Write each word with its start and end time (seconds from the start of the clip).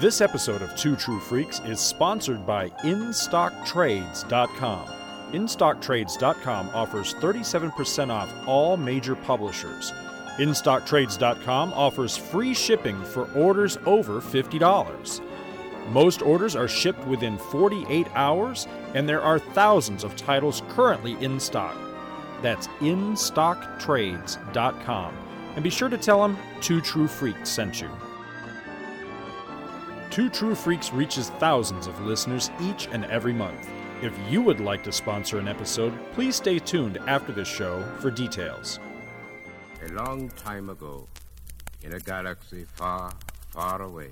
This 0.00 0.20
episode 0.22 0.62
of 0.62 0.74
Two 0.76 0.96
True 0.96 1.20
Freaks 1.20 1.60
is 1.66 1.78
sponsored 1.78 2.46
by 2.46 2.70
InStockTrades.com. 2.70 4.88
InStockTrades.com 5.32 6.70
offers 6.72 7.12
37% 7.12 8.10
off 8.10 8.32
all 8.48 8.78
major 8.78 9.14
publishers. 9.14 9.92
InStockTrades.com 10.38 11.74
offers 11.74 12.16
free 12.16 12.54
shipping 12.54 13.04
for 13.04 13.30
orders 13.32 13.76
over 13.84 14.22
$50. 14.22 15.20
Most 15.90 16.22
orders 16.22 16.56
are 16.56 16.66
shipped 16.66 17.06
within 17.06 17.36
48 17.36 18.06
hours, 18.14 18.66
and 18.94 19.06
there 19.06 19.20
are 19.20 19.38
thousands 19.38 20.02
of 20.02 20.16
titles 20.16 20.62
currently 20.70 21.22
in 21.22 21.38
stock. 21.38 21.76
That's 22.40 22.68
InStockTrades.com. 22.78 25.14
And 25.56 25.62
be 25.62 25.68
sure 25.68 25.90
to 25.90 25.98
tell 25.98 26.22
them 26.22 26.38
Two 26.62 26.80
True 26.80 27.06
Freaks 27.06 27.50
sent 27.50 27.82
you. 27.82 27.90
Two 30.20 30.28
True 30.28 30.54
Freaks 30.54 30.92
reaches 30.92 31.30
thousands 31.40 31.86
of 31.86 31.98
listeners 32.02 32.50
each 32.60 32.88
and 32.88 33.06
every 33.06 33.32
month. 33.32 33.66
If 34.02 34.12
you 34.28 34.42
would 34.42 34.60
like 34.60 34.84
to 34.84 34.92
sponsor 34.92 35.38
an 35.38 35.48
episode, 35.48 35.94
please 36.12 36.36
stay 36.36 36.58
tuned 36.58 36.98
after 37.06 37.32
the 37.32 37.42
show 37.42 37.82
for 38.00 38.10
details. 38.10 38.78
A 39.82 39.88
long 39.92 40.28
time 40.28 40.68
ago, 40.68 41.08
in 41.82 41.94
a 41.94 41.98
galaxy 41.98 42.66
far, 42.74 43.14
far 43.48 43.80
away, 43.80 44.10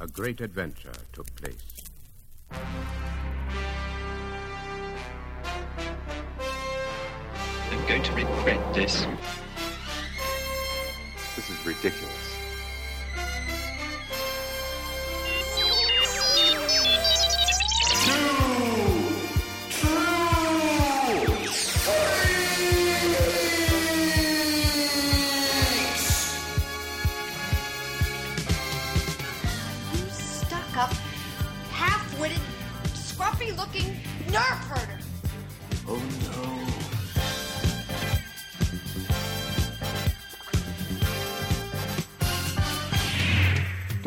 a 0.00 0.08
great 0.08 0.40
adventure 0.40 0.90
took 1.12 1.32
place. 1.36 1.84
I'm 7.70 7.86
going 7.86 8.02
to 8.02 8.12
regret 8.14 8.74
this. 8.74 9.06
This 11.36 11.50
is 11.50 11.64
ridiculous. 11.64 12.33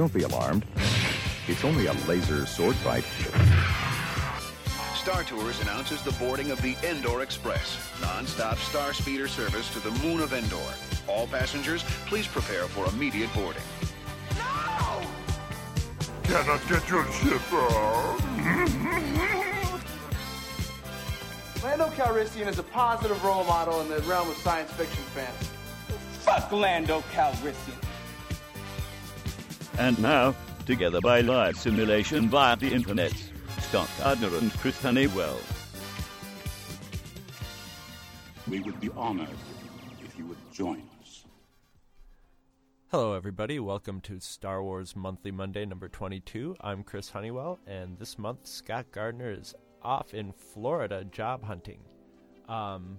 Don't 0.08 0.14
be 0.14 0.24
alarmed. 0.24 0.64
It's 1.50 1.66
only 1.66 1.88
a 1.88 1.94
laser 2.08 2.46
sword 2.46 2.78
fight. 2.78 3.04
Star 4.96 5.26
Tours 5.26 5.60
announces 5.60 6.02
the 6.02 6.14
boarding 6.14 6.50
of 6.50 6.62
the 6.62 6.78
Endor 6.82 7.24
Express, 7.24 7.78
non-stop 8.02 8.58
star 8.60 8.94
speeder 8.94 9.28
service 9.28 9.70
to 9.74 9.82
the 9.82 9.92
moon 10.00 10.22
of 10.22 10.32
Endor. 10.32 10.64
All 11.10 11.28
passengers, 11.28 11.84
please 12.06 12.26
prepare 12.26 12.68
for 12.68 12.86
immediate 12.88 13.34
boarding. 13.34 13.62
No! 14.38 15.02
Cannot 16.24 16.66
get 16.70 16.88
your 16.90 17.04
ship 17.12 17.42
out. 17.52 18.18
Lando 21.66 21.88
Calrissian 21.98 22.48
is 22.48 22.60
a 22.60 22.64
positive 22.64 23.22
role 23.26 23.44
model 23.44 23.82
in 23.82 23.90
the 23.90 24.00
realm 24.04 24.30
of 24.30 24.38
science 24.38 24.72
fiction 24.72 25.04
fans. 25.14 25.50
Fuck 26.22 26.50
Lando 26.54 27.02
Calrissian. 27.12 27.87
And 29.80 30.00
now, 30.00 30.34
together 30.66 31.00
by 31.02 31.22
live 31.22 31.56
simulation 31.56 32.30
via 32.30 32.56
the 32.56 32.74
internet, 32.74 33.14
Scott 33.60 33.88
Gardner 34.00 34.36
and 34.36 34.52
Chris 34.54 34.82
Honeywell. 34.82 35.38
We 38.50 38.60
would 38.62 38.80
be 38.80 38.90
honored 38.96 39.30
if 40.04 40.18
you 40.18 40.26
would 40.26 40.38
join 40.52 40.82
us. 41.00 41.26
Hello, 42.88 43.14
everybody. 43.14 43.60
Welcome 43.60 44.02
to 44.02 44.20
Star 44.20 44.64
Wars 44.64 44.96
Monthly 44.96 45.30
Monday 45.30 45.64
number 45.64 45.90
22. 45.90 46.56
I'm 46.60 46.82
Chris 46.82 47.12
Honeywell, 47.12 47.60
and 47.68 48.00
this 48.00 48.18
month 48.18 48.48
Scott 48.48 48.88
Gardner 48.92 49.32
is 49.32 49.54
off 49.84 50.16
in 50.16 50.32
Florida 50.32 51.04
job 51.04 51.44
hunting. 51.44 51.82
Um, 52.50 52.98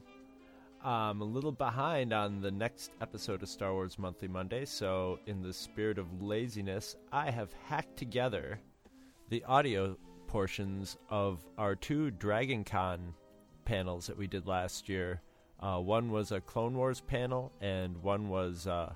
I'm 0.88 1.20
a 1.20 1.24
little 1.24 1.52
behind 1.52 2.14
on 2.14 2.40
the 2.40 2.50
next 2.50 2.92
episode 3.02 3.42
of 3.42 3.50
Star 3.50 3.74
Wars 3.74 3.98
Monthly 3.98 4.26
Monday, 4.26 4.64
so 4.64 5.18
in 5.26 5.42
the 5.42 5.52
spirit 5.52 5.98
of 5.98 6.22
laziness, 6.22 6.96
I 7.12 7.30
have 7.30 7.52
hacked 7.66 7.98
together 7.98 8.58
the 9.28 9.44
audio 9.44 9.98
portions 10.28 10.96
of 11.10 11.44
our 11.58 11.76
two 11.76 12.10
Dragon 12.12 12.64
Con 12.64 13.12
panels 13.66 14.06
that 14.06 14.16
we 14.16 14.26
did 14.26 14.46
last 14.46 14.88
year. 14.88 15.20
Uh, 15.60 15.76
one 15.76 16.10
was 16.10 16.32
a 16.32 16.40
Clone 16.40 16.74
Wars 16.74 17.02
panel, 17.02 17.52
and 17.60 18.02
one 18.02 18.30
was 18.30 18.66
uh, 18.66 18.90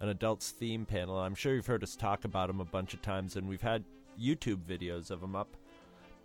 an 0.00 0.10
adults 0.10 0.50
theme 0.50 0.84
panel. 0.84 1.18
I'm 1.18 1.34
sure 1.34 1.54
you've 1.54 1.64
heard 1.64 1.82
us 1.82 1.96
talk 1.96 2.26
about 2.26 2.48
them 2.48 2.60
a 2.60 2.66
bunch 2.66 2.92
of 2.92 3.00
times, 3.00 3.36
and 3.36 3.48
we've 3.48 3.62
had 3.62 3.84
YouTube 4.20 4.66
videos 4.68 5.10
of 5.10 5.22
them 5.22 5.34
up. 5.34 5.56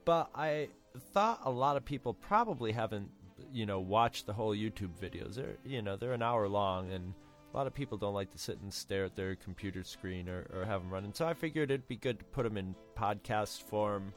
But 0.03 0.29
I 0.35 0.67
thought 1.13 1.39
a 1.45 1.49
lot 1.49 1.77
of 1.77 1.85
people 1.85 2.13
probably 2.13 2.73
haven't, 2.73 3.09
you 3.51 3.65
know, 3.65 3.79
watch 3.79 4.25
the 4.25 4.33
whole 4.33 4.55
YouTube 4.55 4.91
videos. 5.01 5.35
They're, 5.35 5.57
you 5.65 5.81
know, 5.81 5.95
they're 5.95 6.13
an 6.13 6.21
hour 6.21 6.47
long, 6.47 6.91
and 6.91 7.13
a 7.53 7.57
lot 7.57 7.67
of 7.67 7.73
people 7.73 7.97
don't 7.97 8.13
like 8.13 8.31
to 8.31 8.37
sit 8.37 8.59
and 8.61 8.73
stare 8.73 9.05
at 9.05 9.15
their 9.15 9.35
computer 9.35 9.83
screen 9.83 10.29
or, 10.29 10.47
or 10.53 10.65
have 10.65 10.81
them 10.81 10.91
running. 10.91 11.13
So 11.13 11.27
I 11.27 11.33
figured 11.33 11.71
it'd 11.71 11.87
be 11.87 11.95
good 11.95 12.19
to 12.19 12.25
put 12.25 12.43
them 12.43 12.57
in 12.57 12.75
podcast 12.97 13.63
form, 13.63 14.13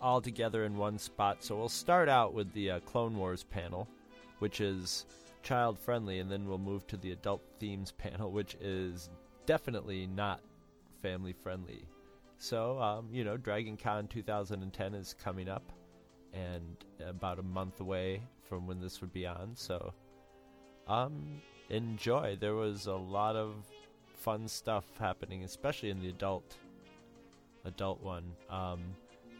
all 0.00 0.20
together 0.20 0.64
in 0.64 0.76
one 0.76 0.98
spot. 0.98 1.42
So 1.42 1.56
we'll 1.56 1.68
start 1.68 2.08
out 2.08 2.34
with 2.34 2.52
the 2.52 2.72
uh, 2.72 2.80
Clone 2.80 3.16
Wars 3.16 3.44
panel, 3.44 3.88
which 4.38 4.60
is 4.60 5.06
child 5.42 5.78
friendly, 5.78 6.20
and 6.20 6.30
then 6.30 6.46
we'll 6.46 6.58
move 6.58 6.86
to 6.88 6.96
the 6.96 7.12
adult 7.12 7.42
themes 7.58 7.92
panel, 7.98 8.30
which 8.30 8.56
is 8.60 9.10
definitely 9.46 10.06
not 10.06 10.40
family 11.02 11.32
friendly. 11.32 11.84
So, 12.38 12.80
um, 12.80 13.08
you 13.12 13.22
know, 13.24 13.36
Dragon 13.36 13.76
Con 13.76 14.08
2010 14.08 14.94
is 14.94 15.14
coming 15.22 15.48
up 15.48 15.72
and 16.32 16.76
about 17.06 17.38
a 17.38 17.42
month 17.42 17.80
away 17.80 18.22
from 18.52 18.66
when 18.66 18.78
this 18.82 19.00
would 19.00 19.14
be 19.14 19.26
on. 19.26 19.52
So, 19.54 19.94
um, 20.86 21.40
enjoy. 21.70 22.36
There 22.38 22.54
was 22.54 22.84
a 22.84 22.92
lot 22.92 23.34
of 23.34 23.54
fun 24.14 24.46
stuff 24.46 24.84
happening, 24.98 25.42
especially 25.42 25.88
in 25.88 26.02
the 26.02 26.10
adult 26.10 26.58
adult 27.64 28.02
one. 28.02 28.24
Um, 28.50 28.80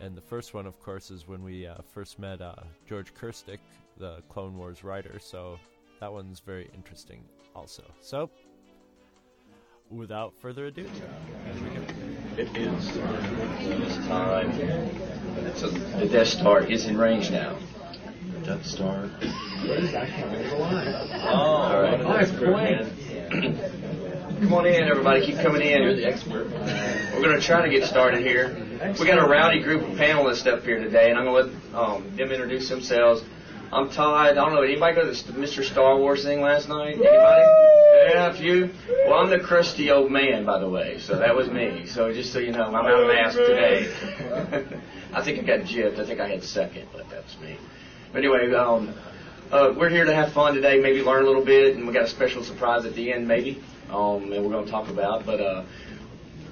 and 0.01 0.17
the 0.17 0.22
first 0.22 0.55
one, 0.55 0.65
of 0.65 0.81
course, 0.81 1.11
is 1.11 1.28
when 1.28 1.45
we 1.45 1.67
uh, 1.67 1.75
first 1.93 2.19
met 2.19 2.41
uh, 2.41 2.55
George 2.89 3.12
Krstic, 3.12 3.59
the 3.99 4.22
Clone 4.31 4.56
Wars 4.56 4.83
writer. 4.83 5.19
So 5.19 5.59
that 6.01 6.11
one's 6.11 6.41
very 6.41 6.71
interesting, 6.72 7.22
also. 7.55 7.83
So, 8.01 8.31
without 9.91 10.33
further 10.41 10.69
ado, 10.69 10.87
It 12.39 12.49
is. 12.56 12.97
It's 12.97 14.06
time. 14.06 14.51
A, 14.59 15.99
the 16.01 16.09
Death 16.09 16.28
Star 16.28 16.62
is 16.62 16.87
in 16.87 16.97
range 16.97 17.31
now. 17.31 17.59
Death 18.44 18.66
Star. 18.66 19.08
Oh, 21.25 21.34
all 21.34 21.82
right. 21.82 22.00
Nice 22.00 22.30
point. 22.30 22.88
Come 24.41 24.54
on 24.54 24.66
in, 24.66 24.82
everybody. 24.82 25.25
Keep 25.25 25.36
coming 25.36 25.62
in. 25.62 25.82
You're 25.82 25.94
the 25.94 26.06
expert. 26.06 26.50
We're 26.50 27.22
going 27.22 27.38
to 27.38 27.41
try 27.41 27.62
to 27.62 27.70
get 27.70 27.84
started 27.88 28.26
here. 28.26 28.56
We 28.98 29.06
got 29.06 29.19
a 29.19 29.28
rowdy 29.28 29.62
group 29.62 29.82
of 29.82 29.97
panelists 29.97 30.47
up 30.47 30.64
here 30.64 30.80
today, 30.80 31.10
and 31.10 31.19
I'm 31.19 31.26
going 31.26 31.47
to 31.47 31.53
let 31.53 31.75
um, 31.75 32.16
them 32.16 32.32
introduce 32.32 32.69
themselves. 32.69 33.22
I'm 33.72 33.88
Todd. 33.88 34.30
I 34.30 34.34
don't 34.34 34.53
know. 34.53 34.62
Anybody 34.62 34.97
go 34.97 35.12
to 35.12 35.32
the 35.32 35.38
Mr. 35.38 35.62
Star 35.62 35.97
Wars 35.97 36.24
thing 36.24 36.41
last 36.41 36.69
night? 36.69 36.94
Anybody? 36.94 37.12
Yeah, 38.10 38.26
a 38.26 38.34
few. 38.34 38.70
Well, 39.06 39.20
I'm 39.20 39.30
the 39.30 39.38
crusty 39.38 39.91
old 39.91 40.10
man, 40.10 40.44
by 40.44 40.59
the 40.59 40.69
way. 40.69 40.98
So 40.98 41.19
that 41.19 41.34
was 41.34 41.48
me. 41.48 41.86
So 41.86 42.12
just 42.12 42.32
so 42.32 42.41
you 42.41 42.50
know, 42.50 42.64
I'm 42.64 42.74
out 42.74 43.00
of 43.00 43.06
mask 43.06 43.38
today. 43.38 43.95
I 45.15 45.22
think 45.22 45.38
I 45.38 45.42
got 45.42 45.66
gypped. 45.66 46.00
I 46.00 46.04
think 46.06 46.21
I 46.21 46.28
had 46.28 46.42
second, 46.42 46.88
but 46.92 47.09
that's 47.09 47.38
me. 47.38 47.56
But 48.12 48.18
anyway, 48.18 48.53
um, 48.53 48.92
uh, 49.50 49.72
we're 49.74 49.88
here 49.88 50.04
to 50.04 50.14
have 50.14 50.32
fun 50.32 50.54
today. 50.54 50.78
Maybe 50.78 51.03
learn 51.03 51.22
a 51.22 51.26
little 51.26 51.44
bit, 51.44 51.76
and 51.76 51.86
we 51.86 51.94
got 51.94 52.04
a 52.04 52.09
special 52.09 52.44
surprise 52.44 52.84
at 52.84 52.94
the 52.94 53.10
end, 53.10 53.26
maybe. 53.26 53.62
Um, 53.88 54.30
and 54.32 54.44
we're 54.44 54.50
going 54.50 54.66
to 54.66 54.70
talk 54.70 54.91
about. 54.91 55.24
But 55.24 55.41
uh, 55.41 55.64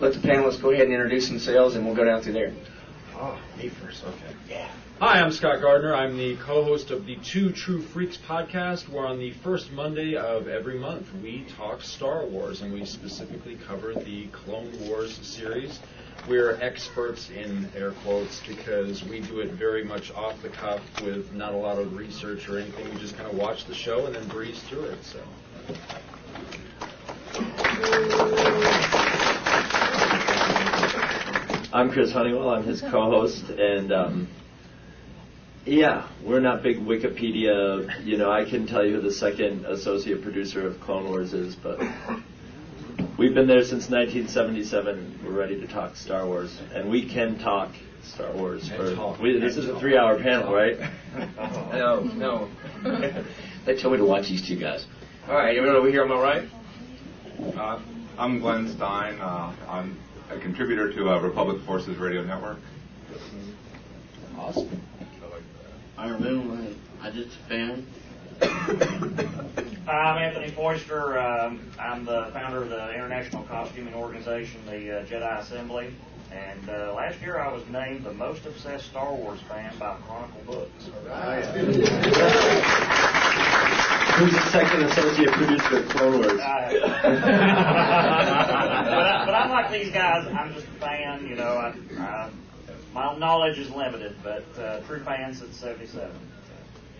let 0.01 0.15
the 0.15 0.21
panelists 0.21 0.63
go 0.63 0.71
ahead 0.71 0.87
and 0.87 0.95
introduce 0.95 1.29
themselves, 1.29 1.77
and 1.77 1.85
we'll 1.85 1.95
go 1.95 2.05
down 2.05 2.23
through 2.23 2.33
there. 2.33 2.55
Oh, 3.15 3.39
me 3.59 3.69
first. 3.69 4.05
Okay. 4.05 4.35
Yeah. 4.49 4.71
Hi, 5.01 5.21
I'm 5.21 5.33
Scott 5.33 5.61
Gardner. 5.61 5.95
I'm 5.95 6.17
the 6.17 6.37
co-host 6.37 6.91
of 6.91 7.05
the 7.05 7.17
Two 7.17 7.53
True 7.53 7.83
Freaks 7.83 8.17
podcast. 8.17 8.89
Where 8.89 9.07
on 9.07 9.19
the 9.19 9.33
first 9.33 9.71
Monday 9.71 10.17
of 10.17 10.49
every 10.49 10.79
month 10.79 11.09
we 11.23 11.45
talk 11.59 11.83
Star 11.83 12.25
Wars, 12.25 12.63
and 12.63 12.73
we 12.73 12.87
specifically 12.87 13.59
cover 13.67 13.93
the 13.93 14.29
Clone 14.29 14.73
Wars 14.89 15.19
series. 15.23 15.79
We're 16.29 16.59
experts 16.61 17.31
in 17.31 17.69
air 17.75 17.93
quotes 18.03 18.41
because 18.47 19.03
we 19.05 19.21
do 19.21 19.41
it 19.41 19.53
very 19.53 19.85
much 19.85 20.11
off 20.13 20.41
the 20.43 20.49
cuff 20.49 20.81
with 21.03 21.33
not 21.33 21.55
a 21.55 21.57
lot 21.57 21.79
of 21.79 21.97
research 21.97 22.49
or 22.49 22.59
anything. 22.59 22.93
We 22.95 23.01
just 23.01 23.17
kind 23.17 23.29
of 23.29 23.37
watch 23.37 23.65
the 23.67 23.75
show 23.75 24.07
and 24.07 24.15
then 24.15 24.29
breeze 24.29 24.63
through 24.69 24.85
it. 24.85 24.99
So. 25.05 25.21
I'm 31.73 31.91
Chris 31.93 32.13
Honeywell. 32.13 32.51
I'm 32.51 32.65
his 32.65 32.81
co-host, 32.81 33.49
and 33.49 33.93
um, 33.93 34.29
yeah, 35.65 36.09
we're 36.25 36.41
not 36.41 36.63
big 36.63 36.79
Wikipedia. 36.79 38.05
You 38.05 38.17
know, 38.17 38.31
I 38.31 38.45
can 38.45 38.67
tell 38.67 38.85
you 38.85 38.97
who 38.97 39.01
the 39.01 39.13
second 39.13 39.67
associate 39.67 40.23
producer 40.23 40.67
of 40.67 40.81
Clone 40.81 41.05
Wars 41.09 41.33
is, 41.33 41.55
but 41.55 41.79
we've 43.21 43.35
been 43.35 43.47
there 43.47 43.63
since 43.63 43.91
1977. 43.91 45.21
We're 45.23 45.33
ready 45.33 45.61
to 45.61 45.67
talk 45.67 45.95
Star 45.95 46.27
Wars, 46.27 46.59
and 46.75 46.91
we 46.91 47.07
can 47.07 47.39
talk 47.39 47.71
Star 48.03 48.33
Wars. 48.33 48.67
For, 48.71 49.19
we, 49.21 49.39
this 49.39 49.59
is 49.59 49.69
a 49.69 49.79
three-hour 49.79 50.23
panel, 50.23 50.55
right? 50.55 50.79
No, 51.71 52.01
no. 52.01 52.49
they 53.67 53.79
told 53.79 53.93
me 53.93 53.99
to 53.99 54.07
watch 54.07 54.29
these 54.29 54.47
two 54.49 54.57
guys. 54.57 54.87
All 55.29 55.35
right, 55.35 55.51
anyone 55.51 55.77
over 55.77 55.91
here 55.91 56.03
on 56.03 56.09
my 56.09 56.19
right? 56.19 56.49
Uh, 57.57 57.83
I'm 58.17 58.41
Glenn 58.41 58.75
Stein. 58.75 59.21
Uh, 59.21 59.55
I'm 59.69 59.99
a 60.31 60.39
contributor 60.39 60.91
to 60.91 61.11
uh, 61.11 61.21
Republic 61.21 61.63
Forces 61.67 61.99
Radio 61.99 62.25
Network. 62.25 62.59
Awesome. 64.39 64.83
Iron 65.99 66.23
Moon, 66.23 66.81
I 67.03 67.11
just 67.11 67.37
a 67.37 67.85
fan. 68.41 69.61
I'm 69.87 70.19
Anthony 70.19 70.51
Foister. 70.51 71.19
Um, 71.19 71.61
I'm 71.79 72.05
the 72.05 72.31
founder 72.33 72.63
of 72.63 72.69
the 72.69 72.93
international 72.95 73.45
costuming 73.45 73.95
organization, 73.95 74.61
the 74.67 75.01
uh, 75.01 75.05
Jedi 75.07 75.39
Assembly. 75.41 75.95
And 76.31 76.69
uh, 76.69 76.93
last 76.95 77.21
year 77.21 77.41
I 77.41 77.53
was 77.53 77.67
named 77.69 78.05
the 78.05 78.13
most 78.13 78.45
obsessed 78.47 78.87
Star 78.87 79.13
Wars 79.13 79.41
fan 79.49 79.73
by 79.79 79.97
Chronicle 80.07 80.41
Books. 80.47 80.85
Who's 84.17 84.33
the 84.33 84.51
second 84.51 84.83
associate 84.85 85.33
producer 85.33 85.79
of 85.79 85.89
Clone 85.89 86.19
Wars? 86.19 86.27
but, 86.33 86.41
I, 86.45 86.79
but 89.27 89.35
I'm 89.35 89.51
like 89.51 89.73
these 89.73 89.91
guys. 89.93 90.27
I'm 90.29 90.53
just 90.55 90.67
a 90.67 90.71
fan. 90.79 91.27
You 91.27 91.35
know, 91.37 91.57
I, 91.57 91.75
I, 91.99 92.31
my 92.93 93.17
knowledge 93.19 93.59
is 93.59 93.71
limited, 93.71 94.15
but 94.23 94.45
uh, 94.59 94.81
true 94.83 95.03
fan 95.03 95.35
since 95.35 95.57
'77. 95.57 96.11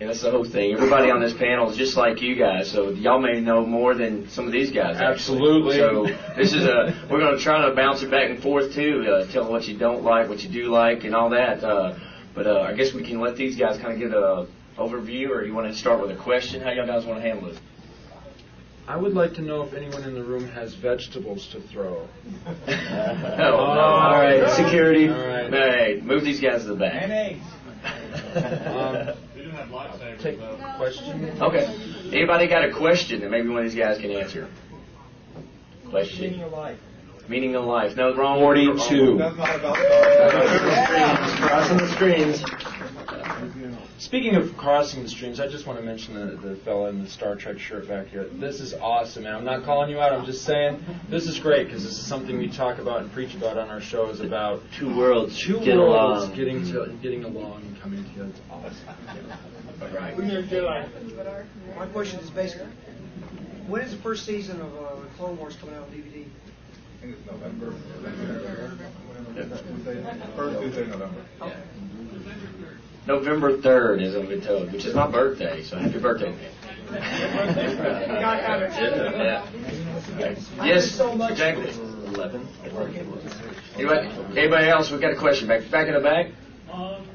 Yeah, 0.01 0.07
that's 0.07 0.21
the 0.21 0.31
whole 0.31 0.45
thing. 0.45 0.73
Everybody 0.73 1.11
on 1.11 1.21
this 1.21 1.33
panel 1.33 1.69
is 1.69 1.77
just 1.77 1.95
like 1.95 2.23
you 2.23 2.33
guys, 2.33 2.71
so 2.71 2.89
y'all 2.89 3.19
may 3.19 3.39
know 3.39 3.63
more 3.63 3.93
than 3.93 4.27
some 4.29 4.47
of 4.47 4.51
these 4.51 4.71
guys. 4.71 4.95
actually. 4.95 5.13
Absolutely. 5.13 5.77
So 5.77 6.07
this 6.35 6.53
is 6.53 6.65
a 6.65 7.07
we're 7.07 7.19
going 7.19 7.37
to 7.37 7.43
try 7.43 7.69
to 7.69 7.75
bounce 7.75 8.01
it 8.01 8.09
back 8.09 8.31
and 8.31 8.41
forth 8.41 8.73
too, 8.73 9.05
uh, 9.07 9.31
tell 9.31 9.47
what 9.47 9.67
you 9.67 9.77
don't 9.77 10.01
like, 10.01 10.27
what 10.27 10.41
you 10.41 10.49
do 10.49 10.71
like, 10.71 11.03
and 11.03 11.13
all 11.13 11.29
that. 11.29 11.63
Uh, 11.63 11.99
but 12.33 12.47
uh, 12.47 12.61
I 12.61 12.73
guess 12.73 12.93
we 12.93 13.03
can 13.03 13.21
let 13.21 13.35
these 13.35 13.55
guys 13.57 13.77
kind 13.77 13.93
of 13.93 13.99
get 13.99 14.11
a 14.11 14.47
overview, 14.75 15.29
or 15.29 15.45
you 15.45 15.53
want 15.53 15.71
to 15.71 15.77
start 15.77 16.01
with 16.01 16.09
a 16.09 16.19
question? 16.19 16.61
How 16.61 16.71
y'all 16.71 16.87
guys 16.87 17.05
want 17.05 17.21
to 17.21 17.29
handle 17.29 17.51
it? 17.51 17.59
I 18.87 18.97
would 18.97 19.13
like 19.13 19.35
to 19.35 19.43
know 19.43 19.61
if 19.61 19.75
anyone 19.75 20.03
in 20.03 20.15
the 20.15 20.23
room 20.23 20.47
has 20.47 20.73
vegetables 20.73 21.47
to 21.49 21.61
throw. 21.61 22.07
oh, 22.47 22.65
no. 22.67 23.53
All 23.53 24.19
right, 24.19 24.49
security. 24.49 25.09
All 25.09 25.27
right. 25.27 25.53
Hey, 25.53 26.01
move 26.01 26.23
these 26.23 26.41
guys 26.41 26.63
to 26.63 26.69
the 26.69 26.75
back. 26.75 27.37
Um, 28.35 29.15
take 30.19 30.39
question. 30.77 31.41
Okay. 31.41 31.65
Anybody 32.11 32.47
got 32.47 32.65
a 32.65 32.71
question 32.71 33.21
that 33.21 33.31
maybe 33.31 33.49
one 33.49 33.59
of 33.59 33.71
these 33.71 33.79
guys 33.79 33.97
can 33.97 34.11
answer? 34.11 34.49
Question. 35.89 36.31
Meaning 36.31 36.43
of 36.43 36.51
life. 36.51 36.79
Meaning 37.27 37.55
of 37.55 37.65
life. 37.65 37.95
No, 37.95 38.15
wrong. 38.15 38.39
42. 38.39 39.17
Wrong. 39.17 39.35
Crossing 41.37 41.77
the 41.77 41.87
screens. 41.93 42.43
Speaking 44.01 44.35
of 44.35 44.57
crossing 44.57 45.03
the 45.03 45.09
streams, 45.09 45.39
I 45.39 45.47
just 45.47 45.67
want 45.67 45.77
to 45.79 45.85
mention 45.85 46.15
the, 46.15 46.35
the 46.35 46.55
fella 46.57 46.89
in 46.89 47.03
the 47.03 47.09
Star 47.09 47.35
Trek 47.35 47.59
shirt 47.59 47.87
back 47.87 48.07
here. 48.07 48.25
This 48.25 48.59
is 48.59 48.73
awesome, 48.73 49.23
man. 49.23 49.35
I'm 49.35 49.45
not 49.45 49.63
calling 49.63 49.91
you 49.91 49.99
out. 49.99 50.11
I'm 50.11 50.25
just 50.25 50.43
saying 50.43 50.83
this 51.07 51.27
is 51.27 51.39
great 51.39 51.67
because 51.67 51.83
this 51.83 51.93
is 51.93 52.05
something 52.05 52.37
we 52.37 52.49
talk 52.49 52.79
about 52.79 53.03
and 53.03 53.11
preach 53.11 53.35
about 53.35 53.59
on 53.59 53.69
our 53.69 53.79
shows 53.79 54.19
about 54.19 54.63
two 54.75 54.97
worlds, 54.97 55.39
two 55.39 55.59
get 55.59 55.77
worlds 55.77 56.23
along. 56.23 56.35
getting 56.35 56.65
to 56.71 56.97
getting 57.03 57.23
along 57.23 57.61
and 57.61 57.79
coming 57.79 58.03
together. 58.05 58.29
It's 58.29 58.41
awesome. 58.49 59.25
Right. 59.81 60.15
My 61.75 61.87
question 61.87 62.19
is 62.19 62.29
basically, 62.29 62.67
when 63.67 63.81
is 63.81 63.91
the 63.91 63.97
first 63.97 64.25
season 64.25 64.61
of 64.61 64.73
uh, 64.75 64.89
Clone 65.17 65.37
Wars 65.37 65.55
coming 65.55 65.75
out 65.75 65.83
on 65.83 65.89
DVD? 65.89 66.25
I 66.25 67.01
think 67.01 67.15
it's 67.17 67.25
November. 67.25 67.73
First 70.35 70.59
Tuesday 70.61 70.83
in 70.83 70.89
November. 70.91 71.25
November 73.07 73.57
3rd 73.57 74.01
is 74.03 74.15
what 74.15 74.27
we're 74.27 74.39
told, 74.41 74.71
which 74.71 74.85
is 74.85 74.93
my 74.93 75.09
birthday, 75.09 75.63
so 75.63 75.77
happy 75.77 75.97
birthday, 75.97 76.29
man. 76.29 76.51
yeah. 80.19 80.35
Yes, 80.63 80.99
exactly. 80.99 81.71
11. 82.13 82.47
Anybody, 83.75 84.09
anybody 84.37 84.67
else? 84.67 84.91
We 84.91 84.99
got 84.99 85.13
a 85.13 85.15
question 85.15 85.47
back 85.47 85.67
back 85.71 85.87
in 85.87 85.93
the 85.93 85.99
back. 85.99 86.27
Um, 86.71 87.07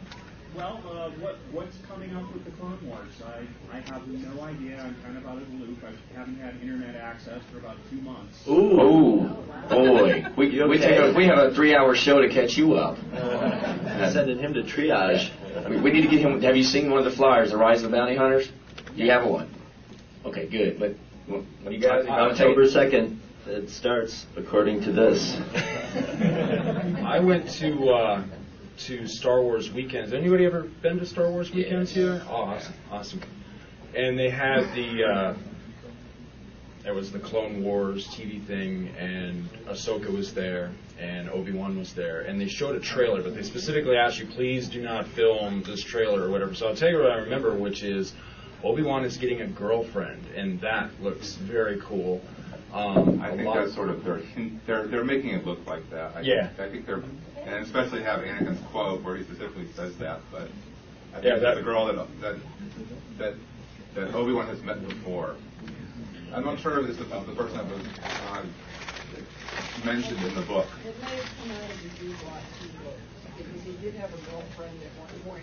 well, 0.57 0.81
uh, 0.89 1.11
what 1.21 1.37
what's 1.53 1.77
coming 1.87 2.15
up 2.17 2.33
with 2.33 2.45
the 2.45 2.51
Clone 2.53 2.79
Wars? 2.87 3.13
I 3.25 3.47
I 3.77 3.81
have 3.91 4.07
no 4.09 4.43
idea. 4.43 4.81
I'm 4.81 4.97
kind 5.03 5.17
of 5.19 5.27
out 5.27 5.41
of 5.41 5.47
the 5.51 5.57
loop. 5.59 5.79
I 5.85 6.19
haven't 6.19 6.39
had 6.39 6.55
internet 6.61 6.97
access 6.97 7.43
for 7.53 7.59
about 7.59 7.77
two 7.91 8.01
months. 8.01 8.39
Ooh, 8.49 9.29
boy, 9.69 10.25
we 10.37 10.49
You 10.49 10.67
we 10.69 10.79
take 10.79 10.99
a, 10.99 11.13
we 11.15 11.27
have 11.27 11.39
a 11.39 11.55
three-hour 11.55 11.95
show 11.95 12.21
to 12.21 12.29
catch 12.29 12.57
you 12.57 12.75
up. 12.75 12.97
Sending 14.13 14.39
him 14.39 14.55
to 14.55 14.63
triage. 14.63 15.31
We, 15.69 15.81
we 15.81 15.93
need 15.93 16.03
to 16.03 16.09
get 16.09 16.21
him. 16.21 16.41
Have 16.43 16.57
you 16.57 16.65
seen 16.65 16.91
one 16.91 16.99
of 16.99 17.05
the 17.05 17.17
flyers, 17.17 17.51
The 17.51 17.57
Rise 17.57 17.83
of 17.83 17.91
the 17.91 17.97
Bounty 17.97 18.17
Hunters? 18.17 18.51
You 18.95 19.11
have 19.11 19.27
one. 19.29 19.55
Okay, 20.25 20.49
good. 20.49 20.79
But 20.79 20.95
what 21.29 21.45
do 21.67 21.75
you 21.75 21.81
guys? 21.81 22.07
October 22.07 22.65
2nd, 22.65 23.19
it 23.47 23.69
starts, 23.71 24.27
according 24.37 24.83
to 24.83 24.93
this. 24.93 25.35
I 27.05 27.21
went 27.21 27.49
to 27.61 27.89
uh, 27.91 28.25
to 28.79 29.07
Star 29.07 29.43
Wars 29.43 29.71
weekends. 29.71 30.13
Anybody 30.13 30.45
ever 30.45 30.63
been 30.83 30.99
to 30.99 31.07
Star 31.07 31.31
Wars 31.31 31.51
weekends 31.53 31.93
here? 31.93 32.23
Oh, 32.29 32.35
awesome, 32.35 32.75
awesome. 32.91 33.21
And 33.95 34.19
they 34.19 34.29
had 34.29 34.75
the 34.75 35.05
uh, 35.05 35.35
there 36.83 36.95
was 36.95 37.11
the 37.11 37.19
Clone 37.19 37.65
Wars 37.65 38.07
TV 38.09 38.45
thing, 38.47 38.95
and 38.99 39.51
Ahsoka 39.67 40.09
was 40.09 40.35
there, 40.35 40.71
and 41.01 41.29
Obi 41.31 41.53
Wan 41.53 41.77
was 41.77 41.95
there, 41.95 42.21
and 42.21 42.41
they 42.41 42.47
showed 42.47 42.77
a 42.77 42.81
trailer, 42.81 43.23
but 43.23 43.35
they 43.35 43.43
specifically 43.43 43.97
asked 43.97 44.21
you, 44.21 44.27
please 44.27 44.69
do 44.69 44.81
not 44.83 45.07
film 45.09 45.63
this 45.65 45.83
trailer 45.83 46.23
or 46.23 46.31
whatever. 46.31 46.55
So 46.55 46.69
I'll 46.69 46.77
tell 46.77 46.91
you 46.91 46.99
what 46.99 47.11
I 47.11 47.17
remember, 47.17 47.55
which 47.57 47.83
is 47.83 48.13
Obi 48.63 48.83
Wan 48.83 49.05
is 49.05 49.17
getting 49.17 49.41
a 49.41 49.47
girlfriend, 49.47 50.27
and 50.37 50.61
that 50.61 50.91
looks 51.03 51.35
very 51.35 51.81
cool. 51.81 52.21
Um, 52.73 53.21
I 53.23 53.31
a 53.31 53.37
think 53.37 53.55
that's 53.55 53.75
sort 53.75 53.89
of 53.89 54.05
their 54.05 54.21
they're 54.67 54.87
they're 54.87 55.05
making 55.05 55.31
it 55.31 55.47
look 55.47 55.67
like 55.67 55.89
that. 55.91 56.17
I 56.17 56.21
Yeah. 56.21 56.49
Think, 56.49 56.61
I 56.61 56.71
think 56.71 56.87
they're 56.87 57.03
and 57.47 57.65
especially 57.65 58.03
have 58.03 58.21
Anakin's 58.21 58.61
quote 58.71 59.03
where 59.03 59.17
he 59.17 59.25
specifically 59.25 59.69
says 59.75 59.97
that. 59.99 60.21
But 60.31 60.43
I 60.43 61.15
think 61.15 61.25
Yeah, 61.25 61.35
it's 61.35 61.43
that- 61.43 61.55
the 61.57 61.63
girl 61.63 61.87
that 61.87 62.21
that 62.21 62.37
that 63.19 63.35
that 63.95 64.15
Obi 64.15 64.33
Wan 64.33 64.47
has 64.49 64.63
met 64.63 64.87
before. 64.87 65.37
I'm 66.35 66.45
not 66.45 66.59
sure 66.61 66.81
if 66.81 66.91
it's 66.91 66.99
the, 66.99 67.05
the 67.05 67.35
person 67.35 67.57
that 67.57 67.67
was 67.67 67.81
uh, 68.35 68.43
mentioned 69.85 70.23
in 70.23 70.35
the 70.35 70.43
book. 70.43 70.67
It 70.85 71.01
may 71.01 71.17
have 71.17 71.25
come 71.39 71.51
out 71.53 71.71
of 71.71 71.83
the 71.83 71.89
D-Block 72.05 72.43
because 73.39 73.63
he 73.65 73.73
did 73.83 73.95
have 73.95 74.13
a 74.13 74.17
girlfriend 74.19 74.77
at 74.83 74.91
one 74.99 75.41
point 75.41 75.43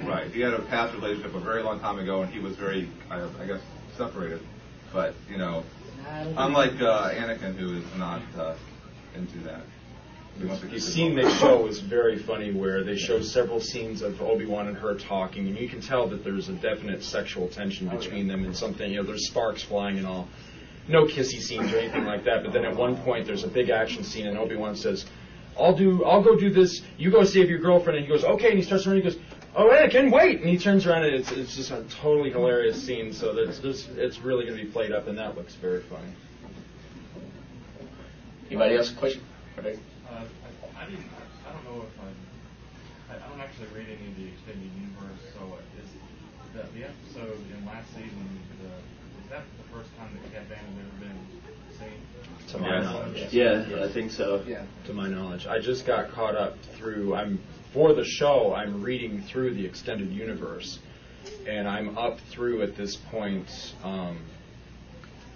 one. 0.00 0.08
Right. 0.08 0.30
He 0.30 0.40
had 0.40 0.54
a 0.54 0.60
past 0.62 0.94
relationship 0.94 1.34
a 1.34 1.40
very 1.40 1.62
long 1.62 1.80
time 1.80 1.98
ago, 1.98 2.22
and 2.22 2.32
he 2.32 2.38
was 2.40 2.56
very, 2.56 2.88
I, 3.10 3.24
I 3.40 3.46
guess, 3.46 3.60
separated. 3.96 4.40
But 4.92 5.14
you 5.28 5.36
know, 5.38 5.64
unlike 6.36 6.80
uh, 6.80 7.10
Anakin, 7.10 7.56
who 7.56 7.76
is 7.76 7.84
not 7.98 8.22
uh, 8.38 8.54
into 9.14 9.38
that. 9.40 9.62
He 10.38 10.46
wants 10.46 10.62
to 10.62 10.68
The 10.68 10.80
scene 10.80 11.14
they 11.14 11.28
show 11.36 11.66
is 11.66 11.78
very 11.78 12.18
funny, 12.18 12.52
where 12.52 12.82
they 12.82 12.96
show 12.96 13.20
several 13.20 13.60
scenes 13.60 14.02
of 14.02 14.20
Obi 14.20 14.46
Wan 14.46 14.66
and 14.66 14.76
her 14.76 14.94
talking, 14.96 15.46
and 15.46 15.56
you 15.56 15.68
can 15.68 15.80
tell 15.80 16.08
that 16.08 16.24
there's 16.24 16.48
a 16.48 16.54
definite 16.54 17.04
sexual 17.04 17.48
tension 17.48 17.88
oh, 17.92 17.96
between 17.96 18.26
them, 18.26 18.44
and 18.44 18.56
something 18.56 18.90
you 18.90 18.96
know, 18.96 19.04
there's 19.04 19.26
sparks 19.28 19.62
flying 19.62 19.98
and 19.98 20.06
all. 20.06 20.28
No 20.88 21.06
kissy 21.06 21.40
scenes 21.40 21.72
or 21.72 21.78
anything 21.78 22.04
like 22.04 22.24
that. 22.24 22.42
But 22.42 22.52
then 22.52 22.64
at 22.64 22.76
one 22.76 22.96
point, 22.96 23.26
there's 23.26 23.44
a 23.44 23.48
big 23.48 23.70
action 23.70 24.02
scene, 24.04 24.26
and 24.26 24.36
Obi 24.36 24.56
Wan 24.56 24.76
says, 24.76 25.06
"I'll 25.58 25.74
do, 25.74 26.04
I'll 26.04 26.22
go 26.22 26.36
do 26.36 26.50
this. 26.50 26.82
You 26.98 27.10
go 27.10 27.24
save 27.24 27.48
your 27.48 27.60
girlfriend." 27.60 27.98
And 27.98 28.06
he 28.06 28.12
goes, 28.12 28.24
"Okay." 28.24 28.50
And 28.50 28.58
he 28.58 28.64
starts 28.64 28.86
running. 28.86 29.02
He 29.02 29.08
goes, 29.08 29.18
"Oh, 29.56 29.68
Anakin, 29.68 30.12
wait!" 30.12 30.40
And 30.40 30.48
he 30.48 30.58
turns 30.58 30.84
around, 30.84 31.04
and 31.04 31.14
it's 31.14 31.30
it's 31.30 31.56
just 31.56 31.70
a 31.70 31.84
totally 32.02 32.30
hilarious 32.30 32.82
scene. 32.84 33.12
So 33.12 33.32
there's, 33.32 33.60
there's 33.60 33.88
it's 33.96 34.18
really 34.18 34.44
going 34.44 34.58
to 34.58 34.64
be 34.64 34.70
played 34.70 34.92
up, 34.92 35.06
and 35.06 35.16
that 35.16 35.36
looks 35.36 35.54
very 35.54 35.82
funny. 35.84 36.12
Anybody 38.50 38.76
else? 38.76 38.92
A 38.92 38.96
question? 38.96 39.22
Okay. 40.84 40.92
I, 40.92 40.96
I 40.96 40.96
didn't. 40.96 41.10
I 41.48 41.52
don't 41.52 41.64
know 41.64 41.82
if 41.82 41.94
I. 42.00 43.14
I 43.14 43.24
I 43.24 43.28
don't 43.28 43.40
actually 43.40 43.68
read 43.68 43.86
any 43.88 44.08
of 44.08 44.16
the 44.16 44.28
extended 44.28 44.70
universe. 44.76 45.20
So 45.34 45.40
uh, 45.40 45.80
is 45.82 45.90
the, 46.52 46.78
the 46.78 46.86
episode 46.86 47.40
in 47.56 47.66
last 47.66 47.88
season? 47.90 48.40
The, 48.62 48.68
is 49.24 49.30
that 49.30 49.44
the 49.58 49.76
first 49.76 49.90
time 49.98 50.10
that 50.14 50.32
Cad 50.32 50.48
Bane 50.48 50.58
has 50.58 50.76
ever 50.78 50.98
been 51.00 51.20
seen? 51.78 52.52
To 52.52 52.58
my 52.58 52.80
knowledge. 52.80 53.32
Yeah, 53.32 53.84
I 53.84 53.88
think 53.92 54.10
so. 54.10 54.42
Yeah. 54.46 54.64
To 54.86 54.92
my 54.92 55.08
knowledge, 55.08 55.46
I 55.46 55.58
just 55.58 55.86
got 55.86 56.10
caught 56.12 56.36
up 56.36 56.56
through. 56.76 57.14
I'm 57.14 57.40
for 57.72 57.92
the 57.92 58.04
show. 58.04 58.54
I'm 58.54 58.82
reading 58.82 59.22
through 59.22 59.54
the 59.54 59.64
extended 59.64 60.12
universe, 60.12 60.78
and 61.46 61.66
I'm 61.68 61.96
up 61.98 62.20
through 62.30 62.62
at 62.62 62.76
this 62.76 62.96
point 62.96 63.74
um, 63.82 64.18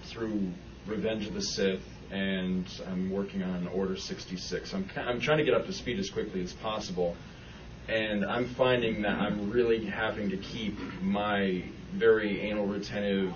through 0.05 0.53
Revenge 0.87 1.27
of 1.27 1.35
the 1.35 1.43
Sith 1.43 1.83
and 2.11 2.67
I'm 2.91 3.11
working 3.11 3.43
on 3.43 3.69
Order 3.69 3.97
66. 3.97 4.73
I'm 4.75 4.89
I'm 4.97 5.21
trying 5.21 5.39
to 5.39 5.45
get 5.45 5.55
up 5.55 5.67
to 5.67 5.73
speed 5.73 5.99
as 5.99 6.11
quickly 6.11 6.43
as 6.43 6.53
possible, 6.53 7.17
and 7.89 8.25
I'm 8.25 8.47
finding 8.47 9.03
that 9.03 9.19
I'm 9.19 9.51
really 9.51 9.85
having 9.85 10.31
to 10.31 10.37
keep 10.37 10.79
my 11.03 11.63
very 11.93 12.41
anal 12.41 12.67
retentive. 12.67 13.35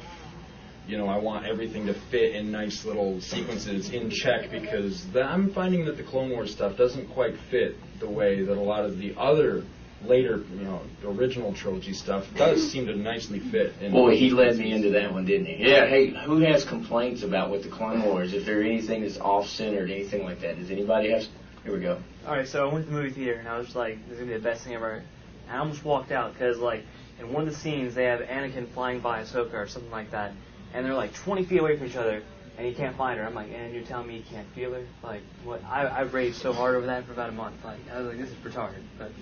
You 0.88 0.99
know, 0.99 1.07
I 1.07 1.19
want 1.19 1.47
everything 1.47 1.87
to 1.87 1.95
fit 1.95 2.35
in 2.35 2.50
nice 2.50 2.85
little 2.85 3.21
sequences 3.21 3.91
in 3.91 4.11
check 4.11 4.50
because 4.50 5.07
I'm 5.14 5.52
finding 5.52 5.85
that 5.85 5.97
the 5.97 6.02
Clone 6.02 6.31
Wars 6.31 6.50
stuff 6.50 6.76
doesn't 6.76 7.09
quite 7.11 7.38
fit 7.50 7.76
the 8.00 8.09
way 8.09 8.43
that 8.43 8.57
a 8.57 8.61
lot 8.61 8.85
of 8.85 8.99
the 8.99 9.14
other 9.17 9.64
later, 10.07 10.45
you 10.55 10.65
know, 10.65 10.81
original 11.05 11.53
trilogy 11.53 11.93
stuff 11.93 12.27
does 12.35 12.71
seem 12.71 12.87
to 12.87 12.97
nicely 12.97 13.39
fit. 13.39 13.75
In 13.81 13.93
Boy, 13.93 14.17
he 14.17 14.31
led 14.31 14.57
me 14.57 14.73
into 14.73 14.91
that 14.91 15.13
one, 15.13 15.25
didn't 15.25 15.47
he? 15.47 15.69
Yeah. 15.69 15.87
Hey, 15.87 16.09
who 16.09 16.39
has 16.41 16.65
complaints 16.65 17.23
about 17.23 17.51
with 17.51 17.63
the 17.63 17.69
Clone 17.69 18.03
Wars? 18.03 18.33
If 18.33 18.45
there 18.45 18.63
anything 18.63 19.03
that's 19.03 19.19
off-centered, 19.19 19.91
anything 19.91 20.25
like 20.25 20.41
that, 20.41 20.59
does 20.59 20.71
anybody 20.71 21.11
have? 21.11 21.27
Here 21.65 21.73
we 21.73 21.81
go. 21.81 22.01
All 22.27 22.35
right, 22.35 22.47
so 22.47 22.69
I 22.69 22.73
went 22.73 22.87
to 22.87 22.91
the 22.93 22.97
movie 22.97 23.11
theater 23.11 23.39
and 23.39 23.49
I 23.49 23.59
was 23.59 23.77
like, 23.77 23.99
"This 24.09 24.15
is 24.15 24.19
gonna 24.21 24.33
be 24.33 24.39
the 24.39 24.43
best 24.43 24.65
thing 24.65 24.75
ever." 24.75 25.03
And 25.49 25.57
I 25.57 25.59
almost 25.59 25.85
walked 25.85 26.11
out 26.11 26.33
because, 26.33 26.59
like, 26.59 26.85
in 27.21 27.33
one 27.33 27.47
of 27.47 27.49
the 27.49 27.55
scenes 27.55 27.95
they 27.95 28.05
have 28.05 28.21
Anakin 28.21 28.69
flying 28.69 29.01
by 29.01 29.23
Ahsoka 29.23 29.55
or 29.55 29.69
something 29.69 29.91
like 29.91 30.11
that, 30.11 30.33
and 30.75 30.85
they're 30.85 30.95
like 30.95 31.15
20 31.15 31.45
feet 31.45 31.61
away 31.61 31.77
from 31.77 31.87
each 31.87 31.97
other, 31.97 32.23
and 32.59 32.67
he 32.67 32.75
can't 32.75 32.97
find 32.97 33.19
her. 33.19 33.27
I'm 33.27 33.35
like, 33.35 33.51
and 33.55 33.73
you're 33.73 33.85
telling 33.85 34.09
me 34.09 34.17
you 34.17 34.25
can't 34.29 34.49
feel 34.55 34.73
her? 34.75 34.85
Like, 35.03 35.23
what? 35.45 35.63
I 35.65 35.87
I 35.87 36.01
raged 36.03 36.37
so 36.37 36.53
hard 36.53 36.75
over 36.75 36.87
that 36.87 37.07
for 37.07 37.13
about 37.13 37.29
a 37.29 37.33
month. 37.33 37.65
Like, 37.65 37.79
I 37.93 37.99
was 37.99 38.09
like, 38.09 38.19
this 38.19 38.31
is 38.31 38.37
retarded. 38.37 38.83
But 38.99 39.13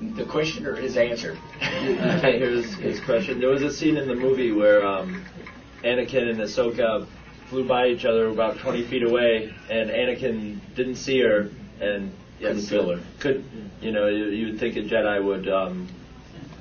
The 0.00 0.24
questioner 0.24 0.76
is 0.76 0.96
answered. 0.96 1.38
Here's 1.60 2.74
his 2.74 3.00
question. 3.00 3.40
There 3.40 3.48
was 3.48 3.62
a 3.62 3.72
scene 3.72 3.96
in 3.96 4.06
the 4.06 4.14
movie 4.14 4.52
where 4.52 4.86
um, 4.86 5.24
Anakin 5.82 6.28
and 6.28 6.38
Ahsoka 6.40 7.06
flew 7.48 7.66
by 7.66 7.88
each 7.88 8.04
other 8.04 8.28
about 8.28 8.58
20 8.58 8.82
feet 8.84 9.02
away, 9.02 9.54
and 9.70 9.88
Anakin 9.88 10.60
didn't 10.74 10.96
see 10.96 11.20
her, 11.20 11.48
and 11.80 12.12
yeah, 12.38 12.48
Couldn't 12.48 12.62
feel 12.64 12.90
her. 12.90 13.02
Could 13.18 13.44
you 13.80 13.92
know? 13.92 14.08
You, 14.08 14.26
you 14.26 14.46
would 14.46 14.60
think 14.60 14.76
a 14.76 14.80
Jedi 14.80 15.24
would 15.24 15.48
um, 15.48 15.88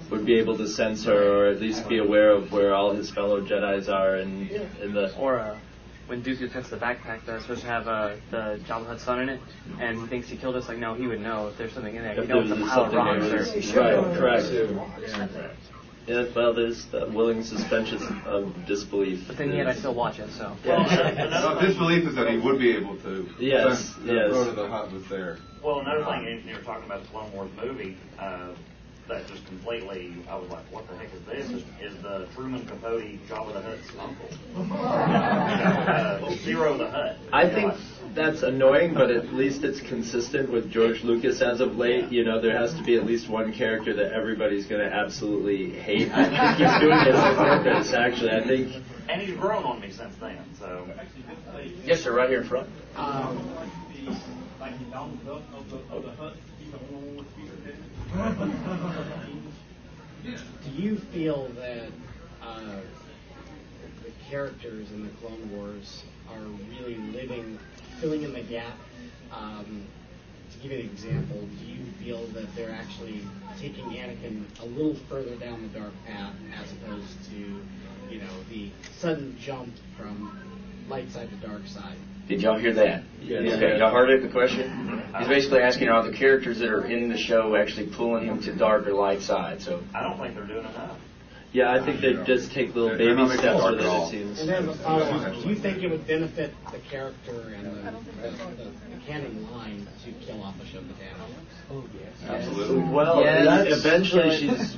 would 0.09 0.25
be 0.25 0.35
able 0.35 0.57
to 0.57 0.67
sense 0.67 1.03
her, 1.03 1.33
or 1.33 1.47
at 1.47 1.59
least 1.59 1.89
be 1.89 1.97
aware 1.97 2.31
of 2.31 2.51
where 2.53 2.73
all 2.73 2.93
his 2.93 3.09
fellow 3.11 3.41
Jedi's 3.41 3.89
are, 3.89 4.15
and 4.15 4.49
in 4.81 4.93
the 4.93 5.13
or 5.17 5.39
uh, 5.39 5.57
when 6.07 6.23
Dooku 6.23 6.51
cuts 6.51 6.69
the 6.69 6.77
backpack 6.77 7.25
that's 7.25 7.43
supposed 7.43 7.61
to 7.61 7.67
have 7.67 7.87
uh, 7.87 8.15
the 8.31 8.59
Jabba 8.65 8.81
the 8.81 8.85
Hutt's 8.85 9.03
son 9.03 9.21
in 9.21 9.29
it, 9.29 9.39
and 9.79 9.99
he 9.99 10.07
thinks 10.07 10.29
he 10.29 10.37
killed 10.37 10.55
us. 10.55 10.67
Like, 10.67 10.77
no, 10.77 10.93
he 10.93 11.07
would 11.07 11.21
know 11.21 11.47
if 11.47 11.57
there's 11.57 11.73
something 11.73 11.95
in 11.95 12.03
there. 12.03 12.11
If 12.11 12.27
You 12.27 12.35
know, 12.35 12.41
it's 12.41 12.51
a 12.51 12.55
there's 12.55 12.69
pile 12.69 12.85
of 12.85 12.91
something 12.91 13.31
rocks. 13.31 13.51
there. 13.73 13.89
Or, 13.89 14.01
Right, 14.07 14.17
correct. 14.17 15.57
Yeah, 16.07 16.25
well, 16.35 16.53
there's 16.53 16.85
the 16.85 17.07
willing 17.07 17.41
suspension 17.41 17.97
of 18.27 18.53
disbelief. 18.67 19.23
But 19.27 19.37
then 19.37 19.53
yet 19.53 19.65
I 19.65 19.73
still 19.73 19.95
watch 19.95 20.19
it. 20.19 20.29
So. 20.29 20.55
No, 20.63 21.57
disbelief 21.59 22.07
is 22.07 22.13
that 22.15 22.29
he 22.29 22.37
would 22.37 22.59
be 22.59 22.75
able 22.75 22.95
to. 22.97 23.27
Yes, 23.39 23.79
sense 23.79 24.05
that 24.05 24.13
yes. 24.13 24.31
Rotta 24.31 24.51
the 24.51 24.67
Hutt 24.67 24.91
was 24.91 25.07
there. 25.07 25.39
Well, 25.63 25.79
another 25.79 26.05
thing, 26.05 26.27
and 26.27 26.45
you 26.47 26.55
were 26.55 26.61
talking 26.61 26.85
about 26.85 27.01
the 27.01 27.09
Clone 27.09 27.33
Wars 27.33 27.49
movie, 27.59 27.97
uh, 28.19 28.49
that 29.07 29.27
just 29.27 29.45
completely, 29.45 30.15
I 30.29 30.35
was 30.35 30.49
like, 30.49 30.65
what 30.71 30.87
the 30.89 30.97
heck 30.97 31.13
is 31.13 31.21
this? 31.25 31.49
Is, 31.49 31.63
is 31.81 32.01
the 32.01 32.27
Truman 32.35 32.65
Capote 32.65 33.03
Jabba 33.27 33.53
the 33.53 33.61
Hutt's 33.61 33.91
uncle? 33.99 34.29
uh, 34.75 36.19
Ziro 36.43 36.77
the 36.77 36.89
Hutt. 36.89 37.17
I 37.31 37.49
think 37.49 37.73
that's 38.15 38.43
annoying, 38.43 38.93
but 38.93 39.11
at 39.11 39.33
least 39.33 39.63
it's 39.63 39.81
consistent 39.81 40.51
with 40.51 40.71
George 40.71 41.03
Lucas 41.03 41.41
as 41.41 41.59
of 41.59 41.77
late. 41.77 42.11
You 42.11 42.23
know, 42.23 42.41
there 42.41 42.57
has 42.57 42.73
to 42.75 42.83
be 42.83 42.95
at 42.95 43.05
least 43.05 43.29
one 43.29 43.53
character 43.53 43.93
that 43.93 44.13
everybody's 44.13 44.65
going 44.65 44.81
to 44.81 44.93
absolutely 44.93 45.71
hate. 45.71 46.11
I 46.11 46.25
think 46.25 46.57
he's 46.57 46.81
doing 46.81 46.97
it 46.97 47.15
on 47.15 47.63
purpose, 47.63 47.93
actually. 47.93 48.31
I 48.31 48.43
think. 48.43 48.83
And 49.07 49.21
he's 49.21 49.37
grown 49.37 49.63
on 49.63 49.79
me 49.79 49.91
since 49.91 50.15
then, 50.19 50.43
so. 50.57 50.87
Yes, 51.83 52.01
sir, 52.01 52.13
right 52.13 52.29
here 52.29 52.41
in 52.41 52.47
front. 52.47 52.69
Do 58.15 58.21
you 60.71 60.95
feel 60.95 61.49
that 61.59 61.89
uh, 62.41 62.79
the 64.03 64.11
characters 64.29 64.89
in 64.91 65.03
the 65.03 65.09
Clone 65.19 65.51
Wars 65.51 66.03
are 66.31 66.39
really 66.69 66.95
living, 66.95 67.59
filling 67.99 68.23
in 68.23 68.31
the 68.31 68.41
gap? 68.41 68.77
Um, 69.33 69.83
to 70.51 70.57
give 70.59 70.71
you 70.71 70.79
an 70.79 70.85
example, 70.85 71.41
do 71.59 71.65
you 71.65 71.83
feel 71.99 72.25
that 72.27 72.55
they're 72.55 72.71
actually 72.71 73.21
taking 73.59 73.83
Anakin 73.85 74.45
a 74.61 74.65
little 74.65 74.95
further 74.95 75.35
down 75.35 75.61
the 75.61 75.79
dark 75.79 75.93
path 76.05 76.33
as 76.61 76.71
opposed 76.71 77.29
to, 77.31 77.61
you 78.09 78.21
know, 78.21 78.33
the 78.49 78.69
sudden 78.97 79.37
jump 79.37 79.73
from 79.97 80.31
light 80.87 81.11
side 81.11 81.29
to 81.29 81.47
dark 81.47 81.67
side? 81.67 81.97
Did 82.27 82.41
y'all 82.41 82.57
hear 82.57 82.73
that? 82.73 83.03
Yes. 83.21 83.53
Okay, 83.53 83.77
y'all 83.77 83.91
heard 83.91 84.09
it, 84.09 84.21
the 84.23 84.29
question? 84.29 85.03
He's 85.19 85.27
basically 85.27 85.59
asking 85.59 85.89
are 85.89 86.03
the 86.03 86.15
characters 86.15 86.59
that 86.59 86.69
are 86.69 86.85
in 86.85 87.09
the 87.09 87.17
show 87.17 87.55
actually 87.55 87.87
pulling 87.87 88.25
him 88.25 88.41
to 88.43 88.55
dark 88.55 88.87
or 88.87 88.93
light 88.93 89.21
side, 89.21 89.61
so. 89.61 89.81
I 89.93 90.03
don't 90.03 90.17
think 90.17 90.35
they're 90.35 90.45
doing 90.45 90.65
enough. 90.65 90.97
Yeah, 91.53 91.71
I 91.71 91.85
think 91.85 92.01
they 92.01 92.13
just 92.25 92.51
take 92.51 92.75
little 92.75 92.97
baby 92.97 93.37
steps 93.37 93.63
with 93.63 93.79
it, 93.79 93.85
it 93.85 94.09
seems. 94.09 94.39
And 94.41 94.49
then, 94.49 94.69
uh, 94.83 95.41
do 95.41 95.47
you 95.47 95.55
think 95.55 95.81
it 95.83 95.87
would 95.89 96.05
benefit 96.05 96.53
the 96.69 96.79
character 96.79 97.53
and 97.55 97.65
the, 97.65 97.91
the, 98.21 98.31
the, 98.31 98.63
the 98.65 99.01
canon 99.07 99.49
line 99.53 99.87
to 100.03 100.11
kill 100.25 100.43
off 100.43 100.55
Ahsoka 100.55 100.83
Tano? 100.83 101.25
Oh, 101.71 101.83
yes. 101.97 102.11
Absolutely. 102.27 102.93
Well, 102.93 103.23
that, 103.23 103.67
eventually 103.71 104.35
she's 104.35 104.77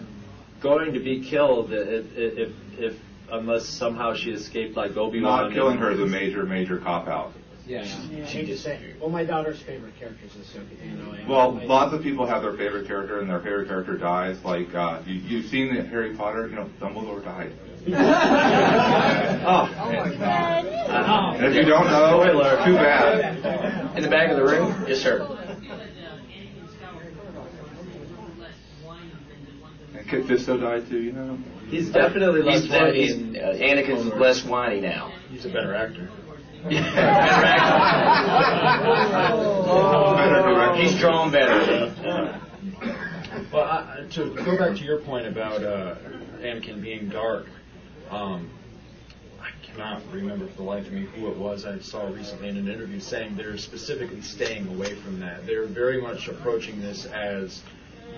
going 0.61 0.93
to 0.93 0.99
be 0.99 1.27
killed 1.27 1.73
if, 1.73 2.05
if, 2.15 2.53
if 2.77 2.95
unless 3.31 3.65
somehow 3.65 4.13
she 4.15 4.31
escaped 4.31 4.75
like 4.77 4.95
Obi 4.97 5.21
Wan. 5.21 5.45
Not 5.45 5.53
killing 5.53 5.77
her 5.77 5.91
is 5.91 5.99
a 5.99 6.05
major, 6.05 6.43
major 6.45 6.77
cop 6.77 7.07
out. 7.07 7.33
Yeah, 7.65 7.83
she 8.27 8.45
just 8.45 8.63
say, 8.63 8.93
well, 8.97 9.09
my 9.09 9.25
daughter's 9.25 9.61
favorite 9.61 9.93
character 9.99 10.25
is 10.25 10.31
Ahsoka 10.31 10.73
Tano. 10.81 11.19
and 11.19 11.27
Well, 11.27 11.51
my- 11.51 11.65
lots 11.65 11.93
of 11.93 12.01
people 12.01 12.25
have 12.25 12.41
their 12.41 12.53
favorite 12.53 12.87
character, 12.87 13.19
and 13.19 13.29
their 13.29 13.41
favorite 13.41 13.67
character 13.67 13.97
dies. 13.97 14.37
Like 14.45 14.73
uh, 14.73 15.01
you, 15.05 15.15
you've 15.15 15.47
seen 15.47 15.75
the 15.75 15.83
Harry 15.83 16.15
Potter, 16.15 16.47
you 16.47 16.55
know, 16.55 16.69
Dumbledore 16.79 17.21
died. 17.23 17.51
Oh. 19.49 21.33
And 21.37 21.45
if 21.45 21.55
you 21.55 21.63
don't 21.63 21.85
know, 21.87 22.23
too 22.65 22.73
bad. 22.73 23.95
In 23.97 24.03
the 24.03 24.09
back 24.09 24.29
of 24.29 24.37
the 24.37 24.43
room? 24.43 24.85
Yes, 24.87 24.99
sir. 25.01 25.25
And 30.07 30.27
Kit 30.27 30.39
Fisto 30.39 30.59
died 30.59 30.89
too, 30.89 31.01
you 31.01 31.11
know. 31.11 31.37
He's 31.67 31.89
definitely 31.89 32.41
less 32.41 32.63
He's, 32.63 32.71
whiny 32.71 33.01
he's, 33.01 33.13
uh, 33.13 33.57
Anakin's 33.59 34.13
less 34.13 34.43
whiny 34.43 34.79
now. 34.79 35.13
He's 35.29 35.45
a 35.45 35.49
better 35.53 35.73
actor. 35.75 36.09
He's 40.77 40.99
drawn 40.99 41.31
better. 41.31 41.93
Well, 43.51 43.63
I, 43.63 44.05
to 44.11 44.33
go 44.33 44.57
back 44.57 44.77
to 44.77 44.83
your 44.83 44.99
point 45.01 45.27
about 45.27 45.63
uh, 45.63 45.95
Anakin 46.39 46.81
being 46.81 47.09
dark, 47.09 47.47
um, 48.09 48.49
I 49.39 49.49
cannot 49.65 50.01
remember 50.11 50.47
for 50.47 50.57
the 50.57 50.63
life 50.63 50.87
of 50.87 50.93
me 50.93 51.05
who 51.15 51.29
it 51.29 51.37
was 51.37 51.65
I 51.65 51.79
saw 51.79 52.07
recently 52.07 52.49
in 52.49 52.57
an 52.57 52.67
interview 52.67 52.99
saying 52.99 53.35
they're 53.35 53.57
specifically 53.57 54.21
staying 54.21 54.67
away 54.67 54.95
from 54.95 55.19
that. 55.19 55.45
They're 55.45 55.67
very 55.67 56.01
much 56.01 56.27
approaching 56.27 56.81
this 56.81 57.05
as 57.05 57.61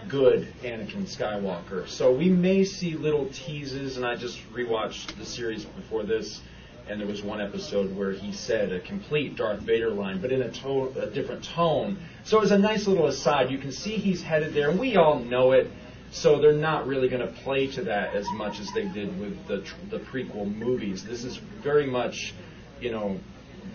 good 0.09 0.51
Anakin 0.63 1.03
Skywalker. 1.03 1.87
So 1.87 2.11
we 2.11 2.29
may 2.29 2.63
see 2.63 2.95
little 2.95 3.27
teases, 3.27 3.95
and 3.97 4.05
I 4.05 4.15
just 4.15 4.39
rewatched 4.51 5.15
the 5.17 5.25
series 5.25 5.65
before 5.65 6.03
this, 6.03 6.41
and 6.87 6.99
there 6.99 7.07
was 7.07 7.21
one 7.21 7.39
episode 7.39 7.95
where 7.95 8.11
he 8.11 8.33
said 8.33 8.71
a 8.71 8.79
complete 8.79 9.35
Darth 9.35 9.59
Vader 9.59 9.91
line, 9.91 10.19
but 10.19 10.31
in 10.31 10.41
a, 10.41 10.49
to- 10.49 10.91
a 10.99 11.09
different 11.11 11.43
tone. 11.43 11.99
So 12.23 12.37
it 12.37 12.41
was 12.41 12.51
a 12.51 12.57
nice 12.57 12.87
little 12.87 13.05
aside. 13.05 13.51
You 13.51 13.59
can 13.59 13.71
see 13.71 13.97
he's 13.97 14.21
headed 14.23 14.53
there, 14.53 14.71
and 14.71 14.79
we 14.79 14.97
all 14.97 15.19
know 15.19 15.51
it. 15.51 15.69
So 16.11 16.41
they're 16.41 16.53
not 16.53 16.87
really 16.87 17.07
going 17.07 17.21
to 17.25 17.31
play 17.41 17.67
to 17.67 17.83
that 17.83 18.15
as 18.15 18.27
much 18.31 18.59
as 18.59 18.71
they 18.73 18.85
did 18.87 19.19
with 19.19 19.45
the 19.47 19.61
tr- 19.61 19.75
the 19.91 19.99
prequel 19.99 20.51
movies. 20.53 21.05
This 21.05 21.23
is 21.23 21.37
very 21.37 21.85
much, 21.85 22.33
you 22.81 22.91
know, 22.91 23.19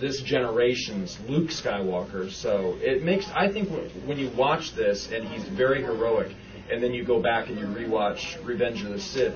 this 0.00 0.20
generation's 0.22 1.18
Luke 1.28 1.50
Skywalker. 1.50 2.30
So 2.30 2.76
it 2.80 3.02
makes 3.02 3.28
I 3.34 3.50
think 3.52 3.68
when 4.06 4.18
you 4.18 4.30
watch 4.30 4.74
this 4.74 5.10
and 5.10 5.26
he's 5.28 5.44
very 5.44 5.82
heroic, 5.82 6.34
and 6.70 6.82
then 6.82 6.92
you 6.92 7.04
go 7.04 7.20
back 7.20 7.48
and 7.48 7.58
you 7.58 7.66
rewatch 7.66 8.44
Revenge 8.44 8.82
of 8.82 8.90
the 8.90 9.00
Sith. 9.00 9.34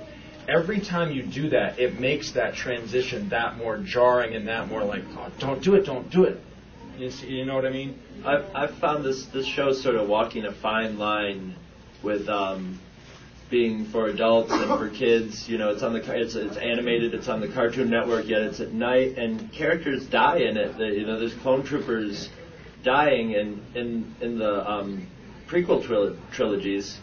Every 0.49 0.81
time 0.81 1.13
you 1.13 1.23
do 1.23 1.51
that, 1.51 1.79
it 1.79 2.01
makes 2.01 2.33
that 2.33 2.55
transition 2.55 3.29
that 3.29 3.59
more 3.59 3.77
jarring 3.79 4.35
and 4.35 4.49
that 4.49 4.69
more 4.69 4.83
like, 4.83 5.03
oh, 5.17 5.31
don't 5.39 5.63
do 5.63 5.75
it, 5.75 5.85
don't 5.85 6.11
do 6.11 6.25
it. 6.25 6.41
You, 6.97 7.11
see, 7.11 7.29
you 7.29 7.45
know 7.45 7.55
what 7.55 7.67
I 7.67 7.71
mean? 7.71 7.99
I've, 8.25 8.47
I've 8.55 8.75
found 8.79 9.05
this 9.05 9.27
this 9.27 9.47
show 9.47 9.73
sort 9.73 9.95
of 9.95 10.09
walking 10.09 10.47
a 10.47 10.53
fine 10.53 10.99
line 10.99 11.55
with 12.03 12.29
um, 12.29 12.81
being 13.51 13.85
for 13.87 14.09
adults 14.09 14.53
and 14.53 14.67
for 14.67 14.89
kids. 14.89 15.49
You 15.49 15.59
know, 15.59 15.71
it's 15.71 15.83
on 15.83 15.93
the 15.93 16.21
it's 16.21 16.35
it's 16.35 16.57
animated, 16.57 17.15
it's 17.15 17.29
on 17.29 17.41
the 17.41 17.49
Cartoon 17.49 17.91
Network, 17.91 18.27
yet 18.27 18.43
it's 18.43 18.61
at 18.61 18.73
night, 18.73 19.17
and 19.17 19.53
characters 19.53 20.07
die 20.07 20.39
in 20.39 20.57
it. 20.57 20.77
The, 20.77 20.87
you 20.87 21.07
know, 21.07 21.19
there's 21.19 21.35
clone 21.35 21.65
troopers 21.65 22.29
dying, 22.83 23.35
and 23.35 23.63
in 23.75 24.15
in 24.21 24.39
the 24.39 24.71
um, 24.71 25.07
prequel 25.47 25.83
tril- 25.83 26.17
trilogies, 26.33 26.99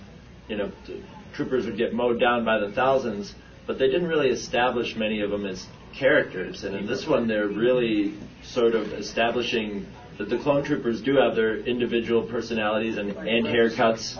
you 0.47 0.57
know, 0.57 0.71
t- 0.85 1.03
troopers 1.33 1.65
would 1.65 1.77
get 1.77 1.93
mowed 1.93 2.19
down 2.19 2.45
by 2.45 2.59
the 2.59 2.71
thousands, 2.71 3.33
but 3.65 3.79
they 3.79 3.87
didn't 3.87 4.07
really 4.07 4.29
establish 4.29 4.95
many 4.95 5.21
of 5.21 5.31
them 5.31 5.45
as 5.45 5.65
characters, 5.93 6.63
and 6.63 6.75
in 6.75 6.85
this 6.85 7.07
one 7.07 7.27
they're 7.27 7.47
really 7.47 8.13
sort 8.43 8.75
of 8.75 8.93
establishing 8.93 9.87
that 10.17 10.29
the 10.29 10.37
clone 10.37 10.63
troopers 10.63 11.01
do 11.01 11.15
have 11.17 11.35
their 11.35 11.57
individual 11.57 12.23
personalities 12.23 12.97
and, 12.97 13.11
and 13.11 13.45
haircuts, 13.45 14.15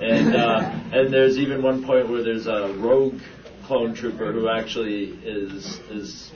and 0.00 0.34
uh, 0.34 0.58
and 0.92 1.12
there's 1.12 1.38
even 1.38 1.62
one 1.62 1.84
point 1.84 2.08
where 2.10 2.22
there's 2.22 2.46
a 2.46 2.74
rogue 2.78 3.18
clone 3.64 3.94
trooper 3.94 4.32
who 4.32 4.48
actually 4.48 5.04
is 5.24 5.78
is 5.90 6.32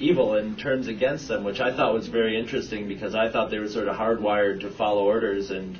evil 0.00 0.34
and 0.34 0.58
turns 0.58 0.88
against 0.88 1.28
them, 1.28 1.44
which 1.44 1.60
I 1.60 1.74
thought 1.74 1.94
was 1.94 2.08
very 2.08 2.38
interesting 2.38 2.86
because 2.88 3.14
I 3.14 3.30
thought 3.30 3.50
they 3.50 3.58
were 3.58 3.68
sort 3.68 3.88
of 3.88 3.96
hardwired 3.96 4.60
to 4.60 4.70
follow 4.70 5.04
orders 5.04 5.50
and 5.50 5.78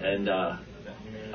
and 0.00 0.28
uh, 0.28 0.56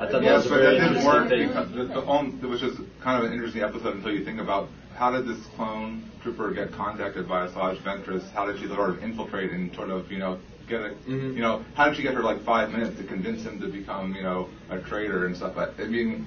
I 0.00 0.06
thought 0.06 0.12
that 0.12 0.22
Yeah, 0.22 0.36
was 0.36 0.46
a 0.46 0.48
very 0.48 0.62
that 0.64 0.70
didn't 0.72 0.96
interesting 0.96 1.06
work 1.06 1.28
thing. 1.28 1.48
because 1.48 1.70
the, 1.72 1.84
the 1.84 2.06
on, 2.06 2.40
which 2.50 2.62
is 2.62 2.78
kind 3.02 3.18
of 3.22 3.30
an 3.30 3.32
interesting 3.36 3.62
episode 3.62 3.96
until 3.96 4.12
you 4.12 4.24
think 4.24 4.40
about 4.40 4.68
how 4.94 5.10
did 5.10 5.26
this 5.26 5.44
clone 5.56 6.10
trooper 6.22 6.50
get 6.52 6.72
contacted 6.72 7.28
by 7.28 7.46
Asajj 7.46 7.82
Ventress? 7.82 8.30
How 8.32 8.46
did 8.46 8.60
she 8.60 8.66
sort 8.68 8.90
of 8.90 9.02
infiltrate 9.02 9.50
and 9.50 9.74
sort 9.74 9.90
of 9.90 10.10
you 10.10 10.18
know 10.18 10.38
get 10.68 10.80
a 10.80 10.90
mm-hmm. 10.90 11.36
you 11.36 11.42
know 11.42 11.64
how 11.74 11.86
did 11.86 11.96
she 11.96 12.02
get 12.02 12.14
her 12.14 12.22
like 12.22 12.42
five 12.44 12.70
minutes 12.70 12.96
to 12.98 13.04
convince 13.04 13.42
him 13.42 13.60
to 13.60 13.68
become 13.68 14.14
you 14.14 14.22
know 14.22 14.48
a 14.70 14.78
traitor 14.80 15.26
and 15.26 15.36
stuff 15.36 15.56
like? 15.56 15.78
I 15.78 15.84
mean, 15.84 16.26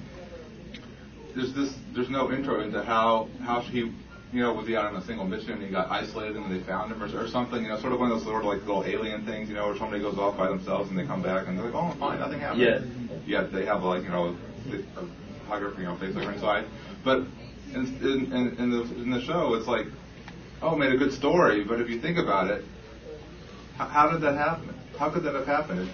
there's 1.34 1.54
this 1.54 1.74
there's 1.94 2.10
no 2.10 2.30
intro 2.30 2.60
into 2.60 2.82
how 2.82 3.28
how 3.42 3.60
he 3.60 3.92
you 4.32 4.42
know 4.42 4.52
was 4.52 4.66
he 4.66 4.76
out 4.76 4.84
on 4.84 4.96
a 4.96 5.04
single 5.04 5.24
mission 5.24 5.52
and 5.52 5.62
he 5.62 5.70
got 5.70 5.90
isolated 5.90 6.36
and 6.36 6.52
they 6.54 6.64
found 6.66 6.92
him 6.92 7.02
or, 7.02 7.24
or 7.24 7.28
something 7.28 7.62
you 7.62 7.68
know 7.68 7.80
sort 7.80 7.92
of 7.92 7.98
one 7.98 8.10
of 8.10 8.18
those 8.18 8.26
sort 8.26 8.42
of 8.42 8.48
like 8.48 8.60
little 8.66 8.84
alien 8.84 9.24
things 9.24 9.48
you 9.48 9.54
know 9.54 9.66
where 9.68 9.76
somebody 9.78 10.02
goes 10.02 10.18
off 10.18 10.36
by 10.36 10.46
themselves 10.48 10.90
and 10.90 10.98
they 10.98 11.06
come 11.06 11.22
back 11.22 11.48
and 11.48 11.58
they're 11.58 11.64
like 11.70 11.74
oh 11.74 11.96
fine 11.98 12.18
nothing 12.20 12.38
happened 12.38 12.60
Yeah. 12.60 12.80
yet 13.26 13.52
they 13.52 13.64
have 13.64 13.82
like 13.82 14.02
you 14.02 14.10
know 14.10 14.36
a 14.72 15.48
hugger 15.48 15.74
you 15.78 15.84
know 15.84 15.96
face 15.96 16.14
hugger 16.14 16.30
inside 16.30 16.66
but 17.04 17.24
in, 17.74 18.32
in, 18.32 18.56
in, 18.58 18.70
the 18.70 18.82
in 19.02 19.10
the 19.10 19.20
show 19.22 19.54
it's 19.54 19.66
like 19.66 19.86
oh 20.62 20.74
made 20.76 20.92
a 20.92 20.96
good 20.96 21.12
story 21.12 21.64
but 21.64 21.80
if 21.80 21.88
you 21.88 22.00
think 22.00 22.18
about 22.18 22.50
it 22.50 22.64
how, 23.76 23.86
how 23.86 24.10
did 24.10 24.20
that 24.20 24.36
happen 24.36 24.74
how 24.98 25.10
could 25.10 25.22
that 25.22 25.34
have 25.34 25.46
happened 25.46 25.88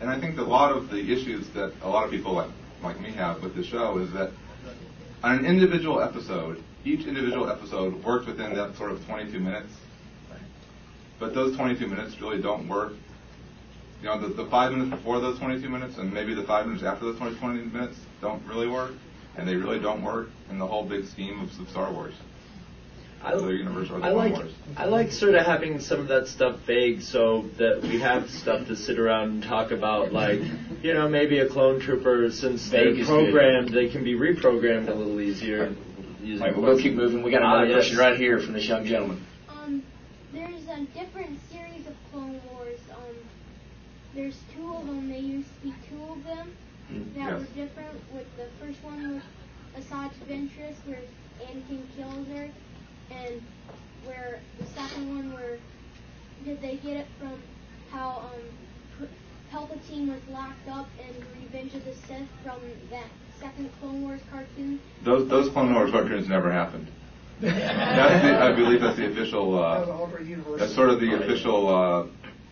and 0.00 0.10
I 0.10 0.20
think 0.20 0.38
a 0.38 0.42
lot 0.42 0.72
of 0.72 0.90
the 0.90 1.00
issues 1.12 1.48
that 1.50 1.72
a 1.82 1.88
lot 1.88 2.04
of 2.04 2.10
people 2.10 2.32
like 2.32 2.50
like 2.82 3.00
me 3.00 3.10
have 3.12 3.42
with 3.42 3.54
the 3.54 3.64
show 3.64 3.98
is 3.98 4.12
that 4.12 4.30
on 5.22 5.38
an 5.38 5.46
individual 5.46 6.00
episode, 6.00 6.62
each 6.84 7.06
individual 7.06 7.50
episode 7.50 8.04
worked 8.04 8.26
within 8.26 8.54
that 8.54 8.76
sort 8.76 8.92
of 8.92 9.04
22 9.06 9.40
minutes. 9.40 9.72
But 11.18 11.34
those 11.34 11.56
22 11.56 11.86
minutes 11.86 12.20
really 12.20 12.40
don't 12.40 12.68
work. 12.68 12.92
You 14.02 14.08
know, 14.08 14.20
the, 14.20 14.28
the 14.28 14.48
five 14.50 14.72
minutes 14.72 14.90
before 14.90 15.20
those 15.20 15.38
22 15.38 15.68
minutes 15.68 15.96
and 15.96 16.12
maybe 16.12 16.34
the 16.34 16.44
five 16.44 16.66
minutes 16.66 16.84
after 16.84 17.06
those 17.06 17.18
20, 17.18 17.36
20 17.36 17.64
minutes 17.64 17.96
don't 18.20 18.44
really 18.46 18.68
work. 18.68 18.92
And 19.36 19.46
they 19.46 19.56
really 19.56 19.80
don't 19.80 20.02
work 20.02 20.28
in 20.50 20.58
the 20.58 20.66
whole 20.66 20.84
big 20.84 21.06
scheme 21.06 21.40
of, 21.40 21.60
of 21.60 21.68
Star 21.70 21.92
Wars. 21.92 22.14
I, 23.22 23.34
the 23.34 23.48
universe 23.48 23.90
or 23.90 23.98
the 23.98 24.06
I 24.06 24.10
Clone 24.12 24.16
like 24.16 24.32
Wars. 24.34 24.52
I 24.76 24.84
like 24.84 25.10
sort 25.10 25.34
of 25.34 25.44
having 25.44 25.80
some 25.80 26.00
of 26.00 26.08
that 26.08 26.28
stuff 26.28 26.60
vague 26.60 27.02
so 27.02 27.46
that 27.58 27.82
we 27.82 27.98
have 28.00 28.30
stuff 28.30 28.66
to 28.68 28.76
sit 28.76 28.98
around 28.98 29.30
and 29.30 29.42
talk 29.42 29.72
about 29.72 30.12
like 30.12 30.40
you 30.82 30.94
know 30.94 31.08
maybe 31.08 31.38
a 31.40 31.48
clone 31.48 31.80
trooper 31.80 32.30
since 32.30 32.62
Vague 32.68 32.94
they're 32.94 33.02
is 33.02 33.06
programmed 33.08 33.70
they 33.70 33.88
can 33.88 34.04
be 34.04 34.14
reprogrammed 34.14 34.88
a 34.88 34.94
little 34.94 35.20
easier. 35.20 35.74
using 36.22 36.40
All 36.42 36.48
right, 36.48 36.56
we'll 36.56 36.76
go 36.76 36.80
keep 36.80 36.94
moving. 36.94 37.22
We 37.22 37.30
got 37.32 37.42
another 37.42 37.64
Ah, 37.64 37.64
yes. 37.64 37.74
question 37.74 37.98
right 37.98 38.16
here 38.16 38.38
from 38.38 38.52
this 38.52 38.68
young 38.68 38.84
gentleman. 38.84 39.24
Um, 39.48 39.82
there's 40.32 40.62
a 40.68 40.84
different 40.94 41.40
series 41.50 41.86
of 41.86 41.94
Clone 42.12 42.40
Wars. 42.52 42.78
Um, 42.92 43.16
there's 44.14 44.38
two 44.54 44.72
of 44.74 44.86
them. 44.86 45.08
There 45.08 45.18
used 45.18 45.48
to 45.62 45.68
be 45.68 45.74
two 45.90 46.12
of 46.12 46.22
them 46.22 46.52
that 47.14 47.16
yes. 47.16 47.40
were 47.40 47.46
different. 47.56 48.14
With 48.14 48.26
the 48.35 48.35
first 48.66 48.82
one 48.82 49.14
was 49.14 49.84
Asajj 49.84 50.10
Ventress, 50.28 50.74
where 50.86 50.98
Anakin 51.40 51.82
kills 51.96 52.26
her, 52.28 52.50
and 53.10 53.42
where 54.04 54.40
the 54.58 54.66
second 54.66 55.14
one, 55.14 55.32
where 55.32 55.58
did 56.44 56.60
they 56.60 56.76
get 56.76 56.96
it 56.96 57.06
from 57.20 57.40
how 57.90 58.30
um 58.32 59.08
Palpatine 59.52 60.08
was 60.08 60.20
locked 60.30 60.68
up 60.68 60.88
in 60.98 61.14
Revenge 61.40 61.74
of 61.74 61.84
the 61.84 61.94
Sith 61.94 62.26
from 62.42 62.60
that 62.90 63.06
second 63.38 63.70
Clone 63.80 64.02
Wars 64.02 64.20
cartoon? 64.32 64.80
Those 65.04 65.28
those 65.28 65.48
Clone 65.50 65.72
Wars 65.72 65.92
cartoons 65.92 66.28
never 66.28 66.50
happened. 66.50 66.88
That's 67.40 68.22
the, 68.22 68.42
I 68.42 68.52
believe 68.52 68.80
that's 68.80 68.96
the 68.96 69.06
official. 69.12 69.62
Uh, 69.62 70.08
that's 70.56 70.74
sort 70.74 70.88
of 70.88 71.00
the 71.00 71.14
official 71.22 71.68
uh, 71.68 72.06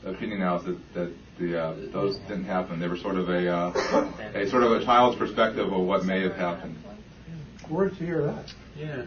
opinion 0.09 0.41
now 0.41 0.57
is 0.57 0.65
that, 0.65 0.95
that 0.95 1.13
the 1.39 1.61
uh, 1.61 1.75
those 1.93 2.19
didn't 2.19 2.45
happen. 2.45 2.79
They 2.79 2.89
were 2.89 2.97
sort 2.97 3.17
of 3.17 3.29
a 3.29 3.49
uh, 3.49 4.13
a 4.35 4.49
sort 4.49 4.63
of 4.63 4.73
a 4.73 4.85
child's 4.85 5.17
perspective 5.17 5.73
of 5.73 5.81
what 5.81 6.05
may 6.05 6.23
have 6.23 6.37
happened. 6.37 6.77
Where'd 7.69 7.99
you 8.01 8.07
hear 8.07 8.23
that? 8.23 8.53
Yeah. 8.77 9.03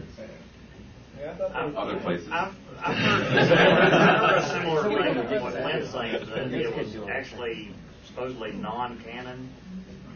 Other 1.76 1.96
places. 2.00 2.28
I've, 2.30 2.54
I've 2.80 2.96
heard, 2.96 3.22
I've 3.26 4.20
heard 4.20 4.38
a 4.38 4.48
similar 4.48 4.82
thing 5.02 5.14
to 5.28 5.40
what 5.40 5.54
Lynn's 5.54 5.90
saying, 5.90 6.26
that 6.26 6.52
it 6.52 6.76
was 6.76 7.08
actually 7.08 7.70
supposedly 8.06 8.52
non-canon, 8.52 9.48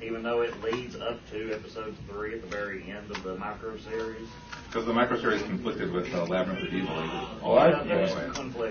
even 0.02 0.22
though 0.22 0.42
it 0.42 0.60
leads 0.62 0.94
up 0.96 1.18
to 1.30 1.52
episode 1.52 1.96
three 2.08 2.34
at 2.34 2.42
the 2.42 2.46
very 2.46 2.90
end 2.90 3.10
of 3.10 3.22
the 3.24 3.36
micro 3.36 3.76
series. 3.78 4.28
Because 4.68 4.86
the 4.86 4.92
micro 4.92 5.20
series 5.20 5.42
conflicted 5.42 5.92
with 5.92 6.12
uh, 6.14 6.24
Labyrinth 6.24 6.68
of 6.68 6.72
Evil. 6.74 6.94
Oh, 7.42 7.56
yeah, 7.56 7.82
there 7.82 8.02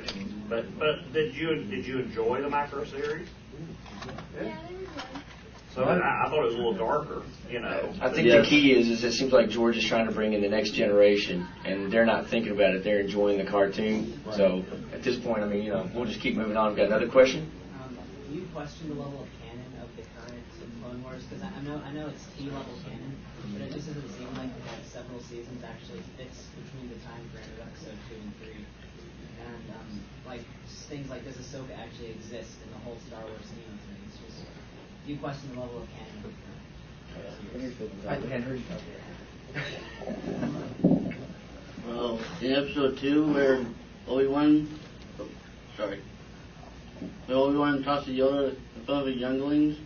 was 0.02 0.14
but 0.50 0.80
but 0.80 1.14
did 1.14 1.36
you 1.36 1.64
did 1.64 1.86
you 1.86 2.00
enjoy 2.00 2.42
the 2.42 2.50
micro 2.50 2.84
series? 2.86 3.28
So 5.74 5.84
I, 5.84 5.96
I 5.96 6.30
thought 6.30 6.44
it 6.44 6.48
was 6.48 6.56
a 6.56 6.58
little 6.58 6.74
darker, 6.74 7.24
you 7.50 7.62
know. 7.62 7.94
I 8.02 8.10
think 8.10 8.28
the 8.28 8.44
key 8.44 8.74
is, 8.74 8.90
is 8.90 9.06
it 9.06 9.14
seems 9.14 9.32
like 9.32 9.48
George 9.48 9.78
is 9.78 9.86
trying 9.86 10.06
to 10.06 10.12
bring 10.12 10.34
in 10.34 10.42
the 10.42 10.50
next 10.50 10.72
generation, 10.72 11.48
and 11.64 11.90
they're 11.90 12.06
not 12.06 12.28
thinking 12.28 12.52
about 12.52 12.76
it. 12.76 12.84
They're 12.84 13.00
enjoying 13.00 13.38
the 13.38 13.50
cartoon. 13.50 14.20
So 14.36 14.66
at 14.92 15.02
this 15.02 15.18
point, 15.18 15.44
I 15.44 15.48
mean, 15.48 15.64
you 15.64 15.72
know, 15.72 15.90
we'll 15.96 16.06
just 16.06 16.20
keep 16.20 16.36
moving 16.36 16.58
on. 16.58 16.70
We've 16.70 16.78
got 16.78 16.88
another 16.88 17.08
question. 17.08 17.50
Um, 17.82 17.98
do 18.28 18.36
you 18.36 18.46
question 18.54 18.90
the 18.90 18.96
level 18.96 19.24
of 19.24 19.30
canon 19.40 19.72
of 19.82 19.88
the 19.96 20.04
current 20.20 20.44
Clone 20.84 21.04
Wars? 21.04 21.24
Because 21.24 21.42
I, 21.42 21.48
I 21.56 21.62
know 21.64 21.82
I 21.86 21.92
know 21.94 22.08
it's 22.08 22.26
T 22.36 22.52
level 22.52 22.76
canon, 22.84 23.16
but 23.54 23.62
it 23.62 23.72
just 23.72 23.88
doesn't 23.88 24.12
seem 24.20 24.28
like 24.36 24.52
the 24.52 24.64
past 24.68 24.92
several 24.92 25.22
seasons 25.22 25.64
actually 25.64 26.04
fits 26.20 26.52
between 26.52 26.92
the 26.92 27.00
time 27.08 27.24
frame 27.32 27.48
of 27.48 27.72
episode 27.72 27.96
two 28.12 28.20
and 28.20 28.36
three. 28.44 28.66
And 29.48 29.76
um, 29.76 30.04
like 30.26 30.44
things 30.66 31.10
like 31.10 31.26
does 31.26 31.36
Ahsoka 31.36 31.78
actually 31.78 32.12
exist 32.12 32.58
in 32.66 32.72
the 32.72 32.80
whole 32.80 32.98
Star 33.08 33.22
Wars 33.22 33.46
scheme 33.46 33.72
of 33.74 33.80
things? 33.90 34.18
Just 34.26 34.46
do 35.06 35.14
you 35.14 35.20
question 35.20 35.56
the 35.56 35.62
level 35.62 35.84
of 35.84 35.88
canon? 35.90 36.22
of 36.26 38.08
I 38.08 38.16
can't 38.16 38.44
hear 38.44 38.56
you. 38.56 38.64
Well, 41.88 42.20
in 42.42 42.54
episode 42.54 42.98
two, 42.98 43.34
where 43.34 43.66
Obi 44.08 44.28
Wan, 44.28 44.80
oh, 45.20 45.28
sorry, 45.76 46.00
when 47.26 47.38
Obi 47.38 47.58
Wan 47.58 47.84
talks 47.84 48.06
to 48.06 48.12
Yoda 48.12 48.56
in 48.76 48.86
front 48.86 49.02
of 49.02 49.06
the 49.08 49.14
younglings, 49.14 49.78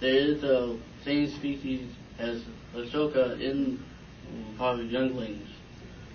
there 0.00 0.14
is 0.14 0.40
the 0.40 0.78
same 1.04 1.28
species 1.28 1.88
as 2.18 2.42
Ahsoka 2.74 3.40
in 3.40 3.82
part 4.56 4.78
of 4.78 4.86
the 4.86 4.92
younglings, 4.92 5.48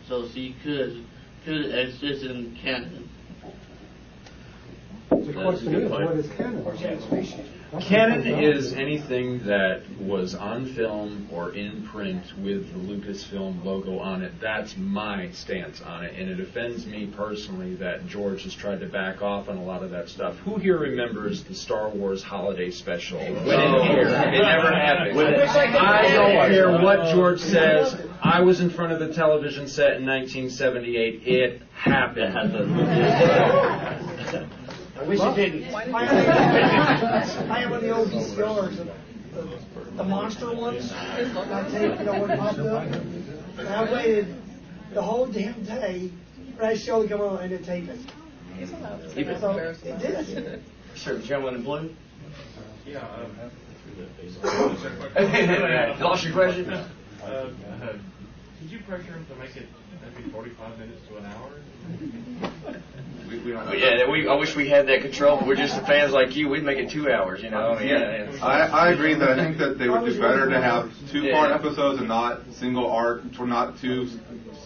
so 0.07 0.27
she 0.29 0.55
could 0.63 1.05
could 1.45 1.75
exist 1.75 2.23
in 2.25 2.57
canon. 2.61 3.07
The 5.11 5.31
question 5.31 5.75
is, 5.75 5.91
what 5.91 6.17
is 6.17 6.29
canon? 6.31 7.54
Canon 7.81 8.25
is 8.25 8.73
anything 8.73 9.45
that 9.45 9.83
was 9.99 10.35
on 10.35 10.65
film 10.73 11.27
or 11.31 11.51
in 11.53 11.87
print 11.87 12.23
with 12.37 12.71
the 12.71 12.79
Lucasfilm 12.79 13.63
logo 13.63 13.99
on 13.99 14.21
it. 14.23 14.33
That's 14.41 14.75
my 14.77 15.31
stance 15.31 15.81
on 15.81 16.03
it, 16.05 16.15
and 16.19 16.29
it 16.29 16.39
offends 16.39 16.85
me 16.85 17.07
personally 17.07 17.75
that 17.75 18.07
George 18.07 18.43
has 18.43 18.53
tried 18.53 18.79
to 18.81 18.87
back 18.87 19.21
off 19.21 19.49
on 19.49 19.57
a 19.57 19.63
lot 19.63 19.83
of 19.83 19.91
that 19.91 20.09
stuff. 20.09 20.37
Who 20.39 20.57
here 20.57 20.77
remembers 20.77 21.43
the 21.43 21.53
Star 21.55 21.89
Wars 21.89 22.23
Holiday 22.23 22.71
Special? 22.71 23.19
When 23.19 23.45
No. 23.45 23.83
it 23.83 23.89
aired? 23.89 24.07
It 24.07 24.41
never 24.41 24.71
happened. 24.71 25.19
I 25.77 26.11
don't 26.13 26.49
care 26.49 26.71
what 26.81 27.13
George 27.13 27.41
says. 27.41 27.95
I 28.21 28.41
was 28.41 28.59
in 28.59 28.69
front 28.69 28.93
of 28.93 28.99
the 28.99 29.13
television 29.13 29.67
set 29.67 29.97
in 29.97 30.05
1978. 30.05 31.27
It 31.27 31.61
happened. 31.73 32.35
I 34.97 35.03
wish 35.03 35.19
it 35.19 35.35
didn't. 35.35 35.73
I 35.73 36.05
have, 36.05 37.51
I 37.51 37.65
one 37.65 37.73
of 37.73 37.81
the 37.81 37.95
old 37.95 38.09
VCRs, 38.09 38.79
of 38.79 38.87
the, 39.33 39.97
the 39.97 40.03
monster 40.03 40.53
ones. 40.53 40.91
I 40.93 41.69
take, 41.69 41.99
you 41.99 42.05
know, 42.05 42.21
what 42.21 42.39
popped 42.39 42.59
up. 42.59 42.83
And 42.83 43.67
I 43.67 43.91
waited 43.91 44.35
the 44.93 45.01
whole 45.01 45.25
damn 45.25 45.63
day 45.63 46.11
for 46.55 46.61
that 46.61 46.79
show 46.79 47.03
to 47.03 47.09
come 47.09 47.21
on 47.21 47.39
and 47.39 47.49
to 47.49 47.57
tape 47.57 47.89
it. 47.89 47.99
Keep 49.13 49.27
it. 49.27 49.41
So, 49.41 49.57
it 49.57 49.99
did. 49.99 50.63
Sir, 50.95 51.17
the 51.17 51.23
gentleman 51.23 51.55
in 51.55 51.63
blue. 51.63 51.93
Yeah. 52.85 52.99
Um, 52.99 53.51
Lost 55.99 56.23
your 56.23 56.33
question? 56.33 56.69
Uh, 56.71 57.49
Did 58.61 58.71
you 58.71 58.79
pressure 58.79 59.03
him 59.03 59.25
to 59.25 59.35
make 59.35 59.55
it 59.57 59.67
maybe 60.17 60.29
45 60.29 60.79
minutes 60.79 61.01
to 61.09 61.17
an 61.17 61.25
hour? 61.25 61.51
We, 63.29 63.39
we 63.39 63.51
don't 63.51 63.65
But 63.65 63.79
yeah, 63.79 64.09
we, 64.09 64.27
I 64.27 64.35
wish 64.35 64.55
we 64.55 64.69
had 64.69 64.87
that 64.87 65.01
control. 65.01 65.41
We're 65.45 65.55
just 65.55 65.79
fans 65.85 66.11
like 66.13 66.35
you. 66.35 66.49
We'd 66.49 66.63
make 66.63 66.77
it 66.77 66.89
two 66.91 67.11
hours, 67.11 67.41
you 67.43 67.49
know. 67.49 67.73
I 67.73 67.79
mean, 67.79 67.87
yeah, 67.89 68.29
yeah. 68.33 68.45
I, 68.45 68.87
I 68.87 68.91
agree 68.91 69.13
that 69.15 69.29
I 69.29 69.35
think 69.35 69.57
that 69.57 69.77
they 69.77 69.89
would 69.89 70.05
do 70.05 70.19
better 70.19 70.49
to 70.49 70.61
have 70.61 70.91
two 71.11 71.31
part 71.31 71.49
Yeah. 71.49 71.55
episodes 71.55 71.99
and 71.99 72.07
not 72.07 72.41
single 72.53 72.89
arc, 72.91 73.23
or 73.39 73.47
not 73.47 73.79
two 73.79 74.07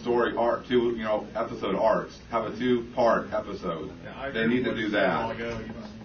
story 0.00 0.34
arc, 0.36 0.66
two 0.66 0.94
you 0.96 1.04
know 1.04 1.26
episode 1.34 1.74
arcs. 1.76 2.18
Have 2.30 2.44
a 2.44 2.58
two 2.58 2.86
part 2.94 3.32
episode. 3.32 3.92
They 4.32 4.46
need 4.46 4.64
to 4.64 4.74
do 4.74 4.88
that. 4.90 5.36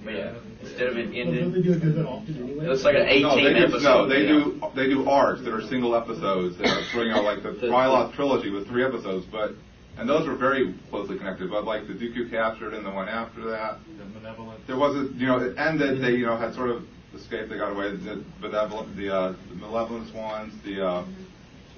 Yeah, 0.05 0.35
instead 0.61 0.87
of 0.89 0.97
it 0.97 1.05
Don't 1.05 1.15
ending, 1.15 1.51
they 1.51 1.61
do 1.63 1.73
it 1.73 1.81
good 1.81 2.05
often 2.05 2.35
anyway? 2.37 2.65
it 2.65 2.69
looks 2.69 2.83
like 2.83 2.95
an 2.95 3.07
18 3.07 3.21
no, 3.23 3.35
they 3.37 3.53
do, 3.53 3.65
episode. 3.65 3.81
No, 3.81 4.07
they 4.07 4.21
yeah. 4.21 4.27
do 4.29 4.61
they 4.75 4.87
do 4.87 5.09
arcs 5.09 5.41
that 5.43 5.51
are 5.51 5.61
single 5.67 5.95
episodes 5.95 6.57
that 6.59 6.67
are 6.67 7.03
you 7.03 7.11
know 7.11 7.21
like 7.23 7.41
the 7.41 7.49
Ryloth 7.73 8.13
trilogy 8.13 8.51
with 8.51 8.67
three 8.67 8.83
episodes, 8.85 9.25
but 9.31 9.53
and 9.97 10.07
those 10.09 10.27
were 10.27 10.35
very 10.35 10.73
closely 10.89 11.17
connected. 11.17 11.49
But 11.49 11.65
like 11.65 11.87
the 11.87 11.93
Dooku 11.93 12.29
captured 12.29 12.73
and 12.73 12.85
the 12.85 12.91
one 12.91 13.07
after 13.09 13.41
that, 13.51 13.79
The 13.97 14.05
malevolent. 14.19 14.65
there 14.67 14.77
was 14.77 14.95
a 14.95 15.13
you 15.13 15.27
know 15.27 15.39
it 15.39 15.57
ended. 15.57 16.01
They 16.01 16.11
you 16.15 16.25
know 16.25 16.37
had 16.37 16.53
sort 16.53 16.69
of 16.69 16.83
escaped. 17.13 17.49
They 17.49 17.57
got 17.57 17.71
away. 17.71 17.95
The 17.95 18.23
benevolent, 18.41 18.95
the 18.95 19.13
uh, 19.15 19.33
the 19.49 19.55
malevolence 19.55 20.13
ones, 20.13 20.53
the 20.63 20.85
uh, 20.85 21.05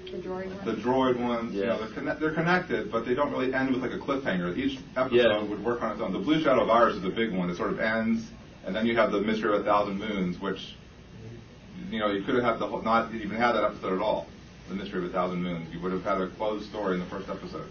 The 0.05 0.17
droid 0.17 0.47
one. 0.55 0.65
the 0.65 0.81
droid 0.81 1.19
ones. 1.19 1.53
You 1.55 1.65
know 1.65 1.77
they're, 1.77 1.93
conne- 1.93 2.17
they're 2.19 2.33
connected, 2.33 2.91
but 2.91 3.05
they 3.05 3.13
don't 3.13 3.31
really 3.31 3.53
end 3.53 3.71
with 3.71 3.81
like 3.81 3.93
a 3.93 3.99
cliffhanger. 3.99 4.57
Each 4.57 4.79
episode 4.95 5.15
Yeah. 5.15 5.43
would 5.43 5.63
work 5.63 5.81
on 5.83 5.91
its 5.91 6.01
own. 6.01 6.11
The 6.13 6.19
Blue 6.19 6.41
Shadow 6.41 6.65
Virus 6.65 6.95
is 6.97 7.03
a 7.03 7.09
big 7.09 7.31
one. 7.33 7.49
It 7.49 7.57
sort 7.57 7.69
of 7.71 7.79
ends, 7.79 8.23
and 8.65 8.75
then 8.75 8.85
you 8.85 8.95
have 8.95 9.11
the 9.11 9.21
Mystery 9.21 9.53
of 9.55 9.61
a 9.61 9.63
Thousand 9.63 9.99
Moons, 9.99 10.39
which 10.39 10.75
you 11.91 11.99
know 11.99 12.09
you 12.11 12.23
could 12.23 12.35
have 12.35 12.43
had 12.43 12.59
the 12.59 12.67
whole, 12.67 12.81
not 12.81 13.13
even 13.13 13.31
had 13.31 13.53
that 13.53 13.63
episode 13.63 13.93
at 13.93 14.01
all. 14.01 14.27
The 14.69 14.75
Mystery 14.75 14.99
of 15.05 15.09
a 15.09 15.13
Thousand 15.13 15.41
Moons. 15.43 15.73
You 15.73 15.79
would 15.81 15.91
have 15.93 16.03
had 16.03 16.19
a 16.19 16.27
closed 16.31 16.69
story 16.69 16.95
in 16.95 16.99
the 16.99 17.05
first 17.05 17.29
episode. 17.29 17.67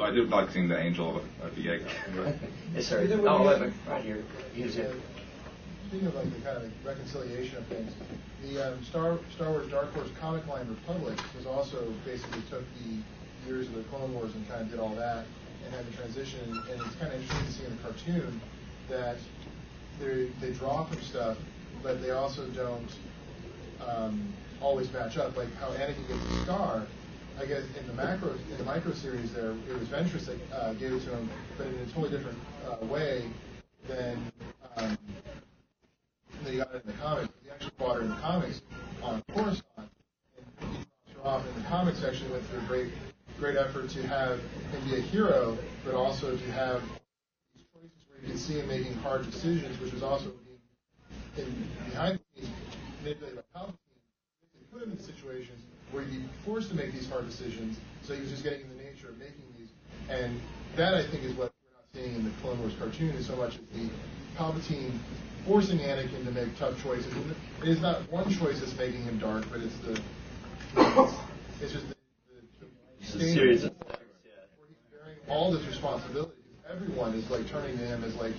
So 0.00 0.06
I 0.06 0.12
did 0.12 0.30
like 0.30 0.48
seeing 0.50 0.66
the 0.66 0.80
Angel 0.80 1.18
of, 1.18 1.24
of 1.42 1.54
Iego. 1.56 1.84
Yes, 2.74 2.86
sir. 2.86 3.06
Oh, 3.26 3.42
we- 3.42 3.48
wait 3.48 3.60
a 3.60 3.90
right 3.90 4.02
here. 4.02 4.24
Use 4.56 4.78
it. 4.78 4.94
Speaking 5.88 6.06
of 6.06 6.14
like 6.14 6.32
the 6.32 6.40
kind 6.40 6.56
of 6.56 6.72
reconciliation 6.86 7.58
of 7.58 7.66
things, 7.66 7.92
the 8.42 8.66
um, 8.72 8.82
Star 8.82 9.18
Star 9.34 9.50
Wars 9.50 9.70
Dark 9.70 9.92
Horse 9.92 10.08
comic 10.18 10.46
line 10.46 10.66
Republic 10.68 11.18
was 11.36 11.44
also 11.44 11.92
basically 12.06 12.40
took 12.48 12.64
the 12.82 13.46
years 13.46 13.66
of 13.66 13.74
the 13.74 13.82
Clone 13.90 14.14
Wars 14.14 14.34
and 14.34 14.48
kind 14.48 14.62
of 14.62 14.70
did 14.70 14.80
all 14.80 14.94
that 14.94 15.26
and 15.66 15.74
had 15.74 15.86
the 15.86 15.94
transition. 15.94 16.40
And 16.72 16.80
it's 16.80 16.94
kind 16.94 17.12
of 17.12 17.20
interesting 17.20 17.44
to 17.44 17.52
see 17.52 17.64
in 17.66 17.76
the 17.76 17.82
cartoon 17.82 18.40
that 18.88 19.18
they 20.00 20.28
they 20.40 20.52
draw 20.54 20.84
from 20.84 21.02
stuff, 21.02 21.36
but 21.82 22.00
they 22.00 22.12
also 22.12 22.46
don't 22.56 22.90
um, 23.86 24.32
always 24.62 24.90
match 24.94 25.18
up. 25.18 25.36
Like 25.36 25.54
how 25.56 25.68
Anakin 25.72 26.08
gets 26.08 26.24
the 26.26 26.42
scar. 26.44 26.86
I 27.40 27.46
guess 27.46 27.62
in 27.78 27.86
the 27.86 27.94
macro, 27.94 28.34
in 28.50 28.58
the 28.58 28.64
micro 28.64 28.92
series, 28.92 29.32
there 29.32 29.52
it 29.52 29.78
was 29.78 29.88
Ventress 29.88 30.26
that 30.26 30.36
uh, 30.54 30.74
gave 30.74 30.92
it 30.92 31.00
to 31.04 31.10
him, 31.10 31.30
but 31.56 31.68
in 31.68 31.74
a 31.74 31.86
totally 31.86 32.10
different 32.10 32.36
uh, 32.68 32.84
way 32.84 33.24
than 33.88 34.30
um, 34.76 34.98
than 36.44 36.52
he 36.52 36.58
got 36.58 36.74
it 36.74 36.84
in 36.84 36.90
the 36.92 36.98
comics. 36.98 37.32
He 37.42 37.50
actually 37.50 37.72
bought 37.78 37.96
her 37.96 38.02
in 38.02 38.10
the 38.10 38.16
comics 38.16 38.60
on 39.02 39.22
Coruscant, 39.32 39.64
and 39.78 40.70
he 40.70 40.84
drops 41.14 41.16
her 41.16 41.26
off. 41.26 41.48
In 41.48 41.62
the 41.62 41.66
comics, 41.66 42.04
actually 42.04 42.30
went 42.30 42.44
through 42.48 42.58
a 42.58 42.64
great, 42.64 42.92
great 43.38 43.56
effort 43.56 43.88
to 43.88 44.06
have 44.06 44.38
him 44.38 44.90
be 44.90 44.96
a 44.96 45.00
hero, 45.00 45.56
but 45.82 45.94
also 45.94 46.36
to 46.36 46.52
have 46.52 46.82
these 47.54 47.64
choices 47.72 48.04
where 48.10 48.20
you 48.20 48.32
could 48.32 48.38
see 48.38 48.58
him 48.58 48.68
making 48.68 48.92
hard 48.96 49.24
decisions, 49.30 49.80
which 49.80 49.94
was 49.94 50.02
also 50.02 50.30
being 51.34 51.48
in, 51.48 51.90
behind 51.90 52.18
the 52.18 52.42
scenes 52.42 52.54
manipulated 53.02 53.42
by 53.54 53.60
Palpatine. 53.60 53.76
They 54.52 54.78
put 54.78 54.82
him 54.82 54.92
in 54.92 54.98
situations 54.98 55.69
where 55.92 56.02
he'd 56.04 56.22
be 56.22 56.28
forced 56.44 56.68
to 56.70 56.76
make 56.76 56.92
these 56.92 57.08
hard 57.08 57.26
decisions, 57.26 57.78
so 58.02 58.14
he 58.14 58.20
was 58.20 58.30
just 58.30 58.42
getting 58.42 58.60
in 58.62 58.68
the 58.76 58.82
nature 58.82 59.08
of 59.08 59.18
making 59.18 59.42
these. 59.58 59.68
And 60.08 60.40
that, 60.76 60.94
I 60.94 61.06
think, 61.06 61.24
is 61.24 61.32
what 61.34 61.52
we're 61.52 61.76
not 61.76 61.84
seeing 61.94 62.14
in 62.14 62.24
the 62.24 62.30
Clone 62.42 62.60
Wars 62.60 62.74
cartoon 62.78 63.10
is 63.10 63.26
so 63.26 63.36
much 63.36 63.54
as 63.54 63.60
the 63.74 63.88
Palpatine 64.36 64.92
forcing 65.46 65.78
Anakin 65.78 66.24
to 66.24 66.30
make 66.30 66.56
tough 66.58 66.80
choices. 66.82 67.12
And 67.12 67.34
it 67.62 67.68
is 67.68 67.80
not 67.80 68.10
one 68.10 68.30
choice 68.32 68.60
that's 68.60 68.76
making 68.76 69.02
him 69.02 69.18
dark, 69.18 69.44
but 69.50 69.60
it's 69.60 69.76
the 69.78 70.00
it's 71.60 71.72
just 71.72 71.88
the, 71.88 71.94
the, 72.60 72.66
It's 73.00 73.14
a 73.14 73.32
series 73.32 73.64
of 73.64 73.72
where 73.86 73.96
he's 74.68 74.76
bearing 74.92 75.16
all 75.28 75.52
this 75.52 75.66
responsibility. 75.66 76.32
Everyone 76.70 77.14
is 77.14 77.28
like 77.30 77.48
turning 77.48 77.76
to 77.78 77.84
him 77.84 78.04
as 78.04 78.14
like 78.16 78.34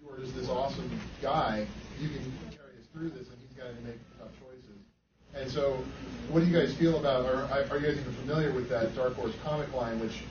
you 0.00 0.10
are 0.10 0.18
just 0.18 0.34
this 0.36 0.48
awesome 0.48 0.88
guy. 1.20 1.66
You 2.00 2.08
can 2.08 2.32
carry 2.50 2.78
us 2.78 2.86
through 2.92 3.10
this, 3.10 3.26
and 3.28 3.38
he's 3.48 3.58
got 3.58 3.74
to 3.74 3.86
make. 3.86 3.98
And 5.36 5.50
so, 5.50 5.84
what 6.28 6.40
do 6.40 6.46
you 6.46 6.56
guys 6.56 6.74
feel 6.74 6.98
about, 6.98 7.26
or 7.26 7.48
are 7.70 7.78
you 7.78 7.86
guys 7.86 7.98
even 7.98 8.12
familiar 8.14 8.52
with 8.52 8.68
that 8.68 8.94
Dark 8.94 9.14
Horse 9.16 9.34
comic 9.42 9.72
line, 9.74 9.98
which 9.98 10.22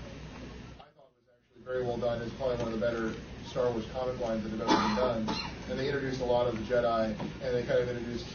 I 0.80 0.84
thought 0.96 1.12
was 1.12 1.28
actually 1.30 1.63
very 1.66 1.84
well 1.84 1.98
done? 1.98 2.22
It's 2.22 2.32
probably 2.34 2.56
one 2.58 2.74
of 2.74 2.80
the 2.80 2.86
better 2.86 3.13
Star 3.46 3.70
Wars 3.72 3.86
comic 3.94 4.20
lines 4.20 4.44
that 4.44 4.52
have 4.52 4.62
ever 4.62 4.88
been 4.88 4.96
done. 4.96 5.30
And 5.70 5.80
they 5.80 5.88
introduced 5.88 6.22
a 6.22 6.26
lot 6.26 6.48
of 6.48 6.58
the 6.58 6.63
Jedi, 6.63 7.16
and 7.44 7.56
they 7.56 7.63
kind 7.63 7.80
of 7.80 7.89
introduced 7.89 8.28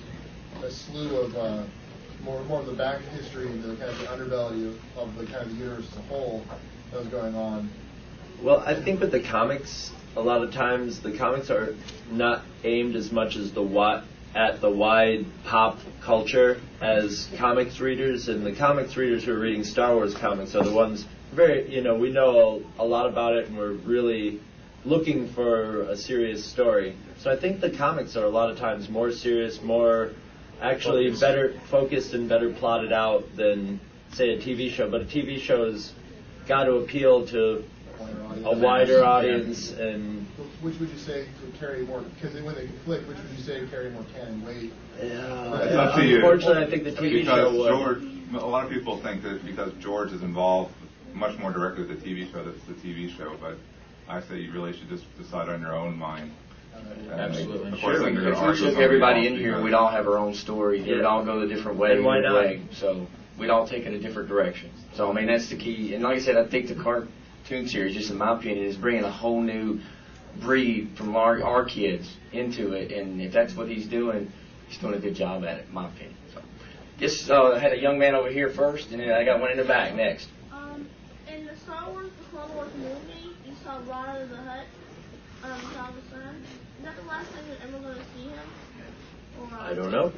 a 0.62 0.70
slew 0.70 1.16
of 1.16 1.36
uh, 1.36 1.64
more 2.22 2.42
more 2.44 2.60
of 2.60 2.66
the 2.66 2.72
back 2.72 3.00
history 3.12 3.46
and 3.46 3.62
the 3.62 3.76
kind 3.76 3.90
of 3.90 3.98
the 3.98 4.04
underbelly 4.06 4.68
of, 4.68 4.78
of 4.96 5.16
the 5.16 5.24
kind 5.26 5.42
of 5.42 5.50
the 5.50 5.56
universe 5.56 5.88
as 5.90 5.96
a 5.96 6.02
whole 6.02 6.46
that 6.90 6.98
was 6.98 7.08
going 7.08 7.34
on. 7.34 7.72
Well, 8.40 8.62
I 8.64 8.74
think 8.74 9.00
with 9.00 9.10
the 9.10 9.20
comics, 9.20 9.92
a 10.16 10.20
lot 10.20 10.42
of 10.42 10.52
times 10.52 11.00
the 11.00 11.12
comics 11.12 11.50
are 11.50 11.76
not 12.10 12.44
aimed 12.62 12.94
as 12.94 13.10
much 13.10 13.36
as 13.36 13.52
the 13.52 13.62
wi- 13.62 14.04
at 14.34 14.60
the 14.60 14.70
wide 14.70 15.26
pop 15.44 15.78
culture 16.02 16.60
as 16.80 17.28
comics 17.36 17.80
readers, 17.80 18.28
and 18.28 18.44
the 18.44 18.52
comics 18.52 18.96
readers 18.96 19.24
who 19.24 19.32
are 19.32 19.38
reading 19.38 19.64
Star 19.64 19.94
Wars 19.94 20.14
comics 20.14 20.54
are 20.54 20.62
the 20.62 20.72
ones 20.72 21.06
very, 21.32 21.74
you 21.74 21.82
know, 21.82 21.94
we 21.94 22.10
know 22.10 22.62
a 22.78 22.84
lot 22.84 23.06
about 23.06 23.34
it, 23.34 23.48
and 23.48 23.56
we're 23.56 23.72
really 23.72 24.40
looking 24.84 25.28
for 25.28 25.82
a 25.82 25.96
serious 25.96 26.44
story. 26.44 26.96
So 27.18 27.30
I 27.30 27.36
think 27.36 27.60
the 27.60 27.70
comics 27.70 28.16
are 28.16 28.24
a 28.24 28.30
lot 28.30 28.50
of 28.50 28.58
times 28.58 28.88
more 28.88 29.12
serious, 29.12 29.60
more 29.62 30.12
actually 30.60 31.06
Focused. 31.06 31.20
better 31.20 31.60
focused 31.70 32.14
and 32.14 32.28
better 32.28 32.52
plotted 32.52 32.92
out 32.92 33.36
than 33.36 33.80
say 34.12 34.30
a 34.30 34.38
TV 34.38 34.70
show. 34.70 34.90
But 34.90 35.02
a 35.02 35.04
TV 35.04 35.40
show 35.40 35.70
has 35.70 35.92
got 36.46 36.64
to 36.64 36.76
appeal 36.76 37.26
to 37.26 37.64
a 38.44 38.56
wider 38.56 39.04
audience 39.04 39.70
and 39.72 40.26
Which 40.60 40.78
would 40.78 40.90
you 40.90 40.98
say 40.98 41.26
would 41.42 41.58
carry 41.58 41.84
more? 41.84 42.00
Because 42.00 42.40
when 42.42 42.54
they 42.54 42.66
conflict, 42.66 43.08
which 43.08 43.18
would 43.18 43.30
you 43.36 43.42
say 43.42 43.60
would 43.60 43.70
carry 43.70 43.90
more 43.90 44.04
canon 44.14 44.44
weight? 44.44 44.72
Yeah, 45.02 45.62
It's 45.62 45.74
up 45.74 45.96
to 45.96 46.04
you. 46.04 46.16
Unfortunately, 46.16 46.64
I 46.64 46.70
think 46.70 46.84
the 46.84 46.92
TV 46.92 47.20
because 47.20 47.52
show 47.52 47.58
would. 47.58 47.68
George, 47.68 48.42
a 48.42 48.46
lot 48.46 48.64
of 48.64 48.70
people 48.70 49.00
think 49.02 49.22
that 49.22 49.44
because 49.44 49.72
George 49.80 50.12
is 50.12 50.22
involved 50.22 50.72
much 51.14 51.38
more 51.38 51.52
directly 51.52 51.86
with 51.86 52.02
the 52.02 52.08
TV 52.08 52.30
show, 52.30 52.44
that's 52.44 52.64
the 52.66 52.74
TV 52.74 53.16
show. 53.16 53.36
But 53.40 53.58
I 54.08 54.20
say 54.22 54.38
you 54.40 54.52
really 54.52 54.72
should 54.72 54.88
just 54.88 55.04
decide 55.16 55.48
on 55.48 55.60
your 55.60 55.74
own 55.74 55.96
mind. 55.96 56.32
And 56.74 57.10
Absolutely. 57.12 57.72
Of 57.72 57.80
course, 57.80 57.98
Sure, 57.98 58.08
if 58.08 58.14
gonna 58.14 58.52
we 58.52 58.58
took 58.58 58.78
everybody 58.78 59.26
in 59.26 59.36
here, 59.36 59.60
we'd 59.60 59.74
all 59.74 59.90
have 59.90 60.06
our 60.06 60.18
own 60.18 60.34
story. 60.34 60.80
We'd 60.82 61.02
all 61.02 61.24
go 61.24 61.40
a 61.40 61.48
different 61.48 61.78
way. 61.78 61.92
And 61.92 62.04
why 62.04 62.20
not? 62.20 62.34
way. 62.34 62.62
So 62.72 63.06
we'd 63.38 63.50
all 63.50 63.66
take 63.66 63.84
it 63.84 63.92
a 63.92 63.98
different 63.98 64.28
direction. 64.28 64.70
So 64.94 65.10
I 65.10 65.12
mean, 65.12 65.26
that's 65.26 65.48
the 65.48 65.56
key. 65.56 65.94
And 65.94 66.04
like 66.04 66.18
I 66.18 66.20
said, 66.20 66.36
I 66.36 66.46
think 66.46 66.68
the 66.68 66.76
cartoon 66.76 67.68
series, 67.68 67.94
just 67.94 68.10
in 68.10 68.18
my 68.18 68.36
opinion, 68.36 68.66
is 68.66 68.76
bringing 68.76 69.04
a 69.04 69.10
whole 69.10 69.40
new 69.40 69.80
breed 70.40 70.90
from 70.96 71.16
our 71.16 71.42
our 71.42 71.64
kids 71.64 72.16
into 72.32 72.72
it. 72.72 72.92
And 72.92 73.20
if 73.20 73.32
that's 73.32 73.54
what 73.54 73.68
he's 73.68 73.86
doing, 73.86 74.30
he's 74.68 74.78
doing 74.78 74.94
a 74.94 74.98
good 74.98 75.14
job 75.14 75.44
at 75.44 75.58
it, 75.58 75.66
in 75.68 75.74
my 75.74 75.88
opinion. 75.88 76.16
So 76.34 76.42
just 76.98 77.30
uh, 77.30 77.52
I 77.52 77.58
had 77.58 77.72
a 77.72 77.80
young 77.80 77.98
man 77.98 78.14
over 78.14 78.30
here 78.30 78.50
first, 78.50 78.90
and 78.90 79.00
then 79.00 79.10
I 79.10 79.24
got 79.24 79.40
one 79.40 79.50
in 79.50 79.56
the 79.56 79.64
back 79.64 79.94
next. 79.94 80.28
Um, 80.52 80.88
in 81.28 81.46
the 81.46 81.56
Star 81.56 81.90
Wars, 81.90 82.10
the 82.18 82.36
Clone 82.36 82.54
Wars 82.54 82.72
movie, 82.76 83.30
you 83.46 83.54
saw 83.64 83.78
Rotta 83.86 84.26
the 84.26 84.36
Hutt, 84.36 84.66
um, 85.44 85.60
Jabba's 85.72 86.10
son. 86.10 86.42
Is 86.78 86.84
that 86.84 86.96
the 86.96 87.02
last 87.02 87.32
time 87.32 87.44
you're 87.48 87.68
ever 87.68 87.82
going 87.82 87.98
to 87.98 88.04
see 88.16 88.28
him? 88.28 88.38
Or, 89.40 89.58
uh, 89.58 89.70
I 89.70 89.74
don't 89.74 89.90
know. 89.90 90.12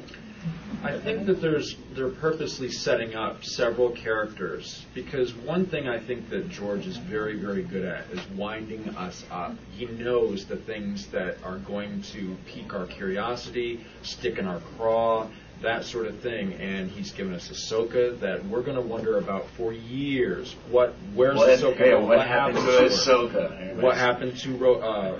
I 0.83 0.97
think 0.99 1.27
that 1.27 1.41
there's 1.41 1.75
they're 1.93 2.09
purposely 2.09 2.69
setting 2.71 3.13
up 3.13 3.43
several 3.43 3.91
characters 3.91 4.83
because 4.95 5.33
one 5.35 5.67
thing 5.67 5.87
I 5.87 5.99
think 5.99 6.29
that 6.29 6.49
George 6.49 6.87
is 6.87 6.97
very 6.97 7.37
very 7.37 7.61
good 7.61 7.85
at 7.85 8.05
is 8.11 8.19
winding 8.35 8.89
us 8.95 9.23
up. 9.29 9.55
He 9.71 9.85
knows 9.85 10.45
the 10.45 10.57
things 10.57 11.07
that 11.07 11.37
are 11.43 11.59
going 11.59 12.01
to 12.13 12.35
pique 12.47 12.73
our 12.73 12.87
curiosity, 12.87 13.85
stick 14.01 14.39
in 14.39 14.47
our 14.47 14.59
craw, 14.75 15.29
that 15.61 15.85
sort 15.85 16.07
of 16.07 16.19
thing, 16.21 16.53
and 16.53 16.89
he's 16.89 17.11
given 17.11 17.33
us 17.35 17.49
Ahsoka 17.49 18.19
that 18.19 18.43
we're 18.47 18.63
going 18.63 18.75
to 18.75 18.81
wonder 18.81 19.19
about 19.19 19.45
for 19.55 19.71
years. 19.71 20.55
What 20.71 20.95
where's 21.13 21.37
What- 21.37 21.49
Ahsoka? 21.49 21.77
hey, 21.77 21.91
going? 21.91 22.07
what 22.07 22.25
happened 22.25 22.57
to? 22.57 22.61
Ahsoka? 22.61 23.75
What 23.81 23.97
happened 23.97 24.37
to 24.39 24.55
Ro- 24.57 24.79
uh, 24.81 25.19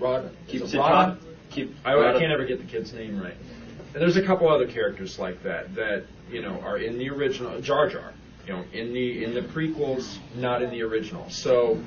Rod? 0.00 0.30
Keep 0.48 0.72
Rod? 0.74 1.18
Keep. 1.50 1.74
I, 1.84 1.92
I 1.92 2.18
can't 2.18 2.32
ever 2.32 2.44
get 2.46 2.58
the 2.58 2.64
kid's 2.66 2.92
name 2.94 3.20
right. 3.20 3.36
And 3.96 4.02
there's 4.02 4.18
a 4.18 4.22
couple 4.22 4.46
other 4.50 4.66
characters 4.66 5.18
like 5.18 5.42
that 5.44 5.74
that 5.74 6.04
you 6.30 6.42
know 6.42 6.60
are 6.60 6.76
in 6.76 6.98
the 6.98 7.08
original 7.08 7.62
Jar 7.62 7.88
Jar, 7.88 8.12
you 8.46 8.52
know, 8.52 8.62
in 8.74 8.92
the 8.92 9.24
in 9.24 9.32
the 9.32 9.40
prequels, 9.40 10.18
not 10.34 10.60
in 10.60 10.68
the 10.68 10.82
original. 10.82 11.30
So 11.30 11.82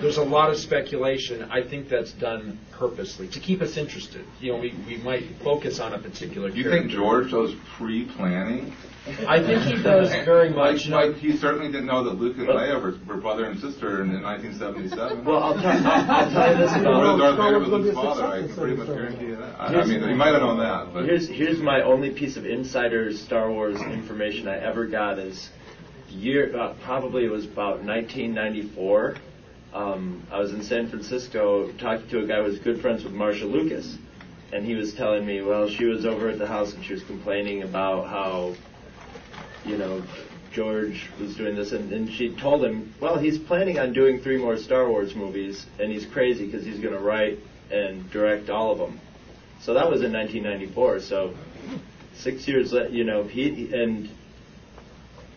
there's 0.00 0.16
a 0.16 0.22
lot 0.22 0.50
of 0.50 0.56
speculation. 0.56 1.42
I 1.50 1.62
think 1.62 1.88
that's 1.88 2.12
done 2.12 2.58
purposely 2.72 3.28
to 3.28 3.40
keep 3.40 3.60
us 3.60 3.76
interested. 3.76 4.24
You 4.40 4.52
know, 4.52 4.58
we, 4.58 4.74
we 4.86 4.96
might 4.98 5.24
focus 5.42 5.80
on 5.80 5.94
a 5.94 5.98
particular. 5.98 6.50
Do 6.50 6.56
you 6.56 6.64
character. 6.64 6.88
think 6.88 6.92
George 6.92 7.30
does 7.30 7.54
pre-planning? 7.76 8.72
I 9.28 9.42
think 9.42 9.62
he 9.62 9.82
does 9.82 10.08
very 10.24 10.48
much. 10.48 10.86
Like, 10.86 11.08
like 11.10 11.16
he 11.16 11.36
certainly 11.36 11.66
didn't 11.66 11.86
know 11.86 12.04
that 12.04 12.14
Luke 12.14 12.38
and 12.38 12.48
Leia 12.48 12.80
were, 12.80 12.94
were 13.06 13.20
brother 13.20 13.44
and 13.44 13.60
sister 13.60 14.02
in, 14.02 14.14
in 14.14 14.22
1977. 14.22 15.24
Well, 15.24 15.42
I'll 15.42 15.54
tell, 15.54 15.66
I'll, 15.66 16.10
I'll 16.10 16.30
tell 16.30 16.52
you 16.52 16.58
this 16.58 16.72
Or 16.72 16.80
about 16.80 17.18
Darth 17.18 17.36
Vader 17.36 17.58
was 17.58 17.68
Luke's 17.68 17.94
father. 17.94 18.24
I 18.24 18.46
can 18.46 18.56
pretty 18.56 18.76
much 18.76 18.86
guarantee 18.86 19.26
you 19.26 19.36
that. 19.36 19.60
I, 19.60 19.66
I 19.66 19.84
mean, 19.84 20.08
he 20.08 20.14
might 20.14 20.32
have 20.32 20.40
known 20.40 20.58
that, 20.58 20.94
but 20.94 21.04
Here's 21.04 21.28
here's 21.28 21.60
my 21.60 21.82
only 21.82 22.10
piece 22.10 22.38
of 22.38 22.46
insider 22.46 23.12
Star 23.12 23.50
Wars 23.50 23.78
information 23.78 24.48
I 24.48 24.56
ever 24.58 24.86
got 24.86 25.18
is 25.18 25.50
year 26.08 26.56
uh, 26.56 26.74
probably 26.84 27.26
it 27.26 27.30
was 27.30 27.44
about 27.44 27.82
1994. 27.82 29.16
Um, 29.74 30.22
I 30.30 30.38
was 30.38 30.52
in 30.52 30.62
San 30.62 30.88
Francisco 30.88 31.68
talking 31.72 32.08
to 32.10 32.20
a 32.20 32.26
guy 32.26 32.36
who 32.36 32.44
was 32.44 32.60
good 32.60 32.80
friends 32.80 33.02
with 33.02 33.12
Marcia 33.12 33.44
Lucas, 33.44 33.98
and 34.52 34.64
he 34.64 34.76
was 34.76 34.94
telling 34.94 35.26
me, 35.26 35.42
well, 35.42 35.68
she 35.68 35.84
was 35.84 36.06
over 36.06 36.28
at 36.28 36.38
the 36.38 36.46
house 36.46 36.72
and 36.72 36.84
she 36.84 36.92
was 36.92 37.02
complaining 37.02 37.64
about 37.64 38.06
how, 38.06 38.54
you 39.64 39.76
know, 39.76 40.04
George 40.52 41.10
was 41.18 41.34
doing 41.34 41.56
this, 41.56 41.72
and, 41.72 41.92
and 41.92 42.08
she 42.08 42.32
told 42.36 42.64
him, 42.64 42.94
well, 43.00 43.18
he's 43.18 43.36
planning 43.36 43.80
on 43.80 43.92
doing 43.92 44.20
three 44.20 44.36
more 44.36 44.56
Star 44.56 44.88
Wars 44.88 45.16
movies, 45.16 45.66
and 45.80 45.90
he's 45.90 46.06
crazy 46.06 46.46
because 46.46 46.64
he's 46.64 46.78
going 46.78 46.94
to 46.94 47.00
write 47.00 47.40
and 47.72 48.08
direct 48.12 48.50
all 48.50 48.70
of 48.70 48.78
them. 48.78 49.00
So 49.60 49.74
that 49.74 49.90
was 49.90 50.02
in 50.02 50.12
1994. 50.12 51.00
So 51.00 51.34
six 52.14 52.46
years, 52.46 52.72
la- 52.72 52.82
you 52.82 53.02
know, 53.02 53.24
he 53.24 53.74
and 53.74 54.08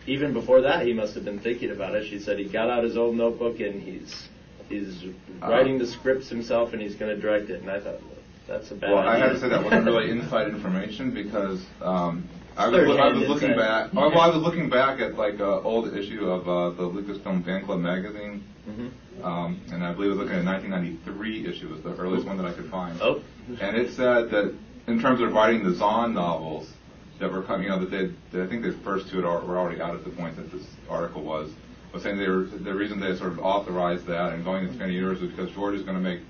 even 0.08 0.32
before 0.32 0.62
that, 0.62 0.86
he 0.86 0.92
must 0.92 1.14
have 1.14 1.24
been 1.24 1.38
thinking 1.38 1.70
about 1.70 1.94
it. 1.94 2.08
She 2.08 2.18
said 2.18 2.38
he 2.38 2.46
got 2.46 2.70
out 2.70 2.82
his 2.82 2.96
old 2.96 3.16
notebook 3.16 3.60
and 3.60 3.82
he's 3.82 4.28
he's 4.68 5.04
writing 5.40 5.78
the 5.78 5.86
scripts 5.86 6.28
himself 6.28 6.72
and 6.72 6.82
he's 6.82 6.94
going 6.94 7.14
to 7.14 7.20
direct 7.20 7.50
it. 7.50 7.60
And 7.60 7.70
I 7.70 7.80
thought 7.80 8.00
that's 8.46 8.70
a 8.70 8.74
bad 8.74 8.90
well, 8.90 9.06
I 9.06 9.18
have 9.18 9.32
to 9.32 9.40
say 9.40 9.48
that 9.48 9.62
wasn't 9.62 9.84
really 9.84 10.10
inside 10.18 10.48
information 10.48 11.12
because 11.12 11.64
um, 11.82 12.26
I 12.56 12.68
was 12.68 12.98
I 12.98 13.12
was 13.12 13.28
looking 13.28 13.54
back. 13.54 13.90
Oh, 13.94 14.08
well, 14.08 14.20
I 14.20 14.28
was 14.28 14.42
looking 14.42 14.70
back 14.70 15.00
at 15.00 15.14
like 15.14 15.34
an 15.34 15.42
old 15.42 15.94
issue 15.94 16.28
of 16.28 16.48
uh, 16.48 16.70
the 16.70 16.88
Lucasfilm 16.88 17.44
Fan 17.44 17.64
Club 17.64 17.80
magazine. 17.80 18.44
Mhm. 18.68 18.90
Um, 19.24 19.60
and 19.72 19.84
I 19.84 19.92
believe 19.92 20.12
I 20.12 20.14
was 20.14 20.18
looking 20.18 20.38
at 20.38 20.42
a 20.42 20.46
1993 20.46 21.46
issue 21.48 21.68
was 21.68 21.82
the 21.82 21.94
earliest 21.96 22.26
one 22.26 22.36
that 22.36 22.46
I 22.46 22.52
could 22.52 22.70
find. 22.70 23.00
Oh. 23.02 23.20
And 23.60 23.76
it 23.76 23.92
said 23.92 24.30
that 24.30 24.54
in 24.86 25.00
terms 25.00 25.20
of 25.20 25.32
writing 25.32 25.64
the 25.64 25.74
Zahn 25.74 26.14
novels 26.14 26.70
that 27.20 27.32
were 27.32 27.42
coming, 27.42 27.64
you 27.64 27.68
know, 27.70 27.84
that 27.84 27.90
they, 27.90 28.42
I 28.42 28.46
think 28.46 28.62
the 28.62 28.72
first 28.84 29.10
two 29.10 29.22
were 29.22 29.58
already 29.58 29.80
out 29.80 29.94
at 29.94 30.04
the 30.04 30.10
point 30.10 30.36
that 30.36 30.52
this 30.52 30.66
article 30.88 31.22
was, 31.22 31.50
was 31.92 32.02
saying 32.02 32.18
they 32.18 32.28
were, 32.28 32.44
the 32.44 32.74
reason 32.74 33.00
they 33.00 33.16
sort 33.16 33.32
of 33.32 33.40
authorized 33.40 34.06
that 34.06 34.32
and 34.32 34.44
going 34.44 34.64
into 34.64 34.76
20 34.76 34.92
years 34.92 35.20
was 35.20 35.30
because 35.30 35.50
George 35.52 35.74
is 35.74 35.82
going 35.82 35.96
to 35.96 36.02
make 36.02 36.20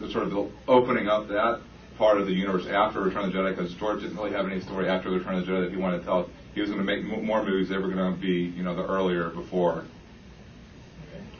the 0.00 0.10
sort 0.10 0.26
of 0.26 0.50
opening 0.68 1.08
up 1.08 1.28
that 1.28 1.60
part 1.98 2.18
of 2.18 2.26
the 2.26 2.32
universe 2.32 2.66
after 2.66 3.00
Return 3.00 3.26
of 3.26 3.32
the 3.32 3.38
Jedi 3.38 3.56
because 3.56 3.72
George 3.74 4.00
didn't 4.00 4.16
really 4.16 4.32
have 4.32 4.46
any 4.46 4.60
story 4.60 4.88
after 4.88 5.10
Return 5.10 5.36
of 5.36 5.46
the 5.46 5.52
Jedi 5.52 5.64
that 5.64 5.70
he 5.70 5.76
wanted 5.76 5.98
to 5.98 6.04
tell. 6.04 6.28
He 6.54 6.60
was 6.60 6.70
going 6.70 6.84
to 6.84 6.86
make 6.86 7.04
more 7.22 7.44
movies. 7.44 7.68
They 7.68 7.78
were 7.78 7.88
going 7.88 8.14
to 8.14 8.20
be, 8.20 8.52
you 8.56 8.62
know, 8.62 8.74
the 8.74 8.84
earlier 8.84 9.30
before. 9.30 9.84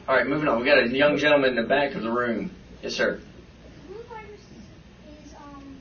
All 0.07 0.15
right, 0.15 0.27
moving 0.27 0.47
on. 0.47 0.59
We 0.59 0.65
got 0.65 0.79
a 0.83 0.87
young 0.87 1.17
gentleman 1.17 1.51
in 1.51 1.55
the 1.55 1.63
back 1.63 1.95
of 1.95 2.03
the 2.03 2.11
room. 2.11 2.51
Yes, 2.81 2.93
sir. 2.93 3.21
Blue 3.87 4.03
virus 4.09 4.41
is 5.23 5.33
um 5.35 5.79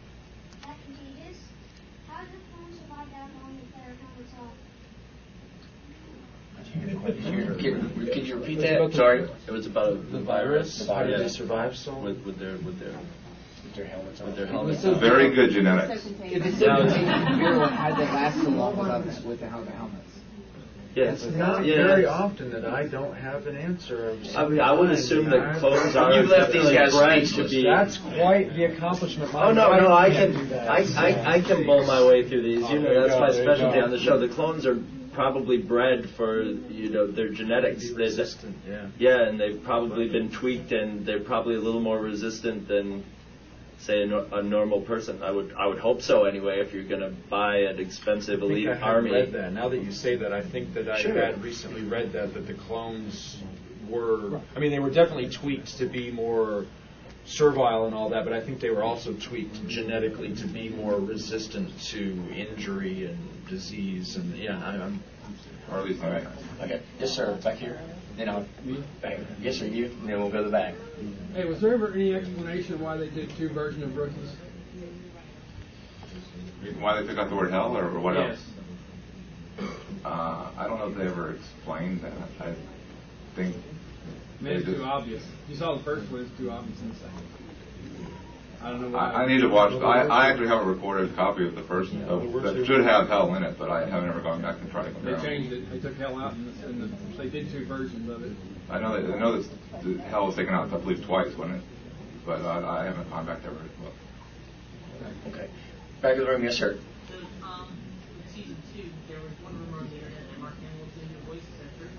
that 0.63 0.77
contagious. 0.85 1.39
How 2.09 2.23
did 2.23 2.33
the 2.33 2.39
clones 2.55 2.79
survive 2.79 3.09
that 3.11 3.31
long 3.43 3.59
with 3.59 3.75
their 3.75 3.97
helmets 7.33 7.65
off? 7.65 7.95
Could, 7.95 8.13
could 8.13 8.27
you 8.27 8.37
repeat 8.37 8.59
that? 8.61 8.93
Sorry. 8.95 9.29
It 9.47 9.51
was 9.51 9.67
about 9.67 10.11
the 10.13 10.21
virus. 10.21 10.87
How 10.87 11.03
did 11.05 11.21
they 11.21 11.29
survive 11.29 11.77
so? 11.77 11.99
with 11.99 12.25
with 12.25 12.39
their 12.39 12.57
with 12.59 12.79
their 12.79 12.93
With 13.65 13.75
their 13.77 13.87
helmets 13.87 14.21
on. 14.21 14.27
with 14.29 14.37
their 14.37 14.47
helmets. 14.47 14.83
Very 14.83 15.35
good 15.35 15.51
genetics. 15.51 16.07
If 16.07 16.45
it's 16.47 16.59
so 16.59 16.77
contagious, 16.77 17.71
how 17.71 17.89
did 17.91 17.99
they 17.99 18.13
last 18.13 18.43
so 18.43 18.49
long 18.51 18.77
without 18.79 19.05
the, 19.05 19.29
with 19.29 19.41
the 19.41 19.47
the 19.47 19.71
helmets? 19.73 20.09
Yeah, 20.95 21.13
It's 21.13 21.25
not 21.25 21.65
yeah. 21.65 21.87
very 21.87 22.05
often 22.05 22.51
that 22.51 22.67
I 22.67 22.87
don't 22.87 23.15
have 23.17 23.47
an 23.47 23.57
answer. 23.57 24.11
Of 24.11 24.21
I, 24.37 24.47
mean, 24.47 24.61
I 24.61 24.73
would 24.73 24.91
assume 24.91 25.31
that 25.31 25.57
clothes 25.57 25.97
are 25.97 26.13
You 26.13 26.27
left 26.27 26.53
these 26.53 26.69
guys 26.71 26.93
bred 26.93 27.25
to 27.29 27.49
be. 27.49 27.65
That's 27.65 27.97
quite 27.97 28.53
the 28.55 28.65
accomplishment. 28.65 29.33
My 29.33 29.47
Oh 29.49 29.53
no, 29.53 29.73
no, 29.73 29.91
I 29.91 30.11
can't 30.11 30.35
can, 30.35 30.43
do 30.43 30.49
that, 30.51 30.69
I, 30.69 30.83
I, 31.09 31.33
I 31.37 31.41
can 31.41 31.65
bowl 31.65 31.87
my 31.87 32.05
way 32.05 32.29
through 32.29 32.43
these. 32.43 32.65
Oh, 32.65 32.75
You 32.75 32.81
know, 32.81 32.91
oh, 32.91 33.01
that's 33.09 33.15
go, 33.15 33.21
my 33.21 33.33
specialty 33.33 33.81
on 33.81 33.91
the 33.91 33.99
show. 33.99 34.19
The 34.19 34.29
clones 34.29 34.67
are 34.67 34.77
probably 35.13 35.59
bred 35.59 36.09
for 36.11 36.43
you 36.43 36.91
know 36.91 37.07
their 37.07 37.29
genetics. 37.29 37.91
Resistant, 37.91 38.57
yeah. 38.69 38.87
yeah, 38.99 39.29
and 39.29 39.39
they've 39.39 39.63
probably 39.63 40.09
been 40.09 40.31
tweaked, 40.31 40.73
and 40.73 41.05
they're 41.07 41.21
probably 41.21 41.55
a 41.55 41.61
little 41.61 41.81
more 41.81 42.01
resistant 42.01 42.69
than 42.69 43.05
say 43.79 44.03
a, 44.09 44.25
a 44.35 44.43
normal 44.43 44.81
person. 44.81 45.23
I 45.23 45.31
would 45.31 45.55
I 45.59 45.67
would 45.67 45.79
hope 45.79 46.03
so 46.03 46.25
anyway. 46.25 46.61
If 46.61 46.73
you're 46.73 46.85
going 46.85 47.01
to 47.01 47.11
buy 47.29 47.59
an 47.59 47.79
expensive 47.79 48.43
elite 48.43 48.69
I 48.69 48.81
army, 48.81 49.11
read 49.11 49.33
that. 49.33 49.53
Now 49.53 49.69
that 49.69 49.83
you 49.83 49.93
say 49.93 50.17
that, 50.17 50.33
I 50.33 50.43
think 50.43 50.75
that 50.75 50.89
I 50.89 51.01
Sure. 51.01 51.15
had 51.15 51.43
recently 51.43 51.83
read 51.83 52.13
that 52.13 52.35
that 52.35 52.47
the 52.47 52.55
clones 52.55 53.43
were. 53.89 54.41
I 54.57 54.61
mean, 54.61 54.71
they 54.71 54.79
were 54.79 54.91
definitely 54.91 55.29
tweaked 55.29 55.79
to 55.79 55.87
be 55.87 56.11
more 56.11 56.67
servile 57.25 57.87
and 57.87 57.95
all 57.95 58.09
that, 58.11 58.25
but 58.25 58.33
I 58.33 58.41
think 58.41 58.61
they 58.61 58.71
were 58.71 58.83
also 58.83 59.13
tweaked 59.15 59.67
genetically 59.69 60.35
to 60.37 60.47
be 60.47 60.69
more 60.71 60.99
resistant 60.99 61.79
to 61.85 62.23
injury 62.35 63.07
and 63.07 63.19
disease. 63.49 64.17
And 64.17 64.37
yeah, 64.37 64.61
I, 64.65 64.77
I'm. 64.77 65.03
Or 65.71 65.79
at 65.79 65.85
least 65.87 66.03
All 66.03 66.11
right. 66.11 66.27
Okay. 66.61 66.83
Yes, 66.99 67.13
sir. 67.15 67.39
Back 67.43 67.59
here. 67.59 67.79
Then 68.17 68.29
I'll. 68.29 68.47
Back. 69.01 69.21
Yes, 69.41 69.59
sir. 69.59 69.67
You. 69.67 69.87
And 69.87 70.09
then 70.09 70.21
we'll 70.21 70.31
go 70.31 70.39
to 70.39 70.45
the 70.45 70.51
back. 70.51 70.75
Hey, 71.35 71.45
was 71.45 71.61
there 71.61 71.73
ever 71.75 71.93
any 71.93 72.15
explanation 72.15 72.81
why 72.81 72.97
they 72.97 73.09
did 73.09 73.31
two 73.37 73.49
versions 73.49 73.85
of 73.85 73.97
rookies? 73.97 74.37
Why 76.79 77.01
they 77.01 77.07
took 77.07 77.19
out 77.19 77.29
the 77.31 77.37
word 77.37 77.51
hell 77.51 77.77
or, 77.77 77.87
or 77.87 78.01
what 78.01 78.15
Yes. 78.15 78.39
else? 79.59 79.71
Uh, 80.05 80.51
I 80.57 80.67
don't 80.67 80.79
know 80.79 80.89
if 80.89 80.97
they 80.97 81.07
ever 81.07 81.35
explained 81.35 82.01
that. 82.03 82.13
I 82.41 82.55
think 83.37 83.57
Maybe 84.41 84.57
it's 84.57 84.67
they 84.67 84.75
too 84.75 84.85
obvious. 84.85 85.23
You 85.53 85.59
saw 85.59 85.77
the 85.77 85.85
first 85.85 86.11
one, 86.11 86.23
it's 86.23 86.39
too 86.39 86.51
obvious 86.51 86.81
in 86.81 86.89
the 86.89 86.95
second. 86.95 87.23
I 88.63 88.71
don't 88.71 88.81
know 88.81 88.89
why. 88.89 89.11
I, 89.11 89.25
I 89.25 89.27
need 89.27 89.43
to 89.43 89.49
watch. 89.49 89.73
I, 89.75 90.07
I 90.07 90.31
actually 90.31 90.49
have 90.49 90.63
a 90.63 90.65
recorded 90.65 91.15
copy 91.15 91.47
of 91.47 91.55
the 91.55 91.63
first 91.65 91.93
of, 91.93 92.33
that 92.43 92.65
should 92.65 92.83
have 92.87 93.07
hell 93.07 93.35
in 93.35 93.43
it, 93.43 93.59
but 93.59 93.69
I 93.69 93.87
haven't 93.87 94.09
ever 94.09 94.23
gone 94.23 94.41
back 94.41 94.57
and 94.63 94.71
tried 94.71 94.85
to 94.85 94.89
They 94.89 94.95
compare. 94.95 95.17
them. 95.17 95.25
changed 95.27 95.53
it. 95.53 95.71
They 95.71 95.79
took 95.79 95.95
hell 95.99 96.19
out, 96.19 96.33
and, 96.33 96.57
the, 96.57 96.67
and 96.67 96.83
the, 96.85 97.19
they 97.19 97.29
did 97.29 97.51
two 97.53 97.67
versions 97.67 98.09
of 98.09 98.25
it. 98.25 98.33
I 98.71 98.79
know 98.79 98.99
that 98.99 99.15
I 99.15 99.19
know 99.19 99.43
that 99.43 99.51
the 99.83 99.99
hell 100.05 100.27
was 100.29 100.37
taken 100.37 100.55
out, 100.55 100.73
I 100.73 100.79
believe, 100.79 101.05
twice, 101.05 101.37
wasn't 101.37 101.57
it? 101.59 101.63
But 102.25 102.41
I, 102.47 102.81
I 102.81 102.85
haven't 102.87 103.11
gone 103.11 103.27
back 103.27 103.43
to 103.43 103.49
ever 103.49 103.57
look. 103.85 103.95
Okay. 105.35 105.51
Back 106.01 106.13
of 106.17 106.25
the 106.25 106.33
room. 106.33 106.45
Yes, 106.45 106.57
sir. 106.57 106.79
Um, 107.43 107.69
season 108.35 108.57
two, 108.75 108.85
there 109.07 109.21
was 109.21 109.33
one 109.45 109.53
rumor 109.67 109.81
on 109.81 109.91
the 109.91 109.97
internet 109.97 110.17
that 110.31 110.39
Mark 110.41 110.55
Hamill 110.55 110.87
was 110.87 110.95
doing 110.97 111.11
your 111.13 111.21
voice 111.35 111.45
actor. 111.61 111.91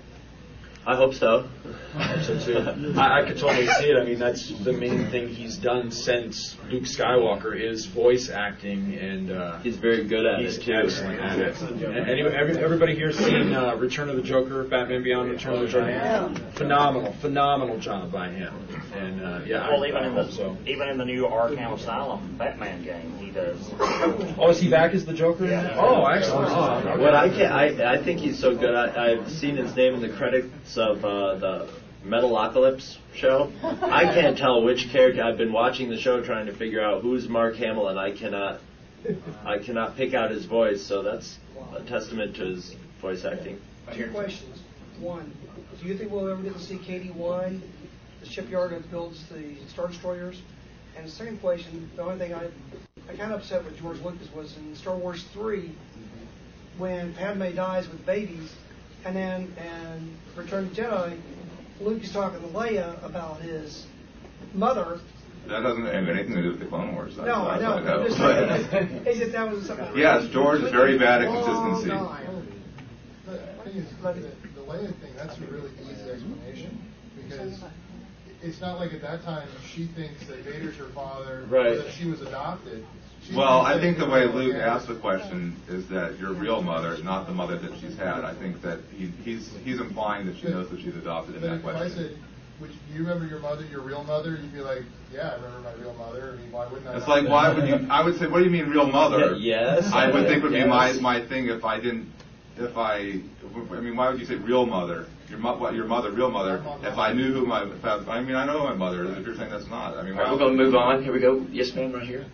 I 0.86 0.96
hope 0.96 1.14
so. 1.14 1.48
I 1.96 2.02
hope 2.02 2.22
so 2.22 2.38
too. 2.44 2.98
I, 2.98 3.22
I 3.22 3.24
could 3.26 3.38
totally 3.38 3.66
see 3.68 3.90
it. 3.90 3.96
I 3.96 4.04
mean, 4.04 4.18
that's 4.18 4.48
the 4.64 4.72
main 4.72 5.06
thing 5.10 5.28
he's 5.28 5.56
done 5.56 5.90
since 5.90 6.56
Luke 6.70 6.82
Skywalker 6.82 7.58
is 7.58 7.86
voice 7.86 8.28
acting, 8.28 8.94
and 8.96 9.30
uh, 9.30 9.58
He's 9.60 9.76
very 9.76 10.04
good 10.04 10.26
at 10.26 10.40
he's 10.40 10.58
it 10.58 10.62
too. 10.64 10.74
excellent 10.74 11.20
at 11.20 11.38
it. 11.38 12.08
Anyway, 12.08 12.34
every, 12.34 12.58
everybody 12.58 12.94
here 12.96 13.12
seen 13.12 13.54
uh, 13.54 13.76
Return 13.76 14.10
of 14.10 14.16
the 14.16 14.22
Joker, 14.22 14.64
Batman 14.64 15.02
Beyond 15.04 15.30
Return 15.30 15.54
of 15.54 15.60
the 15.60 15.68
Joker? 15.68 16.50
Phenomenal, 16.56 17.12
phenomenal 17.20 17.78
job 17.78 18.10
by 18.12 18.28
him. 18.28 18.52
And 18.94 19.22
uh, 19.24 19.40
yeah, 19.46 19.68
Well, 19.68 19.84
I, 19.84 19.88
even 19.88 20.02
I 20.02 20.06
in 20.08 20.14
the 20.16 20.30
so. 20.32 20.56
even 20.66 20.88
in 20.88 20.98
the 20.98 21.04
new 21.04 21.24
Arkham 21.24 21.74
Asylum 21.78 22.36
Batman 22.36 22.82
game, 22.84 23.16
he 23.18 23.30
does. 23.30 23.56
Oh, 24.38 24.50
is 24.50 24.60
he 24.60 24.68
back 24.68 24.92
as 24.94 25.04
the 25.06 25.14
Joker? 25.14 25.46
Yeah. 25.46 25.76
Oh, 25.78 26.04
excellent. 26.06 26.50
Oh, 26.50 26.88
okay. 26.92 27.02
What 27.02 27.14
I 27.14 27.28
can 27.28 27.50
I 27.52 27.94
I 27.94 28.02
think 28.02 28.20
he's 28.20 28.38
so 28.38 28.54
good. 28.56 28.74
I, 28.74 29.12
I've 29.12 29.30
seen 29.30 29.56
his 29.56 29.74
name 29.76 29.94
in 29.94 30.00
the 30.00 30.10
credits 30.16 30.73
of 30.78 31.04
uh, 31.04 31.34
the 31.36 31.70
Metalocalypse 32.04 32.96
show. 33.14 33.52
I 33.62 34.04
can't 34.04 34.36
tell 34.36 34.62
which 34.62 34.88
character. 34.90 35.22
I've 35.22 35.38
been 35.38 35.52
watching 35.52 35.88
the 35.88 35.98
show 35.98 36.22
trying 36.22 36.46
to 36.46 36.54
figure 36.54 36.82
out 36.82 37.02
who's 37.02 37.28
Mark 37.28 37.56
Hamill, 37.56 37.88
and 37.88 37.98
I 37.98 38.12
cannot 38.12 38.60
I 39.44 39.58
cannot 39.58 39.96
pick 39.96 40.14
out 40.14 40.30
his 40.30 40.46
voice. 40.46 40.82
So 40.82 41.02
that's 41.02 41.38
a 41.74 41.82
testament 41.84 42.36
to 42.36 42.44
his 42.44 42.76
voice 43.00 43.24
acting. 43.24 43.60
Two 43.94 44.10
questions. 44.10 44.60
One, 44.98 45.32
do 45.80 45.88
you 45.88 45.96
think 45.96 46.10
we'll 46.10 46.28
ever 46.28 46.42
get 46.42 46.54
to 46.54 46.60
see 46.60 46.76
KD-1, 46.76 47.60
the 48.20 48.26
shipyard 48.26 48.70
that 48.72 48.90
builds 48.90 49.24
the 49.28 49.56
Star 49.68 49.88
Destroyers? 49.88 50.40
And 50.96 51.06
the 51.06 51.10
second 51.10 51.40
question, 51.40 51.90
the 51.96 52.02
only 52.02 52.18
thing 52.18 52.32
I, 52.32 52.48
I 53.08 53.16
kind 53.16 53.32
of 53.32 53.40
upset 53.40 53.64
with 53.64 53.76
George 53.78 53.98
Lucas 54.00 54.28
was 54.32 54.56
in 54.56 54.76
Star 54.76 54.96
Wars 54.96 55.24
3, 55.32 55.74
when 56.78 57.12
Padme 57.14 57.54
dies 57.54 57.88
with 57.88 58.06
babies, 58.06 58.54
and 59.04 59.16
then 59.16 59.54
and 59.58 60.16
Return 60.36 60.64
of 60.66 60.74
the 60.76 60.82
Jedi, 60.82 61.20
Luke 61.80 62.02
is 62.02 62.12
talking 62.12 62.40
to 62.40 62.46
Leia 62.48 63.02
about 63.04 63.40
his 63.40 63.86
mother. 64.52 65.00
That 65.48 65.60
doesn't 65.60 65.84
have 65.84 66.08
anything 66.08 66.34
to 66.36 66.42
do 66.42 66.48
with 66.52 66.60
the 66.60 66.66
Clone 66.66 66.94
Wars. 66.94 67.16
No, 67.18 67.22
I 67.46 67.58
know. 67.60 67.78
know. 67.80 68.00
I'm 68.00 68.06
just 68.06 68.18
it's 69.06 69.18
just 69.18 69.32
that 69.32 69.50
was 69.50 69.66
something. 69.66 69.88
Yes, 69.96 70.26
George 70.32 70.62
is 70.62 70.70
very 70.70 70.96
bad 70.98 71.22
at 71.22 71.30
Long 71.30 71.44
consistency. 71.44 71.90
time. 71.90 72.48
The 73.26 73.38
thing 73.64 73.76
is, 73.76 73.88
the, 74.02 74.12
the 74.54 74.60
Leia 74.66 74.94
thing, 75.00 75.12
that's 75.16 75.36
a 75.38 75.40
really 75.42 75.70
easy 75.82 76.10
explanation 76.10 76.80
because 77.16 77.62
it's 78.42 78.60
not 78.60 78.78
like 78.78 78.92
at 78.94 79.02
that 79.02 79.22
time 79.22 79.48
she 79.66 79.86
thinks 79.86 80.26
that 80.26 80.38
Vader's 80.44 80.76
her 80.76 80.88
father, 80.94 81.44
Right. 81.48 81.66
or 81.66 81.76
that 81.82 81.92
she 81.92 82.06
was 82.08 82.20
adopted. 82.22 82.84
She's 83.26 83.36
Well, 83.36 83.62
I 83.62 83.80
think 83.80 83.96
the 83.98 84.08
way 84.08 84.26
Luke 84.26 84.56
asked 84.56 84.86
the 84.86 84.96
question 84.96 85.56
is 85.68 85.88
that 85.88 86.18
your 86.18 86.34
real 86.34 86.62
mother, 86.62 86.98
not 87.02 87.26
the 87.26 87.32
mother 87.32 87.56
that 87.58 87.78
she's 87.80 87.96
had. 87.96 88.22
I 88.22 88.34
think 88.34 88.60
that 88.62 88.80
he, 88.94 89.06
he's 89.24 89.50
he's 89.64 89.80
implying 89.80 90.26
that 90.26 90.36
she 90.36 90.48
knows 90.48 90.68
that 90.70 90.80
she's 90.80 90.94
adopted 90.94 91.36
in 91.36 91.40
But 91.40 91.48
that 91.48 91.54
if 91.60 91.64
I 91.64 91.72
question. 91.72 91.96
said, 91.96 92.18
would 92.60 92.70
you, 92.70 92.76
do 92.86 92.92
you 92.94 93.00
remember 93.00 93.26
your 93.26 93.40
mother, 93.40 93.64
your 93.64 93.80
real 93.80 94.04
mother? 94.04 94.32
You'd 94.36 94.52
be 94.52 94.60
like, 94.60 94.82
yeah, 95.12 95.30
I 95.30 95.34
remember 95.36 95.60
my 95.60 95.72
real 95.82 95.94
mother. 95.94 96.32
I 96.32 96.42
mean, 96.42 96.52
why 96.52 96.66
wouldn't 96.66 96.86
I? 96.86 96.98
It's 96.98 97.08
not? 97.08 97.22
like, 97.22 97.28
why 97.30 97.48
would 97.52 97.66
you? 97.66 97.86
I 97.88 98.04
would 98.04 98.18
say, 98.18 98.26
what 98.26 98.40
do 98.40 98.44
you 98.44 98.50
mean, 98.50 98.68
real 98.68 98.86
mother? 98.86 99.36
Yeah, 99.36 99.76
yes. 99.80 99.90
I 99.92 100.10
would 100.10 100.26
think 100.28 100.42
would 100.42 100.52
be 100.52 100.64
my 100.66 100.90
Yes. 100.90 101.00
my 101.00 101.26
thing 101.26 101.46
if 101.46 101.64
I 101.64 101.80
didn't, 101.80 102.12
if 102.58 102.76
I, 102.76 103.20
I 103.72 103.80
mean, 103.80 103.96
why 103.96 104.10
would 104.10 104.20
you 104.20 104.26
say 104.26 104.36
real 104.36 104.66
mother? 104.66 105.06
Your 105.30 105.38
mo- 105.38 105.56
what, 105.56 105.74
your 105.74 105.86
mother, 105.86 106.12
real 106.12 106.30
mother. 106.30 106.62
If 106.82 106.98
I 106.98 107.14
knew 107.14 107.32
who 107.32 107.46
my, 107.46 107.64
if 107.64 107.84
I, 107.84 107.96
I 108.08 108.20
mean, 108.20 108.36
I 108.36 108.44
know 108.44 108.58
who 108.58 108.64
my 108.64 108.74
mother 108.74 109.04
is. 109.04 109.16
If 109.16 109.24
you're 109.26 109.34
saying 109.34 109.50
that's 109.50 109.66
not, 109.68 109.96
I 109.96 110.02
mean, 110.02 110.12
All 110.12 110.18
right, 110.18 110.26
why 110.26 110.32
we're 110.32 110.38
going 110.38 110.58
to 110.58 110.64
move 110.64 110.74
on. 110.74 111.02
Here 111.02 111.12
we 111.14 111.20
go. 111.20 111.46
Yes, 111.50 111.74
ma'am, 111.74 111.92
right 111.92 112.06
here. 112.06 112.26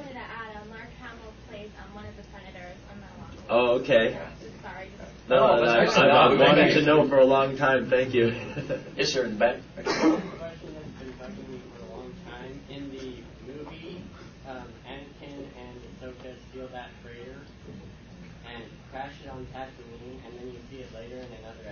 Wanted 0.00 0.12
to 0.14 0.18
add, 0.18 0.56
uh, 0.56 0.64
Mark 0.70 0.88
Hamill 1.00 1.32
plays 1.48 1.68
um, 1.84 1.94
one 1.94 2.06
of 2.06 2.16
the 2.16 2.22
senators 2.32 2.76
on 2.90 2.96
the 3.04 3.10
law. 3.20 3.28
Oh, 3.50 3.80
okay. 3.80 4.16
Sorry. 4.62 4.88
No, 5.28 5.36
Oh, 5.36 5.60
that's 5.60 5.72
I, 5.76 5.82
excellent. 5.84 6.10
I've 6.12 6.30
No, 6.32 6.36
been 6.38 6.46
wanting 6.48 6.74
to 6.74 6.82
know 6.86 7.08
for 7.08 7.18
a 7.18 7.24
long 7.24 7.56
time. 7.56 7.90
Thank 7.90 8.14
you. 8.14 8.32
Yes, 8.96 9.12
sir, 9.12 9.24
in 9.26 9.32
the 9.34 9.38
back. 9.38 9.56
question 9.76 10.72
has 10.72 10.88
been 10.98 11.12
bugging 11.20 11.48
me 11.52 11.60
for 11.76 11.84
a 11.84 11.96
long 11.98 12.12
time. 12.24 12.60
In 12.70 12.90
the 12.90 13.20
movie, 13.46 14.02
um, 14.48 14.64
Anakin 14.88 15.44
and 15.60 15.76
Ahsoka 16.00 16.34
steal 16.50 16.68
that 16.72 16.88
freighter 17.04 17.36
and 18.48 18.64
crash 18.90 19.12
it 19.22 19.28
on 19.30 19.46
Tatooine, 19.54 20.16
and 20.26 20.32
then 20.38 20.46
you 20.48 20.58
see 20.70 20.78
it 20.82 20.88
later 20.94 21.16
in 21.16 21.28
another 21.44 21.60
episode. 21.68 21.69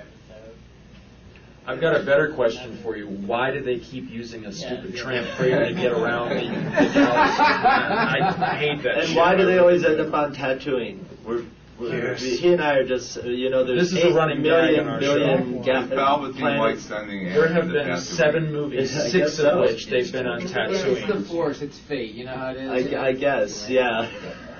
I've 1.68 1.80
got 1.82 2.00
a 2.00 2.02
better 2.02 2.32
question 2.32 2.78
for 2.82 2.96
you. 2.96 3.06
Why 3.06 3.50
do 3.50 3.60
they 3.62 3.78
keep 3.78 4.08
using 4.10 4.46
a 4.46 4.52
stupid 4.52 4.94
Yeah. 4.94 5.02
tramp 5.02 5.28
freighter 5.36 5.66
to 5.68 5.74
get 5.74 5.92
around 5.92 6.30
the, 6.30 6.36
the 6.36 6.90
galaxy? 6.94 7.42
I, 7.42 8.34
I 8.52 8.54
hate 8.56 8.82
that. 8.84 8.98
And 9.00 9.08
shit. 9.08 9.16
why 9.18 9.34
do 9.36 9.44
they 9.44 9.58
always 9.58 9.84
end 9.84 10.00
up 10.00 10.14
on 10.14 10.34
Tatooine? 10.34 11.00
We're, 11.26 11.44
we're, 11.78 12.12
Yes. 12.12 12.22
He 12.22 12.52
and 12.54 12.62
I 12.62 12.76
are 12.76 12.86
just, 12.86 13.18
uh, 13.18 13.22
you 13.24 13.50
know, 13.50 13.64
there's 13.64 13.90
This 13.90 13.98
is 13.98 14.04
a 14.04 14.08
eight 14.08 14.14
running 14.14 14.40
million, 14.42 14.76
gag 14.76 14.80
on 14.80 14.88
our 14.94 15.00
million 15.00 15.62
show. 15.62 15.62
ga- 15.62 15.82
Is 15.84 15.90
Palpatine 15.90 16.38
planets. 16.38 16.60
like 16.60 16.78
sending 17.00 17.24
There 17.26 17.48
have 17.52 17.64
Anakin 17.64 17.66
to 17.66 17.72
been 17.74 17.86
Tatooine? 17.88 17.98
seven 18.16 18.52
movies, 18.52 18.96
I 18.96 19.00
six 19.02 19.12
guess 19.12 19.38
of 19.38 19.44
so. 19.44 19.60
which 19.60 19.86
they've 19.88 20.10
been 20.10 20.26
on 20.26 20.42
It's 20.42 20.52
the 20.52 20.58
Tatooine. 20.58 21.26
force. 21.26 21.60
It's 21.60 21.78
fate. 21.78 22.14
You 22.14 22.24
know 22.24 22.34
how 22.34 22.48
it 22.52 22.56
is. 22.56 22.94
I, 22.94 23.06
I 23.08 23.12
guess, 23.12 23.68
yeah. 23.68 24.10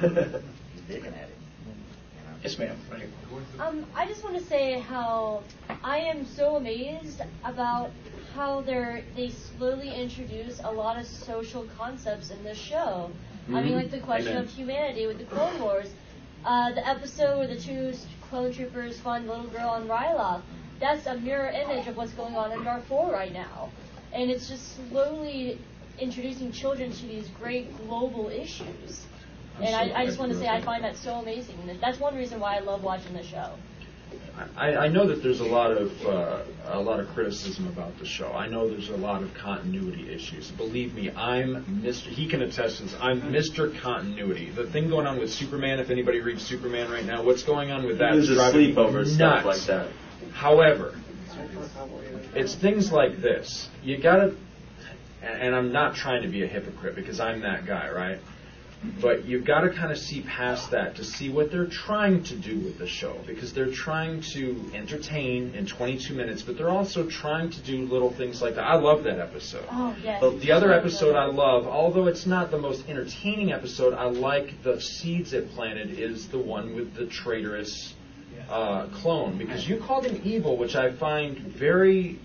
Yes, 2.44 2.57
ma'am, 2.57 2.77
right 2.90 3.01
here. 3.01 3.09
Um, 3.59 3.87
I 3.94 4.07
just 4.07 4.23
want 4.23 4.37
to 4.38 4.44
say 4.44 4.79
how 4.79 5.42
I 5.83 5.99
am 5.99 6.25
so 6.25 6.57
amazed 6.57 7.23
about 7.44 7.90
how 8.35 8.61
they're 8.61 9.03
they 9.16 9.31
slowly 9.31 9.92
introduce 9.92 10.61
a 10.62 10.71
lot 10.71 10.99
of 10.99 11.07
social 11.07 11.64
concepts 11.77 12.31
in 12.31 12.44
this 12.44 12.59
show. 12.59 13.11
I 13.49 13.62
mean, 13.62 13.73
Mhm. 13.73 13.77
like 13.77 13.90
the 13.90 14.01
question 14.01 14.33
Amen. 14.33 14.44
of 14.44 14.51
humanity 14.51 15.07
with 15.07 15.18
the 15.18 15.25
Clone 15.25 15.61
Wars, 15.61 15.90
uh, 16.44 16.73
the 16.73 16.87
episode 16.87 17.38
where 17.38 17.49
the 17.49 17.57
two 17.61 17.94
clone 18.31 18.53
troopers 18.53 19.01
find 19.01 19.27
the 19.27 19.33
little 19.33 19.51
girl 19.51 19.71
on 19.71 19.88
Ryloth. 19.88 20.42
That's 20.79 21.07
a 21.07 21.16
mirror 21.16 21.49
image 21.49 21.88
of 21.88 21.97
what's 21.97 22.12
going 22.12 22.37
on 22.37 22.53
in 22.53 22.62
Darfur 22.62 23.11
right 23.11 23.33
now, 23.33 23.71
and 24.12 24.31
it's 24.31 24.47
just 24.49 24.77
slowly 24.77 25.59
introducing 25.99 26.53
children 26.53 26.92
to 26.92 27.07
these 27.07 27.29
great 27.31 27.77
global 27.77 28.29
issues. 28.29 29.08
And 29.61 29.75
I, 29.75 30.03
I 30.03 30.07
just 30.07 30.18
want 30.18 30.33
to 30.33 30.38
say 30.38 30.47
I 30.47 30.61
find 30.61 30.85
that 30.85 30.97
so 30.97 31.14
amazing. 31.14 31.59
And 31.68 31.81
that's 31.81 31.99
one 31.99 32.16
reason 32.16 32.40
why 32.40 32.57
I 32.57 32.61
love 32.61 32.83
watching 32.83 33.12
the 33.14 33.25
show. 33.25 33.55
I, 34.57 34.77
I 34.77 34.88
know 34.88 35.07
that 35.09 35.23
there's 35.23 35.40
a 35.40 35.44
lot 35.44 35.73
of 35.73 36.07
uh, 36.07 36.42
a 36.66 36.81
lot 36.81 37.01
of 37.01 37.09
criticism 37.09 37.66
about 37.66 37.99
the 37.99 38.07
show. 38.07 38.33
I 38.33 38.47
know 38.47 38.68
there's 38.68 38.88
a 38.88 38.97
lot 38.97 39.23
of 39.23 39.35
continuity 39.35 40.12
issues. 40.12 40.51
Believe 40.51 40.94
me, 40.94 41.11
I'm 41.11 41.64
Mr. 41.83 42.07
He 42.07 42.29
can 42.29 42.42
attest 42.42 42.77
to 42.79 42.85
this. 42.85 42.94
I'm 43.01 43.21
Mr. 43.23 43.77
Continuity. 43.81 44.51
The 44.51 44.66
thing 44.66 44.88
going 44.88 45.07
on 45.07 45.18
with 45.18 45.33
Superman, 45.33 45.81
if 45.81 45.90
anybody 45.90 46.21
reads 46.21 46.42
Superman 46.42 46.90
right 46.90 47.05
now, 47.05 47.25
what's 47.25 47.42
going 47.42 47.71
on 47.71 47.85
with 47.85 47.99
that? 47.99 48.12
There's 48.12 48.31
a 48.31 48.35
driving 48.35 48.61
me 48.61 48.75
sleepover 48.75 49.07
stuff 49.07 49.44
like 49.44 49.61
that. 49.62 49.90
However, 50.33 50.94
it's 52.35 52.55
things 52.55 52.92
like 52.92 53.21
this. 53.21 53.68
You 53.83 53.99
gotta, 53.99 54.37
and 55.23 55.42
and 55.42 55.55
I'm 55.55 55.73
not 55.73 55.97
trying 55.97 56.23
to 56.23 56.29
be 56.29 56.44
a 56.44 56.47
hypocrite 56.47 56.94
because 56.94 57.18
I'm 57.18 57.40
that 57.40 57.66
guy, 57.66 57.90
right? 57.90 58.21
But 59.01 59.25
you've 59.25 59.45
got 59.45 59.62
to 59.62 59.71
kind 59.71 59.91
of 59.91 59.99
see 59.99 60.21
past 60.21 60.71
that 60.71 60.97
to 60.97 61.05
see 61.05 61.31
what 61.31 61.51
they're 61.51 61.67
trying 61.67 62.23
to 62.25 62.37
do 62.37 62.59
with 62.59 62.79
the 62.79 62.87
show 62.87 63.17
because 63.27 63.53
they're 63.53 63.73
trying 63.73 64.21
to 64.33 64.71
entertain 64.73 65.55
in 65.55 65.67
22 65.67 66.14
minutes, 66.14 66.43
but 66.43 66.57
they're 66.57 66.71
also 66.71 67.05
trying 67.07 67.51
to 67.51 67.61
do 67.61 67.87
little 67.87 68.11
things 68.11 68.41
like 68.41 68.55
that. 68.55 68.64
I 68.64 68.77
love 68.77 69.03
that 69.05 69.19
episode. 69.19 69.64
Oh, 69.71 69.97
yes. 70.03 70.21
But 70.21 70.41
the 70.41 70.53
other 70.53 70.73
episode 70.73 71.17
I 71.17 71.25
love, 71.25 71.67
although 71.67 72.07
it's 72.07 72.25
not 72.25 72.53
the 72.53 72.59
most 72.59 72.88
entertaining 72.88 73.53
episode, 73.53 73.95
I 73.95 74.05
like 74.05 74.62
the 74.62 74.81
seeds 74.81 75.33
it 75.33 75.51
planted, 75.51 75.99
is 75.99 76.29
the 76.29 76.38
one 76.38 76.77
with 76.77 76.95
the 76.95 77.07
traitorous 77.07 77.95
uh, 78.49 78.87
clone. 78.87 79.38
Because 79.38 79.69
you 79.69 79.79
called 79.79 80.07
him 80.07 80.21
evil, 80.25 80.57
which 80.57 80.77
I 80.77 80.93
find 80.93 81.37
very 81.38 82.19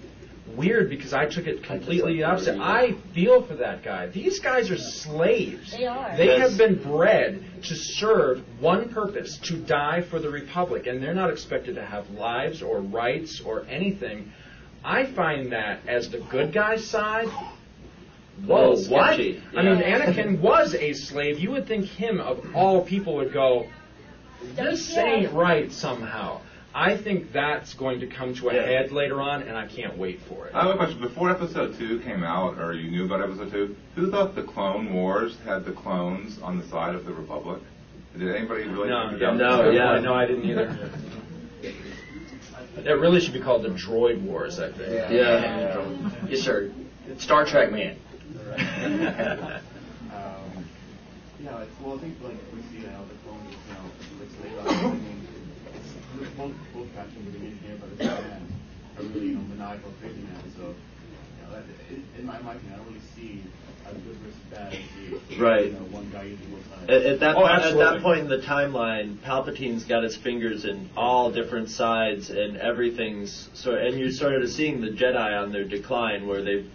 weird 0.56 0.90
because 0.90 1.14
I 1.14 1.26
took 1.26 1.48
it 1.48 1.64
completely 1.64 2.14
the 2.18 2.24
opposite. 2.24 2.60
I 2.60 2.94
feel 3.14 3.42
for 3.42 3.56
that 3.56 3.84
guy. 3.84 4.08
These 4.08 4.40
guys 4.40 4.70
are 4.72 4.78
slaves. 4.78 5.72
They 5.72 5.86
are. 5.86 6.16
They 6.18 6.28
Yes. 6.38 6.50
have 6.50 6.58
been 6.58 6.76
bred 6.82 7.44
to 7.64 7.76
serve 7.76 8.42
one 8.60 8.90
purpose, 8.90 9.38
to 9.40 9.58
die 9.58 10.02
for 10.02 10.20
the 10.20 10.30
Republic, 10.30 10.88
and 10.88 11.02
they're 11.02 11.14
not 11.14 11.30
expected 11.30 11.76
to 11.76 11.86
have 11.86 12.10
lives 12.12 12.62
or 12.62 12.80
rights 12.82 13.42
or 13.42 13.66
anything. 13.70 14.32
I 14.84 15.06
find 15.06 15.52
that 15.54 15.80
as 15.88 16.10
the 16.10 16.20
good 16.20 16.52
guy's 16.52 16.86
side, 16.86 17.28
whoa, 18.46 18.72
Little 18.72 18.92
what? 18.96 19.14
sketchy, 19.14 19.42
I 19.56 19.62
mean. 19.64 19.78
Anakin 19.82 20.40
was 20.40 20.76
a 20.76 20.94
slave. 20.94 21.40
You 21.40 21.52
would 21.52 21.68
think 21.68 21.86
him, 21.86 22.20
of 22.20 22.46
all 22.56 22.82
people, 22.82 23.16
would 23.16 23.32
go, 23.34 23.68
this 24.56 24.98
ain't 24.98 25.32
right 25.32 25.72
somehow. 25.72 26.42
I 26.76 26.98
think 26.98 27.32
that's 27.32 27.74
going 27.76 28.00
to 28.00 28.08
come 28.08 28.34
to 28.36 28.50
a 28.50 28.54
Yeah. 28.56 28.64
head 28.66 28.92
later 28.92 29.22
on, 29.22 29.44
and 29.44 29.56
I 29.56 29.68
can't 29.68 29.96
wait 29.98 30.22
for 30.22 30.48
it. 30.48 30.56
I 30.56 30.66
have 30.66 30.72
a 30.74 30.78
question. 30.78 31.00
Before 31.02 31.30
episode 31.30 31.78
two 31.78 32.00
came 32.00 32.24
out, 32.24 32.58
or 32.60 32.74
you 32.74 32.90
knew 32.90 33.06
about 33.06 33.22
episode 33.22 33.52
two, 33.52 33.76
who 33.96 34.10
thought 34.10 34.34
the 34.36 34.42
Clone 34.44 34.92
Wars 34.94 35.38
had 35.46 35.66
the 35.66 35.72
clones 35.72 36.40
on 36.42 36.58
the 36.58 36.66
side 36.68 36.96
of 36.96 37.06
the 37.06 37.14
Republic? 37.14 37.62
Did 38.18 38.36
anybody 38.36 38.64
really? 38.64 38.90
No, 38.90 39.10
think 39.10 39.22
yeah, 39.22 39.32
that 39.32 39.38
no, 39.38 39.66
was- 39.68 39.76
yeah, 39.76 40.00
no, 40.00 40.14
I 40.14 40.26
didn't 40.26 40.46
either. 40.46 40.78
That 42.76 42.98
really 43.00 43.20
should 43.22 43.34
be 43.34 43.40
called 43.40 43.62
the 43.62 43.70
Droid 43.70 44.20
Wars, 44.24 44.60
I 44.60 44.72
think. 44.72 45.12
Yeah. 45.12 45.86
Yes, 46.28 46.42
sir. 46.42 46.72
Star 47.20 47.46
Trek 47.46 47.72
man. 47.72 47.98
Um, 50.12 50.66
yeah, 51.44 51.62
it's, 51.62 51.72
well, 51.82 51.96
I 51.98 52.00
think 52.00 52.16
like 52.24 52.36
we 52.54 52.62
see 52.64 52.86
now 52.86 53.02
the 53.10 53.16
clones, 53.28 53.56
you 53.68 53.74
know, 53.74 53.90
it's 54.24 54.36
later 54.44 54.86
on. 54.86 55.13
I 56.24 56.26
mean, 56.26 56.36
both 56.38 56.54
both 56.74 56.96
catching 56.96 57.26
the 57.26 57.38
engineer, 57.38 57.78
but 57.80 57.90
it's 57.92 58.00
man 58.00 58.48
are 58.98 59.04
really 59.04 59.28
you 59.28 59.36
know 59.36 59.42
maniacal 59.42 59.92
crazy 60.00 60.22
man. 60.22 60.44
So, 60.56 60.62
you 60.62 61.44
know, 61.44 61.52
that, 61.52 61.64
in, 61.90 62.04
in 62.20 62.26
my 62.26 62.40
mind, 62.40 62.60
I 62.72 62.78
don't 62.78 62.88
really 62.88 63.00
see 63.16 63.44
a 63.86 63.94
good 63.94 64.16
versus 64.18 64.40
bad. 64.52 64.74
I 64.74 64.76
see, 64.76 65.38
Right. 65.38 65.66
You 65.66 65.72
know, 65.74 65.80
one 65.92 66.10
guy 66.12 66.24
using 66.24 66.46
both 66.52 66.70
sides. 66.70 66.90
At, 66.90 67.06
at 67.06 67.20
that 67.20 67.36
Oh, 67.36 67.42
point, 67.42 67.52
at 67.64 67.78
that 67.78 68.02
point 68.02 68.20
in 68.22 68.30
the 68.30 68.38
timeline, 68.38 69.18
Palpatine's 69.18 69.84
got 69.84 70.04
his 70.04 70.16
fingers 70.16 70.66
in 70.66 70.90
all 70.96 71.32
different 71.32 71.70
sides, 71.70 72.30
and 72.30 72.58
everything's 72.58 73.50
so. 73.54 73.76
And 73.76 74.00
you're 74.00 74.12
sort 74.12 74.42
of 74.42 74.50
seeing 74.50 74.82
the 74.82 74.90
Jedi 74.90 75.42
on 75.42 75.52
their 75.52 75.66
decline, 75.66 76.28
where 76.28 76.42
they 76.42 76.66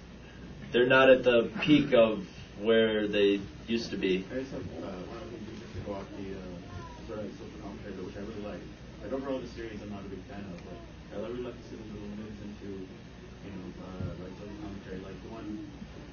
they're 0.72 0.86
not 0.86 1.08
at 1.08 1.24
the 1.24 1.50
peak 1.62 1.94
of 1.94 2.26
where 2.60 3.06
they 3.06 3.40
used 3.66 3.90
to 3.90 3.96
be. 3.96 4.24
I 4.32 4.40
just 4.40 4.52
have 4.52 4.60
uh, 4.60 4.86
one 5.06 5.16
other 5.16 5.30
thing 5.30 5.46
just 5.60 5.72
to 5.74 5.80
go 5.86 5.94
off 5.94 6.04
the 6.18 6.34
uh, 6.34 7.06
sort 7.06 7.20
of 7.24 7.32
social 7.32 7.60
commentary, 7.62 7.92
which 8.04 8.16
I 8.16 8.20
really 8.20 8.60
like. 9.08 9.16
Like 9.16 9.22
overall, 9.22 9.40
the 9.40 9.48
series 9.48 9.80
I'm 9.80 9.90
not 9.90 10.04
a 10.04 10.10
big 10.12 10.20
fan 10.28 10.44
of, 10.44 10.60
but 10.68 10.76
I 11.16 11.28
really 11.28 11.40
like 11.40 11.56
to 11.56 11.64
see 11.64 11.76
the 11.80 11.88
little 11.96 12.12
minutes 12.20 12.40
into, 12.44 12.68
you 12.76 13.52
know, 13.56 13.66
uh, 13.80 14.12
like 14.20 14.32
social 14.36 14.52
commentary. 14.60 15.00
Like 15.00 15.16
the 15.24 15.32
one, 15.32 15.48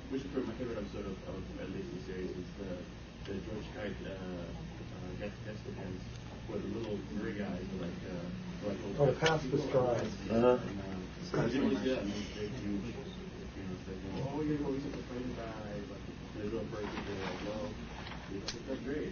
which 0.07 0.23
is 0.23 0.27
probably 0.31 0.47
my 0.47 0.55
favorite 0.55 0.79
episode 0.79 1.07
of, 1.11 1.17
of 1.27 1.39
at 1.59 1.67
least 1.75 1.91
the 1.91 2.01
series, 2.07 2.31
is 2.31 2.47
the 2.55 2.71
the 3.27 3.35
George 3.43 3.67
Takei 3.75 3.99
uh, 4.07 4.15
uh, 4.15 5.11
guest 5.19 5.35
guest 5.43 5.59
appearance, 5.67 6.03
where 6.47 6.59
the 6.63 6.71
little 6.71 6.95
Murray 7.19 7.35
guys 7.35 7.67
are 7.67 7.81
like, 7.83 7.99
uh, 8.07 8.27
like 8.63 8.79
Oh, 8.95 9.11
past 9.19 9.43
the 9.51 9.59
stride. 9.59 10.07
Uh-huh. 10.31 10.55
And, 10.55 10.79
uh, 10.79 11.41
I 11.41 11.51
didn't 11.51 11.67
really 11.67 11.75
see 11.83 11.91
that, 11.91 12.05
and 12.05 12.15
it's 12.15 12.31
very 12.31 12.47
huge. 12.63 12.95
You 12.95 13.63
know, 13.67 13.75
it's 13.75 13.85
like, 13.91 13.99
you 13.99 14.09
know, 14.15 14.31
oh, 14.31 14.39
you're 14.39 14.61
always 14.63 14.87
such 14.87 14.95
a 14.95 15.03
fighting 15.11 15.35
guy, 15.35 15.83
but 15.91 15.99
there's 16.39 16.53
no 16.55 16.63
person 16.71 16.95
like, 16.95 17.43
well, 17.43 17.67
that's 18.71 18.79
great. 18.87 19.11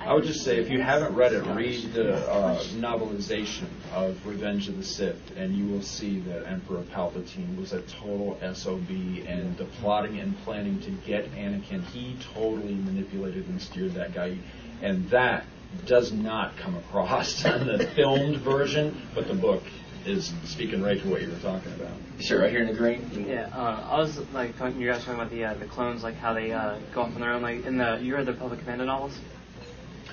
I 0.00 0.14
would 0.14 0.24
just 0.24 0.44
say, 0.44 0.58
if 0.58 0.70
you 0.70 0.80
haven't 0.80 1.14
read 1.14 1.32
it, 1.32 1.44
read 1.46 1.92
the 1.92 2.14
uh, 2.30 2.62
novelization 2.74 3.66
of 3.92 4.24
Revenge 4.26 4.68
of 4.68 4.76
the 4.76 4.84
Sith, 4.84 5.36
and 5.36 5.56
you 5.56 5.66
will 5.66 5.82
see 5.82 6.20
that 6.20 6.46
Emperor 6.46 6.82
Palpatine 6.92 7.56
was 7.58 7.72
a 7.72 7.82
total 7.82 8.38
SOB, 8.54 8.90
and 9.26 9.56
the 9.56 9.64
plotting 9.80 10.20
and 10.20 10.36
planning 10.44 10.80
to 10.80 10.90
get 10.90 11.30
Anakin, 11.32 11.84
he 11.86 12.16
totally 12.34 12.74
manipulated 12.74 13.48
and 13.48 13.60
steered 13.60 13.94
that 13.94 14.14
guy, 14.14 14.36
and 14.82 15.08
that 15.10 15.46
does 15.86 16.12
not 16.12 16.56
come 16.56 16.76
across 16.76 17.44
in 17.44 17.66
the 17.66 17.86
filmed 17.94 18.36
version, 18.38 19.08
but 19.14 19.26
the 19.26 19.34
book 19.34 19.62
is 20.06 20.32
speaking 20.44 20.82
right 20.82 21.00
to 21.00 21.08
what 21.08 21.22
you 21.22 21.30
were 21.30 21.38
talking 21.38 21.72
about. 21.72 21.92
Sure, 22.20 22.40
right 22.40 22.50
here 22.50 22.60
in 22.62 22.68
the 22.68 22.74
green. 22.74 23.26
Yeah, 23.28 23.48
uh, 23.52 23.86
I 23.90 23.98
was 23.98 24.18
like 24.32 24.56
talking, 24.58 24.80
you 24.80 24.88
guys 24.90 25.00
were 25.06 25.14
talking 25.14 25.20
about 25.20 25.30
the 25.30 25.44
uh, 25.44 25.54
the 25.54 25.66
clones, 25.66 26.02
like 26.02 26.16
how 26.16 26.34
they 26.34 26.52
uh, 26.52 26.78
go 26.94 27.02
off 27.02 27.14
on 27.14 27.20
their 27.20 27.32
own. 27.32 27.42
Like 27.42 27.64
in 27.64 27.78
the 27.78 27.98
you 28.00 28.14
read 28.14 28.26
the 28.26 28.32
Public 28.34 28.60
Commando 28.60 28.84
novels. 28.84 29.18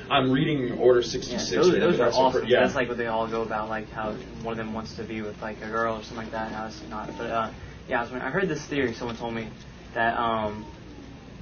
I'm 0.10 0.32
reading 0.32 0.80
Order 0.80 1.02
Yeah, 1.02 1.06
66. 1.08 1.52
those, 1.52 1.70
man. 1.72 1.80
those 1.82 2.00
are 2.00 2.10
awesome. 2.10 2.32
pretty- 2.32 2.52
yeah. 2.52 2.62
That's 2.62 2.74
like 2.74 2.88
what 2.90 2.98
they 2.98 3.06
all 3.06 3.28
go 3.28 3.44
about, 3.44 3.70
like 3.70 3.92
how 3.92 4.14
one 4.42 4.54
of 4.54 4.58
them 4.58 4.74
wants 4.74 4.96
to 4.96 5.04
be 5.04 5.22
with 5.22 5.40
like 5.42 5.62
a 5.62 5.68
girl 5.68 5.98
or 5.98 6.02
something 6.04 6.18
like 6.18 6.32
that. 6.32 6.52
How 6.52 6.66
it's 6.66 6.82
not. 6.90 7.16
But 7.16 7.30
uh, 7.30 7.52
yeah, 7.88 8.00
I, 8.00 8.04
was, 8.04 8.12
I 8.14 8.30
heard 8.32 8.48
this 8.50 8.64
theory. 8.66 8.94
Someone 8.94 9.18
told 9.18 9.36
me 9.36 9.50
that 9.94 10.18
um, 10.18 10.66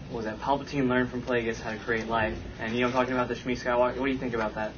what 0.10 0.18
was 0.18 0.26
that 0.26 0.40
Palpatine 0.40 0.90
learned 0.90 1.10
from 1.10 1.22
Plagueis 1.22 1.62
how 1.62 1.72
to 1.72 1.78
create 1.78 2.08
life. 2.08 2.38
And 2.60 2.74
you 2.74 2.82
know, 2.82 2.88
I'm 2.88 2.94
talking 2.94 3.14
about 3.14 3.30
the 3.30 3.36
Shmi 3.36 3.58
Skywalker. 3.58 3.98
What 4.00 4.06
do 4.06 4.12
you 4.12 4.18
think 4.18 4.34
about 4.34 4.56
that? 4.56 4.72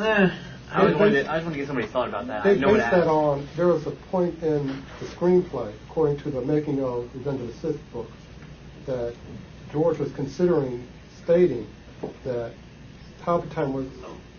Eh, 0.00 0.30
I 0.76 0.86
just 0.88 0.98
wanted 0.98 1.22
to, 1.24 1.30
I 1.30 1.36
just 1.36 1.44
wanted 1.44 1.50
to 1.50 1.56
get 1.60 1.66
somebody's 1.66 1.90
thought 1.90 2.08
about 2.08 2.26
that. 2.26 2.44
They 2.44 2.50
have 2.50 2.60
no 2.60 2.68
one 2.68 2.78
based 2.78 2.90
that 2.90 3.06
on, 3.06 3.48
there 3.56 3.68
was 3.68 3.86
a 3.86 3.90
point 3.90 4.42
in 4.42 4.66
the 5.00 5.06
screenplay, 5.06 5.72
according 5.88 6.18
to 6.18 6.30
the 6.30 6.42
making 6.42 6.82
of 6.82 7.08
Revenge 7.14 7.40
of 7.40 7.46
the 7.48 7.52
Sith 7.54 7.92
book, 7.92 8.10
that 8.86 9.14
George 9.72 9.98
was 9.98 10.12
considering 10.12 10.86
stating 11.24 11.66
that 12.24 12.52
Palpatine 13.22 13.72
was 13.72 13.86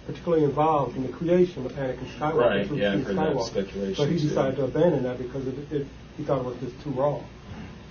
particularly 0.05 0.43
involved 0.45 0.95
in 0.95 1.03
the 1.03 1.09
creation 1.11 1.65
of 1.65 1.71
Anakin 1.73 2.07
Skywalker 2.17 2.35
Right, 2.35 2.67
through 2.67 2.77
yeah, 2.77 2.93
I've 2.93 2.99
Luke 2.99 3.07
heard 3.07 3.17
that 3.17 3.35
Skywalker. 3.35 3.43
speculation, 3.47 3.95
But 4.05 4.11
he 4.11 4.19
too. 4.21 4.27
decided 4.29 4.55
to 4.57 4.63
abandon 4.65 5.03
that 5.03 5.17
because 5.17 5.47
it, 5.47 5.55
it, 5.71 5.87
he 6.15 6.23
thought 6.23 6.39
it 6.39 6.45
was 6.45 6.55
just 6.61 6.81
too 6.81 6.91
raw. 6.91 7.19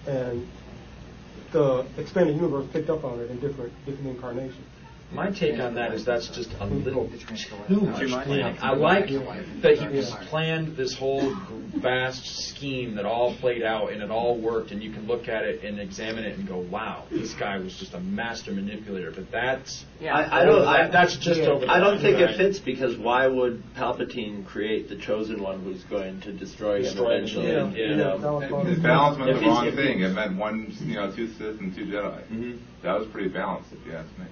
And 0.07 0.47
the 1.53 1.85
expanded 1.99 2.37
universe 2.37 2.67
picked 2.73 2.89
up 2.91 3.05
on 3.05 3.21
it 3.21 3.31
in 3.31 3.39
different 3.41 3.73
different 3.85 4.09
incarnations. 4.09 4.65
My 5.13 5.31
take 5.31 5.59
on 5.61 5.75
that 5.75 5.95
is 5.95 6.05
that's 6.05 6.29
just 6.29 6.51
a 6.61 6.67
little 6.67 7.09
too 7.09 7.17
much 7.31 7.47
Too 7.69 8.09
much. 8.09 8.27
planning. 8.27 8.59
I 8.61 8.73
like 8.75 9.09
that 9.63 9.79
he 9.79 9.97
was 9.97 10.11
planned 10.29 10.77
this 10.77 10.95
whole 10.95 11.33
vast 11.77 12.25
scheme 12.49 12.97
that 12.97 13.05
all 13.07 13.35
played 13.37 13.63
out 13.63 13.93
and 13.93 14.03
it 14.03 14.11
all 14.11 14.37
worked, 14.37 14.73
and 14.73 14.83
you 14.83 14.91
can 14.91 15.07
look 15.07 15.29
at 15.29 15.45
it 15.45 15.63
and 15.63 15.79
examine 15.79 16.25
it 16.25 16.37
and 16.37 16.49
go, 16.49 16.59
"Wow, 16.59 17.05
this 17.11 17.35
guy 17.35 17.57
was 17.59 17.77
just 17.77 17.95
a 17.95 18.01
master 18.01 18.51
manipulator." 18.51 19.13
But 19.13 19.31
that's 19.31 19.85
I, 20.03 20.41
I 20.41 20.45
don't. 20.45 20.63
That, 20.63 20.69
I, 20.69 20.89
that's 20.89 21.17
just 21.17 21.41
over. 21.43 21.67
I 21.69 21.79
don't 21.79 22.01
think 22.01 22.17
right? 22.21 22.31
it 22.31 22.37
fits 22.37 22.59
because 22.59 22.99
why 22.99 23.29
would 23.29 23.63
Palpatine 23.77 24.45
create 24.45 24.89
the 24.89 24.97
chosen 24.97 25.41
one 25.41 25.63
who's 25.63 25.85
going 25.85 26.21
to 26.23 26.33
destroy, 26.33 26.83
Destroy 26.83 27.19
him 27.19 27.27
him, 27.27 27.37
eventually? 27.37 27.53
yeah. 27.53 27.71
You 27.71 27.85
Yeah. 27.95 28.17
know? 28.17 28.41
His 28.65 28.81
balance 28.81 29.19
meant 29.19 29.31
If 29.31 29.41
the 29.41 29.47
wrong 29.47 29.71
thing. 29.73 30.01
It 30.01 30.09
meant 30.09 30.37
one, 30.37 30.75
you 30.81 30.95
know, 30.97 31.15
two 31.15 31.29
Sith 31.35 31.61
and 31.61 31.75
two 31.75 31.85
Jedi. 31.87 32.23
Mm-hmm. 32.25 32.53
That 32.83 32.99
was 32.99 33.09
pretty 33.09 33.29
balanced, 33.29 33.73
if 33.73 33.87
you 33.87 33.93
ask 33.93 34.09
me. 34.19 34.27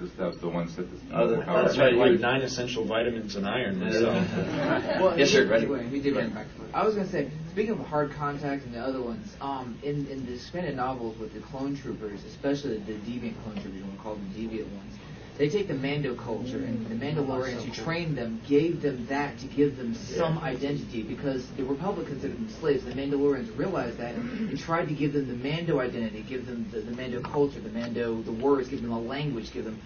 Right? 0.00 0.08
Just 0.08 0.18
have 0.20 0.40
the 0.40 0.48
one 0.48 0.68
Sith. 0.68 0.90
that's 0.90 1.02
Oh, 1.12 1.16
more 1.18 1.36
that- 1.36 1.46
powerful. 1.46 1.64
that's 1.66 1.78
right. 1.78 1.94
Like 1.94 2.20
nine 2.20 2.42
essential 2.42 2.84
vitamins 2.84 3.36
and 3.36 3.46
iron. 3.46 3.80
myself. 3.80 4.26
Well, 5.00 5.18
Yes, 5.18 5.30
sir, 5.30 5.44
he- 5.44 5.50
ready? 5.50 5.66
wait, 5.66 5.86
he 5.88 6.00
did 6.00 6.16
run 6.16 6.30
back. 6.30 6.46
I 6.72 6.84
was 6.86 6.94
gonna 6.94 7.08
say, 7.08 7.28
speaking 7.50 7.72
of 7.72 7.80
hard 7.80 8.12
contact 8.12 8.64
and 8.64 8.74
the 8.74 8.80
other 8.80 9.02
ones, 9.02 9.34
um, 9.40 9.76
in 9.82 10.06
in 10.06 10.26
the 10.26 10.34
expanded 10.34 10.76
novels 10.76 11.18
with 11.18 11.32
the 11.34 11.40
clone 11.40 11.76
troopers, 11.76 12.24
especially 12.24 12.78
the 12.78 12.92
deviant 12.92 13.34
clone 13.42 13.54
troopers, 13.56 13.74
you 13.74 13.82
want 13.84 13.96
to 13.96 14.02
call 14.02 14.14
them 14.14 14.30
deviant 14.36 14.68
ones, 14.72 14.94
they 15.40 15.48
take 15.48 15.68
the 15.68 15.74
Mando 15.74 16.14
culture 16.14 16.58
and 16.58 16.86
the 16.86 16.94
Mandalorians 17.02 17.62
who 17.62 17.72
trained 17.72 18.14
them 18.14 18.42
gave 18.46 18.82
them 18.82 19.06
that 19.06 19.38
to 19.38 19.46
give 19.46 19.78
them 19.78 19.94
some 19.94 20.36
identity 20.36 21.02
because 21.02 21.46
the 21.52 21.62
Republic 21.64 22.08
considered 22.08 22.36
them 22.36 22.50
slaves. 22.60 22.84
The 22.84 22.92
Mandalorians 22.92 23.56
realized 23.56 23.96
that 23.96 24.14
and, 24.16 24.50
and 24.50 24.60
tried 24.60 24.88
to 24.88 24.94
give 24.94 25.14
them 25.14 25.28
the 25.28 25.48
Mando 25.48 25.80
identity, 25.80 26.20
give 26.28 26.44
them 26.44 26.68
the, 26.70 26.80
the 26.80 26.90
Mando 26.94 27.22
culture, 27.22 27.58
the 27.58 27.70
Mando 27.70 28.20
the 28.20 28.32
words, 28.32 28.68
give 28.68 28.82
them 28.82 28.92
a 28.92 29.00
language, 29.00 29.50
give 29.50 29.64
them. 29.64 29.80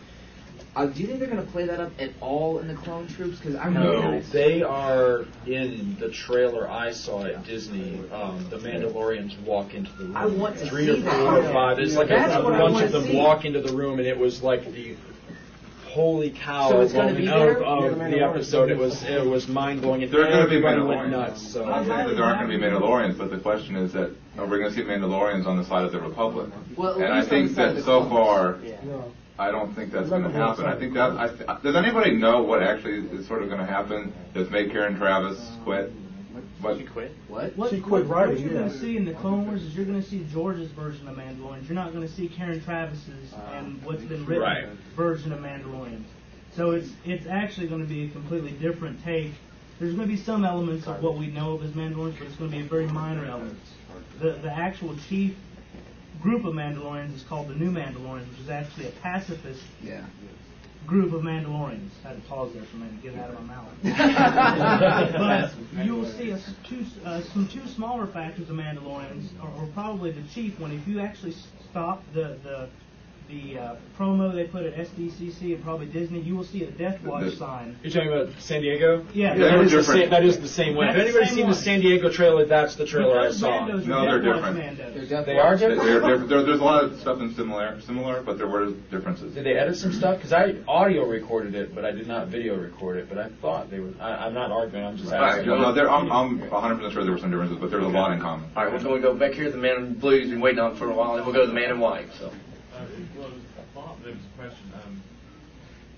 Uh, 0.74 0.86
do 0.86 1.00
you 1.00 1.06
think 1.06 1.20
they're 1.20 1.30
going 1.30 1.44
to 1.44 1.52
play 1.52 1.66
that 1.66 1.78
up 1.78 1.92
at 2.00 2.10
all 2.20 2.58
in 2.58 2.66
the 2.66 2.74
clone 2.74 3.06
troops? 3.06 3.38
Because 3.38 3.54
I 3.54 3.68
No, 3.68 3.92
really 4.10 4.20
they 4.32 4.62
are 4.62 5.24
in 5.46 5.96
the 6.00 6.10
trailer 6.10 6.68
I 6.68 6.90
saw 6.90 7.26
at 7.26 7.44
Disney. 7.44 8.00
Um, 8.10 8.44
the 8.50 8.56
Mandalorians 8.56 9.38
walk 9.42 9.72
into 9.72 9.92
the 9.92 10.06
room. 10.06 10.16
I 10.16 10.26
want 10.26 10.58
to 10.58 10.66
Three 10.66 10.86
see 10.86 10.98
or 10.98 11.02
that. 11.02 11.20
four 11.20 11.38
or 11.38 11.52
five. 11.52 11.76
There's 11.76 11.94
like 11.96 12.08
a, 12.10 12.14
That's 12.14 12.34
a 12.34 12.42
what 12.42 12.58
bunch 12.58 12.82
of 12.82 12.90
them 12.90 13.04
see. 13.04 13.16
walk 13.16 13.44
into 13.44 13.60
the 13.60 13.72
room, 13.72 14.00
and 14.00 14.08
it 14.08 14.18
was 14.18 14.42
like 14.42 14.72
the 14.72 14.96
holy 15.94 16.30
cow 16.30 16.70
So 16.70 16.80
it's 16.80 16.92
gonna 16.92 17.14
be 17.14 17.28
of, 17.28 17.38
there? 17.38 17.62
of 17.62 17.98
the 17.98 18.20
episode. 18.20 18.70
It 18.70 18.76
was 18.76 19.02
it 19.04 19.24
was 19.24 19.46
mind 19.48 19.80
blowing, 19.82 20.02
and 20.02 20.12
They're 20.12 20.24
going 20.24 20.44
to 20.44 20.50
be 20.50 20.56
everybody 20.56 20.80
went 20.82 21.00
Mandalorians. 21.02 21.10
nuts. 21.10 21.52
So 21.52 21.64
I 21.72 21.78
think 21.84 21.88
that 22.08 22.14
there 22.16 22.24
aren't 22.24 22.40
going 22.40 22.50
to 22.50 22.58
be 22.58 22.62
Mandalorians, 22.64 23.16
but 23.16 23.30
the 23.30 23.38
question 23.38 23.76
is 23.76 23.92
that 23.92 24.10
oh, 24.38 24.42
are 24.42 24.46
we 24.46 24.58
going 24.58 24.70
to 24.70 24.76
see 24.76 24.82
Mandalorians 24.82 25.46
on 25.46 25.56
the 25.56 25.64
side 25.64 25.84
of 25.84 25.92
the 25.92 26.00
Republic? 26.00 26.50
Well, 26.76 26.94
and 27.00 27.12
I 27.12 27.24
think 27.24 27.50
the 27.50 27.54
side 27.54 27.68
of 27.70 27.76
that 27.76 27.84
so 27.84 28.06
clones. 28.06 28.10
far, 28.10 28.58
No. 28.84 29.12
I 29.38 29.50
don't 29.50 29.74
think 29.74 29.90
that's 29.92 30.08
going 30.10 30.22
to 30.22 30.30
happen. 30.30 30.64
I 30.64 30.78
think 30.78 30.94
that. 30.94 31.10
I 31.16 31.26
th- 31.28 31.62
does 31.62 31.74
anybody 31.76 32.12
know 32.16 32.42
what 32.42 32.62
actually 32.62 32.98
is 33.16 33.26
sort 33.26 33.42
of 33.42 33.48
going 33.48 33.60
to 33.60 33.66
happen 33.66 34.12
that's 34.32 34.50
made 34.50 34.70
Karen 34.70 34.96
Traviss 34.96 35.38
quit? 35.64 35.92
What? 36.60 36.78
She 36.78 36.84
quit. 36.84 37.14
What? 37.28 37.56
What, 37.56 37.70
She 37.70 37.76
what, 37.80 37.88
quit 37.88 38.06
what 38.06 38.16
writing, 38.16 38.38
you're 38.42 38.52
yeah. 38.52 38.58
going 38.60 38.70
to 38.70 38.78
see 38.78 38.96
in 38.96 39.04
the 39.04 39.14
Clone 39.14 39.46
Wars 39.46 39.62
is 39.62 39.74
you're 39.76 39.84
going 39.84 40.02
to 40.02 40.08
see 40.08 40.24
George's 40.32 40.70
version 40.70 41.06
of 41.08 41.16
Mandalorians. 41.16 41.68
You're 41.68 41.74
not 41.74 41.92
going 41.92 42.06
to 42.06 42.12
see 42.12 42.28
Karen 42.28 42.60
Traviss's 42.60 43.32
ah. 43.34 43.52
and 43.54 43.82
what's 43.84 44.02
been 44.02 44.24
written 44.26 44.42
Right. 44.42 44.66
version 44.96 45.32
of 45.32 45.40
Mandalorians. 45.40 46.04
So 46.56 46.72
it's 46.72 46.90
it's 47.04 47.26
actually 47.26 47.66
going 47.68 47.80
to 47.82 47.88
be 47.88 48.04
a 48.04 48.08
completely 48.08 48.52
different 48.52 49.02
take. 49.04 49.32
There's 49.80 49.94
going 49.94 50.08
to 50.08 50.14
be 50.14 50.20
some 50.20 50.44
elements 50.44 50.86
of 50.86 51.02
what 51.02 51.16
we 51.16 51.26
know 51.26 51.54
of 51.54 51.64
as 51.64 51.70
Mandalorians, 51.72 52.18
but 52.18 52.28
it's 52.28 52.36
going 52.36 52.50
to 52.50 52.56
be 52.56 52.62
a 52.62 52.66
very 52.66 52.86
minor 52.86 53.24
elements. 53.24 53.70
The 54.20 54.32
the 54.32 54.52
actual 54.52 54.94
chief 55.08 55.34
group 56.22 56.44
of 56.44 56.54
Mandalorians 56.54 57.14
is 57.14 57.22
called 57.22 57.48
the 57.48 57.54
New 57.54 57.70
Mandalorians, 57.70 58.28
which 58.30 58.40
is 58.40 58.48
actually 58.50 58.86
a 58.86 58.90
pacifist 59.02 59.62
Yeah. 59.82 60.04
Group 60.86 61.12
of 61.12 61.22
Mandalorians. 61.22 61.90
I 62.04 62.08
had 62.08 62.22
to 62.22 62.28
pause 62.28 62.52
there 62.52 62.62
for 62.64 62.76
a 62.76 62.80
minute 62.80 63.02
to 63.02 63.08
get 63.08 63.14
it 63.14 63.20
out 63.20 63.30
of 63.30 63.42
my 63.42 63.54
mouth. 63.54 63.68
but 65.74 65.84
you 65.84 65.94
will 65.94 66.06
see 66.06 66.30
a, 66.30 66.40
two, 66.64 66.84
uh, 67.04 67.22
some 67.32 67.48
two 67.48 67.66
smaller 67.68 68.06
factions 68.06 68.50
of 68.50 68.56
Mandalorians, 68.56 69.28
or, 69.42 69.48
or 69.62 69.66
probably 69.72 70.10
the 70.10 70.22
chief 70.34 70.58
one. 70.58 70.72
If 70.72 70.86
you 70.86 71.00
actually 71.00 71.34
stop 71.70 72.02
the 72.12 72.38
the 72.42 72.68
the 73.28 73.58
uh, 73.58 73.76
promo 73.98 74.34
they 74.34 74.44
put 74.44 74.64
at 74.64 74.74
SDCC 74.76 75.54
and 75.54 75.64
probably 75.64 75.86
Disney, 75.86 76.20
you 76.20 76.36
will 76.36 76.44
see 76.44 76.62
a 76.64 76.70
Death 76.70 77.02
Watch 77.02 77.24
The- 77.24 77.30
sign. 77.36 77.78
You're 77.82 77.92
talking 77.92 78.12
about 78.12 78.28
San 78.40 78.60
Diego? 78.60 79.04
Yeah. 79.14 79.34
Yeah, 79.34 79.38
that, 79.56 79.60
is 79.64 79.70
the 79.72 79.76
different. 79.78 80.00
same, 80.02 80.10
that 80.10 80.24
is 80.24 80.38
the 80.40 80.48
same 80.48 80.76
one. 80.76 80.88
If 80.88 80.96
That's 80.96 81.04
the 81.04 81.08
anybody's 81.10 81.28
same 81.30 81.36
seen 81.36 81.44
one. 81.46 81.54
the 81.54 81.60
San 81.62 81.80
Diego 81.80 82.10
trailer, 82.10 82.44
that's 82.44 82.74
the 82.76 82.84
trailer 82.86 83.18
I 83.18 83.24
Those 83.28 83.40
saw. 83.40 83.66
Mandos 83.66 83.86
No, 83.86 84.04
they're 84.04 84.34
Watch 84.34 84.54
different. 84.54 84.78
Mandos. 84.78 85.08
Death 85.08 85.26
They 85.26 85.38
are 85.38 85.56
They're, 85.56 85.68
different. 85.74 86.02
they're, 86.04 86.18
there, 86.28 86.42
there's 86.44 86.60
a 86.60 86.64
lot 86.64 86.84
of 86.84 87.00
stuff 87.00 87.20
in 87.20 87.34
similar, 87.34 87.80
similar, 87.80 88.22
but 88.22 88.36
there 88.36 88.46
were 88.48 88.72
differences. 88.90 89.34
Did 89.34 89.44
they 89.46 89.54
edit 89.54 89.76
some 89.78 89.92
stuff? 89.92 90.16
Because 90.18 90.32
I 90.34 90.56
audio 90.68 91.06
recorded 91.06 91.54
it, 91.54 91.74
but 91.74 91.84
I 91.86 91.92
did 91.92 92.06
not 92.06 92.28
video 92.28 92.56
record 92.58 92.98
it. 92.98 93.08
But 93.08 93.18
I 93.18 93.28
thought 93.40 93.70
they 93.70 93.80
were. 93.80 93.92
I, 94.00 94.26
I'm 94.26 94.34
not 94.34 94.50
arguing. 94.50 94.84
I'm 94.84 94.96
just 94.98 95.10
Right. 95.10 95.30
asking. 95.38 95.46
No, 95.46 95.58
no, 95.60 95.72
there, 95.72 95.90
I'm, 95.90 96.12
I'm 96.12 96.40
100% 96.40 96.92
sure 96.92 97.04
there 97.04 97.12
were 97.12 97.18
some 97.18 97.30
differences, 97.30 97.58
but 97.58 97.70
there's 97.70 97.84
a 97.84 97.88
lot 97.88 98.12
in 98.12 98.20
common. 98.20 98.50
All 98.54 98.64
right, 98.64 98.72
we're 98.72 98.82
going 98.82 99.00
to 99.00 99.08
go 99.08 99.14
back 99.14 99.32
here. 99.32 99.50
The 99.50 99.56
man 99.56 99.76
in 99.76 99.94
blue 99.94 100.20
has 100.20 100.28
been 100.28 100.40
waiting 100.40 100.60
on 100.60 100.76
for 100.76 100.90
a 100.90 100.94
while, 100.94 101.16
and 101.16 101.24
we'll 101.24 101.34
go 101.34 101.40
to 101.40 101.46
the 101.46 101.52
man 101.54 101.70
in 101.70 101.80
white. 101.80 102.08
So. 102.18 102.30
Uh, 104.04 104.10
well, 104.10 104.16
a 104.20 104.36
question. 104.36 104.72
Um, 104.84 105.02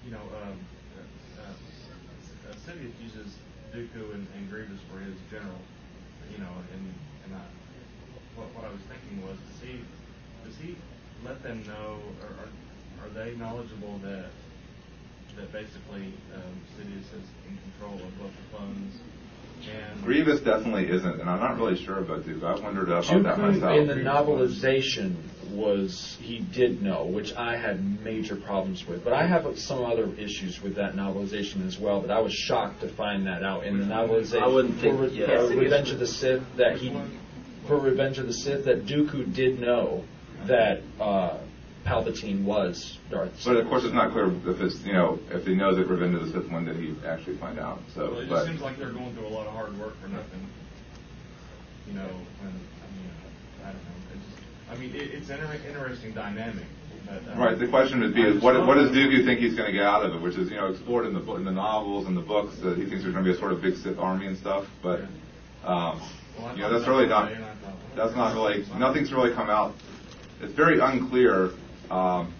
you 0.04 0.12
know, 0.12 0.22
um, 0.42 0.58
uh, 0.94 1.42
uh, 1.42 2.54
Sidious 2.54 2.94
uses 3.02 3.34
Dooku 3.74 4.14
and, 4.14 4.26
and 4.36 4.50
Grievous 4.50 4.78
for 4.90 4.98
his 5.00 5.14
general. 5.30 5.58
You 6.30 6.38
know, 6.38 6.54
and 6.72 6.94
and 7.24 7.34
I, 7.34 7.42
what 8.38 8.46
what 8.54 8.64
I 8.64 8.70
was 8.70 8.82
thinking 8.86 9.26
was, 9.26 9.34
does 9.34 9.58
he 9.58 9.82
does 10.44 10.56
he 10.62 10.76
let 11.24 11.42
them 11.42 11.64
know, 11.66 11.98
or 12.22 12.30
are, 12.46 13.06
are 13.06 13.10
they 13.10 13.34
knowledgeable 13.34 13.98
that 14.04 14.30
that 15.36 15.52
basically 15.52 16.12
um, 16.34 16.54
Sidious 16.78 17.10
is 17.10 17.26
in 17.50 17.58
control 17.58 17.94
of 17.94 18.18
both 18.22 18.30
the 18.30 18.56
clones? 18.56 19.02
And 19.92 20.04
Grievous 20.04 20.40
definitely 20.40 20.88
isn't, 20.88 21.20
and 21.20 21.28
I'm 21.28 21.40
not 21.40 21.58
really 21.58 21.76
sure 21.76 21.98
about 21.98 22.22
Dooku. 22.24 22.44
I 22.44 22.60
wondered 22.60 22.88
about 22.88 23.04
that 23.06 23.38
myself. 23.38 23.62
Dooku 23.62 23.80
in 23.80 23.86
the 23.88 23.94
novelization 23.94 25.16
was 25.50 26.16
he 26.20 26.38
did 26.38 26.82
know, 26.82 27.04
which 27.04 27.34
I 27.34 27.56
had 27.56 28.02
major 28.02 28.36
problems 28.36 28.86
with. 28.86 29.02
But 29.04 29.12
I 29.12 29.26
have 29.26 29.58
some 29.58 29.84
other 29.84 30.08
issues 30.18 30.62
with 30.62 30.74
that 30.76 30.94
novelization 30.94 31.66
as 31.66 31.78
well. 31.78 32.00
But 32.00 32.10
I 32.10 32.20
was 32.20 32.32
shocked 32.32 32.80
to 32.82 32.88
find 32.88 33.26
that 33.26 33.42
out 33.42 33.64
in 33.64 33.78
the 33.78 33.84
novelization. 33.84 34.42
I 34.42 34.48
wouldn't 34.48 34.78
think- 34.80 34.96
for 34.96 35.04
Re- 35.04 35.10
yeah. 35.10 35.26
uh, 35.26 35.48
Revenge 35.48 35.90
of 35.90 35.98
the 35.98 36.06
Sith 36.06 36.42
that 36.56 36.76
he 36.78 36.94
for 37.66 37.78
Revenge 37.78 38.18
of 38.18 38.26
the 38.26 38.32
Sith 38.32 38.64
that 38.66 38.86
Dooku 38.86 39.34
did 39.34 39.60
know 39.60 40.04
that 40.44 40.82
uh, 41.00 41.38
Palpatine 41.86 42.42
was 42.42 42.98
Darth. 43.10 43.32
But 43.44 43.56
of 43.56 43.68
course, 43.68 43.84
it's 43.84 43.94
not 43.94 44.12
clear 44.12 44.26
if 44.26 44.60
it's 44.60 44.82
you 44.84 44.92
know 44.92 45.18
if 45.30 45.46
he 45.46 45.54
knows 45.54 45.76
that 45.76 45.86
Revenge 45.86 46.16
of 46.16 46.26
the 46.26 46.32
Sith, 46.32 46.50
when 46.50 46.64
did 46.64 46.76
he 46.76 46.94
actually 47.06 47.36
find 47.36 47.58
out? 47.58 47.80
So, 47.94 48.10
well, 48.10 48.18
it 48.18 48.20
just 48.22 48.30
but 48.30 48.46
seems 48.46 48.60
like 48.60 48.76
they're 48.76 48.90
going 48.90 49.14
through 49.14 49.28
a 49.28 49.28
lot 49.28 49.46
of 49.46 49.52
hard 49.52 49.78
work 49.78 50.00
for 50.02 50.08
nothing. 50.08 50.46
You 51.86 51.94
know, 51.94 52.08
when 52.40 52.50
I 52.50 52.88
mean, 52.90 53.10
I 53.62 53.66
don't 53.66 53.74
know. 53.74 54.12
It 54.12 54.18
just, 54.28 54.72
I 54.72 54.76
mean, 54.76 54.94
it, 54.94 55.14
it's 55.14 55.30
an 55.30 55.40
inter- 55.40 55.68
interesting 55.68 56.12
dynamic. 56.12 56.64
But, 57.06 57.22
um, 57.32 57.38
right, 57.38 57.56
the 57.56 57.68
question 57.68 58.00
would 58.00 58.14
be 58.14 58.22
is 58.22 58.42
what 58.42 58.66
what 58.66 58.74
does 58.74 58.90
know. 58.90 58.98
Dooku 58.98 59.24
think 59.24 59.38
he's 59.38 59.54
going 59.54 59.66
to 59.66 59.72
get 59.72 59.84
out 59.84 60.04
of 60.04 60.14
it? 60.14 60.20
Which 60.20 60.34
is 60.36 60.50
you 60.50 60.56
know 60.56 60.66
explored 60.66 61.06
in 61.06 61.14
the 61.14 61.34
in 61.34 61.44
the 61.44 61.52
novels 61.52 62.06
and 62.06 62.16
the 62.16 62.20
books. 62.20 62.58
That 62.58 62.76
he 62.76 62.84
thinks 62.84 63.02
there's 63.04 63.14
going 63.14 63.24
to 63.24 63.30
be 63.30 63.36
a 63.36 63.38
sort 63.38 63.52
of 63.52 63.62
big 63.62 63.76
Sith 63.76 63.98
army 63.98 64.26
and 64.26 64.36
stuff. 64.36 64.66
But 64.82 65.02
um, 65.64 66.02
Well, 66.36 66.56
you 66.56 66.62
know 66.62 66.72
that's 66.72 66.88
really 66.88 67.06
not 67.06 67.26
right, 67.26 67.36
and 67.36 67.44
I 67.44 67.54
thought, 67.54 67.74
well, 67.96 68.06
that's 68.06 68.16
not 68.16 68.34
really 68.34 68.64
nothing's 68.76 69.12
really 69.12 69.32
come 69.32 69.48
out. 69.48 69.76
It's 70.40 70.52
very 70.52 70.80
unclear 70.80 71.52
um, 71.90 72.32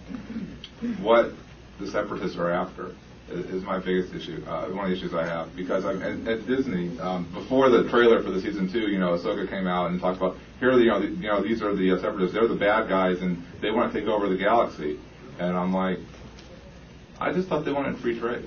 what 1.01 1.33
the 1.79 1.87
separatists 1.89 2.37
are 2.37 2.51
after. 2.51 2.95
is, 3.29 3.63
my 3.63 3.79
biggest 3.79 4.13
issue. 4.13 4.43
Uh, 4.47 4.67
one 4.67 4.85
of 4.85 4.91
the 4.91 4.97
issues 4.97 5.13
I 5.13 5.25
have 5.25 5.55
because 5.55 5.85
I'm 5.85 6.01
at, 6.01 6.27
at 6.27 6.47
Disney 6.47 6.97
um, 6.99 7.29
before 7.33 7.69
the 7.69 7.89
trailer 7.89 8.23
for 8.23 8.31
the 8.31 8.41
season 8.41 8.71
two. 8.71 8.89
You 8.89 8.99
know, 8.99 9.17
Ahsoka 9.17 9.49
came 9.49 9.67
out 9.67 9.91
and 9.91 9.99
talked 9.99 10.17
about 10.17 10.37
here 10.59 10.71
are 10.71 10.77
the 10.77 10.83
you 10.83 10.89
know, 10.89 10.99
the, 11.01 11.07
you 11.07 11.27
know 11.27 11.41
these 11.41 11.61
are 11.61 11.75
the 11.75 11.91
uh, 11.91 11.97
separatists. 11.97 12.33
They're 12.33 12.47
the 12.47 12.55
bad 12.55 12.87
guys 12.87 13.21
and 13.21 13.43
they 13.61 13.71
want 13.71 13.91
to 13.91 13.99
take 13.99 14.07
over 14.07 14.29
the 14.29 14.37
galaxy. 14.37 14.99
And 15.39 15.55
I'm 15.55 15.73
like, 15.73 15.99
I 17.19 17.31
just 17.31 17.47
thought 17.47 17.65
they 17.65 17.71
wanted 17.71 17.97
free 17.99 18.19
trade. 18.19 18.45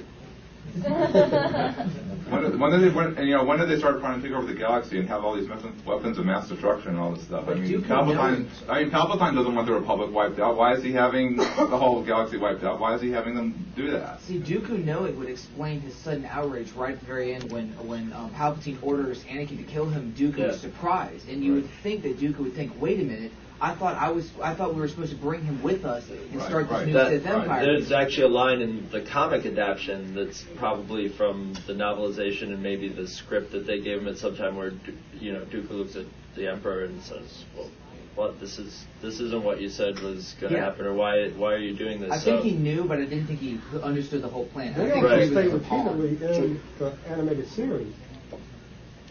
When, 2.30 2.42
did- 2.42 2.58
when 2.60 2.70
did 2.70 2.80
they 2.82 2.88
when, 2.94 3.16
and, 3.18 3.28
you 3.28 3.34
know 3.36 3.44
when 3.44 3.58
did 3.58 3.68
they 3.68 3.78
start 3.78 4.00
trying 4.00 4.20
to 4.20 4.26
take 4.28 4.36
over 4.36 4.46
the 4.46 4.54
galaxy 4.54 4.98
and 4.98 5.08
have 5.08 5.24
all 5.24 5.34
these 5.34 5.48
weapons, 5.48 5.84
weapons 5.84 6.18
of 6.18 6.26
mass 6.26 6.48
destruction 6.48 6.90
and 6.90 6.98
all 6.98 7.12
this 7.12 7.24
stuff? 7.24 7.48
I 7.48 7.54
mean, 7.54 7.82
Palpatine. 7.82 8.46
I 8.68 8.82
mean, 8.82 8.90
Palpatine 8.90 9.34
doesn't 9.34 9.54
want 9.54 9.66
the 9.66 9.74
Republic 9.74 10.12
wiped 10.12 10.38
out. 10.38 10.56
Why 10.56 10.74
is 10.74 10.82
he 10.82 10.92
having 10.92 11.36
the 11.36 11.44
whole 11.44 12.02
galaxy 12.02 12.36
wiped 12.36 12.62
out? 12.64 12.78
Why 12.80 12.94
is 12.94 13.02
he 13.02 13.10
having 13.10 13.34
them 13.34 13.66
do 13.76 13.90
that? 13.90 14.20
See, 14.22 14.38
Dooku 14.38 14.84
knowing 14.84 15.18
would 15.18 15.28
explain 15.28 15.80
his 15.80 15.94
sudden 15.94 16.24
outrage 16.26 16.70
right 16.72 16.92
at 16.94 17.00
the 17.00 17.06
very 17.06 17.34
end 17.34 17.50
when 17.50 17.68
when 17.86 18.12
um, 18.12 18.30
Palpatine 18.30 18.78
orders 18.82 19.24
Anakin 19.24 19.56
to 19.58 19.64
kill 19.64 19.86
him. 19.86 20.14
Dooku 20.16 20.38
Yeah. 20.38 20.44
is 20.46 20.60
surprised, 20.60 21.28
and 21.28 21.42
you 21.44 21.54
would 21.54 21.68
think 21.82 22.02
that 22.02 22.18
Dooku 22.18 22.38
would 22.38 22.54
think, 22.54 22.80
"Wait 22.80 23.00
a 23.00 23.04
minute, 23.04 23.32
I 23.62 23.74
thought 23.74 23.96
I 23.96 24.10
was 24.10 24.30
I 24.42 24.54
thought 24.54 24.74
we 24.74 24.80
were 24.80 24.88
supposed 24.88 25.10
to 25.10 25.18
bring 25.18 25.44
him 25.44 25.62
with 25.62 25.84
us 25.84 26.08
and 26.08 26.40
start 26.42 26.68
this 26.68 26.86
new 26.86 26.92
That- 26.94 27.08
Sith 27.10 27.26
Empire." 27.26 27.64
There's 27.64 27.92
actually 27.92 28.24
a 28.24 28.28
line 28.28 28.62
in 28.62 28.88
the 28.90 29.02
comic 29.02 29.44
adaptation 29.44 30.14
that's 30.14 30.42
probably 30.56 31.08
from 31.08 31.52
the 31.66 31.74
novelization 31.74 32.44
and 32.54 32.62
maybe 32.62 32.88
the 32.88 33.06
script 33.06 33.52
that 33.52 33.66
they 33.66 33.80
gave 33.80 34.00
him 34.00 34.08
at 34.08 34.16
some 34.18 34.34
time 34.36 34.56
where 34.56 34.70
Du- 34.70 34.96
you 35.20 35.32
know 35.32 35.40
Dooku 35.40 35.70
looks 35.70 35.96
at 35.96 36.06
the 36.36 36.48
Emperor 36.48 36.84
and 36.84 37.02
says, 37.02 37.44
"Well, 37.54 37.68
what 38.14 38.40
this 38.40 38.58
is 38.58 38.86
this 39.02 39.20
isn't 39.20 39.42
what 39.44 39.60
you 39.60 39.68
said 39.68 39.98
was 40.00 40.34
going 40.40 40.52
to 40.54 40.58
Yeah. 40.58 40.64
happen, 40.64 40.86
or 40.86 40.94
why 40.94 41.28
why 41.30 41.52
are 41.52 41.58
you 41.58 41.74
doing 41.74 42.00
this?" 42.00 42.10
I 42.12 42.16
so, 42.16 42.40
think 42.40 42.44
he 42.44 42.52
knew, 42.58 42.84
but 42.84 42.98
I 42.98 43.04
didn't 43.04 43.26
think 43.26 43.40
he 43.40 43.58
understood 43.82 44.22
the 44.22 44.28
whole 44.28 44.46
plan. 44.46 44.72
I 44.74 44.84
They 44.84 44.90
think 44.90 45.04
also 45.04 45.16
he 45.16 45.20
was 45.20 45.34
say 45.34 45.48
repeatedly 45.48 46.08
in 46.08 46.60
the 46.78 46.92
animated 47.08 47.48
series 47.48 47.92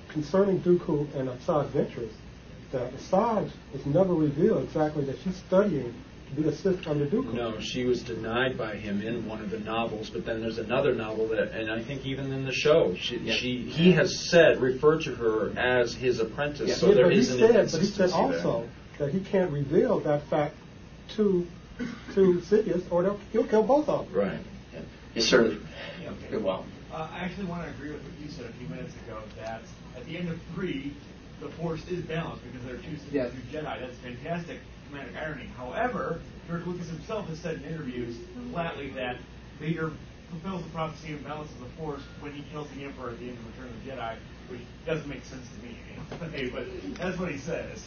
concerning 0.08 0.60
Dooku 0.62 1.14
and 1.16 1.30
Asajj 1.30 1.68
Ventress 1.68 2.10
that 2.72 2.94
Asajj 2.96 3.52
is 3.74 3.86
never 3.86 4.14
revealed 4.14 4.64
exactly 4.64 5.06
that 5.06 5.18
she's 5.24 5.36
studying 5.38 5.94
to 6.30 6.42
be 6.42 6.48
a 6.48 6.52
Sith 6.52 6.88
under 6.88 7.08
Dooku. 7.08 7.34
No, 7.34 7.60
she 7.60 7.86
was 7.86 8.04
denied 8.04 8.58
by 8.58 8.76
him 8.76 9.02
in 9.02 9.28
one 9.28 9.42
of 9.42 9.50
the 9.50 9.60
novels, 9.60 10.10
but 10.10 10.26
then 10.26 10.42
there's 10.42 10.60
another 10.60 10.94
novel 10.94 11.28
that, 11.30 11.52
and 11.52 11.72
I 11.72 11.82
think 11.82 12.06
even 12.06 12.32
in 12.32 12.46
the 12.46 12.54
show, 12.54 12.96
she, 12.96 13.32
she 13.32 13.64
he 13.64 13.92
has 13.94 14.30
said 14.30 14.62
referred 14.62 15.02
to 15.04 15.16
her 15.16 15.58
as 15.58 15.94
his 15.94 16.20
apprentice, 16.20 16.80
so 16.80 16.90
Yeah, 16.90 16.94
there 16.96 17.04
but 17.06 17.14
he 17.14 17.20
is 17.20 17.32
an 17.32 17.40
said, 17.40 17.48
but 17.48 17.56
he 17.56 17.60
inconsistency 17.60 17.98
said 17.98 18.10
there. 18.12 18.48
also 18.48 18.70
that 19.00 19.12
he 19.12 19.20
can't 19.22 19.52
reveal 19.52 20.00
that 20.02 20.24
fact 20.24 20.56
to 21.16 21.48
to 22.14 22.42
Sidious, 22.42 22.84
or 22.92 23.18
he'll 23.32 23.48
kill 23.48 23.64
both 23.64 23.88
of 23.88 24.12
them. 24.12 24.20
Right. 24.20 24.40
Yes, 25.16 25.26
sir. 25.26 25.58
Yeah, 26.04 26.10
okay. 26.10 26.32
You're. 26.32 26.48
Uh, 26.50 26.64
I 26.92 27.20
actually 27.20 27.46
want 27.46 27.64
to 27.64 27.70
agree 27.70 27.92
with 27.92 28.02
what 28.04 28.12
you 28.22 28.30
said 28.30 28.46
a 28.46 28.54
few 28.54 28.68
minutes 28.68 28.94
ago 29.08 29.20
that 29.38 29.62
at 29.96 30.06
the 30.06 30.18
end 30.18 30.30
of 30.30 30.40
three, 30.54 30.94
the 31.42 31.50
Force 31.50 31.86
is 31.88 32.04
balanced 32.04 32.44
because 32.44 32.66
there 32.66 32.76
are 32.76 32.80
two, 32.80 32.98
Yes. 33.12 33.32
two 33.32 33.58
Jedi. 33.58 33.80
That's 33.80 33.98
fantastic 33.98 34.60
comedic 34.92 35.16
irony. 35.22 35.50
However, 35.58 36.20
George 36.48 36.66
Lucas 36.66 36.88
himself 36.88 37.28
has 37.30 37.40
said 37.40 37.58
in 37.58 37.64
interviews 37.66 38.16
flatly 38.52 38.90
that 38.92 39.18
Vader 39.60 39.92
fulfills 40.30 40.64
the 40.64 40.70
prophecy 40.70 41.14
of 41.14 41.24
balance 41.24 41.52
of 41.52 41.60
the 41.60 41.70
Force 41.82 42.02
when 42.20 42.32
he 42.34 42.44
kills 42.52 42.68
the 42.76 42.84
Emperor 42.84 43.10
at 43.10 43.20
the 43.20 43.30
end 43.30 43.38
of 43.38 43.48
Return 43.48 43.70
of 43.70 43.86
the 43.86 43.92
Jedi, 43.92 44.16
which 44.50 44.62
doesn't 44.86 45.08
make 45.08 45.24
sense 45.26 45.46
to 45.48 45.66
me. 45.66 45.76
Hey, 46.32 46.50
but 46.54 46.66
that's 46.96 47.18
what 47.20 47.32
he 47.32 47.38
says. 47.38 47.86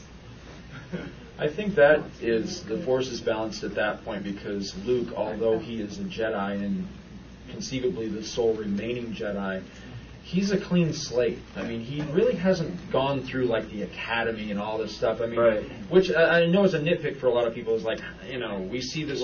I 1.38 1.48
think 1.48 1.74
that 1.74 2.02
is 2.20 2.62
the 2.64 2.78
force 2.78 3.08
is 3.08 3.20
balanced 3.20 3.62
at 3.64 3.74
that 3.74 4.04
point 4.04 4.24
because 4.24 4.74
Luke, 4.84 5.08
although 5.16 5.58
he 5.58 5.80
is 5.80 5.98
a 5.98 6.04
Jedi 6.04 6.62
and 6.62 6.86
conceivably 7.50 8.08
the 8.08 8.24
sole 8.24 8.54
remaining 8.54 9.12
Jedi, 9.12 9.62
he's 10.22 10.50
a 10.52 10.58
clean 10.58 10.92
slate. 10.92 11.38
I 11.56 11.62
mean, 11.62 11.80
he 11.80 12.00
really 12.12 12.34
hasn't 12.34 12.90
gone 12.90 13.22
through 13.22 13.46
like 13.46 13.70
the 13.70 13.82
academy 13.82 14.50
and 14.50 14.60
all 14.60 14.78
this 14.78 14.94
stuff. 14.96 15.20
I 15.20 15.26
mean, 15.26 15.38
Right. 15.38 15.62
which 15.90 16.12
I 16.12 16.46
know 16.46 16.64
is 16.64 16.74
a 16.74 16.80
nitpick 16.80 17.18
for 17.18 17.26
a 17.26 17.30
lot 17.32 17.46
of 17.46 17.54
people. 17.54 17.74
Is 17.74 17.82
like, 17.84 18.00
you 18.30 18.38
know, 18.38 18.58
we 18.60 18.80
see 18.80 19.04
this 19.04 19.22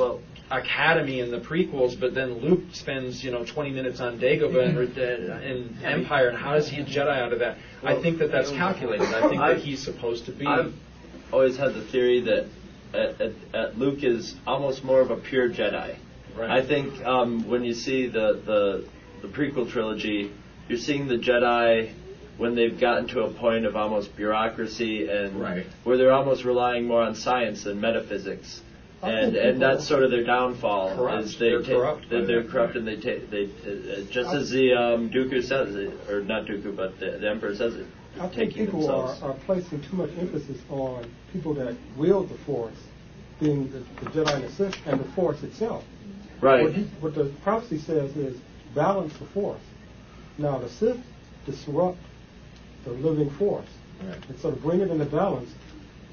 academy 0.51 1.21
in 1.21 1.31
the 1.31 1.39
prequels, 1.41 1.99
but 1.99 2.15
then 2.15 2.39
Luke 2.39 2.63
spends 2.73 3.23
you 3.23 3.31
know 3.31 3.45
20 3.45 3.71
minutes 3.71 4.01
on 4.01 4.19
Dagobah 4.19 4.69
and, 4.69 4.99
uh, 4.99 5.33
and 5.35 5.85
Empire, 5.85 6.29
and 6.29 6.39
how 6.39 6.55
does 6.55 6.69
he 6.69 6.77
get 6.83 6.87
Jedi 6.87 7.17
out 7.19 7.33
of 7.33 7.39
that? 7.41 7.59
I 7.85 8.01
think 8.01 8.19
that 8.19 8.33
that's 8.33 8.51
calculated. 8.51 9.07
I 9.07 9.21
think 9.29 9.41
that 9.41 9.43
I've- 9.43 9.61
he's 9.61 9.83
supposed 9.83 10.27
to 10.27 10.33
be. 10.33 10.47
I've 10.47 10.73
always 11.33 11.57
had 11.57 11.75
the 11.75 11.83
theory 11.83 12.21
that 12.23 12.47
at, 12.95 13.21
at, 13.21 13.33
at 13.53 13.79
Luke 13.79 14.03
is 14.03 14.35
almost 14.47 14.83
more 14.83 15.01
of 15.01 15.11
a 15.11 15.17
pure 15.17 15.49
Jedi. 15.51 15.97
Right. 16.35 16.51
I 16.51 16.63
think 16.65 17.05
um, 17.05 17.47
when 17.49 17.65
you 17.65 17.75
see 17.75 18.07
the, 18.07 18.41
the 18.45 18.85
the 19.23 19.29
prequel 19.29 19.69
trilogy, 19.69 20.31
you're 20.69 20.79
seeing 20.79 21.09
the 21.09 21.17
Jedi 21.19 21.93
when 22.37 22.55
they've 22.55 22.79
gotten 22.79 23.09
to 23.09 23.23
a 23.23 23.31
point 23.31 23.65
of 23.67 23.75
almost 23.77 24.15
bureaucracy 24.17 25.09
and 25.09 25.41
Right. 25.41 25.67
where 25.85 25.97
they're 25.97 26.13
almost 26.13 26.45
relying 26.45 26.87
more 26.87 27.03
on 27.03 27.15
science 27.15 27.65
than 27.65 27.81
metaphysics. 27.81 28.63
I 29.03 29.11
And 29.11 29.37
and 29.37 29.63
that's 29.63 29.87
sort 29.87 30.03
of 30.03 30.11
their 30.11 30.25
downfall 30.25 30.97
Corrupt. 30.97 31.25
is 31.25 31.39
they 31.39 31.51
They're 31.51 31.63
ta- 31.63 31.67
corrupt 31.69 32.11
that 32.11 32.21
by 32.21 32.27
they're 32.27 32.45
corrupt 32.45 32.77
and 32.77 32.87
they 32.87 32.97
take 32.97 33.31
they 33.31 33.45
uh, 33.45 34.03
just 34.11 34.35
as 34.35 34.51
the 34.51 34.73
um, 34.75 35.11
Dooku 35.11 35.43
says 35.45 35.75
it, 35.77 35.93
or 36.11 36.21
not 36.23 36.47
Dooku 36.47 36.75
but 36.77 36.99
the, 36.99 37.13
the 37.21 37.29
Emperor 37.31 37.55
says 37.55 37.75
it. 37.77 37.87
I 38.21 38.27
think 38.29 38.55
people 38.55 38.91
are, 38.91 39.15
are 39.23 39.35
placing 39.47 39.83
too 39.83 39.97
much 39.97 40.11
emphasis 40.19 40.59
on 40.69 41.09
people 41.33 41.55
that 41.55 41.77
wield 41.97 42.29
the 42.29 42.39
Force, 42.39 42.75
being 43.39 43.71
the, 43.71 43.79
the 44.05 44.11
Jedi 44.11 44.35
and 44.35 44.45
the 44.45 44.51
Sith, 44.51 44.75
and 44.87 44.99
the 45.01 45.09
Force 45.13 45.43
itself. 45.45 45.85
Right. 46.41 46.65
What, 46.65 46.73
he, 46.73 46.83
what 47.01 47.15
the 47.15 47.27
prophecy 47.45 47.79
says 47.79 48.17
is 48.17 48.37
balance 48.75 49.13
the 49.19 49.27
Force. 49.27 49.61
Now, 50.39 50.59
the 50.59 50.69
Sith 50.69 51.01
disrupt 51.47 51.99
the 52.85 52.93
living 52.93 53.31
Force. 53.31 53.67
Right. 54.03 54.17
And 54.29 54.39
so 54.39 54.51
to 54.53 54.57
bring 54.57 54.81
it 54.81 54.91
into 54.91 55.05
balance, 55.05 55.51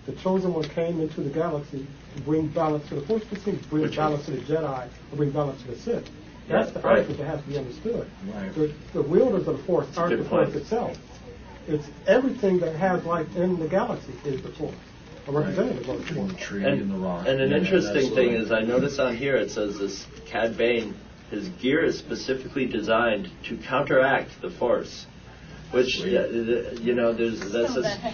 the 0.06 0.14
chosen 0.14 0.54
one 0.54 0.64
came 0.70 1.00
into 1.00 1.22
the 1.22 1.30
galaxy 1.30 1.86
to 2.16 2.22
bring 2.22 2.48
balance 2.48 2.88
to 2.90 2.96
the 2.96 3.02
Force. 3.02 3.24
It 3.32 3.42
seems 3.42 3.62
to 3.62 3.68
bring 3.70 3.84
Which 3.84 3.96
balance 3.98 4.26
to 4.26 4.32
the 4.32 4.42
Jedi, 4.42 4.88
or 5.12 5.16
bring 5.16 5.32
balance 5.32 5.62
to 5.64 5.68
the 5.70 5.78
Sith. 5.78 6.10
That's 6.48 6.72
the 6.72 6.80
right. 6.82 7.00
aspect 7.00 7.18
that 7.20 7.26
has 7.26 7.42
to 7.42 7.48
be 7.48 7.58
understood. 7.58 8.08
Right. 8.34 8.54
The, 8.54 8.74
the 8.94 9.02
wielders 9.02 9.48
of 9.48 9.58
the 9.58 9.64
Force 9.64 9.88
a 9.96 10.00
aren't 10.00 10.18
the 10.24 10.30
Force 10.30 10.50
point. 10.50 10.56
itself. 10.62 10.98
It's 11.68 11.88
everything 12.08 12.60
that 12.60 12.76
has 12.76 13.04
life 13.06 13.36
in 13.36 13.58
the 13.60 13.68
galaxy 13.68 14.14
is 14.26 14.42
the 14.44 14.50
Force, 14.50 14.76
a 15.28 15.32
representative 15.32 15.90
of 15.90 16.08
the 16.08 16.14
Force. 16.14 16.32
The 16.34 16.38
tree 16.38 16.64
And, 16.66 16.82
and 16.82 16.92
the 16.92 16.98
rock. 16.98 17.26
and 17.28 17.42
an 17.42 17.50
Yeah, 17.52 17.58
interesting 17.58 18.14
thing 18.14 18.34
is, 18.34 18.52
I 18.52 18.62
notice 18.62 19.00
on 19.00 19.16
here 19.16 19.36
it 19.36 19.50
says 19.52 19.80
this 19.80 20.06
Cad 20.28 20.56
Bane, 20.58 20.94
his 21.32 21.50
gear 21.50 21.84
is 21.84 21.98
specifically 21.98 22.66
designed 22.66 23.30
to 23.44 23.58
counteract 23.58 24.42
the 24.42 24.50
Force, 24.50 25.06
which 25.72 25.98
you 25.98 26.94
know, 26.94 27.14
there's 27.14 27.40
that's 27.52 27.76
a 27.76 28.14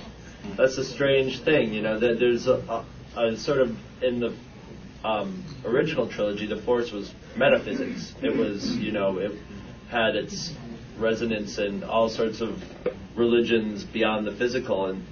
that's 0.58 0.78
a 0.78 0.86
strange 0.86 1.42
thing. 1.44 1.74
You 1.74 1.82
know, 1.82 2.00
that 2.00 2.20
there's 2.20 2.48
a, 2.48 2.86
a, 3.16 3.26
a 3.28 3.38
sort 3.38 3.60
of 3.60 3.78
in 4.02 4.20
the 4.20 4.36
um, 5.04 5.44
original 5.66 6.08
trilogy, 6.08 6.48
the 6.48 6.62
Force 6.62 6.92
was 6.92 7.14
metaphysics. 7.36 8.14
It 8.22 8.36
was 8.36 8.76
you 8.78 8.92
know 8.92 9.18
it 9.18 9.34
had 9.90 10.16
its 10.16 10.54
resonance 10.98 11.58
in 11.58 11.84
all 11.84 12.10
sorts 12.10 12.42
of 12.42 12.62
religions 13.16 13.84
beyond 13.84 14.26
the 14.26 14.32
physical 14.32 14.86
and 14.86 15.06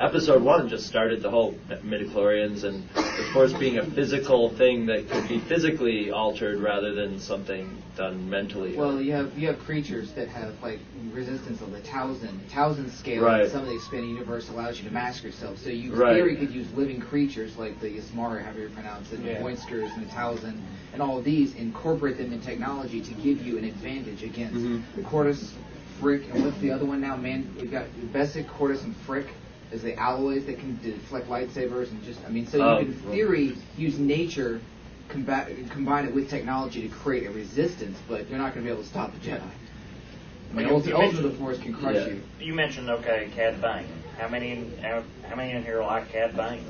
episode 0.00 0.42
one 0.42 0.68
just 0.68 0.86
started 0.86 1.22
the 1.22 1.30
whole 1.30 1.52
midichlorians 1.84 2.64
and 2.64 2.88
the 2.94 3.28
force 3.32 3.52
being 3.52 3.78
a 3.78 3.84
physical 3.84 4.48
thing 4.50 4.86
that 4.86 5.08
could 5.08 5.28
be 5.28 5.38
physically 5.38 6.10
altered 6.10 6.58
rather 6.60 6.94
than 6.94 7.20
something 7.20 7.80
done 7.94 8.28
mentally 8.28 8.74
Well, 8.74 9.00
you 9.02 9.12
have 9.12 9.36
you 9.38 9.48
have 9.48 9.58
creatures 9.60 10.12
that 10.12 10.28
have 10.28 10.54
like 10.62 10.80
resistance 11.12 11.60
of 11.60 11.72
the 11.72 11.80
taozin 11.80 12.38
taozin 12.50 12.90
scale. 12.90 13.22
Right. 13.22 13.44
in 13.44 13.50
Some 13.50 13.60
of 13.60 13.66
the 13.66 13.74
expanded 13.74 14.10
universe 14.10 14.48
allows 14.48 14.78
you 14.78 14.88
to 14.88 14.94
mask 14.94 15.22
yourself. 15.24 15.58
So 15.58 15.68
you 15.68 15.92
Right. 15.92 16.16
theory 16.16 16.36
could 16.36 16.50
use 16.52 16.72
living 16.74 17.00
creatures 17.00 17.56
like 17.58 17.78
the 17.80 17.88
Yasmari, 17.88 18.42
however 18.42 18.60
you 18.60 18.68
pronounce 18.70 19.12
it, 19.12 19.20
Yeah. 19.20 19.38
the 19.38 19.44
vornskrs 19.44 19.94
and 19.94 20.06
the 20.06 20.10
taozin, 20.10 20.54
and 20.94 21.02
all 21.02 21.18
of 21.18 21.24
these, 21.24 21.54
incorporate 21.54 22.16
them 22.16 22.32
in 22.32 22.40
technology 22.40 23.02
to 23.02 23.12
give 23.14 23.46
you 23.46 23.58
an 23.58 23.64
advantage 23.64 24.22
against 24.22 24.64
Mhm. 24.64 24.82
the 24.96 25.02
Cordis, 25.02 25.52
phrik, 26.00 26.32
and 26.32 26.44
what's 26.44 26.58
the 26.58 26.70
other 26.70 26.86
one 26.86 27.00
now? 27.02 27.16
Man, 27.16 27.46
we've 27.60 27.70
got 27.70 27.84
beskar, 28.12 28.46
Cordis, 28.46 28.82
and 28.84 28.94
phrik. 29.06 29.26
Is 29.72 29.82
the 29.82 29.96
alloys 29.98 30.44
that 30.46 30.58
can 30.58 30.78
deflect 30.82 31.28
lightsabers 31.30 31.90
and 31.90 32.04
just 32.04 32.20
I 32.26 32.28
mean, 32.28 32.46
so 32.46 32.58
you 32.58 32.62
Oh, 32.62 32.78
can 32.78 32.86
in 32.88 32.92
theory 33.10 33.56
use 33.78 33.98
nature 33.98 34.60
combat, 35.08 35.48
combine 35.70 36.04
it 36.04 36.14
with 36.14 36.28
technology 36.28 36.82
to 36.86 36.88
create 36.94 37.26
a 37.26 37.30
resistance, 37.30 37.98
but 38.06 38.28
you're 38.28 38.38
not 38.38 38.52
going 38.54 38.66
to 38.66 38.68
be 38.68 38.72
able 38.72 38.82
to 38.82 38.88
stop 38.88 39.12
the 39.14 39.18
Jedi. 39.30 39.40
I 39.40 40.54
mean, 40.54 40.68
You- 40.68 40.74
ulti- 40.74 40.86
you 40.88 40.94
ultimately, 40.96 40.98
mentioned- 41.06 41.24
the 41.24 41.30
Force 41.38 41.58
can 41.58 41.72
crush 41.72 41.94
Yeah. 41.94 42.06
you. 42.06 42.22
You 42.40 42.54
mentioned 42.54 42.90
okay, 42.90 43.30
Cad 43.34 43.62
Bane. 43.62 43.86
How 44.18 44.28
many 44.28 44.50
in, 44.52 44.72
how, 44.82 45.02
how 45.28 45.36
many 45.36 45.52
in 45.52 45.64
here 45.64 45.82
like 45.82 46.12
Cad 46.12 46.36
Bane? 46.36 46.64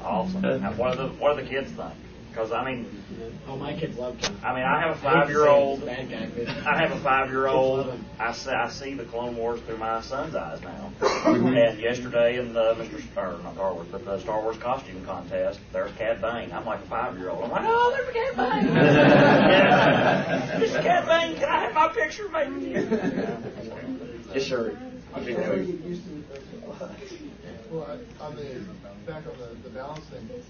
Awesome. 0.00 0.44
Uh, 0.44 0.58
what 0.74 0.92
do 0.96 1.02
the 1.02 1.08
what 1.14 1.36
do 1.36 1.42
the 1.42 1.48
kids 1.48 1.72
think? 1.72 1.90
Because 2.30 2.52
I 2.52 2.64
mean, 2.64 2.86
Oh, 3.48 3.56
my 3.56 3.72
kids 3.74 3.98
love 3.98 4.16
Ken. 4.20 4.36
I 4.44 4.54
mean, 4.54 4.62
I 4.62 4.80
have 4.80 4.90
a 4.90 4.94
hate 4.94 5.00
to 5.00 5.02
say 5.02 5.08
he's 5.08 5.12
five-year-old. 5.12 5.82
a 5.82 5.86
bad 5.86 6.10
guy, 6.10 6.28
but- 6.36 6.48
I 6.66 6.76
have 6.78 6.92
a 6.92 6.96
five-year-old. 7.00 7.78
Kids 7.86 7.88
love 7.88 7.98
him. 7.98 8.06
I 8.20 8.32
see, 8.32 8.50
I 8.50 8.68
see 8.70 8.94
the 8.94 9.04
Clone 9.04 9.36
Wars 9.36 9.60
through 9.62 9.78
my 9.78 10.00
son's 10.02 10.34
eyes 10.36 10.60
now. 10.62 10.92
Mhm. 11.00 11.70
and 11.70 11.80
yesterday 11.80 12.38
in 12.38 12.52
the 12.52 12.74
Mr. 12.74 13.00
Star, 13.12 13.34
not 13.42 13.54
Star 13.54 13.74
Wars, 13.74 13.88
but 13.90 14.04
the 14.04 14.18
Star 14.20 14.40
Wars 14.42 14.56
costume 14.58 15.04
contest, 15.04 15.58
there's 15.72 15.90
Cad 15.92 16.20
Bane. 16.20 16.52
I'm 16.52 16.64
like 16.64 16.78
a 16.80 16.86
five-year-old. 16.86 17.42
I'm 17.44 17.50
like, 17.50 17.62
oh, 17.64 17.90
there's 17.96 18.14
Cad 18.14 18.36
Bane. 18.36 18.74
yeah. 18.76 20.60
Mr. 20.60 20.82
Cad 20.82 21.06
Bane, 21.06 21.36
can 21.36 21.48
I 21.48 21.60
have 21.64 21.74
my 21.74 21.88
picture 21.88 22.28
made 22.28 22.52
with 22.52 22.62
you? 22.62 24.32
yes, 24.34 24.46
sir. 24.46 24.78
Well, 27.70 27.86
I- 27.88 28.24
on 28.24 28.36
the 28.36 28.44
back 29.06 29.24
on 29.26 29.32
the, 29.38 29.68
the 29.68 29.70
balance 29.74 30.04
thing, 30.06 30.28
I 30.28 30.32
mean, 30.32 30.42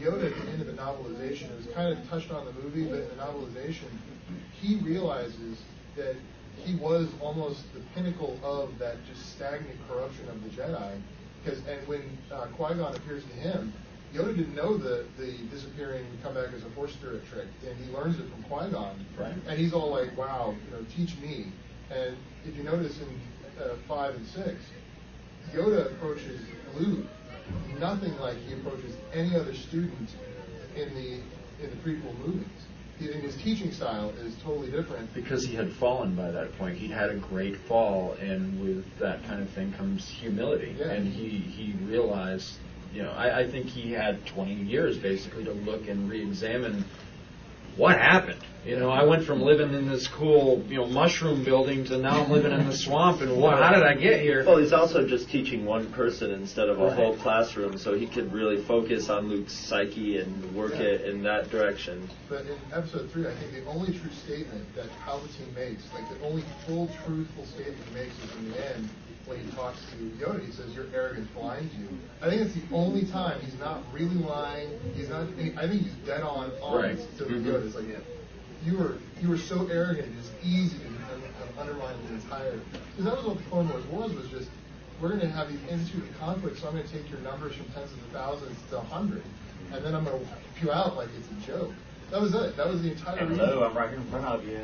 Yoda 0.00 0.26
at 0.26 0.36
the 0.36 0.50
end 0.52 0.60
of 0.60 0.66
the 0.66 0.72
novelization, 0.72 1.50
it 1.50 1.56
was 1.56 1.66
kind 1.74 1.96
of 1.96 2.08
touched 2.08 2.30
on 2.30 2.44
the 2.44 2.52
movie, 2.52 2.84
but 2.84 3.00
in 3.00 3.08
the 3.08 3.22
novelization, 3.22 3.88
he 4.60 4.76
realizes 4.76 5.62
that 5.96 6.16
he 6.56 6.74
was 6.76 7.08
almost 7.20 7.72
the 7.74 7.80
pinnacle 7.94 8.38
of 8.42 8.78
that 8.78 8.96
just 9.06 9.32
stagnant 9.32 9.76
corruption 9.88 10.28
of 10.28 10.42
the 10.42 10.48
Jedi. 10.50 11.00
Because 11.42 11.58
and 11.66 11.86
when 11.86 12.02
uh, 12.32 12.46
Qui 12.56 12.74
Gon 12.74 12.94
appears 12.94 13.22
to 13.24 13.32
him, 13.34 13.72
Yoda 14.14 14.36
didn't 14.36 14.54
know 14.54 14.76
the 14.76 15.04
the 15.18 15.32
disappearing 15.50 16.06
come 16.22 16.34
back 16.34 16.52
as 16.54 16.64
a 16.64 16.70
Force 16.70 16.92
spirit 16.92 17.26
trick, 17.28 17.48
and 17.66 17.76
he 17.84 17.92
learns 17.92 18.18
it 18.18 18.26
from 18.30 18.42
Qui 18.44 18.70
Gon. 18.70 19.04
Right. 19.18 19.34
And 19.46 19.58
he's 19.58 19.72
all 19.72 19.90
like, 19.90 20.16
"Wow, 20.16 20.54
you 20.64 20.70
know, 20.70 20.84
teach 20.94 21.18
me." 21.18 21.52
And 21.90 22.16
if 22.46 22.56
you 22.56 22.62
notice 22.62 22.98
in 23.00 23.20
uh, 23.62 23.74
five 23.86 24.14
and 24.14 24.26
six, 24.26 24.54
Yoda 25.52 25.86
approaches 25.86 26.40
Luke 26.74 27.06
nothing 27.78 28.16
like 28.18 28.36
he 28.46 28.54
approaches 28.54 28.94
any 29.12 29.34
other 29.34 29.54
student 29.54 30.10
in 30.76 30.94
the 30.94 31.20
in 31.62 31.70
the 31.70 31.76
prequel 31.76 32.16
movies. 32.18 32.46
He, 32.98 33.06
his 33.06 33.36
teaching 33.36 33.72
style 33.72 34.10
is 34.24 34.34
totally 34.42 34.70
different. 34.70 35.12
because 35.14 35.44
he 35.44 35.54
had 35.54 35.72
fallen 35.72 36.14
by 36.14 36.30
that 36.30 36.56
point. 36.58 36.76
He'd 36.76 36.92
had 36.92 37.10
a 37.10 37.16
great 37.16 37.56
fall, 37.56 38.12
and 38.20 38.60
with 38.60 38.98
that 38.98 39.24
kind 39.24 39.42
of 39.42 39.50
thing 39.50 39.72
comes 39.72 40.08
humility. 40.08 40.76
Yeah. 40.78 40.90
And 40.90 41.12
he, 41.12 41.28
he 41.28 41.72
realized, 41.86 42.52
you 42.92 43.02
know, 43.02 43.10
I, 43.10 43.40
I 43.40 43.50
think 43.50 43.66
he 43.66 43.92
had 43.92 44.24
20 44.26 44.54
years 44.54 44.96
basically 44.96 45.44
to 45.44 45.52
look 45.52 45.88
and 45.88 46.08
re-examine 46.08 46.84
what 47.76 47.98
happened. 47.98 48.40
You 48.64 48.78
know, 48.78 48.88
I 48.88 49.04
went 49.04 49.24
from 49.24 49.42
living 49.42 49.74
in 49.74 49.86
this 49.86 50.08
cool, 50.08 50.64
you 50.68 50.78
know, 50.78 50.86
mushroom 50.86 51.44
building 51.44 51.84
to 51.84 51.98
now 51.98 52.24
I'm 52.24 52.30
living 52.30 52.50
in 52.50 52.64
the 52.64 52.74
swamp, 52.74 53.20
and 53.20 53.36
what? 53.36 53.58
How 53.58 53.74
did 53.74 53.82
I 53.82 53.92
get 53.92 54.20
here? 54.20 54.42
Well, 54.42 54.56
he's 54.56 54.72
also 54.72 55.06
just 55.06 55.28
teaching 55.28 55.66
one 55.66 55.92
person 55.92 56.30
instead 56.30 56.70
of 56.70 56.80
a 56.80 56.84
Right. 56.86 56.94
whole 56.96 57.14
classroom, 57.16 57.76
so 57.76 57.92
he 57.92 58.06
could 58.06 58.32
really 58.32 58.56
focus 58.62 59.10
on 59.10 59.28
Luke's 59.28 59.52
psyche 59.52 60.16
and 60.16 60.54
work 60.54 60.72
Yeah. 60.72 60.86
it 60.86 61.00
in 61.02 61.22
that 61.24 61.50
direction. 61.50 62.08
But 62.30 62.46
in 62.46 62.56
episode 62.72 63.10
three, 63.10 63.26
I 63.26 63.34
think 63.34 63.52
the 63.52 63.70
only 63.70 63.92
true 63.98 64.12
statement 64.24 64.74
that 64.76 64.86
Palpatine 65.04 65.54
makes, 65.54 65.84
like 65.92 66.08
the 66.08 66.24
only 66.26 66.42
full 66.66 66.88
truthful 67.04 67.44
statement 67.44 67.76
he 67.88 67.94
makes 67.94 68.14
is 68.14 68.30
in 68.38 68.50
the 68.50 68.74
end 68.76 68.88
when 69.26 69.38
he 69.40 69.50
talks 69.52 69.78
to 69.90 69.96
Yoda. 70.24 70.44
He 70.44 70.52
says, 70.52 70.74
"Your 70.74 70.86
arrogance 70.94 71.28
blinds 71.34 71.74
you." 71.76 71.88
I 72.20 72.28
think 72.28 72.42
it's 72.42 72.54
the 72.54 72.62
only 72.74 73.04
time 73.06 73.40
he's 73.40 73.58
not 73.58 73.82
really 73.92 74.14
lying. 74.16 74.70
He's 74.94 75.08
not. 75.08 75.22
I 75.56 75.68
think 75.68 75.82
he's 75.82 75.94
dead 76.06 76.22
on 76.22 76.50
honest 76.62 77.08
Right. 77.08 77.18
to 77.18 77.24
Mhm. 77.24 77.44
Yoda. 77.44 77.66
It's 77.66 77.74
like, 77.74 77.88
yeah, 77.88 77.98
you 78.64 78.76
were 78.78 78.96
you 79.20 79.28
were 79.28 79.38
so 79.38 79.66
arrogant, 79.68 80.12
it's 80.18 80.30
easy 80.44 80.76
to 80.78 80.86
un- 80.86 81.22
undermine 81.58 81.94
the 82.08 82.14
entire. 82.14 82.60
Because 82.90 83.04
that 83.04 83.16
was 83.16 83.24
what 83.26 83.38
the 83.38 83.44
Clone 83.44 83.68
Wars 83.70 83.84
was. 83.86 84.12
Was 84.14 84.28
just 84.28 84.50
we're 85.00 85.08
going 85.08 85.20
to 85.20 85.28
have 85.30 85.48
these 85.48 85.60
instituted 85.70 86.08
conflicts. 86.20 86.60
So 86.60 86.68
I'm 86.68 86.74
going 86.74 86.86
to 86.86 86.92
take 86.92 87.10
your 87.10 87.20
numbers 87.20 87.54
from 87.56 87.66
tens 87.74 87.90
of 87.92 87.98
thousands 88.12 88.56
to 88.70 88.78
a 88.78 88.80
hundred, 88.80 89.22
and 89.72 89.84
then 89.84 89.94
I'm 89.94 90.04
going 90.04 90.18
to 90.20 90.24
wipe 90.24 90.62
you 90.62 90.70
out 90.72 90.96
like 90.96 91.08
it's 91.18 91.28
a 91.28 91.46
joke. 91.50 91.72
That 92.14 92.20
was 92.22 92.32
it. 92.32 92.56
That 92.56 92.68
was 92.68 92.80
the 92.80 92.92
entire. 92.92 93.18
And 93.18 93.30
reason. 93.30 93.44
hello, 93.44 93.64
I'm 93.64 93.76
right 93.76 93.90
here 93.90 93.98
in 93.98 94.06
front 94.06 94.24
of 94.24 94.44
you. 94.46 94.60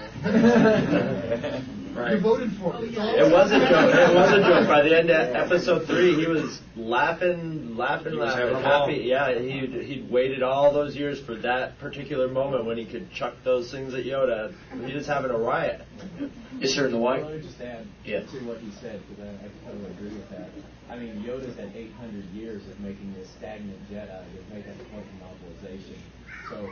You 1.91 2.21
voted 2.21 2.53
for 2.53 2.73
me. 2.81 2.95
It 2.97 3.33
was 3.33 3.51
a 3.51 3.59
joke. 3.59 3.93
It 3.93 4.15
was 4.15 4.31
a 4.33 4.39
joke. 4.41 4.69
By 4.69 4.83
the 4.83 4.97
end 4.97 5.11
of 5.11 5.35
episode 5.35 5.87
three, 5.89 6.15
he 6.15 6.27
was 6.29 6.63
laughing, 6.77 7.77
laughing, 7.77 8.13
He 8.13 8.19
was 8.19 8.29
laughing, 8.29 8.47
having 8.47 8.57
a 8.57 8.63
ball. 8.63 8.87
happy. 8.87 9.01
Yeah, 9.03 9.37
he'd 9.37 9.75
he'd 9.83 10.09
waited 10.09 10.45
all 10.45 10.73
those 10.73 10.95
years 10.95 11.21
for 11.21 11.35
that 11.43 11.79
particular 11.81 12.29
moment 12.29 12.65
when 12.65 12.79
he 12.79 12.85
could 12.87 13.11
chuck 13.13 13.35
those 13.43 13.73
things 13.73 13.93
at 13.95 14.05
Yoda. 14.05 14.55
He 14.87 14.95
was 14.95 15.09
having 15.09 15.33
a 15.33 15.37
riot. 15.37 15.83
Yes, 16.61 16.71
sir, 16.71 16.87
in 16.87 16.93
the 16.93 16.99
white. 16.99 17.25
Let 17.25 17.35
me 17.35 17.43
just 17.43 17.61
add 17.61 17.85
Yeah. 18.05 18.21
to 18.21 18.39
what 18.47 18.59
he 18.59 18.71
said 18.81 19.03
because 19.09 19.25
I, 19.25 19.47
I 19.47 19.49
totally 19.69 19.91
agree 19.91 20.11
with 20.15 20.31
that. 20.31 20.49
I 20.89 20.97
mean, 20.97 21.25
Yoda's 21.27 21.57
had 21.59 21.73
800 21.75 22.25
years 22.33 22.63
of 22.69 22.79
making 22.81 23.13
this 23.15 23.29
stagnant 23.37 23.79
Jedi 23.91 24.07
that 24.07 24.55
made 24.55 24.65
that 24.65 24.79
point 24.93 25.07
in 25.11 25.19
novelization. 25.27 25.99
So 26.49 26.71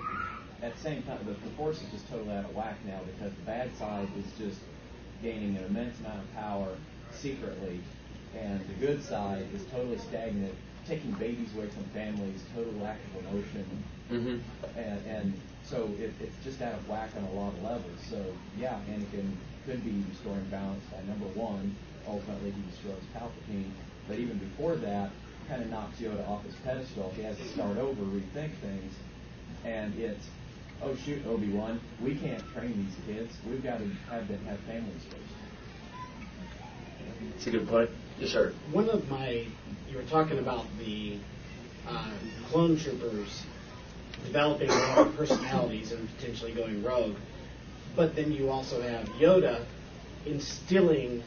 at 0.62 0.74
the 0.74 0.80
same 0.80 1.02
time, 1.02 1.18
the, 1.24 1.32
the 1.32 1.54
Force 1.56 1.82
is 1.82 1.90
just 1.90 2.08
totally 2.08 2.34
out 2.34 2.44
of 2.44 2.54
whack 2.54 2.76
now 2.86 3.00
because 3.14 3.32
the 3.34 3.42
bad 3.44 3.74
side 3.76 4.08
is 4.18 4.26
just 4.38 4.60
gaining 5.22 5.56
an 5.56 5.64
immense 5.64 5.98
amount 6.00 6.20
of 6.20 6.34
power 6.34 6.68
secretly, 7.12 7.80
and 8.36 8.60
the 8.68 8.74
good 8.86 9.02
side 9.02 9.46
is 9.54 9.64
totally 9.72 9.98
stagnant, 9.98 10.54
taking 10.86 11.10
babies 11.12 11.54
away 11.56 11.68
from 11.68 11.84
families, 11.94 12.42
total 12.54 12.72
lack 12.74 12.98
of 13.14 13.26
emotion, 13.26 13.84
Mm-hmm. 14.10 14.38
and, 14.78 15.06
and 15.06 15.40
so 15.62 15.90
it, 15.98 16.14
it's 16.18 16.42
just 16.42 16.62
out 16.62 16.72
of 16.72 16.88
whack 16.88 17.10
on 17.14 17.24
a 17.24 17.32
lot 17.38 17.52
of 17.52 17.62
levels. 17.62 18.00
So 18.08 18.24
yeah, 18.58 18.78
Anakin 18.88 19.32
could 19.66 19.84
be 19.84 20.02
restoring 20.08 20.46
balance 20.50 20.82
by 20.90 21.02
number 21.06 21.26
one. 21.38 21.76
Ultimately, 22.08 22.52
he 22.52 22.62
destroys 22.70 23.02
Palpatine. 23.14 23.68
But 24.08 24.18
even 24.18 24.38
before 24.38 24.76
that, 24.76 25.10
kind 25.46 25.60
of 25.62 25.68
knocks 25.68 26.00
Yoda 26.00 26.26
off 26.26 26.42
his 26.44 26.54
pedestal. 26.64 27.12
He 27.16 27.22
has 27.22 27.36
to 27.36 27.44
start 27.48 27.76
over, 27.76 28.00
rethink 28.02 28.52
things, 28.62 28.94
and 29.66 29.94
it's 29.98 30.26
oh 30.82 30.94
shoot, 30.96 31.24
Obi 31.26 31.50
Wan, 31.50 31.80
we 32.02 32.14
can't 32.16 32.42
train 32.52 32.86
these 32.86 33.16
kids. 33.16 33.32
We've 33.48 33.62
got 33.62 33.78
to 33.78 33.88
have 34.10 34.28
them 34.28 34.44
have 34.46 34.60
families 34.60 35.02
first. 35.04 35.22
It's 37.36 37.46
a 37.46 37.50
good 37.50 37.68
point. 37.68 37.90
Yes, 38.18 38.30
sir. 38.30 38.52
One 38.72 38.88
of 38.88 39.08
my, 39.08 39.46
you 39.88 39.96
were 39.96 40.02
talking 40.04 40.38
about 40.38 40.66
the 40.78 41.18
uh, 41.86 42.10
clone 42.50 42.76
troopers 42.76 43.42
developing 44.24 44.68
their 44.68 44.98
own 44.98 45.12
personalities 45.16 45.92
and 45.92 46.08
potentially 46.16 46.52
going 46.52 46.82
rogue, 46.82 47.14
but 47.94 48.16
then 48.16 48.32
you 48.32 48.50
also 48.50 48.82
have 48.82 49.06
Yoda 49.10 49.64
instilling 50.26 51.22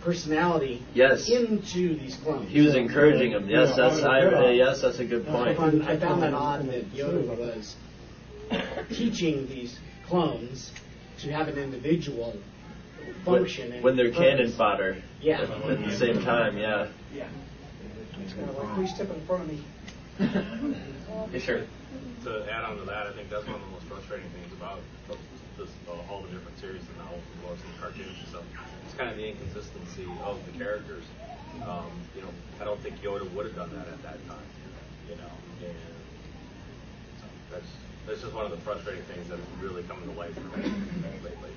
personality 0.00 0.82
Yes. 0.94 1.28
into 1.28 1.94
these 1.96 2.16
clones. 2.16 2.50
He 2.50 2.60
was 2.60 2.74
encouraging 2.74 3.32
them. 3.32 3.48
Yes, 3.48 3.70
Yeah, 3.70 3.88
that's 3.88 4.02
I, 4.02 4.20
uh, 4.22 4.48
yes, 4.50 4.80
that's 4.82 4.98
a 4.98 5.04
good 5.04 5.28
I 5.28 5.32
point. 5.32 5.56
found, 5.56 5.82
I 5.84 5.96
found 5.96 6.22
that 6.22 6.34
odd 6.34 6.66
that 6.68 6.92
Yoda 6.92 7.24
was 7.38 7.76
teaching 8.90 9.46
these 9.48 9.78
clones 10.06 10.72
to 11.18 11.30
have 11.32 11.48
an 11.48 11.58
individual 11.58 12.36
function. 13.24 13.72
and 13.72 13.84
When 13.84 13.96
they're 13.96 14.10
cannon 14.10 14.50
fodder. 14.52 15.02
Yeah. 15.20 15.42
At, 15.42 15.50
at 15.50 15.84
the 15.84 15.96
same 15.96 16.22
time, 16.22 16.56
yeah. 16.56 16.88
Yeah. 17.14 17.28
It's 18.22 18.32
kind 18.34 18.48
of 18.48 18.56
like, 18.58 18.74
please 18.74 18.94
step 18.94 19.10
in 19.10 19.20
front 19.26 19.42
of 19.44 19.48
me. 19.50 19.64
Yes, 21.32 21.44
sir. 21.44 21.66
To 22.24 22.46
add 22.52 22.64
on 22.64 22.76
to 22.78 22.84
that, 22.84 23.06
I 23.08 23.12
think 23.12 23.30
that's 23.30 23.44
one 23.46 23.56
of 23.56 23.60
the 23.62 23.66
most 23.72 23.84
frustrating 23.84 24.30
things 24.30 24.52
about 24.52 24.78
this, 25.58 25.68
uh, 25.88 25.92
all 26.10 26.22
the 26.22 26.28
different 26.28 26.58
series, 26.58 26.82
the 26.86 27.02
novels, 27.02 27.22
the 27.34 27.46
books, 27.46 27.60
and 27.64 27.74
the 27.74 27.78
cartoons 27.78 28.16
and 28.18 28.28
stuff. 28.28 28.44
It's 28.86 28.94
kind 28.94 29.10
of 29.10 29.16
the 29.16 29.26
inconsistency 29.28 30.06
of 30.24 30.38
the 30.46 30.52
characters. 30.58 31.04
Um, 31.62 31.90
you 32.14 32.22
know, 32.22 32.28
I 32.60 32.64
don't 32.64 32.80
think 32.80 33.00
Yoda 33.02 33.30
would 33.32 33.46
have 33.46 33.56
done 33.56 33.70
that 33.74 33.88
at 33.88 34.02
that 34.02 34.18
time. 34.28 34.46
You 35.08 35.16
know, 35.16 35.32
and 35.66 35.74
so 37.20 37.26
that's 37.50 37.66
that's 38.10 38.26
is 38.26 38.34
one 38.34 38.42
of 38.42 38.50
the 38.50 38.58
frustrating 38.66 39.06
things 39.06 39.22
that 39.30 39.38
have 39.38 39.62
really 39.62 39.86
come 39.86 40.02
to 40.02 40.10
light 40.18 40.34
for 40.34 40.42
me 40.58 40.66
lately. 41.22 41.54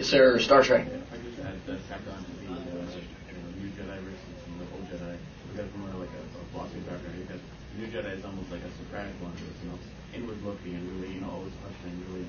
Yes, 0.00 0.08
sir. 0.08 0.40
Star 0.40 0.64
Trek. 0.64 0.88
I 0.88 1.20
just 1.20 1.36
add 1.44 1.60
that 1.68 1.84
back 1.92 2.00
on 2.08 2.16
to 2.24 2.32
the 2.40 2.48
uh, 2.48 2.88
you 3.28 3.36
know, 3.36 3.44
new 3.60 3.68
Jedi 3.76 3.92
versus 4.00 4.24
the 4.56 4.64
old 4.72 4.88
Jedi. 4.88 5.20
We 5.52 5.60
got 5.60 5.68
from 5.68 5.84
more 5.84 6.00
like 6.00 6.16
a, 6.16 6.24
a 6.24 6.42
philosophy 6.48 6.80
background 6.88 7.12
because 7.28 7.44
the 7.44 7.76
new 7.76 7.92
Jedi 7.92 8.16
is 8.16 8.24
almost 8.24 8.48
like 8.48 8.64
a 8.64 8.72
Socratic 8.80 9.12
one, 9.20 9.36
it's 9.36 9.60
you 9.60 9.68
know 9.68 9.76
inward 10.16 10.40
looking 10.40 10.80
and 10.80 10.84
really 10.96 11.12
you 11.12 11.20
know 11.20 11.28
always 11.28 11.52
questioning, 11.60 12.00
really 12.08 12.24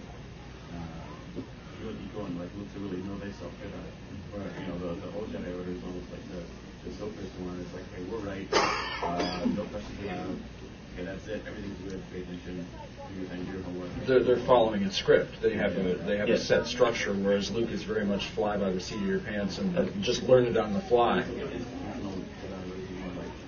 uh, 0.75 1.39
really 1.87 1.95
deep 2.03 2.11
going, 2.19 2.35
like 2.35 2.51
look 2.59 2.67
to 2.75 2.79
really 2.83 2.99
know 3.07 3.15
thyself 3.15 3.55
Jedi. 3.63 3.87
Where 4.35 4.43
you 4.59 4.67
know 4.67 4.77
the, 4.83 5.07
the 5.07 5.09
old 5.15 5.31
Jedi 5.31 5.55
order 5.55 5.71
is 5.71 5.79
almost 5.87 6.11
like 6.11 6.25
the 6.35 6.43
the 6.83 6.91
sophist 6.99 7.31
one. 7.39 7.63
It's 7.63 7.71
like 7.71 7.87
hey 7.95 8.03
we're 8.11 8.19
right, 8.27 8.43
uh, 8.51 9.47
no 9.55 9.63
questions 9.71 10.03
allowed. 10.03 10.54
Okay, 10.95 11.03
that's 11.03 11.27
it. 11.27 11.41
Everything's 11.45 11.91
good. 11.91 12.01
Pay 12.13 12.21
attention. 12.21 12.65
Do 13.13 13.19
your 13.19 13.29
thing. 13.29 13.43
Do 13.45 13.51
your 13.51 13.61
homework. 13.63 13.89
They're, 14.07 14.23
they're 14.23 14.45
following 14.45 14.83
a 14.83 14.91
script. 14.91 15.41
They 15.41 15.55
have 15.55 15.73
a 15.77 15.95
they 15.95 16.17
have 16.17 16.27
a 16.27 16.31
Yes. 16.31 16.43
set 16.47 16.67
structure, 16.67 17.13
whereas 17.13 17.51
Luke 17.51 17.69
is 17.71 17.83
very 17.83 18.05
much 18.05 18.27
fly 18.27 18.57
by 18.57 18.71
the 18.71 18.79
seat 18.79 18.95
of 19.01 19.05
your 19.05 19.19
pants 19.19 19.57
and 19.57 20.01
just 20.01 20.23
learn 20.23 20.45
it 20.45 20.55
on 20.57 20.73
the 20.73 20.79
fly. 20.81 21.23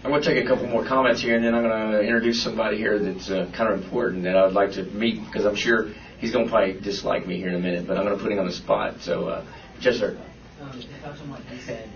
I'm 0.03 0.11
going 0.11 0.21
to 0.21 0.33
take 0.33 0.43
a 0.43 0.47
couple 0.47 0.67
more 0.67 0.85
comments 0.85 1.21
here, 1.21 1.35
and 1.35 1.43
then 1.43 1.55
I'm 1.55 1.63
going 1.63 1.91
to 1.91 2.01
introduce 2.01 2.41
somebody 2.41 2.77
here 2.77 2.99
that's 2.99 3.29
uh, 3.29 3.49
kind 3.53 3.73
of 3.73 3.83
important 3.83 4.23
that 4.23 4.37
I'd 4.37 4.53
like 4.53 4.71
to 4.73 4.83
meet 4.83 5.25
because 5.25 5.45
I'm 5.45 5.55
sure 5.55 5.89
he's 6.19 6.31
going 6.31 6.45
to 6.45 6.51
probably 6.51 6.79
dislike 6.79 7.25
me 7.27 7.37
here 7.37 7.49
in 7.49 7.55
a 7.55 7.59
minute, 7.59 7.87
but 7.87 7.97
I'm 7.97 8.05
going 8.05 8.15
to 8.15 8.23
put 8.23 8.31
him 8.31 8.39
on 8.39 8.45
the 8.45 8.53
spot. 8.53 9.01
So, 9.01 9.27
uh, 9.27 9.45
yes, 9.81 9.97
sir. 9.97 10.17
Um, 10.61 10.71
to 10.71 10.87
touch 11.01 11.19
on 11.19 11.29
what 11.31 11.41
he 11.51 11.59
said, 11.61 11.89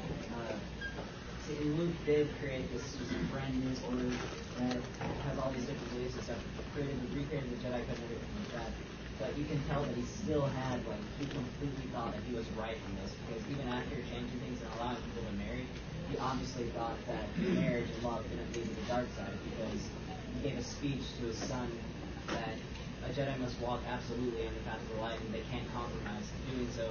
uh, 0.49 0.53
see, 1.47 1.57
in 1.61 1.77
Luke 1.77 1.95
they've 2.05 2.29
created 2.41 2.69
this 2.73 2.81
just 2.97 3.11
brand 3.31 3.53
new 3.63 3.71
order 3.87 4.15
that 4.59 4.77
has 5.27 5.35
all 5.39 5.51
these 5.51 5.65
different 5.65 5.91
beliefs 5.95 6.19
stuff. 6.23 6.39
Created, 6.73 6.95
recreated 7.15 7.51
the 7.51 7.59
Jedi 7.63 7.83
Code 7.83 7.99
and 7.99 8.07
everything 8.07 8.35
like 8.39 8.53
that. 8.55 8.71
But 9.19 9.37
you 9.37 9.45
can 9.45 9.59
tell 9.69 9.83
that 9.83 9.95
he 9.95 10.03
still 10.07 10.47
had 10.47 10.81
like 10.87 11.03
he 11.19 11.25
completely 11.29 11.87
thought 11.93 12.15
that 12.15 12.23
he 12.25 12.33
was 12.33 12.47
right 12.57 12.79
in 12.79 12.91
this 13.03 13.11
because 13.27 13.43
even 13.51 13.67
after 13.69 13.95
changing 14.09 14.39
things 14.41 14.57
and 14.63 14.69
allowing 14.79 14.97
people 15.11 15.27
to 15.29 15.35
marry, 15.37 15.67
he 16.09 16.17
obviously 16.17 16.65
thought 16.73 16.97
that 17.05 17.27
marriage 17.37 17.85
and 17.91 18.01
love 18.03 18.23
didn't 18.31 18.49
lead 18.55 18.65
to 18.65 18.75
the 18.81 18.87
dark 18.87 19.07
side 19.13 19.35
because 19.51 19.83
he 20.33 20.37
gave 20.41 20.57
a 20.57 20.65
speech 20.65 21.05
to 21.19 21.29
his 21.29 21.37
son 21.37 21.69
that 22.33 22.55
a 23.05 23.09
Jedi 23.13 23.35
must 23.37 23.59
walk 23.61 23.83
absolutely 23.85 24.47
on 24.47 24.53
the 24.55 24.63
path 24.65 24.81
of 24.81 24.89
the 24.95 25.01
light 25.01 25.19
and 25.21 25.29
they 25.35 25.45
can't 25.51 25.67
compromise. 25.75 26.25
Doing 26.49 26.71
so 26.73 26.89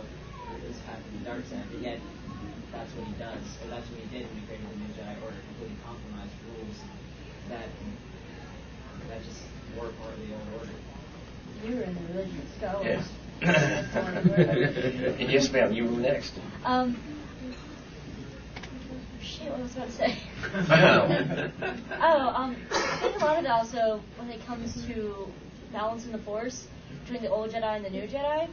is 0.71 0.79
path 0.87 1.01
to 1.03 1.11
the 1.19 1.25
dark 1.25 1.43
side. 1.51 1.67
But 1.73 1.83
yet 1.83 1.99
that's 2.71 2.93
what 2.95 3.05
he 3.11 3.15
does, 3.19 3.43
or 3.65 3.75
that's 3.75 3.89
what 3.91 3.99
he 3.99 4.07
did 4.13 4.29
when 4.31 4.39
he 4.39 4.45
created 4.47 4.71
the 4.71 4.79
new 4.79 4.93
Jedi 4.95 5.19
Order, 5.19 5.41
completely 5.51 5.79
compromised 5.83 6.37
rules 6.47 6.79
that 7.51 7.68
that 9.09 9.22
just 9.24 9.40
were 9.76 9.88
part 9.88 10.14
of 10.14 10.20
the 10.20 10.32
old 10.34 10.61
order. 10.61 10.72
You 11.64 11.76
were 11.76 11.82
in 11.82 11.94
the 11.94 12.01
religion 12.12 12.38
of 12.44 12.48
Star 12.57 12.74
Yeah. 12.84 12.96
Wars. 12.96 13.09
And 15.20 15.28
yes, 15.30 15.51
ma'am, 15.51 15.72
you 15.72 15.84
were 15.86 15.92
next. 15.92 16.34
Um, 16.64 16.96
shit, 19.22 19.51
what 19.51 19.61
was 19.61 19.76
I 19.76 19.78
about 19.78 19.90
to 19.90 19.96
say? 19.96 20.18
oh, 22.03 22.32
um, 22.34 22.57
I 22.70 22.98
think 23.01 23.20
a 23.20 23.24
lot 23.24 23.38
of 23.38 23.44
it 23.44 23.51
also, 23.51 24.01
when 24.18 24.30
it 24.30 24.44
comes 24.46 24.84
to 24.86 25.26
balancing 25.72 26.12
the 26.12 26.18
Force 26.18 26.66
between 27.05 27.22
the 27.22 27.30
old 27.30 27.51
Jedi 27.51 27.76
and 27.76 27.84
the 27.84 27.90
new 27.90 28.07
Jedi, 28.07 28.48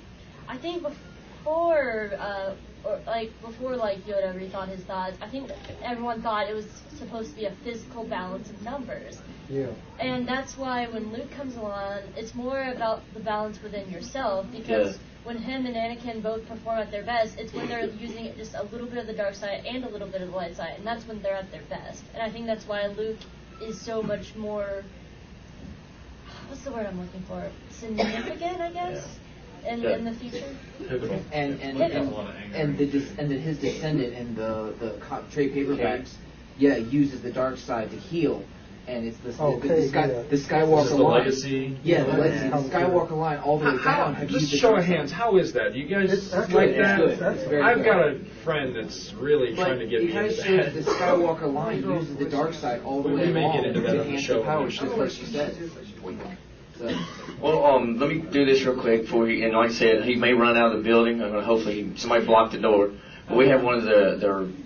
I 0.47 0.57
think 0.57 0.83
before, 0.83 2.11
uh, 2.19 2.53
or 2.84 2.99
like 3.05 3.32
before, 3.41 3.75
like 3.75 3.99
Yoda 4.05 4.34
rethought 4.36 4.69
his 4.69 4.82
thoughts, 4.84 5.17
I 5.21 5.28
think 5.28 5.49
everyone 5.84 6.21
thought 6.21 6.49
it 6.49 6.53
was 6.53 6.67
supposed 6.97 7.32
to 7.32 7.36
be 7.36 7.45
a 7.45 7.51
physical 7.63 8.03
balance 8.03 8.49
of 8.49 8.61
numbers. 8.61 9.19
Yeah. 9.49 9.67
And 9.99 10.28
that's 10.28 10.57
why 10.57 10.88
when 10.88 11.11
Luke 11.11 11.32
comes 11.32 11.55
along, 11.55 12.01
it's 12.15 12.36
more 12.36 12.61
about 12.63 13.01
the 13.13 13.19
balance 13.19 13.61
within 13.61 13.89
yourself 13.89 14.45
because 14.51 14.93
Yeah. 14.95 15.01
when 15.23 15.38
him 15.38 15.65
and 15.65 15.75
Anakin 15.75 16.21
both 16.21 16.47
perform 16.47 16.80
at 16.80 16.91
their 16.91 17.03
best, 17.03 17.38
it's 17.39 17.53
when 17.53 17.67
they're 17.67 17.86
using 17.86 18.34
just 18.36 18.53
a 18.55 18.63
little 18.63 18.88
bit 18.88 18.97
of 18.97 19.07
the 19.07 19.13
dark 19.13 19.36
side 19.36 19.65
and 19.65 19.84
a 19.84 19.89
little 19.89 20.07
bit 20.07 20.21
of 20.21 20.32
the 20.32 20.36
light 20.36 20.55
side, 20.55 20.75
and 20.78 20.86
that's 20.86 21.07
when 21.07 21.21
they're 21.21 21.36
at 21.36 21.51
their 21.51 21.63
best. 21.63 22.03
And 22.13 22.21
I 22.21 22.30
think 22.30 22.45
that's 22.45 22.67
why 22.67 22.88
Luke 22.88 23.17
is 23.61 23.80
so 23.80 24.01
much 24.03 24.36
more. 24.36 24.84
What's 26.47 26.63
the 26.63 26.71
word 26.71 26.86
I'm 26.86 26.99
looking 26.99 27.21
for? 27.23 27.49
Significant, 27.71 28.61
I 28.61 28.71
guess, 28.71 29.19
in, 29.68 29.86
in 29.86 30.05
the 30.05 30.13
future. 30.13 30.45
And 31.32 31.59
and 31.61 31.82
and, 31.82 32.53
and 32.55 32.78
the 32.78 32.86
dis, 32.86 33.09
and 33.18 33.30
then 33.32 33.39
his 33.39 33.57
descendant 33.59 34.13
in 34.13 34.36
the 34.36 34.74
the 34.80 34.99
co- 35.07 35.24
trade 35.32 35.53
paperbacks, 35.53 36.13
yeah, 36.57 36.78
uses 36.78 37.22
the 37.22 37.32
dark 37.32 37.57
side 37.57 37.89
to 37.91 37.97
heal, 37.97 38.43
and 38.88 39.05
it's 39.05 39.18
the 39.18 39.36
oh, 39.39 39.59
the, 39.59 39.68
the, 39.68 39.74
Okay, 39.74 39.88
Sky, 39.89 40.07
yeah. 40.07 40.22
the 40.30 40.38
Skywalker 40.38 40.84
This 40.84 40.91
is 40.91 40.97
the 40.97 41.03
line. 41.03 41.20
legacy? 41.20 41.78
Yeah, 41.84 42.03
the 42.03 42.11
Yeah. 42.11 42.18
legacy, 42.18 42.49
the 42.49 42.70
Skywalker 42.76 43.11
line 43.18 43.39
all 43.39 43.59
the 43.59 43.65
way 43.65 43.78
How, 43.78 43.97
down. 44.05 44.15
have 44.15 44.30
just 44.30 44.41
used 44.41 44.53
the 44.53 44.57
show 44.57 44.70
dark 44.70 44.80
of 44.80 44.86
side. 44.88 44.95
hands, 44.97 45.11
how 45.11 45.38
is 45.38 45.53
that? 45.53 45.76
You 45.76 45.86
guys 45.88 46.13
It's 46.13 46.32
like 46.34 46.43
actually- 46.43 46.65
it's 46.65 46.78
that? 46.78 46.97
good. 46.99 47.38
It's 47.38 47.43
very 47.49 47.61
I've 47.61 47.78
good. 47.78 47.86
got 47.86 48.07
a 48.07 48.20
friend 48.43 48.76
that's 48.76 49.13
really 49.15 49.55
But 49.55 49.65
trying 49.65 49.80
to 49.80 49.88
get 49.88 50.01
it 50.01 50.05
me 50.07 50.11
kind 50.13 50.26
of 50.28 50.32
into 50.32 50.43
shows 50.43 50.74
that. 50.74 50.86
the 50.86 50.91
Skywalker 50.91 51.53
line 51.53 51.84
uses 51.95 52.15
the 52.15 52.30
dark 52.30 52.53
side 52.53 52.82
all 52.84 53.01
the 53.03 53.09
We 53.09 53.15
way 53.15 53.32
may 53.34 53.41
along 53.43 53.57
get 53.57 53.65
into 53.65 53.82
that 53.82 53.86
to 53.88 53.91
on 53.91 53.97
the 53.97 54.03
enhance 54.05 54.24
show 54.24 54.39
the 54.39 54.45
powers, 54.45 54.78
just 54.78 54.97
like 54.97 55.09
she 55.11 55.26
said. 55.26 55.57
So, 56.78 56.95
Well, 57.41 57.65
um, 57.65 57.99
let 57.99 58.09
me 58.09 58.19
do 58.19 58.45
this 58.45 58.63
real 58.63 58.80
quick 58.80 59.01
before 59.03 59.23
we, 59.23 59.43
and 59.43 59.53
like 59.53 59.71
I 59.71 59.73
said, 59.73 60.03
he 60.03 60.15
may 60.15 60.34
run 60.34 60.57
out 60.57 60.71
of 60.71 60.78
the 60.78 60.84
building. 60.84 61.21
I'm 61.21 61.32
gonna 61.32 61.43
hopefully 61.43 61.93
somebody 61.95 62.25
block 62.25 62.51
the 62.51 62.59
door. 62.59 62.91
But 63.28 63.36
we 63.36 63.49
have 63.49 63.61
one 63.61 63.73
of 63.75 63.84
the, 63.84 64.17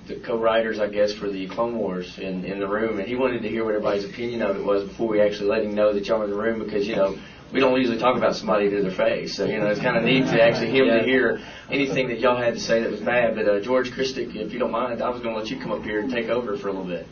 the, 0.08 0.14
the 0.14 0.20
co-writers, 0.20 0.80
I 0.80 0.88
guess, 0.88 1.14
for 1.14 1.30
the 1.30 1.48
Clone 1.48 1.76
Wars 1.76 2.20
in, 2.20 2.46
in 2.46 2.60
the 2.60 2.68
room, 2.68 3.00
and 3.00 3.08
he 3.08 3.16
wanted 3.16 3.42
to 3.42 3.50
hear 3.50 3.64
what 3.66 3.74
everybody's 3.74 4.06
opinion 4.06 4.44
of 4.44 4.56
it 4.56 4.64
was 4.64 4.84
before 4.84 5.08
we 5.08 5.20
actually 5.20 5.50
let 5.50 5.64
him 5.64 5.74
know 5.74 5.94
that 5.94 6.06
y'all 6.06 6.20
were 6.20 6.26
in 6.26 6.32
the 6.32 6.38
room 6.38 6.60
because, 6.60 6.86
you 6.88 6.96
know, 6.96 7.18
we 7.52 7.60
don't 7.60 7.76
usually 7.80 7.98
talk 7.98 8.16
about 8.16 8.36
somebody 8.36 8.70
to 8.70 8.82
their 8.84 8.92
face. 8.92 9.36
So, 9.36 9.46
you 9.46 9.58
know, 9.58 9.68
it's 9.68 9.82
kind 9.82 9.98
of 9.98 10.04
neat 10.04 10.26
to 10.26 10.42
actually 10.42 10.70
him 10.70 10.86
to 10.86 11.02
hear 11.04 11.42
anything 11.72 12.08
that 12.10 12.20
y'all 12.20 12.38
had 12.38 12.54
to 12.54 12.60
say 12.60 12.82
that 12.82 12.92
was 12.92 13.02
bad. 13.02 13.36
But, 13.36 13.48
uh, 13.48 13.60
George 13.62 13.90
Krstic, 13.92 14.36
if 14.36 14.54
you 14.54 14.60
don't 14.60 14.72
mind, 14.72 15.02
I 15.02 15.10
was 15.10 15.22
going 15.22 15.34
to 15.34 15.42
let 15.42 15.50
you 15.50 15.60
come 15.60 15.72
up 15.72 15.84
here 15.84 16.00
and 16.00 16.12
take 16.12 16.30
over 16.30 16.56
for 16.56 16.68
a 16.68 16.72
little 16.72 16.88
bit. 16.88 17.08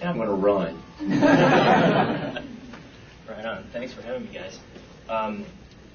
And 0.00 0.10
I'm 0.10 0.16
going 0.16 0.28
to 0.28 0.34
run. 0.34 0.82
Right 3.28 3.44
on. 3.44 3.64
Thanks 3.72 3.92
for 3.92 3.95
having 4.06 4.22
me, 4.22 4.38
guys. 4.38 4.58
Um, 5.08 5.44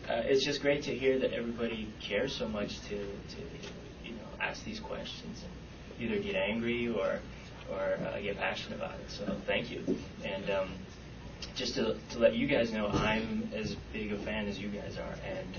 uh, 0.09 0.21
it's 0.25 0.43
just 0.43 0.61
great 0.61 0.83
to 0.83 0.95
hear 0.95 1.17
that 1.19 1.33
everybody 1.33 1.87
cares 2.01 2.35
so 2.35 2.47
much 2.47 2.81
to, 2.81 2.97
to 2.97 3.41
you 4.03 4.11
know, 4.11 4.27
ask 4.41 4.63
these 4.65 4.79
questions 4.79 5.43
and 5.43 6.03
either 6.03 6.21
get 6.21 6.35
angry 6.35 6.89
or 6.89 7.19
or 7.71 7.97
uh, 8.05 8.19
get 8.19 8.37
passionate 8.37 8.75
about 8.75 8.95
it. 8.99 9.09
So 9.09 9.37
thank 9.45 9.71
you. 9.71 9.81
And 10.25 10.49
um, 10.49 10.69
just 11.55 11.75
to, 11.75 11.95
to 12.09 12.19
let 12.19 12.35
you 12.35 12.47
guys 12.47 12.73
know, 12.73 12.87
I'm 12.87 13.49
as 13.55 13.75
big 13.93 14.11
a 14.11 14.17
fan 14.17 14.47
as 14.47 14.59
you 14.59 14.67
guys 14.67 14.97
are, 14.97 15.15
and 15.25 15.57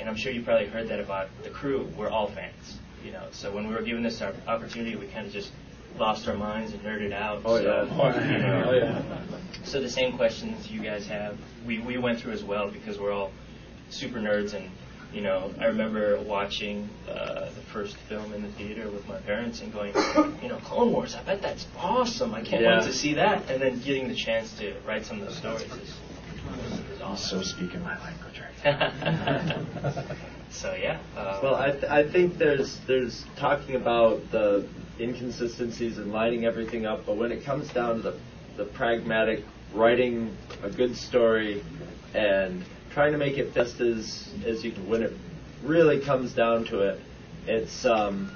and 0.00 0.08
I'm 0.08 0.16
sure 0.16 0.32
you 0.32 0.42
probably 0.42 0.68
heard 0.68 0.88
that 0.88 1.00
about 1.00 1.28
the 1.42 1.50
crew. 1.50 1.92
We're 1.96 2.08
all 2.08 2.28
fans, 2.28 2.78
you 3.04 3.12
know. 3.12 3.26
So 3.32 3.52
when 3.52 3.68
we 3.68 3.74
were 3.74 3.82
given 3.82 4.02
this 4.02 4.22
opportunity, 4.22 4.96
we 4.96 5.08
kind 5.08 5.26
of 5.26 5.32
just 5.32 5.52
lost 5.98 6.26
our 6.28 6.36
minds 6.36 6.72
and 6.72 6.82
nerded 6.82 7.12
out. 7.12 7.42
Oh, 7.44 7.56
so, 7.58 7.62
yeah. 7.62 7.96
Oh, 8.00 8.08
yeah. 8.08 8.30
you 8.32 8.38
know, 8.38 8.64
Oh, 8.68 8.72
yeah. 8.74 9.02
So 9.64 9.80
the 9.80 9.90
same 9.90 10.16
questions 10.16 10.70
you 10.70 10.80
guys 10.82 11.06
have, 11.06 11.38
we, 11.66 11.78
we 11.78 11.96
went 11.98 12.20
through 12.20 12.32
as 12.32 12.42
well 12.44 12.68
because 12.70 12.98
we're 12.98 13.12
all 13.12 13.30
super 13.90 14.18
nerds 14.18 14.54
and 14.54 14.70
you 15.12 15.20
know 15.20 15.52
I 15.60 15.66
remember 15.66 16.18
watching 16.22 16.88
uh, 17.06 17.50
the 17.50 17.60
first 17.72 17.96
film 18.08 18.32
in 18.32 18.40
the 18.42 18.48
theater 18.52 18.88
with 18.90 19.06
my 19.06 19.18
parents 19.18 19.60
and 19.60 19.70
going, 19.72 19.92
you 20.42 20.48
know, 20.48 20.56
Clone 20.64 20.90
Wars. 20.92 21.14
I 21.14 21.22
bet 21.22 21.42
that's 21.42 21.66
awesome. 21.76 22.34
I 22.34 22.42
can't 22.42 22.62
Yeah. 22.62 22.78
wait 22.78 22.86
to 22.86 22.92
see 22.94 23.14
that. 23.14 23.50
And 23.50 23.60
then 23.60 23.78
getting 23.80 24.08
the 24.08 24.14
chance 24.14 24.52
to 24.58 24.74
write 24.86 25.04
some 25.04 25.20
of 25.20 25.26
those 25.26 25.36
stories 25.36 25.70
is, 25.70 25.90
is 26.94 27.02
awesome. 27.02 27.42
So 27.42 27.44
speaking 27.44 27.82
my 27.82 27.98
language 28.02 28.40
so 30.52 30.74
yeah. 30.74 30.98
Um, 31.16 31.42
Well, 31.42 31.54
I, 31.56 31.70
th- 31.72 31.84
I 31.84 32.08
think 32.08 32.38
there's 32.38 32.78
there's 32.86 33.24
talking 33.36 33.74
about 33.74 34.30
the 34.30 34.66
inconsistencies 35.00 35.98
and 35.98 36.12
lining 36.12 36.44
everything 36.44 36.86
up, 36.86 37.06
but 37.06 37.16
when 37.16 37.32
it 37.32 37.44
comes 37.44 37.68
down 37.70 37.96
to 37.96 38.02
the 38.02 38.18
the 38.56 38.64
pragmatic 38.64 39.44
writing 39.72 40.36
a 40.62 40.68
good 40.68 40.94
story 40.96 41.64
and 42.14 42.62
trying 42.90 43.12
to 43.12 43.18
make 43.18 43.38
it 43.38 43.54
best 43.54 43.80
as 43.80 44.28
as 44.44 44.62
you 44.64 44.70
can, 44.72 44.86
when 44.88 45.02
it 45.02 45.16
really 45.62 45.98
comes 45.98 46.32
down 46.32 46.64
to 46.66 46.80
it, 46.80 47.00
it's 47.46 47.84
um, 47.86 48.30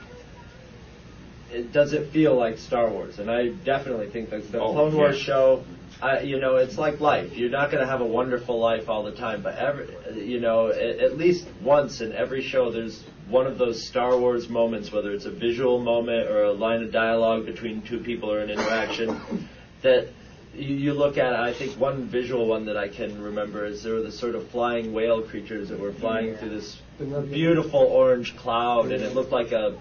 it 1.52 1.72
doesn't 1.72 2.10
feel 2.10 2.34
like 2.34 2.58
Star 2.58 2.88
Wars, 2.90 3.18
and 3.18 3.30
I 3.30 3.48
definitely 3.48 4.08
think 4.08 4.30
that 4.30 4.50
the 4.50 4.60
Oh, 4.60 4.72
Clone 4.72 4.96
Wars 4.96 5.18
show. 5.18 5.64
I, 6.00 6.20
you 6.20 6.38
know, 6.38 6.56
it's 6.56 6.76
like 6.76 7.00
life. 7.00 7.36
You're 7.36 7.50
not 7.50 7.70
going 7.70 7.82
to 7.82 7.90
have 7.90 8.00
a 8.02 8.06
wonderful 8.06 8.58
life 8.58 8.88
all 8.88 9.02
the 9.02 9.12
time, 9.12 9.42
but 9.42 9.56
every, 9.56 9.88
you 10.14 10.40
know, 10.40 10.68
at, 10.68 10.98
at 10.98 11.16
least 11.16 11.46
once 11.62 12.00
in 12.00 12.12
every 12.12 12.42
show, 12.42 12.70
there's 12.70 13.02
one 13.28 13.46
of 13.46 13.56
those 13.56 13.86
Star 13.86 14.16
Wars 14.18 14.48
moments, 14.48 14.92
whether 14.92 15.12
it's 15.12 15.24
a 15.24 15.30
visual 15.30 15.78
moment 15.78 16.28
or 16.28 16.44
a 16.44 16.52
line 16.52 16.82
of 16.82 16.92
dialogue 16.92 17.46
between 17.46 17.80
two 17.82 17.98
people 17.98 18.30
or 18.30 18.40
an 18.40 18.50
interaction, 18.50 19.48
that 19.82 20.08
you, 20.54 20.74
you 20.74 20.92
look 20.92 21.16
at. 21.16 21.34
I 21.34 21.54
think 21.54 21.78
one 21.78 22.04
visual 22.04 22.46
one 22.46 22.66
that 22.66 22.76
I 22.76 22.88
can 22.88 23.20
remember 23.22 23.64
is 23.64 23.82
there 23.82 23.94
were 23.94 24.02
the 24.02 24.12
sort 24.12 24.34
of 24.34 24.48
flying 24.50 24.92
whale 24.92 25.22
creatures 25.22 25.70
that 25.70 25.78
were 25.78 25.92
flying 25.92 26.36
through 26.36 26.50
this 26.50 26.76
beautiful 26.98 27.80
orange 27.80 28.36
cloud, 28.36 28.92
and 28.92 29.02
it 29.02 29.14
looked 29.14 29.32
like 29.32 29.52
a, 29.52 29.78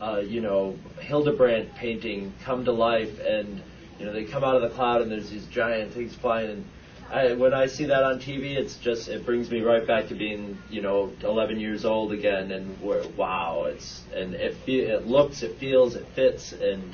uh, 0.00 0.18
you 0.18 0.40
know, 0.40 0.76
Hildebrandt 1.00 1.74
painting 1.76 2.32
come 2.44 2.64
to 2.64 2.72
life, 2.72 3.20
and 3.20 3.62
you 4.02 4.08
know 4.08 4.12
they 4.12 4.24
come 4.24 4.42
out 4.42 4.56
of 4.56 4.62
the 4.62 4.70
cloud, 4.70 5.00
and 5.02 5.12
there's 5.12 5.30
these 5.30 5.46
giant 5.46 5.94
things 5.94 6.12
flying. 6.16 6.50
And 6.50 6.64
I, 7.08 7.34
when 7.34 7.54
I 7.54 7.68
see 7.68 7.84
that 7.86 8.02
on 8.02 8.18
TV, 8.18 8.56
it's 8.56 8.76
just 8.78 9.08
it 9.08 9.24
brings 9.24 9.48
me 9.48 9.60
right 9.60 9.86
back 9.86 10.08
to 10.08 10.16
being 10.16 10.58
you 10.70 10.82
know 10.82 11.12
11 11.22 11.60
years 11.60 11.84
old 11.84 12.12
again, 12.12 12.50
and 12.50 12.80
where 12.82 13.04
wow, 13.16 13.66
it's 13.68 14.00
and 14.12 14.34
it 14.34 14.56
fe- 14.66 14.86
it 14.90 15.06
looks, 15.06 15.44
it 15.44 15.56
feels, 15.58 15.94
it 15.94 16.04
fits, 16.16 16.52
and 16.52 16.92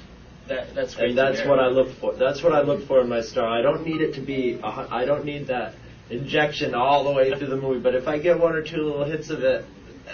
that, 0.49 0.75
that's 0.75 0.97
great. 0.97 1.11
and 1.11 1.19
that's 1.19 1.47
what 1.47 1.59
I 1.59 1.69
look 1.69 1.97
for. 1.99 2.13
That's 2.15 2.43
what 2.43 2.53
I 2.53 2.61
look 2.61 2.87
for 2.87 3.01
in 3.01 3.09
my 3.09 3.23
star. 3.23 3.49
I 3.49 3.63
don't 3.63 3.87
need 3.87 4.03
it 4.03 4.15
to 4.17 4.21
be. 4.21 4.61
A, 4.63 4.67
I 4.67 5.07
don't 5.07 5.25
need 5.25 5.47
that 5.47 5.77
injection 6.11 6.75
all 6.75 7.05
the 7.05 7.13
way 7.13 7.39
through 7.39 7.49
the 7.49 7.57
movie. 7.57 7.81
But 7.81 7.95
if 7.95 8.07
I 8.07 8.19
get 8.19 8.39
one 8.39 8.55
or 8.55 8.63
two 8.63 8.83
little 8.83 9.05
hits 9.05 9.31
of 9.31 9.43
it 9.43 9.65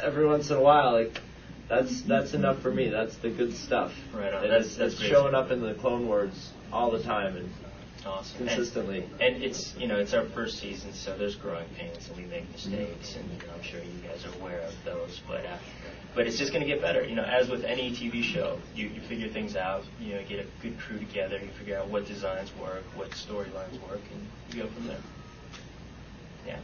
every 0.00 0.26
once 0.28 0.50
in 0.50 0.56
a 0.58 0.62
while, 0.62 0.92
like 0.92 1.20
that's 1.68 2.02
that's 2.02 2.34
enough 2.34 2.60
for 2.60 2.70
me. 2.70 2.88
That's 2.88 3.16
the 3.16 3.30
good 3.30 3.56
stuff. 3.56 3.92
Right 4.12 4.32
on. 4.32 4.42
And 4.44 4.52
That's- 4.52 4.66
it's, 4.66 4.76
that's 4.76 4.94
it's 4.94 5.02
showing 5.02 5.34
up 5.34 5.50
in 5.50 5.60
the 5.60 5.74
Clone 5.74 6.06
Wars 6.06 6.50
all 6.72 6.90
the 6.90 7.02
time 7.02 7.36
and 7.36 7.48
Awesome. 8.06 8.46
consistently. 8.46 9.04
And, 9.18 9.20
and 9.36 9.42
it's 9.42 9.74
you 9.76 9.86
know 9.88 9.96
it's 9.96 10.12
our 10.12 10.26
first 10.26 10.58
season, 10.58 10.92
so 10.92 11.16
there's 11.16 11.36
growing 11.36 11.68
pains 11.76 12.06
and 12.08 12.16
we 12.16 12.24
make 12.24 12.50
mistakes, 12.52 13.16
and 13.16 13.24
you 13.32 13.38
know, 13.46 13.54
I'm 13.54 13.62
sure 13.62 13.80
you 13.80 14.06
guys 14.06 14.24
are 14.26 14.34
aware 14.40 14.60
of 14.60 14.74
those. 14.84 15.22
But 15.26 15.46
uh, 15.46 15.56
but 16.14 16.26
it's 16.26 16.36
just 16.36 16.52
going 16.52 16.62
to 16.62 16.68
get 16.68 16.82
better. 16.82 17.02
You 17.02 17.14
know, 17.14 17.24
as 17.24 17.48
with 17.48 17.64
any 17.64 17.90
TV 17.92 18.22
show, 18.22 18.58
you, 18.74 18.88
you 18.88 19.00
figure 19.00 19.28
things 19.28 19.56
out. 19.56 19.84
You 19.98 20.16
know, 20.16 20.22
get 20.28 20.40
a 20.40 20.46
good 20.60 20.78
crew 20.78 20.98
together. 20.98 21.38
You 21.38 21.48
figure 21.58 21.78
out 21.78 21.88
what 21.88 22.06
designs 22.06 22.50
work, 22.60 22.84
what 22.94 23.10
storylines 23.12 23.80
work, 23.88 24.02
and 24.12 24.26
you 24.54 24.64
go 24.64 24.68
from 24.68 24.86
there. 24.86 25.00
yeah. 26.46 26.58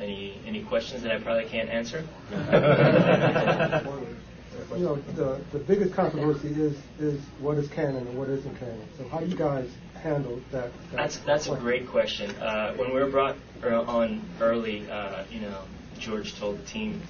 Any 0.00 0.40
any 0.46 0.64
questions 0.64 1.02
that 1.02 1.12
I 1.12 1.18
probably 1.20 1.44
can't 1.44 1.68
answer? 1.68 2.04
you 4.76 4.84
know, 4.84 4.96
the, 5.14 5.40
the 5.52 5.58
biggest 5.58 5.94
controversy 5.94 6.48
is, 6.48 6.76
is 6.98 7.20
what 7.38 7.56
is 7.58 7.68
canon 7.68 8.06
and 8.06 8.18
what 8.18 8.28
isn't 8.28 8.58
canon. 8.58 8.82
So 8.98 9.08
how 9.08 9.20
do 9.20 9.26
you 9.26 9.36
guys 9.36 9.70
handle 10.02 10.40
that? 10.52 10.72
that 10.72 10.96
That's 10.96 11.16
that's 11.18 11.48
a 11.48 11.56
great 11.56 11.88
question. 11.88 12.30
Uh, 12.32 12.74
when 12.74 12.94
we 12.94 13.00
were 13.00 13.10
brought 13.10 13.36
er- 13.62 13.74
on 13.74 14.22
early, 14.40 14.88
uh, 14.90 15.24
you 15.30 15.40
know, 15.40 15.62
George 15.98 16.34
told 16.38 16.58
the 16.58 16.64
team, 16.64 17.02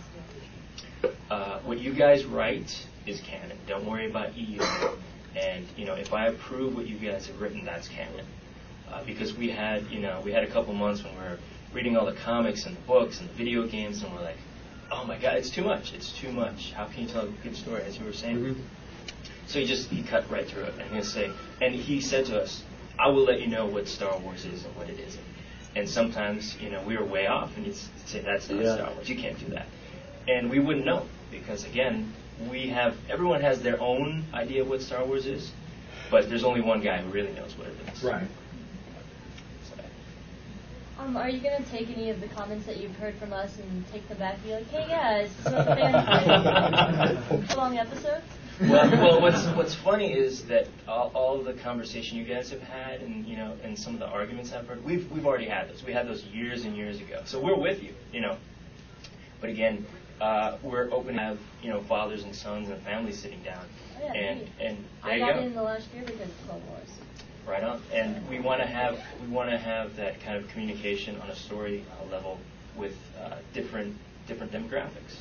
uh, 1.30 1.61
"What 1.61 1.78
you 1.78 1.93
guys 1.93 2.24
write 2.24 2.86
is 3.07 3.20
canon. 3.20 3.57
Don't 3.66 3.86
worry 3.86 4.09
about 4.09 4.36
EU. 4.36 4.62
And 5.36 5.66
you 5.76 5.86
know, 5.86 5.95
if 5.95 6.12
I 6.12 6.26
approve 6.26 6.74
what 6.74 6.86
you 6.86 6.97
guys 6.97 7.26
have 7.26 7.41
written, 7.41 7.64
that's 7.64 7.88
canon." 7.88 8.26
Uh, 8.91 9.05
because 9.05 9.36
we 9.36 9.49
had, 9.51 9.86
you 9.88 10.01
know, 10.01 10.20
we 10.24 10.32
had 10.32 10.43
a 10.43 10.49
couple 10.49 10.74
months 10.74 11.05
when 11.05 11.14
we 11.14 11.20
were 11.20 11.38
reading 11.72 11.97
all 11.97 12.07
the 12.07 12.12
comics 12.12 12.66
and 12.66 12.76
the 12.76 12.80
books 12.80 13.20
and 13.20 13.28
the 13.28 13.34
video 13.34 13.64
games, 13.66 14.03
and 14.03 14.12
we're 14.12 14.20
like, 14.20 14.38
"Oh 14.91 15.05
my 15.05 15.16
God, 15.16 15.36
it's 15.36 15.51
too 15.51 15.64
much. 15.64 15.93
It's 15.95 16.12
too 16.12 16.32
much. 16.32 16.72
How 16.72 16.86
can 16.86 17.03
you 17.03 17.09
tell 17.09 17.24
a 17.24 17.28
good 17.43 17.57
story?" 17.57 17.82
As 17.82 17.99
you 17.99 18.05
were 18.05 18.12
saying. 18.12 18.36
Mm-hmm. 18.38 18.62
So 19.47 19.59
he 19.59 19.66
just 19.66 19.88
he 19.91 20.03
cut 20.03 20.30
right 20.30 20.47
through 20.47 20.64
it, 20.64 20.74
and 20.78 20.93
he'll 20.93 21.03
say, 21.03 21.30
and 21.61 21.74
he 21.74 22.01
said 22.01 22.26
to 22.26 22.41
us, 22.41 22.62
"I 22.99 23.09
will 23.09 23.24
let 23.24 23.41
you 23.41 23.49
know 23.49 23.66
what 23.66 23.88
Star 23.88 24.16
Wars 24.18 24.45
is 24.45 24.64
and 24.64 24.76
what 24.76 24.88
it 24.88 25.01
isn't." 25.01 25.24
And 25.74 25.88
sometimes, 25.88 26.57
you 26.61 26.70
know, 26.70 26.82
we 26.82 26.97
were 26.97 27.05
way 27.05 27.26
off, 27.26 27.57
and 27.57 27.66
he'd 27.66 27.76
say, 28.07 28.20
"That's 28.20 28.49
not 28.49 28.62
Yeah. 28.62 28.74
Star 28.76 28.93
Wars. 28.93 29.09
You 29.09 29.16
can't 29.16 29.38
do 29.38 29.47
that." 29.55 29.66
And 30.28 30.51
we 30.51 30.61
wouldn't 30.61 30.84
know 30.84 31.07
because, 31.30 31.64
again, 31.64 32.12
we 32.49 32.68
have 32.68 32.97
everyone 33.09 33.41
has 33.41 33.62
their 33.62 33.80
own 33.80 34.24
idea 34.32 34.62
of 34.62 34.68
what 34.68 34.82
Star 34.82 35.05
Wars 35.05 35.26
is, 35.26 35.51
but 36.11 36.28
there's 36.28 36.45
only 36.45 36.61
one 36.61 36.80
guy 36.80 36.99
who 36.99 37.11
really 37.11 37.32
knows 37.32 37.57
what 37.57 37.68
it 37.68 37.76
is. 37.93 38.03
Right. 38.03 38.28
Um, 41.01 41.16
are 41.16 41.28
you 41.30 41.40
gonna 41.40 41.64
take 41.70 41.88
any 41.90 42.11
of 42.11 42.20
the 42.20 42.28
comments 42.28 42.66
that 42.66 42.76
you've 42.78 42.94
heard 42.96 43.14
from 43.14 43.32
us 43.32 43.57
and 43.59 43.84
take 43.90 44.07
them 44.09 44.18
back 44.18 44.34
and 44.34 44.42
be 44.44 44.53
like, 44.53 44.68
hey 44.70 44.86
guys, 44.88 45.30
this 45.38 45.46
is 45.46 45.53
what 45.53 45.66
the 45.66 45.76
fans 45.76 47.28
think? 47.28 47.57
Long 47.57 47.78
episode? 47.78 48.22
well, 48.61 48.90
well, 48.90 49.20
what's 49.22 49.46
what's 49.57 49.74
funny 49.74 50.12
is 50.12 50.44
that 50.46 50.68
all, 50.86 51.11
all 51.14 51.38
of 51.38 51.46
the 51.46 51.55
conversation 51.55 52.18
you 52.18 52.24
guys 52.24 52.51
have 52.51 52.61
had, 52.61 53.01
and 53.01 53.24
you 53.26 53.36
know, 53.36 53.57
and 53.64 53.78
some 53.78 53.94
of 53.94 54.01
the 54.01 54.07
arguments 54.07 54.53
I've 54.53 54.66
heard, 54.68 54.84
we've 54.84 55.11
we've 55.11 55.26
already 55.26 55.46
had 55.46 55.70
those. 55.70 55.82
We 55.82 55.94
had 55.94 56.07
those 56.07 56.24
years 56.24 56.64
and 56.66 56.76
years 56.76 57.01
ago. 57.01 57.22
So 57.24 57.40
we're 57.40 57.57
with 57.57 57.82
you, 57.82 57.94
you 58.12 58.20
know. 58.20 58.36
But 59.40 59.48
again, 59.48 59.86
uh, 60.20 60.59
we're 60.62 60.90
open 60.92 61.14
to 61.14 61.20
have 61.20 61.38
you 61.62 61.70
know 61.70 61.80
fathers 61.82 62.24
and 62.24 62.36
sons 62.36 62.68
and 62.68 62.78
families 62.82 63.18
sitting 63.18 63.42
down, 63.42 63.64
Oh, 63.96 64.05
yeah, 64.05 64.12
and 64.12 64.40
me. 64.40 64.48
and 64.61 64.76
there 65.05 65.12
I 65.12 65.14
you 65.16 65.24
got 65.24 65.34
go. 65.36 65.40
in 65.40 65.55
the 65.55 65.62
last 65.62 65.88
year 65.94 66.03
because 66.05 66.28
of 66.28 66.46
Clone 66.46 66.62
Wars. 66.68 66.88
Right 67.47 67.62
on. 67.64 67.82
And 67.93 68.28
we 68.28 68.38
want 68.38 68.61
to 68.61 68.66
have 68.66 68.99
we 69.20 69.28
want 69.28 69.51
to 69.51 69.59
have 69.59 69.97
that 69.97 70.20
kind 70.20 70.36
of 70.36 70.49
communication 70.49 71.20
on 71.20 71.30
a 71.30 71.36
story 71.36 71.84
uh, 71.91 72.11
level 72.12 72.38
with 72.76 72.97
uh, 73.20 73.36
different 73.55 73.97
different 74.28 74.53
demographics. 74.53 75.18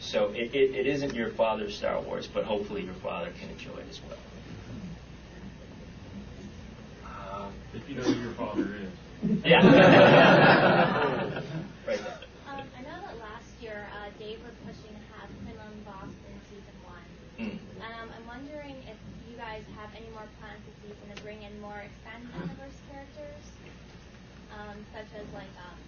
So 0.00 0.30
it, 0.30 0.52
it, 0.54 0.74
it 0.74 0.86
isn't 0.86 1.14
your 1.14 1.30
father's 1.30 1.76
Star 1.76 2.00
Wars, 2.00 2.26
but 2.26 2.44
hopefully 2.44 2.82
your 2.82 2.94
father 2.94 3.30
can 3.38 3.50
enjoy 3.50 3.78
it 3.78 3.86
as 3.88 4.00
well. 4.02 4.18
Um, 7.06 7.52
If 7.72 7.88
you 7.88 7.94
know 7.94 8.02
who 8.02 8.20
your 8.20 8.32
father 8.32 8.74
is. 8.82 8.90
Yeah. 9.44 9.62
right 11.86 12.02
there. 12.02 12.18
Um, 12.50 12.66
I 12.76 12.82
know 12.82 12.98
that 13.06 13.16
last 13.22 13.46
year 13.62 13.86
uh, 13.94 14.10
Dave 14.18 14.42
was 14.42 14.52
pushing 14.66 14.90
to 14.90 15.02
have 15.14 15.30
Quinlan 15.46 15.78
Vos 15.86 16.10
in 16.10 16.34
season 16.50 16.76
one. 16.82 17.06
Mm. 17.38 17.54
Um, 17.86 18.10
I'm 18.10 18.26
wondering 18.26 18.82
if 18.90 18.98
you 19.30 19.36
guys 19.38 19.62
have 19.78 19.90
any 19.94 20.10
more 20.10 20.26
plans 20.42 20.60
to 20.66 20.81
bring 21.32 21.48
in 21.48 21.60
more 21.64 21.80
expanded 21.80 22.28
universe 22.36 22.76
characters, 22.92 23.44
um, 24.52 24.76
such 24.92 25.08
as 25.16 25.24
like 25.32 25.48
um, 25.56 25.80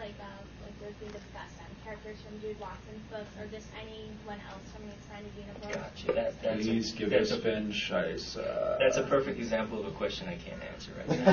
like 0.00 0.16
uh, 0.16 0.40
like 0.64 0.72
was 0.80 0.96
being 0.96 1.12
discussed, 1.12 1.57
characters 1.88 2.18
from 2.28 2.38
Jude 2.40 2.60
Watson's 2.60 3.00
books, 3.10 3.30
or 3.40 3.46
just 3.46 3.66
anyone 3.80 4.38
else 4.50 4.60
from 4.74 4.86
the 4.86 4.92
expanded 4.92 5.32
universe. 5.34 5.74
Gotcha. 5.74 6.12
That, 6.12 6.34
that's 6.42 6.66
Please 6.66 6.92
a, 6.92 6.96
give 6.98 7.10
that's 7.10 7.32
us 7.32 7.38
a, 7.38 7.42
Finch. 7.42 7.90
I, 7.90 8.12
uh, 8.40 8.78
That's 8.78 8.98
a 8.98 9.06
perfect 9.08 9.38
example 9.38 9.80
of 9.80 9.86
a 9.86 9.96
question 9.96 10.28
I 10.28 10.36
can't 10.36 10.62
answer 10.62 10.92
right 10.98 11.08
now. 11.08 11.24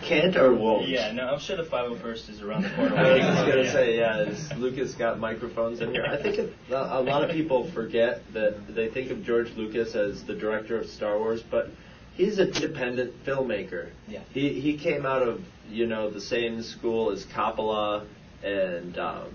Can't 0.04 0.36
or 0.36 0.52
won't? 0.52 0.88
Yeah, 0.88 1.12
no, 1.12 1.28
I'm 1.28 1.38
sure 1.38 1.56
the 1.56 1.62
501st 1.62 2.30
is 2.30 2.42
around 2.42 2.64
the 2.64 2.70
corner. 2.76 2.96
I 2.96 3.02
was 3.02 3.38
for 3.38 3.46
going 3.46 3.58
you. 3.58 3.64
to 3.64 3.72
say, 3.72 3.96
yeah, 3.98 4.18
is 4.22 4.52
Lucas 4.56 4.94
got 4.94 5.20
microphones 5.20 5.80
in 5.80 5.92
here. 5.92 6.04
I 6.04 6.20
think 6.20 6.38
it, 6.38 6.52
a 6.70 7.00
lot 7.00 7.22
of 7.22 7.30
people 7.30 7.70
forget 7.72 8.20
that 8.32 8.74
they 8.74 8.88
think 8.88 9.12
of 9.12 9.22
George 9.24 9.50
Lucas 9.56 9.94
as 9.94 10.24
the 10.24 10.34
director 10.34 10.76
of 10.78 10.86
Star 10.88 11.18
Wars, 11.18 11.42
but 11.48 11.68
he's 12.14 12.38
an 12.38 12.48
independent 12.48 13.24
filmmaker. 13.24 13.90
Yeah. 14.08 14.22
He 14.32 14.60
he 14.60 14.76
came 14.76 15.06
out 15.06 15.22
of 15.22 15.40
you 15.70 15.86
know 15.86 16.10
the 16.10 16.20
same 16.20 16.62
school 16.62 17.10
as 17.10 17.24
Coppola 17.26 18.06
and 18.44 18.98
um, 18.98 19.28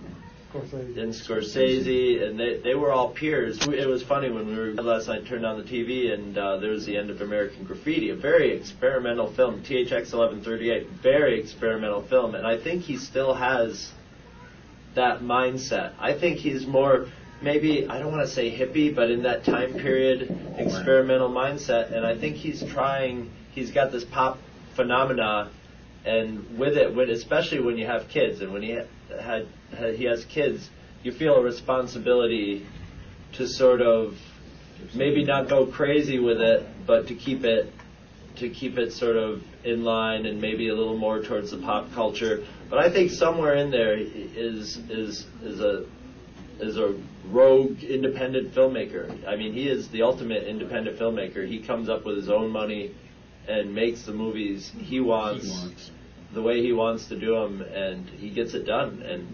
Scorsese. 0.53 0.97
and 0.97 1.13
Scorsese, 1.13 2.23
and 2.27 2.39
they 2.39 2.59
they 2.59 2.75
were 2.75 2.91
all 2.91 3.09
peers. 3.09 3.67
It 3.67 3.87
was 3.87 4.03
funny 4.03 4.29
when 4.29 4.47
we 4.47 4.55
were 4.55 4.73
last 4.73 5.07
night 5.07 5.25
turned 5.25 5.45
on 5.45 5.57
the 5.57 5.63
TV, 5.63 6.13
and 6.13 6.37
uh, 6.37 6.57
there 6.57 6.71
was 6.71 6.85
the 6.85 6.97
end 6.97 7.09
of 7.09 7.21
American 7.21 7.63
Graffiti, 7.65 8.09
a 8.09 8.15
very 8.15 8.51
experimental 8.51 9.31
film, 9.33 9.61
THX 9.61 10.13
1138, 10.13 10.87
very 11.03 11.39
experimental 11.39 12.01
film, 12.01 12.35
and 12.35 12.47
I 12.47 12.57
think 12.57 12.83
he 12.83 12.97
still 12.97 13.33
has 13.33 13.91
that 14.95 15.21
mindset. 15.21 15.93
I 15.99 16.13
think 16.13 16.37
he's 16.37 16.65
more 16.65 17.07
maybe 17.41 17.87
I 17.87 17.99
don't 17.99 18.11
want 18.11 18.27
to 18.27 18.33
say 18.33 18.51
hippie, 18.55 18.93
but 18.93 19.11
in 19.11 19.23
that 19.23 19.43
time 19.43 19.73
period 19.73 20.55
experimental 20.57 21.29
mindset, 21.29 21.93
and 21.93 22.05
I 22.05 22.17
think 22.17 22.35
he's 22.37 22.63
trying. 22.63 23.31
He's 23.51 23.71
got 23.71 23.91
this 23.91 24.03
pop 24.03 24.39
phenomena, 24.75 25.51
and 26.05 26.57
with 26.57 26.77
it, 26.77 26.97
especially 27.09 27.59
when 27.59 27.77
you 27.77 27.85
have 27.85 28.07
kids, 28.09 28.41
and 28.41 28.51
when 28.53 28.61
he 28.61 28.77
had, 29.21 29.47
had 29.77 29.95
he 29.95 30.05
has 30.05 30.25
kids, 30.25 30.69
you 31.03 31.11
feel 31.11 31.35
a 31.35 31.41
responsibility 31.41 32.65
to 33.33 33.47
sort 33.47 33.81
of 33.81 34.17
maybe 34.93 35.23
not 35.23 35.47
go 35.47 35.65
crazy 35.65 36.19
with 36.19 36.41
it, 36.41 36.65
but 36.85 37.07
to 37.07 37.15
keep 37.15 37.43
it 37.43 37.73
to 38.35 38.49
keep 38.49 38.77
it 38.77 38.93
sort 38.93 39.17
of 39.17 39.43
in 39.63 39.83
line 39.83 40.25
and 40.25 40.39
maybe 40.39 40.69
a 40.69 40.75
little 40.75 40.97
more 40.97 41.21
towards 41.21 41.51
the 41.51 41.57
pop 41.57 41.91
culture. 41.93 42.43
But 42.69 42.79
I 42.79 42.89
think 42.89 43.11
somewhere 43.11 43.55
in 43.55 43.71
there 43.71 43.95
is 43.97 44.77
is 44.89 45.25
is 45.43 45.59
a 45.59 45.85
is 46.59 46.77
a 46.77 46.95
rogue 47.25 47.83
independent 47.83 48.53
filmmaker. 48.53 49.27
I 49.27 49.35
mean, 49.35 49.53
he 49.53 49.67
is 49.67 49.89
the 49.89 50.01
ultimate 50.01 50.43
independent 50.43 50.97
filmmaker. 50.97 51.47
He 51.47 51.59
comes 51.59 51.89
up 51.89 52.05
with 52.05 52.17
his 52.17 52.29
own 52.29 52.51
money 52.51 52.95
and 53.47 53.73
makes 53.73 54.03
the 54.03 54.11
movies 54.11 54.71
he 54.77 54.99
wants, 54.99 55.91
the 56.33 56.41
way 56.41 56.61
he 56.61 56.73
wants 56.73 57.07
to 57.07 57.19
do 57.19 57.35
them, 57.35 57.61
and 57.61 58.07
he 58.09 58.29
gets 58.29 58.53
it 58.53 58.65
done. 58.65 59.01
And 59.01 59.27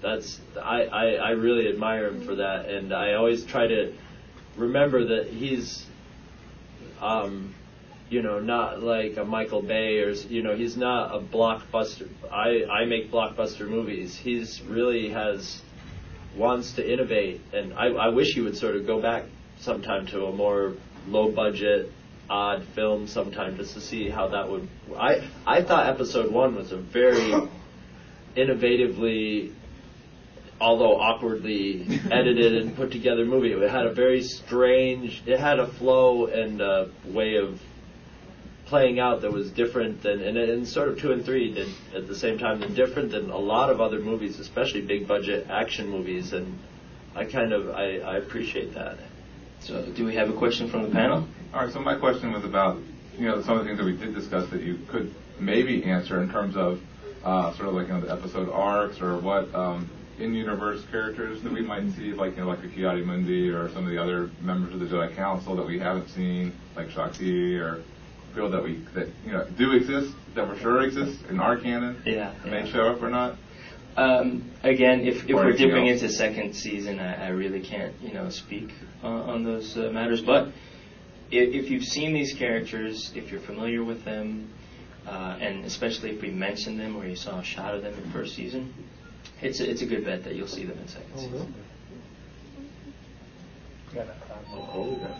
that's 0.00 0.40
I, 0.60 0.84
I 0.84 1.04
I 1.14 1.30
really 1.30 1.68
admire 1.68 2.08
him 2.08 2.24
for 2.24 2.36
that. 2.36 2.68
And 2.68 2.92
I 2.92 3.14
always 3.14 3.44
try 3.44 3.66
to 3.66 3.92
remember 4.56 5.04
that 5.04 5.28
he's 5.28 5.84
um, 7.00 7.54
you 8.10 8.22
know, 8.22 8.40
not 8.40 8.82
like 8.82 9.16
a 9.16 9.24
Michael 9.24 9.62
Bay 9.62 10.00
or 10.00 10.10
you 10.12 10.42
know, 10.42 10.56
he's 10.56 10.76
not 10.76 11.14
a 11.14 11.20
blockbuster. 11.20 12.08
I 12.30 12.64
I 12.70 12.84
make 12.84 13.10
blockbuster 13.10 13.68
movies. 13.68 14.16
He's 14.16 14.62
really 14.62 15.10
has 15.10 15.62
wants 16.36 16.72
to 16.72 16.92
innovate, 16.92 17.40
and 17.52 17.74
I 17.74 17.86
I 17.88 18.08
wish 18.08 18.34
he 18.34 18.40
would 18.40 18.56
sort 18.56 18.76
of 18.76 18.86
go 18.86 19.00
back 19.00 19.24
sometime 19.58 20.06
to 20.08 20.26
a 20.26 20.32
more 20.32 20.74
low 21.08 21.30
budget 21.30 21.92
odd 22.30 22.64
film 22.74 23.06
sometime 23.06 23.56
just 23.56 23.74
to 23.74 23.80
see 23.80 24.08
how 24.08 24.28
that 24.28 24.50
would 24.50 24.68
I 24.96 25.28
I 25.46 25.62
thought 25.62 25.86
episode 25.86 26.30
1 26.30 26.54
was 26.54 26.72
a 26.72 26.76
very 26.76 27.32
innovatively 28.36 29.52
although 30.60 31.00
awkwardly 31.00 31.86
edited 32.10 32.56
and 32.56 32.74
put 32.76 32.90
together 32.90 33.24
movie. 33.24 33.52
It 33.52 33.70
had 33.70 33.86
a 33.86 33.92
very 33.92 34.22
strange, 34.22 35.22
it 35.26 35.38
had 35.38 35.58
a 35.58 35.66
flow 35.66 36.26
and 36.26 36.60
a 36.60 36.90
way 37.06 37.36
of 37.36 37.60
playing 38.66 39.00
out 39.00 39.22
that 39.22 39.32
was 39.32 39.50
different 39.50 40.02
than, 40.02 40.20
and, 40.20 40.36
and 40.36 40.66
sort 40.66 40.88
of 40.88 40.98
two 40.98 41.12
and 41.12 41.24
three 41.24 41.54
did 41.54 41.68
at 41.94 42.06
the 42.06 42.14
same 42.14 42.38
time, 42.38 42.62
and 42.62 42.74
different 42.76 43.10
than 43.10 43.30
a 43.30 43.38
lot 43.38 43.70
of 43.70 43.80
other 43.80 43.98
movies, 43.98 44.38
especially 44.38 44.82
big 44.82 45.08
budget 45.08 45.46
action 45.48 45.88
movies. 45.88 46.32
And 46.32 46.58
I 47.14 47.24
kind 47.24 47.52
of, 47.52 47.70
I, 47.70 47.98
I 47.98 48.16
appreciate 48.18 48.74
that. 48.74 48.98
So, 49.60 49.90
do 49.96 50.04
we 50.04 50.14
have 50.16 50.28
a 50.28 50.36
question 50.36 50.68
from 50.70 50.82
the 50.82 50.90
panel? 50.90 51.26
All 51.54 51.64
right, 51.64 51.72
so 51.72 51.80
my 51.80 51.96
question 51.96 52.32
was 52.32 52.44
about, 52.44 52.78
you 53.16 53.26
know, 53.26 53.42
some 53.42 53.56
of 53.56 53.60
the 53.60 53.64
things 53.64 53.78
that 53.78 53.84
we 53.84 53.96
did 53.96 54.14
discuss 54.14 54.48
that 54.50 54.62
you 54.62 54.78
could 54.88 55.14
maybe 55.40 55.82
answer 55.84 56.22
in 56.22 56.30
terms 56.30 56.56
of 56.56 56.80
uh, 57.24 57.54
sort 57.56 57.68
of 57.68 57.74
like, 57.74 57.88
you 57.88 57.94
know, 57.94 58.00
the 58.02 58.12
episode 58.12 58.50
arcs 58.50 59.00
or 59.00 59.18
what 59.18 59.52
um, 59.54 59.88
in-universe 60.18 60.84
characters 60.90 61.42
that 61.42 61.52
we 61.52 61.62
might 61.62 61.90
see, 61.92 62.12
like, 62.12 62.36
you 62.36 62.42
know, 62.42 62.48
like 62.48 62.62
a 62.62 62.68
Ki-Adi-Mundi 62.68 63.48
or 63.48 63.70
some 63.70 63.84
of 63.84 63.90
the 63.90 64.00
other 64.00 64.30
members 64.42 64.74
of 64.74 64.80
the 64.80 64.86
Jedi 64.86 65.14
Council 65.16 65.56
that 65.56 65.66
we 65.66 65.78
haven't 65.78 66.08
seen, 66.10 66.52
like 66.76 66.90
Shaak 66.90 67.14
Ti 67.14 67.56
or 67.56 67.82
people 68.34 68.50
that 68.50 68.62
we, 68.62 68.76
that, 68.94 69.08
you 69.24 69.32
know, 69.32 69.46
do 69.56 69.72
exist, 69.72 70.12
that 70.34 70.46
for 70.46 70.58
sure 70.60 70.82
exist 70.82 71.18
in 71.30 71.40
our 71.40 71.56
canon. 71.56 72.02
Yeah, 72.04 72.34
And 72.44 72.52
they 72.52 72.70
show 72.70 72.88
up 72.88 73.02
or 73.02 73.08
not. 73.08 73.36
Um, 73.96 74.50
again, 74.62 75.00
if, 75.00 75.24
if 75.24 75.30
Or 75.34 75.46
we're 75.46 75.56
dipping 75.56 75.88
else. 75.88 76.02
into 76.02 76.14
second 76.14 76.54
season, 76.54 77.00
I, 77.00 77.26
I 77.26 77.28
really 77.30 77.60
can't, 77.60 77.94
you 78.00 78.12
know, 78.12 78.28
speak 78.28 78.70
uh, 79.02 79.06
on 79.08 79.44
those 79.44 79.76
uh, 79.76 79.90
matters. 79.92 80.20
But 80.20 80.52
if, 81.30 81.64
if 81.64 81.70
you've 81.70 81.84
seen 81.84 82.14
these 82.14 82.34
characters, 82.34 83.12
if 83.14 83.30
you're 83.30 83.40
familiar 83.40 83.84
with 83.84 84.04
them, 84.04 84.50
uh, 85.06 85.38
and 85.40 85.64
especially 85.64 86.10
if 86.10 86.22
we 86.22 86.30
mention 86.30 86.76
them 86.76 86.96
or 86.96 87.06
you 87.06 87.16
saw 87.16 87.40
a 87.40 87.44
shot 87.44 87.74
of 87.74 87.82
them 87.82 87.94
in 87.94 88.10
first 88.10 88.34
season, 88.34 88.72
it's 89.40 89.60
a, 89.60 89.70
it's 89.70 89.82
a 89.82 89.86
good 89.86 90.04
bet 90.04 90.24
that 90.24 90.34
you'll 90.34 90.48
see 90.48 90.64
them 90.64 90.78
in 90.78 90.88
second 90.88 91.18
season. 91.18 91.54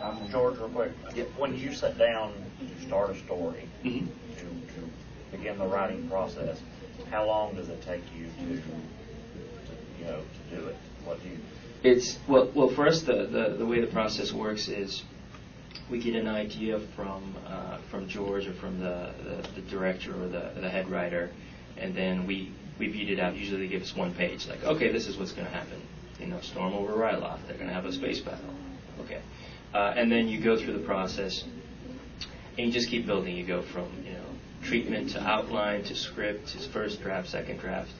I'm 0.03 0.29
George, 0.31 0.59
real 0.59 0.69
quick. 0.69 0.93
When 1.39 1.57
you 1.57 1.73
sit 1.73 1.97
down 1.99 2.33
to 2.61 2.87
start 2.87 3.11
a 3.11 3.19
story, 3.19 3.69
Mhm. 3.85 4.07
to, 4.37 4.43
to 4.45 5.37
begin 5.37 5.59
the 5.59 5.67
writing 5.67 6.09
process, 6.09 6.61
how 7.11 7.27
long 7.27 7.55
does 7.55 7.69
it 7.69 7.83
take 7.83 8.03
you 8.17 8.27
to, 8.27 8.57
to 8.57 8.63
you 9.99 10.05
know, 10.05 10.21
to 10.51 10.57
do 10.57 10.67
it? 10.67 10.77
What 11.05 11.23
do 11.23 11.31
you? 11.31 11.39
It's 11.83 12.19
well, 12.29 12.51
well 12.55 12.69
for 12.69 12.87
us, 12.87 13.03
the, 13.03 13.27
the, 13.27 13.57
the 13.59 13.65
way 13.67 13.81
the 13.81 13.87
process 13.87 14.33
works 14.33 14.69
is 14.69 15.03
we 15.91 15.99
get 15.99 16.15
an 16.15 16.29
idea 16.29 16.81
from 16.95 17.35
uh, 17.47 17.79
from 17.91 18.09
George 18.09 18.47
or 18.47 18.53
from 18.55 18.81
the, 18.81 19.13
the, 19.23 19.61
the 19.61 19.61
director 19.63 20.13
or 20.13 20.29
the, 20.29 20.53
the 20.61 20.69
head 20.69 20.89
writer, 20.89 21.31
and 21.77 21.95
then 21.95 22.27
we 22.27 22.53
we 22.79 22.89
beat 22.89 23.11
it 23.11 23.19
out. 23.19 23.37
Usually, 23.37 23.63
they 23.63 23.69
give 23.69 23.83
us 23.83 23.95
one 23.95 24.15
page, 24.15 24.47
like, 24.47 24.65
okay, 24.65 24.93
this 24.93 25.07
is 25.07 25.17
what's 25.17 25.33
going 25.33 25.47
to 25.47 25.53
happen. 25.53 25.81
You 26.21 26.27
know, 26.27 26.41
storm 26.41 26.75
over 26.75 26.93
Ryloth. 26.93 27.39
They're 27.47 27.57
going 27.57 27.69
to 27.69 27.75
have 27.75 27.85
a 27.85 27.93
space 27.93 28.21
battle. 28.21 28.55
Okay, 29.01 29.21
uh, 29.75 29.95
and 29.97 30.11
then 30.11 30.29
you 30.29 30.41
go 30.41 30.57
through 30.57 30.75
the 30.75 30.87
process, 30.87 31.45
and 32.57 32.67
you 32.67 32.73
just 32.73 32.89
keep 32.89 33.07
building. 33.07 33.37
You 33.37 33.47
go 33.47 33.63
from 33.63 33.89
you 34.05 34.13
know 34.13 34.25
treatment 34.63 35.11
to 35.11 35.23
outline 35.23 35.85
to 35.85 35.95
script 35.95 36.49
to 36.49 36.59
first 36.71 37.01
draft, 37.01 37.29
second 37.29 37.59
draft, 37.59 37.91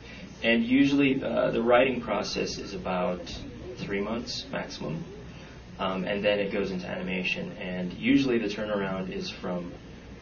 and 0.43 0.65
usually 0.65 1.23
uh, 1.23 1.51
the 1.51 1.63
writing 1.63 2.01
process 2.01 2.59
is 2.59 2.75
about 2.75 3.21
three 3.79 4.01
months 4.01 4.45
maximum, 4.51 5.05
um, 5.79 6.05
and 6.05 6.25
then 6.25 6.39
it 6.39 6.53
goes 6.53 6.71
into 6.71 6.87
animation. 6.87 7.53
And 7.53 7.93
usually 7.95 8.39
the 8.39 8.49
turnaround 8.49 9.13
is 9.13 9.31
from 9.31 9.73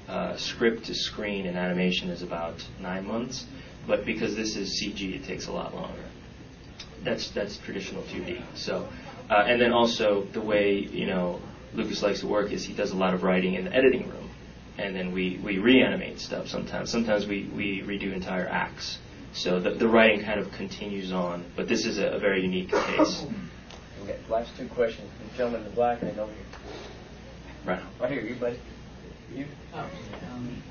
uh, 0.08 0.36
script 0.36 0.86
to 0.86 0.94
screen, 0.94 1.46
and 1.46 1.56
animation 1.56 2.10
is 2.10 2.22
about 2.22 2.62
nine 2.80 3.06
months. 3.06 3.44
But 3.86 4.04
because 4.04 4.36
this 4.36 4.56
is 4.56 4.80
CG, 4.80 5.14
it 5.14 5.24
takes 5.24 5.46
a 5.46 5.52
lot 5.52 5.74
longer. 5.74 6.04
That's 7.04 7.30
that's 7.30 7.56
traditional 7.58 8.02
2D. 8.02 8.42
So, 8.54 8.88
uh, 9.30 9.44
and 9.46 9.60
then 9.60 9.72
also 9.72 10.24
the 10.32 10.40
way 10.40 10.74
you 10.74 11.06
know 11.06 11.40
Lucas 11.72 12.02
likes 12.02 12.20
to 12.20 12.26
work 12.26 12.52
is 12.52 12.64
he 12.64 12.74
does 12.74 12.90
a 12.90 12.96
lot 12.96 13.14
of 13.14 13.22
writing 13.22 13.54
in 13.54 13.64
the 13.66 13.74
editing 13.74 14.08
room, 14.08 14.30
and 14.76 14.94
then 14.94 15.12
we 15.12 15.40
we 15.42 15.58
reanimate 15.58 16.20
stuff 16.20 16.48
sometimes. 16.48 16.90
Sometimes 16.90 17.26
we 17.26 17.48
we 17.54 17.82
redo 17.82 18.12
entire 18.12 18.48
acts. 18.48 18.98
So 19.32 19.60
the 19.60 19.70
the 19.70 19.88
writing 19.88 20.24
kind 20.24 20.40
of 20.40 20.50
continues 20.52 21.12
on. 21.12 21.44
But 21.54 21.68
this 21.68 21.86
is 21.86 21.98
a, 21.98 22.06
a 22.08 22.18
very 22.18 22.42
unique 22.42 22.70
case. 22.70 23.24
Okay, 24.06 24.18
last 24.28 24.56
two 24.56 24.68
questions. 24.68 25.10
The 25.18 25.36
gentleman 25.36 25.62
in 25.62 25.64
the 25.64 25.74
black 25.74 26.00
and 26.00 26.12
then 26.12 26.20
over 26.20 26.30
here. 26.30 26.44
Right. 27.64 27.80
Right 27.98 28.10
here, 28.12 28.22
you 28.22 28.36
buddy. 28.36 28.60
You? 29.34 29.46
Oh, 29.74 29.78
um, 30.30 30.62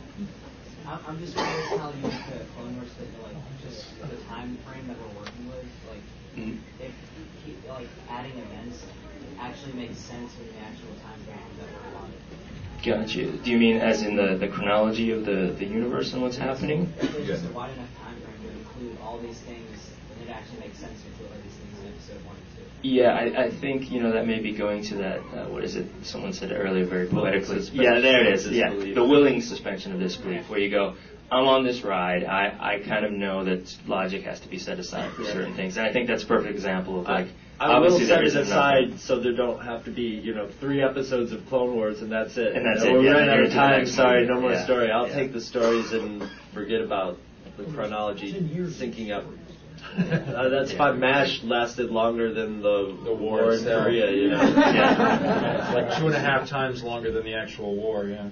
I'm, 0.88 1.00
I'm 1.06 1.20
just 1.20 1.36
curious 1.36 1.68
how 1.76 1.92
you 1.92 2.02
make 2.08 2.26
the 2.32 2.46
Clone 2.56 2.78
Wars 2.78 2.88
fit, 2.98 3.10
like, 3.22 3.36
just 3.62 4.00
the 4.00 4.16
time 4.32 4.58
frame 4.66 4.88
that 4.88 4.96
we're 4.98 5.20
working 5.20 5.48
with. 5.50 5.68
Like, 5.90 6.00
Mhm. 6.38 6.60
if 6.80 6.94
he, 7.46 7.56
like 7.68 7.88
adding 8.10 8.38
events 8.40 8.86
actually 9.38 9.74
makes 9.74 9.98
sense 9.98 10.32
in 10.40 10.48
the 10.56 10.60
actual 10.64 10.96
time 11.04 11.20
frame 11.28 11.52
that 11.60 11.68
we're 11.76 12.00
on. 12.00 12.12
Gotcha. 12.84 13.32
Do 13.44 13.52
you 13.52 13.58
mean 13.58 13.78
as 13.78 14.02
in 14.04 14.16
the, 14.16 14.38
the 14.38 14.48
chronology 14.48 15.12
of 15.12 15.26
the, 15.26 15.54
the 15.60 15.66
universe 15.66 16.14
and 16.14 16.22
what's 16.22 16.38
happening? 16.38 16.94
If 17.02 17.12
there's 17.14 17.28
just 17.28 17.46
a 17.46 17.50
wide 17.52 17.72
enough 17.74 17.90
time 18.02 18.16
frame 18.22 18.40
to 18.48 18.58
include 18.60 18.98
all 19.04 19.18
these 19.20 19.40
things, 19.40 19.92
then 20.20 20.28
it 20.30 20.32
actually 20.32 20.60
makes 20.60 20.78
sense 20.78 21.02
to 21.02 21.08
include 21.10 21.32
all 21.32 21.42
these 21.44 21.56
things 21.56 21.80
in 21.84 21.88
episode 21.92 22.24
one 22.26 22.36
and 22.36 22.45
two. 22.45 22.45
Yeah, 22.86 23.16
I, 23.16 23.46
I 23.46 23.52
think 23.52 23.92
you 23.92 24.00
know 24.02 24.12
that 24.12 24.28
may 24.28 24.40
be 24.40 24.52
going 24.56 24.84
to 24.86 24.96
that. 24.98 25.18
Uh, 25.20 25.50
what 25.50 25.64
is 25.64 25.76
it? 25.76 25.88
Someone 26.04 26.34
said 26.34 26.52
it 26.52 26.56
earlier 26.56 26.86
very 26.86 27.08
poetically. 27.08 27.60
suspension 27.62 27.84
Yeah, 27.84 28.00
there 28.00 28.24
it 28.26 28.34
of 28.34 28.40
is. 28.40 28.48
Yeah, 28.48 28.70
the 28.94 29.04
willing 29.04 29.42
suspension 29.42 29.92
of 29.92 30.00
disbelief, 30.00 30.48
where 30.50 30.60
you 30.60 30.70
go, 30.70 30.96
I'm 31.32 31.48
on 31.48 31.64
this 31.64 31.82
ride. 31.84 32.24
I, 32.24 32.56
I 32.76 32.88
kind 32.88 33.04
of 33.04 33.12
know 33.12 33.44
that 33.46 33.76
logic 33.88 34.22
has 34.24 34.40
to 34.42 34.48
be 34.48 34.60
set 34.60 34.78
aside 34.78 35.14
for 35.16 35.24
Yeah. 35.24 35.34
certain 35.34 35.56
things, 35.56 35.78
and 35.78 35.88
I 35.88 35.92
think 35.92 36.08
that's 36.08 36.24
a 36.24 36.28
perfect 36.28 36.54
example 36.54 37.00
of 37.00 37.06
like 37.08 37.30
I 37.60 37.70
will 37.70 37.86
obviously 37.86 38.06
set 38.06 38.16
there 38.18 38.24
it 38.24 38.28
isn't 38.28 38.42
aside 38.44 38.84
nothing. 38.90 38.98
so 39.00 39.20
there 39.20 39.32
don't 39.36 39.64
have 39.64 39.84
to 39.86 39.92
be, 39.92 40.04
you 40.04 40.36
know, 40.36 40.48
three 40.60 40.84
episodes 40.84 41.32
of 41.32 41.44
Clone 41.48 41.74
Wars 41.74 42.02
and 42.02 42.12
that's 42.12 42.38
it. 42.38 42.54
And 42.56 42.66
that's 42.66 42.84
You 42.86 42.92
know, 42.92 43.00
it, 43.00 43.02
We're 43.02 43.06
yeah, 43.06 43.12
running 43.14 43.30
out 43.30 43.40
of 43.46 43.52
time. 43.52 43.88
Sorry, 43.88 44.28
no 44.28 44.40
more 44.42 44.52
Yeah, 44.52 44.64
story. 44.66 44.92
I'll 44.92 45.08
yeah. 45.08 45.16
take 45.16 45.34
the 45.34 45.42
stories 45.42 45.92
and 45.92 46.30
forget 46.54 46.82
about 46.82 47.18
the 47.58 47.64
chronology 47.64 48.34
syncing 48.34 49.10
up. 49.12 49.24
Uh, 49.98 50.50
that's 50.50 50.72
if 50.72 50.78
MASH 50.78 51.44
lasted 51.44 51.90
longer 51.92 52.34
than 52.34 52.62
the, 52.62 52.98
The 53.04 53.14
war 53.14 53.42
war 53.42 53.52
in 53.54 53.60
itself. 53.60 53.84
Korea, 53.84 54.12
you 54.12 54.30
know. 54.30 54.42
It's 54.44 55.74
like 55.74 55.98
two 55.98 56.08
and 56.08 56.16
a 56.16 56.20
half 56.20 56.50
times 56.50 56.84
longer 56.84 57.12
than 57.12 57.24
the 57.24 57.34
actual 57.36 57.76
war, 57.76 58.06
yeah. 58.06 58.30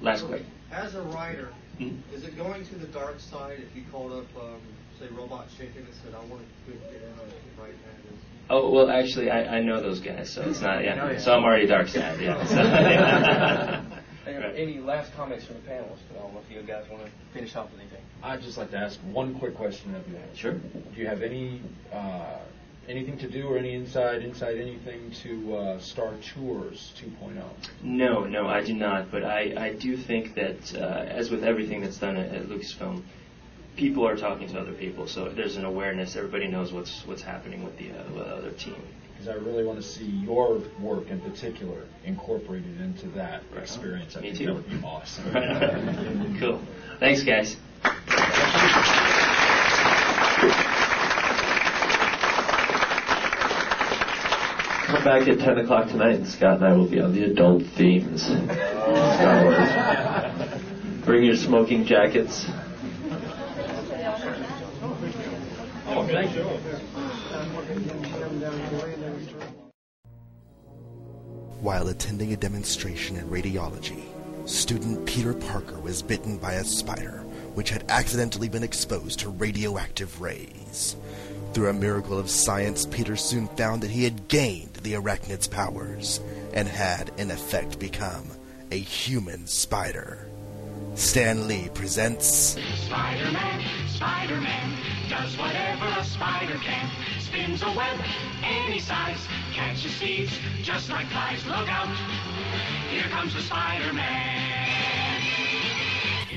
Last 0.00 0.24
quick. 0.26 0.42
As 0.70 0.94
a 0.94 1.02
writer, 1.02 1.48
Mhm. 1.80 1.98
is 2.14 2.24
it 2.24 2.36
going 2.36 2.64
to 2.66 2.74
the 2.76 2.86
dark 2.88 3.18
side 3.20 3.58
if 3.58 3.74
you 3.76 3.82
called 3.90 4.12
up, 4.12 4.26
um, 4.42 4.60
say, 5.00 5.06
Robot 5.16 5.46
Chicken 5.56 5.84
and 5.86 5.94
said, 6.04 6.14
I 6.14 6.20
want 6.30 6.42
to 6.66 6.72
get 6.72 6.80
in 7.02 7.08
on 7.18 7.64
right 7.64 7.74
now? 7.74 8.26
Oh 8.50 8.70
well, 8.70 8.90
actually, 8.90 9.30
I, 9.30 9.58
I 9.58 9.60
know 9.62 9.80
those 9.80 10.00
guys, 10.00 10.30
so 10.30 10.42
it's 10.42 10.60
not. 10.60 10.78
Oh, 10.78 10.80
Yeah, 10.80 11.12
yeah. 11.12 11.18
so 11.18 11.32
I'm 11.32 11.42
already 11.44 11.66
dark 11.66 11.88
side. 11.88 12.20
Yeah. 12.20 12.44
So, 12.44 12.54
yeah. 12.62 13.82
Any, 14.26 14.62
any 14.62 14.78
last 14.78 15.14
comments 15.14 15.44
from 15.44 15.56
the 15.56 15.62
panelists? 15.62 15.98
I 16.10 16.18
don't 16.20 16.32
know 16.32 16.40
if 16.46 16.54
you 16.54 16.62
guys 16.62 16.84
want 16.90 17.04
to 17.04 17.10
finish 17.32 17.56
off 17.56 17.70
with 17.70 17.80
anything. 17.80 18.02
I'd 18.22 18.42
just 18.42 18.56
like 18.56 18.70
to 18.70 18.78
ask 18.78 18.98
one 19.00 19.34
quick 19.38 19.56
question 19.56 19.94
of 19.94 20.06
you. 20.08 20.18
Sure. 20.34 20.52
Do 20.52 21.00
you 21.00 21.06
have 21.06 21.22
any 21.22 21.60
uh, 21.92 22.38
anything 22.88 23.18
to 23.18 23.28
do 23.28 23.48
or 23.48 23.58
any 23.58 23.74
inside 23.74 24.22
inside 24.22 24.56
anything 24.58 25.10
to 25.22 25.56
uh, 25.56 25.78
Star 25.80 26.14
Tours 26.34 26.92
oh? 27.02 27.26
2.0? 27.26 27.42
No, 27.82 28.24
no, 28.24 28.46
I 28.46 28.64
do 28.64 28.74
not. 28.74 29.10
But 29.10 29.24
I, 29.24 29.54
I 29.56 29.72
do 29.74 29.96
think 29.96 30.34
that, 30.34 30.74
uh, 30.74 31.04
as 31.08 31.30
with 31.30 31.44
everything 31.44 31.80
that's 31.80 31.98
done 31.98 32.16
at, 32.16 32.34
at 32.34 32.46
Lucasfilm, 32.46 33.02
people 33.76 34.06
are 34.06 34.16
talking 34.16 34.48
to 34.48 34.60
other 34.60 34.72
people. 34.72 35.06
So 35.06 35.28
there's 35.30 35.56
an 35.56 35.64
awareness. 35.64 36.16
Everybody 36.16 36.48
knows 36.48 36.72
what's 36.72 37.06
what's 37.06 37.22
happening 37.22 37.64
with 37.64 37.76
the, 37.78 37.90
uh, 37.90 38.04
with 38.12 38.26
the 38.26 38.34
other 38.36 38.50
team. 38.52 38.76
Because 39.22 39.40
I 39.40 39.44
really 39.44 39.62
want 39.62 39.80
to 39.80 39.86
see 39.86 40.04
your 40.04 40.60
work 40.80 41.08
in 41.08 41.20
particular 41.20 41.84
incorporated 42.04 42.80
into 42.80 43.06
that 43.10 43.44
experience. 43.56 44.16
I 44.16 44.20
Me 44.20 44.34
think 44.34 44.38
too. 44.38 44.46
that 44.46 44.54
would 44.54 44.68
be 44.68 44.80
awesome. 44.84 45.30
cool. 46.40 46.60
Thanks, 46.98 47.22
guys. 47.22 47.56
Come 54.86 55.04
back 55.04 55.28
at 55.28 55.38
10 55.38 55.58
o'clock 55.58 55.86
tonight 55.86 56.16
and 56.16 56.26
Scott 56.26 56.56
and 56.56 56.64
I 56.64 56.72
will 56.72 56.88
be 56.88 57.00
on 57.00 57.14
the 57.14 57.22
adult 57.22 57.62
themes. 57.78 58.28
Bring 61.06 61.22
your 61.22 61.36
smoking 61.36 61.84
jackets. 61.84 62.44
Oh, 65.94 66.06
thank 66.10 66.34
you. 66.34 66.71
While 71.62 71.86
attending 71.86 72.32
a 72.32 72.36
demonstration 72.36 73.16
in 73.16 73.28
radiology, 73.28 74.02
student 74.48 75.06
Peter 75.06 75.32
Parker 75.32 75.78
was 75.78 76.02
bitten 76.02 76.36
by 76.36 76.54
a 76.54 76.64
spider 76.64 77.18
which 77.54 77.70
had 77.70 77.84
accidentally 77.88 78.48
been 78.48 78.64
exposed 78.64 79.20
to 79.20 79.28
radioactive 79.28 80.20
rays. 80.20 80.96
Through 81.52 81.68
a 81.68 81.72
miracle 81.72 82.18
of 82.18 82.28
science, 82.28 82.84
Peter 82.86 83.14
soon 83.14 83.46
found 83.46 83.80
that 83.84 83.92
he 83.92 84.02
had 84.02 84.26
gained 84.26 84.74
the 84.82 84.96
arachnid's 84.96 85.46
powers 85.46 86.18
and 86.52 86.66
had, 86.66 87.12
in 87.16 87.30
effect, 87.30 87.78
become 87.78 88.26
a 88.72 88.78
human 88.80 89.46
spider. 89.46 90.31
Stan 90.94 91.48
Lee 91.48 91.70
presents 91.72 92.58
Spider-Man, 92.84 93.62
Spider-Man, 93.88 94.76
does 95.08 95.38
whatever 95.38 95.86
a 95.86 96.04
spider 96.04 96.58
can. 96.58 96.90
Spins 97.18 97.62
a 97.62 97.72
web 97.72 97.98
any 98.42 98.78
size, 98.78 99.26
catches 99.54 99.94
thieves 99.96 100.38
just 100.62 100.90
like 100.90 101.06
flies. 101.06 101.46
Look 101.46 101.66
out, 101.70 101.88
here 102.90 103.04
comes 103.04 103.32
the 103.34 103.40
Spider-Man. 103.40 105.22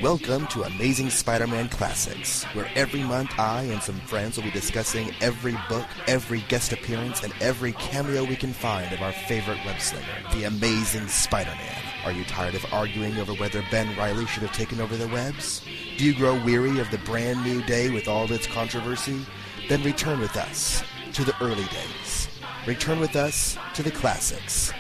Welcome 0.02 0.48
to 0.48 0.64
Amazing 0.64 1.10
Spider-Man 1.10 1.68
Classics, 1.68 2.46
where 2.54 2.70
every 2.76 3.04
month 3.04 3.38
I 3.38 3.64
and 3.64 3.84
some 3.84 4.00
friends 4.02 4.38
will 4.38 4.46
be 4.46 4.52
discussing 4.52 5.14
every 5.20 5.58
book, 5.68 5.86
every 6.08 6.40
guest 6.48 6.72
appearance, 6.72 7.24
and 7.24 7.34
every 7.42 7.74
cameo 7.74 8.24
we 8.24 8.38
can 8.38 8.54
find 8.54 8.94
of 8.94 9.02
our 9.02 9.12
favorite 9.12 9.60
web 9.66 9.82
slinger, 9.82 10.06
the 10.32 10.46
Amazing 10.46 11.10
Spider-Man. 11.10 11.85
Are 12.06 12.12
you 12.12 12.24
tired 12.26 12.54
of 12.54 12.72
arguing 12.72 13.18
over 13.18 13.34
whether 13.34 13.64
Ben 13.72 13.98
Reilly 13.98 14.28
should 14.28 14.44
have 14.44 14.52
taken 14.52 14.80
over 14.80 14.96
the 14.96 15.08
webs? 15.08 15.66
Do 15.98 16.06
you 16.06 16.14
grow 16.14 16.40
weary 16.44 16.78
of 16.80 16.92
the 16.92 17.00
brand 17.00 17.44
new 17.44 17.64
day 17.64 17.90
with 17.90 18.08
all 18.08 18.32
its 18.32 18.46
controversy? 18.46 19.26
Then 19.70 19.82
return 19.82 20.20
with 20.20 20.38
us 20.38 20.84
to 21.14 21.26
the 21.26 21.36
early 21.42 21.66
days. 21.66 22.28
Return 22.68 23.00
with 23.00 23.16
us 23.16 23.58
to 23.74 23.82
the 23.82 23.90
classics. 23.90 24.72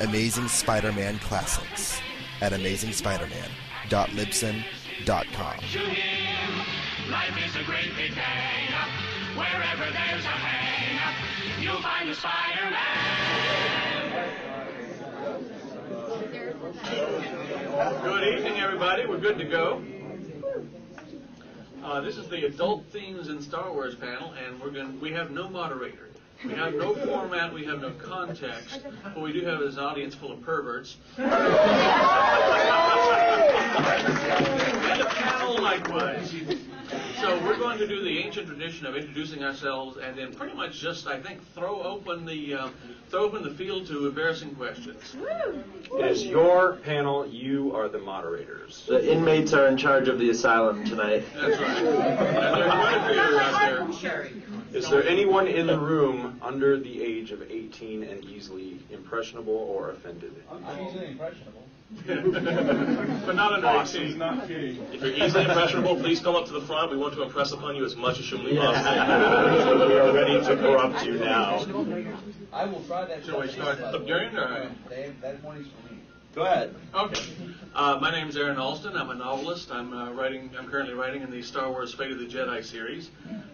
Amazing 0.00 0.48
Spider-Man 0.48 1.20
Classics 1.20 2.00
at 2.40 2.52
him, 2.52 2.62
life 7.08 7.38
is 7.46 7.54
a 7.54 7.62
great 7.62 7.94
big 7.96 8.14
hang. 8.14 9.36
Wherever 9.36 9.92
there's 9.92 10.24
a 10.24 10.28
hang 10.28 10.78
you'll 11.62 11.80
find 11.80 12.08
the 12.08 12.14
Spider-Man. 12.14 13.47
Good 16.84 18.38
evening, 18.38 18.60
everybody. 18.60 19.04
We're 19.04 19.18
good 19.18 19.36
to 19.38 19.44
go. 19.44 19.82
Uh, 21.82 22.00
this 22.02 22.16
is 22.16 22.28
the 22.28 22.46
adult 22.46 22.84
themes 22.92 23.28
in 23.28 23.42
Star 23.42 23.72
Wars 23.72 23.96
panel, 23.96 24.32
and 24.34 24.60
we're 24.60 24.70
going. 24.70 25.00
We 25.00 25.10
have 25.12 25.32
no 25.32 25.48
moderator. 25.48 26.10
We 26.44 26.52
have 26.52 26.74
no 26.74 26.94
format. 26.94 27.52
We 27.52 27.64
have 27.64 27.80
no 27.80 27.90
context. 27.94 28.80
What 29.14 29.22
we 29.22 29.32
do 29.32 29.44
have 29.44 29.60
is 29.62 29.76
an 29.76 29.82
audience 29.82 30.14
full 30.14 30.30
of 30.30 30.40
perverts. 30.42 30.98
and 31.16 31.32
a 35.02 35.06
panel 35.06 35.60
likewise. 35.60 36.32
So 37.20 37.36
we're 37.42 37.58
going 37.58 37.78
to 37.78 37.86
do 37.86 38.02
the 38.02 38.18
ancient 38.18 38.46
tradition 38.46 38.86
of 38.86 38.94
introducing 38.94 39.42
ourselves, 39.42 39.96
and 39.96 40.16
then 40.16 40.32
pretty 40.32 40.54
much 40.54 40.78
just, 40.78 41.08
I 41.08 41.20
think, 41.20 41.44
throw 41.52 41.82
open 41.82 42.24
the 42.24 42.54
uh, 42.54 42.68
throw 43.10 43.24
open 43.24 43.42
the 43.42 43.50
field 43.54 43.86
to 43.88 44.06
embarrassing 44.06 44.54
questions. 44.54 45.16
It 45.92 46.04
is 46.06 46.24
your 46.24 46.76
panel. 46.76 47.26
You 47.26 47.74
are 47.74 47.88
the 47.88 47.98
moderators. 47.98 48.84
The 48.86 49.12
inmates 49.12 49.52
are 49.52 49.66
in 49.66 49.76
charge 49.76 50.06
of 50.06 50.18
the 50.18 50.30
asylum 50.30 50.84
tonight. 50.84 51.24
That's 51.34 51.60
right. 51.60 51.76
And 51.76 52.56
there's 52.56 52.70
quite 52.70 52.96
a 52.96 53.12
few 53.12 53.38
out 53.40 54.02
there. 54.02 54.30
Is 54.72 54.88
there 54.88 55.06
anyone 55.08 55.48
in 55.48 55.66
the 55.66 55.78
room 55.78 56.38
under 56.42 56.78
the 56.78 57.02
age 57.02 57.32
of 57.32 57.42
18 57.42 58.04
and 58.04 58.24
easily 58.24 58.78
impressionable 58.90 59.54
or 59.56 59.90
offended? 59.90 60.34
I'm 60.50 60.86
easily 60.86 61.06
impressionable. 61.06 61.67
but 62.06 63.34
not 63.34 63.52
under 63.52 63.62
Boss 63.62 63.94
18. 63.94 64.08
is 64.08 64.16
not 64.16 64.46
kidding. 64.46 64.76
If 64.92 65.00
you're 65.00 65.14
easily 65.14 65.44
impressionable, 65.44 65.96
please 65.96 66.20
come 66.20 66.36
up 66.36 66.44
to 66.46 66.52
the 66.52 66.60
front. 66.60 66.90
We 66.90 66.98
want 66.98 67.14
to 67.14 67.22
impress 67.22 67.52
upon 67.52 67.76
you 67.76 67.84
as 67.86 67.96
much 67.96 68.18
as 68.18 68.26
humanly 68.26 68.54
Yes. 68.56 68.84
possible. 68.84 69.88
we 69.88 69.94
are 69.94 70.12
ready 70.12 70.38
to 70.44 70.56
corrupt 70.56 71.04
you 71.06 71.14
now. 71.14 71.64
I 72.52 72.66
will 72.66 72.82
try 72.84 73.06
that. 73.06 73.24
Shall 73.24 73.40
we 73.40 73.48
start 73.48 73.78
the 73.78 74.00
hearing, 74.04 74.36
or- 74.36 74.70
They, 74.90 75.12
that 75.22 75.42
money's 75.42 75.66
for 75.66 75.92
me. 75.92 76.00
Go 76.34 76.42
ahead. 76.42 76.74
Okay. 76.94 77.22
Uh, 77.74 77.98
my 78.02 78.10
name 78.10 78.28
is 78.28 78.36
Aaron 78.36 78.58
Alston. 78.58 78.94
I'm 78.94 79.08
a 79.08 79.14
novelist. 79.14 79.70
I'm 79.72 79.92
uh, 79.94 80.12
writing. 80.12 80.50
I'm 80.58 80.68
currently 80.68 80.94
writing 80.94 81.22
in 81.22 81.30
the 81.30 81.42
Star 81.42 81.70
Wars 81.70 81.94
Fate 81.94 82.12
of 82.12 82.18
the 82.18 82.26
Jedi 82.26 82.62
series, 82.62 83.10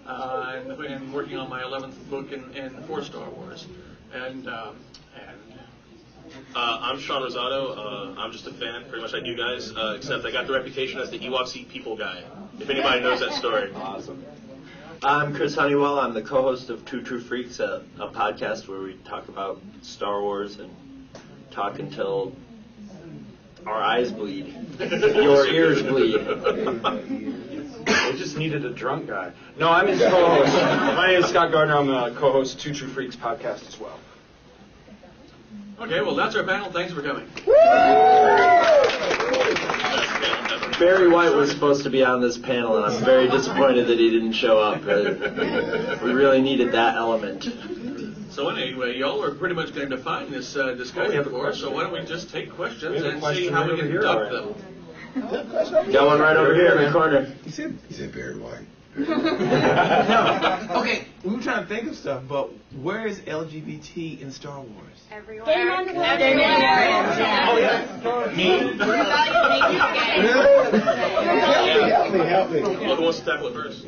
uh, 0.06 0.56
and, 0.56 0.72
and 0.72 1.14
working 1.14 1.36
on 1.36 1.48
my 1.48 1.62
11th 1.62 1.94
book 2.10 2.32
in, 2.32 2.50
in 2.56 2.82
for 2.82 3.02
Star 3.04 3.30
Wars. 3.30 3.66
And 4.12 4.48
um, 4.48 4.76
and 5.16 5.33
Uh, 6.54 6.78
I'm 6.82 6.98
Sean 6.98 7.22
Rosado. 7.22 7.76
Uh, 7.76 8.20
I'm 8.20 8.32
just 8.32 8.46
a 8.46 8.52
fan, 8.52 8.84
pretty 8.88 9.02
much 9.02 9.12
like 9.12 9.24
you 9.24 9.36
guys, 9.36 9.72
uh, 9.72 9.94
except 9.96 10.24
I 10.24 10.30
got 10.32 10.46
the 10.46 10.52
reputation 10.52 11.00
as 11.00 11.10
the 11.10 11.18
Ewoks 11.18 11.54
Eat 11.56 11.68
People 11.68 11.96
guy. 11.96 12.22
If 12.58 12.68
anybody 12.70 13.00
knows 13.00 13.20
that 13.20 13.32
story. 13.32 13.72
Awesome. 13.76 14.24
I'm 15.02 15.34
Chris 15.34 15.54
Honeywell. 15.54 15.98
I'm 16.00 16.14
the 16.14 16.22
co-host 16.22 16.70
of 16.70 16.84
Two 16.86 17.02
True 17.02 17.20
Freaks, 17.20 17.60
a, 17.60 17.84
a 17.98 18.08
podcast 18.08 18.66
where 18.68 18.80
we 18.80 18.94
talk 19.04 19.28
about 19.28 19.60
Star 19.82 20.22
Wars 20.22 20.58
and 20.58 20.70
talk 21.50 21.78
until 21.78 22.32
our 23.66 23.80
eyes 23.82 24.10
bleed, 24.10 24.54
your 24.80 25.46
ears 25.52 25.82
bleed. 25.82 26.26
We 27.86 28.18
just 28.18 28.38
needed 28.38 28.64
a 28.64 28.70
drunk 28.70 29.08
guy. 29.08 29.32
No, 29.58 29.70
I'm 29.70 29.86
his 29.88 30.00
co-host. 30.00 30.54
My 30.54 31.08
name 31.08 31.22
is 31.22 31.28
Scott 31.28 31.52
Gardner. 31.52 31.76
I'm 31.76 31.90
a 31.90 32.10
co-host 32.18 32.54
of 32.56 32.60
Two 32.62 32.72
True 32.74 32.88
Freaks 32.88 33.16
podcast 33.16 33.68
as 33.68 33.78
well. 33.78 33.98
Okay, 35.80 36.00
well 36.00 36.14
that's 36.14 36.34
our 36.36 36.44
panel. 36.44 36.70
Thanks 36.70 36.92
for 36.92 37.02
coming. 37.02 37.28
Barry 40.78 41.08
White 41.08 41.34
was 41.34 41.50
supposed 41.50 41.84
to 41.84 41.90
be 41.90 42.04
on 42.04 42.20
this 42.20 42.36
panel, 42.36 42.76
and 42.76 42.92
I'm 42.92 43.04
very 43.04 43.28
disappointed 43.28 43.86
that 43.86 43.98
he 43.98 44.10
didn't 44.10 44.32
show 44.32 44.58
up. 44.58 44.82
Uh, 44.82 45.98
we 46.04 46.12
really 46.12 46.42
needed 46.42 46.72
that 46.72 46.96
element. 46.96 47.44
So 48.30 48.48
anyway, 48.48 48.98
y'all 48.98 49.22
are 49.22 49.32
pretty 49.32 49.54
much 49.54 49.72
going 49.72 49.88
to 49.88 49.96
define 49.96 50.32
this 50.32 50.56
uh, 50.56 50.72
discussion 50.72 51.22
for 51.24 51.50
us. 51.50 51.60
So 51.60 51.70
why 51.70 51.84
don't 51.84 51.92
we 51.92 52.04
just 52.04 52.30
take 52.30 52.50
questions 52.50 52.90
We 52.90 52.96
have 52.96 53.06
a 53.06 53.10
and 53.10 53.20
question 53.20 53.44
see 53.44 53.50
how 53.50 53.60
right 53.62 53.70
we 53.70 53.78
can 53.78 53.86
here 53.88 54.02
conduct 54.02 54.32
them. 54.32 55.92
Got 55.92 56.06
one 56.08 56.18
right 56.18 56.36
over 56.36 56.54
here 56.54 56.76
in 56.76 56.84
the 56.84 56.90
corner. 56.90 57.32
He 57.44 57.50
said, 57.50 57.78
he 57.88 57.94
said 57.94 58.12
Barry 58.12 58.36
White. 58.36 58.66
No. 58.96 60.68
Okay, 60.70 61.06
we 61.24 61.34
were 61.34 61.42
trying 61.42 61.62
to 61.62 61.68
think 61.68 61.88
of 61.88 61.96
stuff, 61.96 62.22
but 62.28 62.50
where 62.80 63.06
is 63.06 63.20
LGBT 63.20 64.20
in 64.20 64.30
Star 64.30 64.60
Wars? 64.60 65.04
Everywhere. 65.10 65.46
Game 65.46 65.70
on 65.70 65.86
the. 65.86 65.92
Oh 65.94 67.56
yeah. 67.58 68.32
Me. 68.36 68.48
Help 71.94 72.12
me, 72.12 72.18
help 72.18 72.50
me. 72.50 72.60
Well, 72.60 72.96
who 72.96 73.02
wants 73.02 73.20
to 73.20 73.24
tackle 73.24 73.48
it 73.48 73.54
first? 73.54 73.86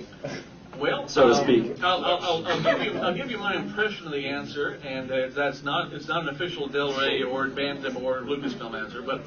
Well, 0.78 1.08
So 1.08 1.28
to 1.28 1.34
um, 1.34 1.44
speak. 1.44 1.82
I'll, 1.82 2.04
I'll, 2.04 2.22
I'll, 2.22 2.46
I'll 2.46 2.62
give 2.62 2.82
you 2.84 3.00
I'll 3.00 3.14
give 3.14 3.30
you 3.30 3.38
my 3.38 3.54
impression 3.54 4.06
of 4.06 4.12
the 4.12 4.26
answer, 4.26 4.78
and 4.84 5.10
uh, 5.10 5.28
that's 5.28 5.62
not 5.62 5.92
it's 5.92 6.08
not 6.08 6.22
an 6.22 6.28
official 6.28 6.68
Del 6.68 6.92
Rey 6.98 7.22
or 7.22 7.48
Bantam 7.48 7.96
or 7.98 8.20
Lucasfilm 8.20 8.74
answer, 8.74 9.00
but 9.02 9.22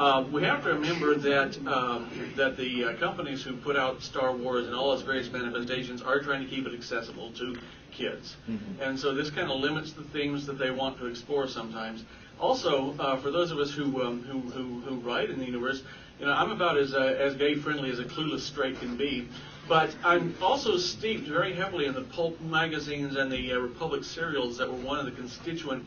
um, 0.00 0.32
we 0.32 0.42
have 0.44 0.62
to 0.64 0.70
remember 0.70 1.14
that 1.16 1.58
um, 1.66 2.10
that 2.36 2.56
the 2.56 2.84
uh, 2.84 2.96
companies 2.96 3.42
who 3.42 3.54
put 3.56 3.76
out 3.76 4.02
Star 4.02 4.34
Wars 4.34 4.66
and 4.66 4.74
all 4.74 4.92
its 4.94 5.02
various 5.02 5.30
manifestations 5.30 6.00
are 6.00 6.20
trying 6.20 6.42
to 6.42 6.48
keep 6.48 6.66
it 6.66 6.74
accessible 6.74 7.32
to 7.32 7.56
kids, 7.90 8.36
and 8.80 8.98
so 8.98 9.14
this 9.14 9.30
kind 9.30 9.50
of 9.50 9.60
limits 9.60 9.92
the 9.92 10.04
themes 10.04 10.46
that 10.46 10.58
they 10.58 10.70
want 10.70 10.98
to 10.98 11.06
explore 11.06 11.48
sometimes. 11.48 12.04
Also, 12.40 12.96
uh, 13.00 13.16
for 13.16 13.32
those 13.32 13.50
of 13.50 13.58
us 13.58 13.72
who, 13.72 14.00
um, 14.02 14.22
who, 14.22 14.38
who 14.38 14.80
who 14.80 15.00
write 15.00 15.28
in 15.28 15.40
the 15.40 15.44
universe, 15.44 15.82
you 16.20 16.26
know, 16.26 16.32
I'm 16.32 16.52
about 16.52 16.78
as 16.78 16.94
uh, 16.94 16.98
as 16.98 17.34
gay 17.34 17.56
friendly 17.56 17.90
as 17.90 17.98
a 17.98 18.04
clueless 18.04 18.40
straight 18.40 18.78
can 18.80 18.96
be. 18.96 19.28
But 19.68 19.94
I'm 20.02 20.34
also 20.40 20.78
steeped 20.78 21.28
very 21.28 21.52
heavily 21.52 21.84
in 21.84 21.92
the 21.92 22.00
pulp 22.00 22.40
magazines 22.40 23.16
and 23.16 23.30
the 23.30 23.52
uh, 23.52 23.58
Republic 23.58 24.02
serials 24.02 24.56
that 24.56 24.66
were 24.66 24.78
one 24.78 24.98
of 24.98 25.04
the 25.04 25.10
constituent 25.12 25.84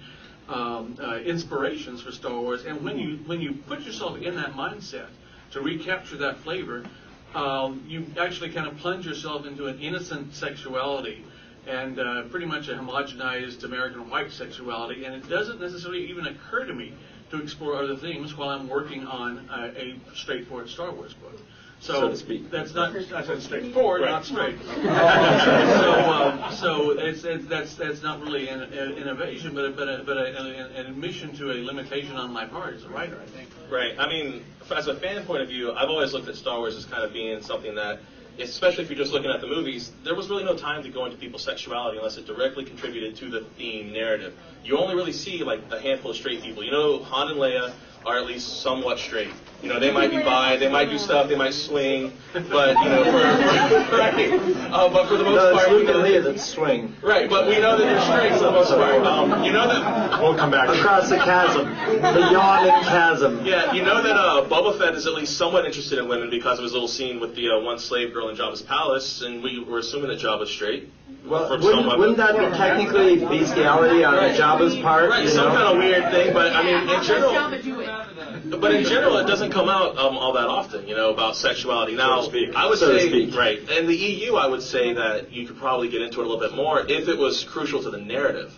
um, 0.47 0.97
uh, 1.01 1.15
inspirations 1.17 2.01
for 2.03 2.11
Star 2.11 2.39
Wars. 2.39 2.63
And 2.65 2.83
when 2.83 2.99
you 2.99 3.17
when 3.25 3.41
you 3.41 3.53
put 3.53 3.81
yourself 3.81 4.21
in 4.21 4.35
that 4.35 4.53
mindset 4.53 5.07
to 5.51 5.61
recapture 5.61 6.17
that 6.17 6.37
flavor, 6.41 6.85
um, 7.33 7.83
you 7.87 8.05
actually 8.19 8.51
kind 8.51 8.67
of 8.67 8.77
plunge 8.77 9.07
yourself 9.07 9.47
into 9.47 9.65
an 9.65 9.79
innocent 9.79 10.35
sexuality 10.35 11.25
and 11.65 11.99
uh, 11.99 12.23
pretty 12.23 12.45
much 12.45 12.67
a 12.67 12.73
homogenized 12.73 13.63
American 13.63 14.09
white 14.11 14.31
sexuality. 14.31 15.05
And 15.05 15.15
it 15.15 15.27
doesn't 15.27 15.59
necessarily 15.59 16.05
even 16.07 16.27
occur 16.27 16.65
to 16.65 16.73
me 16.73 16.93
to 17.31 17.41
explore 17.41 17.81
other 17.81 17.95
themes 17.95 18.37
while 18.37 18.49
I'm 18.49 18.69
working 18.69 19.07
on 19.07 19.49
uh, 19.49 19.71
a 19.75 19.99
straightforward 20.13 20.69
Star 20.69 20.91
Wars 20.91 21.15
book. 21.15 21.39
So, 21.81 21.93
So 21.93 22.09
to 22.09 22.15
speak. 22.15 22.51
that's 22.51 22.75
not 22.75 22.95
I 22.95 23.23
said 23.23 23.41
straightforward, 23.41 24.01
not 24.01 24.23
straight. 24.23 24.55
so, 24.65 25.93
um, 26.11 26.53
so 26.53 26.91
it's, 26.91 27.23
it's, 27.23 27.47
that's 27.47 27.73
that's 27.73 28.03
not 28.03 28.21
really 28.21 28.49
an, 28.49 28.61
an 28.61 28.93
innovation, 28.93 29.55
but 29.55 29.65
a, 29.65 29.71
but 29.71 29.89
a, 29.89 30.03
but 30.05 30.15
a, 30.15 30.25
an, 30.39 30.45
an 30.75 30.85
admission 30.85 31.35
to 31.37 31.51
a 31.51 31.57
limitation 31.65 32.17
on 32.17 32.31
my 32.31 32.45
part 32.45 32.75
as 32.75 32.83
a 32.83 32.89
writer, 32.89 33.19
I 33.19 33.25
think. 33.25 33.49
Right. 33.71 33.95
I 33.97 34.07
mean, 34.07 34.43
as 34.75 34.87
a 34.87 34.95
fan 34.95 35.25
point 35.25 35.41
of 35.41 35.47
view, 35.47 35.71
I've 35.71 35.89
always 35.89 36.13
looked 36.13 36.27
at 36.27 36.35
Star 36.35 36.59
Wars 36.59 36.75
as 36.75 36.85
kind 36.85 37.03
of 37.03 37.13
being 37.13 37.41
something 37.41 37.73
that, 37.73 37.99
especially 38.37 38.83
if 38.83 38.91
you're 38.91 38.99
just 38.99 39.11
looking 39.11 39.31
at 39.31 39.41
the 39.41 39.47
movies, 39.47 39.91
there 40.03 40.13
was 40.13 40.29
really 40.29 40.43
no 40.43 40.55
time 40.55 40.83
to 40.83 40.89
go 40.89 41.05
into 41.05 41.17
people's 41.17 41.43
sexuality 41.43 41.97
unless 41.97 42.15
it 42.15 42.27
directly 42.27 42.63
contributed 42.63 43.15
to 43.15 43.29
the 43.31 43.41
theme 43.57 43.91
narrative. 43.91 44.37
You 44.63 44.77
only 44.77 44.93
really 44.93 45.13
see 45.13 45.43
like 45.43 45.61
a 45.71 45.81
handful 45.81 46.11
of 46.11 46.17
straight 46.17 46.43
people. 46.43 46.63
You 46.63 46.71
know, 46.71 46.99
Han 47.05 47.29
and 47.29 47.39
Leia 47.39 47.73
are 48.05 48.17
at 48.17 48.25
least 48.25 48.61
somewhat 48.61 48.99
straight. 48.99 49.29
You 49.61 49.69
know, 49.69 49.79
they 49.79 49.91
might 49.91 50.09
be 50.09 50.17
bi, 50.17 50.57
they 50.57 50.69
might 50.71 50.89
do 50.89 50.97
stuff, 50.97 51.29
they 51.29 51.35
might 51.35 51.53
swing, 51.53 52.13
but 52.33 52.75
you 52.83 52.89
know, 52.89 53.03
for, 53.03 53.11
for 53.11 53.97
right. 53.97 54.31
Uh, 54.73 54.89
but 54.89 55.07
for 55.07 55.17
the 55.17 55.23
most 55.23 55.35
No, 55.35 55.53
it's 55.53 55.65
part, 55.65 55.69
we 55.69 55.77
and 55.81 55.87
know- 55.87 55.97
Leah 56.01 56.21
that 56.21 56.39
swing. 56.39 56.95
Right, 57.03 57.29
but 57.29 57.45
we 57.47 57.59
know 57.59 57.77
that 57.77 57.83
they're 57.85 58.01
straight 58.01 58.31
for 58.39 58.45
the 58.45 58.51
most 58.51 58.69
part. 58.71 59.05
Um, 59.05 59.43
you 59.43 59.51
know 59.51 59.67
that 59.67 60.19
we'll 60.19 60.35
come 60.35 60.49
back 60.49 60.69
across 60.69 61.09
the 61.09 61.17
chasm, 61.17 61.65
the 62.01 62.29
yawning 62.31 62.83
chasm. 62.85 63.45
Yeah, 63.45 63.71
you 63.73 63.83
know 63.83 64.01
that 64.01 64.15
uh, 64.15 64.49
Boba 64.49 64.79
Fett 64.79 64.95
is 64.95 65.05
at 65.05 65.13
least 65.13 65.37
somewhat 65.37 65.65
interested 65.65 65.99
in 65.99 66.07
women 66.07 66.31
because 66.31 66.57
of 66.57 66.63
his 66.63 66.73
little 66.73 66.87
scene 66.87 67.19
with 67.19 67.35
the 67.35 67.49
uh, 67.51 67.59
one 67.59 67.77
slave 67.77 68.13
girl 68.13 68.29
in 68.29 68.35
Jabba's 68.37 68.63
palace, 68.63 69.21
and 69.21 69.43
we 69.43 69.63
were 69.63 69.77
assuming 69.77 70.09
that 70.09 70.19
Jabba's 70.19 70.49
straight. 70.49 70.89
Well, 71.25 71.47
From 71.47 71.61
wouldn't, 71.61 71.81
someone- 71.81 71.99
wouldn't 71.99 72.17
that 72.17 72.37
be 72.37 72.45
technically 72.57 73.17
bestiality 73.19 74.03
on 74.03 74.13
Jabba's 74.35 74.75
part? 74.77 75.09
Right, 75.09 75.23
you 75.23 75.29
some 75.29 75.49
know? 75.49 75.55
kind 75.55 75.67
of 75.69 75.77
weird 75.77 76.11
thing, 76.11 76.33
but 76.33 76.53
I 76.53 76.63
mean, 76.63 76.89
in 76.89 77.03
general, 77.03 78.59
but 78.59 78.73
in 78.73 78.83
general, 78.85 79.17
it 79.17 79.27
doesn't 79.27 79.51
come 79.51 79.69
out 79.69 79.97
um, 79.97 80.17
all 80.17 80.33
that 80.33 80.47
often, 80.47 80.87
you 80.87 80.95
know, 80.95 81.11
about 81.11 81.35
sexuality. 81.35 81.95
Now, 81.95 82.19
I 82.55 82.65
would 82.67 82.79
So 82.79 82.97
say, 82.97 83.07
speak. 83.07 83.35
right, 83.35 83.59
in 83.69 83.87
the 83.87 83.95
EU, 83.95 84.35
I 84.35 84.47
would 84.47 84.61
say 84.61 84.93
that 84.93 85.31
you 85.31 85.47
could 85.47 85.57
probably 85.57 85.89
get 85.89 86.01
into 86.01 86.21
it 86.21 86.25
a 86.25 86.29
little 86.29 86.39
bit 86.45 86.55
more 86.55 86.81
if 86.87 87.07
it 87.07 87.17
was 87.17 87.43
crucial 87.43 87.81
to 87.83 87.89
the 87.91 87.99
narrative. 87.99 88.53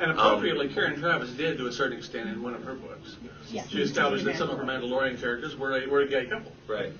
And 0.00 0.10
Um, 0.12 0.18
appropriately, 0.18 0.68
Karen 0.68 0.96
Traviss 1.00 1.36
did 1.36 1.58
to 1.58 1.66
a 1.66 1.72
certain 1.72 1.96
extent 1.98 2.28
in 2.28 2.42
one 2.42 2.54
of 2.54 2.64
her 2.64 2.74
books. 2.74 3.16
Yeah. 3.50 3.62
She 3.68 3.82
established 3.82 4.24
that 4.24 4.36
some 4.36 4.50
of 4.50 4.58
her 4.58 4.64
Mandalorian 4.64 5.20
characters 5.20 5.56
were 5.56 5.76
a, 5.78 5.86
were 5.86 6.00
a 6.00 6.08
gay 6.08 6.26
couple. 6.26 6.52
Right. 6.66 6.92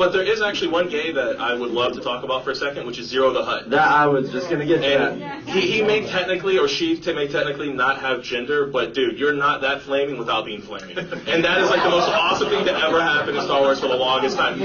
But 0.00 0.12
there 0.14 0.22
is 0.22 0.40
actually 0.40 0.68
one 0.68 0.88
gay 0.88 1.12
that 1.12 1.38
I 1.38 1.52
would 1.52 1.72
love 1.72 1.92
to 1.92 2.00
talk 2.00 2.24
about 2.24 2.42
for 2.42 2.52
a 2.52 2.54
second, 2.54 2.86
which 2.86 2.98
is 2.98 3.12
Ziro 3.12 3.34
the 3.34 3.44
Hutt. 3.44 3.68
That 3.68 3.86
I 3.86 4.06
was 4.06 4.32
just 4.32 4.48
gonna 4.48 4.64
get 4.64 4.80
to 4.80 4.86
And 4.86 5.20
that. 5.20 5.46
he, 5.50 5.60
he 5.72 5.82
may 5.82 6.06
technically, 6.06 6.56
or 6.56 6.68
she 6.68 6.98
may 7.12 7.28
technically 7.28 7.70
not 7.70 8.00
have 8.00 8.22
gender, 8.22 8.64
but 8.64 8.94
dude, 8.94 9.18
you're 9.18 9.34
not 9.34 9.60
that 9.60 9.82
flaming 9.82 10.16
without 10.16 10.46
being 10.46 10.62
flaming. 10.62 10.96
And 10.96 11.44
that 11.44 11.60
is 11.60 11.68
like 11.68 11.82
the 11.82 11.90
most 11.90 12.08
awesome 12.08 12.48
thing 12.48 12.64
to 12.64 12.74
ever 12.74 13.02
happen 13.02 13.36
in 13.36 13.42
Star 13.42 13.60
Wars 13.60 13.78
for 13.78 13.88
the 13.88 13.96
longest 13.96 14.38
time. 14.38 14.58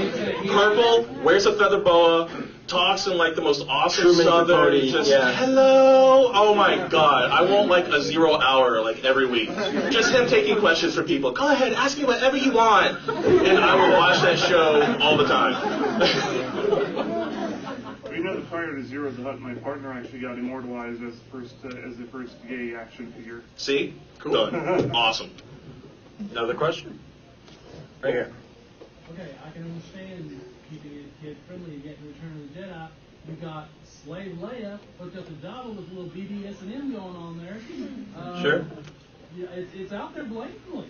Purple, 0.46 1.06
wears 1.22 1.44
a 1.44 1.52
feather 1.52 1.80
boa, 1.80 2.30
talks 2.66 3.06
in 3.06 3.16
like 3.16 3.34
the 3.34 3.40
most 3.40 3.66
awesome 3.68 4.04
Truman 4.04 4.24
southern, 4.24 4.72
Capote, 4.72 4.92
just 4.92 5.10
yeah. 5.10 5.32
hello. 5.32 6.30
Oh 6.34 6.54
my 6.54 6.88
god, 6.88 7.30
I 7.30 7.42
want 7.50 7.68
like 7.68 7.86
a 7.86 8.02
zero 8.02 8.38
hour 8.38 8.82
like 8.82 9.04
every 9.04 9.26
week. 9.26 9.48
Just 9.90 10.12
him 10.12 10.28
taking 10.28 10.58
questions 10.58 10.94
from 10.94 11.04
people. 11.06 11.32
Go 11.32 11.50
ahead, 11.50 11.72
ask 11.72 11.96
me 11.98 12.04
whatever 12.04 12.36
you 12.36 12.52
want, 12.52 12.98
and 13.08 13.58
I 13.58 13.74
will 13.74 13.96
watch 13.96 14.20
that 14.22 14.38
show 14.38 14.82
all 15.00 15.16
the 15.16 15.26
time. 15.26 16.56
started 18.16 18.34
know, 18.34 18.40
the 18.40 18.46
fire 18.48 18.76
of 18.76 18.82
the 18.82 18.88
Zero's 18.88 19.16
Hut, 19.18 19.40
my 19.40 19.54
partner 19.54 19.92
actually 19.92 20.20
got 20.20 20.38
immortalized 20.38 21.02
as 21.02 21.14
the 21.14 21.24
first 21.30 21.54
uh, 21.64 21.68
as 21.68 21.96
the 21.96 22.06
first 22.06 22.34
gay 22.48 22.74
action 22.74 23.12
figure. 23.12 23.42
See? 23.56 23.94
Done. 24.24 24.90
awesome. 24.94 25.30
Another 26.30 26.54
question? 26.54 26.98
Right 28.02 28.14
here. 28.14 28.32
Okay, 29.12 29.34
I 29.44 29.50
can 29.50 29.64
understand 29.64 30.30
keeping 30.30 30.40
it 30.40 30.45
kid 31.22 31.36
friendly 31.46 31.74
and 31.74 31.82
getting 31.82 32.06
Return 32.06 32.32
of 32.32 32.54
the 32.54 32.60
Jedi. 32.60 32.88
You 33.28 33.34
got 33.34 33.68
Slave 33.84 34.36
Leia 34.40 34.78
hooked 35.00 35.16
up 35.16 35.26
to 35.26 35.32
Jabba 35.32 35.74
with 35.74 35.90
a 35.90 35.94
little 35.94 36.10
BDSM 36.10 36.92
going 36.92 37.16
on 37.16 37.38
there. 37.38 37.58
Uh, 38.16 38.42
Sure. 38.42 38.66
Yeah, 39.36 39.46
it's, 39.54 39.72
it's 39.74 39.92
out 39.92 40.14
there 40.14 40.24
blatantly. 40.24 40.88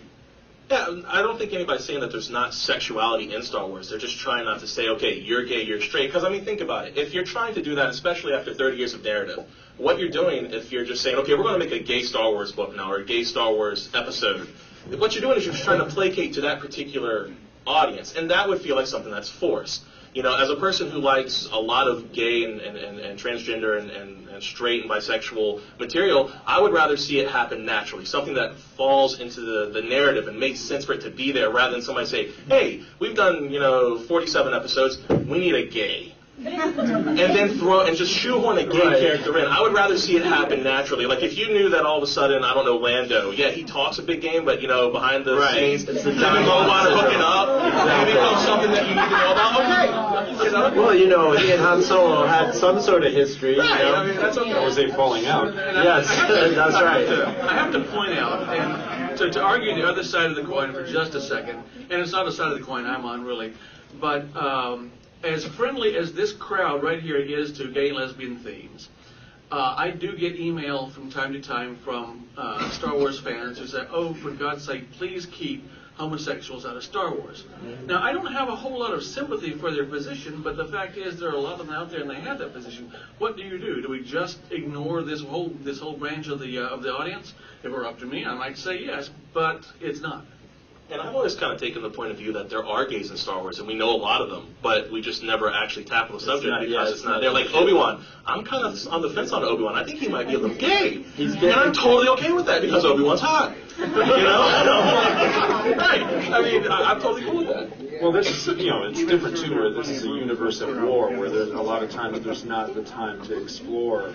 Yeah, 0.69 1.01
I 1.07 1.21
don't 1.21 1.37
think 1.37 1.53
anybody's 1.53 1.85
saying 1.85 2.01
that 2.01 2.11
there's 2.11 2.29
not 2.29 2.53
sexuality 2.53 3.33
in 3.33 3.41
Star 3.41 3.65
Wars. 3.65 3.89
They're 3.89 3.97
just 3.97 4.19
trying 4.19 4.45
not 4.45 4.59
to 4.59 4.67
say, 4.67 4.89
okay, 4.89 5.13
you're 5.17 5.45
gay, 5.45 5.61
you're 5.63 5.81
straight. 5.81 6.07
Because, 6.07 6.25
I 6.25 6.29
mean, 6.29 6.43
think 6.43 6.59
about 6.59 6.87
it. 6.87 6.97
If 6.97 7.13
you're 7.13 7.23
trying 7.23 7.53
to 7.55 7.61
do 7.61 7.75
that, 7.75 7.89
especially 7.89 8.33
after 8.33 8.53
30 8.53 8.77
years 8.77 8.93
of 8.93 9.03
narrative, 9.03 9.45
what 9.77 9.97
you're 9.97 10.09
doing, 10.09 10.51
if 10.51 10.71
you're 10.71 10.83
just 10.83 11.01
saying, 11.01 11.15
okay, 11.17 11.35
we're 11.35 11.43
going 11.43 11.59
to 11.59 11.65
make 11.65 11.73
a 11.73 11.83
gay 11.83 12.03
Star 12.03 12.31
Wars 12.31 12.51
book 12.51 12.75
now, 12.75 12.91
or 12.91 12.97
a 12.97 13.05
gay 13.05 13.23
Star 13.23 13.53
Wars 13.53 13.89
episode, 13.93 14.49
what 14.97 15.13
you're 15.13 15.21
doing 15.21 15.37
is 15.37 15.45
you're 15.45 15.53
just 15.53 15.65
trying 15.65 15.79
to 15.79 15.85
placate 15.85 16.33
to 16.33 16.41
that 16.41 16.59
particular 16.59 17.31
audience. 17.65 18.13
And 18.15 18.29
that 18.31 18.49
would 18.49 18.61
feel 18.61 18.75
like 18.75 18.87
something 18.87 19.11
that's 19.11 19.29
forced. 19.29 19.83
You 20.13 20.23
know, 20.23 20.35
as 20.35 20.49
a 20.49 20.55
person 20.55 20.89
who 20.89 20.99
likes 20.99 21.47
a 21.51 21.59
lot 21.59 21.87
of 21.87 22.11
gay 22.11 22.43
and, 22.43 22.59
and, 22.59 22.77
and, 22.77 22.99
and 22.99 23.19
transgender 23.19 23.77
and, 23.77 23.89
and, 23.89 24.27
and 24.27 24.43
straight 24.43 24.81
and 24.81 24.89
bisexual 24.89 25.61
material, 25.79 26.31
I 26.45 26.59
would 26.59 26.73
rather 26.73 26.97
see 26.97 27.19
it 27.19 27.27
happen 27.27 27.65
naturally. 27.65 28.05
Something 28.05 28.33
that 28.35 28.57
falls 28.75 29.19
into 29.19 29.41
the, 29.41 29.69
the 29.71 29.81
narrative 29.81 30.27
and 30.27 30.39
makes 30.39 30.59
sense 30.59 30.85
for 30.85 30.93
it 30.93 31.01
to 31.01 31.09
be 31.09 31.31
there 31.31 31.49
rather 31.49 31.73
than 31.73 31.81
somebody 31.81 32.07
say, 32.07 32.31
hey, 32.47 32.81
we've 32.99 33.15
done, 33.15 33.51
you 33.51 33.59
know, 33.59 33.99
47 33.99 34.53
episodes, 34.53 34.97
we 35.09 35.39
need 35.39 35.55
a 35.55 35.65
gay. 35.65 36.16
And 36.45 37.17
then 37.17 37.57
throw 37.57 37.81
and 37.81 37.97
just 37.97 38.11
shoehorn 38.11 38.57
a 38.59 38.63
gay 38.63 38.79
Right. 38.79 38.99
character 38.99 39.37
in. 39.39 39.45
I 39.45 39.59
would 39.61 39.73
rather 39.73 39.97
see 39.97 40.17
it 40.17 40.23
happen 40.23 40.63
naturally. 40.63 41.05
Like 41.07 41.23
if 41.23 41.35
you 41.37 41.47
knew 41.47 41.69
that 41.69 41.83
all 41.83 41.97
of 41.97 42.03
a 42.03 42.07
sudden, 42.07 42.43
I 42.43 42.53
don't 42.53 42.65
know, 42.65 42.77
Lando, 42.77 43.31
yeah, 43.31 43.49
he 43.49 43.63
talks 43.63 43.97
a 43.97 44.03
big 44.03 44.21
game, 44.21 44.45
but 44.45 44.61
you 44.61 44.67
know, 44.67 44.89
behind 44.91 45.25
the 45.25 45.35
Right. 45.35 45.55
scenes, 45.55 45.89
It's 45.89 46.03
the 46.03 46.11
hooking 46.11 47.21
up, 47.21 47.65
Exactly. 47.65 48.11
it 48.11 48.13
becomes 48.13 48.41
something 48.45 48.71
that 48.71 48.83
you 48.87 48.95
need 48.95 49.01
to 49.01 49.09
know 49.09 49.31
about. 49.31 49.47
Okay, 49.57 50.45
you 50.45 50.51
know? 50.51 50.71
Well, 50.75 50.93
you 50.93 51.07
know, 51.07 51.31
he 51.31 51.51
and 51.51 51.61
Han 51.61 51.81
Solo 51.81 52.25
had 52.25 52.53
some 52.53 52.79
sort 52.81 53.03
of 53.03 53.13
history. 53.13 53.51
you 53.51 53.57
know? 53.57 53.95
I 53.95 54.05
mean, 54.05 54.15
that's 54.17 54.37
okay. 54.37 54.53
Or 54.53 54.65
was 54.65 54.75
they 54.75 54.91
falling 54.91 55.25
out? 55.25 55.47
And 55.47 55.55
Yes, 55.83 56.07
I 56.09 56.27
to- 56.49 56.55
that's 56.55 56.75
I 56.75 56.83
right. 56.83 57.07
to- 57.07 57.27
I 57.49 57.53
have 57.53 57.71
to 57.73 57.79
point 57.81 58.13
out, 58.17 58.43
and 58.53 59.17
to, 59.17 59.29
to 59.31 59.41
argue 59.41 59.73
the 59.73 59.87
other 59.87 60.03
side 60.03 60.29
of 60.29 60.35
the 60.35 60.43
coin 60.43 60.71
for 60.71 60.83
just 60.85 61.15
a 61.15 61.21
second, 61.21 61.63
and 61.89 61.99
it's 62.01 62.11
not 62.11 62.27
a 62.27 62.31
side 62.31 62.51
of 62.51 62.59
the 62.59 62.63
coin 62.63 62.85
I'm 62.85 63.05
on 63.05 63.23
really, 63.25 63.53
but 63.99 64.25
um, 64.35 64.91
as 65.23 65.45
friendly 65.45 65.95
as 65.95 66.13
this 66.13 66.33
crowd 66.33 66.83
right 66.83 67.01
here 67.01 67.17
is 67.17 67.51
to 67.53 67.71
gay 67.71 67.89
and 67.89 67.97
lesbian 67.97 68.37
themes, 68.37 68.89
uh, 69.51 69.75
I 69.77 69.91
do 69.91 70.15
get 70.17 70.39
email 70.39 70.89
from 70.89 71.09
time 71.09 71.33
to 71.33 71.41
time 71.41 71.77
from 71.77 72.27
uh, 72.37 72.69
Star 72.71 72.95
Wars 72.95 73.19
fans 73.19 73.57
who 73.57 73.67
say, 73.67 73.85
"Oh, 73.89 74.13
for 74.13 74.31
God's 74.31 74.65
sake, 74.65 74.91
please 74.93 75.25
keep 75.25 75.63
homosexuals 75.95 76.65
out 76.65 76.75
of 76.75 76.83
Star 76.83 77.13
Wars." 77.13 77.45
Now, 77.85 78.03
I 78.03 78.11
don't 78.11 78.31
have 78.33 78.49
a 78.49 78.55
whole 78.55 78.77
lot 78.77 78.93
of 78.93 79.03
sympathy 79.03 79.53
for 79.53 79.71
their 79.71 79.85
position, 79.85 80.41
but 80.41 80.57
the 80.57 80.65
fact 80.65 80.97
is 80.97 81.17
there 81.17 81.29
are 81.29 81.35
a 81.35 81.39
lot 81.39 81.59
of 81.59 81.65
them 81.65 81.73
out 81.73 81.89
there, 81.89 82.01
and 82.01 82.09
they 82.09 82.19
have 82.19 82.39
that 82.39 82.53
position. 82.53 82.91
What 83.19 83.37
do 83.37 83.43
you 83.43 83.57
do? 83.57 83.81
Do 83.81 83.89
we 83.89 84.03
just 84.03 84.37
ignore 84.51 85.01
this 85.01 85.21
whole 85.21 85.49
this 85.63 85.79
whole 85.79 85.95
branch 85.95 86.27
of 86.27 86.39
the 86.41 86.59
uh, 86.59 86.67
of 86.67 86.83
the 86.83 86.93
audience? 86.93 87.33
If 87.59 87.65
it 87.65 87.71
were 87.71 87.85
up 87.85 87.99
to 87.99 88.05
me, 88.05 88.25
I 88.25 88.33
might 88.33 88.57
say 88.57 88.83
yes, 88.83 89.09
but 89.33 89.65
it's 89.79 90.01
not. 90.01 90.25
And 90.89 91.01
I've 91.01 91.13
always 91.13 91.35
kind 91.35 91.51
of 91.51 91.59
taken 91.59 91.81
the 91.81 91.89
point 91.89 92.11
of 92.11 92.17
view 92.17 92.31
that 92.33 92.49
there 92.49 92.65
are 92.65 92.85
gays 92.85 93.11
in 93.11 93.17
Star 93.17 93.41
Wars, 93.41 93.59
and 93.59 93.67
we 93.67 93.73
know 93.73 93.89
a 93.89 93.97
lot 93.97 94.21
of 94.21 94.29
them, 94.29 94.55
but 94.63 94.89
we 94.89 95.01
just 95.01 95.21
never 95.21 95.53
actually 95.53 95.83
tackle 95.83 96.17
the 96.17 96.23
subject 96.23 96.49
not- 96.49 96.61
because 96.61 96.73
yeah, 96.73 96.83
it's, 96.83 96.91
it's 96.91 97.03
not 97.03 97.11
not 97.15 97.21
there. 97.21 97.31
Like. 97.31 97.53
Obi 97.53 97.73
Wan, 97.73 98.05
I'm 98.25 98.45
kind 98.45 98.65
of 98.65 98.87
on 98.87 99.01
the 99.01 99.09
fence 99.09 99.33
on 99.33 99.43
Obi 99.43 99.63
Wan. 99.63 99.75
I 99.75 99.83
think 99.83 99.99
he 99.99 100.07
might 100.07 100.27
be 100.27 100.35
a 100.35 100.39
little 100.39 100.55
gay, 100.55 101.01
He's 101.15 101.35
gay. 101.35 101.51
and. 101.51 101.59
I'm 101.59 101.73
totally 101.73 102.07
okay 102.09 102.31
with 102.31 102.45
that 102.45 102.61
because 102.61 102.85
Obi 102.85 103.03
Wan's 103.03 103.19
hot. 103.19 103.53
You 103.77 103.85
know, 103.85 103.93
right? 105.77 106.01
I 106.31 106.41
mean, 106.41 106.67
I, 106.67 106.91
I'm 106.91 107.01
totally 107.01 107.23
cool 107.25 107.37
with 107.37 107.47
that. 107.47 108.01
Well, 108.01 108.11
this 108.11 108.29
is, 108.29 108.47
you 108.57 108.69
know, 108.69 108.83
it's 108.83 109.03
different 109.05 109.37
too, 109.37 109.53
where 109.55 109.71
this 109.71 109.89
is 109.89 110.03
a 110.03 110.07
universe 110.07 110.61
at 110.61 110.69
war, 110.81 111.09
where 111.09 111.29
there's 111.29 111.49
a 111.49 111.61
lot 111.61 111.83
of 111.83 111.91
times 111.91 112.21
there's 112.21 112.45
not 112.45 112.73
the 112.73 112.83
time 112.83 113.21
to 113.25 113.41
explore 113.41 114.13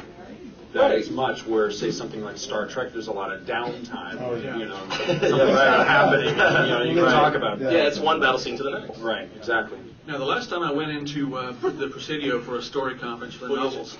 that 0.72 0.92
as 0.92 1.10
much. 1.10 1.46
Where, 1.46 1.70
say, 1.70 1.90
something 1.90 2.22
like 2.22 2.36
Star 2.38 2.66
Trek, 2.66 2.92
there's 2.92 3.08
a 3.08 3.12
lot 3.12 3.32
of 3.32 3.42
downtime. 3.42 4.20
Oh, 4.20 4.34
yeah. 4.34 4.56
You 4.56 4.66
know, 4.66 4.76
something's 4.90 5.30
not 5.30 5.86
happening. 5.86 6.28
You 6.30 6.34
know, 6.36 6.82
you 6.82 6.94
can 6.94 7.04
Right. 7.04 7.12
talk 7.12 7.34
about. 7.34 7.58
That. 7.58 7.72
Yeah, 7.72 7.80
it's 7.86 7.98
one 7.98 8.20
battle 8.20 8.38
scene 8.38 8.56
to 8.56 8.62
the 8.62 8.78
next. 8.78 8.98
Right. 8.98 9.28
Exactly. 9.36 9.78
Now, 10.06 10.18
the 10.18 10.24
last 10.24 10.50
time 10.50 10.62
I 10.62 10.72
went 10.72 10.90
into 10.90 11.36
uh, 11.36 11.52
the 11.62 11.88
Presidio 11.88 12.40
for 12.42 12.56
a 12.58 12.62
story 12.62 12.96
conference 12.98 13.34
for 13.34 13.46
the 13.46 13.54
novels, 13.54 13.96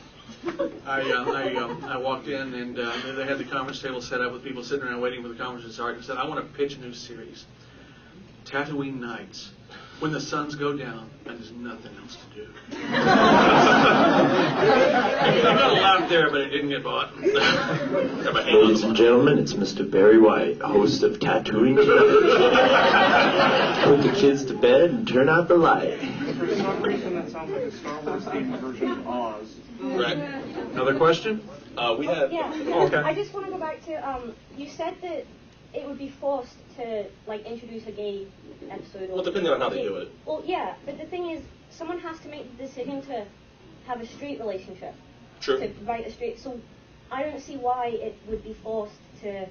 I 0.85 1.01
uh, 1.03 1.31
I, 1.31 1.55
um, 1.55 1.85
I 1.85 1.97
walked 1.97 2.27
in 2.27 2.55
and 2.55 2.77
uh, 2.78 2.93
they 3.15 3.24
had 3.24 3.39
the 3.39 3.44
conference 3.44 3.81
table 3.81 4.03
set 4.03 4.20
up 4.20 4.32
with 4.32 4.43
people 4.43 4.65
sitting 4.65 4.85
around 4.85 5.01
waiting 5.01 5.23
for 5.23 5.28
the 5.28 5.36
conference 5.36 5.65
to 5.66 5.73
start. 5.73 5.94
And 5.94 6.05
said, 6.05 6.16
"I 6.16 6.27
want 6.27 6.40
to 6.40 6.57
pitch 6.59 6.77
a 6.77 6.81
new 6.81 6.93
series, 6.93 7.44
Tatooine 8.44 8.99
Nights, 8.99 9.51
when 10.03 10.12
the 10.12 10.20
suns 10.20 10.57
go 10.57 10.77
down 10.77 11.09
and 11.27 11.39
there's 11.39 11.53
nothing 11.53 11.97
else 12.03 12.16
to 12.16 12.27
do." 12.35 12.49
I 15.23 15.41
got 15.43 15.70
a 15.70 15.74
laugh 15.74 16.09
there, 16.09 16.29
but 16.31 16.41
it 16.41 16.51
didn't 16.51 16.70
get 16.70 16.83
bought. 16.83 17.16
Ladies 17.20 18.83
and 18.83 18.97
gentlemen, 18.97 19.39
it's 19.39 19.53
Mr. 19.53 19.89
Barry 19.89 20.19
White, 20.19 20.61
host 20.61 21.05
of 21.05 21.20
Tatooine 21.20 21.77
Put 23.85 24.03
the 24.03 24.12
kids 24.20 24.45
to 24.47 24.55
bed 24.55 24.91
and 24.91 25.07
turn 25.07 25.29
out 25.29 25.47
the 25.47 25.57
light. 25.57 26.01
For 26.37 26.55
some 26.57 26.83
reason, 26.83 27.15
that 27.15 27.31
sounds 27.31 27.53
like 27.53 27.62
a 27.62 27.70
Star 27.70 28.01
Wars 28.01 28.24
themed 28.24 28.59
version 28.59 28.91
of 28.91 29.07
Oz. 29.07 29.55
Right. 29.81 30.16
Another 30.16 30.97
question? 30.97 31.49
Uh, 31.77 31.95
we 31.99 32.07
have. 32.07 32.33
Yeah. 32.33 32.51
Oh, 32.66 32.87
okay. 32.87 32.97
I 32.97 33.15
just 33.15 33.33
want 33.33 33.47
to 33.47 33.53
go 33.53 33.59
back 33.59 33.85
to 33.87 33.95
um. 34.09 34.35
You 34.57 34.69
said 34.69 34.97
that 35.03 35.27
it 35.74 35.86
would 35.86 35.99
be 35.99 36.09
forced 36.20 36.57
to 36.77 37.07
like 37.27 37.44
introduce 37.47 37.86
a 37.86 37.93
gay 37.93 38.27
episode. 38.70 39.11
Or 39.11 39.15
Well, 39.16 39.24
depending 39.24 39.53
on 39.53 39.61
how 39.61 39.69
they 39.69 39.82
do 39.82 39.97
it. 39.97 40.09
Well, 40.27 40.43
yeah, 40.44 40.74
but 40.85 40.99
the 40.99 41.07
thing 41.07 41.31
is, 41.31 41.43
someone 41.70 41.99
has 42.01 42.19
to 42.20 42.28
make 42.28 42.57
the 42.57 42.65
decision 42.65 43.03
to 43.03 43.24
have 43.86 44.01
a 44.01 44.07
straight 44.07 44.39
relationship. 44.39 44.94
True. 45.40 45.59
To 45.59 45.70
write 45.85 46.07
a 46.07 46.12
straight. 46.12 46.39
So 46.39 46.61
I 47.11 47.23
don't 47.23 47.40
see 47.40 47.57
why 47.57 47.89
it 47.89 48.16
would 48.28 48.44
be 48.44 48.55
forced 48.62 48.94
to 49.23 49.47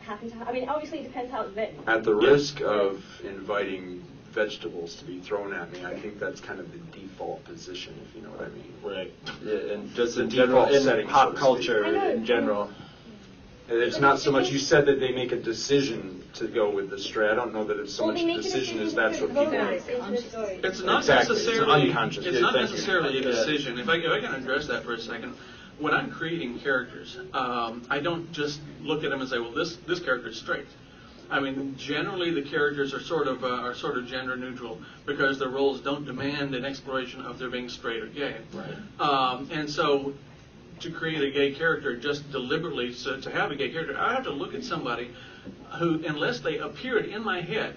happen 0.00 0.30
to. 0.30 0.36
Ha- 0.36 0.44
I 0.48 0.52
mean, 0.52 0.68
obviously 0.68 1.00
it 1.00 1.04
depends 1.04 1.32
how 1.32 1.42
it's 1.42 1.56
written. 1.56 1.76
At 1.86 2.04
the 2.04 2.14
risk 2.14 2.60
of 2.60 3.02
inviting 3.24 4.04
vegetables 4.30 4.94
to 4.96 5.04
be 5.04 5.18
thrown 5.20 5.52
at 5.54 5.72
me, 5.72 5.84
I 5.84 5.98
think 5.98 6.20
that's 6.20 6.40
kind 6.40 6.60
of 6.60 6.70
the 6.70 6.78
default 6.98 7.42
position, 7.44 7.94
if 8.08 8.14
you 8.14 8.22
know 8.22 8.28
what 8.30 8.42
I 8.42 8.50
mean. 8.50 8.72
Right. 8.84 9.12
Yeah, 9.42 9.72
and 9.74 9.92
just 9.94 10.16
The 10.16 10.22
in 10.24 10.30
general, 10.30 10.66
in 10.66 10.82
setting, 10.82 11.08
pop 11.08 11.32
so 11.32 11.38
culture 11.38 11.84
I 11.86 11.90
know. 11.90 12.10
in 12.10 12.24
general. 12.24 12.70
It's 13.70 13.98
not 13.98 14.18
so 14.18 14.30
much, 14.30 14.50
you 14.50 14.58
said 14.58 14.86
that 14.86 14.98
they 14.98 15.12
make 15.12 15.32
a 15.32 15.36
decision 15.36 16.22
to 16.34 16.48
go 16.48 16.70
with 16.70 16.88
the 16.88 16.98
straight. 16.98 17.30
I 17.30 17.34
don't 17.34 17.52
know 17.52 17.64
that 17.64 17.78
it's 17.78 17.92
so 17.94 18.04
Well, 18.04 18.12
much 18.14 18.22
they 18.22 18.30
a 18.32 18.36
make 18.36 18.38
a 18.38 18.42
decision 18.42 18.80
as 18.80 18.94
decision 18.94 18.96
that's 19.12 19.20
what 19.20 19.34
put 19.34 19.38
people 19.44 19.58
romance 19.58 19.88
into 19.88 20.10
the 20.10 20.16
story. 20.30 20.60
It's 20.64 20.80
not 20.80 20.98
Exactly. 21.00 21.36
It's 21.36 21.44
necessarily 21.46 21.88
unconscious. 21.90 22.24
It's 22.24 22.34
Yeah, 22.36 22.40
not 22.40 22.54
thank 22.54 22.68
you. 22.68 22.74
necessarily 22.74 23.18
a 23.18 23.22
decision. 23.22 23.78
If 23.78 23.88
I, 23.88 23.96
if 23.96 24.10
I 24.10 24.20
can 24.20 24.34
address 24.34 24.66
that 24.68 24.84
for 24.84 24.94
a 24.94 25.00
second, 25.00 25.34
when 25.78 25.92
I'm 25.92 26.10
creating 26.10 26.60
characters, 26.60 27.18
um, 27.34 27.82
I 27.90 27.98
don't 28.00 28.32
just 28.32 28.60
look 28.80 29.04
at 29.04 29.10
them 29.10 29.20
and 29.20 29.28
say, 29.28 29.38
"Well, 29.38 29.52
this 29.52 29.76
this 29.86 30.00
character 30.00 30.30
is 30.30 30.38
straight." 30.38 30.66
I 31.30 31.38
mean, 31.40 31.76
generally 31.76 32.30
the 32.30 32.42
characters 32.42 32.94
are 32.94 33.00
sort 33.00 33.28
of 33.28 33.44
uh, 33.44 33.48
are 33.48 33.74
sort 33.74 33.98
of 33.98 34.06
gender 34.06 34.34
neutral 34.34 34.80
because 35.04 35.38
their 35.38 35.50
roles 35.50 35.80
don't 35.82 36.06
demand 36.06 36.54
an 36.54 36.64
exploration 36.64 37.20
of 37.20 37.38
their 37.38 37.50
being 37.50 37.68
straight 37.68 38.02
or 38.02 38.06
gay. 38.06 38.36
Right. 38.54 38.74
Um, 38.98 39.48
and 39.52 39.68
so, 39.68 40.14
to 40.80 40.90
create 40.90 41.22
a 41.22 41.30
gay 41.30 41.52
character, 41.52 41.96
just 41.96 42.30
deliberately 42.30 42.92
so 42.92 43.20
to 43.20 43.30
have 43.30 43.50
a 43.50 43.56
gay 43.56 43.70
character, 43.70 43.98
I 43.98 44.14
have 44.14 44.24
to 44.24 44.30
look 44.30 44.54
at 44.54 44.64
somebody 44.64 45.10
who, 45.78 46.04
unless 46.04 46.40
they 46.40 46.58
appeared 46.58 47.06
in 47.06 47.24
my 47.24 47.40
head 47.40 47.76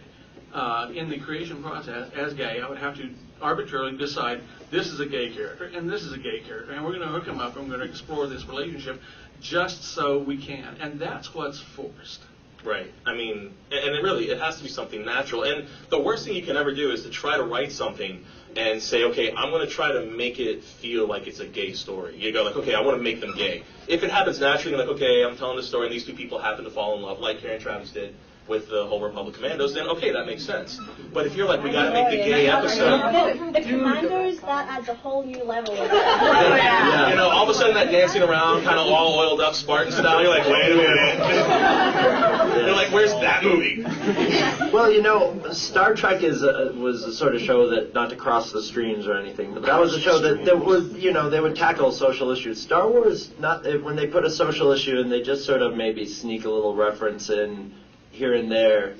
uh, 0.54 0.92
in 0.94 1.10
the 1.10 1.18
creation 1.18 1.64
process 1.64 2.12
as 2.16 2.34
gay, 2.34 2.62
I 2.62 2.70
would 2.70 2.78
have 2.78 2.98
to 2.98 3.10
arbitrarily 3.42 3.98
decide 3.98 4.42
this 4.70 4.88
is 4.88 5.00
a 5.00 5.06
gay 5.06 5.32
character 5.32 5.66
and 5.66 5.90
this 5.90 6.04
is 6.04 6.14
a 6.14 6.18
gay 6.18 6.42
character, 6.42 6.72
and 6.72 6.84
we're 6.84 6.94
going 6.94 7.02
to 7.02 7.08
hook 7.08 7.26
them 7.26 7.40
up. 7.40 7.56
and 7.56 7.70
we're 7.70 7.78
going 7.78 7.88
to 7.88 7.92
explore 7.92 8.28
this 8.28 8.46
relationship 8.46 9.02
just 9.42 9.84
so 9.84 10.20
we 10.20 10.38
can, 10.38 10.78
and 10.80 11.00
that's 11.00 11.34
what's 11.34 11.60
forced. 11.60 12.22
Right. 12.64 12.92
I 13.08 13.16
mean, 13.16 13.54
and 13.72 13.96
it 13.96 14.04
really 14.04 14.30
it 14.30 14.40
has 14.40 14.58
to 14.58 14.64
be 14.64 14.70
something 14.70 15.04
natural. 15.04 15.44
And 15.44 15.68
the 15.90 16.00
worst 16.00 16.26
thing 16.26 16.36
you 16.36 16.44
can 16.44 16.58
ever 16.58 16.74
do 16.74 16.92
is 16.92 17.04
to 17.04 17.10
try 17.10 17.38
to 17.38 17.44
write 17.44 17.72
something 17.72 18.24
and 18.56 18.82
say, 18.82 19.04
okay, 19.06 19.32
I'm 19.32 19.50
going 19.52 19.66
to 19.66 19.72
try 19.72 19.92
to 19.92 20.06
make 20.06 20.40
it 20.40 20.64
feel 20.64 21.06
like 21.06 21.28
it's 21.28 21.40
a 21.40 21.46
gay 21.46 21.74
story. 21.74 22.16
You 22.18 22.32
go 22.32 22.44
like, 22.44 22.56
okay, 22.56 22.74
I 22.74 22.82
want 22.82 22.98
to 22.98 23.04
make 23.04 23.20
them 23.20 23.36
gay. 23.36 23.64
If 23.88 24.04
it 24.04 24.12
happens 24.12 24.40
naturally, 24.40 24.78
like, 24.78 24.88
okay, 24.88 25.24
I'm 25.24 25.38
telling 25.38 25.58
this 25.58 25.68
story 25.68 25.88
and 25.88 25.94
these 25.94 26.06
two 26.06 26.14
people 26.14 26.40
happen 26.40 26.64
to 26.66 26.70
fall 26.70 26.96
in 26.96 27.02
love, 27.02 27.20
like 27.20 27.42
Karen 27.42 27.62
Traviss 27.62 27.94
did 27.94 28.14
with 28.48 28.70
the 28.70 28.86
whole 28.88 29.02
Republic 29.02 29.36
Commandos, 29.36 29.74
then 29.74 29.88
okay, 29.88 30.12
that 30.12 30.26
makes 30.26 30.44
sense. 30.44 30.80
But 31.14 31.28
if 31.28 31.36
you're 31.36 31.48
like, 31.48 31.64
we 31.64 31.72
got 31.72 31.86
to 31.86 31.94
make 31.94 32.10
the 32.10 32.18
gay 32.18 32.48
episode. 32.48 33.00
The, 33.00 33.60
the 33.60 33.62
commandos 33.62 34.40
that 34.42 34.68
adds 34.68 34.90
a 34.90 34.96
whole 34.96 35.24
new 35.24 35.44
level. 35.44 35.74
Of 35.82 37.10
You 37.10 37.16
know, 37.16 37.30
all 37.30 37.44
of 37.44 37.50
a 37.50 37.54
sudden 37.54 37.76
that 37.76 37.92
dancing 37.92 38.22
around, 38.22 38.64
kind 38.64 38.80
of 38.80 38.88
all 38.88 39.20
oiled 39.20 39.42
up 39.42 39.54
Spartan 39.54 39.92
style, 39.92 40.22
you're 40.22 40.30
like, 40.30 40.48
wait 40.48 40.72
a 40.72 40.76
minute. 40.76 42.66
You're 42.66 42.76
like, 42.76 42.92
where's 42.92 43.12
that 43.14 43.44
movie? 43.44 43.86
Well, 44.72 44.90
you 44.90 45.02
know, 45.02 45.52
Star 45.52 45.94
Trek 45.96 46.24
is 46.24 46.44
a, 46.44 46.72
was 46.74 47.04
a 47.04 47.14
sort 47.14 47.36
of 47.36 47.42
show 47.42 47.70
that, 47.72 47.94
not 47.94 48.10
to 48.12 48.16
cross 48.16 48.54
the 48.54 48.64
streams 48.64 49.06
or 49.06 49.18
anything, 49.18 49.54
but 49.54 49.64
that 49.64 49.78
was 49.78 49.94
a 49.94 50.00
show 50.00 50.20
that, 50.20 50.46
that 50.46 50.64
was, 50.64 50.94
you 50.94 51.12
know, 51.12 51.30
they 51.30 51.42
would 51.42 51.58
tackle 51.58 51.92
social 51.92 52.32
issues. 52.32 52.62
Star 52.62 52.90
Wars, 52.90 53.32
not 53.38 53.68
eh, 53.68 53.76
when 53.76 53.98
they 53.98 54.08
put 54.08 54.24
a 54.24 54.30
social 54.30 54.72
issue 54.72 54.98
in, 54.98 55.10
they 55.10 55.22
just 55.22 55.46
sort 55.46 55.62
of 55.62 55.76
maybe 55.76 56.06
sneak 56.08 56.46
a 56.46 56.50
little 56.50 56.74
reference 56.74 57.30
in 57.30 57.74
here 58.12 58.34
and 58.34 58.52
there. 58.52 58.96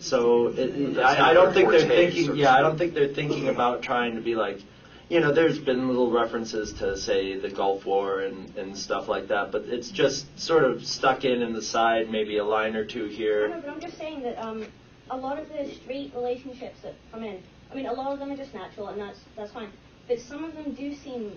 So 0.00 0.48
it, 0.48 0.98
I, 0.98 1.30
I 1.30 1.32
don't 1.32 1.52
think 1.54 1.70
they're 1.70 1.80
thinking. 1.80 2.36
Yeah, 2.36 2.54
I 2.54 2.60
don't 2.60 2.76
think 2.76 2.94
they're 2.94 3.14
thinking 3.14 3.48
about 3.48 3.82
trying 3.82 4.16
to 4.16 4.20
be 4.20 4.34
like, 4.34 4.60
you 5.08 5.20
know, 5.20 5.32
there's 5.32 5.58
been 5.58 5.88
little 5.88 6.10
references 6.10 6.72
to 6.74 6.96
say 6.96 7.38
the 7.38 7.48
Gulf 7.48 7.86
War 7.86 8.20
and, 8.20 8.54
and 8.56 8.76
stuff 8.76 9.08
like 9.08 9.28
that, 9.28 9.50
but 9.50 9.62
it's 9.62 9.90
just 9.90 10.38
sort 10.38 10.64
of 10.64 10.84
stuck 10.84 11.24
in 11.24 11.40
in 11.40 11.52
the 11.54 11.62
side, 11.62 12.10
maybe 12.10 12.36
a 12.36 12.44
line 12.44 12.76
or 12.76 12.84
two 12.84 13.06
here. 13.06 13.48
know, 13.48 13.60
but 13.60 13.70
I'm 13.70 13.80
just 13.80 13.96
saying 13.96 14.22
that 14.22 14.38
um, 14.38 14.66
a 15.10 15.16
lot 15.16 15.38
of 15.38 15.48
the 15.48 15.72
straight 15.72 16.12
relationships 16.14 16.80
that 16.82 16.94
come 17.10 17.24
in, 17.24 17.42
I 17.72 17.74
mean, 17.74 17.86
a 17.86 17.92
lot 17.92 18.12
of 18.12 18.18
them 18.18 18.30
are 18.30 18.36
just 18.36 18.52
natural, 18.52 18.88
and 18.88 19.00
that's 19.00 19.20
that's 19.34 19.52
fine. 19.52 19.70
But 20.06 20.20
some 20.20 20.44
of 20.44 20.54
them 20.54 20.72
do 20.74 20.94
seem 20.94 21.32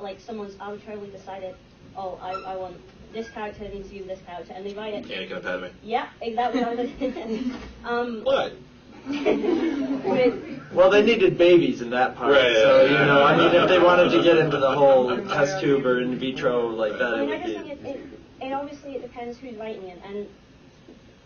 like 0.00 0.18
someone's 0.20 0.56
arbitrarily 0.60 1.10
decided, 1.10 1.54
oh, 1.96 2.18
I, 2.20 2.32
I 2.32 2.56
want 2.56 2.76
this 3.12 3.28
character 3.30 3.68
needs 3.68 3.88
to 3.88 3.94
be 3.94 4.00
this 4.02 4.20
character, 4.26 4.52
and 4.54 4.64
they 4.66 4.74
write 4.74 4.94
it. 4.94 5.04
Anakin 5.06 5.32
and 5.34 5.42
Padme. 5.44 5.64
Yeah, 5.82 6.08
exactly. 6.20 6.62
what 6.62 7.60
um, 7.84 8.20
What? 8.24 8.52
but 9.04 10.34
Well, 10.72 10.90
they 10.90 11.02
needed 11.02 11.36
babies 11.36 11.82
in 11.82 11.90
that 11.90 12.16
part, 12.16 12.32
Right, 12.32 12.54
so 12.54 12.84
yeah, 12.84 12.90
you 13.00 13.06
know, 13.06 13.22
I 13.24 13.36
mean, 13.36 13.52
yeah. 13.52 13.64
if 13.64 13.68
they 13.68 13.78
wanted 13.78 14.10
to 14.10 14.22
get 14.22 14.38
into 14.38 14.56
the 14.58 14.70
whole 14.72 15.16
test 15.26 15.60
tube 15.60 15.84
or 15.84 16.00
in 16.00 16.18
vitro 16.18 16.68
like 16.68 16.92
that, 16.98 17.14
I 17.14 17.22
it 17.22 17.26
mean, 17.26 17.30
I 17.30 17.44
would 17.46 17.54
just 17.54 17.64
be. 17.66 17.74
think 17.74 17.84
it, 17.84 18.00
it, 18.40 18.46
it 18.46 18.52
obviously 18.52 18.94
it 18.96 19.02
depends 19.02 19.38
who's 19.38 19.56
writing 19.56 19.82
it, 19.88 20.00
and 20.06 20.26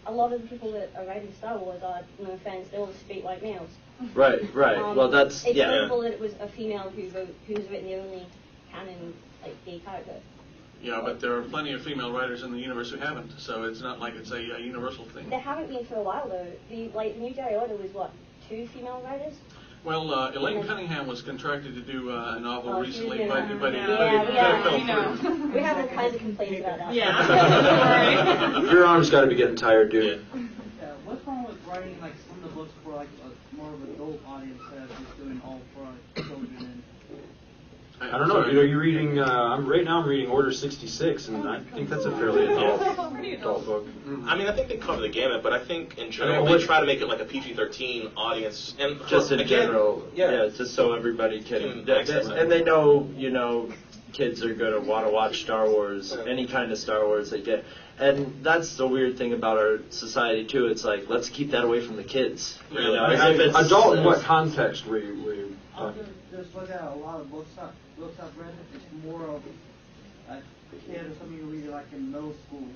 a 0.06 0.12
lot 0.12 0.32
of 0.32 0.40
the 0.42 0.48
people 0.48 0.72
that 0.72 0.90
are 0.96 1.04
writing 1.04 1.32
Star 1.36 1.58
Wars 1.58 1.82
are, 1.82 2.00
no 2.20 2.30
offense, 2.32 2.68
they're 2.70 2.80
all 2.80 2.92
straight 3.04 3.24
white 3.24 3.42
males. 3.42 3.70
Right, 4.14 4.40
right. 4.54 4.78
Um, 4.78 4.96
well, 4.96 5.08
that's 5.10 5.44
it's 5.44 5.56
yeah. 5.56 5.66
notable 5.70 6.00
that 6.02 6.12
it 6.12 6.20
was 6.20 6.32
a 6.40 6.48
female 6.48 6.90
who 6.90 7.08
wrote, 7.10 7.34
who's 7.46 7.68
written 7.70 7.86
the 7.86 7.96
only 7.96 8.26
canon 8.72 9.14
like 9.42 9.54
gay 9.64 9.78
character. 9.80 10.14
Yeah, 10.86 11.00
but 11.04 11.20
there 11.20 11.34
are 11.36 11.42
plenty 11.42 11.72
of 11.72 11.82
female 11.82 12.12
writers 12.12 12.44
in 12.44 12.52
the 12.52 12.58
universe 12.60 12.92
who 12.92 12.98
haven't, 12.98 13.32
so 13.40 13.64
it's 13.64 13.80
not 13.80 13.98
like 13.98 14.14
it's 14.14 14.30
a, 14.30 14.54
uh 14.54 14.58
universal 14.58 15.04
thing. 15.06 15.28
There 15.28 15.40
haven't 15.40 15.66
been 15.68 15.84
for 15.84 15.96
a 15.96 16.02
while 16.02 16.28
though. 16.28 16.46
The 16.70 16.90
like 16.94 17.16
New 17.16 17.34
Jedi 17.34 17.60
Order 17.60 17.74
was 17.74 17.90
what 17.92 18.12
two 18.48 18.68
female 18.68 19.02
writers. 19.04 19.34
Well, 19.82 20.14
uh, 20.14 20.30
Elaine 20.32 20.64
Cunningham 20.64 21.06
was 21.08 21.22
contracted 21.22 21.74
to 21.74 21.80
do 21.80 22.10
uh, 22.10 22.34
a 22.36 22.40
novel 22.40 22.74
Oh, 22.74 22.80
recently, 22.80 23.18
did. 23.18 23.28
but, 23.28 23.48
but, 23.60 23.72
it, 23.74 23.78
Yeah, 23.78 23.86
but 23.86 24.14
it, 24.14 24.20
we 24.20 24.26
but 24.26 24.34
it 24.34 24.36
have- 24.36 24.62
fell 24.64 24.78
we 24.78 24.84
know. 24.84 25.16
through. 25.16 25.52
We 25.52 25.60
have 25.60 25.76
all 25.78 25.88
kinds 25.88 26.14
of 26.14 26.20
complaints 26.20 26.60
about 26.60 26.78
that. 26.78 26.94
Yeah. 26.94 28.60
Your 28.72 28.84
arm's 28.86 29.10
got 29.10 29.20
to 29.22 29.26
be 29.28 29.34
getting 29.36 29.54
tired, 29.56 29.90
dude. 29.90 30.24
Yeah, 30.34 30.92
what's 31.04 31.24
wrong 31.26 31.44
with 31.46 31.56
writing 31.68 32.00
like 32.00 32.14
some 32.28 32.36
of 32.38 32.50
the 32.50 32.56
books 32.56 32.72
for 32.84 32.94
like 32.94 33.08
a 33.24 33.56
more 33.56 33.72
of 33.74 33.82
an 33.82 33.90
adult 33.94 34.20
audience 34.26 34.60
instead 34.60 34.82
of 34.82 34.88
just 34.98 35.16
doing 35.18 35.40
all 35.44 35.60
for 35.74 35.82
like, 35.82 36.26
children 36.26 36.56
and 36.58 36.82
I 38.00 38.18
don't 38.18 38.28
know. 38.28 38.44
Dude, 38.44 38.56
are 38.56 38.66
you 38.66 38.78
reading? 38.78 39.18
Uh, 39.18 39.24
I'm 39.24 39.66
right 39.66 39.82
now. 39.82 40.00
I'm 40.02 40.08
reading 40.08 40.28
Order 40.30 40.52
66, 40.52 41.28
and 41.28 41.48
I 41.48 41.60
think 41.60 41.88
that's 41.88 42.04
a 42.04 42.10
fairly 42.10 42.44
adult, 42.44 42.82
adult 42.82 43.64
book. 43.64 43.86
I 44.26 44.36
mean, 44.36 44.46
I 44.46 44.54
think 44.54 44.68
they 44.68 44.76
cover 44.76 45.00
the 45.00 45.08
gamut, 45.08 45.42
but 45.42 45.52
I 45.54 45.64
think 45.64 45.96
in 45.96 46.10
general 46.10 46.46
I 46.46 46.48
mean, 46.50 46.58
they 46.58 46.64
try 46.64 46.80
to 46.80 46.86
make 46.86 47.00
it 47.00 47.06
like 47.06 47.20
a 47.20 47.24
PG-13 47.24 48.12
audience, 48.16 48.74
and 48.78 49.00
just 49.08 49.32
in 49.32 49.40
again, 49.40 49.68
general, 49.68 50.06
yeah. 50.14 50.48
just 50.54 50.74
so 50.74 50.92
everybody 50.92 51.42
can, 51.42 51.84
Can 51.84 51.90
access 51.90 52.26
that- 52.28 52.38
and 52.38 52.52
they 52.52 52.62
know, 52.62 53.08
you 53.16 53.30
know, 53.30 53.72
kids 54.12 54.44
are 54.44 54.54
going 54.54 54.72
to 54.74 54.80
want 54.80 55.06
to 55.06 55.10
watch 55.12 55.42
Star 55.42 55.68
Wars, 55.68 56.14
any 56.26 56.46
kind 56.46 56.72
of 56.72 56.78
Star 56.78 57.06
Wars 57.06 57.30
they 57.30 57.40
get, 57.40 57.64
and 57.98 58.40
that's 58.42 58.76
the 58.76 58.86
weird 58.86 59.16
thing 59.16 59.32
about 59.32 59.56
our 59.56 59.78
society 59.88 60.44
too. 60.44 60.66
It's 60.66 60.84
like 60.84 61.08
let's 61.08 61.30
keep 61.30 61.50
that 61.52 61.64
away 61.64 61.80
from 61.80 61.96
the 61.96 62.04
kids. 62.04 62.58
You 62.70 62.78
know, 62.78 63.06
as 63.06 63.20
if 63.34 63.40
it's- 63.40 63.66
adult 63.66 63.96
in 63.96 64.04
what 64.04 64.20
context 64.20 64.86
were 64.86 64.98
you? 64.98 65.22
Were 65.22 65.34
you 65.34 65.56
talking? 65.74 66.04
just, 66.30 66.44
just 66.44 66.54
look 66.54 66.70
at 66.70 66.82
a 66.82 66.94
lot 66.96 67.20
of 67.20 67.30
books 67.30 67.50
I, 67.58 67.68
books 67.98 68.18
I've 68.20 68.36
read. 68.38 68.54
It's 68.74 69.04
more 69.04 69.22
of 69.22 69.42
a 70.28 70.42
kid 70.86 71.06
or 71.06 71.14
something 71.18 71.36
you 71.36 71.44
read 71.44 71.64
it 71.64 71.70
like 71.70 71.86
in 71.92 72.10
middle 72.12 72.34
school 72.46 72.66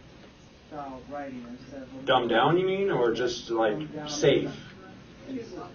style 0.68 1.00
of 1.04 1.12
writing 1.12 1.44
instead 1.50 1.82
of 1.82 2.06
Dumbed 2.06 2.30
down, 2.30 2.58
you 2.58 2.66
mean, 2.66 2.90
or 2.90 3.12
just 3.12 3.50
like 3.50 3.76
safe? 4.06 4.50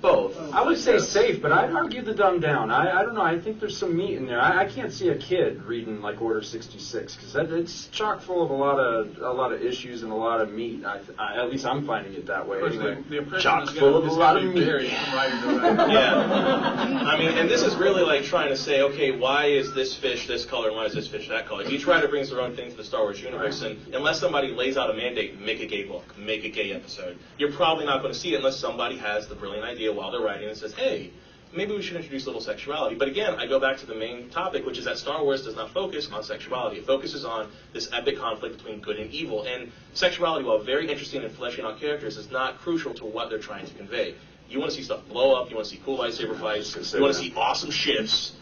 Both. 0.02 0.38
I 0.53 0.61
would 0.61 0.77
say 0.77 0.99
safe, 0.99 1.41
but 1.41 1.52
I'd 1.52 1.72
argue 1.72 2.02
the 2.02 2.14
dumbed 2.14 2.41
down. 2.41 2.69
I, 2.69 2.99
I 2.99 3.03
don't 3.03 3.15
know. 3.15 3.22
I 3.22 3.40
think 3.40 3.60
there's 3.60 3.77
some 3.77 3.95
meat 3.95 4.18
in 4.18 4.26
there. 4.27 4.40
I, 4.40 4.64
I 4.64 4.65
can't 4.65 4.91
see 4.91 5.10
a 5.10 5.18
kid 5.18 5.64
reading 5.64 6.02
like 6.02 6.22
Order 6.22 6.44
66 6.44 7.15
because 7.15 7.36
it's 7.52 7.88
chock 7.88 8.22
full 8.22 8.44
of 8.44 8.49
a 8.49 8.53
lot 8.53 8.77
of 8.77 9.18
a 9.18 9.32
lot 9.32 9.52
of 9.52 9.61
issues 9.61 10.03
and 10.03 10.11
a 10.11 10.15
lot 10.15 10.41
of 10.41 10.52
meat. 10.52 10.86
I, 10.86 10.99
I, 11.18 11.41
at 11.41 11.49
least 11.49 11.65
I'm 11.65 11.86
finding 11.88 12.14
it 12.14 12.27
that 12.27 12.48
way. 12.48 12.61
Anyway, 12.61 13.03
the, 13.10 13.22
the 13.22 13.40
chock 13.40 13.64
is 13.64 13.77
full 13.77 13.94
gonna, 13.94 14.06
of 14.06 14.18
a 14.18 14.19
lot 14.19 14.38
of 14.38 14.44
meat. 14.44 14.65
varied 14.65 14.91
from 14.91 15.14
writer 15.15 15.41
to 15.41 15.48
writer. 15.60 15.91
Yeah. 15.95 17.06
I 17.07 17.18
mean, 17.18 17.38
and 17.38 17.49
this 17.49 17.61
is 17.61 17.76
really 17.76 18.03
like 18.03 18.23
trying 18.23 18.49
to 18.49 18.57
say, 18.57 18.82
okay, 18.82 19.11
why 19.18 19.45
is 19.45 19.73
this 19.73 19.95
fish 19.95 20.27
this 20.27 20.45
color 20.45 20.68
and 20.68 20.77
why 20.77 20.86
is 20.86 20.94
this 20.94 21.07
fish 21.07 21.30
that 21.30 21.48
color? 21.48 21.64
Each 21.64 21.86
writer 21.86 22.07
brings 22.07 22.30
their 22.30 22.41
own 22.41 22.56
thing 22.56 22.69
to 22.72 22.77
the 22.77 22.84
Star 22.84 23.03
Wars 23.03 23.22
universe, 23.22 23.61
and 23.61 23.94
unless 23.94 24.19
somebody 24.19 24.49
lays 24.49 24.77
out 24.77 24.90
a 24.90 24.94
mandate, 24.94 25.40
make 25.40 25.61
a 25.61 25.65
gay 25.65 25.84
book, 25.84 26.18
make 26.18 26.44
a 26.44 26.49
gay 26.49 26.73
episode, 26.73 27.18
you're 27.38 27.52
probably 27.53 27.86
not 27.86 28.02
going 28.02 28.14
to 28.14 28.19
see 28.19 28.34
it 28.34 28.38
unless 28.38 28.57
somebody 28.57 28.98
has 28.98 29.27
the 29.27 29.36
brilliant 29.45 29.65
idea 29.65 29.93
while 29.93 30.11
they're 30.11 30.22
writing 30.22 30.49
and 30.49 30.57
says, 30.57 30.73
hey, 30.73 31.11
maybe 31.53 31.76
we 31.76 31.81
should 31.81 31.95
introduce 31.95 32.23
a 32.23 32.26
little 32.26 32.41
sexuality. 32.41 32.95
But 32.95 33.07
again, 33.07 33.35
I 33.35 33.45
go 33.45 33.59
back 33.59 33.77
to 33.77 33.85
the 33.85 33.93
main 33.93 34.30
topic, 34.30 34.65
which 34.65 34.80
is 34.80 34.85
that 34.85 34.97
Star 34.97 35.23
Wars 35.23 35.43
does 35.43 35.55
not 35.55 35.72
focus 35.72 36.09
on 36.11 36.23
sexuality. 36.23 36.77
It 36.77 36.88
focuses 36.88 37.23
on 37.23 37.51
this 37.72 37.89
epic 37.93 38.17
conflict 38.17 38.57
between 38.57 38.81
good 38.81 38.97
and 38.97 39.11
evil. 39.11 39.43
And 39.43 39.72
sexuality, 39.93 40.45
while 40.45 40.63
very 40.63 40.89
interesting 40.89 41.22
in 41.22 41.30
fleshing 41.30 41.63
out 41.63 41.80
characters, 41.80 42.17
is 42.17 42.31
not 42.31 42.59
crucial 42.59 42.95
to 42.95 43.05
what 43.05 43.30
they're 43.30 43.39
trying 43.39 43.67
to 43.67 43.73
convey. 43.76 44.15
You 44.49 44.59
want 44.59 44.72
to 44.72 44.77
see 44.77 44.84
stuff 44.84 45.07
blow 45.07 45.39
up. 45.39 45.49
You 45.49 45.55
want 45.55 45.67
to 45.67 45.76
see 45.76 45.81
cool 45.85 45.99
lightsaber 45.99 46.39
fights. 46.39 46.93
You 46.93 47.01
want 47.01 47.13
to 47.13 47.19
see 47.19 47.34
awesome 47.35 47.72
ships. 47.72 48.35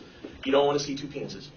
You 0.46 0.54
don't 0.54 0.66
want 0.66 0.80
to 0.80 0.86
see 0.86 0.96
two 0.96 1.08
penises. 1.08 1.48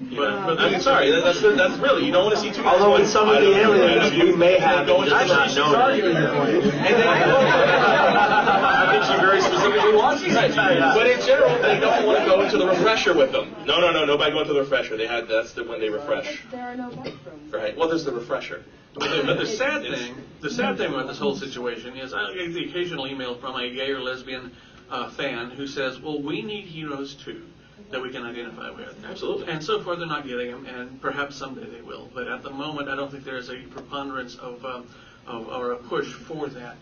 But, 0.00 0.16
but 0.46 0.58
I 0.60 0.70
mean, 0.70 0.80
sorry, 0.80 1.10
that- 1.12 1.22
that's 1.24 1.40
that's 1.40 1.78
really 1.78 2.04
you 2.04 2.12
don't 2.12 2.24
want 2.24 2.34
to 2.36 2.40
see 2.40 2.50
two. 2.50 2.64
Although 2.66 2.96
in 2.96 3.06
some 3.06 3.28
of 3.28 3.40
the 3.40 3.54
aliens 3.56 4.10
we 4.12 4.34
may 4.34 4.58
have 4.58 4.86
Going 4.86 5.08
just 5.08 5.22
to 5.22 5.28
the- 5.28 5.34
not 5.34 5.48
she's 5.48 5.56
known 5.56 5.74
arguing 5.74 6.16
it. 6.16 6.20
your 6.20 6.30
point. 6.34 6.48
And 6.50 6.64
then 6.64 7.06
I 7.08 8.88
think 8.92 9.04
she 9.04 9.20
very 9.24 9.40
specifically 9.40 9.94
wants 9.96 10.22
to 10.22 10.34
Right. 10.34 10.50
see. 10.50 10.56
But 10.56 11.06
in 11.06 11.20
general, 11.24 11.56
they 11.62 11.78
don't 11.80 12.06
want 12.06 12.18
to 12.20 12.24
go 12.26 12.42
into 12.42 12.58
the 12.58 12.66
refresher 12.66 13.14
with 13.14 13.32
them. 13.32 13.54
No, 13.66 13.80
no, 13.80 13.92
no, 13.92 14.04
nobody 14.04 14.32
going 14.32 14.46
to 14.46 14.52
the 14.52 14.60
refresher. 14.60 14.96
They 14.96 15.06
had 15.06 15.28
that's 15.28 15.52
the 15.52 15.64
when 15.64 15.80
they 15.80 15.88
refresh. 15.90 16.42
There 16.50 16.60
are 16.62 16.74
no 16.76 16.88
bathrooms. 16.90 17.52
Right. 17.52 17.76
Well, 17.76 17.88
there's 17.88 18.04
the 18.04 18.12
refresher. 18.12 18.62
But 18.94 19.10
the, 19.10 19.22
but 19.24 19.38
the 19.38 19.46
sad 19.46 19.82
thing, 19.82 20.14
the 20.40 20.50
sad 20.50 20.76
thing 20.76 20.92
about 20.92 21.06
this 21.08 21.18
whole 21.18 21.34
situation 21.36 21.96
is 21.96 22.12
I 22.14 22.32
get 22.34 22.52
the 22.52 22.68
occasional 22.68 23.06
email 23.08 23.34
from 23.36 23.56
a 23.56 23.68
gay 23.70 23.90
or 23.90 24.00
lesbian 24.00 24.52
uh, 24.90 25.08
fan 25.10 25.50
who 25.50 25.66
says, 25.66 25.98
"Well, 26.00 26.20
we 26.20 26.42
need 26.42 26.64
heroes 26.66 27.14
too." 27.14 27.42
That 27.90 28.02
we 28.02 28.10
can 28.10 28.24
identify 28.24 28.70
with. 28.70 29.04
Absolutely. 29.04 29.52
And 29.52 29.62
so 29.62 29.82
far, 29.82 29.96
they're 29.96 30.06
not 30.06 30.26
getting 30.26 30.50
them, 30.50 30.66
and 30.66 31.00
perhaps 31.00 31.36
someday 31.36 31.68
they 31.68 31.80
will. 31.80 32.10
But 32.14 32.28
at 32.28 32.42
the 32.42 32.50
moment, 32.50 32.88
I 32.88 32.96
don't 32.96 33.10
think 33.10 33.24
there 33.24 33.36
is 33.36 33.50
a 33.50 33.56
preponderance 33.62 34.36
of, 34.36 34.64
um, 34.64 34.86
of 35.26 35.48
or 35.48 35.72
a 35.72 35.76
push 35.76 36.12
for 36.12 36.48
that 36.48 36.76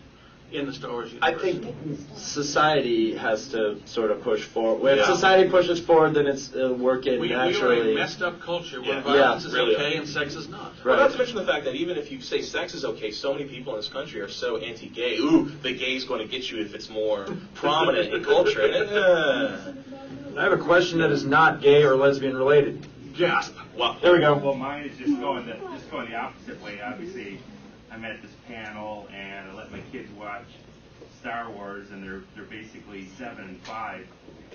in 0.53 0.67
the 0.67 0.73
Star 0.73 0.91
Wars 0.91 1.11
universe. 1.11 1.33
I 1.35 1.41
think 1.41 1.75
society 2.15 3.15
has 3.15 3.47
to 3.49 3.79
sort 3.85 4.11
of 4.11 4.21
push 4.21 4.43
forward. 4.43 4.81
When 4.81 4.97
Yeah. 4.97 5.05
society 5.13 5.49
pushes 5.49 5.79
forward, 5.79 6.13
then 6.13 6.27
it's 6.27 6.53
uh, 6.53 6.73
working 6.73 7.19
we, 7.19 7.29
we 7.29 7.33
are 7.33 7.45
naturally. 7.47 7.91
a 7.91 7.95
messed 7.95 8.21
up 8.21 8.39
culture 8.39 8.79
where 8.81 8.89
Yeah. 8.97 9.01
violence 9.01 9.43
Yeah. 9.43 9.47
is 9.49 9.53
Really. 9.55 9.75
okay 9.75 9.95
and 9.97 10.07
sex 10.07 10.35
is 10.35 10.47
not. 10.47 10.73
Well, 10.85 10.97
not 10.97 11.11
to 11.11 11.17
mention 11.17 11.37
the 11.37 11.45
fact 11.45 11.65
that 11.65 11.75
even 11.75 11.97
if 11.97 12.11
you 12.11 12.21
say 12.21 12.41
sex 12.41 12.73
is 12.75 12.85
okay, 12.85 13.11
so 13.11 13.33
many 13.33 13.45
people 13.45 13.73
in 13.73 13.79
this 13.79 13.89
country 13.89 14.21
are 14.21 14.29
so 14.29 14.57
anti-gay. 14.57 15.17
Ooh, 15.17 15.49
the 15.63 15.73
gay's 15.73 16.03
going 16.05 16.21
to 16.21 16.27
get 16.27 16.49
you 16.51 16.61
if 16.61 16.73
it's 16.75 16.89
more 16.89 17.25
prominent 17.55 18.13
in 18.13 18.23
culture. 18.23 18.61
And, 18.73 18.89
uh, 18.89 19.57
I 20.37 20.43
have 20.43 20.51
a 20.51 20.57
question 20.57 20.99
that 20.99 21.11
is 21.11 21.23
not 21.23 21.61
gay 21.61 21.83
or 21.83 21.95
lesbian 21.95 22.35
related. 22.35 22.87
Gasp. 23.15 23.53
Wow. 23.77 23.97
There 24.01 24.13
we 24.13 24.19
go. 24.19 24.35
Well, 24.35 24.55
mine 24.55 24.85
is 24.85 24.97
just 24.97 25.19
going 25.19 25.45
the 25.45 25.53
just 25.75 25.89
going 25.91 26.09
the 26.09 26.15
opposite 26.15 26.59
way. 26.63 26.79
Obviously, 26.81 27.39
I'm 27.93 28.03
at 28.05 28.21
this 28.21 28.31
panel 28.47 29.07
and 29.13 29.51
I 29.51 29.53
let 29.53 29.71
my 29.71 29.81
kids 29.91 30.11
watch 30.13 30.47
Star 31.19 31.49
Wars, 31.51 31.91
and 31.91 32.03
they're 32.03 32.21
they're 32.35 32.43
basically 32.43 33.07
seven 33.17 33.45
and 33.45 33.61
five. 33.61 34.07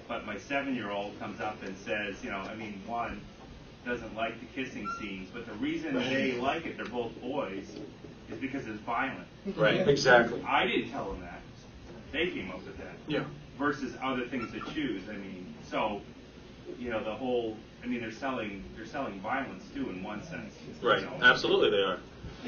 But 0.07 0.27
my 0.27 0.39
seven-year-old 0.39 1.19
comes 1.19 1.41
up 1.41 1.63
and 1.63 1.77
says, 1.79 2.17
you 2.23 2.31
know, 2.31 2.39
I 2.39 2.55
mean, 2.55 2.81
one 2.87 3.21
doesn't 3.85 4.15
like 4.15 4.41
the 4.41 4.47
kissing 4.47 4.89
scenes, 4.99 5.29
but 5.33 5.47
the 5.47 5.53
reason 5.55 5.95
they 5.95 6.39
like 6.39 6.67
it, 6.67 6.77
they're 6.77 6.87
both 6.87 7.19
boys, 7.21 7.77
is 8.31 8.39
because 8.39 8.67
it's 8.67 8.81
violent. 8.81 9.27
Right. 9.57 9.87
Exactly. 9.87 10.43
I 10.47 10.67
didn't 10.67 10.91
tell 10.91 11.11
them 11.11 11.21
that. 11.21 11.41
They 12.13 12.31
came 12.31 12.51
up 12.51 12.65
with 12.65 12.77
that. 12.79 12.97
Yeah. 13.07 13.25
Versus 13.59 13.95
other 14.03 14.27
things 14.27 14.51
to 14.53 14.61
choose. 14.73 15.03
I 15.09 15.17
mean, 15.17 15.55
so 15.71 16.01
you 16.79 16.91
know, 16.91 17.03
the 17.03 17.15
whole. 17.15 17.57
I 17.83 17.87
mean, 17.87 18.01
they're 18.01 18.11
selling 18.11 18.65
they're 18.77 18.87
selling 18.87 19.21
violence 19.21 19.65
too, 19.73 19.89
in 19.91 20.03
one 20.03 20.23
sense. 20.23 20.55
Right. 20.83 21.01
You 21.01 21.07
know, 21.07 21.19
Absolutely, 21.23 21.71
they 21.71 21.83
are. 21.83 21.99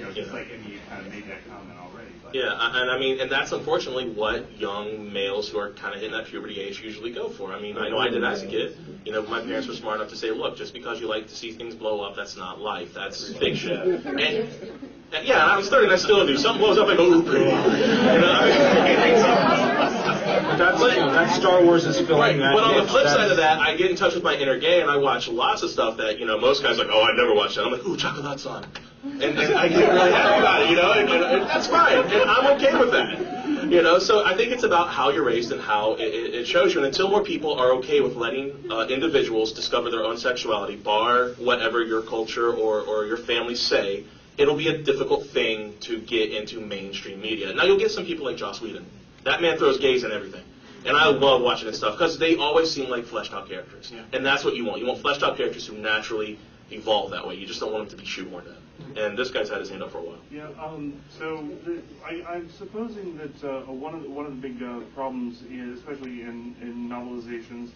You 0.01 0.07
know, 0.07 0.13
just 0.13 0.31
know. 0.31 0.39
like 0.39 0.47
I 0.47 0.55
you 0.67 0.79
kind 0.89 1.07
of 1.07 1.13
made 1.13 1.29
that 1.29 1.47
comment 1.47 1.79
already. 1.79 2.09
But 2.23 2.35
Yeah, 2.35 2.57
and 2.81 2.91
I 2.91 2.97
mean, 2.97 3.21
and 3.21 3.31
that's 3.31 3.53
unfortunately 3.53 4.07
what 4.07 4.51
young 4.59 5.13
males 5.13 5.51
who 5.51 5.59
are 5.59 5.69
kind 5.69 5.95
of 5.95 6.01
hitting 6.01 6.17
that 6.17 6.25
puberty 6.25 6.59
age 6.59 6.81
usually 6.81 7.11
go 7.11 7.29
for. 7.29 7.53
I 7.53 7.61
mean, 7.61 7.77
I 7.77 7.89
know 7.89 7.99
I 7.99 8.09
did 8.09 8.25
as 8.25 8.43
a 8.43 8.47
kid. 8.47 8.75
You 9.05 9.13
know, 9.13 9.23
my 9.23 9.41
parents 9.41 9.69
were 9.69 9.75
smart 9.75 10.01
enough 10.01 10.09
to 10.11 10.17
say, 10.17 10.31
look, 10.31 10.57
just 10.57 10.73
because 10.73 11.01
you 11.01 11.07
like 11.07 11.29
to 11.29 11.37
see 11.37 11.53
things 11.53 11.75
blow 11.75 12.01
up, 12.01 12.17
that's 12.17 12.35
not 12.35 12.61
life. 12.61 12.95
That's 12.95 13.35
fiction. 13.35 14.07
And, 14.07 14.91
and 15.13 15.27
yeah, 15.27 15.45
I 15.45 15.57
was 15.57 15.69
30 15.69 15.85
and 15.87 15.93
I 15.93 15.97
still 15.97 16.27
do. 16.27 16.37
Something 16.37 16.63
blows 16.63 16.79
up, 16.79 16.89
I 16.89 16.97
go, 16.97 17.23
pretty. 17.23 17.45
You 17.45 17.51
know, 17.51 18.33
I 18.33 18.45
mean, 18.85 20.59
That's, 20.59 20.81
that's 20.81 21.37
Star 21.37 21.65
Wars 21.65 21.85
is 21.87 21.97
filling 21.97 22.21
Right, 22.21 22.39
that 22.39 22.55
but 22.55 22.65
on 22.65 22.77
the 22.85 22.91
flip 22.91 23.07
side 23.07 23.31
of 23.31 23.39
that, 23.39 23.59
I 23.59 23.77
get 23.77 23.91
in 23.91 23.97
touch 23.97 24.15
with 24.15 24.23
my 24.23 24.37
inner 24.37 24.59
gay 24.59 24.81
and 24.81 24.91
I 24.91 24.99
watch 24.99 25.27
lots 25.29 25.63
of 25.63 25.71
stuff 25.71 25.97
that, 25.97 26.19
you 26.19 26.27
know, 26.27 26.39
most 26.39 26.63
guys 26.63 26.79
are 26.79 26.85
like, 26.85 26.93
oh, 26.93 27.03
I've 27.03 27.17
never 27.17 27.35
watched 27.35 27.57
that. 27.57 27.65
I'm 27.65 27.73
like, 27.73 27.85
ooh, 27.85 27.97
Chocolate 27.97 28.41
Son. 28.41 28.67
And, 29.03 29.23
and 29.23 29.55
I 29.55 29.69
get 29.69 29.89
really 29.89 30.13
happy 30.13 30.41
about 30.41 30.63
it, 30.63 30.71
you 30.71 30.77
know, 30.77 30.93
and, 30.93 31.09
and, 31.09 31.25
and 31.25 31.43
that's 31.49 31.67
fine. 31.67 31.99
And 31.99 32.31
I'm 32.31 32.57
okay 32.57 32.77
with 32.79 32.91
that. 32.93 33.41
You 33.71 33.83
know, 33.83 33.99
so 33.99 34.25
I 34.25 34.37
think 34.37 34.53
it's 34.53 34.65
about 34.65 34.89
how 34.89 35.11
you're 35.11 35.23
raised 35.25 35.53
and 35.53 35.61
how 35.61 35.93
it, 35.93 36.03
it 36.03 36.35
it 36.35 36.47
shows 36.47 36.75
you. 36.75 36.81
And 36.81 36.87
until 36.87 37.09
more 37.09 37.23
people 37.23 37.55
are 37.55 37.73
okay 37.75 38.01
with 38.01 38.17
letting 38.17 38.71
uh, 38.71 38.87
individuals 38.87 39.53
discover 39.53 39.91
their 39.91 40.03
own 40.03 40.19
sexuality, 40.19 40.77
bar 40.77 41.35
whatever 41.39 41.83
your 41.83 42.03
culture 42.03 42.53
or, 42.53 42.81
or 42.81 43.07
your 43.07 43.17
family 43.17 43.55
say, 43.55 44.05
it'll 44.41 44.57
be 44.57 44.69
a 44.69 44.79
difficult 44.79 45.27
thing 45.29 45.75
to 45.81 46.01
get 46.01 46.33
into 46.33 46.61
mainstream 46.61 47.21
media. 47.21 47.53
Now, 47.53 47.65
you'll 47.65 47.79
get 47.79 47.91
some 47.91 48.07
people 48.07 48.25
like 48.25 48.37
Joss 48.37 48.61
Whedon. 48.61 48.87
That 49.25 49.43
man 49.43 49.59
throws 49.59 49.79
gays 49.79 50.03
in 50.03 50.13
everything. 50.13 50.43
And 50.87 50.97
I 50.97 51.09
love 51.09 51.43
watching 51.43 51.67
his 51.67 51.77
stuff 51.77 51.93
because 51.93 52.19
they 52.19 52.37
always 52.37 52.71
seem 52.71 52.89
like 52.89 53.05
fleshed 53.05 53.35
out 53.35 53.49
characters. 53.49 53.93
And 54.15 54.25
that's 54.25 54.45
what 54.45 54.57
you 54.57 54.65
want. 54.65 54.81
You 54.81 54.87
want 54.87 55.01
fleshed 55.01 55.23
out 55.23 55.37
characters 55.37 55.67
who 55.67 55.77
naturally 55.77 56.39
evolve 56.71 57.11
that 57.11 57.27
way. 57.27 57.35
You 57.35 57.47
just 57.47 57.61
don't 57.61 57.71
want 57.71 57.91
them 57.91 57.99
to 57.99 58.03
be 58.03 58.09
shoehorned 58.09 58.47
in. 58.47 58.99
And 58.99 59.19
this 59.19 59.31
guy's 59.31 59.51
had 59.51 59.61
his 59.61 59.69
hand 59.69 59.83
up 59.83 59.93
for 59.93 59.99
a 59.99 60.03
while. 60.03 60.19
Yeah. 60.31 60.49
Um, 60.59 60.99
so 61.19 61.47
the, 61.67 61.83
I, 62.03 62.25
I'm 62.27 62.51
supposing 62.51 63.19
that 63.19 63.45
uh, 63.45 63.61
one 63.71 63.95
of 63.95 64.03
the, 64.03 64.09
one 64.09 64.25
of 64.25 64.33
the 64.33 64.49
big 64.49 64.63
uh, 64.63 64.81
problems, 64.95 65.43
is, 65.51 65.79
especially 65.79 66.23
in, 66.23 66.57
in 66.63 66.89
novelizations, 66.89 67.71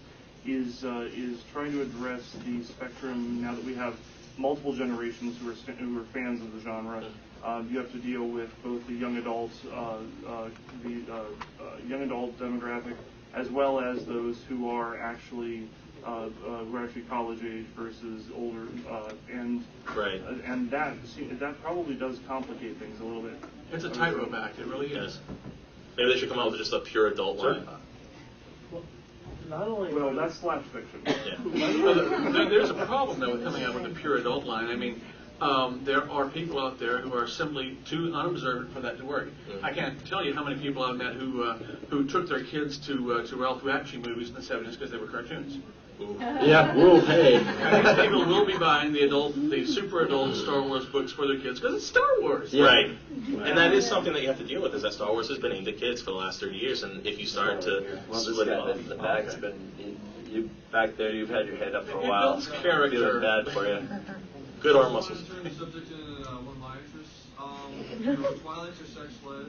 is 0.46 0.84
uh, 0.84 1.08
is 1.14 1.42
trying 1.52 1.72
to 1.72 1.82
address 1.82 2.22
the 2.46 2.64
spectrum. 2.64 3.42
Now 3.42 3.54
that 3.54 3.64
we 3.64 3.74
have 3.74 3.96
multiple 4.38 4.72
generations 4.72 5.38
who 5.38 5.50
are 5.50 5.74
who 5.74 6.00
are 6.00 6.04
fans 6.04 6.40
of 6.42 6.52
the 6.52 6.60
genre, 6.60 7.04
um, 7.44 7.68
you 7.70 7.78
have 7.78 7.92
to 7.92 7.98
deal 7.98 8.24
with 8.26 8.50
both 8.62 8.86
the 8.86 8.94
young 8.94 9.16
adults, 9.16 9.60
uh, 9.72 9.98
uh, 10.26 10.48
the 10.82 11.02
uh, 11.12 11.16
uh, 11.16 11.76
young 11.86 12.02
adult 12.02 12.38
demographic, 12.38 12.94
as 13.34 13.48
well 13.50 13.80
as 13.80 14.04
those 14.06 14.42
who 14.48 14.70
are 14.70 14.98
actually 15.00 15.68
uh, 16.06 16.08
uh, 16.46 16.64
who 16.64 16.76
are 16.76 16.84
actually 16.84 17.02
college 17.02 17.42
age 17.44 17.66
versus 17.76 18.26
older, 18.36 18.68
uh, 18.90 19.12
and 19.32 19.64
Right. 19.94 20.20
uh, 20.26 20.34
and 20.44 20.70
that 20.70 20.94
see, 21.06 21.24
that 21.24 21.62
probably 21.62 21.94
does 21.94 22.18
complicate 22.26 22.76
things 22.78 23.00
a 23.00 23.04
little 23.04 23.22
bit. 23.22 23.34
It's 23.72 23.84
a 23.84 23.90
tightrope 23.90 24.34
act. 24.34 24.58
It 24.58 24.66
really 24.66 24.92
is. 24.92 25.20
Maybe 25.96 26.12
they 26.12 26.18
should 26.18 26.28
come 26.28 26.40
out 26.40 26.50
with 26.50 26.60
just 26.60 26.72
a 26.72 26.80
pure 26.80 27.06
adult 27.06 27.38
line. 27.38 27.66
Not 29.48 29.68
only 29.68 29.92
well, 29.92 30.14
that's 30.14 30.36
slash 30.36 30.64
fiction. 30.72 31.02
Well, 31.82 31.94
there- 32.32 32.48
there's 32.48 32.70
a 32.70 32.74
problem 32.86 33.20
though 33.20 33.32
with 33.32 33.44
coming 33.44 33.62
out 33.62 33.74
with 33.74 33.84
a 33.86 33.94
pure 33.94 34.16
adult 34.16 34.44
line. 34.46 34.66
I 34.68 34.76
mean, 34.76 35.00
um, 35.40 35.80
there 35.84 36.10
are 36.10 36.28
people 36.28 36.58
out 36.58 36.78
there 36.78 36.98
who 36.98 37.12
are 37.14 37.26
simply 37.26 37.76
too 37.84 38.12
unobservant 38.14 38.72
for 38.72 38.80
that 38.80 38.98
to 38.98 39.04
work. 39.04 39.28
I 39.62 39.72
can't 39.72 40.04
tell 40.06 40.24
you 40.24 40.34
how 40.34 40.44
many 40.44 40.60
people 40.60 40.82
I've 40.82 40.96
met 40.96 41.14
who 41.14 41.42
uh, 41.44 41.58
who 41.90 42.04
took 42.06 42.28
their 42.28 42.44
kids 42.44 42.78
to 42.86 43.14
uh, 43.14 43.26
to 43.26 43.36
Ralph 43.36 43.62
Bakshi 43.62 44.04
movies 44.04 44.28
in 44.28 44.34
the 44.34 44.40
70s 44.40 44.72
because 44.72 44.90
they 44.90 44.96
were 44.98 45.06
cartoons. 45.08 45.58
Yeah, 46.00 46.74
woo, 46.74 47.00
hey. 47.00 47.36
And 47.36 47.86
these 47.86 48.04
people 48.04 48.26
will 48.26 48.44
be 48.44 48.58
buying 48.58 48.92
the 48.92 49.02
adult, 49.02 49.34
the 49.34 49.64
super 49.66 50.00
adult 50.04 50.34
Star 50.36 50.60
Wars 50.62 50.84
books 50.86 51.12
for 51.12 51.26
their 51.26 51.38
kids 51.38 51.60
because 51.60 51.76
it's 51.76 51.86
Star 51.86 52.02
Wars. 52.20 52.52
Right. 52.54 52.90
And 53.28 53.56
that 53.56 53.72
is 53.72 53.86
something 53.86 54.12
that 54.12 54.22
you 54.22 54.28
have 54.28 54.38
to 54.38 54.46
deal 54.46 54.60
with 54.60 54.74
is 54.74 54.82
that 54.82 54.92
Star 54.94 55.12
Wars 55.12 55.28
has 55.28 55.38
been 55.38 55.52
aimed 55.52 55.68
at 55.68 55.78
kids 55.78 56.00
for 56.02 56.10
the 56.10 56.16
last 56.16 56.40
30 56.40 56.56
years. 56.56 56.82
And 56.82 57.06
if 57.06 57.18
you 57.18 57.26
start 57.26 57.60
to 57.62 58.00
Well, 58.10 58.20
split 58.20 58.48
it 58.48 58.58
off. 58.58 58.76
in 58.76 58.88
the 58.88 58.96
back's 58.96 59.34
been, 59.36 59.72
you, 59.78 59.96
you 60.42 60.50
back 60.72 60.96
there, 60.96 61.12
you've 61.12 61.30
had 61.30 61.46
your 61.46 61.56
head 61.56 61.74
up 61.74 61.86
for 61.86 61.98
a 61.98 62.04
It 62.04 62.08
while. 62.08 62.32
builds 62.32 62.48
character. 62.48 62.98
Feeling 62.98 63.20
bad 63.22 63.48
for 63.52 63.66
you. 63.66 63.88
Good 64.60 64.76
arm 64.76 64.94
muscles. 64.94 65.22
turn 65.28 65.44
the 65.44 65.50
subject 65.50 65.90
in 65.92 66.24
uh, 66.24 66.30
one 66.40 66.56
of 66.56 66.58
my 66.58 66.76
interests. 66.78 67.26
Um, 67.38 67.72
you 68.00 68.16
know, 68.22 68.32
Twilight's 68.32 68.80
are 68.80 68.86
sex-led, 68.86 69.46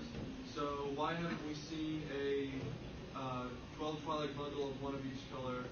so 0.54 0.62
why 0.96 1.14
haven't 1.16 1.40
we 1.48 1.56
seen 1.56 2.04
a 2.22 2.50
uh, 3.18 3.44
12 3.78 4.04
Twilight 4.04 4.38
bundle 4.38 4.70
of 4.70 4.82
one 4.84 4.94
of 4.94 5.00
each 5.06 5.22
color? 5.34 5.64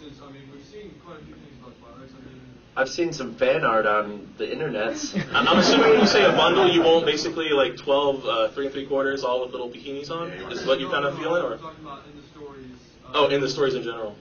Since 0.00 0.18
I 0.22 0.32
mean, 0.32 0.48
we've 0.50 0.64
seen 0.64 0.94
quite 1.04 1.20
a 1.20 1.24
few 1.26 1.34
things 1.34 1.58
about 1.60 1.78
Twilights. 1.78 2.14
I 2.16 2.24
mean, 2.24 2.40
I've 2.74 2.88
seen 2.88 3.12
some 3.12 3.34
fan 3.34 3.64
art 3.64 3.84
on 3.84 4.32
the 4.38 4.46
internets. 4.46 5.14
I'm 5.34 5.46
I'm 5.46 5.58
assuming 5.58 5.90
when 5.90 6.00
you 6.00 6.06
say 6.06 6.24
a 6.24 6.32
bundle, 6.32 6.70
you 6.70 6.82
won't 6.82 7.04
basically 7.04 7.50
like 7.50 7.76
12, 7.76 8.24
uh, 8.24 8.48
three 8.48 8.64
and 8.64 8.72
three 8.72 8.86
quarters, 8.86 9.24
all 9.24 9.42
with 9.42 9.50
little 9.50 9.68
bikinis 9.68 10.10
on. 10.10 10.30
Is 10.50 10.64
what 10.64 10.80
you're 10.80 10.90
kind 10.90 11.04
of 11.04 11.18
feeling, 11.18 11.42
or? 11.42 11.52
I'm 11.52 11.58
talking 11.58 11.84
about 11.84 12.06
in 12.06 12.16
the 12.18 12.26
stories. 12.28 12.64
Uh, 13.04 13.10
Oh, 13.12 13.26
in 13.28 13.42
the 13.42 13.48
stories 13.50 13.74
in 13.74 13.82
general. 13.82 14.16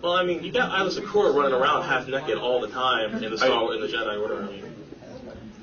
Well, 0.00 0.12
I 0.12 0.24
mean, 0.24 0.42
you 0.42 0.50
got 0.50 0.70
Aayla 0.70 0.98
Secura 0.98 1.34
running 1.34 1.52
around 1.52 1.82
half 1.82 2.08
naked 2.08 2.38
all 2.38 2.60
the 2.60 2.68
time 2.68 3.22
in 3.22 3.30
the 3.30 3.36
Star 3.36 3.74
in 3.74 3.80
the 3.82 3.86
Jedi 3.86 4.20
Order. 4.20 4.44
I 4.44 4.46
mean, 4.46 4.73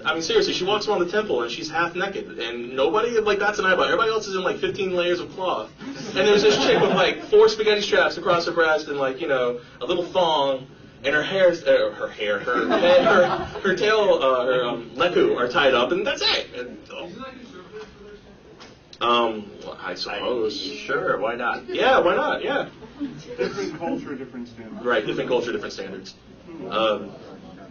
I 0.06 0.14
mean, 0.14 0.22
seriously, 0.22 0.54
she 0.54 0.64
walks 0.64 0.88
around 0.88 1.00
the 1.00 1.12
temple 1.12 1.44
and 1.44 1.52
she's 1.52 1.70
half 1.70 1.96
naked, 1.96 2.40
and 2.40 2.76
nobody 2.76 3.20
like 3.20 3.40
bats 3.40 3.60
an 3.60 3.66
eyebrow. 3.66 3.86
Everybody 3.86 4.10
else 4.12 4.28
is 4.28 4.36
in 4.36 4.44
like 4.44 4.58
15 4.58 4.94
layers 4.94 5.20
of 5.20 5.32
cloth, 5.32 5.72
and 5.80 6.16
there's 6.16 6.42
this 6.42 6.58
chick 6.66 6.80
with 6.82 6.92
like 6.92 7.24
four 7.26 7.48
spaghetti 7.48 7.82
straps 7.82 8.18
across 8.18 8.46
her 8.46 8.52
breast 8.52 8.88
and 8.88 8.98
like 8.98 9.22
you 9.22 9.28
know 9.28 9.60
a 9.80 9.86
little 9.86 10.04
thong, 10.06 10.68
and 11.04 11.14
her 11.16 11.24
hair, 11.24 11.50
uh, 11.52 11.92
her 11.92 12.08
hair, 12.08 12.40
her 12.40 12.68
head, 12.68 13.06
her 13.06 13.28
her 13.62 13.76
tail, 13.76 14.20
uh, 14.22 14.46
her 14.46 14.64
um, 14.66 14.92
leku 14.96 15.38
are 15.38 15.48
tied 15.48 15.74
up, 15.74 15.92
and 15.92 16.06
that's 16.06 16.22
it. 16.22 16.48
And, 16.56 16.78
oh. 16.92 17.10
Um, 19.02 19.50
well, 19.64 19.80
I 19.82 19.96
suppose. 19.96 20.62
sure, 20.62 21.18
why 21.18 21.34
not? 21.36 21.68
Yeah, 21.68 22.00
why 22.00 22.16
not? 22.16 22.44
Yeah. 22.44 22.70
Different 23.36 23.80
culture, 23.80 24.16
different 24.16 24.48
standards. 24.48 24.86
Right, 24.86 25.04
different 25.04 25.28
culture, 25.28 25.52
different 25.52 25.74
standards. 25.74 26.14
Um, 26.70 27.12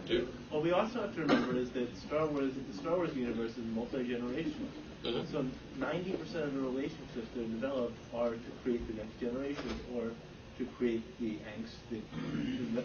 dude. 0.05 0.27
What 0.51 0.63
we 0.63 0.71
also 0.71 1.01
have 1.01 1.15
to 1.15 1.21
remember 1.21 1.55
is 1.55 1.69
that 1.71 1.95
Star 1.97 2.25
Wars, 2.27 2.51
the 2.67 2.77
Star 2.77 2.97
Wars 2.97 3.15
universe 3.15 3.51
is 3.51 3.65
multi-generational. 3.73 4.67
Mhm. 5.03 5.31
So 5.31 5.45
90% 5.79 6.43
of 6.43 6.53
the 6.53 6.59
relationships 6.59 7.27
that 7.33 7.41
are 7.41 7.47
developed 7.47 7.97
are 8.13 8.31
to 8.31 8.51
create 8.61 8.85
the 8.87 8.93
next 8.93 9.17
generation 9.19 9.79
or 9.95 10.11
to 10.57 10.65
create 10.77 11.03
the 11.19 11.37
angst 11.55 11.79
that, 11.89 12.03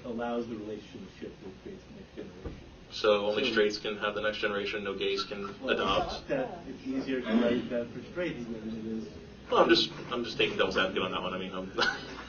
allows 0.07 0.47
the 0.47 0.55
relationship 0.55 1.35
that 1.43 1.63
creates 1.63 1.83
the 1.91 2.01
next 2.01 2.15
generation. 2.15 2.61
So 2.93 3.27
only 3.27 3.51
straights 3.51 3.79
can 3.79 3.99
have 3.99 4.15
the 4.15 4.21
next 4.21 4.39
generation, 4.39 4.85
no 4.85 4.95
gays 4.95 5.25
can 5.25 5.51
adopt. 5.69 6.29
That 6.29 6.63
it's 6.69 6.87
easier 6.87 7.21
to 7.21 7.33
write 7.43 7.69
that 7.71 7.87
for 7.93 8.01
straights 8.13 8.45
than 8.45 8.55
it 8.71 9.03
is. 9.03 9.09
Well, 9.51 9.63
I'm 9.63 9.69
just 9.69 9.91
I'm 10.13 10.25
just 10.25 10.39
taking 10.39 10.57
devil's 10.57 10.77
advocate 10.77 11.03
on 11.03 11.11
that 11.11 11.23
one. 11.23 11.35
I 11.35 11.39
mean, 11.39 11.53
um, 11.53 11.71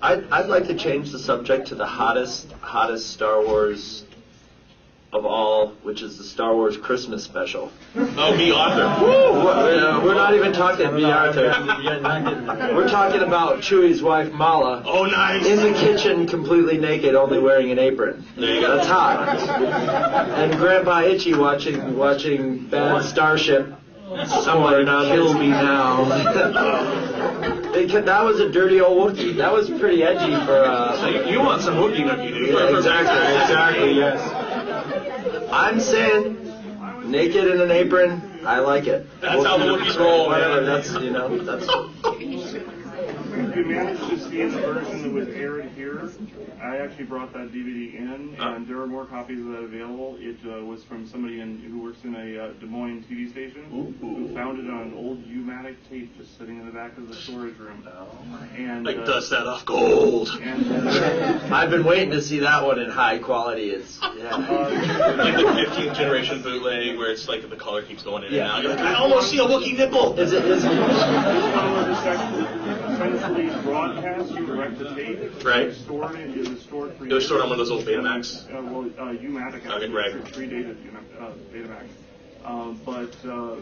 I'd, 0.00 0.28
I'd 0.30 0.46
like 0.46 0.66
to 0.68 0.74
change 0.74 1.10
the 1.10 1.18
subject 1.18 1.68
to 1.68 1.74
the 1.74 1.86
hottest, 1.86 2.52
hottest 2.60 3.10
Star 3.10 3.44
Wars 3.44 4.04
of 5.12 5.24
all, 5.24 5.68
which 5.82 6.02
is 6.02 6.18
the 6.18 6.24
Star 6.24 6.54
Wars 6.54 6.76
Christmas 6.76 7.24
special. 7.24 7.72
oh, 7.96 8.36
Bea 8.36 8.52
Arthur. 8.52 9.04
Woo! 9.04 9.44
We're, 9.44 10.04
we're 10.04 10.14
not 10.14 10.34
even 10.34 10.52
talking 10.52 10.94
Bea 10.94 11.04
Arthur. 11.04 11.48
We're 12.74 12.88
talking 12.88 13.22
about 13.22 13.60
Chewie's 13.60 14.02
wife 14.02 14.32
Malla. 14.32 14.82
Oh, 14.84 15.06
nice. 15.06 15.46
In 15.46 15.56
the 15.56 15.78
kitchen, 15.78 16.26
completely 16.26 16.76
naked, 16.76 17.14
only 17.14 17.38
wearing 17.38 17.70
an 17.70 17.78
apron. 17.78 18.24
There 18.36 18.54
you 18.54 18.60
go. 18.60 18.76
That's 18.76 18.88
hot. 18.88 19.38
And 20.38 20.52
Grandpa 20.58 21.00
Itchy 21.02 21.34
watching 21.34 21.96
watching 21.96 22.66
Bad 22.68 23.02
Starship. 23.04 23.74
Someone 24.42 24.86
kill 24.86 25.34
me 25.34 25.48
now. 25.48 26.04
That 27.78 28.24
was 28.24 28.40
a 28.40 28.50
dirty 28.50 28.80
old 28.80 29.14
Wookiee. 29.14 29.36
That 29.36 29.52
was 29.52 29.68
pretty 29.68 30.02
edgy 30.02 30.34
for. 30.46 30.64
Uh, 30.64 30.96
So 30.96 31.08
you, 31.08 31.32
you 31.32 31.40
want 31.40 31.62
some 31.62 31.74
Wookiee 31.74 32.04
nookie, 32.04 32.30
you? 32.34 32.58
Yeah, 32.58 32.76
exactly, 32.76 33.42
exactly, 33.42 33.92
yes. 33.92 35.48
I'm 35.52 35.78
saying, 35.78 36.52
naked 37.04 37.46
in 37.46 37.60
an 37.60 37.70
apron, 37.70 38.40
I 38.44 38.58
like 38.60 38.86
it. 38.86 39.06
That's 39.20 39.44
how 39.44 39.58
the 39.58 39.64
Wookiees 39.64 39.98
roll, 39.98 40.26
Whatever, 40.28 40.62
man. 40.62 40.64
that's, 40.66 40.92
you 40.94 41.10
know, 41.10 41.38
that's. 41.38 41.66
If 43.48 43.56
you 43.56 43.64
managed 43.64 44.00
to 44.10 44.18
see 44.28 44.42
the 44.42 44.50
version 44.60 45.02
that 45.04 45.12
was 45.12 45.28
aired 45.28 45.70
here, 45.70 46.10
I 46.60 46.76
actually 46.76 47.04
brought 47.04 47.32
that 47.32 47.50
DVD 47.50 47.94
in, 47.94 48.36
and 48.38 48.66
there 48.66 48.78
are 48.80 48.86
more 48.86 49.06
copies 49.06 49.38
of 49.40 49.46
that 49.46 49.62
available. 49.62 50.16
It 50.20 50.36
uh, 50.44 50.62
was 50.66 50.84
from 50.84 51.08
somebody 51.08 51.40
in, 51.40 51.58
who 51.60 51.82
works 51.82 51.98
in 52.04 52.14
a 52.14 52.44
uh, 52.44 52.52
Des 52.60 52.66
Moines 52.66 53.04
TV 53.10 53.30
station 53.30 53.96
who 54.00 54.34
found 54.34 54.58
it 54.58 54.70
on 54.70 54.88
an 54.88 54.94
old 54.94 55.24
U-matic 55.24 55.76
tape 55.88 56.14
just 56.18 56.36
sitting 56.38 56.58
in 56.60 56.66
the 56.66 56.72
back 56.72 56.96
of 56.98 57.08
the 57.08 57.14
storage 57.14 57.56
room. 57.56 57.88
And 58.54 58.84
Like 58.84 58.98
uh, 58.98 59.04
dust 59.06 59.30
that 59.30 59.46
off 59.46 59.64
gold. 59.64 60.28
And, 60.42 60.70
uh, 60.70 61.48
I've 61.52 61.70
been 61.70 61.84
waiting 61.84 62.10
to 62.10 62.20
see 62.20 62.40
that 62.40 62.62
one 62.64 62.78
in 62.78 62.90
high 62.90 63.18
quality. 63.18 63.70
It's 63.70 63.98
yeah. 64.02 64.36
like 64.36 65.36
the 65.36 65.42
15th 65.42 65.96
generation 65.96 66.42
bootleg 66.42 66.98
where 66.98 67.10
it's 67.10 67.28
like 67.28 67.48
the 67.48 67.56
color 67.56 67.82
keeps 67.82 68.02
going 68.02 68.24
in 68.24 68.34
Yeah. 68.34 68.42
and 68.42 68.52
out. 68.52 68.62
You're 68.62 68.72
like, 68.72 68.80
I 68.80 68.94
almost 68.94 69.30
see 69.30 69.38
a 69.38 69.42
Wookiee 69.42 69.76
nipple. 69.76 70.18
Is 70.20 70.32
it? 70.32 70.44
Is 70.44 70.64
it? 70.64 70.68
Essentially 73.00 73.62
broadcast 73.62 74.32
you 74.34 74.46
direct 74.46 74.78
to 74.78 74.94
tape. 74.94 75.44
Right. 75.44 75.62
It 75.62 75.66
was 75.68 75.76
stored 75.78 76.14
in, 76.20 76.38
it 76.38 76.48
was 76.48 76.62
stored 76.62 76.94
for 76.94 77.06
It 77.06 77.12
was 77.12 77.24
stored 77.24 77.40
on 77.42 77.50
one 77.50 77.60
of 77.60 77.66
those 77.66 77.70
old 77.70 77.84
Betamax. 77.86 78.46
Uh, 78.52 78.62
well, 78.62 79.08
uh, 79.08 79.12
Umatic 79.12 79.64
Okay, 79.66 79.74
actually 79.74 79.88
right. 79.94 80.12
predated 80.24 80.82
you 80.84 80.90
uh, 81.20 81.32
Betamax. 81.52 81.86
Um, 82.44 82.80
but 82.86 83.14
uh, 83.28 83.56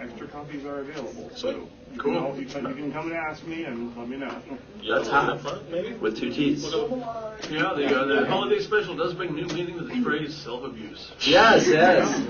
extra 0.00 0.26
copies 0.28 0.64
are 0.64 0.80
available. 0.80 1.30
So 1.34 1.50
you 1.50 1.68
Cool. 1.98 2.14
Can, 2.14 2.24
al- 2.24 2.38
you, 2.38 2.46
can, 2.46 2.66
you 2.68 2.74
can 2.74 2.92
come 2.92 3.06
and 3.06 3.14
ask 3.14 3.46
me 3.46 3.64
and 3.64 3.96
let 3.96 4.08
me 4.08 4.16
know. 4.18 4.42
That's 4.86 5.08
hot. 5.08 5.40
Maybe 5.70 5.94
with 5.94 6.18
two 6.18 6.30
T's. 6.32 6.62
Yeah, 6.64 7.72
the, 7.74 7.86
uh, 7.86 8.04
the 8.04 8.26
holiday 8.26 8.60
special 8.60 8.96
does 8.96 9.14
bring 9.14 9.34
new 9.34 9.46
meaning 9.46 9.78
to 9.78 9.84
the 9.84 10.02
phrase 10.02 10.36
self-abuse. 10.36 11.12
Yes, 11.20 11.66
yes. 11.68 12.22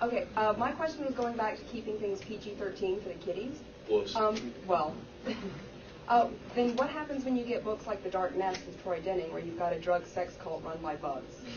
Okay, 0.00 0.26
uh, 0.36 0.54
my 0.58 0.72
question 0.72 1.04
was 1.04 1.14
going 1.14 1.36
back 1.36 1.56
to 1.58 1.62
keeping 1.64 1.96
things 1.98 2.20
PG-13 2.22 3.02
for 3.02 3.08
the 3.10 3.14
kiddies. 3.14 3.60
Whoops. 3.88 4.16
Um, 4.16 4.52
well, 4.66 4.94
uh, 6.08 6.28
then 6.54 6.76
what 6.76 6.88
happens 6.90 7.24
when 7.24 7.36
you 7.36 7.44
get 7.44 7.64
books 7.64 7.86
like 7.86 8.02
The 8.02 8.10
Dark 8.10 8.36
Nest 8.36 8.66
of 8.68 8.82
Troy 8.82 9.00
Denning, 9.00 9.32
where 9.32 9.40
you've 9.40 9.58
got 9.58 9.72
a 9.72 9.78
drug 9.78 10.06
sex 10.06 10.36
cult 10.42 10.62
run 10.64 10.78
by 10.78 10.96
bugs? 10.96 11.40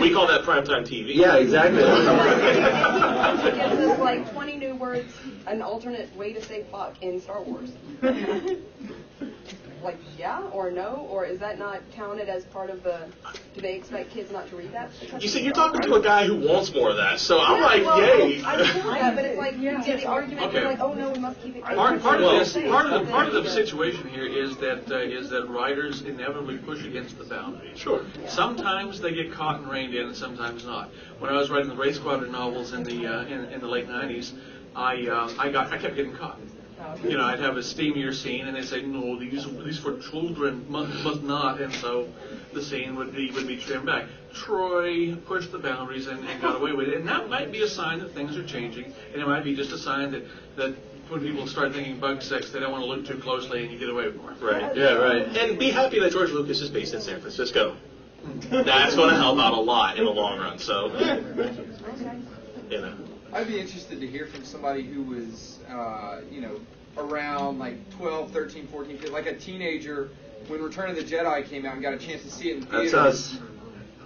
We 0.00 0.12
call 0.12 0.26
that 0.28 0.42
primetime 0.42 0.86
TV. 0.86 1.14
Yeah, 1.14 1.36
exactly. 1.36 1.82
It 3.42 3.54
gives 3.54 3.80
us 3.80 3.98
like 3.98 4.30
20 4.32 4.56
new 4.56 4.74
words, 4.76 5.12
an 5.46 5.62
alternate 5.62 6.14
way 6.16 6.32
to 6.32 6.42
say 6.42 6.64
fuck 6.70 7.02
in 7.02 7.20
Star 7.20 7.42
Wars. 7.42 7.70
like, 9.82 9.98
yeah 10.18 10.42
or 10.52 10.70
no, 10.70 11.06
or 11.10 11.24
is 11.24 11.38
that 11.40 11.58
not 11.58 11.80
counted 11.92 12.28
as 12.28 12.44
part 12.44 12.70
of 12.70 12.82
the? 12.82 13.08
Do 13.54 13.60
they 13.60 13.74
expect 13.74 14.10
kids 14.10 14.30
not 14.30 14.48
to 14.50 14.56
read 14.56 14.72
that? 14.72 14.90
You 15.20 15.28
see, 15.28 15.42
you're 15.42 15.52
talking 15.52 15.80
to 15.80 15.94
a 15.94 16.02
guy 16.02 16.26
who 16.26 16.36
wants 16.36 16.72
more 16.74 16.90
of 16.90 16.96
that, 16.96 17.18
so 17.18 17.40
I'm 17.40 17.60
like, 17.60 17.84
well, 17.84 18.00
yay. 18.00 18.42
I 18.42 18.64
support 18.64 18.94
that, 18.98 19.16
but 19.16 19.24
it's 19.24 19.38
like 19.38 19.54
yeah. 19.58 19.82
the 19.82 20.06
argument 20.06 20.46
Okay. 20.46 20.58
is 20.58 20.64
like, 20.64 20.80
oh 20.80 20.94
no, 20.94 21.10
we 21.10 21.18
must 21.18 21.42
keep 21.42 21.56
it. 21.56 21.64
Part, 21.64 22.02
part 22.02 22.22
of 22.22 22.30
this, 22.38 22.52
part 22.52 22.86
of 22.86 23.06
the, 23.06 23.12
part 23.12 23.28
of 23.28 23.44
the 23.44 23.50
situation 23.50 24.08
here 24.08 24.26
is 24.26 24.56
that 24.58 24.90
uh, 24.90 24.98
is 24.98 25.30
that 25.30 25.48
writers 25.48 26.02
inevitably 26.02 26.58
push 26.58 26.84
against 26.84 27.18
the 27.18 27.24
boundary. 27.24 27.72
Sure. 27.76 28.04
Sometimes 28.26 29.00
they 29.00 29.12
get 29.14 29.32
caught 29.32 29.60
and 29.60 29.70
reined 29.70 29.94
in, 29.94 30.06
and 30.06 30.16
sometimes 30.16 30.64
not. 30.64 30.90
When 31.18 31.30
I 31.30 31.36
was 31.36 31.50
writing 31.50 31.68
the 31.68 31.76
Wraith 31.76 31.96
Squadron 31.96 32.32
novels 32.32 32.72
in 32.72 32.82
the 32.82 33.06
uh, 33.06 33.24
in, 33.26 33.46
in 33.46 33.60
the 33.60 33.68
late 33.68 33.88
'90s, 33.88 34.32
I 34.74 35.06
uh, 35.06 35.32
I 35.38 35.50
got 35.50 35.72
I 35.72 35.78
kept 35.78 35.96
getting 35.96 36.16
caught. 36.16 36.38
You 37.02 37.16
know, 37.16 37.24
I'd 37.24 37.40
have 37.40 37.56
a 37.56 37.60
steamier 37.60 38.14
scene, 38.14 38.46
and 38.46 38.56
they'd 38.56 38.64
say, 38.64 38.82
"No, 38.82 39.18
these 39.18 39.46
these 39.64 39.78
for 39.78 39.98
children 39.98 40.66
must, 40.68 41.04
must 41.04 41.22
not," 41.22 41.60
and 41.60 41.72
so 41.74 42.08
the 42.52 42.62
scene 42.62 42.96
would 42.96 43.14
be 43.14 43.30
would 43.30 43.46
be 43.46 43.56
trimmed 43.56 43.86
back. 43.86 44.06
Troy 44.34 45.14
pushed 45.26 45.52
the 45.52 45.58
boundaries 45.58 46.06
and, 46.06 46.26
and 46.28 46.40
got 46.42 46.56
away 46.56 46.72
with 46.72 46.88
it, 46.88 46.96
and 46.96 47.08
that 47.08 47.28
might 47.28 47.50
be 47.50 47.62
a 47.62 47.68
sign 47.68 48.00
that 48.00 48.12
things 48.12 48.36
are 48.36 48.44
changing, 48.44 48.92
and 49.12 49.22
it 49.22 49.26
might 49.26 49.44
be 49.44 49.54
just 49.54 49.72
a 49.72 49.78
sign 49.78 50.10
that 50.12 50.22
that 50.56 50.74
when 51.08 51.22
people 51.22 51.46
start 51.46 51.72
thinking 51.72 51.98
bug 51.98 52.22
sex, 52.22 52.50
they 52.50 52.60
don't 52.60 52.70
want 52.70 52.84
to 52.84 52.88
look 52.88 53.04
too 53.06 53.18
closely, 53.18 53.62
and 53.62 53.72
you 53.72 53.78
get 53.78 53.90
away 53.90 54.06
with 54.06 54.16
more. 54.16 54.34
Right. 54.40 54.76
Yeah, 54.76 54.92
right. 54.92 55.22
And 55.36 55.58
be 55.58 55.70
happy 55.70 55.98
that 56.00 56.12
George 56.12 56.30
Lucas 56.30 56.60
is 56.60 56.70
based 56.70 56.94
in 56.94 57.00
San 57.00 57.20
Francisco. 57.20 57.76
Hmm. 58.22 58.64
That's 58.64 58.94
going 58.94 59.10
to 59.10 59.16
help 59.16 59.38
out 59.38 59.54
a 59.54 59.60
lot 59.60 59.98
in 59.98 60.04
the 60.04 60.10
long 60.10 60.38
run. 60.38 60.58
So, 60.58 60.88
you 62.70 62.80
know. 62.80 62.94
I'd 63.32 63.46
be 63.46 63.60
interested 63.60 64.00
to 64.00 64.06
hear 64.06 64.26
from 64.26 64.44
somebody 64.44 64.82
who 64.82 65.02
was, 65.02 65.58
uh, 65.70 66.20
you 66.30 66.40
know, 66.40 66.60
around 66.96 67.58
like 67.58 67.76
12, 67.90 68.30
13, 68.32 68.66
14, 68.66 68.96
15, 68.98 69.12
like 69.12 69.26
a 69.26 69.34
teenager 69.36 70.10
when 70.48 70.62
Return 70.62 70.90
of 70.90 70.96
the 70.96 71.02
Jedi 71.04 71.48
came 71.48 71.64
out 71.64 71.74
and 71.74 71.82
got 71.82 71.94
a 71.94 71.98
chance 71.98 72.22
to 72.24 72.30
see 72.30 72.50
it 72.50 72.54
in 72.56 72.60
That's 72.62 72.72
theaters. 72.72 72.94
us. 72.94 73.38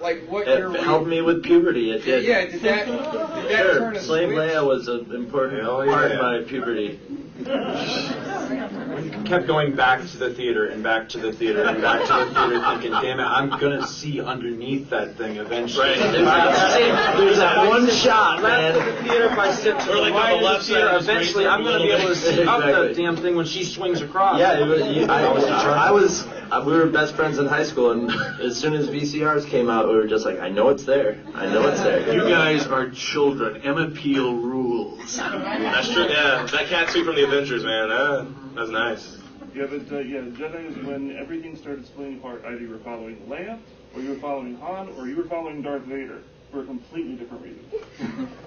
Like 0.01 0.27
what 0.29 0.47
It 0.49 0.59
your 0.59 0.77
helped 0.83 1.07
me 1.07 1.23
with 1.23 1.43
puberty. 1.45 1.93
It 1.93 2.05
did. 2.05 2.25
Yeah, 2.25 2.45
did 2.47 2.61
that 2.63 2.87
did 2.87 3.51
that 3.51 3.65
Sure. 3.65 3.79
turn 3.79 3.97
a 3.97 4.01
Slave 4.01 4.29
switch? 4.31 4.39
Leia 4.51 4.67
was 4.67 4.89
an 4.89 5.11
important 5.15 5.63
Oh, 5.63 5.87
part 5.87 6.11
yeah. 6.11 6.17
of 6.17 6.21
my 6.21 6.41
puberty. 6.47 6.99
kept 9.24 9.47
going 9.47 9.74
back 9.76 10.01
to 10.09 10.16
the 10.16 10.32
theater 10.35 10.66
and 10.66 10.82
back 10.82 11.09
to 11.10 11.18
the 11.18 11.32
theater 11.32 11.62
and 11.64 11.81
back 11.82 12.01
to 12.06 12.12
the 12.24 12.35
theater, 12.35 12.60
thinking, 12.70 12.93
"Damn 12.93 13.20
it, 13.20 13.24
I'm 13.24 13.51
gonna 13.51 13.86
see 13.86 14.20
underneath 14.20 14.90
that 14.90 15.16
thing 15.16 15.36
eventually." 15.36 15.89
Right. 15.89 15.98
If 15.98 16.28
I- 16.28 17.14
There's 17.18 17.36
that 17.39 17.52
if 17.52 17.59
I 17.59 17.68
one 17.68 17.89
shot, 17.90 18.36
to 18.36 18.43
the 18.43 18.48
left 18.48 18.62
man. 18.62 18.89
of 18.89 18.97
the 18.97 19.02
theater, 19.09 19.24
if 19.26 19.39
I 19.39 19.51
sit 19.52 19.78
to 19.81 19.90
Or 19.90 19.94
the 19.97 20.01
like 20.02 20.12
on 20.12 20.16
right 20.20 20.28
the 20.31 20.35
of 20.35 20.40
the 20.40 20.44
left 20.47 20.64
side 20.64 20.74
theater, 20.74 20.89
of 20.89 20.94
the 20.94 21.02
screen 21.02 21.16
eventually 21.16 21.44
for 21.44 21.51
a 21.51 21.52
I'm 21.52 21.64
gonna 21.64 21.78
be 21.78 21.90
able 21.90 22.02
to 22.02 22.09
bit. 22.09 22.16
see 22.16 22.43
up 22.44 22.59
Exactly. 22.60 22.89
that 22.89 22.97
damn 22.97 23.16
thing 23.16 23.36
when 23.36 23.47
she 23.47 23.64
swings 23.64 24.01
across. 24.02 24.39
Yeah, 24.39 24.59
it 24.60 24.66
was, 24.66 24.81
you, 24.97 25.02
I, 25.05 25.22
That 25.22 25.35
was. 25.35 25.44
I 25.44 25.90
was. 25.90 26.26
Uh, 26.51 26.62
we 26.66 26.72
were 26.72 26.86
best 26.86 27.14
friends 27.16 27.39
in 27.39 27.47
high 27.47 27.64
school, 27.64 27.90
and 27.93 28.10
as 28.40 28.56
soon 28.56 28.74
as 28.74 28.89
VCRs 28.89 29.47
came 29.48 29.68
out, 29.70 29.89
we 29.89 29.94
were 29.94 30.06
just 30.06 30.24
like, 30.24 30.40
"I 30.40 30.48
know 30.51 30.68
it's 30.68 30.85
there. 30.85 31.18
I 31.35 31.47
know 31.47 31.66
it's 31.68 31.81
there." 31.81 32.12
You 32.14 32.28
guys 32.28 32.66
are 32.66 32.90
children. 32.90 33.62
Emma 33.64 33.89
Peel 33.89 34.35
rules. 34.35 35.16
That's 35.16 35.89
true. 35.93 36.05
Yeah, 36.09 36.47
that 36.52 36.66
cat 36.68 36.90
suit 36.90 37.05
from 37.06 37.16
the 37.16 37.24
Avengers, 37.24 37.64
man. 37.64 37.90
Uh, 37.90 38.26
that's 38.55 38.70
nice. 38.70 38.94
Yeah, 39.55 39.66
but 39.66 39.93
uh, 39.93 39.99
yeah, 40.01 40.21
Jedi 40.21 40.71
is 40.71 40.85
when 40.85 41.16
everything 41.16 41.57
started 41.57 41.87
splitting 41.87 42.19
apart. 42.19 42.45
Either 42.45 42.59
you 42.59 42.71
were 42.71 42.79
following 42.79 43.16
Leia, 43.29 43.59
or 43.95 44.01
you 44.01 44.11
were 44.11 44.16
following 44.16 44.57
Han, 44.57 44.89
or 44.97 45.07
you 45.07 45.16
were 45.16 45.25
following 45.29 45.62
Darth 45.62 45.83
Vader 45.83 46.23
for 46.51 46.62
a 46.62 46.65
completely 46.65 47.15
different 47.15 47.45
reason. 47.45 48.29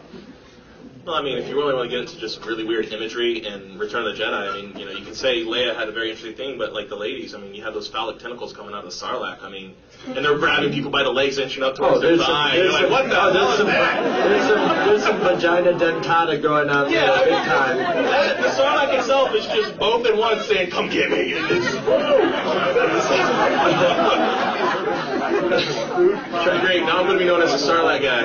Well, 1.08 1.16
I 1.16 1.22
mean, 1.22 1.38
if 1.38 1.48
you 1.48 1.56
really 1.56 1.74
want 1.74 1.90
to 1.90 1.96
get 1.96 2.02
into 2.02 2.20
just 2.20 2.44
really 2.46 2.66
weird 2.66 2.92
imagery 2.92 3.46
and 3.46 3.80
Return 3.80 4.06
of 4.06 4.18
the 4.18 4.22
Jedi, 4.22 4.52
I 4.52 4.62
mean, 4.62 4.78
you 4.78 4.84
know, 4.84 4.92
you 4.92 5.06
can 5.06 5.16
say 5.16 5.42
Leia 5.42 5.74
had 5.74 5.88
a 5.88 5.94
very 5.94 6.10
interesting 6.10 6.36
thing, 6.36 6.58
but 6.58 6.74
like 6.74 6.90
the 6.90 6.98
ladies, 6.98 7.34
I 7.34 7.38
mean, 7.38 7.56
you 7.56 7.64
had 7.64 7.74
those 7.74 7.88
phallic 7.88 8.20
tentacles 8.20 8.52
coming 8.52 8.74
out 8.74 8.84
of 8.84 8.92
the 8.92 9.06
Sarlacc. 9.06 9.42
I 9.42 9.50
mean, 9.50 9.74
and 10.06 10.24
they're 10.24 10.38
grabbing 10.38 10.72
people 10.72 10.90
by 10.92 11.04
the 11.04 11.10
legs, 11.10 11.38
inching 11.38 11.64
up 11.64 11.76
towards 11.76 11.98
Oh, 11.98 12.00
their 12.00 12.16
some, 12.18 12.26
thigh. 12.26 12.56
You're 12.58 12.72
like, 12.72 12.90
what 12.90 13.10
the 13.10 13.20
oh, 13.20 13.34
hell 13.34 13.34
there's 13.34 13.52
is 13.52 13.58
some, 13.58 13.68
that? 13.68 14.28
there's 14.28 14.48
some, 14.48 14.88
there's 14.88 15.04
some 15.04 15.20
vagina 15.20 15.74
dentata 15.74 16.42
going 16.42 16.70
on 16.70 16.90
Yeah, 16.92 17.08
there, 17.08 17.26
big 17.26 17.34
time. 17.46 17.78
that, 17.78 18.42
the 18.42 18.48
Sarlacc 18.50 18.98
itself 19.00 19.34
is 19.36 19.46
just 19.48 19.78
both 19.78 20.06
in 20.06 20.18
one 20.18 20.42
saying, 20.44 20.70
"Come 20.72 20.90
get 20.90 21.12
me." 21.12 21.34
it's, 24.90 26.62
Great. 26.66 26.84
Now 26.84 27.00
I'm 27.00 27.06
going 27.06 27.18
to 27.18 27.24
be 27.24 27.26
known 27.26 27.42
as 27.42 27.52
the 27.52 27.58
Sarlacc 27.58 28.02
guy. 28.02 28.24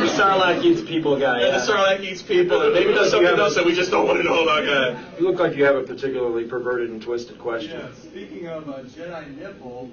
The 0.00 0.12
Sarlacc 0.12 0.62
eats 0.64 0.82
people 0.82 1.18
guy. 1.18 1.40
Yeah, 1.40 1.58
the 1.58 1.72
Sarlacc 1.72 2.00
eats 2.00 2.22
people, 2.22 2.60
and 2.62 2.74
maybe 2.74 2.92
does 2.92 3.10
something 3.10 3.38
else 3.38 3.54
that 3.54 3.64
we 3.64 3.74
just 3.74 3.90
don't 3.90 4.06
want 4.06 4.18
to 4.18 4.24
know 4.24 4.42
about, 4.42 4.64
guy. 4.64 5.18
You 5.18 5.28
look 5.28 5.40
like 5.40 5.56
you 5.56 5.64
have 5.64 5.76
a 5.76 5.82
particularly 5.82 6.44
perverted 6.44 6.90
and 6.90 7.02
twisted 7.02 7.38
question. 7.38 7.80
Yeah, 7.80 7.88
speaking 7.94 8.46
of 8.48 8.68
uh, 8.68 8.82
Jedi 8.84 9.36
nipple, 9.36 9.90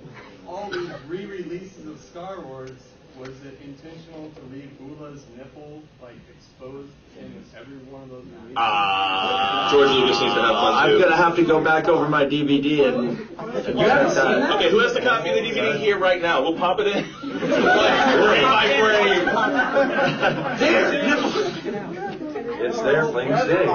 all 0.48 0.70
these 0.70 0.90
re-releases 1.08 1.88
of 1.88 2.00
Star 2.00 2.42
Wars, 2.42 2.72
was 3.20 3.30
it 3.46 3.60
intentional 3.64 4.30
to 4.32 4.42
leave 4.54 4.72
Ula's 4.80 5.24
nipple 5.38 5.82
like 6.02 6.16
exposed 6.36 6.90
in 7.20 7.44
every 7.58 7.78
one 7.92 8.04
of 8.04 8.10
those 8.10 8.26
movies? 8.26 8.54
Ah, 8.58 9.70
George 9.72 9.90
Lucas 9.90 10.20
needs 10.20 10.34
to 10.34 10.42
have 10.42 10.56
fun 10.56 10.74
I'm 10.74 10.90
too. 10.92 11.00
gonna 11.02 11.16
have 11.16 11.36
to 11.36 11.44
go 11.46 11.64
back 11.64 11.88
over 11.88 12.08
my 12.10 12.26
DVD 12.26 12.88
and. 12.88 13.18
You 13.20 13.86
haven't 13.86 14.12
seen 14.12 14.26
that? 14.26 14.56
Okay, 14.56 14.70
who 14.72 14.80
has 14.80 14.94
the 14.94 15.02
copy 15.02 15.30
of 15.30 15.36
the 15.36 15.42
DVD 15.42 15.78
here 15.80 15.98
right 15.98 16.22
now? 16.22 16.42
We'll 16.42 16.58
pop 16.58 16.80
it 16.80 16.88
in. 16.88 17.04
frame 17.04 18.44
by 18.44 18.68
frame. 18.80 19.26
There, 20.60 21.04
nipple. 21.04 22.13
It's 22.64 22.82
there, 22.82 23.06
plain 23.08 23.32
as 23.32 23.46
day. 23.46 23.66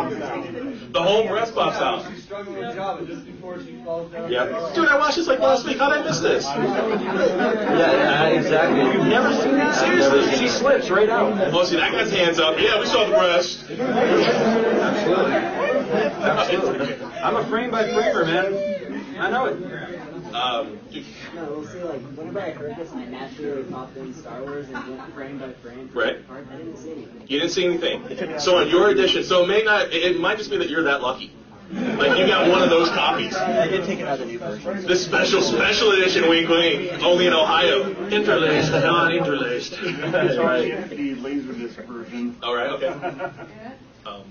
The 0.93 1.03
home 1.03 1.31
rest 1.31 1.55
pops 1.55 1.77
out. 1.77 2.11
She's 2.11 2.25
struggling 2.25 2.59
with 2.59 2.75
Jabba 2.75 3.07
just 3.07 3.27
before 3.27 3.63
she 3.63 3.77
falls 3.85 4.11
down. 4.11 4.33
Yep. 4.33 4.75
Dude, 4.75 4.89
I 4.89 4.97
watched 4.97 5.17
this 5.17 5.27
like 5.27 5.41
last 5.41 5.67
week. 5.67 5.79
How 5.79 5.91
did 5.91 5.99
I 5.99 6.05
miss 6.05 6.21
this? 6.21 6.47
Yeah, 6.47 6.63
yeah, 7.77 8.27
exactly. 8.29 8.81
You've 8.81 9.07
never 9.07 9.35
seen 9.35 9.57
that? 9.57 9.75
Seriously? 9.75 10.37
She 10.39 10.49
slips 10.49 10.89
right 10.89 11.11
out. 11.11 11.53
Oh, 11.53 11.65
see, 11.65 11.77
that 11.77 11.93
guy's 11.93 12.11
hands 12.11 12.39
up. 12.39 12.59
Yeah, 12.59 12.81
we 12.81 12.87
saw 12.87 13.05
the 13.05 13.13
breast. 13.15 13.65
Absolutely. 16.23 16.97
I'm 17.23 17.37
a 17.37 17.45
frame 17.49 17.71
by 17.71 17.85
framer, 17.93 18.25
man. 18.25 19.19
I 19.19 19.31
know 19.31 19.45
it. 19.47 19.98
Um, 20.39 20.79
No, 21.35 21.45
we'll 21.51 21.67
see. 21.67 21.83
Like 21.83 22.01
whenever 22.17 22.41
I 22.41 22.51
heard 22.51 22.77
this, 22.77 22.93
I 22.93 23.05
naturally 23.07 23.65
popped 23.65 23.97
in 23.97 24.15
Star 24.15 24.43
Wars 24.43 24.67
and 24.69 24.99
went 24.99 25.15
frame 25.15 25.39
by 25.39 25.53
frame. 25.55 25.91
Right. 25.93 26.19
each 26.19 26.27
part. 26.27 26.47
I 26.51 26.57
didn't 26.57 26.77
see 26.77 26.93
anything. 26.93 27.23
you 27.27 27.41
didn't 27.41 27.53
see 27.53 27.65
anything. 27.65 28.39
So 28.39 28.59
on 28.59 28.69
your 28.69 28.91
edition, 28.91 29.25
so 29.25 29.45
it 29.45 29.49
may 29.49 29.63
not. 29.63 29.89
It, 29.93 30.17
it 30.17 30.21
might 30.21 30.39
just 30.39 30.51
be 30.51 30.59
that 30.59 30.71
you're 30.71 30.85
that 30.85 31.03
lucky. 31.03 31.33
Like 31.71 32.19
you 32.19 32.27
got 32.27 32.49
one 32.49 32.63
of 32.63 32.71
those 32.71 32.89
copies. 32.89 33.35
I 33.37 33.67
did 33.69 33.85
take 33.85 34.01
another 34.01 34.25
new 34.25 34.39
version. 34.39 34.87
The 34.87 34.97
special 34.97 35.43
special 35.43 35.93
edition, 35.93 36.29
wink 36.29 36.49
wink, 36.49 37.03
only 37.03 37.27
in 37.27 37.35
Ohio. 37.35 37.91
Interlaced, 38.09 38.73
non-interlaced. 38.73 39.73
Right. 39.83 40.89
The 40.89 41.15
laserdisc 41.17 41.87
version. 41.87 42.37
All 42.43 42.55
right, 42.55 42.71
okay. 42.71 43.31
Um, 44.07 44.23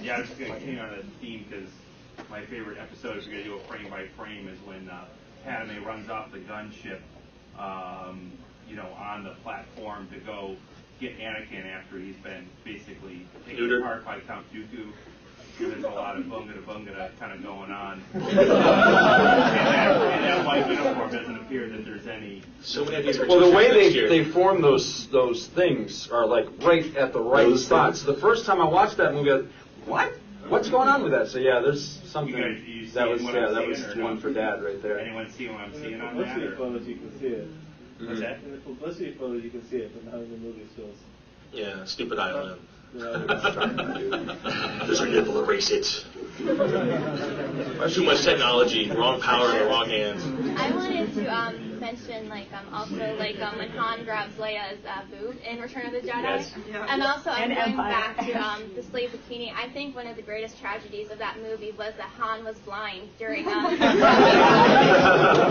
yeah, 0.00 0.16
I 0.16 0.20
was 0.20 0.28
just 0.28 0.38
going 0.38 0.52
to 0.52 0.58
continue 0.58 0.80
on 0.80 0.90
the 0.90 1.02
theme 1.20 1.44
because 1.50 1.68
my 2.30 2.44
favorite 2.46 2.78
episode, 2.78 3.16
if 3.16 3.26
we're 3.26 3.32
going 3.32 3.44
to 3.44 3.50
do 3.50 3.56
a 3.56 3.60
frame 3.60 3.90
by 3.90 4.06
frame, 4.16 4.46
is 4.46 4.58
when 4.64 4.88
uh, 4.88 5.06
Padme 5.48 5.82
runs 5.84 6.10
off 6.10 6.30
the 6.30 6.38
gunship, 6.38 7.00
um, 7.58 8.30
you 8.68 8.76
know, 8.76 8.88
on 8.98 9.24
the 9.24 9.30
platform 9.42 10.06
to 10.12 10.18
go 10.20 10.56
get 11.00 11.18
Anakin 11.18 11.64
after 11.66 11.98
he's 11.98 12.16
been 12.16 12.46
basically 12.64 13.26
taken 13.46 13.64
Neutered. 13.64 13.80
apart 13.80 14.04
by 14.04 14.20
Count 14.20 14.44
Dooku. 14.52 14.92
There's 15.58 15.82
a 15.82 15.88
lot 15.88 16.16
of 16.16 16.24
bungada 16.26 16.62
bungada 16.62 17.10
kind 17.18 17.32
of 17.32 17.42
going 17.42 17.72
on. 17.72 18.00
and, 18.14 18.22
that, 18.22 19.96
and 20.12 20.24
that 20.24 20.46
white 20.46 20.68
uniform 20.68 21.10
doesn't 21.10 21.34
appear 21.36 21.68
that 21.68 21.84
there's 21.84 22.06
any. 22.06 22.42
So 22.62 22.84
many 22.84 22.96
ideas 22.98 23.16
for 23.16 23.26
Well, 23.26 23.40
the 23.40 23.56
way 23.56 23.70
they, 23.72 23.88
year. 23.88 24.08
they 24.08 24.22
form 24.24 24.62
those 24.62 25.08
those 25.08 25.48
things 25.48 26.08
are 26.10 26.26
like 26.26 26.46
right 26.62 26.94
at 26.94 27.12
the 27.12 27.20
right 27.20 27.48
Those 27.48 27.66
spot. 27.66 27.94
things. 27.94 28.02
So 28.04 28.12
the 28.12 28.20
first 28.20 28.46
time 28.46 28.60
I 28.60 28.66
watched 28.66 28.98
that 28.98 29.14
movie, 29.14 29.32
I 29.32 29.34
was, 29.36 29.46
what? 29.86 30.12
What's 30.48 30.70
going 30.70 30.88
on 30.88 31.02
with 31.02 31.12
that? 31.12 31.28
So 31.28 31.38
yeah, 31.38 31.60
there's 31.60 31.84
something 32.06 32.34
You 32.36 32.42
guys- 32.42 32.64
you 32.64 32.86
that 32.92 33.08
was 33.08 33.22
yeah 33.22 33.48
that 33.48 33.66
was 33.68 33.82
or 33.84 33.94
no? 33.96 34.04
one 34.04 34.18
for 34.18 34.32
dad 34.32 34.62
right 34.64 34.80
there. 34.82 34.98
Anyone 34.98 35.28
see 35.30 35.48
what 35.48 35.60
I'm 35.60 35.74
seeing 35.74 36.00
on 36.00 36.10
In 36.12 36.16
the 36.18 36.22
that? 36.24 36.32
publicity 36.34 36.46
or- 36.46 36.56
photos, 36.56 36.86
you 36.86 36.94
can 36.96 37.18
see 37.20 37.26
it. 37.26 37.48
What's 38.00 38.20
that? 38.20 38.38
In 38.44 38.52
the 38.52 38.58
publicity 38.58 39.12
photos, 39.18 39.42
you 39.44 39.50
can 39.50 39.68
see 39.68 39.76
it, 39.78 39.92
but 39.94 40.04
not 40.12 40.22
in 40.22 40.30
the 40.30 40.36
movie 40.38 40.66
stills. 40.72 40.96
Yeah, 41.52 41.84
stupid 41.84 42.18
island. 42.18 42.60
Yeah. 42.94 44.84
There's 44.86 45.00
a 45.00 45.06
nipple, 45.06 45.44
erase 45.44 45.70
it. 45.70 46.04
Too 46.38 48.04
much 48.04 48.22
technology, 48.22 48.88
wrong 48.90 49.20
power 49.20 49.50
in 49.52 49.58
the 49.58 49.64
wrong 49.66 49.88
hands. 49.88 50.22
I 50.56 50.70
wanted 50.70 51.12
to 51.14 51.26
um, 51.34 51.80
mention, 51.80 52.28
like, 52.28 52.46
um, 52.52 52.72
also, 52.72 53.16
like, 53.18 53.40
um, 53.40 53.58
when 53.58 53.68
Han 53.70 54.04
grabs 54.04 54.34
Leia's 54.36 54.78
uh, 54.86 55.02
boob 55.10 55.36
in 55.44 55.60
Return 55.60 55.86
of 55.86 55.92
the 55.92 55.98
Jedi. 56.00 56.22
Yes. 56.22 56.52
And 56.88 57.02
also, 57.02 57.30
I'm 57.30 57.50
And 57.50 57.54
going 57.58 57.70
Empire. 57.72 57.90
back 57.90 58.18
to 58.26 58.32
um, 58.40 58.70
the 58.76 58.82
slave 58.84 59.10
bikini. 59.10 59.52
I 59.52 59.68
think 59.70 59.96
one 59.96 60.06
of 60.06 60.14
the 60.14 60.22
greatest 60.22 60.60
tragedies 60.60 61.10
of 61.10 61.18
that 61.18 61.38
movie 61.42 61.72
was 61.72 61.94
that 61.96 62.06
Han 62.18 62.44
was 62.44 62.56
blind 62.58 63.08
during. 63.18 63.46
Um, 63.48 63.76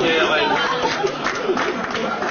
Yeah, 0.08 0.24
like 0.30 1.87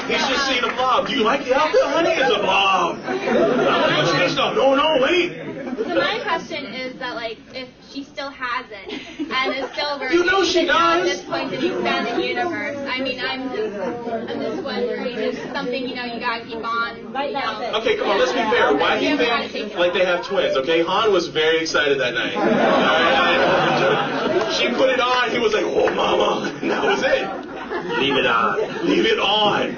he's 0.09 0.27
just 0.29 0.47
seen 0.49 0.65
a 0.65 0.73
blob. 0.75 1.09
Do 1.09 1.15
you 1.15 1.23
like 1.25 1.45
the 1.45 1.55
outfit, 1.55 1.81
honey? 1.85 2.11
It's 2.11 2.31
a 2.35 2.41
blob. 2.41 2.99
I'm 3.07 3.19
gonna 3.19 4.03
go 4.03 4.13
change 4.13 4.33
stuff. 4.33 4.55
No, 4.55 4.75
no, 4.75 5.03
wait. 5.03 5.43
So 5.77 5.95
my 5.95 6.21
question 6.23 6.65
is 6.67 6.99
that 6.99 7.15
like 7.17 7.39
if 7.55 7.69
she 7.91 8.03
still 8.05 8.31
has 8.31 8.67
it 8.71 8.93
and 9.19 9.55
is 9.57 9.71
still 9.73 9.99
very 9.99 10.15
You 10.15 10.25
know 10.25 10.45
she 10.45 10.61
interested 10.61 10.67
now 10.67 10.99
at 10.99 11.05
this 11.05 11.23
point 11.23 11.53
in 11.53 11.61
the 11.61 11.67
expanded 11.75 12.25
universe. 12.25 12.77
I 12.79 13.01
mean 13.01 13.21
I'm 13.21 13.51
just 13.55 13.77
I'm 13.77 14.41
just 14.41 14.63
wondering 14.63 15.07
if 15.07 15.19
it's 15.19 15.53
something, 15.53 15.89
you 15.89 15.95
know, 15.95 16.05
you 16.05 16.19
gotta 16.21 16.45
keep 16.45 16.65
on 16.65 16.97
you 16.97 17.11
know. 17.33 17.81
Okay, 17.81 17.97
come 17.97 18.09
on, 18.11 18.19
let's 18.19 18.33
be 18.33 18.39
fair. 18.39 18.75
Why 18.75 18.99
do 18.99 19.05
you 19.05 19.11
You 19.11 19.17
ever 19.17 19.27
gotta 19.27 19.43
take 19.49 19.69
think 19.69 19.75
like 19.75 19.93
they 19.93 20.05
have 20.05 20.25
twins? 20.25 20.57
Okay, 20.57 20.83
Han 20.83 21.13
was 21.13 21.29
very 21.29 21.61
excited 21.61 22.01
that 22.01 22.15
night. 22.15 22.37
Alright? 22.37 23.67
She 24.55 24.69
put 24.69 24.89
it 24.91 25.01
on. 25.01 25.31
He 25.31 25.39
was 25.39 25.53
like, 25.53 25.65
"Oh, 25.65 25.93
mama," 25.95 26.51
and 26.63 26.71
that 26.71 26.85
was 26.85 27.03
it. 27.03 27.46
Leave 27.85 28.17
it 28.17 28.27
on. 28.27 28.87
Leave 28.87 29.07
it 29.07 29.19
on. 29.19 29.75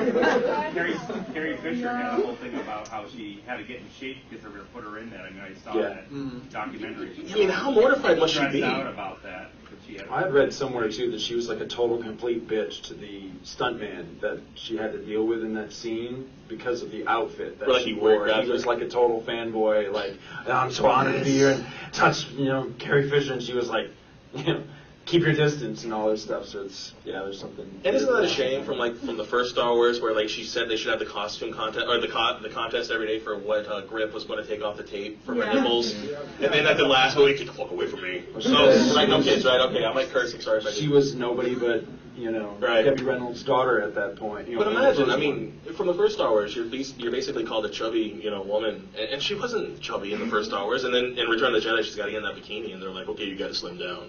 Carrie, 0.73 0.97
Carrie 1.33 1.57
Fisher 1.59 1.89
had 1.97 2.19
a 2.19 2.23
whole 2.23 2.35
thing 2.37 2.55
about 2.55 2.89
how 2.89 3.07
she 3.09 3.43
had 3.47 3.57
to 3.59 3.65
get 3.65 3.79
in 3.81 3.87
shape 3.99 4.19
because 4.29 4.43
they 4.45 4.49
were 4.49 4.57
going 4.57 4.67
to 4.67 4.73
put 4.73 4.85
her 4.85 4.99
in 4.99 5.11
that. 5.11 5.21
I 5.25 5.31
mean, 5.31 5.41
I 5.41 5.55
saw 5.65 5.75
Yeah. 5.79 5.89
that 5.89 6.51
documentary. 6.51 7.11
I 7.31 7.35
mean, 7.35 7.49
how 7.49 7.71
mortified 7.71 8.19
must 8.19 8.33
she 8.33 8.39
stressed 8.39 8.53
be? 8.55 8.63
out 8.65 8.87
about 8.87 9.23
that. 9.23 9.51
But 9.65 9.73
she 9.87 9.97
had 9.97 10.09
I 10.09 10.21
had 10.23 10.33
read 10.35 10.53
somewhere 10.53 10.89
too 10.91 11.11
that 11.11 11.21
she 11.21 11.35
was 11.35 11.49
like 11.49 11.61
a 11.61 11.67
total 11.67 11.99
complete 12.03 12.47
bitch 12.49 12.83
to 12.85 12.95
the 12.95 13.31
stuntman 13.45 14.21
that 14.21 14.39
she 14.55 14.77
had 14.77 14.93
to 14.93 14.99
deal 14.99 15.25
with 15.27 15.43
in 15.43 15.55
that 15.55 15.73
scene 15.73 16.29
because 16.49 16.83
of 16.83 16.91
the 16.91 17.07
outfit 17.07 17.59
that 17.59 17.69
Like 17.69 17.83
she 17.83 17.89
he 17.89 17.95
wore. 17.95 18.25
grabbed 18.25 18.47
He 18.47 18.51
was 18.53 18.65
like 18.67 18.81
a 18.81 18.89
total 18.89 19.23
fanboy. 19.27 19.93
Like 19.93 20.15
I'm 20.47 20.71
so 20.73 20.87
honored 20.87 21.19
to 21.19 21.25
be 21.25 21.33
here 21.33 21.51
and 21.51 21.65
touch 21.93 22.27
you 22.31 22.47
know 22.47 22.73
Carrie 22.79 23.09
Fisher, 23.09 23.33
and 23.35 23.43
she 23.43 23.53
was 23.53 23.69
like, 23.69 23.91
you 24.35 24.45
know, 24.55 24.63
keep 25.09 25.23
your 25.23 25.33
distance 25.33 25.85
and 25.85 25.93
all 25.93 26.11
this 26.11 26.23
stuff. 26.23 26.45
So 26.47 26.63
it's 26.63 26.93
yeah, 27.05 27.21
there's 27.23 27.41
something. 27.41 27.65
And 27.85 27.97
isn't 27.97 28.11
that 28.13 28.23
a 28.25 28.29
shame 28.29 28.65
from 28.65 28.79
like 28.79 28.97
from 28.97 29.17
the 29.17 29.25
first 29.25 29.51
Star 29.51 29.73
Wars 29.75 30.01
where 30.01 30.15
like 30.15 30.29
she 30.29 30.45
said 30.45 30.69
they 30.69 30.77
should 30.77 30.91
have 30.91 30.99
the 31.01 31.07
costume 31.07 31.53
contest 31.53 31.87
or 31.89 31.99
the 31.99 32.09
co- 32.09 32.39
the 32.41 32.51
contest 32.51 32.91
every 32.91 33.07
day 33.07 33.19
for 33.19 33.37
what 33.39 33.67
uh, 33.67 33.81
Grip 33.83 34.13
was 34.13 34.25
going 34.25 34.43
to 34.43 34.49
take 34.49 34.63
off 34.63 34.77
the 34.77 34.83
tape 34.85 35.25
for 35.25 35.35
her 35.35 35.41
Yeah. 35.45 35.55
nipples, 35.55 35.93
and 35.95 36.53
then 36.53 36.67
at 36.67 36.77
the 36.77 36.87
last 36.87 37.17
movie, 37.17 37.37
get 37.37 37.47
the 37.47 37.53
fuck 37.53 37.71
away 37.71 37.87
from 37.87 38.03
me. 38.03 38.23
So 38.41 38.51
like 38.95 39.09
no 39.09 39.23
kids, 39.23 39.45
right? 39.45 39.61
Okay, 39.61 39.85
I 39.85 39.93
might 39.93 40.11
curse. 40.11 40.35
I'm 40.35 40.41
sorry 40.43 40.59
if 40.61 40.67
I 40.67 40.71
She 40.73 40.89
was 40.89 41.15
nobody 41.15 41.55
but 41.55 41.85
you 42.17 42.31
know 42.33 42.57
Right. 42.61 42.83
Debbie 42.83 43.05
Reynolds' 43.05 43.43
daughter 43.45 43.81
at 43.81 43.95
that 43.95 44.17
point. 44.17 44.49
You 44.49 44.57
know, 44.59 44.65
But 44.65 44.73
imagine, 44.73 45.09
I 45.11 45.17
mean, 45.17 45.61
from 45.77 45.87
the 45.87 45.95
first 45.95 46.17
Star 46.17 46.31
Wars, 46.31 46.55
you're, 46.55 46.65
bas- 46.65 46.95
you're 46.99 47.13
basically 47.13 47.45
called 47.45 47.65
a 47.65 47.69
chubby, 47.71 48.21
you 48.23 48.31
know, 48.31 48.43
woman, 48.43 48.89
and, 48.99 49.09
and 49.11 49.23
she 49.23 49.37
wasn't 49.37 49.81
chubby 49.81 50.13
in 50.13 50.19
the 50.19 50.27
first 50.27 50.49
Star 50.51 50.65
Wars, 50.65 50.83
and 50.83 50.93
then 50.93 51.17
in 51.17 51.29
Return 51.29 51.55
of 51.55 51.63
the 51.63 51.69
Jedi, 51.69 51.85
she's 51.85 51.95
got 51.95 52.07
to 52.07 52.11
get 52.11 52.19
in 52.19 52.25
that 52.25 52.35
bikini, 52.35 52.73
and 52.75 52.83
they're 52.83 52.91
like, 52.91 53.09
okay, 53.09 53.25
you 53.25 53.37
got 53.39 53.47
to 53.49 53.55
slim 53.55 53.79
down. 53.79 54.09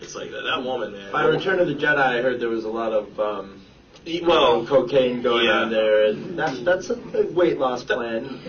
It's 0.00 0.14
like 0.14 0.30
that, 0.30 0.42
that 0.42 0.62
woman, 0.62 0.92
man. 0.92 1.12
By 1.12 1.24
Return 1.24 1.58
of 1.58 1.66
the 1.66 1.74
Jedi, 1.74 1.98
I 1.98 2.22
heard 2.22 2.40
there 2.40 2.48
was 2.48 2.64
a 2.64 2.68
lot 2.68 2.92
of 2.92 3.18
um, 3.20 3.58
well, 4.22 4.64
cocaine 4.66 5.22
going 5.22 5.46
yeah. 5.46 5.60
on 5.60 5.70
there, 5.70 6.06
and 6.06 6.38
that's 6.38 6.60
that's 6.60 6.88
a 6.90 6.96
big 6.96 7.34
weight 7.34 7.58
loss 7.58 7.84
plan. 7.84 8.40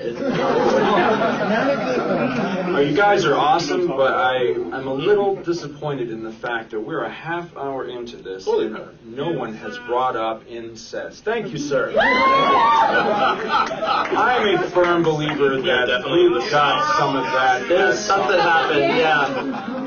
Oh, 2.71 2.79
you 2.79 2.95
guys 2.95 3.25
are 3.25 3.35
awesome, 3.35 3.87
but 3.87 4.13
I 4.13 4.53
I'm 4.53 4.87
a 4.87 4.93
little 4.93 5.35
disappointed 5.35 6.11
in 6.11 6.23
the 6.23 6.31
fact 6.31 6.71
that 6.71 6.79
we're 6.79 7.03
a 7.03 7.11
half 7.11 7.57
hour 7.57 7.89
into 7.89 8.17
this 8.17 8.47
and 8.47 8.79
no 9.03 9.31
one 9.31 9.53
has 9.55 9.77
brought 9.79 10.15
up 10.15 10.43
incest. 10.47 11.25
Thank 11.25 11.51
you, 11.51 11.57
sir. 11.57 11.93
I'm 14.09 14.63
a 14.63 14.69
firm 14.69 15.03
believer 15.03 15.59
that 15.61 16.05
we've 16.05 16.51
got 16.51 16.97
some 16.97 17.17
of 17.17 17.23
that. 17.23 17.67
There's 17.67 17.97
that 17.97 18.01
something 18.01 18.39
happened, 18.39 18.97
yeah. 18.97 19.78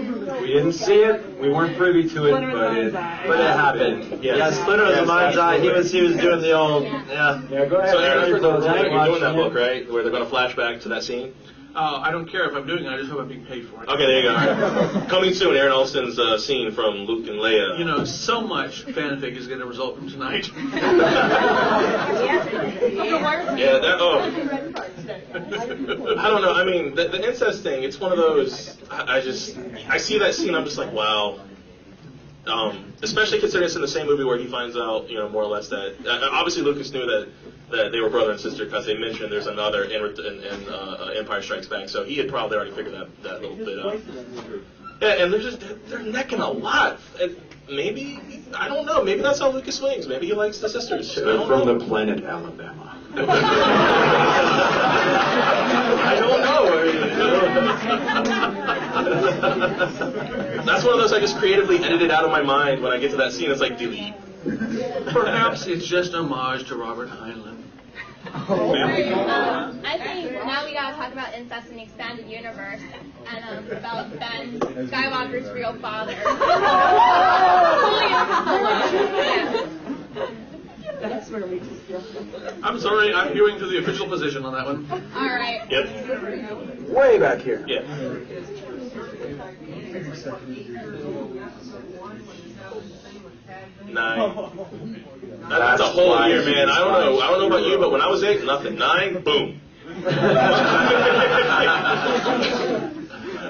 We 0.43 0.49
didn't 0.49 0.73
see 0.73 1.03
it, 1.05 1.39
we 1.39 1.51
weren't 1.51 1.77
privy 1.77 2.09
to 2.09 2.27
it, 2.27 2.33
but 2.33 2.77
it 2.77 2.93
But 2.93 3.41
it 3.41 3.47
happened. 3.47 4.25
Yes. 4.25 4.39
Yeah, 4.39 4.51
Splinter 4.51 4.87
of 4.87 4.97
the 4.97 5.07
Mind's 5.07 5.39
Eye. 5.39 5.61
He 5.61 5.69
was 5.69 5.93
he 5.93 6.03
was 6.03 6.17
doing 6.17 6.41
the 6.41 6.51
old 6.53 6.83
yeah. 6.83 7.41
Yeah, 7.49 7.67
go 7.67 7.77
ahead. 7.77 7.93
So 7.93 7.99
Aaron, 7.99 8.25
Aaron, 8.25 8.35
for 8.35 8.41
the, 8.41 8.51
close 8.51 8.67
out. 8.67 8.91
you're 8.91 9.05
doing 9.05 9.21
that 9.21 9.37
book, 9.37 9.55
right? 9.55 9.91
Where 9.91 10.03
they're 10.03 10.11
going 10.11 10.25
to 10.25 10.29
flash 10.29 10.57
back 10.57 10.81
to 10.81 10.89
that 10.89 11.05
scene. 11.05 11.33
Uh, 11.75 12.01
I 12.03 12.11
don't 12.11 12.31
care 12.31 12.47
if 12.49 12.55
I'm 12.55 12.67
doing 12.67 12.85
it. 12.85 12.93
I 12.93 12.99
just 12.99 13.11
hope 13.11 13.21
I'm 13.21 13.29
being 13.29 13.47
paid 13.47 13.67
for 13.69 13.83
it. 13.83 13.89
Okay, 13.89 14.05
there 14.05 14.21
you 14.21 14.29
go. 14.29 15.07
Coming 15.09 15.33
soon, 15.33 15.57
Aaron 15.57 15.73
Allston's 15.73 16.19
uh, 16.19 16.37
scene 16.39 16.71
from 16.73 17.07
Luke 17.07 17.27
and 17.29 17.39
Leia. 17.39 17.79
You 17.79 17.85
know, 17.85 18.05
so 18.05 18.43
much 18.43 18.85
fanfic 18.87 19.37
is 19.37 19.47
going 19.47 19.61
to 19.61 19.67
result 19.67 19.97
from 19.97 20.11
tonight. 20.11 20.51
Yeah, 23.63 23.79
that, 23.79 23.97
oh. 24.01 24.19
I 26.19 26.29
don't 26.29 26.43
know. 26.43 26.55
I 26.55 26.65
mean, 26.65 26.95
the, 26.95 27.09
the 27.09 27.29
incest 27.29 27.63
thing, 27.63 27.85
it's 27.85 28.01
one 28.01 28.13
of 28.13 28.19
those, 28.19 28.77
I, 28.91 29.19
I 29.19 29.21
just, 29.21 29.57
I 29.89 29.99
see 29.99 30.19
that 30.19 30.35
scene, 30.35 30.55
I'm 30.55 30.65
just 30.65 30.79
like, 30.79 30.93
wow. 30.93 31.41
Um, 32.47 32.93
especially 33.03 33.39
considering 33.39 33.67
it's 33.67 33.77
in 33.77 33.83
the 33.83 33.89
same 33.89 34.07
movie 34.07 34.25
where 34.25 34.37
he 34.37 34.49
finds 34.49 34.77
out, 34.77 35.09
you 35.09 35.17
know, 35.17 35.29
more 35.29 35.45
or 35.45 35.47
less 35.47 35.69
that, 35.69 35.95
uh, 36.05 36.29
obviously 36.33 36.63
Lucas 36.63 36.91
knew 36.93 37.07
that, 37.07 37.29
that 37.71 37.93
they 37.93 38.01
were 38.01 38.11
brother 38.11 38.33
and 38.33 38.41
sister 38.41 38.65
because 38.65 38.85
they 38.85 38.97
mentioned 38.97 39.31
there's 39.31 39.47
another 39.47 39.85
in, 39.85 40.03
in, 40.05 40.43
in 40.43 40.69
uh, 40.69 41.13
Empire 41.17 41.41
Strikes 41.41 41.69
Back, 41.69 41.89
so 41.89 42.03
he 42.05 42.17
had 42.17 42.29
probably 42.29 42.57
already 42.57 42.73
figured 42.73 42.95
that, 42.95 43.23
that 43.23 43.43
little 43.43 43.57
bit 43.57 43.79
out. 43.79 44.01
Yeah, 45.01 45.23
and 45.23 45.33
they're 45.33 45.41
just, 45.41 45.61
they're, 45.61 45.75
they're 45.87 46.03
necking 46.03 46.41
a 46.41 46.51
lot. 46.51 46.99
And 47.21 47.37
maybe, 47.69 48.21
I 48.55 48.67
don't 48.67 48.87
know, 48.87 49.05
maybe 49.05 49.23
that's 49.23 49.39
how 49.39 49.51
Lucas 49.51 49.77
swings. 49.77 50.09
Maybe 50.09 50.27
he 50.27 50.35
likes 50.35 50.59
the 50.59 50.69
sisters. 50.69 51.17
I 51.17 51.21
don't 51.23 51.47
From 51.47 51.67
know. 51.67 51.79
the 51.79 51.85
planet 51.85 52.25
Alabama. 52.25 52.99
I 56.05 56.15
don't 56.19 56.41
know. 56.41 56.67
That's 60.65 60.85
one 60.85 60.95
of 60.95 61.01
those 61.01 61.13
I 61.13 61.21
just 61.21 61.37
creatively 61.37 61.79
edited 61.79 62.11
out 62.11 62.25
of 62.25 62.31
my 62.31 62.43
mind 62.43 62.83
when 62.83 62.93
I 62.93 62.99
get 62.99 63.11
to 63.13 63.17
that 63.19 63.33
scene. 63.33 63.51
It's 63.51 63.61
like 63.61 63.79
delete. 63.79 64.15
Perhaps 65.13 65.67
it's 65.67 65.87
just 65.87 66.15
homage 66.15 66.67
to 66.69 66.77
Robert 66.77 67.09
Heinlein. 67.09 67.59
Um, 68.25 69.83
I 69.85 69.99
think 69.99 70.33
now 70.33 70.65
we 70.65 70.73
gotta 70.73 70.97
talk 70.97 71.13
about 71.13 71.35
incest 71.35 71.69
in 71.69 71.77
the 71.77 71.83
expanded 71.83 72.27
universe 72.29 72.81
and 73.29 73.45
um, 73.45 73.71
about 73.77 74.19
Ben 74.19 74.59
Skywalker's 74.61 75.53
real 75.53 75.75
father. 75.75 76.15
That's 81.03 81.31
where 81.31 81.45
we 81.47 81.59
just 81.59 82.63
I'm 82.63 82.79
sorry, 82.79 83.13
I'm 83.13 83.33
hewing 83.33 83.59
to 83.59 83.67
the 83.67 83.79
official 83.79 84.07
position 84.07 84.45
on 84.45 84.53
that 84.53 84.65
one. 84.65 84.87
All 85.17 85.27
right. 85.27 85.69
Yep. 85.69 86.89
Way 86.89 87.19
back 87.19 87.41
here. 87.41 87.65
Yeah. 87.67 87.83
Nine. 93.89 94.21
Oh. 94.21 94.69
That's 95.49 95.81
a 95.81 95.85
whole 95.87 96.29
year, 96.29 96.45
man. 96.45 96.71
I 96.71 96.79
don't 96.79 96.93
know. 96.93 97.21
I 97.21 97.27
don't 97.29 97.41
know 97.41 97.47
about 97.49 97.67
you, 97.67 97.79
but 97.79 97.91
when 97.91 98.01
I 98.01 98.07
was 98.07 98.23
eight, 98.23 98.45
nothing. 98.45 98.77
Nine, 98.77 99.23
boom. 99.23 99.61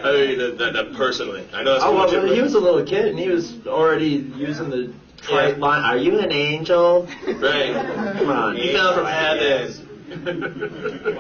I 0.05 0.13
mean, 0.13 0.39
that, 0.39 0.59
that, 0.59 0.73
that 0.73 0.95
personally, 0.95 1.47
I 1.53 1.63
know 1.63 1.75
that's 1.75 1.85
Oh, 1.85 1.95
well, 1.95 2.09
legit, 2.09 2.35
he 2.35 2.41
was 2.41 2.55
a 2.55 2.61
little 2.61 2.85
kid 2.85 3.07
and 3.07 3.19
he 3.19 3.29
was 3.29 3.65
already 3.67 4.29
using 4.37 4.69
the 4.69 4.93
trite 5.23 5.59
line. 5.59 5.83
Are 5.85 5.97
you 5.97 6.19
an 6.19 6.33
angel? 6.33 7.09
Right. 7.27 7.73
Come 8.19 8.31
on. 8.31 8.57
You 8.57 8.73
fell 8.73 8.95
from 8.95 9.07
heaven. 9.07 9.89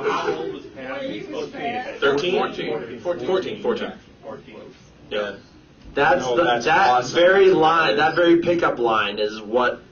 How 0.04 0.32
old 0.32 0.52
was 0.52 0.66
Pat? 0.66 1.02
He's 1.02 1.24
supposed 1.24 1.52
to 1.52 1.58
be 1.58 1.98
13? 2.00 2.38
14. 2.38 3.00
14. 3.00 3.26
14. 3.26 3.62
14. 3.62 3.92
14. 4.22 4.56
Yeah. 5.10 5.36
That's 5.94 6.24
No, 6.24 6.36
the, 6.36 6.44
that's 6.44 6.64
that 6.66 6.88
awesome. 6.90 7.14
very 7.14 7.50
line, 7.50 7.96
that 7.96 8.14
very 8.14 8.38
pickup 8.38 8.78
line 8.78 9.18
is 9.18 9.40
what 9.42 9.82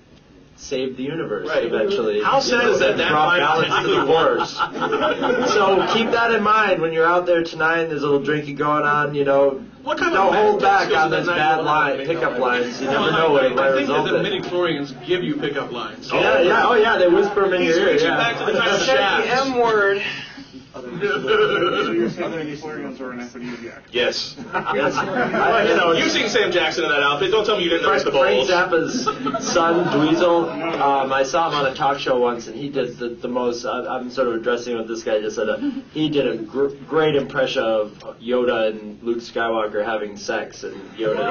saved 0.60 0.96
the 0.98 1.02
universe 1.02 1.48
Right. 1.48 1.64
eventually. 1.64 2.22
How 2.22 2.38
sad 2.38 2.68
is 2.68 2.78
that 2.80 2.96
that 2.98 3.08
Brought 3.10 3.28
line 3.28 3.40
balance 3.40 3.66
to 3.86 3.88
the 3.88 4.00
actually 4.00 4.06
force. 4.06 4.54
so 5.54 5.86
keep 5.94 6.10
that 6.10 6.32
in 6.32 6.42
mind 6.42 6.80
when 6.82 6.92
you're 6.92 7.06
out 7.06 7.26
there 7.26 7.42
tonight. 7.42 7.80
and 7.80 7.90
There's 7.90 8.02
a 8.02 8.06
little 8.06 8.22
drinking 8.22 8.56
going 8.56 8.84
on. 8.84 9.14
You 9.14 9.24
know, 9.24 9.62
What 9.82 9.96
kind 9.98 10.12
don't 10.12 10.28
of 10.28 10.34
hold 10.34 10.60
back 10.62 10.92
on 10.94 11.10
those 11.10 11.26
that 11.26 11.36
bad 11.36 11.56
911 11.62 11.64
line 11.64 12.06
pickup 12.06 12.34
though? 12.34 12.40
lines. 12.42 12.80
You 12.80 12.88
Well, 12.88 13.00
never 13.06 13.16
I- 13.16 13.18
know 13.20 13.32
what 13.32 13.44
it 13.44 13.52
I, 13.52 13.54
might 13.54 13.68
I 13.70 13.72
think 13.76 13.88
that 13.88 13.92
result 13.94 14.08
the 14.10 14.16
in. 14.16 14.22
midi 14.22 14.40
chlorians 14.42 15.06
give 15.06 15.24
you 15.24 15.36
pickup 15.36 15.72
lines. 15.72 16.10
Yeah, 16.12 16.40
yeah, 16.42 16.66
oh 16.68 16.74
yeah, 16.74 16.98
they 16.98 17.08
whisper 17.08 17.42
them 17.42 17.54
in 17.54 17.62
your 17.62 17.78
ear. 17.78 17.92
reaching 17.92 18.08
Yeah. 18.08 18.16
back 18.18 18.38
to 18.38 18.44
the 18.52 18.58
time 18.58 18.74
of 18.74 18.80
Said 18.82 19.22
the 19.24 19.28
M 19.46 19.58
word. 19.58 20.02
So 20.98 21.92
you're 21.92 22.10
saying 22.10 22.30
that 22.32 22.58
flare-guns 22.58 23.00
are 23.00 23.12
an 23.12 23.20
aphrodisiac? 23.20 23.84
Yes. 23.92 24.34
Yes. 24.38 24.94
Well, 24.94 25.68
you 25.68 25.76
know, 25.76 25.92
you've 25.92 26.10
seen 26.10 26.28
Sam 26.28 26.50
Jackson 26.50 26.84
in 26.84 26.90
that 26.90 27.02
outfit. 27.02 27.30
Don't 27.30 27.44
tell 27.44 27.56
me 27.56 27.64
you 27.64 27.70
didn't 27.70 27.84
notice 27.84 28.04
the 28.04 28.10
Frank 28.10 28.48
bowls. 28.48 28.50
Zappa's 28.50 29.04
son, 29.52 29.84
Dweezil, 29.86 30.50
um, 30.80 31.12
I 31.12 31.22
saw 31.22 31.48
him 31.48 31.54
on 31.54 31.66
a 31.72 31.74
talk 31.74 31.98
show 31.98 32.18
once, 32.18 32.46
and 32.46 32.56
he 32.56 32.68
did 32.68 32.98
the, 32.98 33.10
the 33.10 33.28
most. 33.28 33.64
I, 33.64 33.86
I'm 33.86 34.10
sort 34.10 34.28
of 34.28 34.34
addressing 34.34 34.76
what 34.76 34.88
this 34.88 35.02
guy 35.02 35.20
just 35.20 35.36
said. 35.36 35.48
Uh, 35.48 35.58
he 35.92 36.08
did 36.08 36.26
a 36.26 36.36
gr- 36.42 36.74
great 36.88 37.14
impression 37.16 37.62
of 37.62 37.92
Yoda 38.20 38.70
and 38.70 39.02
Luke 39.02 39.18
Skywalker 39.18 39.84
having 39.84 40.16
sex, 40.16 40.64
and 40.64 40.74
Yoda. 40.92 41.18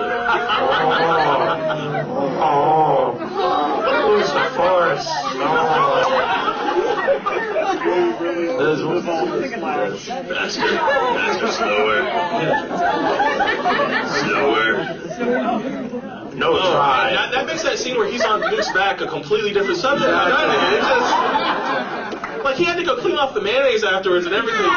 oh, 2.40 3.18
oh, 3.19 4.18
who's 4.18 4.27
the 4.31 4.49
Force? 4.56 5.07
Master, 10.30 10.61
Master, 10.61 11.47
slower. 11.47 11.99
Slower. 14.19 14.69
No 16.35 16.53
Oh, 16.53 16.72
try. 16.73 17.11
That, 17.11 17.31
that 17.34 17.45
makes 17.47 17.64
that 17.64 17.77
scene 17.77 17.97
where 17.97 18.10
he's 18.10 18.23
on 18.23 18.39
Luke's 18.41 18.72
back 18.72 19.01
a 19.01 19.07
completely 19.07 19.51
different 19.51 19.77
subject. 19.80 20.10
doesn't 20.10 20.49
it? 20.51 20.81
Just, 20.81 22.43
like 22.43 22.56
he 22.56 22.64
had 22.64 22.77
to 22.77 22.84
go 22.84 22.95
clean 22.97 23.18
off 23.18 23.34
the 23.34 23.41
mayonnaise 23.41 23.84
afterwards 23.84 24.26
and 24.26 24.34
everything. 24.34 24.61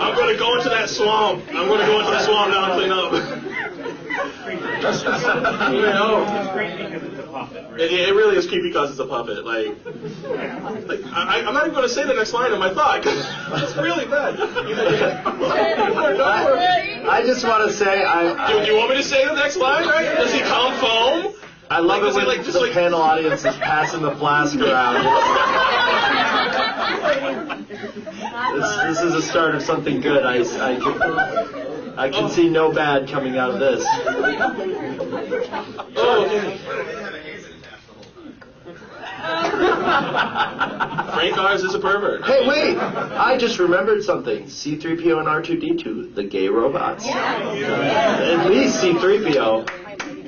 I'm 0.00 0.14
going 0.14 0.32
to 0.32 0.38
go 0.38 0.56
into 0.56 0.70
that 0.70 0.88
swamp. 0.88 1.44
I'm 1.48 1.66
going 1.68 1.80
to 1.80 1.86
go 1.86 1.98
into 2.00 2.10
the 2.12 2.20
swamp 2.20 2.50
now 2.50 2.72
and 2.72 2.80
clean 2.80 2.92
up. 2.92 3.12
you 5.72 5.82
know, 5.82 6.24
it, 7.30 7.92
it 7.92 8.14
really 8.14 8.36
is 8.36 8.46
creepy 8.46 8.68
because 8.68 8.90
it's 8.90 9.00
a 9.00 9.06
puppet. 9.06 9.44
Like, 9.44 9.68
like 10.86 11.00
I, 11.12 11.42
I'm 11.46 11.54
not 11.54 11.64
even 11.64 11.74
going 11.74 11.86
to 11.86 11.92
say 11.92 12.06
the 12.06 12.14
next 12.14 12.32
line 12.32 12.52
of 12.52 12.58
my 12.58 12.72
thought 12.72 13.02
because 13.02 13.18
it's 13.62 13.76
really 13.76 14.06
bad. 14.06 14.40
I 17.08 17.22
just 17.24 17.44
want 17.46 17.68
to 17.68 17.72
say, 17.76 18.04
I. 18.04 18.48
Do, 18.50 18.60
do 18.64 18.70
you 18.72 18.76
want 18.76 18.90
me 18.90 18.96
to 18.96 19.02
say 19.02 19.26
the 19.26 19.34
next 19.34 19.56
line? 19.56 19.86
Right? 19.86 20.14
Does 20.16 20.32
he 20.32 20.40
come 20.40 20.74
foam? 20.78 21.34
I 21.70 21.80
love 21.80 21.88
Like, 21.88 22.00
it 22.00 22.04
was 22.04 22.14
he, 22.14 22.20
when 22.20 22.28
like, 22.28 22.44
just 22.46 22.52
the 22.54 22.60
like- 22.60 22.72
panel 22.72 23.02
audience 23.02 23.44
is 23.44 23.56
passing 23.56 24.00
the 24.00 24.12
flask 24.16 24.56
around. 24.58 25.04
this, 28.54 28.76
this 28.98 29.00
is 29.02 29.14
a 29.14 29.20
start 29.22 29.54
of 29.54 29.62
something 29.62 30.00
good. 30.00 30.24
I, 30.24 30.38
I 30.38 30.76
can, 30.78 31.02
I 31.98 32.08
can 32.08 32.24
oh. 32.24 32.28
see 32.28 32.48
no 32.48 32.72
bad 32.72 33.06
coming 33.08 33.36
out 33.36 33.50
of 33.50 33.60
this. 33.60 33.84
Oh, 36.00 37.17
Frank 41.14 41.36
Oz 41.36 41.62
is 41.62 41.74
a 41.74 41.78
pervert. 41.78 42.24
Hey, 42.24 42.46
wait! 42.48 42.78
I 42.78 43.36
just 43.36 43.58
remembered 43.58 44.02
something. 44.02 44.44
C3PO 44.44 45.18
and 45.18 45.28
R2D2, 45.28 46.14
the 46.14 46.24
gay 46.24 46.48
robots. 46.48 47.06
At 47.06 48.46
least 48.46 48.80
C3PO. 48.82 49.68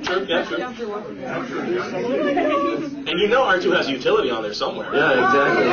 True, 0.03 0.25
yeah, 0.27 0.45
true. 0.45 0.61
And 3.07 3.19
you 3.19 3.27
know 3.27 3.43
R2 3.43 3.75
has 3.77 3.89
utility 3.89 4.29
on 4.29 4.43
there 4.43 4.53
somewhere. 4.53 4.93
Yeah, 4.93 5.27
exactly. 5.27 5.65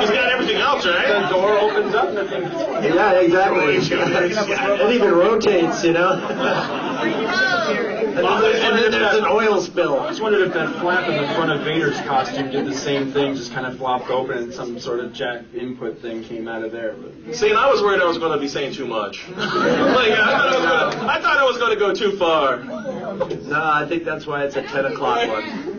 He's 0.00 0.10
got 0.10 0.32
everything 0.32 0.56
else, 0.56 0.84
right? 0.86 1.22
The 1.22 1.28
door 1.28 1.58
opens 1.58 1.94
up 1.94 2.08
and. 2.08 2.84
Yeah, 2.94 3.20
exactly. 3.20 3.76
it 3.76 4.94
even 4.94 5.12
rotates, 5.12 5.84
you 5.84 5.92
know? 5.92 7.90
And 8.16 8.24
then, 8.24 8.40
there's, 8.42 8.62
and 8.62 8.78
then 8.78 8.90
there's 8.92 9.18
an 9.18 9.24
oil 9.24 9.60
spill. 9.60 9.98
I 9.98 10.08
just 10.08 10.22
wondered 10.22 10.46
if 10.46 10.54
that 10.54 10.72
flap 10.80 11.08
in 11.08 11.20
the 11.20 11.26
front 11.34 11.50
of 11.50 11.62
Vader's 11.62 12.00
costume 12.02 12.50
did 12.50 12.64
the 12.64 12.74
same 12.74 13.10
thing, 13.10 13.34
just 13.34 13.52
kind 13.52 13.66
of 13.66 13.76
flopped 13.76 14.08
open 14.08 14.38
and 14.38 14.54
some 14.54 14.78
sort 14.78 15.00
of 15.00 15.12
jack 15.12 15.42
input 15.52 16.00
thing 16.00 16.22
came 16.22 16.46
out 16.46 16.62
of 16.62 16.70
there. 16.70 16.94
But 16.94 17.34
See, 17.34 17.50
and 17.50 17.58
I 17.58 17.68
was 17.68 17.82
worried 17.82 18.00
I 18.00 18.04
was 18.04 18.18
going 18.18 18.32
to 18.32 18.38
be 18.38 18.46
saying 18.46 18.74
too 18.74 18.86
much. 18.86 19.26
like, 19.36 19.40
I 19.40 20.16
thought 20.16 20.46
I 20.46 20.54
was 20.54 20.64
gonna, 20.64 21.08
I 21.12 21.20
thought 21.20 21.38
I 21.38 21.44
was 21.44 21.58
going 21.58 21.72
to 21.72 21.78
go 21.78 21.92
too 21.92 22.16
far. 22.16 22.62
No, 22.62 23.60
I 23.60 23.84
think 23.88 24.04
that's 24.04 24.26
why 24.26 24.44
it's 24.44 24.54
a 24.54 24.62
10 24.62 24.84
o'clock 24.84 25.28
one. 25.28 25.74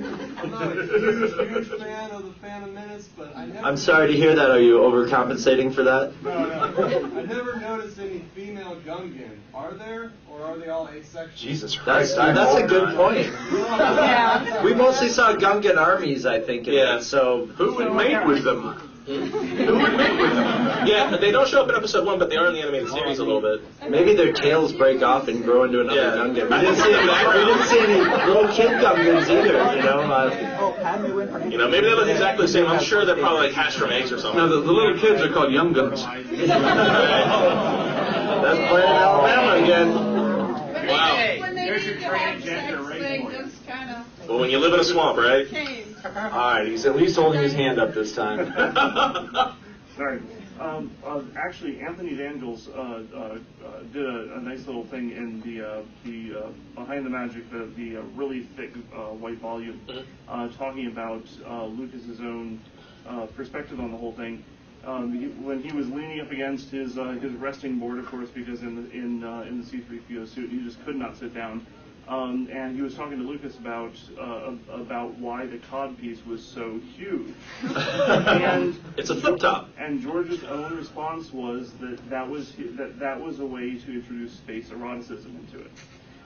I'm 2.46 2.62
not 2.62 2.70
a 2.70 2.70
huge, 2.70 2.70
huge 2.70 2.70
fan 2.70 2.70
of 2.70 2.70
the 2.70 2.74
Phantom 2.74 2.74
Menace, 2.74 3.10
but 3.18 3.36
I 3.36 3.46
never. 3.46 3.68
I'm 3.68 3.78
sorry 3.78 4.08
to 4.08 4.14
hear 4.14 4.36
that. 4.36 4.50
Are 4.50 4.62
you 4.62 4.78
overcompensating 4.78 5.74
for 5.74 5.84
that? 5.84 6.24
No, 6.24 6.46
no. 6.46 7.20
I 7.20 7.24
never 7.24 7.56
noticed 7.60 8.00
any 8.00 8.20
female 8.36 8.76
Gungan. 8.86 9.38
Are 9.54 9.74
there, 9.74 10.12
or 10.30 10.42
are 10.42 10.58
they 10.58 10.70
all 10.70 10.88
asexual? 10.90 11.30
Jesus 11.36 11.74
That's, 11.76 11.84
Christ. 11.84 12.18
I 12.18 12.32
that's 12.34 12.56
a 12.56 12.68
good 12.68 12.96
point. 12.96 13.28
Yeah. 13.52 14.64
We 14.64 14.74
mostly 14.74 15.10
saw 15.10 15.34
Gungan 15.34 15.78
armies, 15.78 16.26
I 16.26 16.40
think. 16.40 16.68
Yeah. 16.68 16.98
It, 16.98 17.04
so 17.04 17.46
Who 17.46 17.76
would 17.76 17.94
mate 17.94 18.26
with 18.26 18.44
them? 18.44 18.92
Who 19.06 19.14
would 19.20 19.94
mate 19.98 20.20
with 20.20 20.34
them? 20.34 20.88
Yeah, 20.88 21.16
they 21.18 21.30
don't 21.32 21.48
show 21.48 21.62
up 21.62 21.70
in 21.70 21.76
episode 21.76 22.06
one, 22.08 22.18
but 22.18 22.28
they 22.30 22.38
are 22.38 22.48
in 22.48 22.54
the 22.56 22.62
animated 22.62 22.90
series 22.90 23.20
a 23.20 23.24
little 23.24 23.42
bit. 23.42 23.62
maybe 23.90 24.16
their 24.16 24.34
tails 24.34 24.74
break 24.74 25.04
off 25.04 25.28
and 25.28 25.44
grow 25.44 25.64
into 25.64 25.82
another 25.82 26.02
Yeah. 26.02 26.16
Gungan. 26.16 26.50
We 26.50 26.58
didn't 26.66 26.78
see 26.78 26.92
any. 26.92 27.08
We 27.40 27.46
didn't 27.46 27.68
see 27.68 27.80
any 27.80 28.00
little 28.28 28.48
kid 28.52 28.72
Gungans 28.82 29.30
either. 29.30 29.58
You 29.78 29.84
know. 29.84 30.00
Uh, 30.02 30.30
You 31.50 31.58
know, 31.58 31.68
maybe 31.70 31.86
they 31.88 31.94
look 31.94 32.08
exactly 32.08 32.46
the 32.48 32.52
same. 32.52 32.66
I'm 32.66 32.80
sure 32.84 33.06
they're 33.06 33.16
probably 33.18 33.48
like 33.48 33.56
hatched 33.56 33.78
from 33.78 33.92
eggs 33.92 34.12
or 34.12 34.18
something. 34.20 34.38
No, 34.40 34.48
the, 34.50 34.62
the 34.62 34.72
little 34.72 34.98
kids 35.00 35.22
are 35.22 35.30
called 35.32 35.52
young 35.54 35.72
guns. 35.74 36.04
that's 36.04 36.22
Planet 38.70 38.90
Alabama 38.90 39.64
again. 39.64 39.90
Wow. 40.88 41.16
When 41.40 41.56
they 41.56 41.66
There's 41.66 41.86
your 41.86 41.96
the 41.96 42.02
transgender 42.06 42.44
sex 42.44 42.78
race 42.90 43.02
thing, 43.02 43.24
boy. 43.24 43.32
just 43.34 43.68
kind 43.68 43.90
of 43.92 44.28
Well, 44.30 44.40
when 44.40 44.50
you 44.50 44.60
live 44.60 44.74
in 44.74 44.80
a 44.80 44.84
swamp, 44.84 45.18
right? 45.18 45.50
changed. 45.50 45.85
All 46.06 46.12
right, 46.12 46.68
he's 46.68 46.86
at 46.86 46.96
least 46.96 47.16
holding 47.16 47.42
his 47.42 47.54
hand 47.54 47.80
up 47.80 47.94
this 47.94 48.14
time. 48.14 48.54
Sorry. 49.98 50.22
Um, 50.60 50.92
uh, 51.04 51.22
actually, 51.36 51.82
Anthony 51.82 52.16
Daniels 52.16 52.70
uh, 52.70 53.04
uh, 53.14 53.18
uh, 53.18 53.80
did 53.92 54.06
a, 54.06 54.36
a 54.36 54.42
nice 54.42 54.66
little 54.68 54.86
thing 54.86 55.12
in 55.12 55.42
the 55.42 55.68
uh, 55.68 55.82
the 56.06 56.46
uh, 56.46 56.50
behind 56.76 57.06
the 57.06 57.10
magic, 57.10 57.50
the, 57.52 57.66
the 57.76 57.98
uh, 57.98 58.02
really 58.16 58.44
thick 58.56 58.72
uh, 58.94 59.08
white 59.08 59.40
volume, 59.40 59.82
uh, 60.30 60.48
talking 60.50 60.88
about 60.88 61.24
uh, 61.46 61.66
Lucas's 61.66 62.20
own 62.22 62.62
uh, 63.08 63.26
perspective 63.36 63.80
on 63.80 63.92
the 63.92 63.98
whole 63.98 64.14
thing. 64.14 64.44
Um, 64.86 65.12
he, 65.20 65.28
when 65.44 65.62
he 65.64 65.72
was 65.76 65.90
leaning 65.90 66.22
up 66.22 66.32
against 66.32 66.70
his 66.70 66.98
uh, 66.98 67.18
his 67.22 67.34
resting 67.34 67.80
board, 67.80 67.98
of 67.98 68.06
course, 68.06 68.30
because 68.30 68.62
in 68.62 68.76
the 68.76 68.92
in 68.92 69.24
uh, 69.24 69.42
in 69.42 69.60
the 69.62 69.68
C-3PO 69.68 70.28
suit, 70.34 70.52
he 70.52 70.64
just 70.64 70.84
could 70.86 70.96
not 70.96 71.18
sit 71.18 71.34
down. 71.34 71.66
Um, 72.08 72.48
and 72.52 72.76
he 72.76 72.84
was 72.84 72.94
talking 72.94 73.18
to 73.18 73.24
Lucas 73.24 73.58
about 73.58 73.94
uh, 74.20 74.54
about 74.72 75.18
why 75.18 75.48
the 75.48 75.58
cod 75.58 75.98
piece 76.00 76.24
was 76.26 76.44
so 76.44 76.80
huge. 76.96 77.34
and 77.64 78.76
It's 78.98 79.10
a 79.10 79.16
flip 79.16 79.40
top. 79.40 79.70
and 79.80 80.02
George's 80.02 80.44
own 80.44 80.76
response 80.78 81.34
was 81.34 81.72
that 81.82 82.10
that 82.10 82.30
was 82.30 82.54
that 82.78 83.00
that 83.00 83.20
was 83.20 83.40
a 83.40 83.46
way 83.46 83.76
to 83.78 83.94
introduce 83.94 84.34
space 84.34 84.70
eroticism 84.72 85.36
into 85.36 85.66
it. 85.66 85.72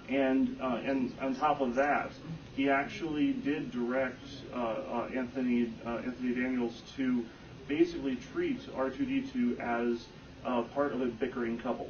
And 0.09 0.57
uh, 0.61 0.81
and 0.83 1.13
on 1.21 1.35
top 1.35 1.61
of 1.61 1.75
that, 1.75 2.11
he 2.57 2.69
actually 2.69 3.31
did 3.31 3.71
direct 3.71 4.19
uh, 4.53 4.57
uh, 4.57 5.09
Anthony 5.15 5.73
uh, 5.85 5.97
Anthony 6.05 6.35
Daniels 6.35 6.81
to 6.97 7.23
basically 7.69 8.17
treat 8.33 8.59
R2D2 8.75 9.59
as 9.59 10.07
uh, 10.43 10.63
part 10.63 10.91
of 10.91 11.01
a 11.01 11.05
bickering 11.05 11.57
couple. 11.59 11.89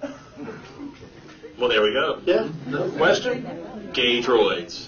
Well, 1.58 1.68
there 1.68 1.82
we 1.82 1.92
go. 1.92 2.20
Yeah. 2.24 2.48
No 2.66 2.88
Question? 2.92 3.90
Gay 3.92 4.22
droids. 4.22 4.86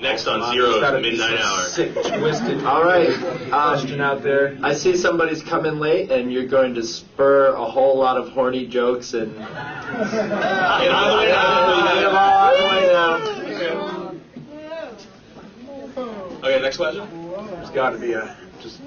Next 0.00 0.28
on 0.28 0.52
Zero's 0.52 0.80
Midnight 1.02 1.40
Hour. 1.40 1.64
Sick, 1.64 1.92
twisted 1.92 2.62
All 2.64 2.84
right. 2.84 3.08
question 3.50 4.00
Um, 4.00 4.00
out 4.00 4.22
there. 4.22 4.56
I 4.62 4.74
see 4.74 4.96
somebody's 4.96 5.42
coming 5.42 5.80
late, 5.80 6.12
and 6.12 6.32
you're 6.32 6.46
going 6.46 6.74
to 6.74 6.84
spur 6.84 7.48
a 7.48 7.64
whole 7.64 7.98
lot 7.98 8.16
of 8.16 8.28
horny 8.28 8.64
jokes 8.66 9.12
and. 9.14 9.34
Get 9.34 9.42
out 9.42 11.08
of 11.08 11.12
the 11.12 11.18
way 11.18 11.26
now. 11.32 11.94
Get 11.94 12.04
'em 12.04 12.14
out 12.14 12.54
of 12.54 12.60
the 12.60 12.66
way 12.68 12.86
now. 12.92 13.18
Okay, 16.44 16.60
next 16.62 16.76
question. 16.76 17.08
There's 17.56 17.70
got 17.70 17.90
to 17.90 17.98
be 17.98 18.12
a 18.12 18.36
just. 18.60 18.80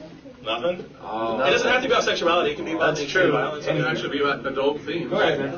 Nothing. 0.43 0.83
Oh. 1.03 1.39
It 1.43 1.51
doesn't 1.51 1.67
have 1.67 1.83
to 1.83 1.87
be 1.87 1.93
about 1.93 2.03
sexuality. 2.03 2.51
It 2.51 2.55
can 2.55 2.65
be 2.65 2.71
about 2.71 2.95
That's 2.95 3.11
true. 3.11 3.31
violence. 3.31 3.65
It 3.65 3.75
can 3.75 3.85
actually 3.85 4.17
be 4.17 4.23
about 4.23 4.43
adult 4.47 4.81
themes. 4.81 5.09
Go 5.11 5.19
ahead, 5.19 5.39
man. 5.39 5.51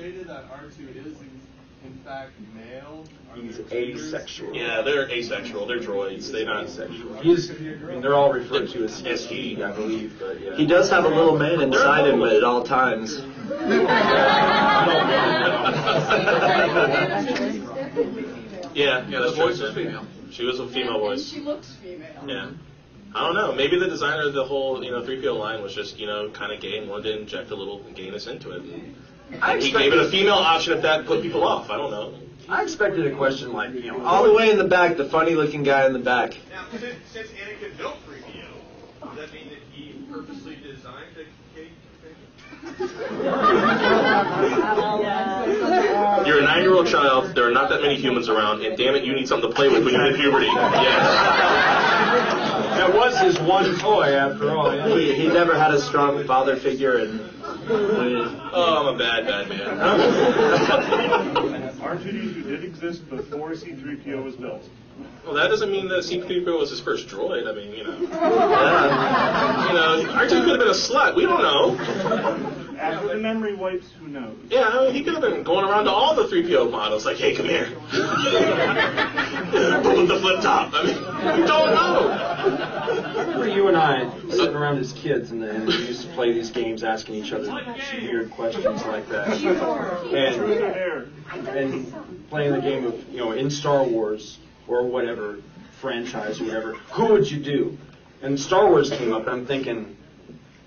Has 0.00 0.14
it 0.14 0.16
ever 0.16 0.24
been 0.24 0.24
stated 0.24 0.28
that 0.28 0.50
R2 0.50 0.96
is 0.96 1.20
in, 1.20 1.40
in 1.84 1.94
fact 2.04 2.32
male? 2.54 3.04
He's 3.34 3.60
asexual. 3.70 4.54
Yeah, 4.54 4.82
they're 4.82 5.10
asexual. 5.10 5.66
They're 5.66 5.78
droids. 5.78 6.32
They're 6.32 6.46
not 6.46 6.64
Asexual. 6.64 7.20
He's. 7.22 7.50
I 7.50 7.54
mean, 7.54 8.00
they're 8.00 8.14
all 8.14 8.32
referred 8.32 8.70
to 8.70 8.84
as 8.84 9.02
Yes, 9.02 9.26
he. 9.26 9.62
I 9.62 9.72
believe, 9.72 10.16
but 10.18 10.40
yeah. 10.40 10.56
He 10.56 10.66
does 10.66 10.88
have 10.90 11.04
a 11.04 11.08
little 11.08 11.38
man 11.38 11.60
inside 11.60 12.06
him 12.08 12.22
at 12.22 12.42
all 12.42 12.64
times. 12.64 13.20
Yeah, 18.72 19.04
yeah. 19.08 19.18
The 19.18 19.32
voice 19.32 19.58
true. 19.58 19.66
is 19.66 19.74
female. 19.74 20.06
She 20.30 20.44
was 20.44 20.60
a 20.60 20.68
female 20.68 21.00
voice. 21.00 21.28
She 21.28 21.40
looks 21.40 21.74
female. 21.82 22.22
Yeah. 22.24 22.50
I 23.12 23.26
don't 23.26 23.34
know. 23.34 23.52
Maybe 23.52 23.76
the 23.78 23.88
designer 23.88 24.28
of 24.28 24.32
the 24.32 24.44
whole, 24.44 24.82
you 24.84 24.92
know, 24.92 25.02
3PO 25.02 25.36
line 25.36 25.60
was 25.60 25.74
just, 25.74 25.98
you 25.98 26.06
know, 26.06 26.30
kind 26.30 26.52
of 26.52 26.60
gay 26.60 26.78
and 26.78 26.88
wanted 26.88 27.10
to 27.10 27.18
inject 27.18 27.50
a 27.50 27.56
little 27.56 27.82
gayness 27.96 28.28
into 28.28 28.52
it. 28.52 28.62
I 29.40 29.58
he 29.58 29.70
gave 29.72 29.92
it 29.92 29.98
a 29.98 30.08
female 30.10 30.34
option 30.34 30.72
if 30.74 30.82
that 30.82 31.06
put 31.06 31.22
people 31.22 31.42
off. 31.44 31.70
I 31.70 31.76
don't 31.76 31.90
know. 31.90 32.14
I 32.48 32.62
expected 32.62 33.06
a 33.06 33.14
question 33.14 33.52
like, 33.52 33.72
you 33.74 33.92
know, 33.92 34.04
All 34.04 34.24
the 34.24 34.32
way 34.32 34.50
in 34.50 34.58
the 34.58 34.64
back, 34.64 34.96
the 34.96 35.04
funny 35.04 35.34
looking 35.34 35.62
guy 35.62 35.86
in 35.86 35.92
the 35.92 35.98
back. 36.00 36.36
Now, 36.50 36.64
since, 36.72 36.96
since 37.12 37.28
Anakin 37.28 37.76
built 37.78 37.94
3PO, 38.08 39.04
does 39.04 39.16
that 39.16 39.32
mean 39.32 39.48
that 39.50 39.58
he 39.70 39.92
purposely 40.10 40.56
designed 40.56 41.14
a 41.16 41.24
cake? 41.54 41.70
You're 46.26 46.40
a 46.40 46.42
nine-year-old 46.42 46.88
child. 46.88 47.34
There 47.36 47.46
are 47.46 47.52
not 47.52 47.68
that 47.70 47.82
many 47.82 47.94
humans 47.96 48.28
around, 48.28 48.64
and 48.64 48.76
damn 48.76 48.96
it, 48.96 49.04
you 49.04 49.14
need 49.14 49.28
something 49.28 49.48
to 49.48 49.54
play 49.54 49.68
with 49.68 49.84
when 49.84 49.94
you 49.94 50.00
hit 50.00 50.16
puberty. 50.16 50.46
Yes. 50.46 51.06
That 52.78 52.92
was 52.94 53.16
his 53.20 53.38
one 53.38 53.76
toy, 53.78 54.12
after 54.14 54.50
all. 54.50 54.74
Yeah. 54.74 54.88
He, 54.88 55.14
he 55.14 55.28
never 55.28 55.54
had 55.56 55.72
a 55.72 55.80
strong 55.80 56.24
father 56.24 56.56
figure, 56.56 56.96
and 56.96 57.20
Oh, 57.72 58.88
I'm 58.88 58.94
a 58.94 58.98
bad, 58.98 59.26
bad 59.26 59.48
man. 59.48 59.78
R2D2 61.78 62.44
did 62.44 62.64
exist 62.64 63.08
before 63.08 63.50
C3PO 63.50 64.24
was 64.24 64.34
built. 64.36 64.68
Well, 65.24 65.34
that 65.34 65.48
doesn't 65.48 65.70
mean 65.70 65.88
that 65.88 66.04
C-3PO 66.04 66.58
was 66.58 66.70
his 66.70 66.80
first 66.80 67.08
droid. 67.08 67.46
I 67.48 67.52
mean, 67.52 67.74
you 67.74 67.84
know. 67.84 67.98
You 69.70 69.76
know, 69.76 70.02
R2 70.14 70.28
could 70.28 70.48
have 70.48 70.58
been 70.58 70.68
a 70.68 70.72
slut. 70.72 71.14
We 71.14 71.22
don't 71.22 71.42
know. 71.42 71.76
After 72.80 73.08
the 73.08 73.16
memory 73.16 73.54
wipes, 73.54 73.86
who 74.00 74.08
knows? 74.08 74.36
Yeah, 74.48 74.68
I 74.68 74.86
mean, 74.86 74.94
he 74.94 75.04
could 75.04 75.12
have 75.12 75.22
been 75.22 75.42
going 75.44 75.64
around 75.64 75.84
to 75.84 75.90
all 75.90 76.14
the 76.14 76.24
3PO 76.24 76.70
models, 76.70 77.04
like, 77.04 77.18
hey, 77.18 77.34
come 77.36 77.46
here. 77.46 77.66
Put 77.90 77.92
the 80.08 80.18
flip 80.20 80.40
top. 80.40 80.70
I 80.72 80.84
mean, 80.84 80.96
we 80.96 81.46
don't 81.46 81.74
know. 81.74 82.08
I 82.10 83.20
remember 83.20 83.48
you 83.48 83.68
and 83.68 83.76
I 83.76 84.10
sitting 84.30 84.56
around 84.56 84.78
as 84.78 84.92
kids, 84.92 85.30
and, 85.30 85.44
and 85.44 85.66
we 85.66 85.74
used 85.74 86.02
to 86.02 86.08
play 86.14 86.32
these 86.32 86.50
games, 86.50 86.82
asking 86.82 87.16
each 87.16 87.32
other 87.32 87.52
weird 88.00 88.30
questions 88.30 88.84
like 88.86 89.06
that, 89.08 89.28
and 90.12 91.12
and 91.48 92.28
playing 92.30 92.52
the 92.52 92.60
game 92.60 92.86
of 92.86 93.08
you 93.10 93.18
know 93.18 93.32
in 93.32 93.50
Star 93.50 93.84
Wars 93.84 94.38
or 94.70 94.86
whatever 94.86 95.38
franchise 95.80 96.40
or 96.40 96.44
whatever, 96.44 96.74
who 96.92 97.06
would 97.06 97.30
you 97.30 97.40
do? 97.40 97.76
And 98.22 98.38
Star 98.38 98.68
Wars 98.68 98.90
came 98.90 99.12
up, 99.12 99.22
and 99.22 99.30
I'm 99.30 99.46
thinking, 99.46 99.96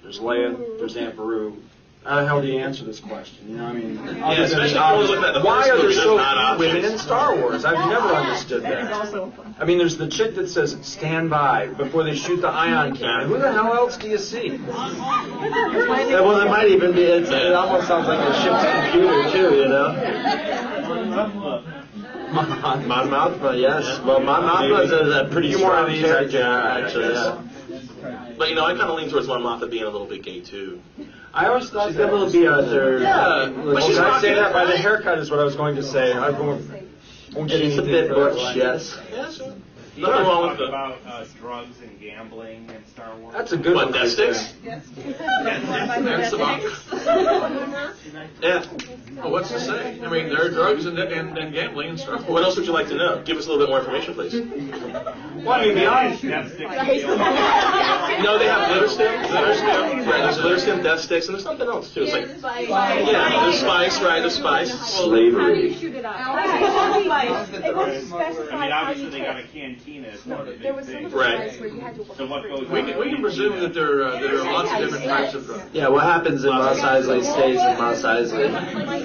there's 0.01 0.19
Leia, 0.19 0.77
there's 0.79 0.97
Aunt 0.97 1.15
Beru. 1.15 1.55
How 2.03 2.19
the 2.19 2.27
hell 2.27 2.41
do 2.41 2.47
you 2.47 2.59
answer 2.59 2.83
this 2.83 2.99
question? 2.99 3.47
You 3.47 3.55
know, 3.55 3.65
I 3.65 3.71
mean, 3.71 3.97
other 3.97 4.35
than 4.35 4.43
especially 4.43 4.77
obvious- 4.77 5.09
we're 5.09 5.31
the 5.31 5.39
why 5.39 5.69
are 5.69 5.77
there 5.77 5.93
so 5.93 6.17
there's 6.17 6.57
few 6.57 6.67
women 6.67 6.83
in 6.91 6.97
Star 6.97 7.37
Wars? 7.37 7.63
I've 7.63 7.77
never 7.89 8.09
understood 8.09 8.63
That 8.63 9.05
is 9.05 9.11
that. 9.13 9.31
I 9.57 9.63
mean, 9.63 9.77
there's 9.77 9.95
the 9.95 10.09
chick 10.09 10.35
that 10.35 10.49
says 10.49 10.75
"stand 10.81 11.29
by" 11.29 11.67
before 11.67 12.03
they 12.03 12.15
shoot 12.15 12.41
the 12.41 12.49
ion 12.49 12.97
cannon. 12.97 13.29
Who 13.29 13.37
the 13.37 13.53
hell 13.53 13.73
else 13.73 13.95
do 13.95 14.09
you 14.09 14.17
see? 14.17 14.59
Well, 14.67 16.41
it 16.41 16.49
might 16.49 16.67
even 16.67 16.91
be. 16.91 17.03
It's, 17.03 17.29
it 17.29 17.53
almost 17.53 17.87
sounds 17.87 18.09
like 18.09 18.19
a 18.19 18.33
ship's 18.33 18.65
computer 18.91 19.31
too, 19.31 19.55
you 19.59 19.69
know. 19.69 21.63
Mon 22.33 23.09
Mothma, 23.09 23.59
yes. 23.59 23.99
Well, 23.99 24.19
Mon 24.19 24.43
Mothma 24.43 24.85
is 24.85 24.91
a, 24.91 25.25
a 25.25 25.29
pretty 25.29 25.49
more 25.55 25.59
strong 25.59 25.87
character, 25.89 26.41
actually. 26.41 27.13
Yeah. 27.13 28.35
But, 28.37 28.49
you 28.49 28.55
know, 28.55 28.65
I 28.65 28.73
kind 28.73 28.89
of 28.89 28.97
lean 28.97 29.09
towards 29.09 29.27
Mon 29.27 29.41
Mothma 29.41 29.69
being 29.69 29.83
a 29.83 29.89
little 29.89 30.07
bit 30.07 30.23
gay, 30.23 30.41
too. 30.41 30.81
I 31.33 31.47
always 31.47 31.69
thought 31.69 31.87
She's 31.89 31.97
got 31.97 32.09
a 32.09 32.15
little 32.15 32.31
bee 32.31 32.47
out 32.47 32.65
there. 32.69 32.99
Yeah, 32.99 33.51
but 33.55 33.83
she's 33.83 33.97
I 33.97 34.21
say 34.21 34.33
that 34.35 34.53
by 34.53 34.65
the 34.65 34.77
haircut 34.77 35.17
is 35.19 35.31
what 35.31 35.39
I 35.39 35.43
was 35.43 35.55
going 35.55 35.75
to 35.75 35.83
say. 35.83 36.13
I 36.13 36.29
won't, 36.29 36.63
won't 37.33 37.49
get 37.49 37.59
She's 37.59 37.77
a 37.77 37.81
bit 37.81 38.09
butch, 38.09 38.55
yes. 38.55 38.99
Yeah, 39.11 39.31
sure. 39.31 39.53
Do 39.95 40.01
Nothing 40.01 40.17
you 40.17 40.23
wrong 40.23 40.41
talk 40.41 40.49
with 40.49 40.57
the- 40.57 40.67
about 40.69 40.97
uh, 41.05 41.25
drugs 41.39 41.79
and 41.81 41.99
gambling 41.99 42.67
in 42.69 42.85
Star 42.87 43.15
Wars? 43.17 43.33
That's 43.35 43.51
a 43.51 43.57
good 43.57 43.75
What, 43.75 43.91
one. 43.91 43.93
death 43.93 44.01
right 44.03 44.11
sticks? 44.11 44.53
there. 44.63 44.81
Yeah. 48.41 48.65
Well, 49.15 49.31
what's 49.31 49.49
to 49.49 49.59
say? 49.59 50.01
I 50.01 50.09
mean, 50.09 50.29
there 50.29 50.45
are 50.45 50.49
drugs 50.49 50.85
and, 50.85 50.97
and, 50.97 51.37
and 51.37 51.53
gambling 51.53 51.89
and 51.89 51.99
stuff. 51.99 52.27
What 52.27 52.43
else 52.43 52.55
would 52.57 52.65
you 52.65 52.71
like 52.73 52.87
to 52.87 52.95
know? 52.95 53.21
Give 53.23 53.37
us 53.37 53.45
a 53.45 53.51
little 53.51 53.65
bit 53.65 53.69
more 53.69 53.79
information, 53.79 54.13
please. 54.15 54.33
Well, 55.43 55.53
I 55.59 55.65
mean, 55.65 55.75
beyond 55.75 56.21
Death 56.21 56.53
sticks 56.53 56.71
No, 58.23 58.37
they 58.39 58.45
have 58.45 58.69
glitter 58.69 58.87
stim, 58.89 59.21
glitter 59.27 59.53
stim, 59.55 60.07
right? 60.07 60.21
There's 60.23 60.37
glitter 60.39 60.59
stim, 60.59 60.83
death 60.83 60.99
sticks, 61.01 61.25
and 61.27 61.35
there's 61.35 61.43
something 61.43 61.67
else 61.67 61.93
too. 61.93 62.03
It's 62.03 62.13
like, 62.43 62.69
yeah, 62.69 63.43
there's 63.43 63.59
spice, 63.59 63.99
right? 64.01 64.19
There's 64.21 64.35
spice. 64.35 64.69
How 64.71 64.77
do 65.09 65.15
you 65.21 65.31
Slavery. 65.31 65.73
shoot 65.73 65.95
it 65.95 66.05
out? 66.05 66.15
It 66.37 67.65
I 67.65 67.71
was 67.73 67.93
mean, 67.93 68.05
specified 68.07 68.71
how 68.71 68.83
obviously 68.89 69.09
they 69.11 69.19
got 69.25 69.37
a 69.37 69.41
test. 69.41 69.53
cantina 69.53 70.07
as 70.09 70.25
one 70.25 70.39
of 70.41 70.45
the 70.47 70.51
There 70.53 70.73
big 70.73 70.75
was 70.75 70.85
some 70.85 70.95
of 70.95 71.01
things. 71.01 71.13
Right. 71.13 71.59
where 71.59 71.69
you 71.69 71.79
had 71.81 71.95
to 71.95 72.01
work 72.03 72.17
So 72.17 72.25
what 72.27 72.43
goes 72.43 72.67
We 72.69 72.83
can, 72.83 72.99
we 72.99 73.09
can 73.09 73.21
presume 73.21 73.59
that 73.59 73.73
there, 73.73 74.03
uh, 74.03 74.19
there 74.19 74.39
are 74.39 74.51
lots 74.53 74.71
of 74.71 74.77
different 74.79 75.05
types 75.05 75.33
of 75.33 75.45
drugs. 75.45 75.63
Yeah, 75.73 75.87
what 75.89 76.03
happens 76.03 76.43
in 76.43 76.51
Mos 76.51 76.79
Eisley 76.79 77.23
stays 77.23 77.59
in 77.59 77.77
Mos 77.77 78.01
Eisley. 78.03 78.49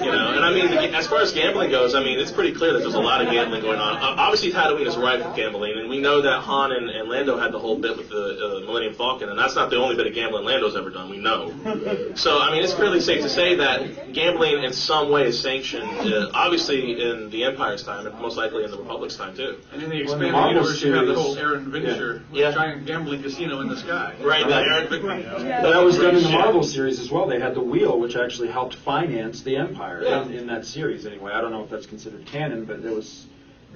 You 0.05 0.11
know, 0.11 0.33
and 0.35 0.45
I 0.45 0.51
mean, 0.53 0.93
as 0.95 1.07
far 1.07 1.19
as 1.21 1.31
gambling 1.33 1.71
goes, 1.71 1.95
I 1.95 2.03
mean, 2.03 2.19
it's 2.19 2.31
pretty 2.31 2.53
clear 2.53 2.73
that 2.73 2.79
there's 2.79 2.93
a 2.95 2.99
lot 2.99 3.21
of 3.25 3.31
gambling 3.31 3.61
going 3.61 3.79
on. 3.79 3.97
Uh, 3.97 4.15
obviously, 4.21 4.51
Tatooine 4.51 4.85
is 4.87 4.95
rife 4.97 5.25
with 5.25 5.35
gambling, 5.35 5.77
and 5.77 5.89
we 5.89 5.99
know 5.99 6.21
that 6.21 6.28
Han 6.31 6.71
and, 6.71 6.89
and 6.89 7.09
Lando 7.09 7.37
had 7.37 7.51
the 7.51 7.59
whole 7.59 7.77
bit 7.77 7.97
with 7.97 8.09
the 8.09 8.59
uh, 8.61 8.65
Millennium 8.65 8.93
Falcon, 8.95 9.29
and 9.29 9.37
that's 9.39 9.55
not 9.55 9.69
the 9.69 9.77
only 9.77 9.95
bit 9.95 10.07
of 10.07 10.13
gambling 10.13 10.45
Lando's 10.45 10.75
ever 10.75 10.89
done. 10.89 11.09
We 11.09 11.17
know. 11.17 11.53
So, 12.15 12.39
I 12.39 12.51
mean, 12.51 12.63
it's 12.63 12.73
fairly 12.73 12.99
safe 12.99 13.21
to 13.21 13.29
say 13.29 13.55
that 13.55 14.13
gambling 14.13 14.63
in 14.63 14.73
some 14.73 15.09
way 15.09 15.27
is 15.27 15.39
sanctioned, 15.39 15.89
uh, 15.89 16.31
obviously 16.33 17.01
in 17.01 17.29
the 17.29 17.43
Empire's 17.45 17.83
time, 17.83 18.05
and 18.07 18.19
most 18.19 18.35
likely 18.35 18.63
in 18.65 18.71
the 18.71 18.77
Republic's 18.77 19.15
time 19.15 19.35
too. 19.35 19.57
And 19.71 19.81
in 19.83 19.89
the 19.89 20.03
Well, 20.05 20.13
in 20.13 20.19
the 20.19 20.25
expanded 20.27 20.31
Marvel 20.33 20.51
universe, 20.53 20.81
you 20.83 20.93
have 20.93 21.05
the 21.07 21.15
series- 21.15 21.25
whole 21.25 21.37
Aaron 21.37 21.71
Venture 21.71 22.21
Yeah. 22.33 22.51
giant 22.51 22.85
gambling 22.85 23.21
casino 23.23 23.61
in 23.61 23.69
the 23.69 23.77
sky. 23.77 24.15
Right, 24.21 24.47
that 24.47 24.63
Eric. 24.63 24.89
That 24.89 25.83
was 25.83 25.97
done 25.97 26.15
in 26.15 26.23
the 26.23 26.29
Marvel 26.29 26.63
series 26.63 26.99
as 26.99 27.09
well. 27.11 27.25
They 27.27 27.39
had 27.39 27.53
the 27.53 27.61
wheel, 27.61 27.97
which 27.99 28.15
actually 28.15 28.49
helped 28.49 28.75
finance 28.75 29.41
the 29.41 29.55
Empire 29.55 30.01
Yeah. 30.03 30.23
in, 30.25 30.33
in 30.33 30.47
that 30.47 30.65
series. 30.65 31.05
Anyway, 31.05 31.31
I 31.31 31.39
don't 31.41 31.51
know 31.51 31.63
if 31.63 31.69
that's 31.69 31.85
considered 31.85 32.25
canon, 32.25 32.65
but 32.65 32.79
it 32.79 32.93
was 32.93 33.25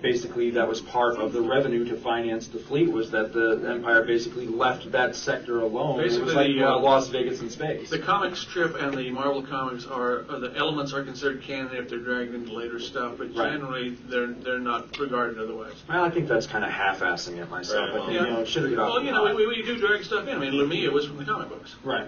basically 0.01 0.51
that 0.51 0.67
was 0.67 0.81
part 0.81 1.17
of 1.17 1.31
the 1.31 1.41
revenue 1.41 1.85
to 1.85 1.95
finance 1.95 2.47
the 2.47 2.59
fleet. 2.59 2.91
Was 2.91 3.11
that 3.11 3.33
the 3.33 3.65
Empire 3.69 4.03
basically 4.03 4.47
left 4.47 4.91
that 4.91 5.15
sector 5.15 5.61
alone? 5.61 5.99
it 5.99 6.03
Basically, 6.03 6.25
was 6.25 6.33
like 6.35 6.47
the, 6.47 6.63
uh, 6.63 6.79
Las 6.79 7.07
Vegas 7.07 7.39
in 7.41 7.49
space. 7.49 7.89
The 7.89 7.99
comic 7.99 8.35
strip 8.35 8.75
and 8.81 8.93
the 8.97 9.09
Marvel 9.11 9.41
comics 9.41 9.85
are, 9.85 10.25
uh, 10.29 10.39
the 10.39 10.53
elements 10.55 10.93
are 10.93 11.03
considered 11.03 11.41
canon 11.41 11.75
if 11.75 11.89
they're 11.89 11.99
dragged 11.99 12.35
into 12.35 12.51
later 12.53 12.79
stuff, 12.79 13.13
but 13.17 13.33
Right. 13.35 13.53
generally 13.53 13.91
they're 14.07 14.27
they're 14.27 14.59
not 14.59 14.97
regarded 14.99 15.39
otherwise. 15.39 15.73
Well, 15.87 16.03
I 16.03 16.09
think 16.09 16.27
that's 16.27 16.47
kind 16.47 16.65
of 16.65 16.71
half-assing 16.71 17.37
it 17.37 17.49
myself. 17.49 17.89
Right, 17.91 18.01
I 18.01 18.05
think, 18.05 18.13
you 18.21 18.27
know, 18.27 18.39
it 18.41 18.47
should 18.47 18.63
have 18.63 18.75
got 18.75 18.91
Well, 18.91 19.03
you 19.03 19.11
know, 19.11 19.33
we, 19.33 19.47
we 19.47 19.61
do 19.63 19.77
drag 19.79 20.03
stuff 20.03 20.27
in. 20.27 20.35
I 20.35 20.39
mean, 20.39 20.53
Lumiya 20.53 20.91
was 20.91 21.05
from 21.05 21.17
the 21.17 21.25
comic 21.25 21.49
books. 21.49 21.75
Right. 21.83 22.07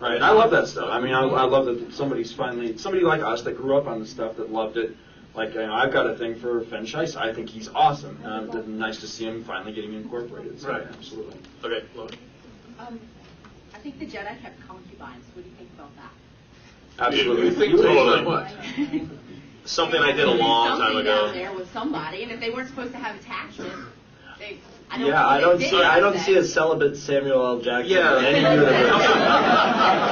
Right. 0.00 0.14
And 0.14 0.24
I 0.24 0.30
love 0.30 0.50
that 0.52 0.66
stuff. 0.66 0.88
I 0.90 0.98
mean, 0.98 1.12
I, 1.12 1.20
I 1.20 1.44
love 1.44 1.66
that 1.66 1.92
somebody's 1.92 2.32
finally 2.32 2.78
somebody 2.78 3.04
like 3.04 3.20
us 3.20 3.42
that 3.42 3.58
grew 3.58 3.76
up 3.76 3.86
on 3.86 4.00
the 4.00 4.06
stuff 4.06 4.36
that 4.36 4.50
loved 4.50 4.78
it. 4.78 4.96
Like 5.34 5.54
you 5.54 5.60
know, 5.60 5.72
I've 5.74 5.92
got 5.92 6.08
a 6.08 6.16
thing 6.16 6.34
for 6.38 6.62
Fenn 6.62 6.84
Shysa. 6.84 7.16
I 7.16 7.32
think 7.32 7.48
he's 7.48 7.68
awesome. 7.68 8.18
Um, 8.24 8.50
it's 8.50 8.66
nice 8.66 8.98
to 9.00 9.06
see 9.06 9.26
him 9.26 9.44
finally 9.44 9.72
getting 9.72 9.94
incorporated. 9.94 10.60
So, 10.60 10.70
Right. 10.70 10.82
Absolutely. 10.82 11.36
Okay, 11.64 11.86
Laura. 11.94 12.10
Um, 12.80 13.00
I 13.74 13.78
think 13.78 13.98
the 13.98 14.06
Jedi 14.06 14.40
kept 14.42 14.60
concubines. 14.66 15.24
What 15.34 15.44
do 15.44 15.50
you 15.50 15.56
think 15.56 15.70
about 15.74 15.90
that? 15.96 17.06
Absolutely. 17.06 17.46
You 17.46 17.52
think 17.52 17.72
You 17.72 17.82
based 17.82 17.88
would- 17.88 18.26
what? 18.26 18.52
Something 19.66 20.00
I 20.02 20.12
did 20.12 20.26
a 20.26 20.32
long 20.32 20.80
time 20.80 20.96
ago. 20.96 21.32
there 21.32 21.52
with 21.54 21.70
somebody, 21.72 22.22
and 22.24 22.32
if 22.32 22.40
they 22.40 22.50
weren't 22.50 22.68
supposed 22.68 22.92
to 22.92 22.98
have 22.98 23.14
attachment, 23.20 23.72
they. 24.38 24.58
I 24.92 24.98
don't 24.98 25.06
Yeah, 25.06 25.24
I 25.26 25.40
don't 25.40 25.60
see. 25.60 25.82
I 25.82 26.00
don't 26.00 26.14
that. 26.14 26.26
see 26.26 26.34
a 26.34 26.44
celibate 26.44 26.96
Samuel 26.96 27.46
L. 27.46 27.60
Jackson 27.60 27.92
Yeah. 27.92 28.18
in 28.18 28.24
any 28.24 28.40
universe. 28.40 28.70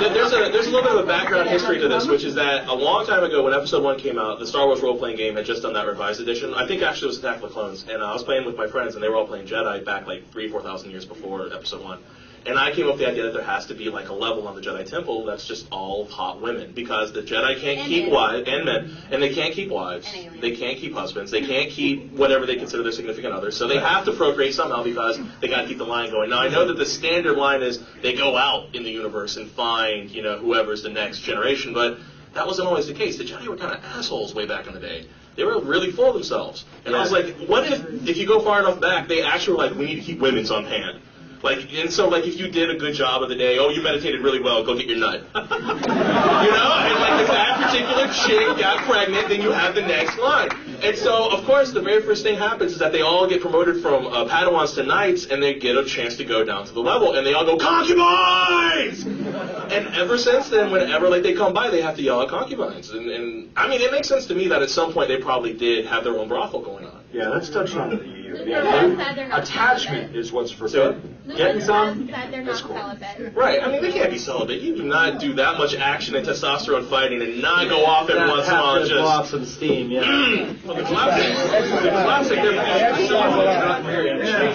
There- 0.00 0.12
There's 0.12 0.32
a 0.32 0.50
there's 0.52 0.66
a 0.66 0.70
little 0.70 0.82
bit 0.82 0.92
of 0.92 1.04
a 1.04 1.06
background 1.06 1.48
history 1.48 1.78
to 1.80 1.88
this, 1.88 2.06
which 2.06 2.24
is 2.24 2.34
that 2.34 2.68
a 2.68 2.74
long 2.74 3.06
time 3.06 3.24
ago, 3.24 3.42
when 3.44 3.54
Episode 3.54 3.82
One 3.82 3.98
came 3.98 4.18
out, 4.18 4.38
the 4.38 4.46
Star 4.46 4.66
Wars 4.66 4.80
role 4.80 4.98
playing 4.98 5.16
game 5.16 5.36
had 5.36 5.46
just 5.46 5.62
done 5.62 5.72
that 5.74 5.86
revised 5.86 6.20
edition. 6.20 6.52
I 6.54 6.66
think 6.66 6.82
actually 6.82 7.06
it 7.06 7.08
was 7.08 7.18
Attack 7.18 7.36
of 7.36 7.42
the 7.42 7.48
Clones, 7.48 7.84
and 7.88 8.02
uh, 8.02 8.06
I 8.06 8.12
was 8.12 8.22
playing 8.24 8.44
with 8.44 8.56
my 8.56 8.66
friends, 8.66 8.94
and 8.94 9.02
they 9.02 9.08
were 9.08 9.16
all 9.16 9.26
playing 9.26 9.46
Jedi 9.46 9.84
back 9.84 10.06
like 10.06 10.30
three 10.32 10.50
four 10.50 10.62
thousand 10.62 10.90
years 10.90 11.04
before 11.04 11.52
Episode 11.52 11.82
One. 11.82 12.00
And 12.46 12.58
I 12.58 12.72
came 12.72 12.86
up 12.86 12.92
with 12.92 13.00
the 13.00 13.08
idea 13.08 13.22
that 13.24 13.32
there 13.32 13.42
has 13.42 13.64
to 13.66 13.74
be 13.74 13.88
like 13.88 14.10
a 14.10 14.12
level 14.12 14.46
on 14.46 14.54
the 14.54 14.60
Jedi 14.60 14.84
Temple 14.88 15.24
that's 15.24 15.46
just 15.46 15.66
all 15.70 16.04
hot 16.06 16.42
women 16.42 16.72
because 16.72 17.10
the 17.12 17.22
Jedi 17.22 17.58
can't 17.58 17.78
And 17.80 17.88
keep 17.88 18.04
men. 18.04 18.12
wives 18.12 18.48
and 18.48 18.64
men, 18.66 18.96
and 19.10 19.22
they 19.22 19.32
can't 19.34 19.54
keep 19.54 19.70
wives, 19.70 20.06
they 20.40 20.54
can't 20.54 20.76
keep 20.78 20.92
husbands, 20.92 21.30
they 21.30 21.40
can't 21.40 21.70
keep 21.70 22.10
whatever 22.12 22.44
they 22.44 22.56
consider 22.56 22.82
their 22.82 22.92
significant 22.92 23.32
others. 23.32 23.56
So 23.56 23.66
they 23.66 23.78
have 23.78 24.04
to 24.04 24.12
procreate 24.12 24.54
somehow 24.54 24.82
because 24.82 25.18
they 25.40 25.48
got 25.48 25.62
to 25.62 25.68
keep 25.68 25.78
the 25.78 25.86
line 25.86 26.10
going. 26.10 26.28
Now 26.28 26.40
I 26.40 26.48
know 26.48 26.66
that 26.66 26.76
the 26.76 26.84
standard 26.86 27.38
line 27.38 27.62
is 27.62 27.78
they 28.02 28.14
go 28.14 28.36
out 28.36 28.74
in 28.74 28.82
the 28.84 28.90
universe 28.90 29.36
and 29.36 29.50
find 29.50 30.10
you 30.10 30.20
know 30.22 30.36
whoever's 30.36 30.82
the 30.82 30.90
next 30.90 31.20
generation, 31.20 31.72
but 31.72 31.98
that 32.34 32.46
wasn't 32.46 32.68
always 32.68 32.86
the 32.86 32.94
case. 32.94 33.16
The 33.16 33.24
Jedi 33.24 33.46
were 33.46 33.56
kind 33.56 33.72
of 33.72 33.82
assholes 33.84 34.34
way 34.34 34.44
back 34.44 34.66
in 34.66 34.74
the 34.74 34.80
day. 34.80 35.06
They 35.36 35.44
were 35.44 35.60
really 35.60 35.90
full 35.92 36.08
of 36.08 36.14
themselves. 36.14 36.64
And 36.84 36.94
I 36.94 37.00
was 37.00 37.10
like, 37.10 37.36
what 37.48 37.64
if 37.72 38.06
if 38.06 38.18
you 38.18 38.26
go 38.26 38.40
far 38.40 38.60
enough 38.60 38.80
back, 38.80 39.08
they 39.08 39.22
actually 39.22 39.56
were 39.56 39.62
like, 39.66 39.74
we 39.78 39.86
need 39.86 39.96
to 39.96 40.02
keep 40.02 40.18
women's 40.20 40.50
on 40.50 40.64
hand. 40.66 41.00
Like, 41.44 41.74
and 41.74 41.92
so, 41.92 42.08
like, 42.08 42.24
if 42.24 42.38
you 42.38 42.48
did 42.48 42.70
a 42.70 42.74
good 42.74 42.94
job 42.94 43.22
of 43.22 43.28
the 43.28 43.34
day, 43.34 43.58
oh, 43.58 43.68
you 43.68 43.82
meditated 43.82 44.22
really 44.22 44.40
well, 44.40 44.64
go 44.64 44.74
get 44.74 44.86
your 44.86 44.96
nut. 44.96 45.20
you 45.34 45.42
know? 45.42 45.44
And, 45.44 47.00
like, 47.04 47.20
if 47.20 47.28
that 47.28 47.60
particular 47.60 48.08
chick 48.08 48.58
got 48.58 48.82
pregnant, 48.86 49.28
then 49.28 49.42
you 49.42 49.52
have 49.52 49.74
the 49.74 49.82
next 49.82 50.16
line. 50.16 50.48
And 50.82 50.96
so, 50.96 51.30
of 51.30 51.44
course, 51.44 51.72
the 51.72 51.82
very 51.82 52.00
first 52.00 52.22
thing 52.22 52.38
happens 52.38 52.72
is 52.72 52.78
that 52.78 52.92
they 52.92 53.02
all 53.02 53.28
get 53.28 53.42
promoted 53.42 53.82
from 53.82 54.06
uh, 54.06 54.24
Padawans 54.24 54.74
to 54.76 54.84
Knights, 54.84 55.26
and 55.26 55.42
they 55.42 55.52
get 55.58 55.76
a 55.76 55.84
chance 55.84 56.16
to 56.16 56.24
go 56.24 56.44
down 56.44 56.64
to 56.64 56.72
the 56.72 56.80
level, 56.80 57.14
and 57.14 57.26
they 57.26 57.34
all 57.34 57.44
go, 57.44 57.58
concubines! 57.58 59.04
and 59.04 59.94
ever 59.94 60.16
since 60.16 60.48
then, 60.48 60.70
whenever, 60.70 61.10
like, 61.10 61.22
they 61.22 61.34
come 61.34 61.52
by, 61.52 61.68
they 61.68 61.82
have 61.82 61.96
to 61.96 62.02
yell 62.02 62.22
at 62.22 62.30
concubines. 62.30 62.88
And, 62.88 63.10
and, 63.10 63.50
I 63.54 63.68
mean, 63.68 63.82
it 63.82 63.92
makes 63.92 64.08
sense 64.08 64.24
to 64.28 64.34
me 64.34 64.48
that 64.48 64.62
at 64.62 64.70
some 64.70 64.94
point 64.94 65.08
they 65.08 65.18
probably 65.18 65.52
did 65.52 65.84
have 65.84 66.04
their 66.04 66.18
own 66.18 66.26
brothel 66.26 66.62
going 66.62 66.86
on. 66.86 66.93
Yeah, 67.14 67.30
that's 67.32 67.48
touched 67.48 67.76
on. 67.76 67.90
The, 67.90 67.96
So 67.96 68.44
the 68.44 68.44
they're 68.50 68.64
not 68.64 68.84
idea. 68.84 68.96
sad, 68.96 69.16
they're 69.16 69.28
not 69.28 69.42
Attachment 69.44 70.16
is 70.16 70.32
what's 70.32 70.50
forbidden. 70.50 71.16
Getting 71.36 71.60
some? 71.62 72.00
Lucas 72.08 72.58
said 72.58 72.66
celibate. 72.68 73.34
Right. 73.36 73.62
I 73.62 73.70
mean, 73.70 73.82
they 73.82 73.92
can't 73.92 74.10
be 74.10 74.18
celibate. 74.18 74.60
You 74.62 74.74
do 74.76 74.82
not 74.82 75.20
do 75.20 75.34
that 75.34 75.56
much 75.56 75.76
action 75.76 76.16
and 76.16 76.26
testosterone 76.26 76.90
fighting 76.90 77.22
and 77.22 77.40
not 77.40 77.68
go 77.68 77.84
off 77.86 78.10
every 78.10 78.28
once 78.28 78.48
in 78.48 78.54
a 78.54 78.60
while 78.60 78.74
and 78.74 78.88
Have 78.90 78.98
blow 78.98 79.06
off 79.06 79.28
some 79.28 79.44
steam, 79.46 79.90
yeah. 79.92 80.02
Well, 80.66 80.76
the 80.76 80.82
classic, 80.82 81.82
the 81.82 81.90
classic, 81.90 82.36
they're 82.36 82.92
pretty 82.94 83.08
The 83.08 83.14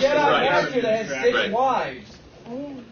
Jedi 0.05 0.15
Right. 0.15 0.49
Master 0.51 0.81
that 0.81 1.05
has 1.05 1.21
six 1.23 1.35
Right. 1.37 1.51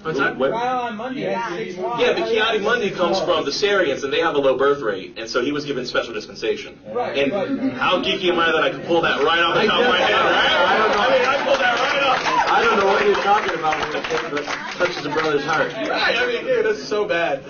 Wives. 0.08 0.20
What's 0.20 0.40
that? 0.40 0.50
Trial 0.50 0.80
on 0.80 0.96
Monday 0.96 1.22
has 1.22 1.58
six 1.58 1.78
wives. 1.78 2.02
Yeah, 2.02 2.14
but 2.14 2.30
Ki-Adi-Mundi 2.30 2.92
comes 2.92 3.20
from 3.20 3.46
the 3.46 3.52
Cereans, 3.52 4.04
and 4.04 4.14
they 4.14 4.22
have 4.22 4.36
a 4.36 4.40
low 4.40 4.58
birth 4.58 4.82
rate, 4.82 5.18
and 5.18 5.30
so 5.30 5.42
he 5.42 5.52
was 5.52 5.66
given 5.66 5.86
special 5.86 6.14
dispensation. 6.14 6.80
Right, 6.88 7.18
and 7.18 7.32
right. 7.32 7.74
how 7.74 8.02
geeky 8.02 8.30
am 8.30 8.40
I 8.40 8.52
that 8.52 8.64
I 8.64 8.70
can 8.70 8.82
pull 8.82 9.02
that 9.02 9.24
right 9.24 9.40
off 9.40 9.56
the 9.56 9.68
top 9.68 9.82
of 9.82 9.88
my 9.88 9.98
head, 9.98 10.14
right? 10.14 10.68
I 10.68 10.78
don't 10.78 10.92
know. 10.92 10.98
I 10.98 11.10
mean, 11.12 11.28
I 11.28 11.38
pulled 11.46 11.60
that 11.60 11.80
right 11.80 12.04
off. 12.04 12.48
I 12.50 12.64
don't 12.64 12.80
know 12.80 12.86
what 12.88 13.06
you're 13.06 13.16
talking 13.16 13.54
about 13.60 13.78
when 13.80 14.04
it 14.04 14.32
but 14.32 14.46
touches 14.78 15.06
a 15.06 15.10
brother's 15.10 15.44
heart. 15.44 15.74
Right, 15.74 16.16
I 16.16 16.26
mean, 16.26 16.46
dude, 16.46 16.66
that's 16.66 16.84
so 16.84 17.06
bad. 17.06 17.44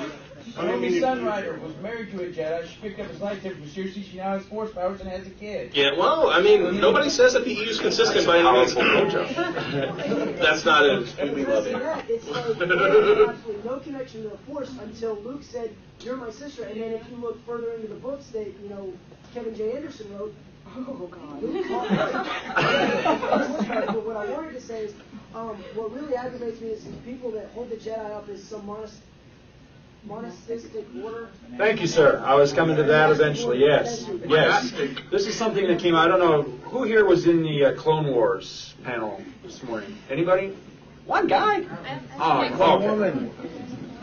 Nomi 0.58 1.00
Sunrider 1.00 1.60
was 1.62 1.76
married 1.78 2.12
to 2.12 2.24
a 2.24 2.28
Jedi. 2.28 2.68
She 2.68 2.76
picked 2.82 3.00
up 3.00 3.08
his 3.08 3.20
lightsaber 3.20 3.56
from 3.56 3.70
seriously. 3.70 4.04
She 4.04 4.18
now 4.18 4.38
has 4.38 4.46
force 4.46 4.72
powers 4.72 5.00
and 5.02 5.10
has 5.10 5.26
a 5.28 5.32
kid. 5.32 5.72
Yeah, 5.76 5.92
well, 5.98 6.30
I 6.30 6.42
mean, 6.42 6.80
nobody 6.80 7.10
says 7.10 7.34
that 7.34 7.46
the 7.46 7.54
EU's 7.54 7.80
consistent 7.80 8.26
by 8.26 8.40
any 8.40 8.52
means. 8.52 8.74
That's 10.40 10.66
not 10.72 10.86
it. 10.86 11.36
We 11.36 11.46
love 11.46 11.68
you. 11.68 11.78
It's 12.10 12.28
like 12.28 12.46
absolutely 13.30 13.64
no 13.64 13.80
connection 13.80 14.24
to 14.24 14.30
the 14.30 14.38
Force 14.40 14.72
until 14.82 15.16
Luke 15.16 15.44
said, 15.44 15.74
"You're 16.02 16.18
my 16.18 16.32
sister." 16.32 16.64
And 16.64 16.82
then 16.82 16.94
if 16.94 17.08
you 17.10 17.18
look 17.18 17.44
further 17.46 17.74
into 17.74 17.88
the 17.88 17.96
books 17.96 18.28
that 18.28 18.48
you 18.62 18.70
know 18.70 18.94
Kevin 19.34 19.56
J. 19.56 19.74
Anderson 19.74 20.18
wrote, 20.18 20.34
oh 20.76 21.10
god, 21.12 21.42
But 23.88 24.06
what 24.06 24.18
I 24.18 24.26
wanted 24.32 24.54
to 24.54 24.62
say 24.62 24.86
is, 24.86 24.94
um, 25.36 25.58
what 25.76 25.94
really 25.94 26.16
aggravates 26.16 26.60
me 26.62 26.70
is 26.70 26.84
these 26.84 26.96
people 27.06 27.32
that 27.32 27.50
hold 27.54 27.70
the 27.70 27.76
Jedi 27.76 28.12
up 28.12 28.28
as 28.30 28.44
some 28.44 28.66
monast- 28.68 29.02
monastic 30.06 30.62
order. 31.04 31.30
Thank 31.58 31.82
you, 31.82 31.88
sir. 31.88 32.22
I 32.26 32.36
was 32.36 32.54
coming 32.54 32.76
to 32.78 32.84
that 32.84 33.10
eventually. 33.10 33.60
Yes, 33.60 34.06
yes. 34.26 34.72
This 35.12 35.28
is 35.28 35.36
something 35.36 35.68
that 35.68 35.80
came. 35.80 35.96
I 35.96 36.08
don't 36.08 36.20
know 36.20 36.44
who 36.70 36.84
here 36.84 37.06
was 37.06 37.28
in 37.28 37.44
the 37.44 37.66
uh, 37.66 37.74
Clone 37.76 38.08
Wars 38.08 38.74
panel 38.84 39.22
this 39.44 39.64
morning. 39.64 39.98
Anybody? 40.10 40.56
One 41.06 41.28
guy. 41.28 41.66
Oh, 42.20 42.44
okay. 42.44 43.30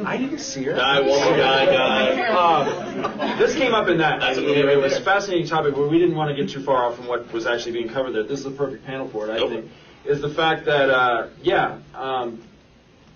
I 0.05 0.17
didn't 0.17 0.39
see 0.39 0.65
her. 0.65 0.73
Guy, 0.75 1.01
woman, 1.01 1.39
guy, 1.39 1.67
guy. 1.67 2.29
Uh, 2.29 3.39
this 3.39 3.55
came 3.55 3.75
up 3.75 3.89
in 3.89 3.99
that. 3.99 4.21
That's 4.21 4.39
a 4.39 4.41
movie 4.41 4.61
it, 4.61 4.65
right 4.65 4.77
was 4.77 4.97
a 4.97 5.03
fascinating 5.03 5.47
topic, 5.47 5.75
but 5.75 5.89
we 5.89 5.99
didn't 5.99 6.17
want 6.17 6.35
to 6.35 6.43
get 6.43 6.51
too 6.53 6.63
far 6.63 6.85
off 6.85 6.97
from 6.97 7.07
what 7.07 7.33
was 7.33 7.47
actually 7.47 7.73
being 7.73 7.89
covered 7.89 8.13
there. 8.13 8.25
This 8.25 8.41
is 8.41 8.45
the 8.45 8.51
perfect 8.51 8.85
panel 8.85 9.09
for 9.09 9.29
it, 9.29 9.41
I 9.41 9.49
think. 9.49 9.71
Is 10.05 10.21
the 10.21 10.31
fact 10.31 10.65
that, 10.67 10.91
uh, 10.91 11.29
yeah, 11.43 11.79
um, 11.95 12.43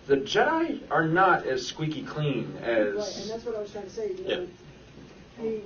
the 0.08 0.16
Jedi 0.16 0.80
are 0.90 1.06
not 1.06 1.46
as 1.46 1.64
squeaky 1.64 2.02
clean 2.02 2.50
Right, 2.62 2.72
and 2.72 2.96
that's 2.96 3.44
what 3.44 3.54
I 3.54 3.60
was 3.60 3.70
trying 3.70 3.84
to 3.84 3.90
say. 3.90 4.10
You 4.18 4.24
know, 4.24 4.46
he, 5.40 5.60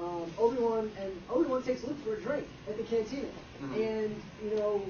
um, 0.00 0.24
Obi 0.38 0.56
Wan 0.56 0.90
and 0.98 1.12
Obi 1.30 1.48
Wan 1.48 1.62
takes 1.62 1.84
Luke 1.84 2.02
for 2.02 2.14
a 2.14 2.20
drink 2.20 2.46
at 2.68 2.78
the 2.78 2.84
cantina, 2.84 3.28
Mhm. 3.62 3.76
and 3.76 4.22
you 4.42 4.56
know, 4.56 4.82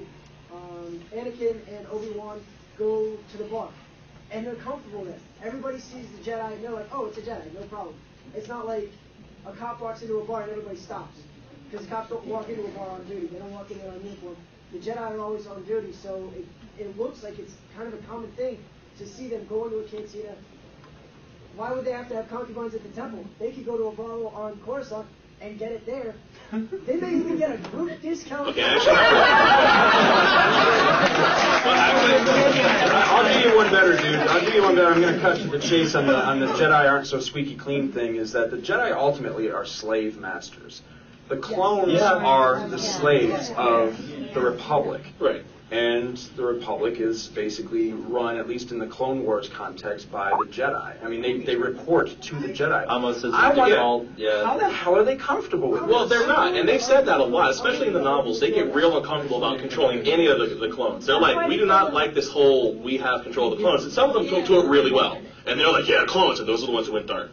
um, 0.53 0.99
Anakin 1.13 1.59
and 1.67 1.85
Obi 1.91 2.11
Wan 2.11 2.41
go 2.77 3.17
to 3.31 3.37
the 3.37 3.43
bar, 3.43 3.69
and 4.31 4.47
they're 4.47 4.55
comfortable 4.55 5.03
there. 5.03 5.19
Everybody 5.43 5.79
sees 5.79 6.07
the 6.17 6.23
Jedi, 6.23 6.53
and 6.53 6.63
they're 6.63 6.71
like, 6.71 6.87
"Oh, 6.93 7.05
it's 7.05 7.17
a 7.17 7.21
Jedi, 7.21 7.53
no 7.53 7.61
problem." 7.63 7.95
It's 8.33 8.47
not 8.47 8.65
like 8.65 8.89
a 9.45 9.51
cop 9.51 9.81
walks 9.81 10.01
into 10.01 10.17
a 10.19 10.23
bar 10.23 10.43
and 10.43 10.51
everybody 10.51 10.77
stops, 10.77 11.19
because 11.69 11.85
cops 11.87 12.09
don't 12.09 12.25
walk 12.25 12.47
into 12.47 12.63
a 12.63 12.69
bar 12.69 12.87
on 12.87 13.03
duty. 13.03 13.27
They 13.27 13.37
don't 13.37 13.51
walk 13.51 13.69
in 13.69 13.79
there 13.79 13.91
on 13.91 14.01
uniform. 14.01 14.37
The 14.71 14.79
Jedi 14.79 14.97
are 15.11 15.19
always 15.19 15.45
on 15.45 15.61
duty, 15.65 15.91
so 15.91 16.31
it, 16.37 16.47
it 16.81 16.97
looks 16.97 17.21
like 17.21 17.37
it's 17.37 17.53
kind 17.75 17.89
of 17.89 17.93
a 17.93 18.01
common 18.07 18.31
thing 18.31 18.63
to 18.97 19.07
see 19.07 19.27
them 19.27 19.45
go 19.47 19.65
into 19.65 19.79
a 19.79 19.83
cantina 19.83 20.35
why 21.55 21.71
would 21.71 21.85
they 21.85 21.91
have 21.91 22.09
to 22.09 22.15
have 22.15 22.29
concubines 22.29 22.73
at 22.73 22.83
the 22.83 22.89
temple? 22.89 23.23
They 23.39 23.51
could 23.51 23.65
go 23.65 23.77
to 23.77 23.83
a 23.85 23.91
bar 23.91 24.11
on 24.33 24.59
Coruscant 24.65 25.05
and 25.39 25.59
get 25.59 25.71
it 25.71 25.85
there. 25.85 26.15
they 26.51 26.95
may 26.95 27.15
even 27.15 27.37
get 27.37 27.51
a 27.51 27.57
group 27.69 28.01
discount. 28.01 28.49
Okay, 28.49 28.63
I'll 33.05 33.33
do 33.43 33.49
you 33.49 33.55
one 33.55 33.69
better, 33.71 33.95
dude. 33.97 34.15
I'll 34.15 34.39
do 34.39 34.51
you 34.51 34.63
one 34.63 34.75
better. 34.75 34.93
I'm 34.93 35.01
going 35.01 35.13
to 35.13 35.21
cut 35.21 35.37
to 35.37 35.47
the 35.47 35.59
chase 35.59 35.95
on 35.95 36.07
the 36.07 36.15
on 36.15 36.39
the 36.39 36.47
Jedi 36.47 36.89
aren't 36.89 37.07
so 37.07 37.19
squeaky 37.19 37.55
clean 37.55 37.91
thing. 37.91 38.15
Is 38.15 38.31
that 38.31 38.49
the 38.51 38.57
Jedi 38.57 38.91
ultimately 38.91 39.51
are 39.51 39.65
slave 39.65 40.17
masters? 40.17 40.81
The 41.29 41.37
clones 41.37 41.93
Yeah. 41.93 42.13
are 42.13 42.67
the 42.67 42.79
slaves 42.79 43.51
of 43.55 43.97
the 44.33 44.41
Republic. 44.41 45.01
Right. 45.19 45.43
And 45.73 46.15
the 46.35 46.43
Republic 46.43 46.99
is 46.99 47.27
basically 47.29 47.93
run, 47.93 48.37
at 48.37 48.47
least 48.47 48.71
in 48.71 48.77
the 48.77 48.85
Clone 48.85 49.23
Wars 49.23 49.49
context, 49.49 50.11
by 50.11 50.29
the 50.29 50.45
Jedi. 50.45 51.03
I 51.03 51.07
mean, 51.09 51.23
they, 51.23 51.39
they 51.39 51.55
report 51.55 52.15
to 52.21 52.35
the 52.35 52.49
Jedi. 52.49 52.85
Almost 52.87 53.25
as 53.25 53.33
I 53.33 53.51
a 53.51 53.57
wonder- 53.57 53.75
default, 53.75 54.07
yeah. 54.15 54.45
How 54.45 54.57
the 54.59 54.69
hell 54.69 54.95
are 54.95 55.03
they 55.03 55.15
comfortable 55.15 55.71
with 55.71 55.81
Well, 55.83 56.07
this? 56.07 56.19
they're 56.19 56.27
not, 56.27 56.53
and 56.55 56.69
they've 56.69 56.79
said 56.81 57.07
that 57.07 57.19
a 57.19 57.23
lot, 57.23 57.49
especially 57.49 57.87
in 57.87 57.93
the 57.93 58.01
novels. 58.03 58.39
They 58.39 58.51
get 58.51 58.75
real 58.75 58.95
uncomfortable 58.95 59.37
about 59.43 59.57
controlling 59.57 60.07
any 60.07 60.27
of 60.27 60.37
the, 60.37 60.45
the 60.67 60.69
clones. 60.69 61.07
They're 61.07 61.19
like, 61.19 61.47
we 61.47 61.57
do 61.57 61.65
not 61.65 61.91
like 61.91 62.13
this 62.13 62.29
whole 62.29 62.75
we 62.75 62.97
have 62.97 63.23
control 63.23 63.51
of 63.51 63.57
the 63.57 63.63
clones. 63.63 63.83
And 63.83 63.91
some 63.91 64.11
of 64.11 64.15
them 64.15 64.45
to 64.45 64.59
it 64.59 64.67
really 64.69 64.91
well, 64.91 65.19
and 65.47 65.59
they're 65.59 65.71
like, 65.71 65.87
yeah, 65.89 66.05
clones, 66.07 66.39
and 66.39 66.47
those 66.47 66.61
are 66.61 66.67
the 66.67 66.71
ones 66.71 66.85
who 66.85 66.93
went 66.93 67.07
dark. 67.07 67.31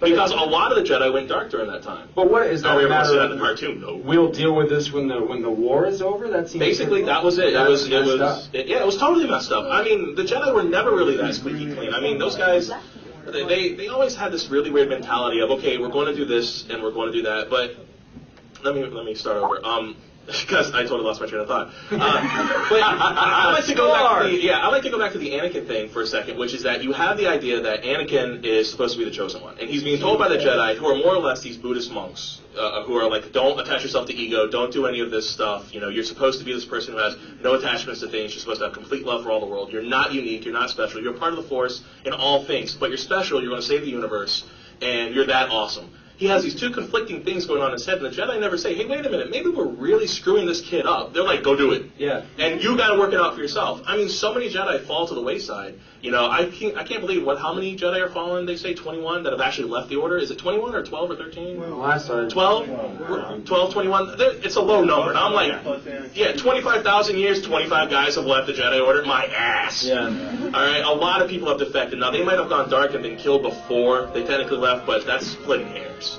Because 0.00 0.30
a 0.30 0.36
lot 0.36 0.72
of 0.72 0.78
the 0.78 0.84
Jedi 0.90 1.12
went 1.12 1.28
dark 1.28 1.50
during 1.50 1.70
that 1.70 1.82
time. 1.82 2.08
But 2.14 2.30
what 2.30 2.46
is 2.46 2.62
that 2.62 2.70
Are 2.70 2.76
we 2.76 2.84
ever 2.84 2.92
see 3.04 3.14
matter 3.14 3.16
that 3.16 3.30
in 3.32 3.38
the 3.38 3.44
cartoon? 3.44 3.80
No. 3.80 3.96
We'll 3.96 4.30
deal 4.32 4.54
with 4.54 4.68
this 4.68 4.92
when 4.92 5.08
the 5.08 5.20
when 5.22 5.42
the 5.42 5.50
war 5.50 5.86
is 5.86 6.02
over. 6.02 6.28
That 6.28 6.48
seems 6.48 6.60
Basically, 6.60 7.04
that 7.04 7.22
was 7.24 7.38
it. 7.38 7.48
It 7.48 7.52
That 7.54 7.68
was, 7.68 7.86
it 7.88 8.04
was, 8.04 8.48
it- 8.52 8.66
yeah, 8.66 8.80
it 8.80 8.86
was 8.86 8.96
totally 8.98 9.28
messed 9.28 9.52
up. 9.52 9.66
I 9.70 9.82
mean, 9.84 10.14
the 10.14 10.22
Jedi 10.24 10.54
were 10.54 10.62
never 10.62 10.90
really 10.90 11.16
that 11.16 11.34
squeaky 11.34 11.74
clean. 11.74 11.94
I 11.94 12.00
mean, 12.00 12.18
those 12.18 12.36
guys, 12.36 12.70
they, 13.26 13.44
they, 13.46 13.74
they 13.74 13.88
always 13.88 14.14
had 14.14 14.32
this 14.32 14.48
really 14.48 14.70
weird 14.70 14.88
mentality 14.88 15.40
of, 15.40 15.50
okay, 15.52 15.78
we're 15.78 15.88
going 15.88 16.06
to 16.06 16.14
do 16.14 16.24
this 16.24 16.68
and 16.68 16.82
we're 16.82 16.92
going 16.92 17.12
to 17.12 17.16
do 17.18 17.22
that. 17.22 17.48
But 17.50 17.76
let 18.64 18.74
me 18.74 18.84
let 18.84 19.04
me 19.04 19.14
start 19.14 19.38
over. 19.38 19.64
Um, 19.64 19.96
because 20.26 20.72
I 20.72 20.82
totally 20.82 21.02
lost 21.02 21.20
my 21.20 21.26
train 21.26 21.40
of 21.40 21.48
thought. 21.48 21.68
Uh, 21.90 22.66
but 22.70 22.82
I, 22.82 23.48
I 23.48 23.52
like 23.52 23.64
to 23.66 23.74
go 23.74 23.92
back 23.92 24.22
to 24.22 24.28
the, 24.28 24.42
yeah, 24.42 24.58
I 24.58 24.68
like 24.68 24.82
to 24.82 24.90
go 24.90 24.98
back 24.98 25.12
to 25.12 25.18
the 25.18 25.30
Anakin 25.30 25.66
thing 25.66 25.88
for 25.88 26.02
a 26.02 26.06
second, 26.06 26.38
which 26.38 26.54
is 26.54 26.62
that 26.62 26.82
you 26.82 26.92
have 26.92 27.16
the 27.16 27.26
idea 27.26 27.60
that 27.60 27.82
Anakin 27.82 28.44
is 28.44 28.70
supposed 28.70 28.92
to 28.94 28.98
be 28.98 29.04
the 29.04 29.10
chosen 29.10 29.42
one, 29.42 29.58
and 29.58 29.68
he's 29.68 29.82
being 29.82 29.98
told 29.98 30.18
by 30.18 30.28
the 30.28 30.36
Jedi, 30.36 30.76
who 30.76 30.86
are 30.86 30.94
more 30.94 31.14
or 31.14 31.18
less 31.18 31.40
these 31.40 31.56
Buddhist 31.56 31.90
monks, 31.90 32.40
uh, 32.56 32.82
who 32.82 32.94
are 32.96 33.08
like, 33.08 33.32
don't 33.32 33.58
attach 33.58 33.82
yourself 33.82 34.06
to 34.06 34.14
ego, 34.14 34.46
don't 34.46 34.72
do 34.72 34.86
any 34.86 35.00
of 35.00 35.10
this 35.10 35.28
stuff. 35.28 35.72
You 35.72 35.80
know, 35.80 35.88
you're 35.88 36.04
supposed 36.04 36.38
to 36.38 36.44
be 36.44 36.52
this 36.52 36.64
person 36.64 36.92
who 36.92 36.98
has 36.98 37.16
no 37.40 37.54
attachments 37.54 38.00
to 38.00 38.08
things. 38.08 38.32
You're 38.32 38.40
supposed 38.40 38.60
to 38.60 38.66
have 38.66 38.74
complete 38.74 39.04
love 39.04 39.22
for 39.22 39.30
all 39.30 39.40
the 39.40 39.46
world. 39.46 39.70
You're 39.70 39.82
not 39.82 40.12
unique. 40.12 40.44
You're 40.44 40.54
not 40.54 40.70
special. 40.70 41.02
You're 41.02 41.12
part 41.12 41.32
of 41.32 41.42
the 41.42 41.48
Force 41.48 41.80
in 42.04 42.12
all 42.12 42.44
things, 42.46 42.74
but 42.74 42.90
you're 42.90 42.98
special. 42.98 43.40
You're 43.40 43.50
going 43.50 43.60
to 43.60 43.66
save 43.66 43.82
the 43.82 43.90
universe, 43.90 44.44
and 44.80 45.14
you're 45.14 45.26
that 45.26 45.48
awesome 45.50 45.90
he 46.22 46.28
has 46.28 46.44
these 46.44 46.54
two 46.54 46.70
conflicting 46.70 47.24
things 47.24 47.46
going 47.46 47.60
on 47.60 47.70
in 47.70 47.72
his 47.72 47.84
head, 47.84 48.00
and 48.00 48.06
the 48.06 48.16
Jedi 48.16 48.38
never 48.38 48.56
say, 48.56 48.74
"Hey, 48.74 48.84
wait 48.84 49.04
a 49.04 49.10
minute, 49.10 49.28
maybe 49.28 49.48
we're 49.48 49.66
really 49.66 50.06
screwing 50.06 50.46
this 50.46 50.60
kid 50.60 50.86
up." 50.86 51.12
They're 51.12 51.24
like, 51.24 51.42
"Go 51.42 51.56
do 51.56 51.72
it." 51.72 51.82
Yeah. 51.98 52.22
And 52.38 52.62
you 52.62 52.76
got 52.76 52.90
to 52.90 52.98
work 53.00 53.12
it 53.12 53.18
out 53.18 53.34
for 53.34 53.40
yourself. 53.40 53.82
I 53.88 53.96
mean, 53.96 54.08
so 54.08 54.32
many 54.32 54.48
Jedi 54.48 54.86
fall 54.86 55.04
to 55.08 55.14
the 55.14 55.20
wayside. 55.20 55.74
You 56.02 56.10
know, 56.10 56.28
I 56.28 56.46
can't, 56.46 56.76
I 56.76 56.82
can't 56.82 57.00
believe 57.00 57.22
what 57.24 57.38
how 57.38 57.54
many 57.54 57.76
Jedi 57.76 58.02
are 58.04 58.08
fallen. 58.10 58.44
They 58.44 58.56
say 58.56 58.74
21 58.74 59.22
that 59.22 59.30
have 59.32 59.40
actually 59.40 59.68
left 59.68 59.88
the 59.88 59.96
Order. 59.96 60.18
Is 60.18 60.32
it 60.32 60.38
21 60.38 60.74
or 60.74 60.82
12 60.82 61.10
or 61.12 61.14
13? 61.14 61.78
Last 61.78 62.08
time. 62.08 62.28
12, 62.28 63.44
12, 63.46 63.72
21. 63.72 64.18
There- 64.18 64.32
It's 64.42 64.56
a 64.56 64.60
low 64.60 64.82
number. 64.82 65.10
And 65.10 65.18
I'm 65.18 65.32
like, 65.32 65.52
yeah, 66.14 66.32
25,000 66.32 67.16
years, 67.18 67.40
25 67.42 67.88
guys 67.88 68.16
have 68.16 68.24
left 68.24 68.48
the 68.48 68.52
Jedi 68.52 68.84
Order. 68.84 69.04
My 69.04 69.26
ass. 69.26 69.84
Yeah. 69.84 70.06
All 70.06 70.50
right, 70.50 70.82
a 70.84 70.92
lot 70.92 71.22
of 71.22 71.30
people 71.30 71.48
have 71.48 71.58
defected. 71.58 72.00
Now 72.00 72.10
they 72.10 72.24
might 72.24 72.38
have 72.38 72.48
gone 72.48 72.68
dark 72.68 72.94
and 72.94 73.02
been 73.04 73.16
killed 73.16 73.42
before 73.42 74.10
they 74.12 74.24
technically 74.24 74.58
left, 74.58 74.84
but 74.86 75.06
that's 75.06 75.26
splitting 75.26 75.68
hairs. 75.68 76.18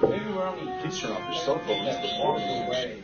Maybe 0.00 0.24
we're 0.32 0.46
only 0.46 0.72
Please 0.80 1.00
turn 1.00 1.10
off 1.12 1.22
your 1.24 1.34
cell 1.42 1.60
away. 1.66 3.02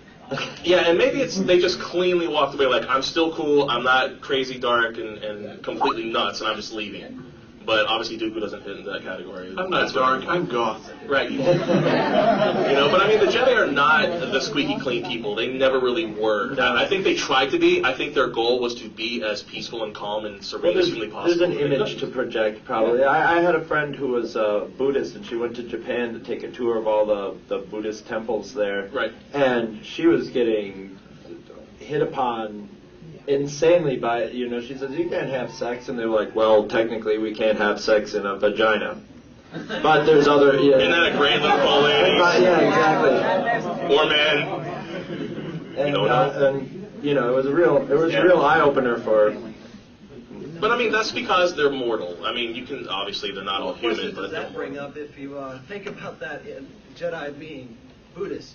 Yeah, 0.62 0.88
and 0.88 0.98
maybe 0.98 1.20
it's 1.20 1.36
they 1.36 1.58
just 1.58 1.80
cleanly 1.80 2.28
walked 2.28 2.54
away 2.54 2.66
like 2.66 2.88
I'm 2.88 3.02
still 3.02 3.34
cool, 3.34 3.68
I'm 3.68 3.82
not 3.82 4.20
crazy 4.20 4.58
dark 4.58 4.98
and, 4.98 5.18
and 5.18 5.62
completely 5.62 6.04
nuts, 6.04 6.40
and 6.40 6.48
I'm 6.48 6.56
just 6.56 6.72
leaving. 6.72 7.29
But 7.70 7.86
obviously 7.86 8.18
Dooku 8.18 8.40
doesn't 8.40 8.64
fit 8.64 8.78
into 8.78 8.90
that 8.90 9.04
category. 9.04 9.54
I'm 9.56 9.70
not 9.70 9.94
dark, 9.94 10.24
I'm 10.26 10.46
goth. 10.46 10.90
Right. 11.06 11.30
you 11.30 11.38
know, 11.38 12.88
but 12.90 13.00
I 13.00 13.06
mean 13.06 13.20
the 13.20 13.30
Jedi 13.30 13.56
are 13.56 13.70
not 13.70 14.08
the 14.08 14.40
squeaky 14.40 14.76
clean 14.80 15.06
people. 15.06 15.36
They 15.36 15.52
never 15.52 15.78
really 15.78 16.06
were. 16.06 16.60
I 16.60 16.88
think 16.88 17.04
they 17.04 17.14
tried 17.14 17.50
to 17.50 17.60
be. 17.60 17.84
I 17.84 17.94
think 17.96 18.14
their 18.14 18.26
goal 18.26 18.58
was 18.58 18.74
to 18.82 18.88
be 18.88 19.22
as 19.22 19.44
peaceful 19.44 19.84
and 19.84 19.94
calm 19.94 20.24
and 20.24 20.44
serene 20.44 20.74
there's, 20.74 20.88
as 20.88 20.92
humanly 20.94 21.12
possible. 21.12 21.46
there's 21.46 21.62
an 21.62 21.72
image 21.72 22.00
to 22.00 22.08
project, 22.08 22.64
probably. 22.64 23.04
I, 23.04 23.38
I 23.38 23.40
had 23.40 23.54
a 23.54 23.64
friend 23.64 23.94
who 23.94 24.08
was 24.08 24.34
uh, 24.34 24.66
Buddhist, 24.76 25.14
and 25.14 25.24
she 25.24 25.36
went 25.36 25.54
to 25.54 25.62
Japan 25.62 26.12
to 26.14 26.18
take 26.18 26.42
a 26.42 26.50
tour 26.50 26.76
of 26.76 26.88
all 26.88 27.06
the, 27.06 27.36
the 27.46 27.58
Buddhist 27.58 28.04
temples 28.08 28.52
there. 28.52 28.88
Right. 28.88 29.12
And 29.32 29.86
she 29.86 30.08
was 30.08 30.28
getting 30.30 30.98
hit 31.78 32.02
upon 32.02 32.68
insanely 33.26 33.96
by, 33.96 34.22
it. 34.22 34.34
you 34.34 34.48
know, 34.48 34.60
she 34.60 34.76
says, 34.76 34.90
you 34.92 35.08
can't 35.08 35.28
have 35.30 35.52
sex. 35.52 35.88
And 35.88 35.98
they 35.98 36.06
were 36.06 36.16
like, 36.16 36.34
well, 36.34 36.66
technically 36.68 37.18
we 37.18 37.34
can't 37.34 37.58
have 37.58 37.80
sex 37.80 38.14
in 38.14 38.26
a 38.26 38.36
vagina. 38.36 39.00
But 39.82 40.04
there's 40.04 40.28
other, 40.28 40.56
yeah. 40.58 40.76
Isn't 40.76 40.90
that 40.90 41.12
a 41.12 41.16
great 41.16 41.40
loophole, 41.42 41.82
ladies? 41.82 42.20
But, 42.20 42.40
yeah, 42.40 42.60
exactly. 42.60 43.96
Or 43.96 44.06
men. 44.06 44.70
And, 45.76 45.94
don't 45.94 46.10
uh, 46.10 46.52
and 46.54 46.80
you 47.02 47.14
know, 47.14 47.32
it 47.32 47.34
was 47.34 47.46
a 47.46 47.54
real, 47.54 47.78
it 47.78 47.96
was 47.96 48.14
a 48.14 48.22
real 48.22 48.42
eye 48.42 48.60
opener 48.60 48.98
for 48.98 49.34
But 50.60 50.70
I 50.70 50.78
mean, 50.78 50.92
that's 50.92 51.10
because 51.10 51.56
they're 51.56 51.70
mortal. 51.70 52.24
I 52.24 52.32
mean, 52.32 52.54
you 52.54 52.64
can 52.64 52.86
obviously 52.88 53.32
they're 53.32 53.44
not 53.44 53.60
all 53.60 53.72
What 53.72 53.80
question 53.80 54.08
human, 54.08 54.14
does 54.14 54.24
but 54.24 54.30
they're 54.30 54.42
that 54.44 54.54
bring 54.54 54.78
up 54.78 54.96
if 54.96 55.18
you 55.18 55.38
uh, 55.38 55.60
think 55.62 55.86
about 55.86 56.20
that 56.20 56.46
in 56.46 56.68
Jedi 56.96 57.36
being 57.38 57.76
Buddhist? 58.14 58.54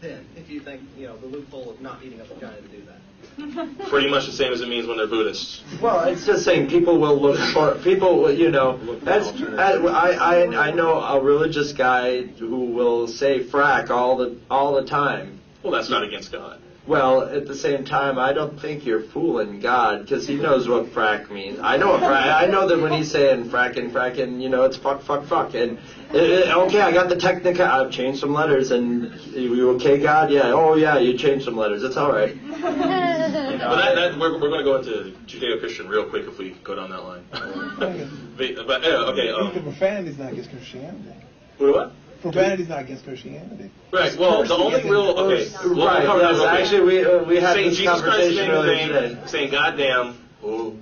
Then, 0.00 0.26
if 0.36 0.50
you 0.50 0.60
think 0.60 0.82
you 0.96 1.06
know 1.06 1.16
the 1.16 1.26
loophole 1.26 1.70
of 1.70 1.80
not 1.80 2.04
eating 2.04 2.20
a 2.20 2.24
vagina 2.24 2.56
to 2.56 2.68
do 2.68 2.82
that. 2.86 3.00
pretty 3.88 4.08
much 4.08 4.26
the 4.26 4.32
same 4.32 4.52
as 4.52 4.60
it 4.60 4.68
means 4.68 4.86
when 4.86 4.96
they're 4.96 5.06
Buddhists. 5.06 5.62
Well, 5.80 6.04
it's 6.04 6.26
just 6.26 6.44
saying 6.44 6.68
people 6.68 6.98
will 6.98 7.20
look 7.20 7.38
for 7.52 7.74
people. 7.82 8.32
You 8.32 8.50
know, 8.50 8.78
that's 8.96 9.28
I 9.42 9.72
I 9.72 10.68
I 10.68 10.70
know 10.70 11.00
a 11.00 11.20
religious 11.20 11.72
guy 11.72 12.22
who 12.22 12.66
will 12.66 13.06
say 13.08 13.44
frack 13.44 13.90
all 13.90 14.16
the 14.16 14.38
all 14.50 14.74
the 14.74 14.84
time. 14.84 15.40
Well, 15.62 15.72
that's 15.72 15.88
not 15.88 16.04
against 16.04 16.30
God. 16.30 16.60
Well, 16.86 17.22
at 17.22 17.46
the 17.46 17.54
same 17.54 17.86
time, 17.86 18.18
I 18.18 18.34
don't 18.34 18.60
think 18.60 18.84
you're 18.84 19.04
fooling 19.04 19.60
God 19.60 20.02
because 20.02 20.26
He 20.26 20.34
knows 20.34 20.68
what 20.68 20.92
frack 20.92 21.30
means. 21.30 21.58
I 21.62 21.78
know 21.78 21.92
what 21.92 22.02
frack. 22.02 22.34
I 22.34 22.46
know 22.46 22.68
that 22.68 22.78
when 22.78 22.92
He's 22.92 23.10
saying 23.10 23.48
fracking, 23.48 23.90
fracking, 23.90 24.42
you 24.42 24.50
know, 24.50 24.64
it's 24.64 24.76
fuck, 24.76 25.02
fuck, 25.02 25.24
fuck. 25.24 25.54
And 25.54 25.78
uh, 26.14 26.64
okay, 26.66 26.80
I 26.80 26.92
got 26.92 27.08
the 27.08 27.16
technical. 27.16 27.64
I've 27.64 27.90
changed 27.90 28.20
some 28.20 28.32
letters, 28.32 28.70
and 28.70 29.12
you 29.32 29.70
okay, 29.70 29.98
God? 29.98 30.30
Yeah. 30.30 30.52
Oh 30.52 30.74
yeah, 30.74 30.98
you 30.98 31.16
changed 31.18 31.44
some 31.44 31.56
letters. 31.56 31.82
It's 31.82 31.96
all 31.96 32.12
right. 32.12 32.34
But 33.64 33.76
that, 33.76 33.94
that, 33.94 34.18
we're, 34.18 34.32
we're 34.38 34.48
going 34.50 34.58
to 34.58 34.64
go 34.64 34.76
into 34.76 35.16
Judeo-Christian 35.26 35.88
real 35.88 36.04
quick 36.04 36.26
if 36.26 36.36
we 36.38 36.50
go 36.64 36.74
down 36.74 36.90
that 36.90 37.02
line. 37.02 37.24
but, 38.36 38.66
but 38.66 38.82
yeah, 38.82 39.08
okay. 39.10 39.30
Um, 39.30 39.52
Profanity's 39.62 40.18
not 40.18 40.32
against 40.32 40.50
Christianity. 40.50 41.14
what? 41.58 41.92
Profanity's 42.20 42.68
not 42.68 42.80
against 42.80 43.04
Christianity. 43.04 43.70
Right. 43.90 44.18
Well, 44.18 44.44
the 44.44 44.54
only 44.54 44.82
real 44.82 45.18
okay. 45.18 45.50
We'll 45.64 45.86
Right, 45.86 46.04
cover 46.04 46.20
that 46.20 46.32
yes, 46.32 46.60
actually, 46.68 46.80
we, 46.80 47.04
uh, 47.04 47.24
we 47.24 47.36
had 47.36 47.54
saying 47.54 47.68
this 47.70 47.78
Jesus 47.78 48.00
Christ 48.02 48.04
conversation 48.04 48.48
name 48.48 48.50
earlier 48.50 48.72
in 48.72 48.88
today. 48.88 49.22
saying 49.26 49.50
goddamn, 49.50 50.18
ooh, 50.44 50.78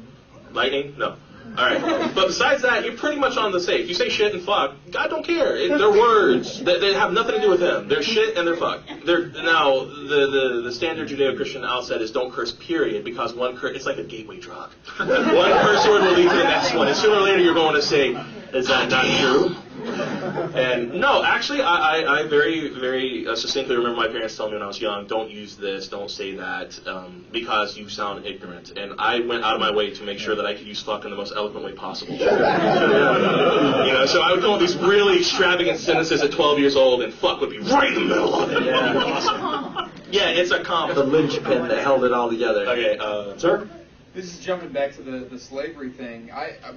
lightning, 0.52 0.94
no. 0.98 1.16
All 1.57 1.66
right, 1.66 2.15
but 2.15 2.29
besides 2.29 2.62
that, 2.62 2.85
you're 2.85 2.97
pretty 2.97 3.19
much 3.19 3.37
on 3.37 3.53
the 3.53 3.61
safe. 3.61 3.87
You 3.87 3.95
say 3.95 4.09
shit 4.09 4.33
and 4.33 4.43
fuck, 4.43 4.74
God 4.91 5.11
don't 5.11 5.24
care. 5.24 5.55
It, 5.55 5.69
they're 5.77 5.91
words. 5.91 6.62
They, 6.62 6.81
they 6.81 6.95
have 6.95 7.12
nothing 7.12 7.35
to 7.35 7.41
do 7.43 7.51
with 7.51 7.61
Him. 7.61 7.89
They're 7.89 8.03
shit 8.03 8.39
and 8.39 8.47
they're 8.49 8.57
fuck. 8.57 8.83
They're 9.05 9.27
now 9.27 9.85
the 9.85 10.31
the, 10.33 10.62
the 10.65 10.73
standard 10.73 11.09
Judeo-Christian 11.09 11.62
outset 11.62 12.01
is 12.01 12.11
don't 12.11 12.33
curse. 12.33 12.53
Period, 12.53 13.05
because 13.05 13.35
one 13.35 13.57
curse 13.57 13.77
it's 13.77 13.87
like 13.87 13.99
a 13.99 14.05
gateway 14.05 14.41
drug. 14.41 14.70
one 14.99 15.09
curse 15.09 15.87
word 15.87 16.03
will 16.03 16.12
lead 16.12 16.31
to 16.31 16.37
the 16.37 16.45
next 16.45 16.74
one, 16.74 16.89
and 16.89 16.97
sooner 16.97 17.16
or 17.16 17.20
later 17.20 17.43
you're 17.43 17.55
going 17.55 17.74
to 17.74 17.83
say, 17.83 18.15
"Is 18.53 18.69
that 18.69 18.89
not 18.89 19.05
true?" 19.20 19.55
And 19.82 20.94
no, 20.94 21.24
actually, 21.24 21.60
I, 21.60 22.00
I, 22.00 22.20
I 22.20 22.28
very, 22.28 22.68
very 22.68 23.26
uh, 23.26 23.34
succinctly 23.34 23.76
remember 23.76 23.96
my 23.96 24.09
parents 24.09 24.36
telling 24.36 24.52
me 24.52 24.56
when 24.56 24.62
I 24.62 24.66
was 24.66 24.80
young, 24.80 25.06
don't 25.06 25.30
use 25.30 25.56
this, 25.56 25.88
don't 25.88 26.10
say 26.10 26.34
that, 26.36 26.78
um, 26.86 27.24
because 27.32 27.76
you 27.76 27.88
sound 27.88 28.24
ignorant. 28.26 28.76
And 28.76 28.94
I 28.98 29.20
went 29.20 29.44
out 29.44 29.54
of 29.54 29.60
my 29.60 29.72
way 29.72 29.90
to 29.90 30.02
make 30.04 30.18
sure 30.18 30.36
that 30.36 30.46
I 30.46 30.54
could 30.54 30.66
use 30.66 30.82
fuck 30.82 31.04
in 31.04 31.10
the 31.10 31.16
most 31.16 31.32
eloquent 31.34 31.64
way 31.64 31.72
possible. 31.72 32.14
you 32.18 32.26
know, 32.26 34.06
so 34.06 34.22
I 34.22 34.32
would 34.32 34.40
come 34.40 34.52
up 34.52 34.60
with 34.60 34.70
these 34.70 34.78
really 34.82 35.18
extravagant 35.18 35.78
sentences 35.78 36.22
at 36.22 36.32
12 36.32 36.59
years 36.59 36.76
old, 36.76 37.02
and 37.02 37.12
fuck 37.12 37.40
would 37.40 37.50
be 37.50 37.59
right 37.59 37.92
in 37.92 37.94
the 37.94 38.00
middle 38.00 38.34
of 38.34 38.50
it. 38.50 38.64
Yeah, 38.64 39.88
yeah 40.10 40.28
it's 40.28 40.50
a 40.50 40.62
comp. 40.62 40.94
The 40.94 41.04
linchpin 41.04 41.68
that 41.68 41.78
held 41.78 42.04
it 42.04 42.12
all 42.12 42.30
together. 42.30 42.66
Okay, 42.66 42.98
uh, 42.98 43.36
sir? 43.38 43.68
This 44.14 44.26
is 44.26 44.38
jumping 44.40 44.70
back 44.72 44.94
to 44.96 45.02
the, 45.02 45.20
the 45.20 45.38
slavery 45.38 45.90
thing. 45.90 46.30
I, 46.30 46.56
I 46.62 46.74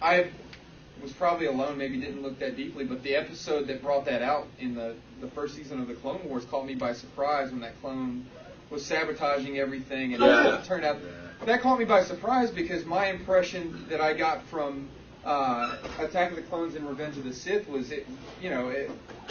I 0.00 0.30
was 1.02 1.12
probably 1.12 1.46
alone, 1.46 1.78
maybe 1.78 1.98
didn't 1.98 2.22
look 2.22 2.38
that 2.40 2.56
deeply, 2.56 2.84
but 2.84 3.02
the 3.02 3.14
episode 3.14 3.66
that 3.68 3.82
brought 3.82 4.04
that 4.06 4.22
out 4.22 4.46
in 4.58 4.74
the, 4.74 4.96
the 5.20 5.28
first 5.28 5.54
season 5.54 5.80
of 5.80 5.88
the 5.88 5.94
Clone 5.94 6.20
Wars 6.28 6.44
caught 6.44 6.66
me 6.66 6.74
by 6.74 6.92
surprise 6.92 7.50
when 7.50 7.60
that 7.60 7.80
clone 7.80 8.26
was 8.70 8.84
sabotaging 8.84 9.58
everything 9.58 10.14
and 10.14 10.22
Yeah. 10.22 10.58
it 10.58 10.64
turned 10.64 10.84
out 10.84 10.98
that 11.46 11.62
caught 11.62 11.78
me 11.78 11.84
by 11.84 12.02
surprise 12.02 12.50
because 12.50 12.84
my 12.84 13.06
impression 13.06 13.86
that 13.88 14.00
I 14.00 14.12
got 14.12 14.42
from 14.44 14.88
uh, 15.24 15.76
Attack 15.98 16.30
of 16.30 16.36
the 16.36 16.42
Clones 16.42 16.74
and 16.74 16.86
Revenge 16.86 17.16
of 17.16 17.24
the 17.24 17.32
Sith 17.32 17.68
was 17.68 17.90
it 17.90 18.06
you 18.42 18.50
know 18.50 18.68
it, 18.68 18.90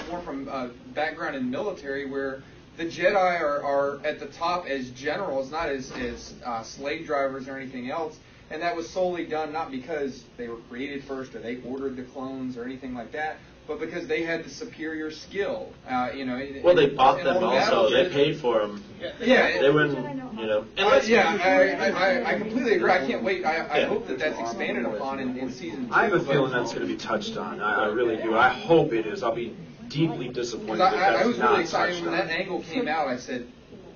more 0.09 0.21
from 0.21 0.47
uh, 0.49 0.67
background 0.93 1.35
in 1.35 1.51
military 1.51 2.09
where 2.09 2.41
the 2.77 2.85
Jedi 2.85 3.15
are, 3.41 3.63
are 3.63 3.99
at 4.05 4.19
the 4.19 4.27
top 4.27 4.67
as 4.67 4.89
generals, 4.91 5.51
not 5.51 5.67
as, 5.69 5.91
as 5.91 6.33
uh, 6.45 6.61
slave 6.63 7.07
drivers 7.07 7.47
or 7.47 7.57
anything 7.57 7.89
else. 7.89 8.17
And 8.49 8.61
that 8.61 8.75
was 8.75 8.89
solely 8.89 9.25
done 9.25 9.51
not 9.51 9.71
because 9.71 10.23
they 10.37 10.47
were 10.47 10.57
created 10.69 11.03
first 11.03 11.35
or 11.35 11.39
they 11.39 11.57
ordered 11.65 11.97
the 11.97 12.03
clones 12.03 12.57
or 12.57 12.63
anything 12.63 12.93
like 12.93 13.11
that, 13.11 13.37
but 13.67 13.79
because 13.79 14.07
they 14.07 14.23
had 14.23 14.45
the 14.45 14.49
superior 14.49 15.11
skill. 15.11 15.73
Uh, 15.87 16.09
you 16.15 16.23
know, 16.23 16.41
Well, 16.63 16.75
they 16.75 16.87
bought 16.87 17.23
them 17.23 17.41
the 17.41 17.45
also. 17.45 17.89
They 17.89 18.09
paid 18.09 18.37
for 18.37 18.59
them. 18.59 18.81
Yeah. 19.19 19.59
They 19.59 19.69
wouldn't, 19.69 19.97
you 20.39 20.45
know. 20.45 20.65
Uh, 20.77 21.01
yeah, 21.05 21.37
I, 21.43 21.89
I, 21.89 22.29
I 22.35 22.37
completely 22.37 22.75
agree. 22.75 22.91
I 22.91 23.05
can't 23.05 23.23
wait. 23.23 23.43
I, 23.43 23.81
I 23.81 23.83
hope 23.83 24.07
that 24.07 24.19
that's 24.19 24.39
expanded 24.39 24.85
upon 24.85 25.19
in, 25.19 25.37
in 25.37 25.51
season 25.51 25.89
two. 25.89 25.93
I 25.93 26.03
have 26.03 26.13
a 26.13 26.19
feeling 26.21 26.53
that's 26.53 26.73
going 26.73 26.87
to 26.87 26.93
be 26.93 26.97
touched 26.97 27.35
on. 27.35 27.59
I, 27.59 27.83
I 27.83 27.85
really 27.87 28.15
do. 28.17 28.37
I 28.37 28.49
hope 28.49 28.93
it 28.93 29.05
is. 29.05 29.23
I'll 29.23 29.35
be 29.35 29.55
deeply 29.89 30.29
disappointed 30.29 30.77
Because 30.77 30.93
if 30.93 30.99
I, 30.99 31.07
I, 31.07 31.11
that's 31.11 31.23
I 31.23 31.27
was 31.27 31.37
not 31.37 31.51
really 31.51 31.63
excited 31.63 32.05
when 32.05 32.13
on. 32.13 32.27
that 32.27 32.29
angle 32.29 32.61
came 32.61 32.87
out. 32.87 33.07
I 33.07 33.17
said, 33.17 33.47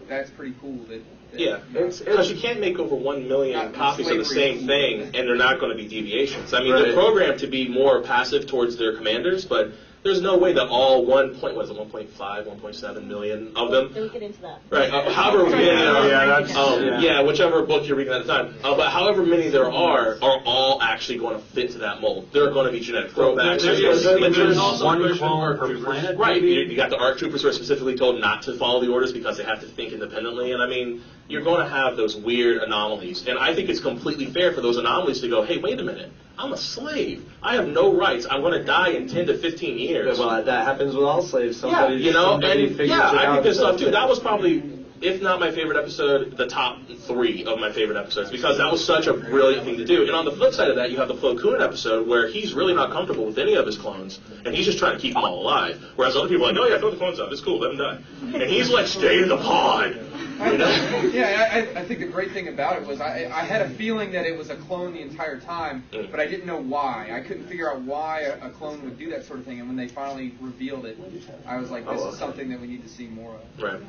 "That's 0.08 0.30
pretty 0.30 0.56
cool." 0.62 0.78
That, 0.90 1.02
that 1.21 1.21
Yeah, 1.34 1.60
because 1.72 2.30
you 2.32 2.38
can't 2.38 2.60
make 2.60 2.78
over 2.80 2.96
one 2.96 3.28
million 3.28 3.72
copies 3.74 4.10
of 4.10 4.18
the 4.18 4.26
same 4.26 4.68
thing, 4.68 5.02
and 5.02 5.14
they're 5.14 5.36
not 5.36 5.60
going 5.60 5.76
to 5.76 5.82
be 5.82 5.88
deviations. 5.88 6.54
I 6.54 6.60
mean, 6.62 6.74
Right. 6.74 6.84
they're 6.86 6.94
programmed 6.94 7.40
to 7.40 7.48
be 7.48 7.68
more 7.68 8.02
passive 8.02 8.48
towards 8.48 8.78
their 8.78 8.96
commanders, 8.98 9.46
but 9.46 9.72
there's 10.04 10.20
no 10.20 10.36
way 10.36 10.52
that 10.54 10.66
all 10.68 11.06
one 11.06 11.36
point 11.36 11.56
what 11.56 11.66
is 11.66 11.70
it, 11.70 11.78
1.5, 11.78 12.48
1.7 12.48 13.06
million 13.08 13.52
of 13.56 13.70
them 13.70 13.92
Don't 13.94 14.12
get 14.12 14.24
into 14.24 14.42
that. 14.42 14.60
Right. 14.72 14.92
Uh, 14.92 15.12
however 15.12 15.48
many 15.48 15.64
there 15.66 15.76
Yeah, 16.08 16.26
that's- 16.26 16.56
um, 16.56 16.84
yeah. 16.84 17.00
yeah. 17.00 17.22
whichever 17.22 17.62
book 17.62 17.88
you're 17.88 17.96
reading 17.98 18.12
at 18.12 18.26
the 18.26 18.34
time. 18.34 18.56
Uh, 18.64 18.76
but 18.76 18.90
however 18.90 19.22
many 19.24 19.50
there 19.50 19.72
are, 19.72 20.18
are 20.20 20.42
all 20.44 20.82
actually 20.82 21.20
going 21.20 21.36
to 21.36 21.42
fit 21.46 21.70
to 21.74 21.78
that 21.80 22.02
mold. 22.02 22.30
There 22.34 22.44
are 22.46 22.50
going 22.52 22.66
to 22.66 22.72
be 22.72 22.80
genetic 22.80 23.12
throwbacks. 23.12 23.62
There's- 23.62 23.80
There's 23.80 24.04
there's- 24.04 24.04
gonna 24.04 24.30
there's 24.32 24.58
glitches. 24.58 24.84
one 24.84 25.18
clone 25.20 25.58
per 25.60 25.78
planet, 25.84 26.18
Right. 26.18 26.42
You, 26.42 26.50
you 26.50 26.76
got 26.76 26.90
the 26.90 26.98
ARC 26.98 27.20
troopers 27.20 27.44
who 27.44 27.50
are 27.50 27.54
specifically 27.54 27.96
told 27.96 28.20
not 28.20 28.42
to 28.44 28.54
follow 28.54 28.82
the 28.82 28.92
orders 28.92 29.12
because 29.12 29.38
they 29.38 29.44
have 29.44 29.60
to 29.60 29.68
think 29.68 29.94
independently. 29.94 30.52
And 30.52 30.64
I 30.64 30.68
mean, 30.68 31.04
you're 31.28 31.44
going 31.44 31.64
to 31.64 31.70
have 31.70 31.96
those 31.98 32.16
weird 32.16 32.62
anomalies. 32.62 33.28
And 33.28 33.40
I 33.40 33.56
think 33.56 33.70
it's 33.70 33.80
completely 33.80 34.26
fair 34.28 34.54
for 34.54 34.62
those 34.62 34.78
anomalies 34.78 35.22
to 35.22 35.30
go, 35.30 35.44
hey, 35.44 35.58
wait 35.58 35.80
a 35.80 35.84
minute. 35.84 36.12
I'm 36.38 36.54
a 36.54 36.58
slave. 36.58 37.30
I 37.44 37.56
have 37.56 37.68
no 37.68 37.94
rights. 37.96 38.26
I'm 38.30 38.42
going 38.42 38.54
to 38.54 38.64
die 38.64 38.90
in 38.90 39.08
10 39.08 39.28
to 39.28 39.38
15 39.38 39.78
years. 39.78 40.18
Well, 40.18 40.44
that 40.44 40.66
happens 40.66 40.96
with 40.96 41.06
all 41.06 41.22
slaves. 41.22 41.58
Yeah, 41.58 41.62
Somebody, 41.62 41.96
you 41.98 42.14
know, 42.14 42.40
and 42.42 42.80
yeah, 42.80 43.12
I 43.12 43.34
think 43.34 43.44
this 43.44 43.58
stuff 43.58 43.78
too. 43.78 43.92
That 43.92 44.10
was 44.10 44.20
probably, 44.20 44.86
if 45.02 45.22
not 45.22 45.40
my 45.40 45.52
favorite 45.52 45.78
episode, 45.78 46.38
the 46.38 46.48
top 46.48 46.80
three 47.06 47.46
of 47.46 47.60
my 47.60 47.72
favorite 47.72 47.98
episodes 47.98 48.32
because 48.32 48.58
that 48.58 48.72
was 48.72 48.84
such 48.84 49.08
a 49.08 49.14
brilliant 49.14 49.66
thing 49.66 49.78
to 49.78 49.86
do. 49.86 50.04
And 50.04 50.12
on 50.12 50.26
the 50.26 50.32
flip 50.32 50.54
side 50.54 50.70
of 50.70 50.78
that, 50.78 50.90
you 50.90 50.98
have 50.98 51.10
the 51.10 51.16
Plo 51.16 51.40
Koon 51.40 51.62
episode 51.62 52.08
where 52.08 52.28
he's 52.28 52.54
really 52.54 52.74
not 52.74 52.92
comfortable 52.92 53.26
with 53.26 53.38
any 53.38 53.54
of 53.56 53.66
his 53.66 53.78
clones, 53.78 54.20
and 54.46 54.56
he's 54.56 54.66
just 54.66 54.80
trying 54.80 54.96
to 54.96 55.00
keep 55.00 55.14
them 55.14 55.24
all 55.24 55.42
alive. 55.42 55.84
Whereas 55.96 56.16
other 56.16 56.28
people 56.28 56.46
are 56.48 56.54
like, 56.54 56.62
oh 56.62 56.68
yeah, 56.68 56.80
throw 56.80 56.92
the 56.92 56.98
clones 56.98 57.20
out. 57.20 57.32
It's 57.32 57.42
cool. 57.42 57.60
Let 57.60 57.70
them 57.70 57.78
die. 57.78 58.00
And 58.34 58.42
he's 58.50 58.70
like, 58.70 58.88
stay 58.88 59.22
in 59.22 59.30
the 59.30 59.38
pod. 59.38 60.00
You 60.46 60.58
know? 60.58 61.02
yeah, 61.14 61.50
I, 61.52 61.80
I 61.80 61.86
think 61.86 62.00
the 62.00 62.08
great 62.08 62.32
thing 62.32 62.48
about 62.48 62.82
it 62.82 62.88
was 62.88 63.02
I, 63.02 63.26
I 63.26 63.44
had 63.44 63.62
a 63.62 63.70
feeling 63.70 64.12
that 64.14 64.26
it 64.26 64.38
was 64.38 64.50
a 64.50 64.56
clone 64.56 64.94
the 64.94 65.02
entire 65.02 65.40
time, 65.40 65.84
but 65.92 66.20
I 66.20 66.28
didn't 66.28 66.46
know 66.46 66.62
why. 66.62 67.10
I 67.12 67.20
couldn't 67.22 67.48
figure 67.48 67.72
out 67.72 67.82
why 67.82 68.22
a, 68.22 68.48
a 68.48 68.50
clone 68.50 68.84
would 68.84 68.98
do 68.98 69.10
that 69.12 69.26
sort 69.26 69.40
of 69.40 69.46
thing. 69.46 69.60
And 69.60 69.68
when 69.68 69.78
they 69.78 69.88
finally 69.88 70.34
revealed 70.40 70.86
it, 70.86 70.98
I 71.46 71.58
was 71.58 71.70
like, 71.72 71.86
this 71.88 72.02
Oh, 72.02 72.10
is 72.10 72.18
something 72.18 72.50
that 72.50 72.60
we 72.60 72.68
need 72.68 72.84
to 72.84 72.90
see 72.90 73.08
more 73.08 73.36
of. 73.36 73.64
Right. 73.64 73.82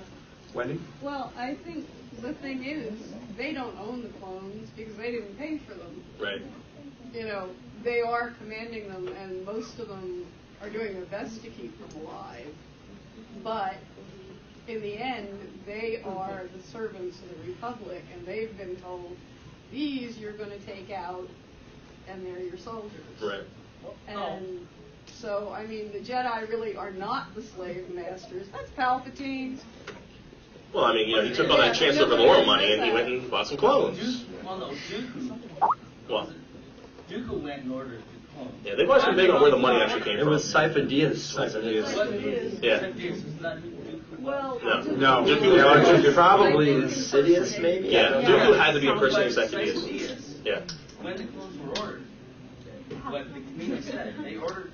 Wendy? 0.54 0.80
Well, 1.00 1.32
I 1.36 1.54
think 1.54 1.86
the 2.20 2.34
thing 2.34 2.64
is, 2.64 2.92
they 3.36 3.52
don't 3.52 3.76
own 3.78 4.02
the 4.02 4.08
clones 4.20 4.70
because 4.76 4.94
they 4.96 5.12
didn't 5.12 5.38
pay 5.38 5.58
for 5.58 5.74
them. 5.74 6.02
Right. 6.20 6.42
You 7.14 7.24
know, 7.24 7.48
they 7.82 8.00
are 8.00 8.30
commanding 8.38 8.88
them, 8.88 9.08
and 9.08 9.44
most 9.44 9.78
of 9.78 9.88
them 9.88 10.26
are 10.60 10.68
doing 10.68 10.94
their 10.94 11.04
best 11.06 11.42
to 11.42 11.48
keep 11.50 11.76
them 11.78 12.02
alive. 12.06 12.46
But 13.42 13.76
in 14.68 14.80
the 14.82 14.96
end, 14.96 15.28
they 15.66 16.00
are 16.04 16.42
the 16.56 16.62
servants 16.70 17.18
of 17.18 17.28
the 17.44 17.50
Republic, 17.52 18.02
and 18.14 18.26
they've 18.26 18.56
been 18.56 18.76
told, 18.76 19.16
these 19.70 20.18
you're 20.18 20.32
going 20.32 20.50
to 20.50 20.58
take 20.60 20.90
out, 20.90 21.28
and 22.08 22.24
they're 22.26 22.40
your 22.40 22.58
soldiers. 22.58 22.90
Right. 23.22 23.40
Oh. 23.86 23.94
Oh. 24.10 24.12
And 24.14 24.66
so, 25.06 25.52
I 25.54 25.66
mean, 25.66 25.92
the 25.92 25.98
Jedi 25.98 26.48
really 26.48 26.76
are 26.76 26.90
not 26.92 27.34
the 27.34 27.42
slave 27.42 27.88
masters. 27.90 28.46
That's 28.52 28.70
Palpatine. 28.72 29.58
Well, 30.72 30.84
I 30.84 30.94
mean, 30.94 31.08
you 31.08 31.16
know, 31.16 31.22
he 31.22 31.34
took 31.34 31.50
all 31.50 31.58
that 31.58 31.74
Chancellor 31.74 32.06
Valorum 32.06 32.46
money 32.46 32.72
and 32.72 32.82
he 32.82 32.92
went 32.92 33.06
and 33.08 33.30
bought 33.30 33.46
some 33.46 33.58
clones. 33.58 34.24
Well, 34.44 34.58
no, 34.58 34.66
Dooku. 34.90 35.38
Well, 36.08 36.32
Dooku 37.10 37.42
went 37.42 37.64
and 37.64 37.72
ordered 37.72 37.98
the 38.00 38.34
clone. 38.34 38.52
yeah, 38.64 38.74
they've 38.74 38.88
always 38.88 39.04
been 39.04 39.16
big 39.16 39.28
on 39.30 39.42
where 39.42 39.50
the 39.50 39.58
money 39.58 39.82
actually 39.82 40.00
came 40.02 40.16
It 40.16 40.20
from. 40.20 40.30
was 40.30 40.44
Sifo-Dyas. 40.44 41.38
wasn't 41.38 41.64
it? 41.66 42.62
Yeah. 42.62 42.78
Well, 44.22 44.60
No. 44.62 44.82
No, 44.82 45.24
Dooku 45.24 45.56
yeah, 45.56 45.78
was 45.78 45.88
Dooku- 45.88 46.14
probably 46.14 46.70
insidious, 46.74 47.58
maybe. 47.58 47.88
Yeah, 47.88 48.06
I 48.06 48.10
don't 48.10 48.24
Dooku 48.24 48.58
had 48.58 48.72
to 48.72 48.80
be 48.80 48.88
a 48.88 48.94
person 48.96 49.22
like 49.22 49.32
Cypher 49.32 49.56
Sifo-Dyas. 49.56 49.84
Diaz. 49.84 50.34
Yeah. 50.44 50.60
When 51.00 51.16
the 51.16 51.24
clones 51.24 51.58
were 51.58 51.80
ordered, 51.80 52.02
what 53.08 53.34
the 53.34 53.40
community 53.40 53.82
said, 53.82 54.14
they 54.22 54.36
ordered, 54.36 54.72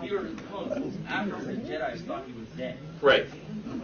he 0.00 0.10
ordered 0.10 0.38
the 0.38 0.42
clones 0.44 0.96
after 1.08 1.36
the 1.44 1.52
Jedi's 1.52 2.00
thought 2.02 2.24
he 2.26 2.32
was 2.32 2.48
dead. 2.56 2.78
Right. 3.02 3.26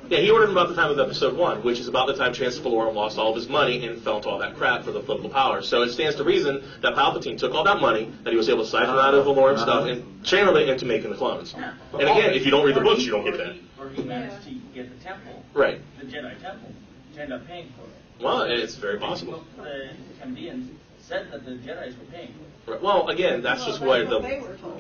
Yeah, 0.08 0.18
he 0.18 0.30
ordered 0.30 0.46
them 0.48 0.56
about 0.56 0.68
the 0.68 0.74
time 0.74 0.90
of 0.90 0.98
episode 0.98 1.36
one, 1.36 1.62
which 1.62 1.78
is 1.78 1.88
about 1.88 2.06
the 2.06 2.14
time 2.16 2.32
Chancellor 2.32 2.70
Valorum 2.70 2.94
lost 2.94 3.18
all 3.18 3.30
of 3.30 3.36
his 3.36 3.48
money 3.48 3.84
and 3.86 4.00
fell 4.02 4.16
into 4.16 4.28
all 4.28 4.38
that 4.38 4.56
crap 4.56 4.84
for 4.84 4.92
the 4.92 5.00
political 5.00 5.30
power. 5.30 5.62
So 5.62 5.82
it 5.82 5.90
stands 5.92 6.16
to 6.16 6.24
reason 6.24 6.62
that 6.80 6.94
Palpatine 6.94 7.36
took 7.38 7.52
all 7.54 7.64
that 7.64 7.80
money 7.80 8.10
that 8.24 8.30
he 8.30 8.36
was 8.36 8.48
able 8.48 8.64
to 8.64 8.68
siphon 8.70 8.94
out 8.96 9.14
of 9.14 9.26
Valorum 9.26 9.58
stuff 9.58 9.86
and 9.88 10.24
channel 10.24 10.56
it 10.56 10.68
into 10.68 10.86
making 10.86 11.10
the 11.10 11.16
clones. 11.16 11.54
And 11.54 12.02
again, 12.02 12.32
if 12.32 12.44
you 12.44 12.50
don't 12.50 12.64
read 12.64 12.76
the 12.76 12.80
books, 12.80 13.02
you 13.02 13.10
don't 13.10 13.24
get 13.24 13.36
that. 13.36 13.56
Or 13.78 13.90
he 13.90 14.02
managed 14.02 14.44
to 14.46 14.54
get 14.76 14.96
the 14.98 15.04
temple, 15.04 15.42
Right. 15.54 15.80
the 15.98 16.06
Jedi 16.06 16.40
temple, 16.40 16.70
to 17.14 17.22
end 17.22 17.32
up 17.32 17.46
paying 17.46 17.72
for 17.76 17.84
it. 17.84 18.22
Well, 18.24 18.42
it's 18.42 18.74
very 18.76 18.98
possible. 18.98 19.44
The 19.56 19.90
Canadians 20.20 20.70
said 21.00 21.30
that 21.32 21.44
the 21.44 21.52
Jedi's 21.52 21.96
were 21.98 22.04
paying 22.12 22.34
for 22.64 22.72
it. 22.72 22.74
Right. 22.74 22.82
Well, 22.82 23.08
again, 23.08 23.42
that's 23.42 23.64
just 23.64 23.80
what 23.80 24.08
the 24.08 24.20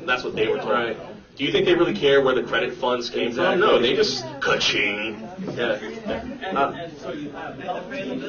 that's 0.04 0.22
what 0.24 0.34
they 0.34 0.48
were 0.48 0.58
told. 0.58 0.70
Right. 0.70 0.96
Do 1.36 1.44
you 1.44 1.52
think 1.52 1.66
they 1.66 1.74
really 1.74 1.94
care 1.94 2.22
where 2.22 2.34
the 2.34 2.42
credit 2.42 2.74
funds 2.74 3.10
came 3.10 3.32
from? 3.32 3.60
No, 3.60 3.78
they 3.78 3.94
just 3.94 4.24
ka-ching. 4.40 5.20
Yeah. 5.54 5.74
And, 5.74 6.56
Uh, 6.58 6.72
and 6.74 6.98
so 6.98 7.12
you 7.12 7.30
have 7.30 7.56
Palpatine, 7.56 8.20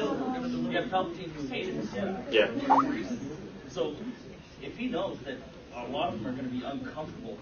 you 0.70 0.76
have 0.76 0.84
Palpatine 0.90 1.30
who 1.32 1.46
hated 1.48 1.82
the 1.82 1.86
Jedi. 1.86 2.32
Yeah. 2.32 2.50
So 3.70 3.94
if 4.62 4.76
he 4.76 4.88
knows 4.88 5.16
that 5.24 5.36
a 5.74 5.88
lot 5.90 6.12
of 6.12 6.22
them 6.22 6.26
are 6.26 6.32
going 6.36 6.44
to 6.50 6.54
be 6.54 6.62
uncomfortable 6.64 7.38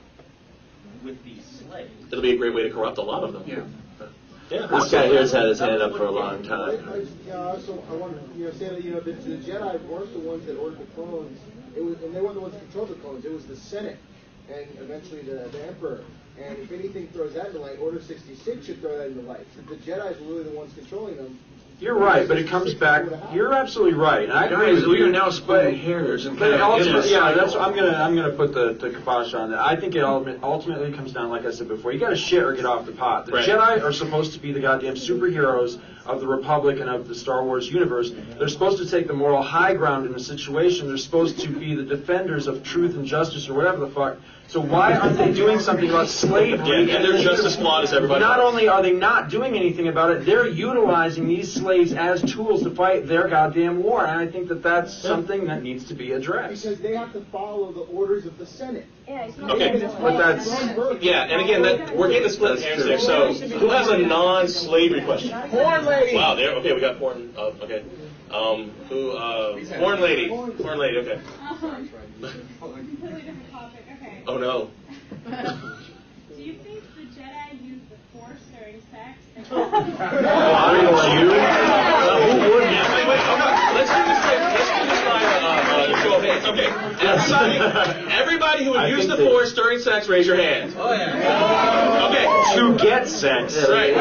with 1.04 1.22
these 1.24 1.42
slaves, 1.44 1.90
It'll 2.12 2.22
be 2.22 2.32
a 2.32 2.36
great 2.36 2.54
way 2.54 2.62
to 2.62 2.70
corrupt 2.70 2.98
a 2.98 3.02
lot 3.02 3.24
of 3.24 3.32
them. 3.32 3.42
Yeah. 3.46 3.64
Yeah. 4.50 4.66
This 4.66 4.92
guy 4.92 5.06
here's 5.08 5.32
had 5.32 5.46
his 5.46 5.58
hand 5.58 5.82
up 5.82 5.92
for 5.96 6.04
a 6.04 6.10
long 6.10 6.44
I, 6.44 6.48
time. 6.48 6.88
I, 6.88 7.04
yeah, 7.26 7.48
also, 7.48 7.82
I 7.90 7.94
want 7.94 8.14
to, 8.14 8.38
you 8.38 8.44
know, 8.44 8.52
say 8.52 8.68
that, 8.68 8.84
you 8.84 8.92
know, 8.92 9.00
the, 9.00 9.12
the 9.12 9.36
Jedi 9.38 9.82
weren't 9.86 10.12
the 10.12 10.20
ones 10.20 10.46
that 10.46 10.56
ordered 10.56 10.78
the 10.78 10.84
clones. 10.94 11.40
It 11.74 11.84
was, 11.84 12.00
and 12.02 12.14
they 12.14 12.20
weren't 12.20 12.34
the 12.34 12.40
ones 12.40 12.54
that 12.54 12.62
controlled 12.62 12.90
the 12.90 12.94
clones. 12.94 13.24
It 13.24 13.32
was 13.32 13.44
the 13.46 13.56
Senate, 13.56 13.98
and 14.48 14.66
eventually 14.78 15.22
the, 15.22 15.48
the 15.50 15.66
Emperor. 15.66 16.04
And 16.38 16.58
if 16.58 16.70
anything 16.70 17.08
throws 17.08 17.34
that 17.34 17.46
into 17.46 17.58
light, 17.58 17.78
Order 17.80 18.00
66 18.00 18.66
should 18.66 18.80
throw 18.80 18.96
that 18.98 19.08
into 19.08 19.22
light. 19.22 19.46
The 19.68 19.76
Jedi's 19.76 20.20
were 20.20 20.26
really 20.26 20.44
the 20.44 20.56
ones 20.56 20.72
controlling 20.74 21.16
them. 21.16 21.38
You're 21.78 21.98
right, 21.98 22.26
but 22.26 22.38
it 22.38 22.48
comes 22.48 22.72
back. 22.72 23.04
You're 23.34 23.52
absolutely 23.52 23.98
right. 23.98 24.24
And 24.24 24.32
I 24.32 24.46
agree 24.46 24.72
Guys, 24.72 24.76
with 24.82 24.86
we 24.92 24.98
you. 24.98 25.06
are 25.06 25.10
now 25.10 25.28
splitting 25.28 25.76
hairs 25.78 26.24
and 26.24 26.38
But 26.38 26.52
kind 26.52 26.54
of 26.54 26.60
ultimately, 26.62 27.10
yeah, 27.10 27.32
that's. 27.32 27.54
I'm 27.54 27.74
gonna 27.74 27.92
I'm 27.92 28.16
gonna 28.16 28.32
put 28.32 28.54
the, 28.54 28.72
the 28.72 28.88
kibosh 28.96 29.34
on 29.34 29.50
that. 29.50 29.58
I 29.60 29.76
think 29.76 29.94
it 29.94 30.02
ultimate- 30.02 30.42
ultimately 30.42 30.90
comes 30.92 31.12
down, 31.12 31.28
like 31.28 31.44
I 31.44 31.50
said 31.50 31.68
before, 31.68 31.92
you 31.92 32.00
got 32.00 32.08
to 32.10 32.16
shit 32.16 32.42
or 32.42 32.54
get 32.54 32.64
off 32.64 32.86
the 32.86 32.92
pot. 32.92 33.26
The 33.26 33.32
Right. 33.32 33.46
Jedi 33.46 33.82
are 33.82 33.92
supposed 33.92 34.32
to 34.32 34.38
be 34.38 34.52
the 34.52 34.60
goddamn 34.60 34.94
superheroes 34.94 35.78
of 36.06 36.20
the 36.20 36.26
Republic 36.26 36.80
and 36.80 36.88
of 36.88 37.08
the 37.08 37.14
Star 37.14 37.44
Wars 37.44 37.70
universe. 37.70 38.12
They're 38.38 38.48
supposed 38.48 38.78
to 38.78 38.88
take 38.88 39.06
the 39.06 39.14
moral 39.14 39.42
high 39.42 39.74
ground 39.74 40.06
in 40.06 40.14
a 40.14 40.20
situation. 40.20 40.88
They're 40.88 40.96
supposed 40.96 41.40
to 41.40 41.48
be 41.48 41.74
the 41.74 41.82
defenders 41.82 42.46
of 42.46 42.62
truth 42.62 42.94
and 42.96 43.06
justice 43.06 43.48
or 43.48 43.54
whatever 43.54 43.78
the 43.78 43.88
fuck. 43.88 44.18
So 44.48 44.60
why 44.60 44.94
aren't 44.94 45.18
they 45.18 45.32
doing 45.32 45.58
something 45.58 45.90
about 45.90 46.08
slavery? 46.08 46.68
Yeah, 46.68 46.96
and 46.96 47.04
they're 47.04 47.20
just 47.20 47.42
as 47.42 47.56
flawed 47.56 47.82
as 47.82 47.92
everybody 47.92 48.20
Not 48.20 48.38
else. 48.38 48.52
only 48.52 48.68
are 48.68 48.80
they 48.80 48.92
not 48.92 49.28
doing 49.28 49.56
anything 49.56 49.88
about 49.88 50.12
it, 50.12 50.24
they're 50.24 50.46
utilizing 50.46 51.26
these 51.26 51.52
slaves 51.52 51.92
as 51.92 52.22
tools 52.22 52.62
to 52.62 52.70
fight 52.70 53.08
their 53.08 53.26
goddamn 53.26 53.82
war. 53.82 54.06
And 54.06 54.20
I 54.20 54.30
think 54.30 54.46
that 54.48 54.62
that's 54.62 54.94
something 54.94 55.46
that 55.46 55.64
needs 55.64 55.86
to 55.86 55.94
be 55.94 56.12
addressed. 56.12 56.62
Because 56.62 56.80
they 56.80 56.94
have 56.94 57.12
to 57.14 57.22
follow 57.32 57.72
the 57.72 57.80
orders 57.80 58.24
of 58.24 58.38
the 58.38 58.46
Senate. 58.46 58.86
Yeah, 59.08 59.30
Okay. 59.38 59.88
But 60.00 60.16
that's 60.18 60.48
Yeah, 61.02 61.22
and 61.24 61.40
again, 61.42 61.62
that 61.62 61.96
we're 61.96 62.08
getting 62.10 62.26
a 62.26 62.30
split 62.30 62.60
hairs 62.60 62.84
there. 62.84 62.98
So, 62.98 63.32
who 63.34 63.68
has 63.70 63.88
a 63.88 63.98
non-slavery 63.98 65.02
question? 65.02 65.30
Porn 65.50 65.84
lady. 65.84 66.16
Wow, 66.16 66.34
there. 66.34 66.50
Okay, 66.56 66.72
we 66.72 66.80
got 66.80 66.98
porn. 66.98 67.32
Uh, 67.36 67.52
okay. 67.62 67.84
Um, 68.32 68.70
who? 68.88 69.12
Uh, 69.12 69.58
porn 69.78 70.00
lady. 70.00 70.28
Porn 70.28 70.78
lady. 70.78 70.98
Okay. 70.98 71.20
Um, 71.40 71.88
completely 72.60 73.22
different 73.22 73.50
topic. 73.52 73.84
Okay. 74.00 74.22
Oh 74.26 74.38
no. 74.38 74.70
Do 76.36 76.42
you 76.42 76.54
think 76.54 76.82
the 76.96 77.02
Jedi 77.14 77.62
use 77.62 77.82
the 77.88 78.18
Force 78.18 78.42
during 78.58 78.80
sex? 78.90 79.18
Yeah, 81.46 82.84
wait, 82.96 83.06
wait, 83.06 83.20
hold 83.20 83.40
on. 83.40 83.52
Let's 83.74 83.90
do 83.90 84.02
this. 84.02 84.18
by- 84.18 84.40
Let's 84.56 84.70
do 84.72 84.82
this 84.88 85.00
by 85.04 85.20
uh, 85.22 85.38
uh, 85.46 86.02
show 86.02 86.14
of 86.16 86.22
hands. 86.24 86.35
Okay. 86.48 86.66
Everybody, 86.66 87.58
everybody 88.12 88.64
who 88.64 88.70
would 88.72 88.88
use 88.88 89.06
the 89.08 89.16
force 89.16 89.52
during 89.52 89.78
sex, 89.80 90.08
raise 90.08 90.26
your 90.26 90.36
hand. 90.36 90.74
Oh 90.76 90.92
yeah. 90.92 92.08
Okay. 92.08 92.26
To 92.56 92.76
get 92.82 93.08
sex. 93.08 93.56
Right. 93.68 93.94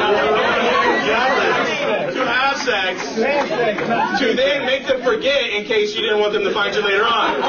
To 2.14 2.26
have 2.26 2.58
sex. 2.58 3.16
To 3.16 4.34
then 4.36 4.66
make 4.66 4.88
them 4.88 5.02
forget 5.04 5.50
in 5.50 5.66
case 5.66 5.96
you 5.96 6.02
didn't 6.02 6.20
want 6.20 6.34
them 6.34 6.44
to 6.44 6.54
find 6.54 6.76
you 6.76 6.82
later 6.82 7.06
on. 7.06 7.42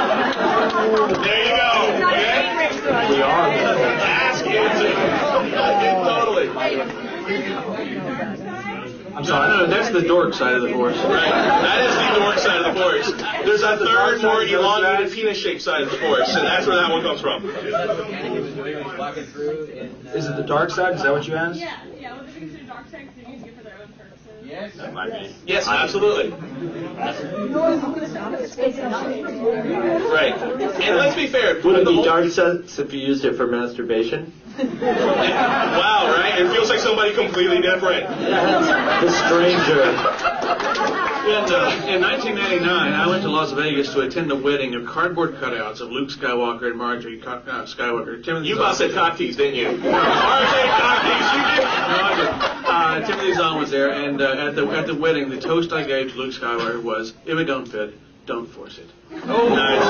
There 1.23 1.45
you 1.45 1.57
go. 1.57 2.07
Okay? 2.07 2.47
We 3.11 3.23
are. 3.23 3.49
Ask 4.01 4.45
it. 4.47 4.73
totally. 6.05 6.49
I'm 9.17 9.25
sorry. 9.25 9.49
No, 9.49 9.65
no, 9.65 9.71
that's 9.71 9.91
the 9.91 10.03
dork 10.03 10.35
side 10.35 10.55
of 10.57 10.63
the 10.63 10.69
force. 10.73 10.97
Right. 10.99 11.31
That 11.31 11.81
is 11.89 11.95
the 11.97 12.19
dork 12.21 12.39
side 12.39 12.61
of 12.61 12.75
the 12.75 12.81
force. 12.81 13.11
There's 13.47 13.63
a 13.63 13.79
third, 13.79 14.21
more 14.21 14.43
elongated 14.43 15.11
penis-shaped 15.11 15.63
side 15.63 15.81
of 15.83 15.91
the 15.91 15.97
force, 15.97 16.35
and 16.37 16.47
that's 16.47 16.67
where 16.67 16.77
that 16.77 16.91
one 16.91 17.01
comes 17.03 17.23
from. 17.23 17.47
Is 20.15 20.27
it 20.27 20.37
the 20.37 20.45
dark 20.47 20.69
side? 20.69 20.97
Is 20.97 21.03
that 21.03 21.13
what 21.13 21.27
you 21.27 21.35
asked? 21.35 21.59
Yeah, 21.59 21.83
yeah. 21.99 22.15
Would 22.19 22.29
they 22.29 22.41
consider 22.41 22.65
dark 22.65 22.89
side 22.89 23.07
sex? 23.07 23.15
They're 23.17 23.33
using 23.33 23.49
it 23.49 23.57
for 23.57 23.63
their 23.63 23.79
own 23.81 23.89
purposes. 23.89 24.29
Yes. 24.45 24.75
That 24.77 24.93
might 24.93 25.11
be. 25.11 25.35
Yes, 25.47 25.67
absolutely. 25.67 26.31
Right. 30.13 30.35
And 30.83 30.97
let's 30.97 31.17
be 31.17 31.27
fair. 31.27 31.55
Would 31.63 31.79
it 31.79 31.85
the 31.87 31.91
be 31.91 32.03
dark 32.05 32.29
sense 32.31 32.79
if 32.79 32.93
you 32.93 33.01
used 33.01 33.25
it 33.25 33.35
for 33.37 33.47
masturbation? 33.47 34.33
Wow, 34.59 36.15
right? 36.17 36.35
It 36.39 36.51
feels 36.53 36.71
like 36.71 36.79
somebody 36.79 37.15
completely 37.15 37.61
different. 37.61 38.09
The 38.09 39.11
stranger. 39.27 39.83
In, 41.27 41.43
uh, 41.53 41.87
in 41.89 42.01
1999, 42.01 42.93
I 42.93 43.07
went 43.09 43.23
to 43.25 43.29
Las 43.29 43.51
Vegas 43.53 43.93
to 43.93 44.01
attend 44.01 44.31
a 44.31 44.37
wedding 44.37 44.75
of 44.75 44.87
cardboard 44.87 45.35
cutouts 45.35 45.81
of 45.81 45.91
Luke 45.91 46.09
Skywalker 46.11 46.69
and 46.69 46.77
Mara 46.77 47.01
Jade 47.01 47.23
Co- 47.23 47.43
uh, 47.47 47.67
Skywalker. 47.67 48.25
Timothy 48.25 48.49
You 48.49 48.57
about 48.57 48.77
said 48.77 48.95
cock 48.95 49.19
tease, 49.19 49.37
didn't 49.37 49.57
you? 49.57 49.67
Marjorie 49.77 49.91
No, 49.91 49.93
I 51.99 52.15
didn't. 52.17 52.67
Uh, 52.67 53.07
Timothy 53.07 53.35
Zahn 53.35 53.59
was 53.59 53.71
there, 53.71 53.91
and 53.91 54.23
uh, 54.23 54.47
at 54.49 54.55
the 54.55 54.67
at 54.69 54.87
the 54.87 54.95
wedding, 54.95 55.29
the 55.29 55.41
toast 55.41 55.73
I 55.73 55.83
gave 55.85 56.13
to 56.13 56.17
Luke 56.17 56.35
Skywalker 56.35 56.83
was, 56.83 57.13
"If 57.25 57.37
it 57.39 57.45
don't 57.45 57.67
fit, 57.67 57.95
don't 58.27 58.47
force 58.47 58.79
it." 58.79 58.89
Oh, 59.13 59.49
nice. 59.49 59.87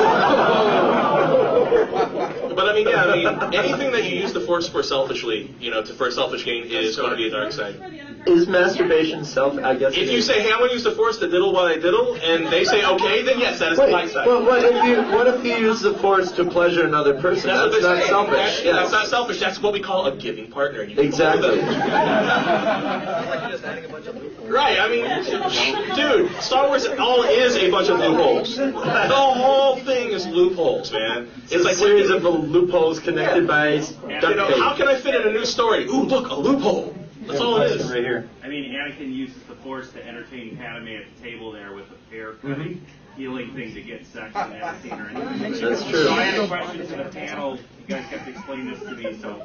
But 2.55 2.68
I 2.68 2.72
mean, 2.74 2.88
yeah, 2.88 3.05
I 3.05 3.16
mean, 3.16 3.55
anything 3.55 3.93
that 3.93 4.05
you 4.05 4.16
use 4.18 4.32
the 4.32 4.40
force 4.40 4.66
for 4.68 4.82
selfishly, 4.82 5.55
you 5.60 5.70
know, 5.70 5.82
to, 5.82 5.93
for 5.93 6.10
selfish 6.10 6.44
gain 6.44 6.64
is 6.64 6.97
going 6.97 7.10
to 7.10 7.16
be 7.16 7.26
a 7.28 7.30
dark 7.30 7.52
side. 7.52 7.76
Is 8.26 8.48
masturbation 8.48 9.24
self? 9.24 9.59
I 9.59 9.76
guess. 9.76 9.93
If 9.93 10.10
you 10.10 10.18
is. 10.18 10.26
say, 10.26 10.40
"Hey, 10.43 10.51
I'm 10.51 10.59
going 10.59 10.70
to 10.70 10.74
use 10.74 10.82
the 10.84 10.93
force 10.93 11.18
to 11.18 11.28
diddle 11.28 11.52
while 11.52 11.66
I 11.66 11.76
diddle," 11.76 12.14
and 12.16 12.48
they 12.52 12.64
say, 12.64 12.84
"Okay," 12.84 13.22
then 13.22 13.38
yes, 13.38 13.59
that 13.60 13.72
is 13.72 13.78
the 13.78 13.84
Wait, 13.84 13.93
light 13.93 14.10
side. 14.10 14.24
but 14.24 14.43
what 14.44 14.64
if 14.64 14.84
you 14.84 15.02
what 15.14 15.26
if 15.28 15.44
you 15.44 15.55
use 15.56 15.80
the 15.80 15.93
force 15.98 16.32
to 16.32 16.44
pleasure 16.44 16.84
another 16.84 17.20
person? 17.20 17.48
That's, 17.48 17.70
That's 17.72 17.84
not 17.84 18.02
selfish. 18.05 18.36
That's, 18.36 18.64
Yes. 18.64 18.74
that's 18.76 18.93
not 18.93 19.06
selfish. 19.09 19.38
That's 19.38 19.60
what 19.62 19.72
we 19.72 19.80
call 19.80 20.06
a 20.06 20.16
giving 20.16 20.51
partner. 20.51 20.82
You 20.82 20.98
Exactly. 21.01 21.60
Right. 24.48 24.78
I 24.78 24.88
mean, 24.88 25.05
dude, 25.97 26.43
Star 26.43 26.68
Wars 26.68 26.86
all 26.98 27.22
is 27.24 27.56
a 27.56 27.70
bunch 27.70 27.88
of 27.88 27.98
loopholes. 27.98 28.56
The 29.09 29.15
whole 29.15 29.77
thing 29.77 30.11
is 30.11 30.27
loopholes, 30.27 30.93
man. 30.93 31.28
It's, 31.51 31.65
a 31.65 31.74
series 31.74 32.11
of 32.11 32.23
loopholes 32.24 33.01
connected 33.01 33.47
by 33.47 33.74
You 33.74 33.81
duct 34.20 34.37
know, 34.37 34.49
tape. 34.49 34.59
how 34.59 34.77
can 34.77 34.89
I 34.89 34.99
fit 35.01 35.15
in 35.15 35.28
a 35.28 35.33
new 35.33 35.45
story? 35.45 35.87
Ooh, 35.87 36.03
look, 36.03 36.31
a 36.31 36.35
loophole. 36.35 36.95
That's 37.27 37.41
all 37.41 37.61
it 37.61 37.73
is. 37.73 37.91
Right 37.91 38.03
here. 38.05 38.28
I 38.45 38.49
mean, 38.49 38.73
Anakin 38.73 39.12
uses 39.12 39.43
the 39.45 39.55
Force 39.57 39.91
to 39.93 40.07
entertain 40.07 40.57
Padme 40.57 40.89
at 40.89 41.05
the 41.16 41.23
table 41.23 41.51
there 41.53 41.73
with 41.74 41.87
a 41.91 42.11
hair 42.15 42.33
Mm-hmm. 42.35 42.85
healing 43.16 43.53
thing 43.55 43.74
to 43.74 43.83
get 43.83 44.07
sex 44.07 44.31
and 44.37 44.53
never 44.53 44.78
seen 44.81 44.91
her 44.93 45.09
anything. 45.09 45.53
That's 45.69 45.83
true. 45.85 46.05
So 46.05 46.12
I 46.12 46.23
had 46.23 46.41
a 46.41 46.47
question 46.47 46.87
to 46.87 46.97
the 46.97 47.05
panel. 47.11 47.57
You 47.57 47.62
guys 47.89 48.07
kept 48.11 48.28
explaining 48.28 48.70
this 48.70 48.81
to 48.81 48.93
me. 48.93 49.19
So 49.20 49.45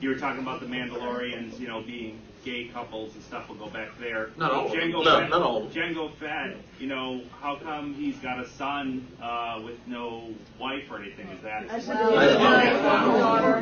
you 0.00 0.08
were 0.08 0.16
talking 0.16 0.42
about 0.42 0.58
the 0.60 0.66
Mandalorians, 0.66 1.60
you 1.60 1.68
know, 1.68 1.82
being 1.82 2.20
gay 2.44 2.68
couples 2.68 3.14
and 3.14 3.22
stuff. 3.24 3.48
We'll 3.48 3.58
go 3.58 3.68
back 3.68 3.88
there. 3.98 4.30
Not 4.36 4.52
all 4.52 4.66
of. 4.66 4.72
Jango 4.72 5.04
No, 5.04 5.20
Fett, 5.20 5.30
not 5.30 5.42
all 5.42 5.64
of 5.64 5.72
Jango 5.72 6.14
Fett, 6.16 6.56
you 6.78 6.86
know, 6.86 7.22
how 7.40 7.56
come 7.56 7.94
he's 7.94 8.16
got 8.18 8.40
a 8.40 8.48
son 8.48 9.06
uh, 9.22 9.60
with 9.64 9.78
no 9.86 10.30
wife 10.58 10.84
or 10.90 11.00
anything? 11.00 11.28
Is 11.28 11.42
that? 11.42 11.64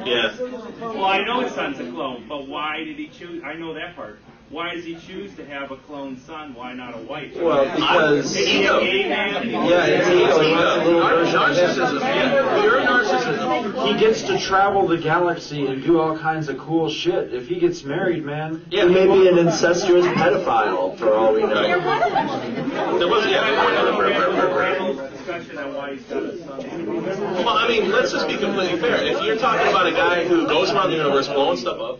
Yeah. 0.06 0.34
Well, 0.80 1.04
I 1.04 1.24
know 1.24 1.40
his 1.40 1.52
son's 1.52 1.78
a 1.80 1.90
clone, 1.90 2.26
but 2.28 2.46
why 2.48 2.84
did 2.84 2.96
he 2.96 3.08
choose? 3.08 3.42
I 3.44 3.54
know 3.54 3.74
that 3.74 3.96
part. 3.96 4.20
Why 4.50 4.74
does 4.74 4.84
he 4.84 4.94
choose 4.94 5.34
to 5.36 5.44
have 5.44 5.70
a 5.72 5.76
clone 5.76 6.18
son? 6.20 6.54
Why 6.54 6.72
not 6.72 6.94
a 6.94 7.02
wife? 7.02 7.36
Well, 7.36 7.66
because- 7.74 8.34
Is 8.34 8.46
he 8.46 8.64
a 8.64 8.80
gay 8.80 9.06
man? 9.06 9.46
Yeah, 9.50 9.84
it's 9.84 10.08
ego. 10.08 10.40
He 10.40 10.52
wants 10.52 10.76
a 10.76 10.84
little 10.84 11.00
version 11.02 11.36
of 11.36 11.48
him. 11.50 11.66
Narcissism. 11.66 12.00
Yeah, 12.00 12.60
pure 12.60 12.80
narcissism. 12.80 13.86
He 13.88 14.00
gets 14.00 14.22
to 14.22 14.38
travel 14.38 14.86
the 14.88 14.96
galaxy 14.96 15.66
and 15.66 15.84
do 15.84 16.00
all 16.00 16.16
kinds 16.16 16.48
of 16.48 16.56
cool 16.56 16.88
shit. 16.88 17.34
If 17.34 17.46
he 17.48 17.60
gets 17.60 17.84
married, 17.84 18.24
man. 18.24 18.64
He 18.70 18.82
may 18.84 19.06
be 19.06 19.28
an 19.28 19.36
incestuous 19.36 20.06
pedophile 20.06 20.96
for 20.96 21.12
all 21.14 21.34
we 21.34 21.42
know. 21.42 21.52
There 22.98 23.06
was, 23.08 23.26
yeah. 23.26 25.08
discussion 25.10 25.58
on 25.58 25.74
why 25.74 25.94
he's 25.94 26.02
got 26.04 26.22
a 26.22 26.38
son. 26.38 27.44
Well, 27.44 27.48
I 27.50 27.68
mean, 27.68 27.90
let's 27.90 28.12
just 28.12 28.26
be 28.26 28.38
completely 28.38 28.80
fair. 28.80 29.02
If 29.04 29.22
you're 29.22 29.36
talking 29.36 29.68
about 29.68 29.86
a 29.86 29.92
guy 29.92 30.26
who 30.26 30.46
goes 30.46 30.70
around 30.70 30.90
the 30.90 30.96
universe 30.96 31.28
blowing 31.28 31.58
stuff 31.58 31.78
up, 31.80 31.98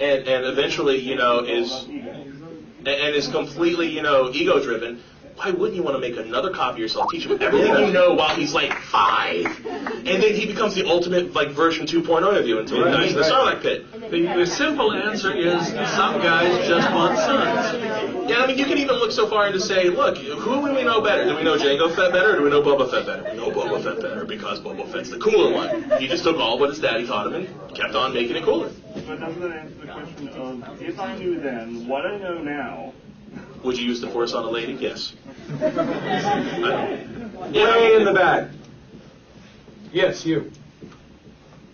and 0.00 0.26
and 0.26 0.44
eventually, 0.44 0.98
you 0.98 1.16
know, 1.16 1.40
is 1.40 1.84
and, 1.84 2.88
and 2.88 3.14
is 3.14 3.28
completely, 3.28 3.88
you 3.88 4.02
know, 4.02 4.30
ego 4.32 4.62
driven. 4.62 5.02
Why 5.36 5.50
wouldn't 5.50 5.74
you 5.74 5.82
want 5.82 5.96
to 5.96 6.00
make 6.00 6.16
another 6.16 6.50
copy 6.50 6.74
of 6.74 6.78
yourself, 6.78 7.10
teach 7.10 7.26
him 7.26 7.42
everything 7.42 7.86
you 7.86 7.92
know 7.92 8.14
while 8.14 8.36
he's 8.36 8.54
like 8.54 8.72
five, 8.72 9.46
and 9.66 10.22
then 10.22 10.34
he 10.34 10.46
becomes 10.46 10.74
the 10.74 10.86
ultimate 10.86 11.32
like 11.32 11.50
version 11.50 11.86
2.0 11.86 12.38
of 12.38 12.46
you 12.46 12.60
until 12.60 12.78
he 12.78 12.84
dies 12.84 13.10
in 13.10 13.16
the 13.16 13.24
Sarlacc 13.24 13.60
pit. 13.60 14.10
The, 14.10 14.26
the 14.26 14.46
simple 14.46 14.92
answer 14.92 15.32
is 15.34 15.66
some 15.66 16.20
guys 16.20 16.68
just 16.68 16.90
want 16.92 17.18
sons. 17.18 18.30
Yeah, 18.30 18.38
I 18.38 18.46
mean, 18.46 18.58
you 18.58 18.64
can 18.64 18.78
even 18.78 18.94
look 18.96 19.10
so 19.10 19.28
far 19.28 19.46
as 19.46 19.54
to 19.54 19.60
say, 19.60 19.88
look, 19.88 20.16
who 20.18 20.66
do 20.68 20.74
we 20.74 20.84
know 20.84 21.00
better? 21.00 21.24
Do 21.24 21.36
we 21.36 21.42
know 21.42 21.56
Jango 21.58 21.94
Fett 21.94 22.12
better, 22.12 22.34
or 22.34 22.36
do 22.36 22.42
we 22.44 22.50
know 22.50 22.62
Boba 22.62 22.90
Fett 22.90 23.04
better? 23.04 23.24
We 23.30 23.36
know 23.36 23.50
Boba 23.50 23.82
Fett 23.82 24.00
better 24.00 24.24
because 24.24 24.60
Boba 24.60 24.90
Fett's 24.92 25.10
the 25.10 25.18
cooler 25.18 25.52
one. 25.52 26.00
He 26.00 26.06
just 26.06 26.22
took 26.22 26.36
all 26.36 26.58
what 26.58 26.70
his 26.70 26.78
daddy 26.78 27.06
taught 27.06 27.26
him 27.26 27.34
and 27.34 27.74
kept 27.74 27.94
on 27.94 28.14
making 28.14 28.36
it 28.36 28.44
cooler. 28.44 28.70
But 28.94 29.18
doesn't 29.18 29.40
that 29.40 29.50
answer 29.50 29.74
the 29.84 29.92
question 29.92 30.28
of 30.28 30.80
if 30.80 31.00
I 31.00 31.16
knew 31.18 31.40
then 31.40 31.88
what 31.88 32.06
I 32.06 32.18
know 32.18 32.38
now? 32.38 32.92
Would 33.64 33.78
you 33.78 33.86
use 33.86 34.00
the 34.02 34.08
Force 34.08 34.34
on 34.34 34.44
a 34.44 34.50
lady? 34.50 34.74
Yes. 34.74 35.14
Way 35.48 35.58
in 37.96 38.04
the 38.04 38.12
back. 38.14 38.50
Yes, 39.90 40.26
you. 40.26 40.52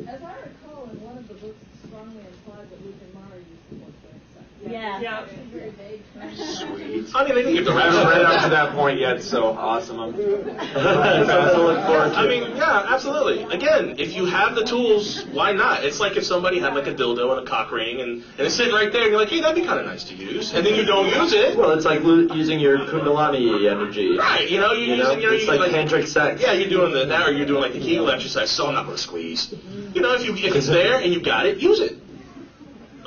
As 0.06 0.22
I 0.22 0.34
recall, 0.36 0.88
in 0.92 1.02
one 1.02 1.18
of 1.18 1.26
the 1.26 1.34
books, 1.34 1.56
it 1.58 1.88
strongly 1.88 2.20
implies 2.20 2.68
that 2.70 2.84
Luke 2.86 2.94
and 3.02 3.14
Mara 3.14 3.38
used 3.38 3.70
the 3.70 3.76
Force 3.80 3.94
during 4.02 4.20
sex. 4.34 4.46
Yeah. 4.70 5.00
Yeah. 5.00 5.24
It's 5.24 5.32
a 5.32 5.36
very 5.56 5.70
vague 5.70 6.02
term. 6.14 6.34
Sweet. 6.36 7.14
I 7.14 7.24
mean, 7.24 7.34
they 7.34 7.42
didn't 7.42 7.54
get 7.54 7.64
the 7.64 7.72
I 7.72 7.80
haven't 7.82 8.06
rest 8.06 8.16
read 8.16 8.24
up 8.24 8.42
to 8.44 8.50
that 8.50 8.72
point 8.74 8.98
yet, 8.98 9.22
so 9.22 9.46
awesome. 9.46 9.98
I'm 10.00 10.12
so 10.16 11.66
look 11.66 11.86
forward 11.86 12.12
to. 12.12 12.16
I 12.18 12.26
mean, 12.26 12.56
yeah, 12.56 12.86
absolutely. 12.88 13.42
Again, 13.44 13.96
if 13.98 14.14
you 14.14 14.26
have 14.26 14.54
the 14.54 14.64
tools, 14.64 15.24
why 15.32 15.52
not? 15.52 15.84
It's 15.84 15.98
like 16.00 16.16
if 16.16 16.24
somebody 16.24 16.60
had 16.60 16.74
like 16.74 16.86
a 16.86 16.94
dildo 16.94 17.36
and 17.36 17.46
a 17.46 17.50
cock 17.50 17.72
ring 17.72 18.00
and, 18.00 18.22
and 18.22 18.40
it's 18.40 18.54
sitting 18.54 18.74
right 18.74 18.92
there 18.92 19.02
and 19.02 19.10
you're 19.10 19.20
like, 19.20 19.28
hey, 19.30 19.40
that'd 19.40 19.56
be 19.56 19.66
kind 19.66 19.80
of 19.80 19.86
nice 19.86 20.04
to 20.04 20.14
use. 20.14 20.52
And 20.54 20.64
then 20.64 20.74
you 20.74 20.84
don't 20.84 21.06
use 21.08 21.32
it. 21.32 21.56
Well, 21.56 21.72
it's 21.72 21.84
like 21.84 22.02
lo- 22.02 22.34
using 22.34 22.60
your 22.60 22.78
Kundalini 22.78 23.68
energy. 23.70 24.16
Right, 24.18 24.48
you 24.48 24.60
know, 24.60 24.72
you're 24.72 24.96
You 24.96 25.02
know, 25.02 25.10
using, 25.12 25.20
you 25.20 25.26
know, 25.28 25.34
it's 25.34 25.46
you're 25.46 25.56
like 25.58 25.72
tantric 25.72 26.06
sex. 26.06 26.40
Yeah, 26.40 26.52
you're 26.52 26.68
doing 26.68 26.92
the, 26.92 27.06
now 27.06 27.26
or 27.26 27.32
you're 27.32 27.46
doing 27.46 27.62
like 27.62 27.72
the 27.72 27.80
Kegel 27.80 28.10
exercise, 28.10 28.50
so 28.50 28.66
I'm 28.68 28.74
not 28.74 28.84
going 28.84 28.96
to 28.96 29.02
squeeze. 29.02 29.52
You 29.94 30.00
know, 30.02 30.14
if 30.14 30.24
you 30.24 30.34
if 30.34 30.54
it's 30.54 30.68
there 30.78 31.00
and 31.00 31.12
you 31.12 31.20
got 31.20 31.46
it, 31.46 31.58
use 31.58 31.80
it. 31.80 31.96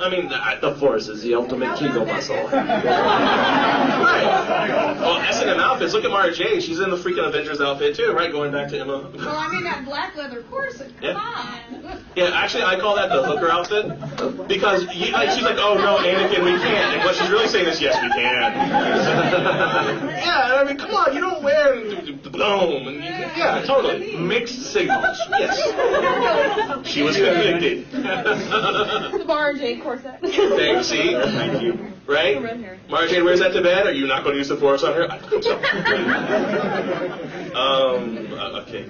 I 0.00 0.08
mean, 0.10 0.26
I, 0.32 0.56
The 0.60 0.74
force 0.74 1.08
is 1.08 1.22
the 1.22 1.34
ultimate 1.34 1.78
Kegel 1.78 2.04
muscle. 2.04 2.36
right. 2.48 2.84
Well, 5.00 5.18
S&M 5.18 5.58
outfits. 5.60 5.92
Look 5.94 6.04
at 6.04 6.10
Mara 6.10 6.32
Jade. 6.32 6.62
She's 6.62 6.80
in 6.80 6.90
the 6.90 6.96
freaking 6.96 7.26
Avengers 7.26 7.60
outfit 7.60 7.94
too, 7.96 8.12
right? 8.12 8.30
Going 8.32 8.50
back 8.52 8.68
to 8.70 8.78
Emma. 8.80 9.08
Well, 9.14 9.36
I 9.36 9.48
mean 9.52 9.64
that 9.64 9.84
black 9.84 10.16
leather 10.16 10.42
corset. 10.42 10.92
Come 11.00 11.10
Yeah. 11.10 11.14
on. 11.16 12.00
Yeah, 12.16 12.30
actually, 12.34 12.62
I 12.64 12.78
call 12.78 12.96
that 12.96 13.08
the 13.10 13.22
hooker 13.22 13.50
outfit 13.50 14.48
because 14.48 14.82
you, 14.94 15.12
like, 15.12 15.30
she's 15.30 15.42
like, 15.42 15.56
"Oh 15.58 15.74
no, 15.74 15.98
Anakin, 15.98 16.44
we 16.44 16.52
can't." 16.60 16.94
And 16.96 17.04
what 17.04 17.14
she's 17.16 17.28
really 17.28 17.48
saying 17.48 17.66
is, 17.66 17.80
"Yes, 17.80 17.96
we 18.02 18.08
can." 18.08 18.20
yeah, 20.16 20.60
I 20.60 20.64
mean, 20.64 20.76
come 20.78 20.94
on, 20.94 21.12
you 21.14 21.20
don't 21.20 21.42
wear 21.42 21.74
boom, 21.74 22.88
and 22.88 22.96
you, 22.96 23.02
yeah, 23.02 23.62
totally 23.66 24.16
mixed 24.16 24.62
signals. 24.72 25.18
Yes, 25.30 26.86
she 26.88 27.02
was 27.02 27.16
convicted. 27.16 27.90
the 27.90 29.24
Mara 29.26 29.58
Jade 29.58 29.82
corset. 29.84 30.20
There, 30.22 30.82
see? 30.82 31.12
Thank 31.12 31.62
you. 31.62 31.92
Right? 32.06 32.42
Mara 32.90 33.08
Jade 33.08 33.22
wears 33.22 33.38
that 33.40 33.52
to 33.52 33.62
bed. 33.62 33.86
Are 33.86 33.92
you 33.92 34.06
not 34.06 34.24
going 34.24 34.34
to 34.34 34.38
use 34.38 34.48
the 34.48 34.56
force 34.56 34.82
on 34.82 34.94
her? 34.94 35.10
I 35.10 35.18
don't 35.18 35.30
think 35.30 35.44
so. 35.44 35.54
um. 37.58 38.32
uh, 38.32 38.62
Okay. 38.62 38.84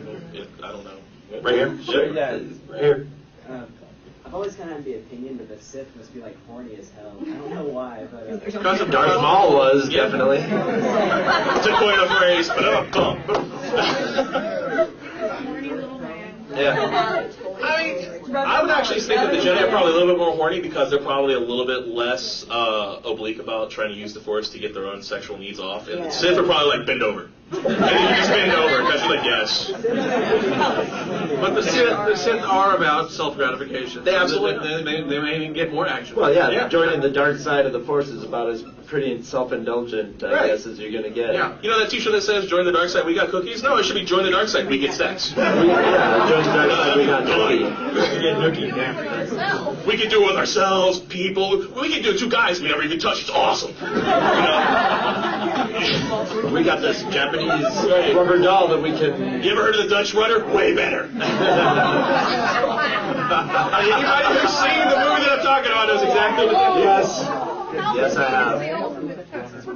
I 0.63 0.73
don't 0.73 0.85
know. 0.85 0.99
Right 1.43 1.55
here. 1.57 1.79
Sure, 1.83 2.13
yeah. 2.15 2.39
Right 2.69 2.81
here. 2.81 3.07
Um, 3.49 3.67
I've 4.25 4.35
always 4.35 4.55
kind 4.57 4.71
of 4.71 4.77
had 4.77 4.85
the 4.85 4.95
opinion 4.95 5.37
that 5.39 5.49
the 5.49 5.61
Sith 5.61 5.95
must 5.97 6.13
be 6.15 6.21
like 6.21 6.37
horny 6.47 6.77
as 6.77 6.91
hell. 6.93 7.15
I 7.21 7.25
don't 7.25 7.51
know 7.55 7.65
why, 7.65 8.07
but. 8.11 8.27
Uh, 8.29 8.37
Because 8.39 8.81
of 8.81 8.91
Darth 8.91 9.21
Maul 9.21 9.53
was 9.55 9.89
Yeah. 9.91 10.05
definitely. 10.05 10.39
to 10.47 11.77
coin 11.79 11.99
a 12.01 12.07
phrase, 12.19 12.49
but 12.49 12.65
uh, 12.65 12.85
bum. 12.93 13.21
Yeah. 16.57 17.27
I 17.63 18.21
mean, 18.27 18.37
I 18.37 18.63
would 18.63 18.71
actually 18.71 19.01
think 19.01 19.21
that 19.21 19.31
the 19.31 19.39
Jedi 19.39 19.63
are 19.63 19.69
probably 19.69 19.93
a 19.93 19.95
little 19.95 20.15
bit 20.15 20.19
more 20.19 20.33
horny 20.35 20.61
because 20.61 20.91
they're 20.91 20.99
probably 21.03 21.35
a 21.35 21.39
little 21.41 21.67
bit 21.67 21.87
less 21.89 22.45
uh, 22.51 23.01
oblique 23.05 23.39
about 23.39 23.71
trying 23.71 23.91
to 23.91 23.95
use 23.97 24.13
the 24.15 24.21
Force 24.21 24.49
to 24.51 24.59
get 24.59 24.75
their 24.75 24.87
own 24.87 25.03
sexual 25.03 25.37
needs 25.39 25.61
off. 25.61 25.89
And 25.89 26.05
the 26.05 26.11
Sith 26.11 26.39
are 26.39 26.43
probably 26.45 26.79
like, 26.79 26.87
bend 26.87 27.03
over. 27.03 27.31
And 27.53 27.63
then 27.65 27.75
you 27.75 28.17
just 28.17 28.31
bend 28.31 28.51
over 28.53 28.83
because 28.85 29.01
you're 29.03 29.15
like, 29.17 29.25
yes. 29.25 29.71
But 31.41 31.55
the 31.55 31.63
Sith, 31.63 31.89
the 31.91 32.17
Sith 32.17 32.43
are 32.43 32.77
about 32.77 33.11
self 33.13 33.37
gratification. 33.37 34.03
They 34.05 34.17
absolutely- 34.17 34.67
They, 34.67 34.83
they, 35.03 35.09
they 35.09 35.19
may 35.21 35.37
even 35.37 35.53
get 35.53 35.73
more 35.73 35.87
action. 35.87 36.17
Well, 36.17 36.33
yeah, 36.35 36.51
Yeah. 36.51 36.69
joining 36.69 37.01
the 37.01 37.11
dark 37.11 37.37
side 37.39 37.67
of 37.67 37.73
the 37.73 37.81
force 37.81 38.09
is 38.09 38.25
about 38.25 38.49
as 38.51 38.65
pretty 38.87 39.23
self-indulgent, 39.23 40.23
I 40.25 40.33
Right. 40.33 40.47
guess, 40.49 40.67
as 40.67 40.79
you're 40.79 40.91
gonna 40.93 41.11
get. 41.15 41.35
Yeah. 41.35 41.57
You 41.63 41.71
know 41.71 41.79
that 41.81 41.91
T-shirt 41.91 42.13
that 42.13 42.23
says 42.23 42.47
"Join 42.47 42.65
the 42.67 42.73
dark 42.73 42.89
side, 42.91 43.07
we 43.07 43.15
got 43.15 43.31
cookies"? 43.31 43.63
No, 43.63 43.77
it 43.77 43.85
should 43.85 43.95
be 43.95 44.05
"Join 44.05 44.25
the 44.25 44.31
dark 44.31 44.49
side, 44.49 44.69
we 44.69 44.79
get 44.79 44.93
sex." 44.93 45.33
Yeah, 45.37 46.29
join 46.29 46.45
the 46.45 46.53
dark 46.53 46.71
side, 46.71 46.97
we 46.97 47.07
got 47.07 47.25
nookie. 47.45 47.95
We 47.95 48.23
get 48.23 48.37
nookie. 48.37 48.77
Yeah. 48.77 49.85
We 49.87 49.97
can 49.97 50.11
do 50.11 50.23
it 50.25 50.27
with 50.27 50.37
ourselves, 50.37 50.99
people. 50.99 51.59
We 51.81 51.93
can 51.93 52.03
do 52.03 52.11
it 52.11 52.19
two 52.19 52.29
guys 52.29 52.61
we 52.61 52.69
never 52.69 52.83
even 52.83 52.99
touch. 52.99 53.21
It's 53.21 53.31
awesome. 53.31 53.75
We 56.53 56.63
got 56.63 56.81
this 56.81 57.03
Japanese 57.05 58.15
rubber 58.15 58.39
doll 58.39 58.69
that 58.69 58.81
we 58.81 58.91
can. 58.91 59.43
You 59.43 59.53
ever 59.53 59.63
heard 59.63 59.75
of 59.77 59.83
the 59.85 59.89
Dutch 59.89 60.15
rudder? 60.15 60.45
Way 60.55 60.75
better. 60.75 61.05
Anybody 61.05 61.21
who's 64.39 64.53
seen 64.53 64.89
the 64.89 64.97
movie 64.97 65.25
that 65.25 65.39
I'm 65.39 65.45
talking 65.45 65.71
about 65.71 65.89
knows 65.89 66.03
exactly 66.03 66.47
what 66.47 66.79
Yes. 66.79 67.21
Yes, 67.97 68.17
I 68.17 68.31
have. 68.31 69.04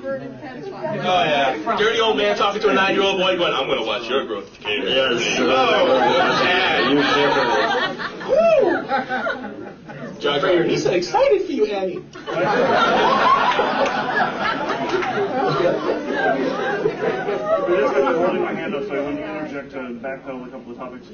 The 0.01 0.13
ultimate 0.13 0.41
Texas 0.41 0.69
perverted 0.69 0.73
pedophile. 0.73 1.01
Oh 1.01 1.25
yeah. 1.25 1.77
Dirty 1.77 2.01
old 2.01 2.17
man 2.17 2.37
talking 2.37 2.61
to 2.63 2.69
a 2.69 2.75
nine-year-old 2.75 3.19
boy 3.19 3.37
going, 3.37 3.53
"I'm 3.53 3.67
going 3.67 3.79
to 3.81 3.87
watch 3.87 4.09
your 4.09 4.27
growth." 4.27 4.53
Kid. 4.61 4.85
Yes. 4.85 5.39
Oh, 5.41 5.87
yeah. 6.45 6.91
You 6.91 7.01
John 10.21 10.41
Trayer, 10.41 10.69
he 10.69 10.77
said, 10.79 10.95
"Excited 10.95 11.47
for 11.47 11.53
you, 11.53 11.67
Annie." 11.67 12.03
I'm 15.59 16.37
just 17.77 17.95
be 17.95 18.03
holding 18.15 18.43
my 18.43 18.53
hand 18.55 18.75
up, 18.75 18.85
so 18.87 18.95
I 18.95 19.03
want 19.03 19.17
to 19.17 19.23
interject 19.25 19.73
to 19.73 19.79
backpedal 19.79 20.47
a 20.47 20.51
couple 20.51 20.73
of 20.73 20.79
topics. 20.79 21.09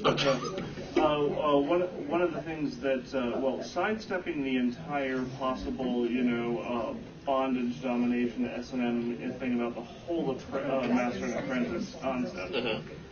Uh, 0.97 1.01
uh, 1.01 1.57
one, 1.57 1.81
one 2.07 2.21
of 2.21 2.31
the 2.33 2.41
things 2.43 2.77
that, 2.79 3.13
uh, 3.15 3.39
well, 3.39 3.63
sidestepping 3.63 4.43
the 4.43 4.57
entire 4.57 5.23
possible, 5.39 6.05
you 6.07 6.23
know, 6.23 6.59
uh, 6.59 6.93
bondage, 7.25 7.81
domination, 7.81 8.47
S&M 8.47 9.33
thing 9.39 9.55
about 9.59 9.73
the 9.75 9.81
whole 9.81 10.35
appre- 10.35 10.69
uh, 10.69 10.87
master 10.87 11.25
and 11.25 11.33
apprentice 11.33 11.95
concept. 12.01 12.55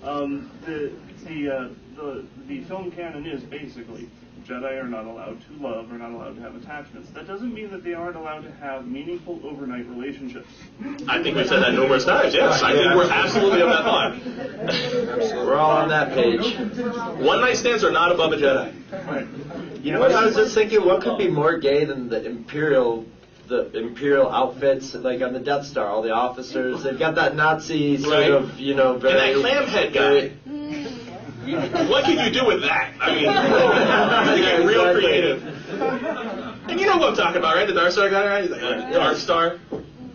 Um, 0.03 0.51
the 0.65 0.91
the, 1.25 1.49
uh, 1.49 1.69
the 1.95 2.25
the 2.47 2.61
film 2.65 2.91
canon 2.91 3.25
is 3.25 3.41
basically 3.43 4.07
Jedi 4.45 4.81
are 4.81 4.87
not 4.87 5.05
allowed 5.05 5.39
to 5.47 5.53
love, 5.65 5.91
are 5.91 5.97
not 5.97 6.11
allowed 6.11 6.35
to 6.35 6.41
have 6.41 6.55
attachments. 6.55 7.09
That 7.11 7.27
doesn't 7.27 7.53
mean 7.53 7.71
that 7.71 7.83
they 7.83 7.93
aren't 7.93 8.15
allowed 8.17 8.41
to 8.41 8.51
have 8.53 8.85
meaningful 8.87 9.39
overnight 9.43 9.87
relationships. 9.87 10.47
I 11.07 11.21
think 11.23 11.35
we've 11.37 11.47
said 11.47 11.61
that 11.61 11.73
numerous 11.73 12.03
times. 12.05 12.33
Yes, 12.33 12.61
I 12.61 12.73
think 12.73 12.93
we're 12.95 13.09
absolutely 13.09 13.61
on 13.61 13.69
that 13.69 13.83
thought. 13.83 15.33
We're 15.45 15.55
all 15.55 15.71
on 15.77 15.89
that 15.89 16.13
page. 16.13 16.55
One 17.23 17.41
night 17.41 17.57
stands 17.57 17.83
are 17.83 17.91
not 17.91 18.11
above 18.11 18.33
a 18.33 18.37
Jedi. 18.37 19.83
You 19.83 19.91
know 19.91 19.99
what? 19.99 20.11
I 20.11 20.25
was 20.25 20.35
just 20.35 20.53
thinking, 20.55 20.85
what 20.85 21.01
could 21.01 21.17
be 21.17 21.29
more 21.29 21.57
gay 21.57 21.85
than 21.85 22.09
the 22.09 22.25
Imperial, 22.25 23.05
the 23.47 23.69
Imperial 23.77 24.29
outfits, 24.31 24.93
like 24.93 25.21
on 25.21 25.33
the 25.33 25.39
Death 25.39 25.65
Star, 25.65 25.87
all 25.87 26.01
the 26.01 26.11
officers, 26.11 26.83
they've 26.83 26.97
got 26.99 27.15
that 27.15 27.35
Nazi 27.35 27.97
sort 27.97 28.13
Right. 28.13 28.31
of, 28.31 28.59
you 28.59 28.75
know, 28.75 28.97
very, 28.97 29.33
And 29.33 29.43
that 29.43 29.49
clam 29.51 29.67
head 29.67 29.93
guy. 29.93 30.31
Mm. 30.49 30.82
What 31.43 32.05
can 32.05 32.17
you 32.25 32.31
do 32.31 32.45
with 32.45 32.61
that? 32.61 32.93
I 33.01 33.11
mean, 33.11 34.37
you 34.37 34.43
get 34.45 34.65
real 34.65 34.87
Exactly. 34.87 35.01
creative. 35.01 36.69
And 36.69 36.79
you 36.79 36.85
know 36.85 36.97
what 36.97 37.09
I'm 37.09 37.15
talking 37.15 37.37
about, 37.37 37.55
right? 37.55 37.67
The 37.67 37.73
Dark 37.73 37.91
Star 37.91 38.09
gunner, 38.09 38.29
right? 38.29 38.41
He's 38.43 38.51
like, 38.51 38.91
Dark 38.93 39.17
Star. 39.17 39.59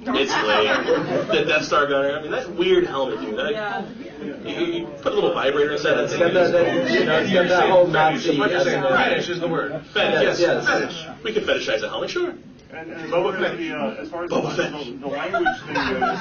It's 0.01 0.33
lame. 0.33 1.27
The 1.29 1.45
Death 1.47 1.65
Star 1.65 1.87
gunner. 1.87 2.17
I 2.19 2.23
mean, 2.23 2.31
that's 2.31 2.47
weird 2.49 2.87
helmet, 2.87 3.21
dude. 3.21 3.37
That, 3.37 3.85
you, 4.23 4.65
you 4.67 4.87
put 5.03 5.13
a 5.13 5.15
little 5.15 5.35
vibrator 5.35 5.73
inside 5.73 5.95
that 5.95 6.09
thing. 6.09 6.21
got 6.21 6.33
that, 6.33 6.53
that, 6.53 6.91
you 6.91 7.05
know, 7.05 7.19
it's 7.19 7.33
got 7.33 7.49
that 7.49 7.69
whole 7.69 7.87
Nazi. 7.87 8.39
What 8.39 8.51
you're 8.51 8.61
saying, 8.65 8.83
S&M. 8.85 8.97
fetish 8.97 9.29
is 9.29 9.41
the 9.41 9.49
word. 9.49 9.85
Fetish, 9.93 10.23
yes. 10.23 10.41
Yes. 10.41 10.67
Fetish. 10.67 11.23
We 11.25 11.33
can 11.35 11.43
fetishize 11.45 11.83
a 11.83 11.89
helmet, 11.91 12.11
sure. 12.11 12.33
And, 12.71 12.93
and 12.93 13.01
as, 13.01 13.11
Fett. 13.11 13.57
the, 13.59 13.73
uh, 13.73 13.95
as 13.95 14.11
far 14.11 14.25
as 14.25 14.31
the, 14.31 14.41
the, 14.41 14.99
the 15.01 15.07
language 15.07 15.61
thing 15.63 15.75
goes, 15.75 16.21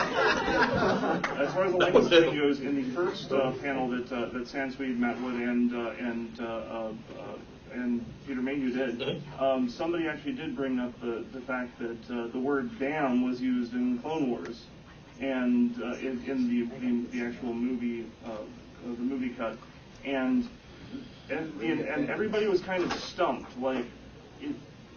as 1.38 1.54
far 1.54 1.66
as 1.66 1.72
the 1.74 1.78
language 1.78 2.08
thing 2.08 2.38
goes, 2.38 2.60
in 2.62 2.76
the 2.76 2.96
first 2.96 3.32
uh, 3.34 3.52
panel 3.62 3.90
that 3.90 4.10
uh, 4.12 4.28
that 4.30 4.48
Sansweet, 4.48 4.98
Matt 4.98 5.20
Wood, 5.22 5.36
and 5.36 5.74
uh, 5.76 5.90
and 6.00 6.40
uh, 6.40 6.44
uh, 6.44 6.92
uh, 7.20 7.74
and 7.74 8.06
Peter 8.26 8.42
Mayhew 8.42 8.72
did, 8.72 9.22
um, 9.40 9.70
somebody 9.70 10.08
actually 10.08 10.34
did 10.34 10.56
bring 10.56 10.80
up 10.80 10.98
the 11.02 11.26
the 11.34 11.42
fact 11.42 11.78
that 11.80 12.10
uh, 12.10 12.28
the 12.28 12.40
word 12.40 12.70
"damn" 12.80 13.28
was 13.28 13.42
used 13.42 13.74
in 13.74 14.00
Clone 14.00 14.30
Wars, 14.32 14.64
and 15.20 15.76
uh, 15.84 15.96
in, 15.96 16.24
in 16.28 16.48
the 16.48 16.76
in 16.78 17.12
the 17.12 17.26
actual 17.26 17.54
movie 17.54 18.06
uh, 18.26 18.30
uh, 18.30 18.38
the 18.84 19.02
movie 19.02 19.30
cut, 19.32 19.58
and 20.06 20.48
and, 21.30 21.62
and 21.62 21.82
and 21.82 22.10
everybody 22.10 22.48
was 22.48 22.62
kind 22.62 22.84
of 22.84 22.94
stumped, 22.94 23.60
like. 23.60 23.86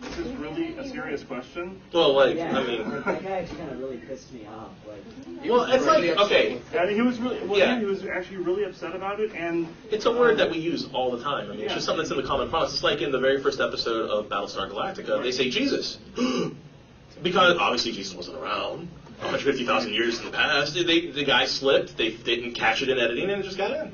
It, 0.02 0.16
This 0.16 0.18
is 0.18 0.32
really 0.36 0.76
a 0.76 0.88
serious 0.88 1.22
question. 1.24 1.80
Well, 1.92 2.14
like, 2.14 2.36
yeah, 2.36 2.58
I 2.58 2.66
mean, 2.66 2.90
that 2.90 3.04
guy 3.04 3.30
actually 3.30 3.58
kind 3.58 3.72
of 3.72 3.78
really 3.80 3.98
pissed 3.98 4.32
me 4.32 4.46
off. 4.46 4.70
Like, 4.86 5.02
well, 5.50 5.64
it's 5.64 5.84
like 5.84 6.04
okay, 6.18 6.60
And 6.78 6.90
he 6.90 7.00
was 7.02 7.18
really, 7.18 7.46
well, 7.46 7.58
Yeah. 7.58 7.74
yeah. 7.74 7.80
he 7.80 7.84
was 7.86 8.04
actually 8.06 8.38
really 8.38 8.64
upset 8.64 8.94
about 8.94 9.20
it, 9.20 9.32
and 9.34 9.68
It's 9.90 10.06
a 10.06 10.12
word 10.12 10.38
that 10.38 10.50
we 10.50 10.58
use 10.58 10.88
all 10.92 11.10
the 11.10 11.22
time. 11.22 11.50
I 11.50 11.54
mean, 11.54 11.64
it's 11.64 11.74
just 11.74 11.86
something 11.86 12.02
that's 12.02 12.10
in 12.10 12.16
the 12.16 12.22
common 12.22 12.50
parlance. 12.50 12.74
It's 12.74 12.82
like 12.82 13.00
in 13.00 13.12
the 13.12 13.20
very 13.20 13.42
first 13.42 13.60
episode 13.60 14.08
of 14.10 14.26
Battlestar 14.28 14.70
Galactica, 14.70 15.22
they 15.22 15.32
say 15.32 15.50
Jesus. 15.50 15.98
because 17.22 17.56
obviously 17.58 17.92
Jesus 17.92 18.14
wasn't 18.14 18.38
around. 18.38 18.88
150,000 19.20 19.92
years 19.92 20.18
in 20.18 20.24
the 20.26 20.30
past. 20.30 20.74
They, 20.74 21.08
the 21.10 21.24
guy 21.24 21.44
slipped, 21.44 21.96
they 21.98 22.10
didn't 22.10 22.52
catch 22.52 22.80
it 22.80 22.88
in 22.88 22.98
editing, 22.98 23.28
and 23.28 23.40
it 23.42 23.44
just 23.44 23.58
got 23.58 23.70
in. 23.70 23.92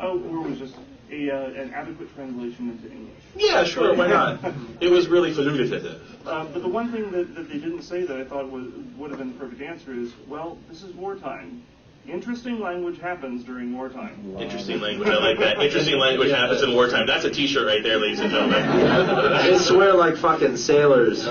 oh, 0.00 0.20
or 0.20 0.42
was 0.42 0.58
just 0.58 0.74
a 1.10 1.30
uh, 1.30 1.62
an 1.62 1.72
adequate 1.72 2.14
translation 2.14 2.70
into 2.70 2.90
English. 2.90 3.22
Yeah, 3.36 3.64
sure, 3.64 3.94
why 3.94 4.06
not? 4.08 4.40
It 4.80 4.88
was 4.90 5.08
really 5.08 5.32
facultative. 5.32 6.00
Uh, 6.24 6.44
but 6.46 6.62
the 6.62 6.68
one 6.68 6.90
thing 6.90 7.10
that, 7.12 7.34
that 7.34 7.48
they 7.48 7.58
didn't 7.58 7.82
say 7.82 8.04
that 8.04 8.16
I 8.16 8.24
thought 8.24 8.50
was, 8.50 8.66
would 8.96 9.10
have 9.10 9.18
been 9.18 9.32
the 9.32 9.38
perfect 9.38 9.62
answer 9.62 9.92
is, 9.92 10.12
well, 10.26 10.58
this 10.68 10.82
is 10.82 10.94
wartime. 10.94 11.62
Interesting 12.08 12.60
language 12.60 13.00
happens 13.00 13.42
during 13.42 13.72
wartime. 13.76 14.36
Interesting 14.38 14.80
language, 14.80 15.08
I 15.08 15.18
like 15.18 15.38
that. 15.40 15.60
Interesting 15.60 15.98
language 15.98 16.30
happens 16.30 16.62
in 16.62 16.72
wartime. 16.72 17.06
That's 17.06 17.24
a 17.24 17.30
t 17.30 17.48
shirt 17.48 17.66
right 17.66 17.82
there, 17.82 17.98
ladies 17.98 18.20
and 18.20 18.30
gentlemen. 18.30 18.62
They 18.76 18.82
gentlemen. 18.84 19.58
swear 19.58 19.94
like 19.94 20.16
fucking 20.16 20.56
sailors. 20.56 21.26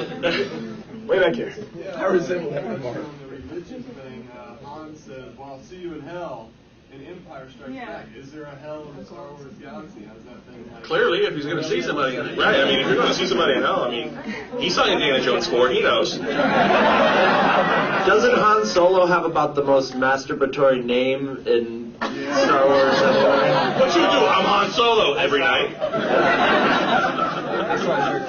Way 1.06 1.20
back 1.20 1.36
here. 1.36 1.54
I 1.96 2.06
resemble 2.06 2.52
that 2.52 2.82
The 2.82 3.28
religion 3.28 3.84
thing, 3.84 4.30
uh, 4.38 4.58
Han 4.66 4.96
says, 4.98 5.38
well, 5.38 5.54
I'll 5.54 5.62
see 5.64 5.78
you 5.78 5.94
in 5.94 6.02
hell 6.02 6.50
in 6.96 7.06
Empire 7.08 7.48
Strikes 7.52 7.74
Yeah. 7.74 7.86
Back. 7.86 8.06
Is 8.18 8.32
there 8.32 8.44
a 8.44 8.56
hell 8.56 8.88
in 8.90 8.98
the 8.98 9.06
Star 9.06 9.28
Wars 9.32 9.54
galaxy? 9.62 10.02
How's 10.08 10.24
that 10.24 10.42
thing 10.52 10.70
like? 10.74 10.84
Clearly, 10.84 11.20
if 11.26 11.36
he's 11.36 11.46
going 11.46 11.58
to 11.58 11.64
see 11.64 11.82
somebody, 11.82 12.18
right? 12.18 12.60
I 12.62 12.66
mean, 12.66 12.80
if 12.80 12.88
you're 12.88 12.96
going 12.96 13.08
to 13.10 13.14
see 13.14 13.28
somebody 13.28 13.54
in 13.54 13.62
hell, 13.62 13.84
I 13.84 13.92
mean, 13.92 14.18
he 14.60 14.70
saw 14.70 14.88
Indiana 14.88 15.22
Jones 15.24 15.48
4, 15.48 15.70
he 15.70 15.82
knows. 15.82 16.18
Doesn't 16.18 18.36
Han 18.36 18.66
Solo 18.66 19.06
have 19.06 19.26
about 19.26 19.56
the 19.56 19.64
most 19.64 19.94
masturbatory 19.94 20.84
name 20.84 21.44
in 21.48 21.96
Star 22.00 22.68
Wars 22.68 23.02
anyway? 23.02 23.80
What 23.80 23.96
you 23.96 24.02
do? 24.02 24.08
I'm 24.08 24.46
Han 24.46 24.72
Solo 24.72 25.14
every 25.16 25.40
night. 25.40 25.76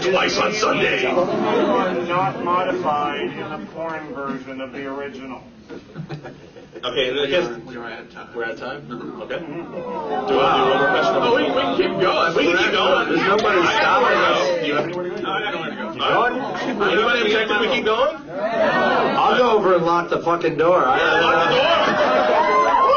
Twice 0.03 0.39
on 0.39 0.53
Sunday. 0.55 1.03
You 1.03 1.09
are 1.09 1.95
not 2.07 2.45
modified 2.45 3.21
in 3.23 3.37
the 3.39 3.67
porn 3.73 4.15
version 4.15 4.61
of 4.61 4.73
the 4.73 4.87
original. 4.87 5.43
Okay, 6.85 7.09
and 7.09 7.19
then 7.19 7.25
again, 7.25 7.67
we're 7.67 7.85
out 7.85 8.01
of 8.01 8.13
time. 8.13 8.29
We're 8.35 8.45
out 8.45 8.51
of 8.53 8.59
time. 8.61 9.23
Okay. 9.23 9.37
Mm-hmm. 9.37 9.73
Do 9.73 10.39
I 10.39 10.57
do 10.57 10.71
one 10.71 10.79
more 10.79 10.89
question? 10.93 11.17
Oh, 11.17 11.35
we, 11.37 11.43
we 11.45 11.51
can 11.51 11.77
keep 11.77 12.01
going. 12.01 12.37
We 12.37 12.43
can 12.45 12.59
keep 12.59 12.73
going. 12.73 13.09
There's 13.09 13.27
nobody 13.27 13.63
stopping 13.67 14.19
us. 14.19 14.39
go. 14.39 14.61
Do 14.61 14.67
you 14.67 14.75
have 14.75 14.85
anywhere 14.85 15.05
to 15.05 15.11
go? 15.11 15.17
No, 15.23 15.31
I 15.31 15.41
got 15.43 15.55
nowhere 15.55 15.71
to 15.71 15.77
go. 15.77 16.05
All 16.05 16.31
right. 16.31 16.63
Anybody 16.63 17.23
object 17.23 17.51
if 17.51 17.61
we 17.61 17.69
keep 17.75 17.85
going? 17.85 18.17
I'll 18.31 19.39
go 19.39 19.57
over 19.59 19.75
and 19.77 19.85
lock 19.87 20.11
the 20.11 20.21
fucking 20.21 20.57
door. 20.57 20.85
I, 20.85 21.21
Lock 21.21 21.49
the 21.49 21.57
door. 21.57 22.97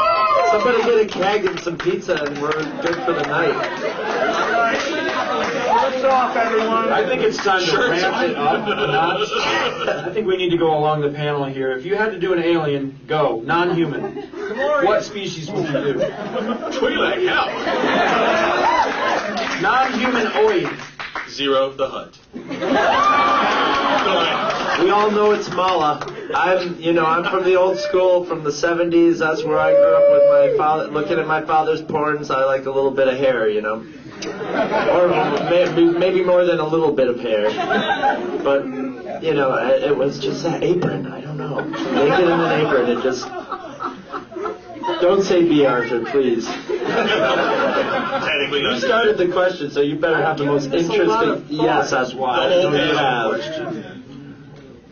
Somebody 0.59 0.83
get 0.83 1.05
a 1.05 1.07
keg 1.07 1.45
and 1.45 1.59
some 1.59 1.77
pizza, 1.77 2.15
and 2.15 2.41
we're 2.41 2.51
good 2.81 2.95
for 3.05 3.13
the 3.13 3.23
night. 3.23 4.08
Shirts 5.99 6.13
off, 6.13 6.35
everyone. 6.37 6.93
I 6.93 7.05
think 7.05 7.21
it's 7.23 7.35
time 7.35 7.59
to 7.59 7.65
Shirts 7.65 8.01
ramp 8.01 8.29
it 8.29 8.37
up 8.37 8.65
a 8.67 8.87
notch. 8.87 9.27
I 10.07 10.13
think 10.13 10.27
we 10.27 10.37
need 10.37 10.49
to 10.51 10.57
go 10.57 10.77
along 10.77 11.01
the 11.01 11.09
panel 11.09 11.43
here. 11.43 11.71
If 11.71 11.85
you 11.85 11.95
had 11.95 12.11
to 12.11 12.19
do 12.19 12.31
an 12.31 12.39
alien, 12.39 12.97
go. 13.05 13.41
Non-human. 13.41 14.15
What 14.85 15.03
species 15.03 15.51
would 15.51 15.65
you 15.65 15.71
do? 15.71 15.93
Twi'lek, 16.79 17.27
hell. 17.27 17.47
Non-human 19.61 20.27
oid. 20.27 20.69
Ziro 21.27 21.75
the 21.75 21.89
Hutt. 21.89 22.17
We 24.81 24.89
all 24.91 25.11
know 25.11 25.31
it's 25.31 25.49
Malla. 25.49 25.99
I'm, 26.33 26.79
you 26.79 26.93
know, 26.93 27.05
I'm 27.05 27.29
from 27.29 27.43
the 27.43 27.55
old 27.55 27.77
school, 27.77 28.23
from 28.23 28.45
the 28.45 28.51
70s. 28.51 29.17
That's 29.17 29.43
where 29.43 29.59
I 29.59 29.73
grew 29.73 29.95
up 29.95 30.09
with 30.11 30.23
my 30.29 30.57
father. 30.57 30.87
Looking 30.87 31.19
at 31.19 31.27
my 31.27 31.41
father's 31.41 31.81
porns, 31.81 32.33
I 32.33 32.45
like 32.45 32.65
a 32.65 32.71
little 32.71 32.91
bit 32.91 33.09
of 33.09 33.17
hair, 33.17 33.49
you 33.49 33.61
know, 33.61 33.85
or 34.25 35.07
maybe, 35.49 35.85
maybe 35.85 36.23
more 36.23 36.45
than 36.45 36.59
a 36.59 36.67
little 36.67 36.91
bit 36.91 37.07
of 37.07 37.19
hair. 37.19 37.49
But 38.43 38.65
you 39.23 39.33
know, 39.33 39.55
it 39.55 39.83
it 39.83 39.97
was 39.97 40.19
just 40.19 40.43
that 40.43 40.63
apron. 40.63 41.07
I 41.07 41.21
don't 41.21 41.37
know, 41.37 41.59
naked 41.59 42.25
in 42.25 42.39
an 42.39 42.65
apron. 42.65 42.89
It 42.89 43.03
just. 43.03 43.27
Don't 45.01 45.23
say 45.23 45.43
Bea 45.43 45.65
Arthur, 45.65 46.03
please. 46.05 46.45
Technically 46.47 48.61
You 48.61 48.79
started 48.79 49.17
the 49.17 49.27
question, 49.31 49.71
so 49.71 49.81
you 49.81 49.95
better 49.95 50.21
have 50.21 50.37
the 50.37 50.45
most 50.45 50.71
It's 50.73 50.89
a 50.89 51.03
lot 51.03 51.27
interesting. 51.27 51.57
Yes, 51.57 51.91
that's 51.91 52.13
why. 52.13 52.45
I 52.45 52.49
know 52.49 52.73
you 52.73 52.97
have. 52.97 54.08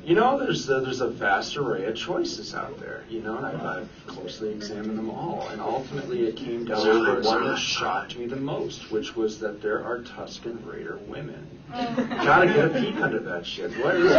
You 0.08 0.16
know, 0.16 0.40
there's 0.40 0.70
a, 0.70 0.80
there's 0.80 1.02
a 1.02 1.10
vast 1.10 1.58
array 1.58 1.84
of 1.84 1.98
choices 1.98 2.56
out 2.56 2.80
there. 2.80 3.04
You 3.10 3.20
know, 3.20 3.36
and 3.36 3.46
I've, 3.46 3.62
I've 3.62 3.90
closely 4.08 4.54
examined 4.54 4.98
them 4.98 5.10
all, 5.10 5.46
and 5.52 5.60
ultimately 5.60 6.26
it 6.26 6.38
came 6.38 6.64
down 6.64 6.82
to 6.86 6.94
the 6.94 7.28
one 7.28 7.44
that 7.44 7.58
shocked 7.58 8.18
me 8.18 8.26
the 8.26 8.38
most, 8.38 8.90
which 8.90 9.18
was 9.18 9.38
that 9.42 9.62
there 9.62 9.84
are 9.84 10.00
Tusken 10.04 10.66
Raider 10.66 10.98
women. 11.08 11.46
Gotta 11.74 12.48
get 12.48 12.74
a 12.74 12.80
peek 12.80 12.96
under 13.02 13.20
that 13.20 13.46
shit. 13.46 13.70
What 13.84 13.96
is 13.98 14.14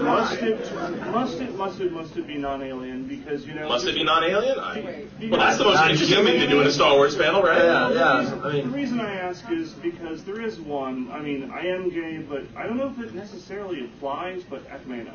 Must 0.00 0.42
it, 0.42 1.01
must 1.12 1.40
it, 1.40 1.54
must 1.54 1.80
it, 1.80 1.92
must 1.92 2.16
it 2.16 2.26
be 2.26 2.36
non-alien? 2.38 3.06
Because 3.06 3.46
you 3.46 3.54
know. 3.54 3.68
Must 3.68 3.86
it 3.86 3.94
be 3.94 4.02
non-alien? 4.04 4.58
I, 4.58 5.06
well, 5.30 5.38
that's 5.40 5.58
the 5.58 5.64
most 5.64 5.82
interesting 5.82 6.24
thing 6.24 6.40
to 6.40 6.48
do 6.48 6.60
in 6.60 6.66
a 6.66 6.70
Star 6.72 6.94
Wars 6.94 7.14
panel, 7.16 7.42
right? 7.42 7.58
Yeah, 7.62 7.92
yeah. 7.92 8.40
I 8.42 8.48
The 8.48 8.52
mean, 8.52 8.72
reason 8.72 9.00
I 9.00 9.14
ask 9.14 9.48
is 9.50 9.72
because 9.74 10.24
there 10.24 10.40
is 10.40 10.58
one. 10.60 11.10
I 11.12 11.20
mean, 11.20 11.50
I 11.50 11.66
am 11.66 11.90
gay, 11.90 12.18
but 12.18 12.42
I 12.56 12.66
don't 12.66 12.76
know 12.76 12.88
if 12.88 12.98
it 12.98 13.14
necessarily 13.14 13.84
applies. 13.84 14.42
But 14.44 14.66
Akmena. 14.68 15.14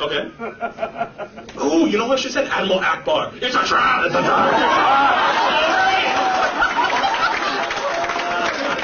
Okay. 0.00 0.30
Ooh, 1.64 1.88
you 1.88 1.98
know 1.98 2.06
what 2.06 2.18
she 2.20 2.30
said? 2.30 2.46
Admiral 2.48 2.80
Ackbar. 2.80 3.34
It's 3.42 3.54
a 3.54 3.64
trap. 3.64 4.04
It's 4.06 4.14
a 4.14 4.20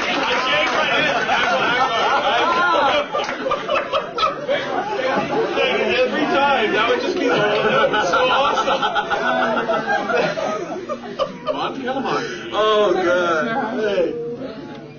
Every 0.09 1.23
time, 6.57 6.73
that 6.73 6.89
would 6.89 7.01
just 7.01 7.15
be 7.15 7.27
so 7.27 7.33
awesome. 8.29 8.67
oh 12.53 12.93
god. 12.93 14.25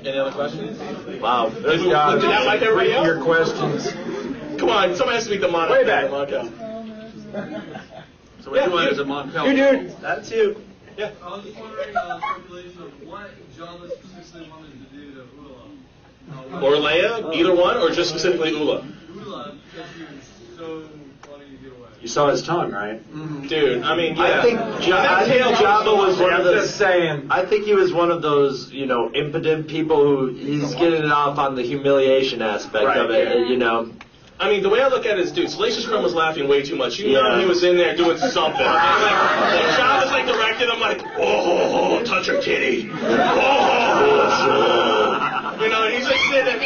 Any 0.07 0.19
other 0.19 0.33
questions? 0.33 0.79
Wow. 1.21 1.49
Did, 1.49 1.63
did 1.63 1.93
that 1.93 2.47
like 2.47 2.63
everybody 2.63 2.93
else? 2.93 3.07
your 3.07 3.21
questions? 3.23 3.93
Come 4.59 4.71
on, 4.71 4.95
somebody 4.97 5.17
has 5.17 5.25
to 5.25 5.31
be 5.31 5.39
the 5.39 5.49
Montel. 5.49 5.71
Way 5.71 5.85
back. 5.85 6.11
Montel. 6.11 6.51
So 8.41 8.51
what 8.53 8.65
you 8.65 8.73
want 8.73 8.93
is 8.93 8.99
a 8.99 9.05
Montel. 9.05 9.47
You, 9.47 9.55
dude. 9.55 10.01
That's 10.01 10.31
you. 10.31 10.63
Yeah. 10.97 11.13
I 11.23 11.29
was 11.31 11.45
just 11.45 11.59
wondering 11.59 11.97
uh, 11.97 12.19
speculation 12.19 12.83
of 12.83 13.07
what 13.07 13.31
Jabba 13.57 13.91
specifically 13.91 14.51
wanted 14.51 14.73
to 14.73 14.97
do 14.97 15.15
to 15.15 15.21
Oola. 15.39 16.63
Or 16.63 16.73
Leia, 16.73 17.35
either 17.35 17.55
one, 17.55 17.77
or 17.77 17.91
just 17.91 18.11
specifically 18.11 18.53
Oola. 18.53 18.85
Oola, 19.15 19.57
because 19.71 19.91
he 19.97 20.03
was 20.03 20.29
so 20.57 20.89
wanting 21.31 21.51
to 21.51 21.57
get 21.63 21.73
away. 21.73 21.88
You 22.01 22.07
saw 22.09 22.29
his 22.31 22.43
tongue, 22.43 22.71
right? 22.71 23.01
Mm-hmm. 23.13 23.47
Dude, 23.49 23.83
I 23.83 23.97
mean, 23.97 24.15
yeah. 24.17 24.39
I 24.39 24.43
think, 24.43 24.61
ja- 24.87 25.17
I 25.19 25.25
think 25.25 25.43
Jabba 25.57 25.97
was 25.97 26.17
one 26.19 26.33
of 26.33 26.39
I'm 26.41 26.45
those. 26.47 26.73
saying. 26.73 27.27
I 27.31 27.45
think 27.45 27.65
he 27.65 27.75
was 27.75 27.93
one 27.93 28.11
of 28.13 28.23
those, 28.23 28.71
you 28.73 28.87
know, 28.87 29.11
impotent 29.13 29.67
people 29.69 29.97
who 30.05 30.29
he's 30.29 30.75
getting 30.75 31.03
it 31.05 31.11
off 31.11 31.39
on 31.39 31.57
the 31.57 31.63
humiliation 31.63 32.41
aspect 32.41 32.85
Right, 32.85 32.99
of 32.99 33.11
it. 33.11 33.27
yeah. 33.41 33.47
You 33.49 33.57
know, 33.57 33.91
I 34.39 34.49
mean, 34.49 34.63
the 34.63 34.69
way 34.69 34.81
I 34.81 34.87
look 34.87 35.07
at 35.07 35.19
it 35.19 35.25
is, 35.27 35.33
dude, 35.33 35.51
Salacious 35.51 35.87
Crumb 35.87 36.05
was 36.05 36.15
laughing 36.15 36.47
way 36.49 36.63
too 36.63 36.77
much. 36.77 37.01
You 37.01 37.15
know 37.15 37.31
Yeah. 37.35 37.41
he 37.41 37.47
was 37.47 37.65
in 37.65 37.77
there 37.77 37.97
doing 37.97 38.17
something. 38.19 38.63
And 38.63 39.03
like, 39.03 39.53
when 39.59 39.75
John 39.77 40.01
was 40.01 40.11
like 40.13 40.27
directed, 40.27 40.71
I'm 40.71 40.79
like, 40.81 41.03
oh, 41.19 41.99
oh 41.99 42.05
touch 42.05 42.29
her 42.29 42.39
kitty. 42.41 42.89
Oh, 42.93 42.97
you 45.61 45.69
know, 45.69 45.83
and 45.85 45.93
he's 45.95 46.05
like 46.07 46.21
sitting 46.31 46.45
there, 46.45 46.61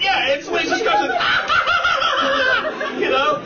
yeah, 0.00 0.32
and 0.32 0.42
Salacious 0.42 0.80
Crumb 0.82 1.04
is, 1.04 1.10
you 3.00 3.10
know, 3.10 3.42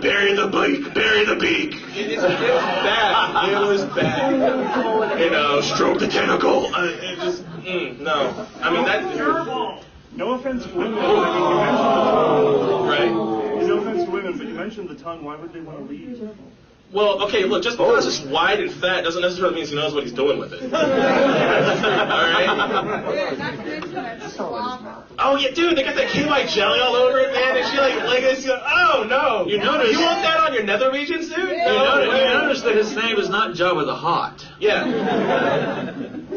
bury 0.00 0.34
the 0.34 0.46
beak, 0.46 0.94
bury 0.94 1.24
the 1.24 1.36
beak. 1.36 1.74
It, 1.96 2.12
it's, 2.12 2.22
it 2.22 2.28
was 2.28 2.62
bad. 2.84 3.48
It 3.50 3.68
was 3.68 3.84
bad. 3.96 5.20
You 5.20 5.30
know, 5.30 5.60
stroke 5.60 5.98
the 5.98 6.08
tentacle. 6.08 6.74
Uh, 6.74 6.84
it 6.84 7.16
just, 7.16 7.44
mm, 7.44 7.98
no. 8.00 8.46
I 8.62 8.70
mean, 8.70 8.84
that. 8.84 9.84
No 10.12 10.32
offense 10.32 10.64
to 10.64 10.74
women, 10.74 10.94
but 10.94 11.04
I 11.04 11.34
mean, 11.34 11.48
you 11.48 11.56
mentioned 11.58 11.78
the 11.78 12.10
tongue. 12.10 12.86
Right. 12.88 13.66
No 13.66 13.78
offense 13.78 14.04
to 14.04 14.10
women, 14.10 14.38
but 14.38 14.46
you 14.48 14.54
mentioned 14.54 14.88
the 14.88 14.94
tongue. 14.96 15.22
Why 15.24 15.36
would 15.36 15.52
they 15.52 15.60
want 15.60 15.78
to 15.78 15.84
leave? 15.84 16.28
Well, 16.90 17.22
okay, 17.24 17.44
look, 17.44 17.62
just 17.62 17.76
because 17.76 18.06
it's 18.06 18.20
wide 18.20 18.60
and 18.60 18.72
fat 18.72 19.02
doesn't 19.04 19.20
necessarily 19.20 19.56
mean 19.56 19.66
he 19.66 19.74
knows 19.74 19.92
what 19.92 20.04
he's 20.04 20.12
doing 20.12 20.38
with 20.38 20.54
it. 20.54 20.62
All 20.72 20.80
right? 20.80 22.48
Oh, 25.20 25.36
yeah, 25.36 25.50
dude, 25.50 25.76
they 25.76 25.82
got 25.82 25.96
that 25.96 26.08
KY 26.10 26.46
jelly 26.46 26.80
all 26.80 26.94
over 26.94 27.18
it, 27.18 27.32
man, 27.34 27.56
and 27.56 27.66
she 27.66 27.76
like, 27.76 28.04
like 28.04 28.20
this, 28.20 28.46
oh, 28.48 29.04
no. 29.08 29.46
You 29.46 29.58
notice- 29.58 29.92
You 29.92 30.00
want 30.00 30.22
that 30.22 30.38
on 30.40 30.54
your 30.54 30.62
nether 30.62 30.90
regions, 30.92 31.28
dude? 31.28 31.36
You 31.50 31.56
notice, 31.56 32.06
you 32.06 32.24
notice 32.28 32.62
that 32.62 32.76
his 32.76 32.94
name 32.94 33.18
is 33.18 33.28
not 33.28 33.54
Jabba 33.56 33.84
the 33.84 33.94
Hot. 33.94 34.46
Yeah. 34.60 34.84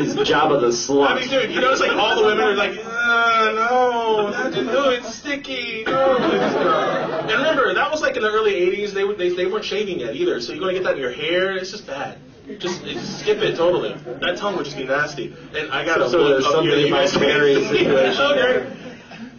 He's 0.00 0.14
Jabba 0.14 0.60
the 0.60 0.72
Slump. 0.72 1.10
I 1.10 1.14
mean, 1.20 1.28
dude, 1.28 1.50
you 1.50 1.60
notice 1.60 1.80
like 1.80 1.92
all 1.92 2.16
the 2.16 2.24
women 2.24 2.44
are 2.44 2.54
like, 2.54 2.78
uh, 2.84 3.52
no, 3.54 4.30
not 4.30 4.52
just, 4.52 4.66
no, 4.66 4.90
it's 4.90 5.14
sticky, 5.14 5.84
no. 5.86 7.19
And 7.30 7.40
remember, 7.42 7.72
that 7.74 7.90
was 7.90 8.00
like 8.00 8.16
in 8.16 8.22
the 8.22 8.30
early 8.30 8.52
'80s. 8.52 8.90
They 8.92 9.04
would 9.04 9.18
they, 9.18 9.30
they 9.30 9.46
weren't 9.46 9.64
shaving 9.64 10.00
yet 10.00 10.14
either, 10.16 10.40
so 10.40 10.52
you're 10.52 10.60
gonna 10.60 10.72
get 10.74 10.84
that 10.84 10.94
in 10.96 11.00
your 11.00 11.12
hair. 11.12 11.56
It's 11.56 11.70
just 11.70 11.86
bad. 11.86 12.18
Just, 12.58 12.84
just 12.84 13.20
skip 13.20 13.38
it 13.38 13.56
totally. 13.56 13.92
That 14.20 14.36
tongue 14.36 14.56
would 14.56 14.64
just 14.64 14.76
be 14.76 14.84
nasty. 14.84 15.32
And 15.56 15.70
I 15.70 15.84
got 15.84 15.98
So- 15.98 16.08
so 16.08 16.28
there's 16.28 16.44
something 16.44 16.88
about 16.88 17.20
Mary's 17.20 17.68
situation 17.68 18.20
Okay. 18.20 18.76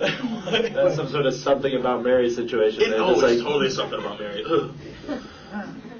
That's 0.73 0.95
some 0.95 1.09
sort 1.09 1.25
of 1.25 1.33
something 1.33 1.75
about 1.75 2.03
Mary's 2.03 2.35
situation. 2.35 2.81
It, 2.81 2.93
oh, 2.95 3.11
it's 3.11 3.21
like, 3.21 3.37
totally 3.39 3.69
something 3.69 3.99
about 3.99 4.19
Mary. 4.19 4.43
Ugh. 4.49 4.71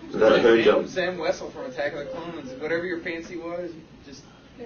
Is 0.10 0.20
that 0.20 0.42
Sam, 0.42 0.64
jump? 0.64 0.88
Zam 0.88 1.18
Wesell 1.18 1.52
from 1.54 1.66
Attack 1.66 1.94
of 1.94 2.00
the 2.00 2.06
Clones. 2.06 2.52
Whatever 2.62 2.86
your 2.86 3.00
fancy 3.02 3.38
was, 3.38 3.72
just 4.06 4.24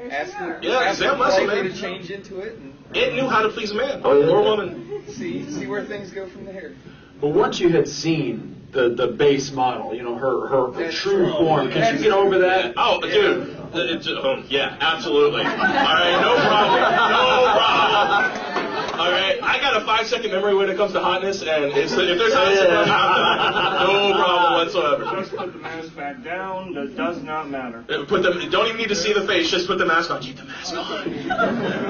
ask 0.09 0.33
him. 0.33 0.55
Yeah, 0.61 0.77
ask 0.79 0.99
Zam 0.99 1.15
him 1.15 1.19
Wesell, 1.21 1.39
politely 1.39 1.63
man. 1.63 1.71
to 1.75 1.81
change 1.81 2.11
into 2.11 2.39
it 2.39 2.57
and 2.57 2.73
It 2.95 3.13
knew 3.15 3.27
how 3.27 3.41
to 3.41 3.49
please 3.49 3.71
a 3.71 3.75
man 3.75 4.01
Oh, 4.03 4.17
yeah. 4.19 4.27
or 4.27 4.39
a 4.39 4.43
woman. 4.43 5.03
see 5.07 5.49
see 5.51 5.67
where 5.67 5.83
things 5.83 6.11
go 6.11 6.27
from 6.29 6.45
there. 6.45 6.73
But 7.21 7.29
once 7.29 7.59
you 7.59 7.69
had 7.69 7.87
seen 7.87 8.55
the, 8.71 8.89
the 8.89 9.07
base 9.07 9.51
model, 9.51 9.95
you 9.95 10.03
know, 10.03 10.15
her, 10.15 10.47
her, 10.47 10.71
her 10.73 10.91
true 10.91 11.25
true. 11.25 11.31
form, 11.31 11.71
could 11.71 11.95
you 11.95 11.99
get 12.03 12.11
over 12.11 12.39
that? 12.39 12.73
Oh, 12.77 13.01
dude. 13.01 13.55
It, 13.73 14.07
it, 14.07 14.25
um, 14.25 14.45
yeah, 14.49 14.77
absolutely. 14.79 15.41
All 15.41 15.47
right, 15.47 16.17
no 16.21 16.35
problem. 16.35 16.81
No 16.81 17.53
problem. 17.55 18.55
All 18.99 19.11
right, 19.11 19.37
I 19.43 19.59
got 19.59 19.81
a 19.81 19.85
five 19.85 20.07
second 20.07 20.31
memory 20.31 20.55
when 20.55 20.69
it 20.69 20.77
comes 20.77 20.93
to 20.93 21.01
hotness, 21.01 21.41
and 21.41 21.65
it's, 21.65 21.91
if 21.91 22.17
there's 22.17 22.33
hotness, 22.33 22.61
no 22.63 24.13
problem 24.15 24.53
whatsoever. 24.53 25.21
Just 25.21 25.35
put 25.35 25.51
the 25.51 25.59
mask 25.59 25.95
back 25.95 26.23
down. 26.23 26.73
That 26.73 26.95
does 26.95 27.21
not 27.21 27.49
matter. 27.49 27.83
Uh, 27.89 28.05
Put 28.05 28.23
them. 28.23 28.49
Don't 28.49 28.67
even 28.67 28.77
need 28.77 28.89
to 28.89 28.95
see 28.95 29.11
the 29.11 29.27
face. 29.27 29.49
Just 29.51 29.67
put 29.67 29.77
the 29.77 29.85
mask 29.85 30.11
on. 30.11 30.21
Keep 30.21 30.37
the 30.37 30.45
mask 30.45 30.75
on. 30.75 31.03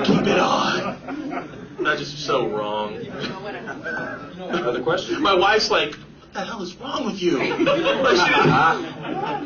Keep 0.06 0.28
it 0.28 0.40
on. 0.40 1.65
That's 1.80 2.00
just 2.00 2.20
so 2.26 2.48
wrong. 2.48 2.96
Another 2.96 4.82
question? 4.82 5.22
My 5.22 5.34
wife's 5.36 5.70
like, 5.70 5.94
"What 5.96 6.34
the 6.34 6.42
hell 6.46 6.62
is 6.62 6.76
wrong 6.78 7.06
with 7.06 7.22
you?" 7.22 7.38
Like, 7.40 7.48
she 7.50 7.56
didn't- 7.56 7.70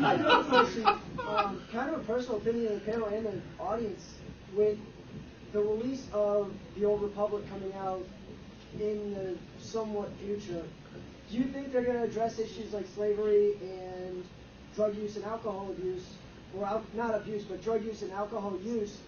I 0.04 0.16
do 0.16 0.22
have 0.24 0.46
a 0.46 0.48
question, 0.48 0.86
um, 1.26 1.62
kind 1.72 1.90
of 1.94 2.00
a 2.00 2.04
personal 2.04 2.36
opinion 2.40 2.72
of 2.74 2.84
the 2.84 2.90
panel 2.92 3.06
and 3.08 3.26
the 3.26 3.40
audience. 3.62 4.14
With 4.56 4.78
the 5.52 5.60
release 5.60 6.06
of 6.12 6.52
The 6.76 6.84
Old 6.84 7.02
Republic 7.02 7.48
coming 7.48 7.72
out 7.74 8.02
in 8.80 9.14
the 9.14 9.36
somewhat 9.62 10.10
future, 10.24 10.64
do 11.30 11.36
you 11.36 11.44
think 11.44 11.72
they're 11.72 11.84
going 11.84 11.98
to 11.98 12.04
address 12.04 12.38
issues 12.38 12.72
like 12.72 12.86
slavery 12.94 13.52
and 13.62 14.24
drug 14.74 14.96
use 14.96 15.16
and 15.16 15.24
alcohol 15.24 15.68
abuse, 15.70 16.04
or 16.56 16.64
al- 16.66 16.84
not 16.94 17.14
abuse, 17.14 17.44
but 17.44 17.62
drug 17.62 17.84
use 17.84 18.02
and 18.02 18.10
alcohol 18.12 18.58
use 18.64 18.98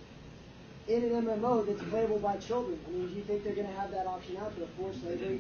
in 0.89 1.05
an 1.05 1.27
MMO 1.27 1.65
that's 1.67 1.83
playable 1.91 2.19
by 2.19 2.37
children? 2.39 2.79
I 2.87 2.91
mean, 2.91 3.09
do 3.09 3.15
you 3.15 3.23
think 3.23 3.45
they're 3.45 3.55
going 3.55 3.69
to 3.69 3.75
have 3.75 3.91
that 3.93 4.07
option 4.07 4.37
out 4.37 4.57
there 4.57 4.67
for 4.77 4.93
slavery? 4.93 5.39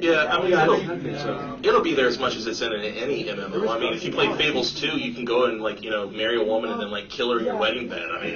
Yeah, 0.00 0.26
I 0.26 0.42
mean, 0.42 0.52
it'll, 0.52 1.66
it'll 1.66 1.80
be 1.82 1.94
there 1.94 2.06
as 2.06 2.18
much 2.18 2.36
as 2.36 2.46
it's 2.46 2.60
in 2.60 2.72
any 2.72 3.24
MMO. 3.24 3.68
I 3.68 3.78
mean, 3.78 3.94
if 3.94 4.04
you 4.04 4.12
play 4.12 4.34
Fables 4.36 4.78
2, 4.78 4.98
you 4.98 5.14
can 5.14 5.24
go 5.24 5.46
and, 5.46 5.60
like, 5.60 5.82
you 5.82 5.90
know, 5.90 6.08
marry 6.08 6.40
a 6.40 6.44
woman 6.44 6.70
and 6.70 6.80
then, 6.80 6.90
like, 6.90 7.08
kill 7.08 7.32
her 7.32 7.38
in 7.38 7.46
your 7.46 7.56
wedding 7.56 7.88
bed. 7.88 8.10
I 8.10 8.24
mean, 8.24 8.32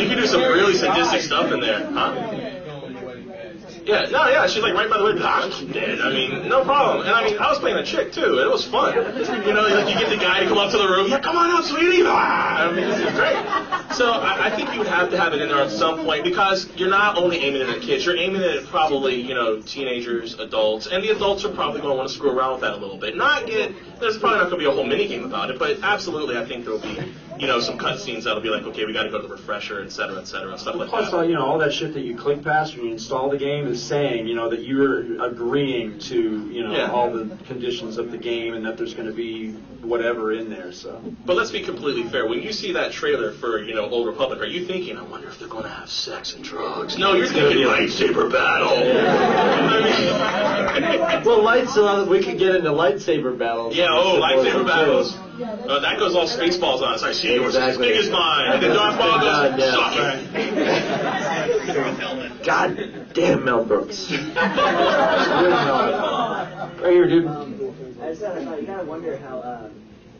you 0.00 0.08
can 0.08 0.16
do 0.16 0.26
some 0.26 0.42
really 0.42 0.74
sadistic 0.74 1.22
stuff 1.22 1.52
in 1.52 1.60
there, 1.60 1.84
huh? 1.92 2.74
Yeah, 3.88 4.04
no, 4.10 4.28
yeah, 4.28 4.46
she's 4.46 4.62
like 4.62 4.74
right 4.74 4.90
by 4.90 4.98
the 4.98 5.04
way, 5.04 5.12
ah, 5.16 5.48
I'm 5.48 5.72
dead. 5.72 6.02
I 6.02 6.10
mean, 6.10 6.46
no 6.46 6.62
problem. 6.62 7.06
And 7.06 7.14
I 7.16 7.24
mean, 7.24 7.38
I 7.38 7.48
was 7.48 7.58
playing 7.58 7.78
a 7.78 7.82
chick 7.82 8.12
too. 8.12 8.38
It 8.38 8.50
was 8.50 8.66
fun. 8.66 8.94
You 8.94 9.54
know, 9.54 9.62
like 9.62 9.88
you 9.88 9.98
get 9.98 10.10
the 10.10 10.18
guy 10.18 10.40
to 10.40 10.46
come 10.46 10.58
up 10.58 10.70
to 10.72 10.76
the 10.76 10.86
room, 10.86 11.08
yeah, 11.08 11.20
come 11.20 11.38
on 11.38 11.48
up, 11.48 11.64
sweetie. 11.64 12.02
Ah, 12.04 12.68
I 12.68 12.70
mean, 12.70 12.84
this 12.84 13.00
is 13.00 13.10
great. 13.16 13.96
So 13.96 14.12
I, 14.12 14.48
I 14.48 14.50
think 14.54 14.74
you 14.74 14.80
would 14.80 14.88
have 14.88 15.10
to 15.12 15.16
have 15.16 15.32
it 15.32 15.40
in 15.40 15.48
there 15.48 15.62
at 15.62 15.70
some 15.70 16.04
point 16.04 16.22
because 16.22 16.68
you're 16.76 16.90
not 16.90 17.16
only 17.16 17.38
aiming 17.38 17.62
it 17.62 17.68
at 17.70 17.80
kids, 17.80 18.04
you're 18.04 18.18
aiming 18.18 18.42
it 18.42 18.56
at 18.56 18.66
probably, 18.66 19.22
you 19.22 19.32
know, 19.32 19.62
teenagers, 19.62 20.38
adults, 20.38 20.86
and 20.86 21.02
the 21.02 21.08
adults 21.08 21.46
are 21.46 21.52
probably 21.54 21.80
going 21.80 21.92
to 21.92 21.96
want 21.96 22.10
to 22.10 22.14
screw 22.14 22.30
around 22.30 22.52
with 22.52 22.60
that 22.60 22.74
a 22.74 22.76
little 22.76 22.98
bit. 22.98 23.16
Not 23.16 23.46
get, 23.46 23.72
there's 24.00 24.18
probably 24.18 24.40
not 24.40 24.50
going 24.50 24.60
to 24.60 24.66
be 24.66 24.70
a 24.70 24.70
whole 24.70 24.84
mini 24.84 25.08
game 25.08 25.24
about 25.24 25.48
it, 25.50 25.58
but 25.58 25.78
absolutely, 25.82 26.36
I 26.36 26.44
think 26.44 26.66
there'll 26.66 26.78
be, 26.78 27.14
you 27.40 27.46
know, 27.46 27.60
some 27.60 27.78
cutscenes 27.78 28.24
that'll 28.24 28.40
be 28.42 28.48
like, 28.50 28.64
okay, 28.64 28.84
we 28.84 28.92
got 28.92 29.04
to 29.04 29.10
go 29.10 29.20
to 29.20 29.26
the 29.28 29.34
refresher, 29.34 29.82
et 29.82 29.92
cetera, 29.92 30.20
et 30.20 30.26
cetera, 30.26 30.58
stuff 30.58 30.74
like 30.76 30.88
Plus, 30.88 31.10
that. 31.10 31.16
uh, 31.18 31.22
you 31.22 31.34
know, 31.34 31.44
all 31.44 31.58
that 31.58 31.72
shit 31.72 31.94
that 31.94 32.00
you 32.02 32.16
click 32.16 32.42
past 32.42 32.76
when 32.76 32.86
you 32.86 32.92
install 32.92 33.30
the 33.30 33.38
game 33.38 33.66
is 33.68 33.80
saying, 33.82 34.26
you 34.26 34.34
know, 34.34 34.48
that 34.50 34.62
you're 34.64 35.22
agreeing 35.22 35.98
to, 36.00 36.48
you 36.50 36.62
know, 36.64 36.72
Yeah. 36.72 36.90
all 36.90 37.10
the 37.12 37.36
conditions 37.46 37.96
of 37.98 38.10
the 38.10 38.18
game 38.18 38.54
and 38.54 38.64
that 38.66 38.76
there's 38.76 38.94
going 38.94 39.08
to 39.08 39.14
be 39.14 39.52
whatever 39.82 40.32
in 40.32 40.50
there. 40.50 40.72
So. 40.72 41.00
But 41.24 41.36
let's 41.36 41.50
be 41.52 41.62
completely 41.62 42.02
fair. 42.10 42.26
When 42.26 42.42
you 42.42 42.52
see 42.52 42.72
that 42.72 42.90
trailer 42.92 43.32
for, 43.32 43.62
you 43.62 43.74
know, 43.74 43.88
Old 43.88 44.06
Republic, 44.08 44.40
are 44.40 44.46
you 44.46 44.66
thinking, 44.66 44.96
I 44.98 45.02
wonder 45.02 45.28
if 45.28 45.38
they're 45.38 45.48
going 45.48 45.62
to 45.64 45.68
have 45.68 45.88
sex 45.88 46.34
and 46.34 46.42
drugs? 46.44 46.98
No, 46.98 47.14
you're 47.14 47.24
It's 47.24 47.32
thinking 47.32 47.58
be 47.58 47.64
like- 47.64 47.82
lightsaber 47.82 48.30
battle. 48.32 48.76
well, 51.24 51.42
lights. 51.42 51.76
Uh, 51.76 52.06
we 52.08 52.22
could 52.24 52.38
get 52.38 52.54
into 52.56 52.70
lightsaber 52.70 53.36
battles. 53.38 53.76
Yeah, 53.76 53.88
oh, 53.90 54.18
lightsaber 54.20 55.14
Too. 55.14 55.27
Battles. 55.38 55.70
Uh, 55.70 55.80
that 55.80 55.98
goes 55.98 56.14
all 56.14 56.26
spaceballs 56.26 56.82
on 56.82 56.94
us. 56.94 57.02
I 57.02 57.12
see 57.12 57.34
yours 57.34 57.54
is 57.54 57.56
as 57.56 57.78
big 57.78 57.96
as 57.96 58.10
mine. 58.10 58.52
And 58.52 58.62
then 58.62 58.74
Darth 58.74 58.98
Maul 58.98 59.18
goes, 59.20 59.30
God, 59.30 59.58
yeah. 59.58 59.72
suck 59.72 59.94
it. 61.66 62.44
God 62.44 63.14
damn 63.14 63.44
Mel 63.44 63.64
Brooks. 63.64 64.12
Right 66.78 66.92
here, 66.92 67.08
dude. 67.08 67.26
I 67.26 68.10
just 68.10 68.20
gotta, 68.20 68.40
you 68.60 68.66
gotta 68.66 68.84
wonder 68.84 69.16
how 69.18 69.42
um, 69.42 69.72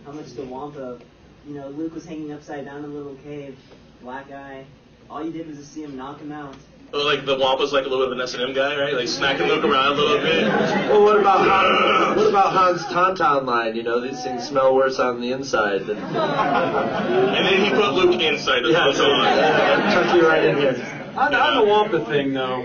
how 0.05 0.11
much 0.13 0.33
the 0.33 0.43
Wampa, 0.43 0.99
you 1.47 1.55
know, 1.55 1.69
Luke 1.69 1.95
was 1.95 2.05
hanging 2.05 2.33
upside 2.33 2.65
down 2.65 2.79
in 2.79 2.91
a 2.91 2.93
little 2.93 3.15
cave, 3.23 3.57
black 4.03 4.29
guy. 4.29 4.65
All 5.09 5.25
you 5.25 5.31
did 5.31 5.47
was 5.47 5.59
just 5.59 5.73
see 5.73 5.85
him 5.85 5.97
knock 5.97 6.19
him 6.19 6.33
out. 6.33 6.57
Oh, 6.91 7.05
Like 7.05 7.27
the 7.27 7.37
Wampa's 7.37 7.73
like 7.73 7.85
a 7.85 7.89
little 7.89 8.07
bit 8.07 8.13
of 8.13 8.19
an 8.19 8.21
S&M 8.23 8.55
guy, 8.55 8.77
right? 8.81 8.95
Like 8.95 9.09
smacking 9.09 9.47
Luke 9.47 9.63
around 9.65 9.93
a 9.93 9.95
little 10.01 10.19
bit. 10.21 10.45
Well, 10.89 11.03
what 11.03 11.21
about 11.21 11.41
Han, 11.47 12.17
what 12.17 12.27
about 12.29 12.53
Han's 12.55 12.83
Tauntaun 12.87 13.45
line? 13.45 13.77
You 13.77 13.83
know, 13.83 14.01
these 14.01 14.23
things 14.23 14.49
smell 14.49 14.75
worse 14.75 14.99
on 14.99 15.21
the 15.21 15.33
inside 15.33 15.85
than. 15.87 15.99
And 15.99 17.47
then 17.47 17.65
he 17.65 17.71
put 17.71 17.93
Luke 17.93 18.19
inside 18.21 18.63
the 18.65 18.71
Yeah, 18.71 18.87
yeah, 18.87 18.93
so- 18.95 19.07
yeah, 19.07 19.95
tuck 19.95 20.15
you 20.17 20.27
right 20.27 20.45
in 20.45 20.57
here. 20.57 21.13
On, 21.17 21.35
on 21.35 21.57
the 21.57 21.65
Wampa 21.71 22.05
thing, 22.07 22.33
though, 22.33 22.63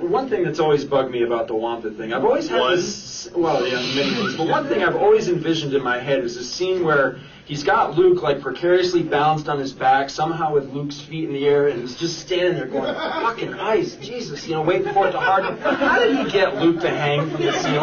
one 0.00 0.30
thing 0.30 0.42
that's 0.44 0.60
always 0.60 0.84
bugged 0.84 1.10
me 1.10 1.22
about 1.24 1.46
the 1.48 1.54
Wampa 1.54 1.90
thing, 1.90 2.14
I've 2.14 2.24
always 2.24 2.48
had 2.48 2.60
One? 2.60 2.76
this. 2.76 3.28
Well, 3.34 3.66
yeah, 3.66 3.74
many 3.94 4.14
things. 4.14 4.36
But 4.36 4.46
one 4.48 4.68
thing 4.68 4.82
I've 4.82 4.96
always 4.96 5.28
envisioned 5.28 5.74
in 5.74 5.82
my 5.82 5.98
head 5.98 6.20
is 6.24 6.36
a 6.38 6.44
scene 6.44 6.82
where 6.84 7.18
he's 7.50 7.64
got 7.64 7.98
Luke 7.98 8.22
like 8.22 8.40
precariously 8.40 9.02
balanced 9.02 9.48
on 9.48 9.58
his 9.58 9.72
back, 9.72 10.08
somehow 10.08 10.52
with 10.54 10.70
Luke's 10.72 11.00
feet 11.00 11.24
in 11.24 11.32
the 11.34 11.44
air, 11.46 11.66
and 11.66 11.80
he's 11.82 11.96
just 11.96 12.20
standing 12.20 12.54
there 12.54 12.66
going, 12.66 12.94
"Fucking 12.94 13.54
ice, 13.54 13.96
Jesus!" 13.96 14.46
You 14.46 14.54
know, 14.54 14.62
waiting 14.62 14.92
for 14.94 15.08
it 15.08 15.12
to 15.12 15.18
harden. 15.20 15.56
How 15.58 15.98
did 15.98 16.16
he 16.16 16.30
get 16.30 16.56
Luke 16.62 16.80
to 16.80 16.88
hang 16.90 17.28
from 17.28 17.42
the 17.42 17.52
ceiling? 17.52 17.76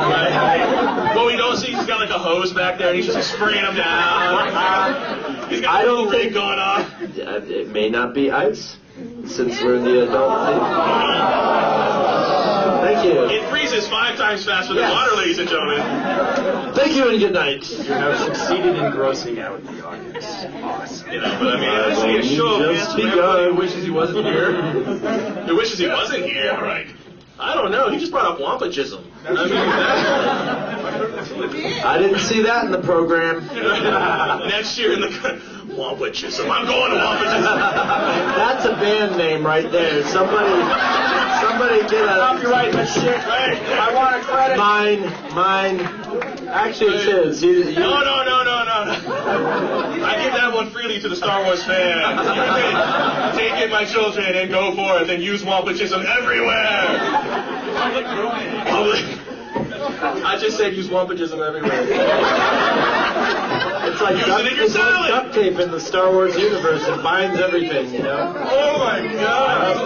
Well, 1.15 1.26
we 1.27 1.35
don't 1.35 1.57
see 1.57 1.68
he's 1.73 1.85
got 1.85 1.99
like 1.99 2.10
a 2.10 2.18
hose 2.19 2.53
back 2.53 2.77
there 2.80 2.88
and 2.88 2.95
he's 2.98 3.14
just 3.14 3.34
spraying 3.34 3.65
him 3.65 3.76
down. 3.76 5.49
He's 5.49 5.61
got 5.61 5.76
I 5.76 5.81
a 5.81 5.85
don't 5.85 6.06
little 6.06 6.11
rig 6.11 6.22
think- 6.22 6.34
going 6.34 6.60
on. 6.60 6.85
It 7.52 7.68
may 7.69 7.89
not 7.89 8.14
be 8.14 8.31
ice, 8.31 8.77
since 9.26 9.61
we're 9.61 9.76
in 9.76 9.84
the 9.84 10.03
adult 10.07 10.48
thing. 10.48 11.76
Thank 12.88 13.03
you. 13.14 13.26
It 13.26 13.49
freezes 13.49 13.85
five 13.89 14.18
times 14.18 14.45
faster 14.45 14.73
than 14.73 14.84
Yes. 14.84 14.93
water, 14.93 15.15
ladies 15.18 15.39
and 15.39 15.49
gentlemen. 15.49 16.73
Thank 16.73 16.95
you 16.95 17.09
and 17.09 17.19
good 17.19 17.34
night. 17.34 17.69
You 17.69 17.84
have 17.84 18.18
succeeded 18.19 18.77
in 18.77 18.91
grossing 18.93 19.39
out 19.39 19.61
the 19.65 19.85
audience. 19.85 20.26
Awesome. 20.64 21.11
You 21.11 21.19
know, 21.19 21.38
but 21.38 21.55
I 21.57 21.59
mean, 21.59 21.69
I 21.69 21.93
see 21.95 22.18
a 22.18 22.23
show 22.38 22.64
of 22.64 22.76
hands 22.76 22.93
from 22.93 23.01
everybody 23.07 23.43
who 23.45 23.55
wishes 23.55 23.84
he 23.84 23.89
wasn't 23.89 24.26
here. 24.26 24.53
Who 24.53 25.57
wishes 25.57 25.80
he 25.80 25.88
wasn't 25.88 26.26
here, 26.27 26.53
All 26.53 26.61
right. 26.61 26.88
I 27.39 27.53
don't 27.53 27.72
know. 27.72 27.89
He 27.91 27.99
just 27.99 28.11
brought 28.11 28.26
up 28.26 28.39
wampachism. 28.39 29.03
I 29.27 29.31
mean, 29.34 29.49
that, 29.49 30.88
I 31.85 31.97
didn't 31.99 32.19
see 32.19 32.41
that 32.43 32.65
in 32.65 32.72
the 32.72 32.81
program. 32.81 33.45
next 34.49 34.77
year 34.80 34.93
in 34.93 35.01
the 35.01 35.56
wampachism. 35.77 36.49
I'm 36.49 36.65
going 36.65 36.91
to 36.91 36.97
wampachism. 36.97 37.43
That's 38.37 38.65
a 38.65 38.73
band 38.73 39.17
name 39.17 39.45
right 39.45 39.71
there. 39.71 40.03
Somebody, 40.07 40.49
somebody 41.41 41.81
get 41.89 42.03
a 42.03 42.17
Copyright 42.17 42.73
this 42.73 42.93
shit. 42.93 43.05
Right. 43.05 43.57
I 43.61 43.93
want 43.93 44.15
a 44.15 44.19
credit. 44.25 44.57
mine, 44.57 45.01
mine. 45.33 45.79
Actually, 46.47 46.95
it's 46.97 47.05
his. 47.05 47.43
You, 47.43 47.69
you, 47.69 47.79
No, 47.79 48.01
no, 48.01 48.23
no, 48.25 48.43
no, 48.43 48.63
no. 48.65 50.03
I 50.03 50.23
give 50.23 50.33
that 50.33 50.51
one 50.53 50.71
freely 50.71 50.99
to 51.01 51.09
the 51.09 51.15
Star 51.15 51.43
Wars 51.43 51.63
fans. 51.63 52.25
You 52.25 53.39
take, 53.39 53.53
take 53.53 53.63
it, 53.65 53.71
my 53.71 53.85
children, 53.85 54.35
and 54.35 54.49
go 54.49 54.75
forth 54.75 55.09
and 55.09 55.21
use 55.21 55.43
wampachism 55.43 56.05
everywhere. 56.05 56.85
Public. 57.75 58.05
Public. 58.67 59.27
I 60.25 60.37
just 60.39 60.57
said 60.57 60.75
use 60.75 60.89
wampachism 60.89 61.41
everywhere. 61.41 61.85
It's 63.87 64.01
like 64.01 64.17
Use 64.17 64.25
duct, 64.27 64.41
it 64.45 64.51
in 64.51 64.55
your 64.57 64.65
it's 64.65 64.75
like 64.75 64.83
salad. 64.83 65.26
Duct 65.38 65.49
tape 65.49 65.59
in 65.59 65.72
the 65.72 65.80
Star 65.80 66.11
Wars 66.11 66.35
universe. 66.35 66.84
It 66.84 67.03
binds 67.03 67.39
everything, 67.39 67.93
you 67.93 67.99
know. 67.99 68.34
Oh 68.35 68.80
my 68.80 69.01
god. 69.14 69.77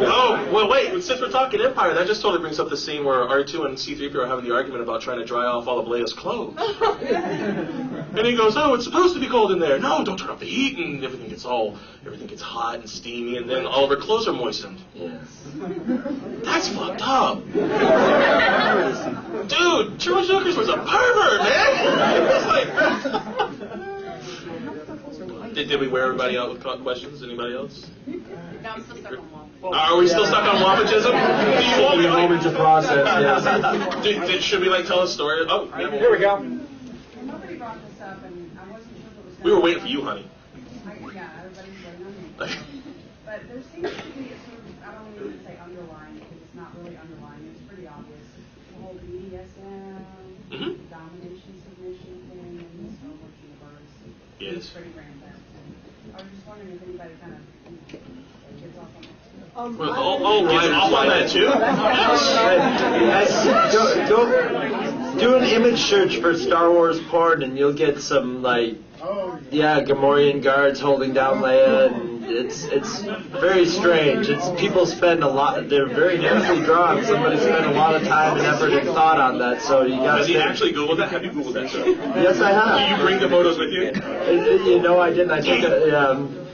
oh, 0.00 0.50
well, 0.52 0.68
wait. 0.68 1.02
Since 1.02 1.20
we're 1.20 1.30
talking 1.30 1.60
Empire, 1.60 1.94
that 1.94 2.06
just 2.06 2.22
totally 2.22 2.40
brings 2.40 2.58
up 2.58 2.68
the 2.68 2.76
scene 2.76 3.04
where 3.04 3.20
R2 3.20 3.66
and 3.66 3.76
C3PO 3.76 4.16
are 4.16 4.26
having 4.26 4.44
the 4.44 4.54
argument 4.54 4.82
about 4.82 5.02
trying 5.02 5.18
to 5.18 5.24
dry 5.24 5.44
off 5.44 5.66
all 5.66 5.78
of 5.78 5.86
Leia's 5.86 6.12
clothes. 6.12 6.56
and 6.58 8.26
he 8.26 8.36
goes, 8.36 8.54
"Oh, 8.56 8.74
it's 8.74 8.84
supposed 8.84 9.14
to 9.14 9.20
be 9.20 9.28
cold 9.28 9.52
in 9.52 9.58
there. 9.58 9.78
No, 9.78 10.04
don't 10.04 10.18
turn 10.18 10.30
up 10.30 10.40
the 10.40 10.46
heat." 10.46 10.78
And 10.78 11.04
everything 11.04 11.28
gets 11.28 11.44
all, 11.44 11.78
everything 12.04 12.26
gets 12.26 12.42
hot 12.42 12.80
and 12.80 12.88
steamy, 12.88 13.36
and 13.36 13.48
then 13.48 13.66
all 13.66 13.84
of 13.84 13.90
her 13.90 13.96
clothes 13.96 14.26
are 14.28 14.32
moistened. 14.32 14.78
Yes. 14.94 15.22
That's 16.44 16.68
fucked 16.68 17.02
up. 17.02 17.44
Dude, 19.48 19.98
George 19.98 20.28
Lucas 20.28 20.56
was 20.56 20.68
a 20.68 20.76
pervert, 20.76 21.42
man. 21.42 21.68
It 22.08 22.22
was 22.22 22.44
like. 22.46 23.87
Did, 25.54 25.68
did 25.68 25.80
we 25.80 25.88
wear 25.88 26.04
everybody 26.04 26.36
out 26.38 26.50
with 26.50 26.62
questions? 26.82 27.22
Anybody 27.22 27.54
else? 27.54 27.90
No, 28.06 28.14
I'm 28.64 28.82
still 28.82 28.96
stuck 28.96 29.12
on 29.12 29.30
one. 29.30 29.74
Are 29.74 29.96
we 29.96 30.06
still 30.08 30.26
stuck 30.26 30.44
on 30.44 30.56
Wampagism? 30.62 31.12
Do 31.12 31.64
you 31.76 31.82
want 31.84 31.98
me 31.98 32.04
to 32.04 32.10
moment 32.10 32.42
to 32.42 32.50
process, 32.52 33.04
yes. 33.06 34.02
Did, 34.02 34.20
did, 34.26 34.42
should 34.42 34.60
we 34.60 34.68
like 34.68 34.86
tell 34.86 35.02
a 35.02 35.08
story? 35.08 35.44
Oh, 35.48 35.68
yeah, 35.78 35.90
Here 35.90 36.10
we 36.10 36.18
go. 36.18 36.38
Nobody 37.22 37.56
brought 37.56 37.78
this 37.88 38.00
up, 38.00 38.22
and 38.24 38.50
I 38.58 38.70
wasn't 38.70 38.96
sure 38.96 39.10
if 39.10 39.18
it 39.18 39.24
was. 39.24 39.44
We 39.44 39.50
were 39.52 39.60
waiting 39.60 39.82
for 39.82 39.88
you, 39.88 40.02
honey. 40.02 40.26
I, 40.86 40.94
yeah, 41.12 41.30
everybody's 41.42 41.74
waiting 41.84 42.06
on 42.06 42.12
me. 42.22 42.28
but 43.26 43.40
there 43.48 43.62
seems 43.74 43.90
to 43.90 44.10
be 44.14 44.30
a 44.30 44.38
sort 44.46 44.62
of, 44.62 44.82
I 44.86 44.94
don't 44.94 45.08
even 45.14 45.26
want 45.26 45.38
to 45.38 45.44
say 45.44 45.54
underlying, 45.58 46.14
because 46.14 46.38
it's 46.38 46.54
not 46.54 46.70
really 46.78 46.96
underlying, 46.96 47.42
it's 47.50 47.62
pretty 47.66 47.86
obvious. 47.88 48.26
The 48.72 48.82
whole 48.82 48.94
BDSM, 48.94 50.04
Mhm. 50.48 50.78
domination, 50.88 51.52
submission 51.66 52.14
thing 52.30 52.62
in 52.62 52.72
the 52.88 52.92
Star 52.96 53.10
Wars 53.10 53.36
universe. 53.42 53.92
Yes. 54.40 54.54
It's 54.56 54.70
pretty 54.70 54.88
rampant. 54.96 55.36
And 55.36 56.14
I 56.16 56.22
was 56.22 56.30
just 56.32 56.46
wondering 56.46 56.72
if 56.72 56.82
anybody 56.88 57.14
kind 57.20 57.34
of 57.36 57.42
you 57.68 58.00
know, 58.00 58.60
gets 58.62 58.78
off 58.78 58.88
on 58.96 59.02
that. 59.02 59.47
Um, 59.58 59.76
Well, 59.76 59.92
all, 59.92 60.24
all 60.24 60.46
off 60.46 60.92
on 60.92 61.08
that 61.08 61.28
too. 61.30 61.40
Yes. 63.10 63.74
Go, 63.74 64.08
go, 64.08 65.18
do 65.18 65.36
an 65.36 65.42
image 65.42 65.80
search 65.80 66.18
for 66.18 66.36
Star 66.36 66.70
Wars 66.70 67.00
porn, 67.08 67.42
and 67.42 67.58
you'll 67.58 67.72
get 67.72 68.00
some 68.00 68.40
like, 68.40 68.76
yeah, 69.50 69.80
Gamorrean 69.80 70.44
guards 70.44 70.78
holding 70.78 71.12
down 71.12 71.38
Leia, 71.38 71.92
and 71.92 72.24
it's 72.26 72.64
it's 72.66 73.00
very 73.40 73.66
strange. 73.66 74.28
It's 74.28 74.48
people 74.60 74.86
spend 74.86 75.24
a 75.24 75.28
lot. 75.28 75.68
They're 75.68 75.88
very 75.88 76.18
nicely 76.18 76.64
drawn. 76.64 77.04
Somebody 77.04 77.38
spent 77.40 77.66
a 77.66 77.72
lot 77.72 77.96
of 77.96 78.06
time 78.06 78.36
and 78.36 78.46
effort 78.46 78.72
and 78.72 78.86
thought 78.90 79.18
on 79.18 79.40
that. 79.40 79.60
So 79.62 79.82
you 79.82 79.96
got 79.96 80.18
Has 80.18 80.28
he 80.28 80.38
actually 80.38 80.72
Googled 80.72 80.98
that? 80.98 81.10
Have 81.10 81.24
you 81.24 81.32
Googled 81.32 81.54
that, 81.54 81.70
sir? 81.70 81.84
Yes, 82.22 82.40
I 82.40 82.52
have. 82.52 82.78
Do 82.78 82.94
you 82.94 83.08
bring 83.08 83.18
the 83.20 83.28
photos 83.28 83.58
with 83.58 83.70
you? 83.72 83.90
You 84.70 84.80
know, 84.80 85.00
I 85.00 85.10
didn't. 85.10 85.32
I 85.32 85.40
took 85.40 85.64
it. 85.64 85.94
Um, 85.94 86.47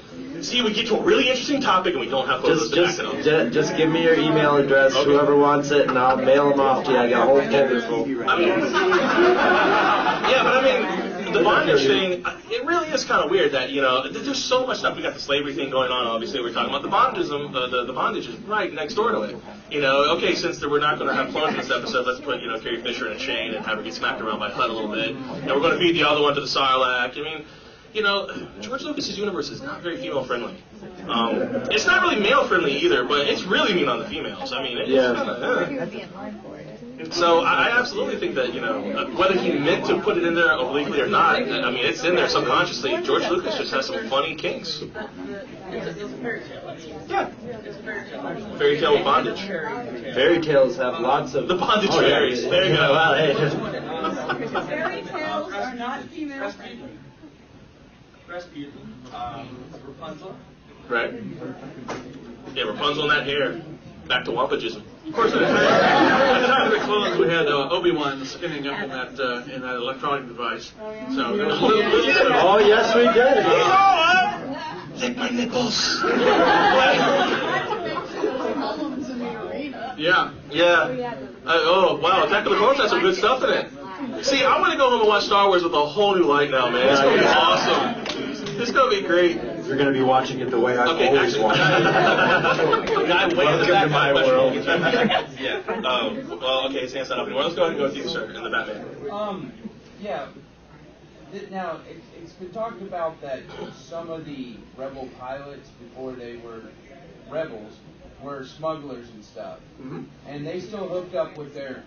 See, 0.45 0.61
we 0.62 0.73
get 0.75 0.87
to 0.89 0.97
a 0.97 1.03
really 1.03 1.29
interesting 1.31 1.61
topic 1.62 1.93
and 1.95 2.01
we 2.01 2.07
don't 2.09 2.27
have 2.27 2.43
photos 2.43 2.71
just, 2.71 2.99
to 2.99 3.05
back 3.05 3.15
just, 3.16 3.25
ju- 3.25 3.51
just 3.51 3.77
give 3.77 3.91
me 3.91 4.03
your 4.03 4.15
email 4.15 4.57
address, 4.57 4.95
whoever 4.95 5.35
wants 5.37 5.71
it, 5.71 5.89
and 5.89 5.99
I'll 5.99 6.16
mail 6.19 6.51
them 6.51 6.61
off 6.61 6.85
to 6.85 6.93
you. 6.93 6.99
I 6.99 7.09
got 7.09 7.23
a 7.23 7.27
whole 7.27 7.41
folder 7.41 7.81
full. 7.83 8.05
I 8.29 8.39
mean, 8.39 8.49
yeah, 8.49 10.43
but 10.43 10.55
I 10.57 10.62
mean, 10.62 11.33
the 11.33 11.43
bondage 11.43 11.87
thing, 11.87 12.25
it 12.51 12.65
really 12.66 12.89
is 12.91 13.05
kind 13.05 13.25
of 13.25 13.31
weird 13.31 13.53
that, 13.53 13.71
you 13.71 13.81
know, 13.81 14.07
there's 14.09 14.45
so 14.45 14.66
much 14.66 14.79
stuff. 14.79 14.97
We 14.97 15.03
got 15.03 15.15
the 15.15 15.21
slavery 15.21 15.55
thing 15.55 15.71
going 15.71 15.91
on, 15.91 16.07
obviously, 16.07 16.41
we're 16.43 16.53
talking 16.53 16.75
about 16.75 16.83
the 16.83 16.89
bondism, 16.89 17.55
uh, 17.55 17.69
the, 17.69 17.87
the 17.87 17.93
bondage 17.95 18.29
is 18.29 18.37
right 18.41 18.73
next 18.73 18.95
door 18.95 19.12
to 19.12 19.23
it. 19.23 19.37
You 19.71 19.81
know, 19.81 20.16
okay, 20.16 20.35
since 20.35 20.65
we're 20.65 20.79
not 20.79 20.99
going 20.99 21.09
to 21.09 21.15
have 21.15 21.31
clones 21.33 21.55
in 21.55 21.61
this 21.61 21.71
episode, 21.71 22.07
let's 22.07 22.21
put, 22.21 22.41
you 22.43 22.49
know, 22.49 22.61
Carrie 22.61 22.83
Fisher 22.83 23.11
in 23.11 23.16
a 23.16 23.19
chain 23.19 23.55
and 23.55 23.65
have 23.65 23.79
her 23.79 23.83
get 23.83 23.95
smacked 23.95 24.21
around 24.21 24.41
by 24.41 24.51
Hutt 24.51 24.69
a 24.69 24.73
little 24.73 24.93
bit. 24.93 25.16
And 25.16 25.47
we're 25.47 25.61
going 25.61 25.73
to 25.73 25.79
feed 25.79 25.97
the 25.97 26.05
other 26.07 26.21
one 26.21 26.35
to 26.35 26.41
the 26.43 26.47
Sarlacc. 26.47 27.19
I 27.19 27.23
mean, 27.23 27.45
you 27.95 28.03
know, 28.03 28.29
George 28.61 28.83
Lucas's 28.83 29.16
universe 29.16 29.49
is 29.51 29.62
not 29.62 29.81
very 29.83 29.97
female 29.99 30.25
friendly. 30.25 30.57
Um, 31.09 31.37
it's 31.71 31.87
not 31.87 32.03
really 32.03 32.21
male 32.21 32.47
friendly 32.49 32.73
either, 32.73 33.05
but 33.05 33.27
it's 33.29 33.45
really 33.45 33.73
mean 33.75 33.89
on 33.89 34.01
the 34.01 34.09
females. 34.09 34.53
I 34.53 34.62
mean, 34.62 34.79
it's 34.79 34.89
Yeah. 34.91 35.15
kinda, 35.15 35.33
uh. 35.33 37.11
So 37.11 37.41
I 37.41 37.69
I 37.69 37.79
absolutely 37.79 38.16
think 38.19 38.35
that 38.37 38.55
you 38.55 38.61
know 38.61 38.79
uh, 38.93 39.07
whether 39.19 39.35
he 39.39 39.53
meant 39.53 39.85
to 39.87 40.01
put 40.01 40.16
it 40.16 40.25
in 40.25 40.35
there 40.35 40.53
obliquely 40.53 41.01
or 41.01 41.07
not, 41.09 41.37
I 41.37 41.71
mean 41.71 41.85
it's 41.85 42.03
in 42.05 42.15
there 42.16 42.29
subconsciously. 42.29 42.97
George 43.03 43.29
Lucas 43.29 43.57
just 43.59 43.73
has 43.73 43.87
some 43.87 44.09
funny 44.09 44.35
kinks. 44.37 44.81
It's 44.81 44.95
a, 44.95 45.91
it's 45.91 46.03
a 46.03 46.09
fairy 46.19 46.41
tale. 46.49 46.69
I 46.69 46.77
mean, 46.77 46.97
Yeah. 47.09 47.27
Fairy 48.59 48.79
tale. 48.81 48.93
Fairy 48.93 49.03
bondage. 49.05 49.41
Fairy 50.15 50.41
tales 50.41 50.77
have 50.77 51.01
lots 51.01 51.35
of 51.35 51.47
The 51.49 51.57
bondage 51.57 51.91
Oh, 51.93 52.01
yeah. 52.01 52.09
fairies. 52.09 52.43
There 52.43 52.65
you 52.65 52.77
go. 52.77 52.93
Well, 52.93 53.15
hey. 53.21 53.35
Fairy 54.66 55.03
tales 55.03 55.53
are 55.53 55.75
not 55.75 56.05
female 56.05 56.51
friendly. 56.53 56.89
Rasputin, 58.28 58.72
um, 59.14 59.48
Rapunzel. 59.86 60.34
Right. 60.88 61.14
Yeah, 62.55 62.64
Rapunzel 62.64 63.05
in 63.05 63.09
that 63.16 63.26
hair. 63.26 63.62
Back 64.09 64.24
to 64.26 64.32
Wampagism. 64.32 64.82
Of 65.06 65.14
course, 65.14 65.32
at 65.32 65.38
the 65.40 65.46
time, 65.46 65.56
at 65.56 66.40
the 66.40 66.46
time 66.46 66.66
of 66.66 66.72
the 66.78 66.84
clones, 66.84 67.18
we 67.18 67.26
had 67.28 67.46
uh, 67.46 67.70
Obi 67.70 67.90
Wan 67.90 68.22
spinning 68.26 68.66
up 68.66 68.78
in 68.82 68.90
that 68.90 69.18
uh, 69.18 69.44
in 69.51 69.62
that 69.62 69.76
electronic 69.76 70.28
device. 70.28 70.72
So 71.14 71.34
there 71.36 71.46
was 71.46 71.59
a 71.59 71.62
little, 71.64 71.90
little 71.90 72.12
bit 72.12 72.26
of 72.26 72.32
Oh, 72.34 72.59
yes, 72.59 72.94
we 72.94 73.05
did. 73.14 73.46
Lick 75.01 75.16
my 75.16 75.30
nipples. 75.30 76.01
The 76.02 76.09
arena. 79.48 79.94
Yeah. 80.05 80.32
Yeah. 80.51 81.14
Uh, 81.46 81.48
oh 81.64 81.96
wow, 82.02 82.24
Attack 82.24 82.44
of 82.46 82.51
the 82.52 82.59
Clones 82.59 82.78
has 82.78 82.90
some 82.90 83.01
good 83.01 83.14
stuff 83.16 83.42
in 83.44 83.51
it. 83.51 83.70
See, 84.24 84.42
I 84.44 84.59
want 84.60 84.72
to 84.72 84.78
go 84.78 84.90
home 84.90 85.01
and 85.01 85.09
watch 85.09 85.24
Star 85.24 85.46
Wars 85.48 85.62
with 85.62 85.72
a 85.72 85.86
whole 85.86 86.14
new 86.16 86.24
light 86.24 86.51
now, 86.51 86.68
man. 86.68 86.88
It's 86.88 87.01
gonna 87.01 87.16
be 87.16 87.24
awesome. 87.24 88.05
It's 88.56 88.70
gonna 88.70 88.90
be 88.90 89.02
great. 89.02 89.36
You're 89.66 89.76
going 89.76 89.93
to 89.93 89.93
be 89.93 90.02
watching 90.02 90.40
it 90.40 90.51
the 90.51 90.60
way 90.60 90.76
I 90.76 90.86
Okay, 90.86 91.09
always 91.09 91.35
actually, 91.35 91.43
watch 91.44 91.56
it. 91.56 93.09
guy 93.09 93.24
way 93.24 93.31
in 93.31 93.31
the 93.31 93.36
Welcome 93.36 93.68
back 93.68 93.85
to 93.85 93.89
my 93.90 94.12
world. 94.12 94.55
yeah. 95.40 95.89
Um, 95.89 96.39
well, 96.40 96.66
okay, 96.68 96.81
his 96.81 96.93
hand's 96.93 97.09
not 97.09 97.18
up 97.20 97.26
anymore. 97.26 97.44
Let's 97.44 97.55
go 97.55 97.62
ahead 97.64 97.72
and 97.72 97.78
go 97.81 97.85
with 97.89 97.97
you, 97.97 98.09
sir, 98.09 98.31
in 98.31 98.43
the 98.44 98.51
Batman. 98.51 99.10
Um, 99.10 99.52
yeah. 100.01 100.26
Now, 101.51 101.81
it, 101.89 101.97
it's 102.22 102.32
been 102.35 102.51
talked 102.51 102.82
about 102.82 103.20
that 103.22 103.43
some 103.74 104.10
of 104.10 104.24
the 104.26 104.56
rebel 104.76 105.09
pilots, 105.18 105.70
before 105.70 106.12
they 106.12 106.36
were 106.36 106.60
rebels, 107.31 107.74
were 108.22 108.44
smugglers 108.44 109.09
and 109.10 109.24
stuff. 109.24 109.59
Mhm. 109.82 110.05
And 110.28 110.47
they 110.47 110.60
still 110.60 110.86
hooked 110.89 111.14
up 111.14 111.36
with 111.36 111.55
their 111.55 111.82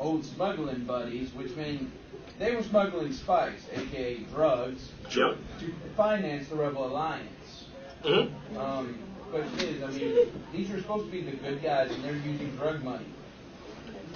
old 0.00 0.24
smuggling 0.24 0.84
buddies, 0.84 1.32
which 1.34 1.54
mean 1.56 1.92
they 2.38 2.54
were 2.54 2.62
smuggling 2.62 3.12
spice, 3.12 3.66
aka 3.74 4.18
drugs, 4.34 4.90
Sure. 5.08 5.34
to 5.60 5.72
finance 5.96 6.48
the 6.48 6.56
Rebel 6.56 6.86
Alliance. 6.86 7.64
Mm-hmm. 8.04 8.56
Um, 8.58 8.98
question 9.30 9.68
is, 9.68 9.82
I 9.82 9.90
mean, 9.90 10.16
these 10.52 10.70
are 10.70 10.80
supposed 10.80 11.06
to 11.06 11.10
be 11.12 11.22
the 11.22 11.36
good 11.36 11.62
guys, 11.62 11.90
and 11.90 12.04
they're 12.04 12.14
using 12.14 12.54
drug 12.56 12.82
money. 12.82 13.06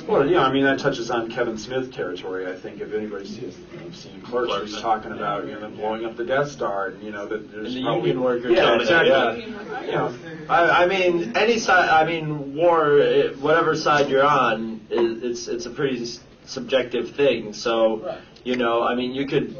Well, 0.09 0.27
yeah, 0.27 0.45
I 0.45 0.53
mean 0.53 0.65
that 0.65 0.78
touches 0.78 1.11
on 1.11 1.31
Kevin 1.31 1.59
Smith 1.59 1.93
territory. 1.93 2.47
I 2.51 2.57
think 2.59 2.81
if 2.81 2.95
anybody's 2.95 3.35
seen, 3.36 3.53
seen 3.93 4.23
Clerks, 4.23 4.49
Clerks. 4.51 4.70
he's 4.73 4.81
talking 4.81 5.12
about 5.12 5.47
you 5.47 5.53
know 5.53 5.61
them 5.61 5.77
blowing 5.77 6.07
up 6.07 6.17
the 6.17 6.25
Death 6.25 6.51
Star, 6.51 6.86
and 6.89 7.03
you 7.03 7.11
know 7.12 7.27
that 7.27 7.53
there's 7.53 7.75
the 7.75 7.83
probably- 7.83 8.09
union 8.09 8.25
workers. 8.25 8.53
Yeah, 8.57 8.65
out 8.65 8.83
there, 8.86 9.03
exactly. 9.03 9.53
yeah. 9.53 9.81
You 9.85 9.93
know, 9.93 10.15
I, 10.49 10.85
I 10.85 10.86
mean, 10.86 11.36
any 11.36 11.59
side. 11.59 11.91
I 11.91 12.07
mean, 12.07 12.55
war. 12.55 12.99
It, 12.99 13.39
whatever 13.41 13.75
side 13.77 14.09
you're 14.09 14.25
on, 14.27 14.81
it, 14.89 15.23
it's 15.23 15.49
it's 15.49 15.67
a 15.67 15.70
pretty 15.70 16.01
s- 16.03 16.20
subjective 16.51 17.11
thing. 17.11 17.53
So, 17.53 18.19
you 18.45 18.57
know, 18.57 18.83
I 18.83 18.95
mean, 18.95 19.15
you 19.15 19.27
could 19.27 19.57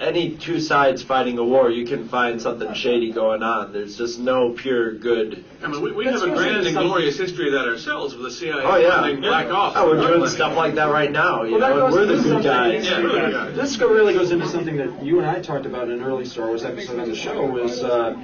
any 0.00 0.36
two 0.36 0.60
sides 0.60 1.02
fighting 1.02 1.38
a 1.38 1.44
war, 1.44 1.70
you 1.70 1.86
can 1.86 2.08
find 2.08 2.40
something 2.40 2.72
shady 2.74 3.12
going 3.12 3.42
on. 3.42 3.72
There's 3.72 3.96
just 3.96 4.18
no 4.18 4.50
pure 4.50 4.92
good. 4.92 5.44
I 5.62 5.68
mean, 5.68 5.82
we, 5.82 5.92
we 5.92 6.04
have 6.06 6.22
a 6.22 6.30
grand 6.30 6.66
and 6.66 6.76
glorious 6.76 7.16
history 7.18 7.46
of 7.48 7.52
that 7.54 7.66
ourselves 7.68 8.14
with 8.14 8.24
the 8.24 8.30
CIA 8.30 8.62
Oh 8.64 8.76
yeah, 8.76 9.00
funding 9.00 9.20
Black 9.20 9.46
Ops. 9.50 9.76
Oh, 9.78 9.88
we're 9.90 10.00
doing 10.06 10.28
stuff 10.30 10.56
like 10.56 10.74
that 10.74 10.90
right 10.90 11.10
now. 11.10 11.42
You 11.42 11.58
Well, 11.58 11.74
know, 11.76 11.86
and 11.86 11.94
we're 11.94 12.06
the 12.06 12.22
good 12.22 12.44
guys. 12.44 12.84
Yeah, 12.86 13.02
we're 13.02 13.12
the 13.12 13.18
good 13.20 13.32
guys. 13.32 13.56
This 13.56 13.76
go- 13.76 13.88
really 13.92 14.12
goes 14.14 14.30
into 14.30 14.46
something 14.48 14.76
that 14.76 15.02
you 15.02 15.18
and 15.18 15.26
I 15.26 15.40
talked 15.40 15.66
about 15.66 15.84
in 15.88 15.94
an 16.00 16.02
early 16.04 16.24
Star 16.24 16.46
Wars 16.46 16.64
episode 16.64 17.00
on 17.00 17.08
the 17.08 17.16
show 17.16 17.44
was, 17.46 17.82
uh, 17.82 18.16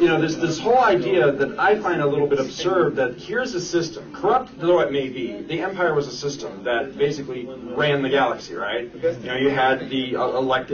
you 0.00 0.06
know, 0.08 0.20
this 0.20 0.36
this 0.36 0.58
whole 0.58 0.78
idea 0.78 1.30
that 1.32 1.58
I 1.58 1.78
find 1.78 2.00
a 2.00 2.06
little 2.06 2.26
bit 2.26 2.40
absurd 2.40 2.96
that 2.96 3.18
here's 3.18 3.54
a 3.54 3.60
system, 3.60 4.12
corrupt 4.14 4.58
though 4.58 4.80
it 4.80 4.90
may 4.92 5.08
be, 5.08 5.42
the 5.42 5.60
Empire 5.60 5.94
was 5.94 6.06
a 6.08 6.12
system 6.12 6.64
that 6.64 6.96
basically 6.96 7.44
ran 7.46 8.02
the 8.02 8.08
galaxy, 8.08 8.54
right? 8.54 8.90
You 8.94 9.12
know, 9.26 9.36
you 9.36 9.50
had 9.50 9.88
the 9.90 10.16
uh, 10.16 10.26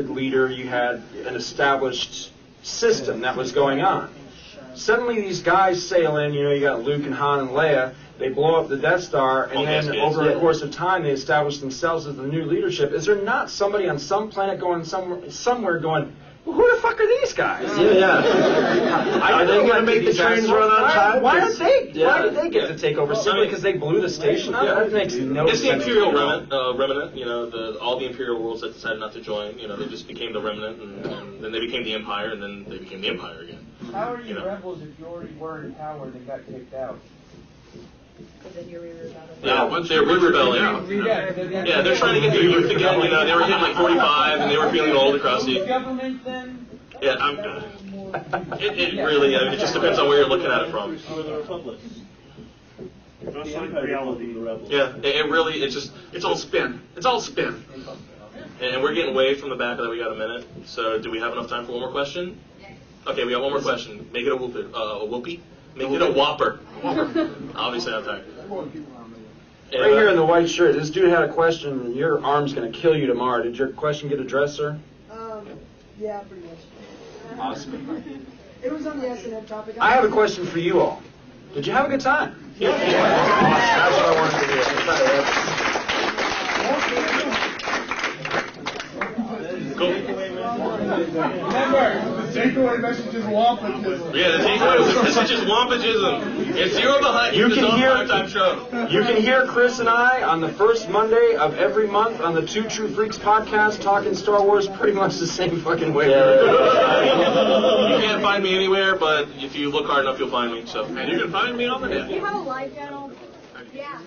elected 0.07 0.17
leader, 0.17 0.51
you 0.51 0.68
had 0.68 1.02
an 1.26 1.36
established 1.36 2.33
system 2.62 3.20
that 3.20 3.36
was 3.36 3.52
going 3.52 3.81
on. 3.83 4.12
Suddenly 4.75 5.20
these 5.20 5.41
guys 5.41 5.86
sail 5.86 6.18
in, 6.18 6.35
you 6.35 6.44
know, 6.44 6.52
you 6.52 6.60
got 6.60 6.83
Luke 6.83 7.05
and 7.05 7.15
Han 7.15 7.41
and 7.41 7.51
Leia, 7.51 7.94
they 8.18 8.28
blow 8.28 8.57
up 8.57 8.68
the 8.68 8.76
Death 8.76 9.02
Star, 9.02 9.44
and 9.44 9.67
then 9.67 9.97
over 9.99 10.25
yeah. 10.25 10.33
a 10.33 10.41
course 10.41 10.62
of 10.62 10.70
time 10.70 11.02
they 11.02 11.10
establish 11.10 11.59
themselves 11.59 12.07
as 12.07 12.17
the 12.17 12.23
new 12.23 12.44
leadership. 12.44 12.93
Is 12.93 13.07
there 13.07 13.23
not 13.23 13.51
somebody 13.51 13.89
on 13.89 13.99
some 13.99 14.31
planet 14.31 14.59
going 14.59 14.85
somewhere, 14.85 15.31
somewhere 15.31 15.78
going, 15.78 16.15
well, 16.47 16.55
who 16.57 16.76
the 16.76 16.81
fuck 16.81 16.99
are 17.00 17.07
these 17.07 17.33
guys? 17.33 17.68
Yeah, 17.76 17.92
yeah. 17.92 19.20
I 19.23 19.33
Are 19.33 19.47
they 19.47 19.66
gonna 19.66 19.83
make 19.83 20.05
the 20.07 20.15
trains 20.15 20.49
run 20.49 20.70
on 20.70 20.91
time? 20.92 21.23
Why 21.23 21.39
are 21.39 21.41
'Cause- 21.41 21.58
they? 21.58 21.91
Yeah. 21.92 22.07
Why 22.07 22.23
did 22.23 22.34
they 22.36 22.49
get 22.50 22.68
to 22.68 22.78
take 22.78 22.97
over 22.99 23.15
simply 23.15 23.47
because 23.47 23.62
they 23.62 23.73
blew 23.73 24.00
the 24.00 24.08
station 24.08 24.55
up? 24.55 24.65
Yeah. 24.65 24.75
That 24.75 24.92
makes 24.92 25.15
no 25.15 25.47
sense. 25.47 25.58
it's 25.58 25.62
the. 25.62 25.73
Imperial 25.76 26.12
to 26.12 26.16
remnant, 26.16 26.52
uh, 26.52 26.75
remnant. 26.76 27.16
You 27.16 27.25
know, 27.25 27.50
the, 27.50 27.78
all 27.81 27.99
the 27.99 28.07
Imperial 28.07 28.41
worlds 28.42 28.60
that 28.62 28.73
decided 28.75 29.00
not 29.00 29.12
to 29.15 29.20
join. 29.20 29.58
You 29.58 29.68
know, 29.68 29.76
they 29.76 29.86
just 29.89 30.07
became 30.07 30.33
the 30.33 30.41
remnant, 30.41 30.81
and, 30.81 31.05
and 31.07 31.44
then 31.44 31.52
they 31.52 31.60
became 31.60 31.83
the 31.84 31.94
Empire, 31.94 32.31
and 32.33 32.42
then 32.42 32.65
they 32.68 32.78
became 32.78 33.00
the 33.00 33.08
Empire 33.08 33.41
again. 33.41 33.66
How 33.92 34.12
are 34.15 34.20
you, 34.20 34.28
You 34.28 34.34
know. 34.34 34.47
rebels 34.47 34.83
if 34.83 34.99
you 34.99 35.07
already 35.07 35.34
were 35.34 35.65
in 35.65 35.75
power 35.75 36.05
and 36.07 36.26
got 36.26 36.47
kicked 36.47 36.75
out? 36.75 36.99
Yeah, 39.43 39.65
once 39.65 39.89
they're 39.89 40.05
we're 40.05 40.19
rebelling. 40.19 40.62
Yeah, 41.05 41.65
Yeah, 41.65 41.83
they're 41.83 41.97
trying 41.97 42.15
to 42.15 42.20
get 42.20 42.33
their 42.33 42.43
youth 42.43 42.69
together. 42.70 43.05
You 43.05 43.11
know, 43.11 43.25
they 43.25 43.35
were 43.35 43.43
hitting 43.43 43.61
like 43.61 43.77
45, 43.77 44.41
and 44.41 44.51
they 44.51 44.57
were 44.57 44.70
feeling 44.70 44.93
old 44.93 45.15
across 45.15 45.45
the. 45.45 45.65
Government 45.67 46.25
then? 46.25 46.67
Yeah, 47.03 47.17
I'm. 47.20 47.39
It, 48.59 48.78
it 48.78 49.03
really, 49.03 49.36
I 49.36 49.45
mean, 49.45 49.53
it 49.55 49.59
just 49.59 49.75
depends 49.75 49.99
on 49.99 50.09
where 50.09 50.19
you're 50.19 50.28
looking 50.28 50.51
at 50.51 50.62
it 50.62 50.70
from. 50.70 50.97
Just 53.33 53.57
like 53.57 53.83
reality. 53.83 54.35
Yeah, 54.69 54.97
it, 54.97 55.05
it 55.05 55.31
really, 55.31 55.62
it's 55.62 55.75
just, 55.75 55.93
it's 56.12 56.25
all 56.25 56.36
spin. 56.36 56.81
It's 56.97 57.07
all 57.07 57.20
spin. 57.20 57.65
And, 58.61 58.75
and 58.75 58.83
we're 58.83 58.95
getting 58.95 59.15
way 59.15 59.35
from 59.35 59.51
the 59.51 59.57
back 59.57 59.78
of 59.78 59.85
that. 59.85 59.91
We 59.91 59.99
got 59.99 60.12
a 60.12 60.17
minute. 60.17 60.47
So, 60.65 60.99
do 60.99 61.11
we 61.11 61.19
have 61.19 61.33
enough 61.33 61.49
time 61.49 61.67
for 61.67 61.73
one 61.73 61.81
more 61.83 61.91
question? 61.91 62.39
Okay, 63.07 63.25
we 63.25 63.33
got 63.33 63.43
one 63.43 63.53
more 63.53 63.61
question. 63.61 64.09
Make 64.12 64.27
it 64.27 64.33
a 64.33 64.36
whoopie. 64.36 64.73
Uh, 64.73 65.05
a 65.05 65.07
whoopie? 65.07 65.41
Make 65.77 65.91
it 65.91 66.03
a 66.03 66.11
whopper. 66.11 66.61
Obviously, 67.55 67.93
I'm 67.93 68.05
tired. 68.05 68.25
Right 68.49 69.91
here 69.93 70.09
in 70.09 70.17
the 70.17 70.25
white 70.25 70.49
shirt, 70.49 70.75
this 70.75 70.89
dude 70.91 71.11
had 71.11 71.25
a 71.25 71.33
question. 71.33 71.95
Your 71.95 72.25
arm's 72.25 72.55
going 72.55 72.71
to 72.71 72.79
kill 72.79 72.97
you 72.97 73.07
tomorrow. 73.07 73.43
Did 73.43 73.59
your 73.59 73.69
question 73.69 74.09
get 74.09 74.19
addressed, 74.21 74.57
sir? 74.57 74.79
Um, 75.11 75.47
yeah, 75.99 76.21
pretty 76.21 76.47
much. 76.47 76.59
Awesome. 77.39 78.03
It 78.63 78.73
was 78.73 78.87
on 78.87 79.01
the 79.01 79.09
S 79.09 79.25
and 79.25 79.35
M 79.35 79.45
topic. 79.45 79.77
I 79.79 79.91
have 79.93 80.05
a 80.05 80.09
question 80.09 80.47
for 80.47 80.61
you 80.61 80.81
all. 80.81 81.03
Did 81.53 81.67
you 81.67 81.73
have 81.73 81.87
a 81.87 81.89
good 81.89 82.01
time? 82.01 82.55
Yeah. 82.59 82.71
That's 82.71 83.97
what 83.97 84.07
I 84.07 84.21
wanted 84.21 84.41
to 84.41 84.47
hear. 84.47 84.63
I'm 84.63 84.87
trying 89.77 90.07
to- 90.07 90.16
Remember, 90.97 92.23
the 92.26 92.41
takeaway 92.41 92.81
message 92.81 93.15
is 93.15 93.25
wampagism. 93.25 94.15
Yeah, 94.15 94.31
the 94.33 94.39
takeaway 94.44 94.78
was 94.78 94.94
this 94.94 95.16
is 95.16 95.28
just 95.31 95.44
wampagism. 95.44 96.57
It's 96.57 96.75
zero 96.75 96.99
behind 96.99 97.36
You 97.36 97.42
you. 97.42 97.47
It's 97.49 97.55
can 97.57 97.65
on 97.66 97.78
hear- 97.78 97.91
primetime 97.91 98.28
show. 98.28 98.86
You 98.89 99.02
can 99.02 99.16
hear 99.20 99.47
Chris 99.47 99.78
and 99.78 99.89
I 99.89 100.23
on 100.23 100.41
the 100.41 100.49
first 100.52 100.89
Monday 100.89 101.34
of 101.36 101.55
every 101.58 101.86
month 101.86 102.20
on 102.20 102.34
the 102.34 102.44
Two 102.47 102.65
True 102.68 102.89
Freaks 102.89 103.18
podcast 103.18 103.81
talking 103.83 104.15
Star 104.15 104.42
Wars 104.42 104.66
pretty 104.68 104.92
much 104.94 105.16
the 105.18 105.26
same 105.26 105.60
fucking 105.60 105.92
way. 105.94 106.07
you 106.08 106.12
can't 108.00 108.23
find 108.23 108.42
me 108.42 108.55
anywhere, 108.55 108.97
but 108.97 109.28
if 109.39 109.55
you 109.55 109.70
look 109.70 109.86
hard 109.86 110.05
enough, 110.05 110.18
you'll 110.18 110.31
find 110.31 110.52
me. 110.52 110.65
So, 110.66 110.84
and 110.84 111.10
you 111.10 111.18
can 111.20 111.31
find 111.33 111.57
me 111.57 111.66
on 111.66 111.81
the 111.83 111.89
net. 111.89 112.10
You 112.10 112.25
have 112.25 112.34
a 112.36 112.39
live 112.39 112.75
channel? 112.75 113.10
Yeah. 113.73 113.99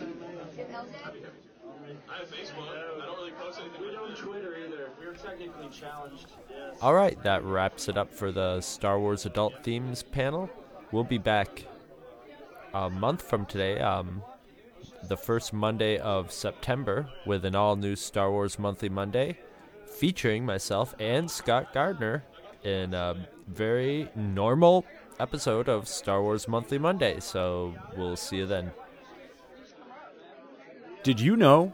I 2.10 2.18
have 2.20 2.30
Facebook. 2.32 2.68
I 2.68 3.06
don't 3.06 3.18
really 3.18 3.32
post 3.32 3.60
anything. 3.62 3.82
We 3.82 3.92
don't 3.92 4.16
Twitter 4.16 4.58
either. 4.66 4.90
We're 5.00 5.14
technically 5.14 5.70
challenged. 5.70 6.26
All 6.82 6.94
right, 6.94 7.22
that 7.24 7.44
wraps 7.44 7.90
it 7.90 7.98
up 7.98 8.14
for 8.14 8.32
the 8.32 8.62
Star 8.62 9.00
Wars 9.00 9.26
Adult 9.26 9.64
Themes 9.64 10.04
panel. 10.04 10.50
We'll 10.92 11.04
be 11.04 11.18
back 11.18 11.66
a 12.74 12.90
month 12.90 13.22
from 13.22 13.46
today, 13.46 13.80
um, 13.80 14.24
the 15.04 15.18
first 15.18 15.52
Monday 15.52 15.98
of 15.98 16.32
September, 16.32 17.10
with 17.26 17.44
an 17.46 17.56
all 17.56 17.76
new 17.76 17.96
Star 17.96 18.32
Wars 18.32 18.58
Monthly 18.58 18.90
Monday 18.90 19.38
featuring 19.86 20.46
myself 20.46 20.96
and 21.00 21.30
Scott 21.30 21.74
Gardner 21.74 22.24
in 22.64 22.94
a 22.94 23.28
very 23.48 24.10
normal 24.16 24.86
episode 25.20 25.68
of 25.68 25.88
Star 25.88 26.22
Wars 26.22 26.48
Monthly 26.48 26.78
Monday. 26.78 27.20
So 27.20 27.76
we'll 27.98 28.16
see 28.16 28.38
you 28.38 28.46
then. 28.46 28.72
Did 31.04 31.20
you 31.20 31.36
know 31.36 31.74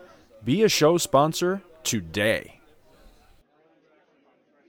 Be 0.43 0.63
a 0.63 0.69
show 0.69 0.97
sponsor 0.97 1.61
today. 1.83 2.59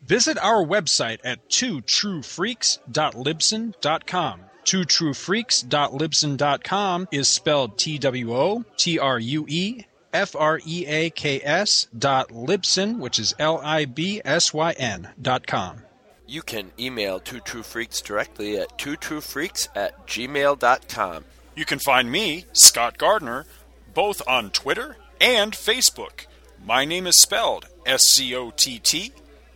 Visit 0.04 0.36
our 0.38 0.62
website 0.64 1.18
at 1.24 1.48
twotruefreaks.libsyn.com. 1.48 4.40
Twotruefreaks.libsyn.com 4.64 7.08
is 7.10 7.28
spelled 7.28 7.78
T 7.78 7.98
W 7.98 8.32
O 8.34 8.64
T 8.76 8.98
R 8.98 9.18
U 9.18 9.46
E 9.48 9.84
F 10.12 10.36
R 10.36 10.60
E 10.64 10.86
A 10.86 11.08
K 11.10 11.40
S 11.42 11.88
dot 11.96 12.28
Libsyn, 12.28 12.98
which 12.98 13.18
is 13.18 13.34
L 13.38 13.60
I 13.62 13.86
B 13.86 14.20
S 14.24 14.54
Y 14.54 14.72
N 14.72 15.08
dot 15.20 15.46
com. 15.46 15.82
You 16.26 16.42
can 16.42 16.70
email 16.78 17.18
Two 17.18 17.40
True 17.40 17.62
Freaks 17.62 18.00
directly 18.00 18.58
at 18.58 18.78
twotruefreaks 18.78 19.68
at 19.74 20.06
gmail.com. 20.06 21.24
You 21.54 21.64
can 21.64 21.78
find 21.78 22.10
me, 22.10 22.44
Scott 22.52 22.98
Gardner, 22.98 23.46
both 23.94 24.20
on 24.26 24.50
Twitter 24.50 24.96
and 25.22 25.52
Facebook. 25.52 26.26
My 26.66 26.84
name 26.84 27.06
is 27.06 27.22
spelled 27.22 27.68
S 27.86 28.02
C 28.08 28.34
O 28.34 28.50
T 28.50 28.80
T 28.80 29.12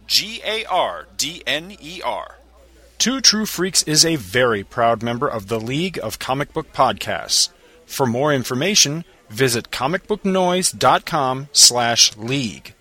G 0.07 0.41
A 0.45 0.65
R 0.65 1.09
D 1.17 1.43
N 1.47 1.77
E 1.83 2.01
R. 2.03 2.37
Two 2.99 3.21
True 3.21 3.45
Freaks 3.45 3.83
is 3.83 4.07
a 4.07 4.17
very 4.17 4.65
proud 4.65 5.03
member 5.03 5.29
of 5.29 5.49
the 5.49 5.61
League 5.61 5.99
of 6.03 6.19
Comic 6.19 6.55
Book 6.55 6.73
Podcasts. 6.73 7.51
For 7.85 8.07
more 8.07 8.33
information, 8.33 9.05
visit 9.29 9.71
comicbooknoise.com 9.71 11.49
slash 11.53 12.17
league. 12.17 12.73